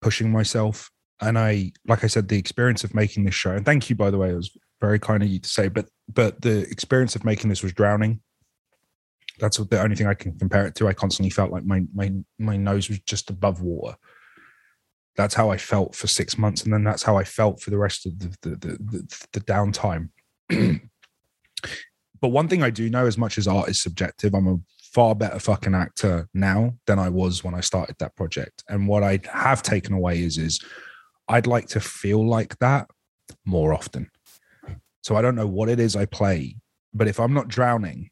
pushing 0.00 0.30
myself. 0.30 0.90
And 1.20 1.38
I, 1.38 1.72
like 1.86 2.04
I 2.04 2.08
said, 2.08 2.28
the 2.28 2.38
experience 2.38 2.84
of 2.84 2.94
making 2.94 3.24
this 3.24 3.34
show. 3.34 3.52
And 3.52 3.64
thank 3.64 3.88
you, 3.88 3.96
by 3.96 4.10
the 4.10 4.18
way, 4.18 4.30
it 4.30 4.36
was 4.36 4.56
very 4.80 4.98
kind 4.98 5.22
of 5.22 5.28
you 5.28 5.38
to 5.38 5.48
say. 5.48 5.68
But 5.68 5.88
but 6.12 6.40
the 6.40 6.60
experience 6.70 7.16
of 7.16 7.24
making 7.24 7.50
this 7.50 7.62
was 7.62 7.72
drowning. 7.72 8.20
That's 9.38 9.58
the 9.58 9.82
only 9.82 9.96
thing 9.96 10.06
I 10.06 10.14
can 10.14 10.38
compare 10.38 10.66
it 10.66 10.74
to. 10.76 10.88
I 10.88 10.94
constantly 10.94 11.30
felt 11.30 11.50
like 11.50 11.64
my 11.64 11.82
my 11.94 12.12
my 12.38 12.56
nose 12.56 12.88
was 12.88 13.00
just 13.00 13.30
above 13.30 13.60
water 13.60 13.96
that's 15.16 15.34
how 15.34 15.50
I 15.50 15.56
felt 15.56 15.94
for 15.94 16.06
six 16.06 16.38
months, 16.38 16.62
and 16.62 16.72
then 16.72 16.84
that's 16.84 17.02
how 17.02 17.16
I 17.16 17.24
felt 17.24 17.60
for 17.60 17.70
the 17.70 17.78
rest 17.78 18.06
of 18.06 18.18
the 18.18 18.36
the 18.42 18.50
the, 18.50 18.78
the, 18.78 19.26
the 19.32 19.40
downtime. 19.40 20.10
but 22.20 22.28
one 22.28 22.48
thing 22.48 22.62
I 22.62 22.70
do 22.70 22.88
know, 22.90 23.06
as 23.06 23.18
much 23.18 23.38
as 23.38 23.48
art 23.48 23.68
is 23.68 23.80
subjective, 23.80 24.34
I'm 24.34 24.46
a 24.46 24.58
far 24.96 25.14
better 25.14 25.38
fucking 25.38 25.74
actor 25.74 26.28
now 26.32 26.74
than 26.86 26.98
I 26.98 27.08
was 27.08 27.44
when 27.44 27.54
I 27.54 27.60
started 27.60 27.96
that 27.98 28.16
project. 28.16 28.64
And 28.68 28.88
what 28.88 29.02
I 29.02 29.20
have 29.30 29.62
taken 29.62 29.92
away 29.92 30.22
is 30.22 30.38
is 30.38 30.60
I'd 31.28 31.46
like 31.46 31.66
to 31.68 31.80
feel 31.80 32.26
like 32.26 32.58
that 32.60 32.88
more 33.44 33.74
often. 33.74 34.10
So 35.02 35.16
I 35.16 35.22
don't 35.22 35.34
know 35.34 35.46
what 35.46 35.68
it 35.68 35.80
is 35.80 35.96
I 35.96 36.06
play, 36.06 36.56
but 36.94 37.08
if 37.08 37.20
I'm 37.20 37.34
not 37.34 37.48
drowning, 37.48 38.10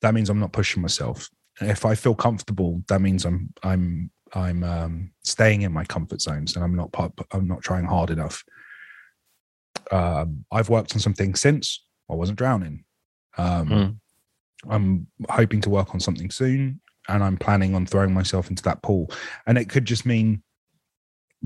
that 0.00 0.14
means 0.14 0.30
I'm 0.30 0.40
not 0.40 0.52
pushing 0.52 0.82
myself. 0.82 1.28
if 1.60 1.84
I 1.84 1.94
feel 1.94 2.14
comfortable, 2.14 2.82
that 2.88 3.00
means 3.00 3.24
I'm 3.24 3.52
I'm 3.62 4.10
I'm 4.34 4.62
um, 4.64 5.12
staying 5.24 5.62
in 5.62 5.72
my 5.72 5.84
comfort 5.84 6.20
zones 6.20 6.54
and 6.54 6.64
I'm 6.64 6.74
not 6.74 6.94
I'm 7.32 7.48
not 7.48 7.62
trying 7.62 7.84
hard 7.84 8.10
enough. 8.10 8.44
Um, 9.90 10.44
I've 10.52 10.68
worked 10.68 10.94
on 10.94 11.00
some 11.00 11.14
things 11.14 11.40
since 11.40 11.84
I 12.10 12.14
wasn't 12.14 12.38
drowning. 12.38 12.84
Um, 13.36 13.68
Mm. 13.68 13.98
I'm 14.68 15.06
hoping 15.30 15.60
to 15.62 15.70
work 15.70 15.94
on 15.94 16.00
something 16.00 16.30
soon, 16.30 16.80
and 17.08 17.22
I'm 17.22 17.36
planning 17.36 17.74
on 17.74 17.86
throwing 17.86 18.12
myself 18.12 18.50
into 18.50 18.62
that 18.64 18.82
pool. 18.82 19.10
And 19.46 19.56
it 19.56 19.68
could 19.68 19.84
just 19.84 20.04
mean 20.04 20.42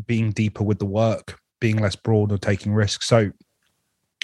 being 0.07 0.31
deeper 0.31 0.65
with 0.65 0.79
the 0.79 0.87
work, 0.87 1.39
being 1.61 1.77
less 1.77 1.95
broad, 1.95 2.33
or 2.33 2.39
taking 2.39 2.73
risks. 2.73 3.07
So 3.07 3.31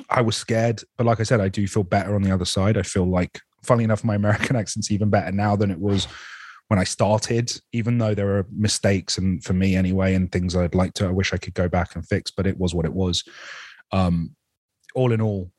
I 0.08 0.22
was 0.22 0.36
scared, 0.36 0.82
but 0.96 1.06
like 1.06 1.20
I 1.20 1.24
said, 1.24 1.40
I 1.40 1.48
do 1.48 1.66
feel 1.68 1.82
better 1.82 2.14
on 2.14 2.22
the 2.22 2.32
other 2.32 2.46
side. 2.46 2.78
I 2.78 2.82
feel 2.82 3.04
like, 3.04 3.40
funnily 3.62 3.84
enough, 3.84 4.04
my 4.04 4.14
American 4.14 4.56
accent's 4.62 4.90
even 4.90 5.10
better 5.10 5.32
now 5.32 5.54
than 5.54 5.70
it 5.70 5.78
was 5.78 6.08
when 6.68 6.78
I 6.78 6.84
started, 6.84 7.50
even 7.72 7.98
though 7.98 8.14
there 8.14 8.36
are 8.36 8.46
mistakes 8.52 9.18
and 9.18 9.42
for 9.42 9.54
me 9.54 9.74
anyway, 9.74 10.14
and 10.14 10.30
things 10.30 10.54
I'd 10.54 10.74
like 10.74 10.94
to, 10.94 11.06
I 11.06 11.10
wish 11.10 11.32
I 11.32 11.38
could 11.38 11.54
go 11.54 11.68
back 11.68 11.94
and 11.96 12.06
fix, 12.06 12.30
but 12.30 12.46
it 12.46 12.58
was 12.58 12.74
what 12.74 12.84
it 12.84 12.92
was. 12.92 13.24
Um, 13.90 14.36
all 14.94 15.12
in 15.12 15.20
all, 15.20 15.50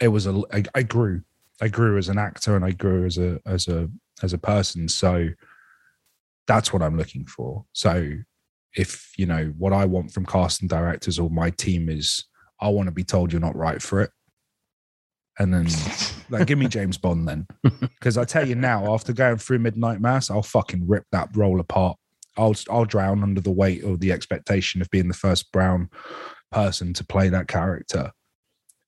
it 0.00 0.08
was 0.08 0.26
a, 0.26 0.42
I, 0.52 0.64
I 0.74 0.82
grew, 0.82 1.22
I 1.60 1.68
grew 1.68 1.98
as 1.98 2.08
an 2.08 2.18
actor 2.18 2.56
and 2.56 2.64
I 2.64 2.72
grew 2.72 3.06
as 3.06 3.18
a, 3.18 3.40
as 3.46 3.68
a, 3.68 3.88
as 4.22 4.32
a 4.32 4.38
person. 4.38 4.88
So 4.88 5.28
that's 6.46 6.72
what 6.72 6.82
I'm 6.82 6.96
looking 6.96 7.26
for. 7.26 7.64
So 7.72 8.12
if, 8.76 9.12
you 9.16 9.26
know, 9.26 9.52
what 9.56 9.72
I 9.72 9.84
want 9.84 10.12
from 10.12 10.26
casting 10.26 10.68
directors 10.68 11.18
or 11.18 11.30
my 11.30 11.50
team 11.50 11.88
is, 11.88 12.24
I 12.60 12.68
want 12.68 12.88
to 12.88 12.92
be 12.92 13.04
told 13.04 13.32
you're 13.32 13.40
not 13.40 13.56
right 13.56 13.80
for 13.80 14.00
it. 14.00 14.10
And 15.40 15.54
then, 15.54 15.66
like, 16.28 16.46
give 16.46 16.58
me 16.58 16.68
James 16.68 16.98
Bond 16.98 17.26
then. 17.26 17.46
Because 17.80 18.18
I 18.18 18.24
tell 18.24 18.46
you 18.46 18.54
now, 18.54 18.94
after 18.94 19.12
going 19.12 19.38
through 19.38 19.58
Midnight 19.58 20.00
Mass, 20.00 20.30
I'll 20.30 20.42
fucking 20.42 20.86
rip 20.86 21.04
that 21.12 21.34
role 21.34 21.60
apart. 21.60 21.98
I'll 22.36 22.54
I'll 22.70 22.84
drown 22.84 23.22
under 23.22 23.40
the 23.40 23.50
weight 23.50 23.84
of 23.84 24.00
the 24.00 24.12
expectation 24.12 24.80
of 24.80 24.90
being 24.90 25.08
the 25.08 25.14
first 25.14 25.50
brown 25.52 25.90
person 26.50 26.94
to 26.94 27.04
play 27.04 27.28
that 27.28 27.48
character. 27.48 28.12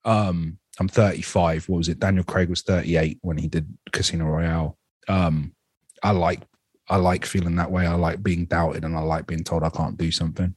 Um, 0.04 0.58
I'm 0.78 0.88
35. 0.88 1.68
What 1.68 1.78
was 1.78 1.88
it? 1.88 2.00
Daniel 2.00 2.24
Craig 2.24 2.48
was 2.48 2.62
38 2.62 3.18
when 3.20 3.36
he 3.36 3.48
did 3.48 3.66
Casino 3.92 4.26
Royale. 4.26 4.78
Um, 5.08 5.54
I 6.02 6.12
like 6.12 6.40
I 6.88 6.96
like 6.96 7.24
feeling 7.26 7.56
that 7.56 7.70
way. 7.70 7.86
I 7.86 7.94
like 7.94 8.22
being 8.22 8.46
doubted, 8.46 8.84
and 8.84 8.96
I 8.96 9.00
like 9.00 9.26
being 9.26 9.44
told 9.44 9.62
I 9.62 9.70
can't 9.70 9.96
do 9.96 10.10
something. 10.10 10.54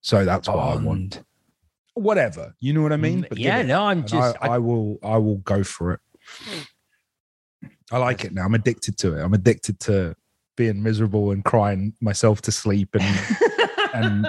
So 0.00 0.24
that's 0.24 0.48
what 0.48 0.58
I 0.58 0.76
want. 0.76 1.22
Whatever, 1.94 2.54
you 2.60 2.72
know 2.72 2.82
what 2.82 2.92
I 2.92 2.96
mean? 2.96 3.22
Mm, 3.22 3.28
But 3.28 3.38
yeah, 3.38 3.62
no, 3.62 3.84
I'm 3.84 4.04
just- 4.04 4.36
I, 4.40 4.48
I 4.54 4.58
will. 4.58 4.98
I 5.02 5.16
will 5.18 5.36
go 5.38 5.62
for 5.62 5.92
it. 5.92 6.00
I 7.92 7.98
like 7.98 8.24
it 8.24 8.32
now. 8.32 8.44
I'm 8.44 8.54
addicted 8.54 8.96
to 8.98 9.16
it. 9.16 9.22
I'm 9.22 9.34
addicted 9.34 9.78
to 9.80 10.16
being 10.56 10.82
miserable 10.82 11.30
and 11.30 11.44
crying 11.44 11.92
myself 12.00 12.40
to 12.42 12.52
sleep, 12.52 12.88
and 12.94 13.04
and 13.94 14.26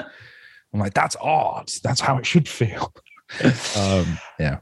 I'm 0.74 0.80
like, 0.80 0.94
that's 0.94 1.16
art. 1.18 1.80
That's 1.84 2.02
how 2.02 2.18
it 2.18 2.26
should 2.26 2.48
feel. 2.48 2.94
um, 3.76 4.19
yeah. 4.40 4.58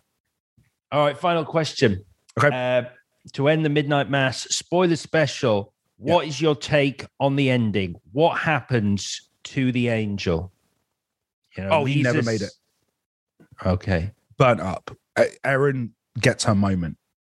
All 0.91 1.03
right, 1.05 1.17
final 1.17 1.43
question. 1.43 2.05
Okay. 2.41 2.49
Uh, 2.55 2.89
to 3.33 3.47
end 3.47 3.65
the 3.65 3.69
Midnight 3.69 4.09
Mass 4.09 4.41
spoiler 4.43 4.95
special, 4.95 5.73
what 5.97 6.27
is 6.27 6.39
your 6.39 6.55
take 6.55 7.05
on 7.19 7.35
the 7.35 7.49
ending? 7.49 7.95
What 8.11 8.37
happens 8.37 9.29
to 9.45 9.71
the 9.71 9.87
angel? 9.89 10.51
You 11.57 11.63
know, 11.63 11.69
Oh, 11.71 11.85
he 11.85 12.01
never 12.03 12.21
made 12.21 12.41
it. 12.41 12.51
Okay. 13.65 14.11
burnt 14.37 14.61
up. 14.61 14.95
Erin 15.43 15.93
gets 16.19 16.43
her 16.45 16.55
moment. 16.55 16.97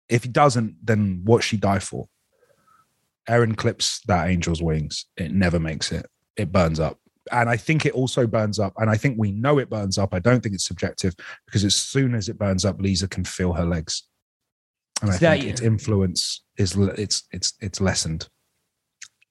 If 0.09 0.23
he 0.23 0.29
doesn't, 0.29 0.75
then 0.83 1.21
what 1.23 1.43
she 1.43 1.57
die 1.57 1.79
for? 1.79 2.07
Erin 3.27 3.55
clips 3.55 4.01
that 4.07 4.27
angel's 4.27 4.61
wings. 4.61 5.05
It 5.17 5.31
never 5.31 5.59
makes 5.59 5.91
it. 5.91 6.05
It 6.37 6.51
burns 6.51 6.79
up. 6.79 6.99
And 7.31 7.49
I 7.49 7.57
think 7.57 7.85
it 7.85 7.93
also 7.93 8.27
burns 8.27 8.59
up. 8.59 8.73
And 8.77 8.89
I 8.89 8.97
think 8.97 9.17
we 9.17 9.31
know 9.31 9.57
it 9.57 9.69
burns 9.69 9.97
up. 9.97 10.13
I 10.13 10.19
don't 10.19 10.43
think 10.43 10.53
it's 10.53 10.67
subjective 10.67 11.15
because 11.45 11.65
as 11.65 11.75
soon 11.75 12.13
as 12.13 12.29
it 12.29 12.37
burns 12.37 12.65
up, 12.65 12.77
Leeza 12.77 13.09
can 13.09 13.23
feel 13.23 13.53
her 13.53 13.65
legs. 13.65 14.03
And 15.01 15.11
I 15.11 15.17
think 15.17 15.43
its 15.45 15.61
influence 15.61 16.43
is 16.57 16.75
it's 16.77 17.23
it's 17.31 17.53
it's 17.59 17.81
lessened. 17.81 18.29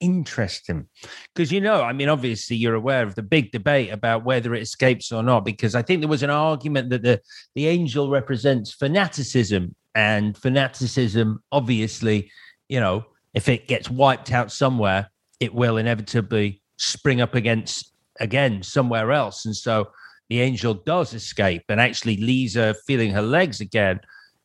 Interesting. 0.01 0.89
Because, 1.35 1.51
you 1.51 1.61
know, 1.61 1.83
I 1.83 1.93
mean, 1.93 2.09
obviously 2.09 2.57
you're 2.57 2.75
aware 2.75 3.05
of 3.05 3.15
the 3.15 3.23
big 3.23 3.53
debate 3.53 3.91
about 3.91 4.25
whether 4.25 4.55
it 4.55 4.63
escapes 4.63 5.13
or 5.13 5.23
not, 5.23 5.45
because 5.45 5.75
I 5.75 5.83
think 5.83 6.01
there 6.01 6.09
was 6.09 6.23
an 6.23 6.31
argument 6.31 6.91
that 6.91 7.03
the, 7.03 7.21
the 7.55 7.69
angel 7.69 8.11
represents 8.11 8.73
fanaticism. 8.73 9.75
And 9.95 10.37
fanaticism, 10.37 11.43
obviously, 11.53 12.31
you 12.69 12.81
know, 12.81 13.05
if 13.33 13.49
it 13.49 13.69
gets 13.69 13.89
wiped 13.89 14.33
out 14.33 14.51
somewhere, 14.51 15.11
it 15.41 15.55
will 15.55 15.77
inevitably 15.77 16.63
spring 16.77 17.21
up 17.21 17.35
against 17.35 17.93
again 18.21 18.63
somewhere 18.63 19.13
else. 19.13 19.45
And 19.45 19.55
so 19.55 19.91
the 20.29 20.41
angel 20.41 20.75
does 20.75 21.15
escape. 21.15 21.63
And 21.69 21.81
actually, 21.81 22.17
Leeza 22.17 22.75
feeling 22.87 23.13
her 23.13 23.23
legs 23.23 23.61
again 23.61 24.01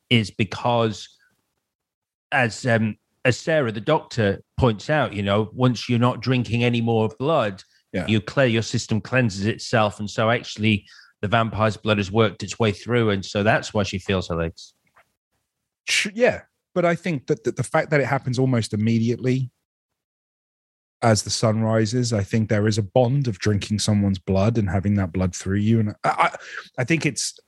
is 0.08 0.30
because, 0.30 1.08
as 2.32 2.64
um, 2.66 2.96
as 3.24 3.36
Sarah, 3.38 3.72
the 3.72 3.80
doctor, 3.80 4.42
points 4.58 4.88
out, 4.90 5.12
you 5.12 5.22
know, 5.22 5.50
once 5.52 5.88
you're 5.88 5.98
not 5.98 6.20
drinking 6.20 6.64
any 6.64 6.80
more 6.80 7.08
blood, 7.18 7.62
Yeah. 7.92 8.06
you 8.06 8.20
clear 8.20 8.46
your 8.46 8.62
system 8.62 9.00
cleanses 9.00 9.46
itself, 9.46 9.98
and 10.00 10.08
so 10.08 10.30
actually 10.30 10.86
the 11.20 11.28
vampire's 11.28 11.76
blood 11.76 11.98
has 11.98 12.10
worked 12.10 12.42
its 12.42 12.58
way 12.58 12.72
through, 12.72 13.10
and 13.10 13.24
so 13.24 13.42
that's 13.42 13.74
why 13.74 13.82
she 13.82 13.98
feels 13.98 14.28
her 14.28 14.36
legs. 14.36 14.74
Yeah, 16.14 16.42
but 16.74 16.84
I 16.84 16.94
think 16.94 17.26
that 17.26 17.44
the, 17.44 17.52
the 17.52 17.62
fact 17.62 17.90
that 17.90 18.00
it 18.00 18.06
happens 18.06 18.38
almost 18.38 18.72
immediately 18.72 19.50
as 21.02 21.22
the 21.22 21.30
sun 21.30 21.62
rises, 21.62 22.12
I 22.12 22.22
think 22.22 22.48
there 22.48 22.68
is 22.68 22.78
a 22.78 22.82
bond 22.82 23.26
of 23.26 23.38
drinking 23.38 23.78
someone's 23.80 24.18
blood 24.18 24.56
and 24.58 24.68
having 24.70 24.94
that 24.94 25.12
blood 25.12 25.34
through 25.34 25.56
you. 25.56 25.80
And 25.80 25.94
I, 26.04 26.10
I, 26.10 26.36
I 26.78 26.84
think 26.84 27.06
it's, 27.06 27.38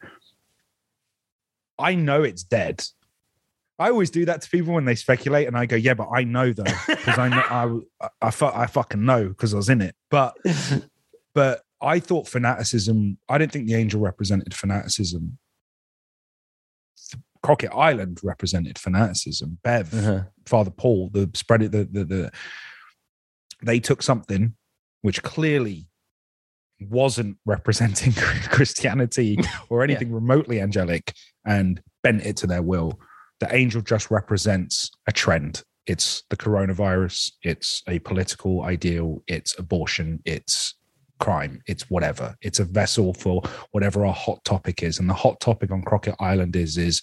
I 1.79 1.95
know 1.95 2.23
it's 2.23 2.43
dead. 2.43 2.83
I 3.79 3.89
always 3.91 4.11
do 4.11 4.25
that 4.27 4.43
to 4.43 4.51
people 4.51 4.75
when 4.75 4.85
they 4.85 4.95
speculate, 4.95 5.47
and 5.49 5.57
I 5.57 5.67
go, 5.67 5.77
"Yeah, 5.77 5.95
but 5.95 6.09
I 6.15 6.25
know 6.25 6.53
though, 6.53 6.65
because 6.87 7.19
I 7.19 7.29
know 7.29 7.83
I, 8.01 8.09
I, 8.27 8.31
fu- 8.31 8.47
I 8.47 8.67
fucking 8.67 9.05
know 9.05 9.29
because 9.29 9.55
I 9.55 9.57
was 9.57 9.69
in 9.69 9.81
it." 9.81 9.95
But, 10.11 10.37
but 11.35 11.63
I 11.81 11.99
thought 11.99 12.29
fanaticism. 12.29 13.19
I 13.29 13.39
didn't 13.39 13.53
think 13.53 13.67
the 13.67 13.75
angel 13.75 14.01
represented 14.01 14.55
fanaticism. 14.55 15.39
Crockett 17.43 17.73
Island 17.73 18.21
represented 18.23 18.79
fanaticism. 18.79 19.59
Bev, 19.65 19.93
Uh-huh. 19.93 20.23
Father 20.47 20.71
Paul, 20.71 21.11
the 21.13 21.29
spread 21.35 21.63
it, 21.63 21.73
the, 21.73 21.85
the, 21.91 22.05
the, 22.05 22.33
they 23.63 23.81
took 23.81 24.01
something 24.03 24.55
which 25.01 25.23
clearly 25.25 25.89
wasn't 26.81 27.37
representing 27.45 28.13
Christianity 28.51 29.39
or 29.69 29.83
anything 29.83 30.13
remotely 30.13 30.61
angelic 30.61 31.13
and 31.45 31.83
bent 32.05 32.25
it 32.25 32.37
to 32.39 32.47
their 32.47 32.63
will. 32.63 33.01
The 33.43 33.53
angel 33.57 33.83
just 33.83 34.09
represents 34.13 34.89
a 35.09 35.13
trend. 35.13 35.65
It's 35.89 36.23
the 36.31 36.37
coronavirus, 36.37 37.33
it's 37.43 37.83
a 37.89 37.99
political 37.99 38.63
ideal, 38.63 39.21
it's 39.27 39.59
abortion, 39.59 40.23
it's 40.25 40.77
crime, 41.19 41.61
it's 41.67 41.91
whatever. 41.91 42.37
It's 42.41 42.61
a 42.61 42.65
vessel 42.65 43.15
for 43.15 43.43
whatever 43.73 44.07
our 44.07 44.13
hot 44.13 44.45
topic 44.45 44.85
is. 44.85 45.01
And 45.01 45.11
the 45.11 45.15
hot 45.15 45.41
topic 45.41 45.73
on 45.73 45.83
Crockett 45.83 46.15
Island 46.21 46.55
is 46.55 46.79
is 46.79 47.03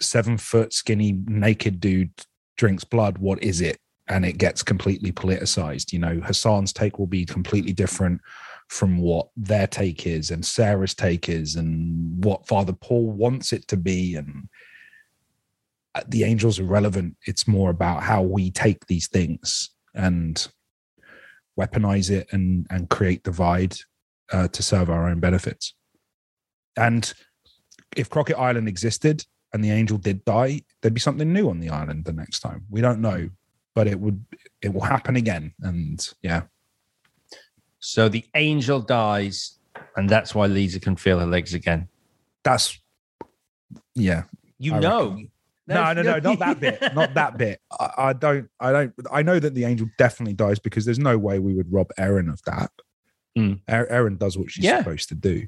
seven 0.00 0.38
foot 0.38 0.72
skinny 0.72 1.20
naked 1.26 1.78
dude 1.78 2.12
drinks 2.56 2.84
blood. 2.84 3.18
What 3.18 3.42
is 3.42 3.60
it? 3.60 3.76
And 4.08 4.24
it 4.24 4.38
gets 4.38 4.62
completely 4.62 5.12
politicized. 5.12 5.92
You 5.92 5.98
know, 5.98 6.22
Hassan's 6.24 6.72
take 6.72 6.98
will 6.98 7.06
be 7.06 7.26
completely 7.26 7.74
different 7.74 8.22
from 8.68 8.96
what 8.96 9.28
their 9.36 9.66
take 9.66 10.06
is 10.06 10.30
and 10.30 10.42
Sarah's 10.42 10.94
take 10.94 11.28
is 11.28 11.56
and 11.56 12.24
what 12.24 12.46
Father 12.46 12.72
Paul 12.72 13.10
wants 13.10 13.52
it 13.52 13.68
to 13.68 13.76
be. 13.76 14.14
And 14.14 14.48
the 16.06 16.24
angels 16.24 16.58
are 16.60 16.64
relevant. 16.64 17.16
It's 17.26 17.46
more 17.48 17.70
about 17.70 18.02
how 18.02 18.22
we 18.22 18.50
take 18.50 18.86
these 18.86 19.08
things 19.08 19.70
and 19.94 20.46
weaponize 21.58 22.10
it 22.10 22.26
and 22.32 22.66
and 22.70 22.90
create 22.90 23.22
divide 23.22 23.76
uh, 24.32 24.48
to 24.48 24.62
serve 24.62 24.90
our 24.90 25.08
own 25.08 25.20
benefits. 25.20 25.74
And 26.76 27.12
if 27.96 28.10
Crockett 28.10 28.36
Island 28.36 28.68
existed 28.68 29.24
and 29.52 29.64
the 29.64 29.70
angel 29.70 29.96
did 29.96 30.24
die, 30.24 30.62
there'd 30.82 30.92
be 30.94 31.00
something 31.00 31.32
new 31.32 31.48
on 31.48 31.60
the 31.60 31.70
island 31.70 32.04
the 32.04 32.12
next 32.12 32.40
time. 32.40 32.66
We 32.68 32.80
don't 32.82 33.00
know, 33.00 33.30
but 33.74 33.86
it 33.86 33.98
would 34.00 34.24
it 34.60 34.74
will 34.74 34.82
happen 34.82 35.16
again. 35.16 35.54
And 35.62 36.06
yeah, 36.22 36.42
So 37.78 38.08
the 38.08 38.24
angel 38.34 38.80
dies, 38.80 39.58
and 39.96 40.08
that's 40.10 40.34
why 40.34 40.48
Leeza 40.48 40.82
can 40.82 40.96
feel 40.96 41.20
her 41.20 41.26
legs 41.26 41.54
again. 41.54 41.88
that's 42.44 42.78
yeah. 43.94 44.24
You 44.58 44.74
I 44.74 44.78
know. 44.80 45.08
reckon. 45.10 45.30
No, 45.68 45.92
no, 45.92 46.02
no, 46.02 46.18
not 46.20 46.38
that 46.38 46.60
bit. 46.60 46.94
Not 46.94 47.14
that 47.14 47.38
bit. 47.38 47.60
I, 47.72 47.90
I 47.98 48.12
don't. 48.12 48.48
I 48.60 48.72
don't. 48.72 48.94
I 49.10 49.22
know 49.22 49.38
that 49.40 49.54
the 49.54 49.64
angel 49.64 49.88
definitely 49.98 50.34
dies 50.34 50.58
because 50.58 50.84
there's 50.84 50.98
no 50.98 51.18
way 51.18 51.38
we 51.38 51.54
would 51.54 51.72
rob 51.72 51.90
Erin 51.98 52.28
of 52.28 52.40
that. 52.46 52.70
Mm. 53.36 53.60
Er- 53.68 53.88
Erin 53.90 54.16
does 54.16 54.38
what 54.38 54.50
she's 54.50 54.64
Yeah. 54.64 54.78
supposed 54.78 55.08
to 55.08 55.14
do. 55.14 55.46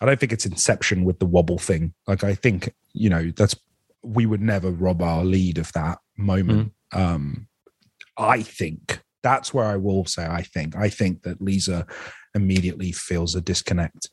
I 0.00 0.06
don't 0.06 0.18
think 0.18 0.32
it's 0.32 0.46
Inception 0.46 1.04
with 1.04 1.18
the 1.18 1.26
wobble 1.26 1.58
thing. 1.58 1.92
Like 2.06 2.24
I 2.24 2.34
think 2.34 2.72
you 2.94 3.10
know 3.10 3.30
that's 3.36 3.54
we 4.02 4.24
would 4.24 4.40
never 4.40 4.70
rob 4.70 5.02
our 5.02 5.24
lead 5.24 5.58
of 5.58 5.70
that 5.74 5.98
moment. 6.16 6.72
Um, 6.92 7.46
I 8.16 8.40
think 8.42 9.02
that's 9.22 9.52
where 9.52 9.66
I 9.66 9.76
will 9.76 10.06
say 10.06 10.24
I 10.26 10.40
think. 10.42 10.74
I 10.74 10.88
think 10.88 11.22
that 11.24 11.38
Leeza 11.40 11.86
immediately 12.34 12.92
feels 12.92 13.34
a 13.34 13.42
disconnect 13.42 14.08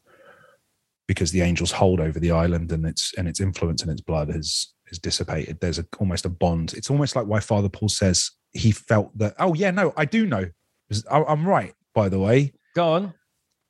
because 1.08 1.32
the 1.32 1.40
angels 1.42 1.72
hold 1.72 2.02
over 2.02 2.20
the 2.20 2.32
island 2.32 2.72
and 2.74 2.86
its 2.86 3.14
and 3.18 3.28
its 3.30 3.40
influence 3.40 3.82
and 3.82 3.90
its 3.90 4.02
blood 4.02 4.28
has 4.30 4.74
is 4.92 5.00
dissipated. 5.00 5.60
There's 5.60 5.80
a, 5.80 5.86
almost 6.00 6.26
a 6.26 6.30
bond. 6.30 6.74
It's 6.74 6.90
almost 6.90 7.16
like 7.16 7.26
why 7.28 7.40
Father 7.40 7.70
Paul 7.70 7.90
says 7.90 8.32
he 8.52 8.72
felt 8.72 9.18
that. 9.18 9.36
Oh 9.40 9.54
yeah, 9.54 9.72
no, 9.72 9.94
I 9.98 10.06
do 10.06 10.26
know. 10.26 10.50
I- 11.12 11.24
I'm 11.24 11.48
right, 11.48 11.74
by 11.94 12.10
the 12.10 12.20
way. 12.20 12.54
Go 12.76 12.94
on. 12.94 13.14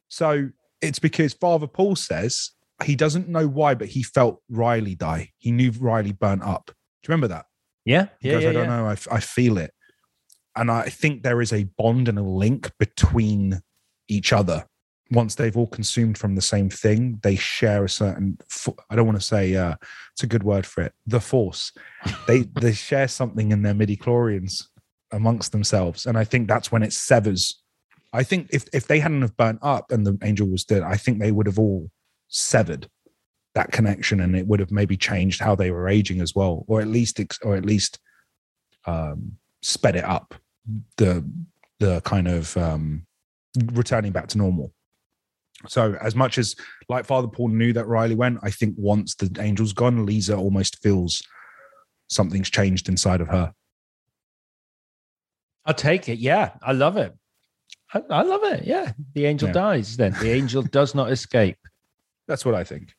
So 0.10 0.50
it's 0.82 1.00
because 1.00 1.34
Father 1.34 1.68
Paul 1.68 1.96
says 1.96 2.52
he 2.84 2.96
doesn't 2.96 3.28
know 3.28 3.48
why, 3.48 3.74
but 3.74 3.88
he 3.88 4.04
felt 4.04 4.42
Riley 4.50 4.96
die. 4.96 5.32
He 5.38 5.52
knew 5.52 5.72
Riley 5.80 6.12
burnt 6.12 6.44
up. 6.44 6.68
Do 6.68 6.74
you 7.08 7.12
remember 7.14 7.28
that? 7.30 7.46
Yeah. 7.86 8.08
He 8.20 8.28
Yeah. 8.30 8.34
goes, 8.36 8.44
yeah, 8.44 8.50
I 8.50 8.54
don't 8.54 8.70
yeah. 8.70 8.78
know. 8.78 8.96
I 9.12 9.20
feel 9.20 9.58
it. 9.58 9.72
And 10.56 10.70
I 10.72 10.84
think 10.90 11.24
there 11.24 11.42
is 11.42 11.54
a 11.54 11.64
bond 11.78 12.08
and 12.08 12.18
a 12.18 12.24
link 12.24 12.72
between 12.80 13.62
each 14.08 14.32
other. 14.34 14.66
Once 15.12 15.36
they've 15.36 15.56
all 15.56 15.68
consumed 15.68 16.18
from 16.18 16.36
the 16.36 16.42
same 16.42 16.70
thing, 16.70 17.20
they 17.24 17.36
share 17.36 17.86
a 17.86 17.90
certain. 17.90 18.38
I 18.90 18.96
don't 18.96 19.06
want 19.06 19.20
to 19.20 19.26
say, 19.26 19.56
uh, 19.56 19.76
it's 20.14 20.24
a 20.24 20.28
good 20.28 20.44
word 20.44 20.66
for 20.66 20.84
it, 20.84 20.94
the 21.06 21.22
force. 21.22 21.72
They, 22.28 22.40
they 22.62 22.74
share 22.74 23.08
something 23.08 23.52
in 23.52 23.62
their 23.62 23.74
midi-chlorians 23.74 24.68
amongst 25.12 25.52
themselves. 25.52 26.06
And 26.06 26.18
I 26.18 26.24
think 26.24 26.48
that's 26.48 26.72
when 26.72 26.84
it 26.84 26.94
severs. 26.94 27.62
I 28.14 28.24
think 28.24 28.48
if, 28.52 28.66
if 28.74 28.88
they 28.88 29.00
hadn't 29.00 29.22
have 29.22 29.38
burnt 29.38 29.60
up 29.62 29.92
and 29.92 30.06
the 30.06 30.18
angel 30.24 30.48
was 30.48 30.64
dead, 30.64 30.84
I 30.84 30.96
think 30.96 31.20
they 31.20 31.32
would 31.32 31.46
have 31.46 31.60
all 31.60 31.90
severed 32.28 32.90
that 33.58 33.72
connection 33.72 34.20
and 34.20 34.36
it 34.36 34.46
would 34.46 34.60
have 34.60 34.70
maybe 34.70 34.96
changed 34.96 35.42
how 35.42 35.56
they 35.56 35.72
were 35.72 35.90
aging 35.90 36.22
as 36.22 36.36
well 36.36 36.64
or 36.68 36.80
at 36.80 36.88
least 36.88 37.20
or 37.44 37.56
at 37.56 37.66
least 37.66 37.98
um 38.86 39.32
sped 39.64 39.96
it 39.96 40.04
up 40.04 40.36
the 40.98 41.28
the 41.80 42.00
kind 42.02 42.28
of 42.28 42.56
um 42.58 43.04
returning 43.74 44.12
back 44.12 44.28
to 44.28 44.38
normal 44.38 44.72
so 45.68 45.96
as 46.02 46.14
much 46.16 46.38
as 46.38 46.56
like 46.90 47.06
father 47.06 47.28
paul 47.28 47.48
knew 47.48 47.74
that 47.74 47.88
riley 47.88 48.14
went 48.16 48.38
i 48.44 48.50
think 48.52 48.76
once 48.78 49.16
the 49.16 49.42
angel's 49.42 49.74
gone 49.74 50.06
leeza 50.06 50.38
almost 50.38 50.78
feels 50.84 51.24
something's 52.10 52.50
changed 52.50 52.88
inside 52.90 53.22
of 53.22 53.28
her 53.28 53.54
I'll 55.66 55.74
take 55.74 56.08
it. 56.08 56.20
Yeah. 56.20 56.52
I 56.64 56.72
love 56.72 56.96
it. 56.96 57.14
I, 57.94 58.02
I 58.10 58.22
love 58.22 58.42
it. 58.46 58.64
Yeah. 58.64 58.94
The 59.16 59.26
angel 59.26 59.50
Yeah. 59.50 59.54
dies 59.54 59.98
then. 59.98 60.14
The 60.22 60.32
angel 60.32 60.62
does 60.80 60.96
not 60.96 61.12
escape. 61.12 61.58
that's 62.26 62.46
what 62.46 62.56
i 62.56 62.64
think 62.64 62.94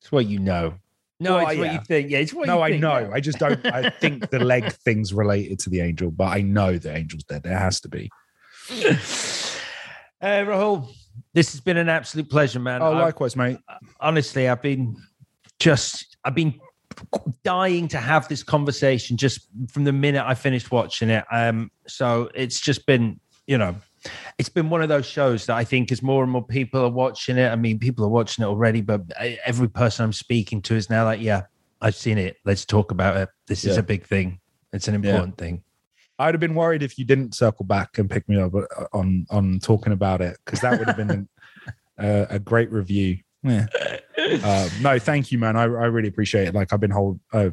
It's 0.00 0.10
what 0.10 0.26
you 0.26 0.40
know. 0.40 0.74
No, 1.20 1.36
Well, 1.36 1.48
it's 1.50 1.58
what 1.58 1.72
you 1.72 1.80
think. 1.86 2.10
Yeah, 2.10 2.18
it's 2.18 2.34
what 2.34 2.48
no 2.48 2.56
you 2.66 2.74
i 2.74 2.78
know 2.78 2.98
yeah. 2.98 3.10
i 3.12 3.20
just 3.20 3.38
don't 3.38 3.64
i 3.66 3.90
think 4.00 4.28
the 4.30 4.40
leg 4.40 4.72
thing's 4.72 5.14
related 5.14 5.60
to 5.60 5.70
the 5.70 5.80
angel 5.80 6.10
but 6.10 6.28
i 6.36 6.40
know 6.40 6.78
the 6.78 6.90
angel's 6.90 7.22
dead 7.22 7.44
there 7.44 7.56
has 7.58 7.80
to 7.82 7.88
be 7.88 8.10
Uh, 10.20 10.44
Rahul, 10.46 10.88
this 11.34 11.52
has 11.52 11.60
been 11.60 11.76
an 11.76 11.88
absolute 11.88 12.28
pleasure, 12.30 12.60
man. 12.60 12.82
oh 12.82 12.92
I- 12.92 13.02
likewise 13.02 13.36
mate 13.36 13.58
honestly, 14.00 14.48
I've 14.48 14.62
been 14.62 14.96
just, 15.58 16.16
I've 16.24 16.34
been 16.34 16.58
dying 17.44 17.88
to 17.88 17.98
have 17.98 18.28
this 18.28 18.42
conversation 18.42 19.16
just 19.16 19.48
from 19.68 19.84
the 19.84 19.92
minute 19.92 20.24
I 20.26 20.34
finished 20.34 20.70
watching 20.70 21.08
it. 21.10 21.24
Um, 21.32 21.70
so 21.86 22.28
it's 22.34 22.60
just 22.60 22.84
been, 22.86 23.18
you 23.46 23.58
know, 23.58 23.74
it's 24.38 24.48
been 24.48 24.68
one 24.70 24.82
of 24.82 24.88
those 24.88 25.06
shows 25.06 25.46
that 25.46 25.56
I 25.56 25.64
think 25.64 25.92
as 25.92 26.02
more 26.02 26.22
and 26.22 26.32
more 26.32 26.44
people 26.44 26.82
are 26.84 26.90
watching 26.90 27.38
it. 27.38 27.48
I 27.48 27.56
mean, 27.56 27.78
people 27.78 28.04
are 28.04 28.08
watching 28.08 28.42
it 28.44 28.48
already, 28.48 28.80
but 28.80 29.02
every 29.44 29.68
person 29.68 30.04
I'm 30.04 30.12
speaking 30.12 30.60
to 30.62 30.74
is 30.74 30.90
now 30.90 31.04
like, 31.04 31.20
yeah, 31.20 31.42
I've 31.80 31.94
seen 31.94 32.18
it. 32.18 32.36
Let's 32.44 32.64
talk 32.64 32.90
about 32.90 33.16
it. 33.16 33.28
This 33.46 33.64
is 33.64 33.76
a 33.76 33.82
big 33.82 34.04
thing. 34.04 34.40
It's 34.72 34.88
an 34.88 34.94
Yeah. 34.94 35.10
important 35.10 35.38
thing. 35.38 35.62
I'd 36.18 36.34
have 36.34 36.40
been 36.40 36.54
worried 36.54 36.82
if 36.82 36.98
you 36.98 37.04
didn't 37.04 37.34
circle 37.34 37.64
back 37.64 37.98
and 37.98 38.08
pick 38.10 38.28
me 38.28 38.40
up 38.40 38.54
uh, 38.54 38.86
on 38.92 39.26
on 39.30 39.58
talking 39.60 39.92
about 39.92 40.20
it 40.20 40.36
because 40.44 40.60
that 40.60 40.78
would 40.78 40.88
have 40.88 40.96
been 40.96 41.28
uh, 41.98 42.26
a 42.30 42.38
great 42.38 42.70
review. 42.70 43.18
Yeah. 43.42 43.66
Uh, 44.18 44.68
no, 44.80 44.98
thank 44.98 45.32
you, 45.32 45.38
man. 45.38 45.56
I, 45.56 45.62
I 45.62 45.66
really 45.66 46.08
appreciate 46.08 46.48
it. 46.48 46.54
Like 46.54 46.72
I've 46.72 46.80
been 46.80 46.90
hold. 46.90 47.18
Uh, 47.32 47.50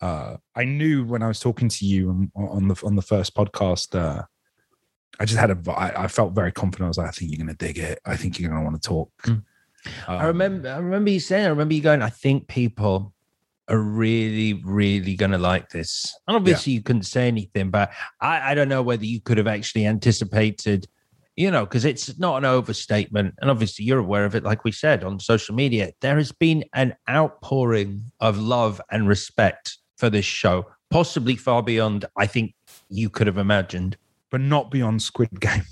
uh, 0.00 0.36
I 0.56 0.64
knew 0.64 1.04
when 1.04 1.22
I 1.22 1.28
was 1.28 1.38
talking 1.38 1.68
to 1.68 1.86
you 1.86 2.10
on, 2.10 2.32
on 2.34 2.68
the 2.68 2.82
on 2.84 2.96
the 2.96 3.02
first 3.02 3.34
podcast. 3.36 3.94
Uh, 3.98 4.22
I 5.20 5.24
just 5.26 5.38
had 5.38 5.50
a. 5.50 5.70
I, 5.70 6.04
I 6.04 6.08
felt 6.08 6.34
very 6.34 6.50
confident. 6.50 6.86
I 6.86 6.88
was 6.88 6.98
like, 6.98 7.06
I 7.08 7.12
think 7.12 7.30
you're 7.30 7.38
going 7.38 7.56
to 7.56 7.66
dig 7.66 7.78
it. 7.78 8.00
I 8.04 8.16
think 8.16 8.38
you're 8.38 8.50
going 8.50 8.60
to 8.60 8.68
want 8.68 8.82
to 8.82 8.88
talk. 8.88 9.10
I 10.08 10.16
Um, 10.16 10.26
remember, 10.26 10.68
I 10.68 10.78
remember 10.78 11.10
you 11.10 11.20
saying, 11.20 11.46
I 11.46 11.50
remember 11.50 11.74
you 11.74 11.82
going, 11.82 12.02
I 12.02 12.10
think 12.10 12.48
people 12.48 13.13
are 13.68 13.78
really, 13.78 14.54
really 14.64 15.14
going 15.16 15.30
to 15.30 15.38
like 15.38 15.70
this. 15.70 16.14
And 16.28 16.36
obviously, 16.36 16.74
you 16.74 16.82
couldn't 16.82 17.04
say 17.04 17.28
anything, 17.28 17.70
but 17.70 17.92
I, 18.20 18.52
I 18.52 18.54
don't 18.54 18.68
know 18.68 18.82
whether 18.82 19.04
you 19.04 19.20
could 19.20 19.38
have 19.38 19.46
actually 19.46 19.86
anticipated, 19.86 20.86
you 21.36 21.50
know, 21.50 21.64
because 21.64 21.84
it's 21.84 22.18
not 22.18 22.36
an 22.38 22.44
overstatement. 22.44 23.34
And 23.40 23.50
obviously, 23.50 23.84
you're 23.84 23.98
aware 23.98 24.24
of 24.24 24.34
it, 24.34 24.44
like 24.44 24.64
we 24.64 24.72
said 24.72 25.02
on 25.04 25.18
social 25.18 25.54
media. 25.54 25.92
There 26.00 26.16
has 26.16 26.30
been 26.32 26.64
an 26.74 26.94
outpouring 27.08 28.10
of 28.20 28.38
love 28.38 28.80
and 28.90 29.08
respect 29.08 29.78
for 29.96 30.10
this 30.10 30.26
show, 30.26 30.66
possibly 30.90 31.36
far 31.36 31.62
beyond, 31.62 32.04
I 32.16 32.26
think, 32.26 32.54
you 32.90 33.08
could 33.08 33.26
have 33.26 33.38
imagined. 33.38 33.96
but 34.30 34.40
not 34.40 34.70
beyond 34.70 35.00
Squid 35.00 35.40
Game, 35.40 35.62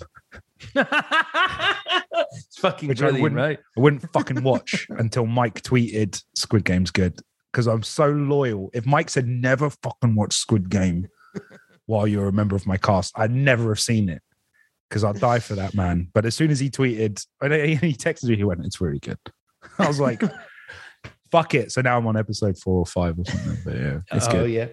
it's 0.74 2.58
fucking 2.58 2.88
which 2.88 3.00
I 3.00 3.06
brilliant, 3.06 3.22
wouldn't. 3.22 3.38
right? 3.38 3.58
I 3.76 3.80
wouldn't 3.80 4.10
fucking 4.12 4.42
watch 4.42 4.86
until 4.90 5.26
Mike 5.26 5.62
tweeted 5.62 6.22
Squid 6.34 6.64
Game's 6.64 6.90
good 6.90 7.20
because 7.52 7.66
I'm 7.66 7.82
so 7.82 8.08
loyal. 8.08 8.70
If 8.72 8.86
Mike 8.86 9.10
said 9.10 9.28
never 9.28 9.70
fucking 9.70 10.14
watch 10.14 10.34
Squid 10.34 10.70
Game 10.70 11.08
while 11.86 12.06
you're 12.06 12.28
a 12.28 12.32
member 12.32 12.56
of 12.56 12.66
my 12.66 12.76
cast, 12.76 13.12
I'd 13.16 13.30
never 13.30 13.68
have 13.68 13.80
seen 13.80 14.08
it 14.08 14.22
because 14.88 15.04
I'll 15.04 15.12
die 15.12 15.38
for 15.38 15.54
that 15.54 15.74
man. 15.74 16.08
But 16.12 16.26
as 16.26 16.34
soon 16.34 16.50
as 16.50 16.60
he 16.60 16.70
tweeted, 16.70 17.24
oh, 17.42 17.46
and 17.46 17.54
he 17.54 17.74
he 17.76 17.94
texted 17.94 18.24
me, 18.24 18.36
he 18.36 18.44
went, 18.44 18.64
"It's 18.64 18.80
really 18.80 18.98
good." 18.98 19.18
I 19.78 19.86
was 19.86 20.00
like, 20.00 20.22
"Fuck 21.30 21.54
it!" 21.54 21.72
So 21.72 21.80
now 21.80 21.98
I'm 21.98 22.06
on 22.06 22.16
episode 22.16 22.58
four 22.58 22.78
or 22.78 22.86
five 22.86 23.18
or 23.18 23.24
something. 23.24 23.58
But 23.64 23.76
yeah, 23.76 24.00
it's 24.12 24.28
oh 24.28 24.32
good. 24.32 24.50
yeah, 24.50 24.68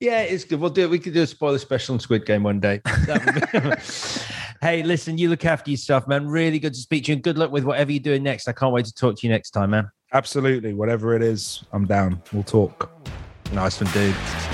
yeah, 0.00 0.20
it's 0.22 0.44
good. 0.44 0.60
We'll 0.60 0.70
do. 0.70 0.82
it. 0.82 0.90
We 0.90 0.98
could 0.98 1.14
do 1.14 1.22
a 1.22 1.26
spoiler 1.26 1.58
special 1.58 1.94
on 1.94 2.00
Squid 2.00 2.26
Game 2.26 2.42
one 2.42 2.60
day. 2.60 2.80
That 3.06 3.24
would 3.24 3.62
be- 3.62 4.66
hey, 4.66 4.82
listen, 4.82 5.18
you 5.18 5.28
look 5.28 5.44
after 5.44 5.70
yourself, 5.70 6.08
man. 6.08 6.26
Really 6.26 6.58
good 6.58 6.74
to 6.74 6.80
speak 6.80 7.04
to 7.04 7.12
you, 7.12 7.14
and 7.14 7.22
good 7.22 7.38
luck 7.38 7.52
with 7.52 7.64
whatever 7.64 7.92
you're 7.92 8.00
doing 8.00 8.22
next. 8.22 8.48
I 8.48 8.52
can't 8.52 8.72
wait 8.72 8.86
to 8.86 8.94
talk 8.94 9.16
to 9.18 9.26
you 9.26 9.32
next 9.32 9.50
time, 9.50 9.70
man. 9.70 9.88
Absolutely, 10.14 10.74
whatever 10.74 11.14
it 11.16 11.22
is, 11.22 11.64
I'm 11.72 11.86
down. 11.86 12.22
We'll 12.32 12.44
talk. 12.44 12.88
Nice 13.52 13.80
dude. 13.92 14.53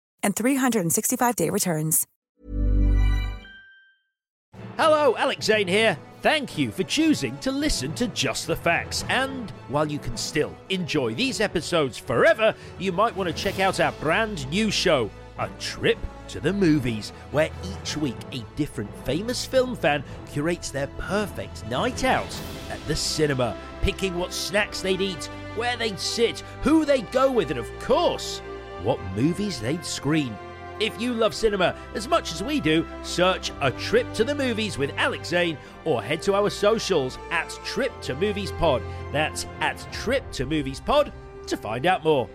and 0.23 0.35
365-day 0.35 1.49
returns. 1.49 2.07
Hello, 4.77 5.15
Alex 5.17 5.45
Zane 5.45 5.67
here. 5.67 5.97
Thank 6.21 6.57
you 6.57 6.71
for 6.71 6.83
choosing 6.83 7.37
to 7.39 7.51
listen 7.51 7.93
to 7.95 8.07
Just 8.07 8.47
the 8.47 8.55
Facts. 8.55 9.03
And 9.09 9.49
while 9.69 9.87
you 9.87 9.99
can 9.99 10.15
still 10.15 10.55
enjoy 10.69 11.13
these 11.13 11.41
episodes 11.41 11.97
forever, 11.97 12.55
you 12.79 12.91
might 12.91 13.15
want 13.15 13.27
to 13.27 13.35
check 13.35 13.59
out 13.59 13.79
our 13.79 13.91
brand 13.93 14.49
new 14.49 14.69
show, 14.69 15.09
A 15.39 15.49
Trip 15.59 15.97
to 16.29 16.39
the 16.39 16.53
Movies, 16.53 17.09
where 17.31 17.49
each 17.63 17.97
week 17.97 18.15
a 18.31 18.45
different 18.55 18.89
famous 19.05 19.45
film 19.45 19.75
fan 19.75 20.03
curates 20.31 20.69
their 20.69 20.87
perfect 20.97 21.67
night 21.69 22.03
out 22.03 22.39
at 22.69 22.85
the 22.87 22.95
cinema, 22.95 23.57
picking 23.81 24.17
what 24.17 24.33
snacks 24.33 24.81
they'd 24.81 25.01
eat, 25.01 25.25
where 25.55 25.75
they'd 25.75 25.99
sit, 25.99 26.41
who 26.61 26.85
they'd 26.85 27.11
go 27.11 27.31
with, 27.31 27.51
and 27.51 27.59
of 27.59 27.69
course, 27.79 28.41
what 28.83 28.99
movies 29.15 29.59
they'd 29.59 29.85
screen. 29.85 30.37
If 30.79 30.99
you 30.99 31.13
love 31.13 31.35
cinema 31.35 31.75
as 31.93 32.07
much 32.07 32.31
as 32.31 32.41
we 32.41 32.59
do, 32.59 32.87
search 33.03 33.51
A 33.61 33.69
Trip 33.71 34.11
to 34.13 34.23
the 34.23 34.33
Movies 34.33 34.79
with 34.79 34.91
Alex 34.97 35.29
Zane 35.29 35.57
or 35.85 36.01
head 36.01 36.23
to 36.23 36.33
our 36.33 36.49
socials 36.49 37.19
at 37.29 37.49
Trip 37.63 37.91
to 38.01 38.15
Movies 38.15 38.51
Pod. 38.53 38.81
That's 39.11 39.45
at 39.59 39.77
Trip 39.91 40.29
to 40.31 40.45
Movies 40.47 40.79
Pod 40.79 41.13
to 41.45 41.55
find 41.55 41.85
out 41.85 42.03
more. 42.03 42.27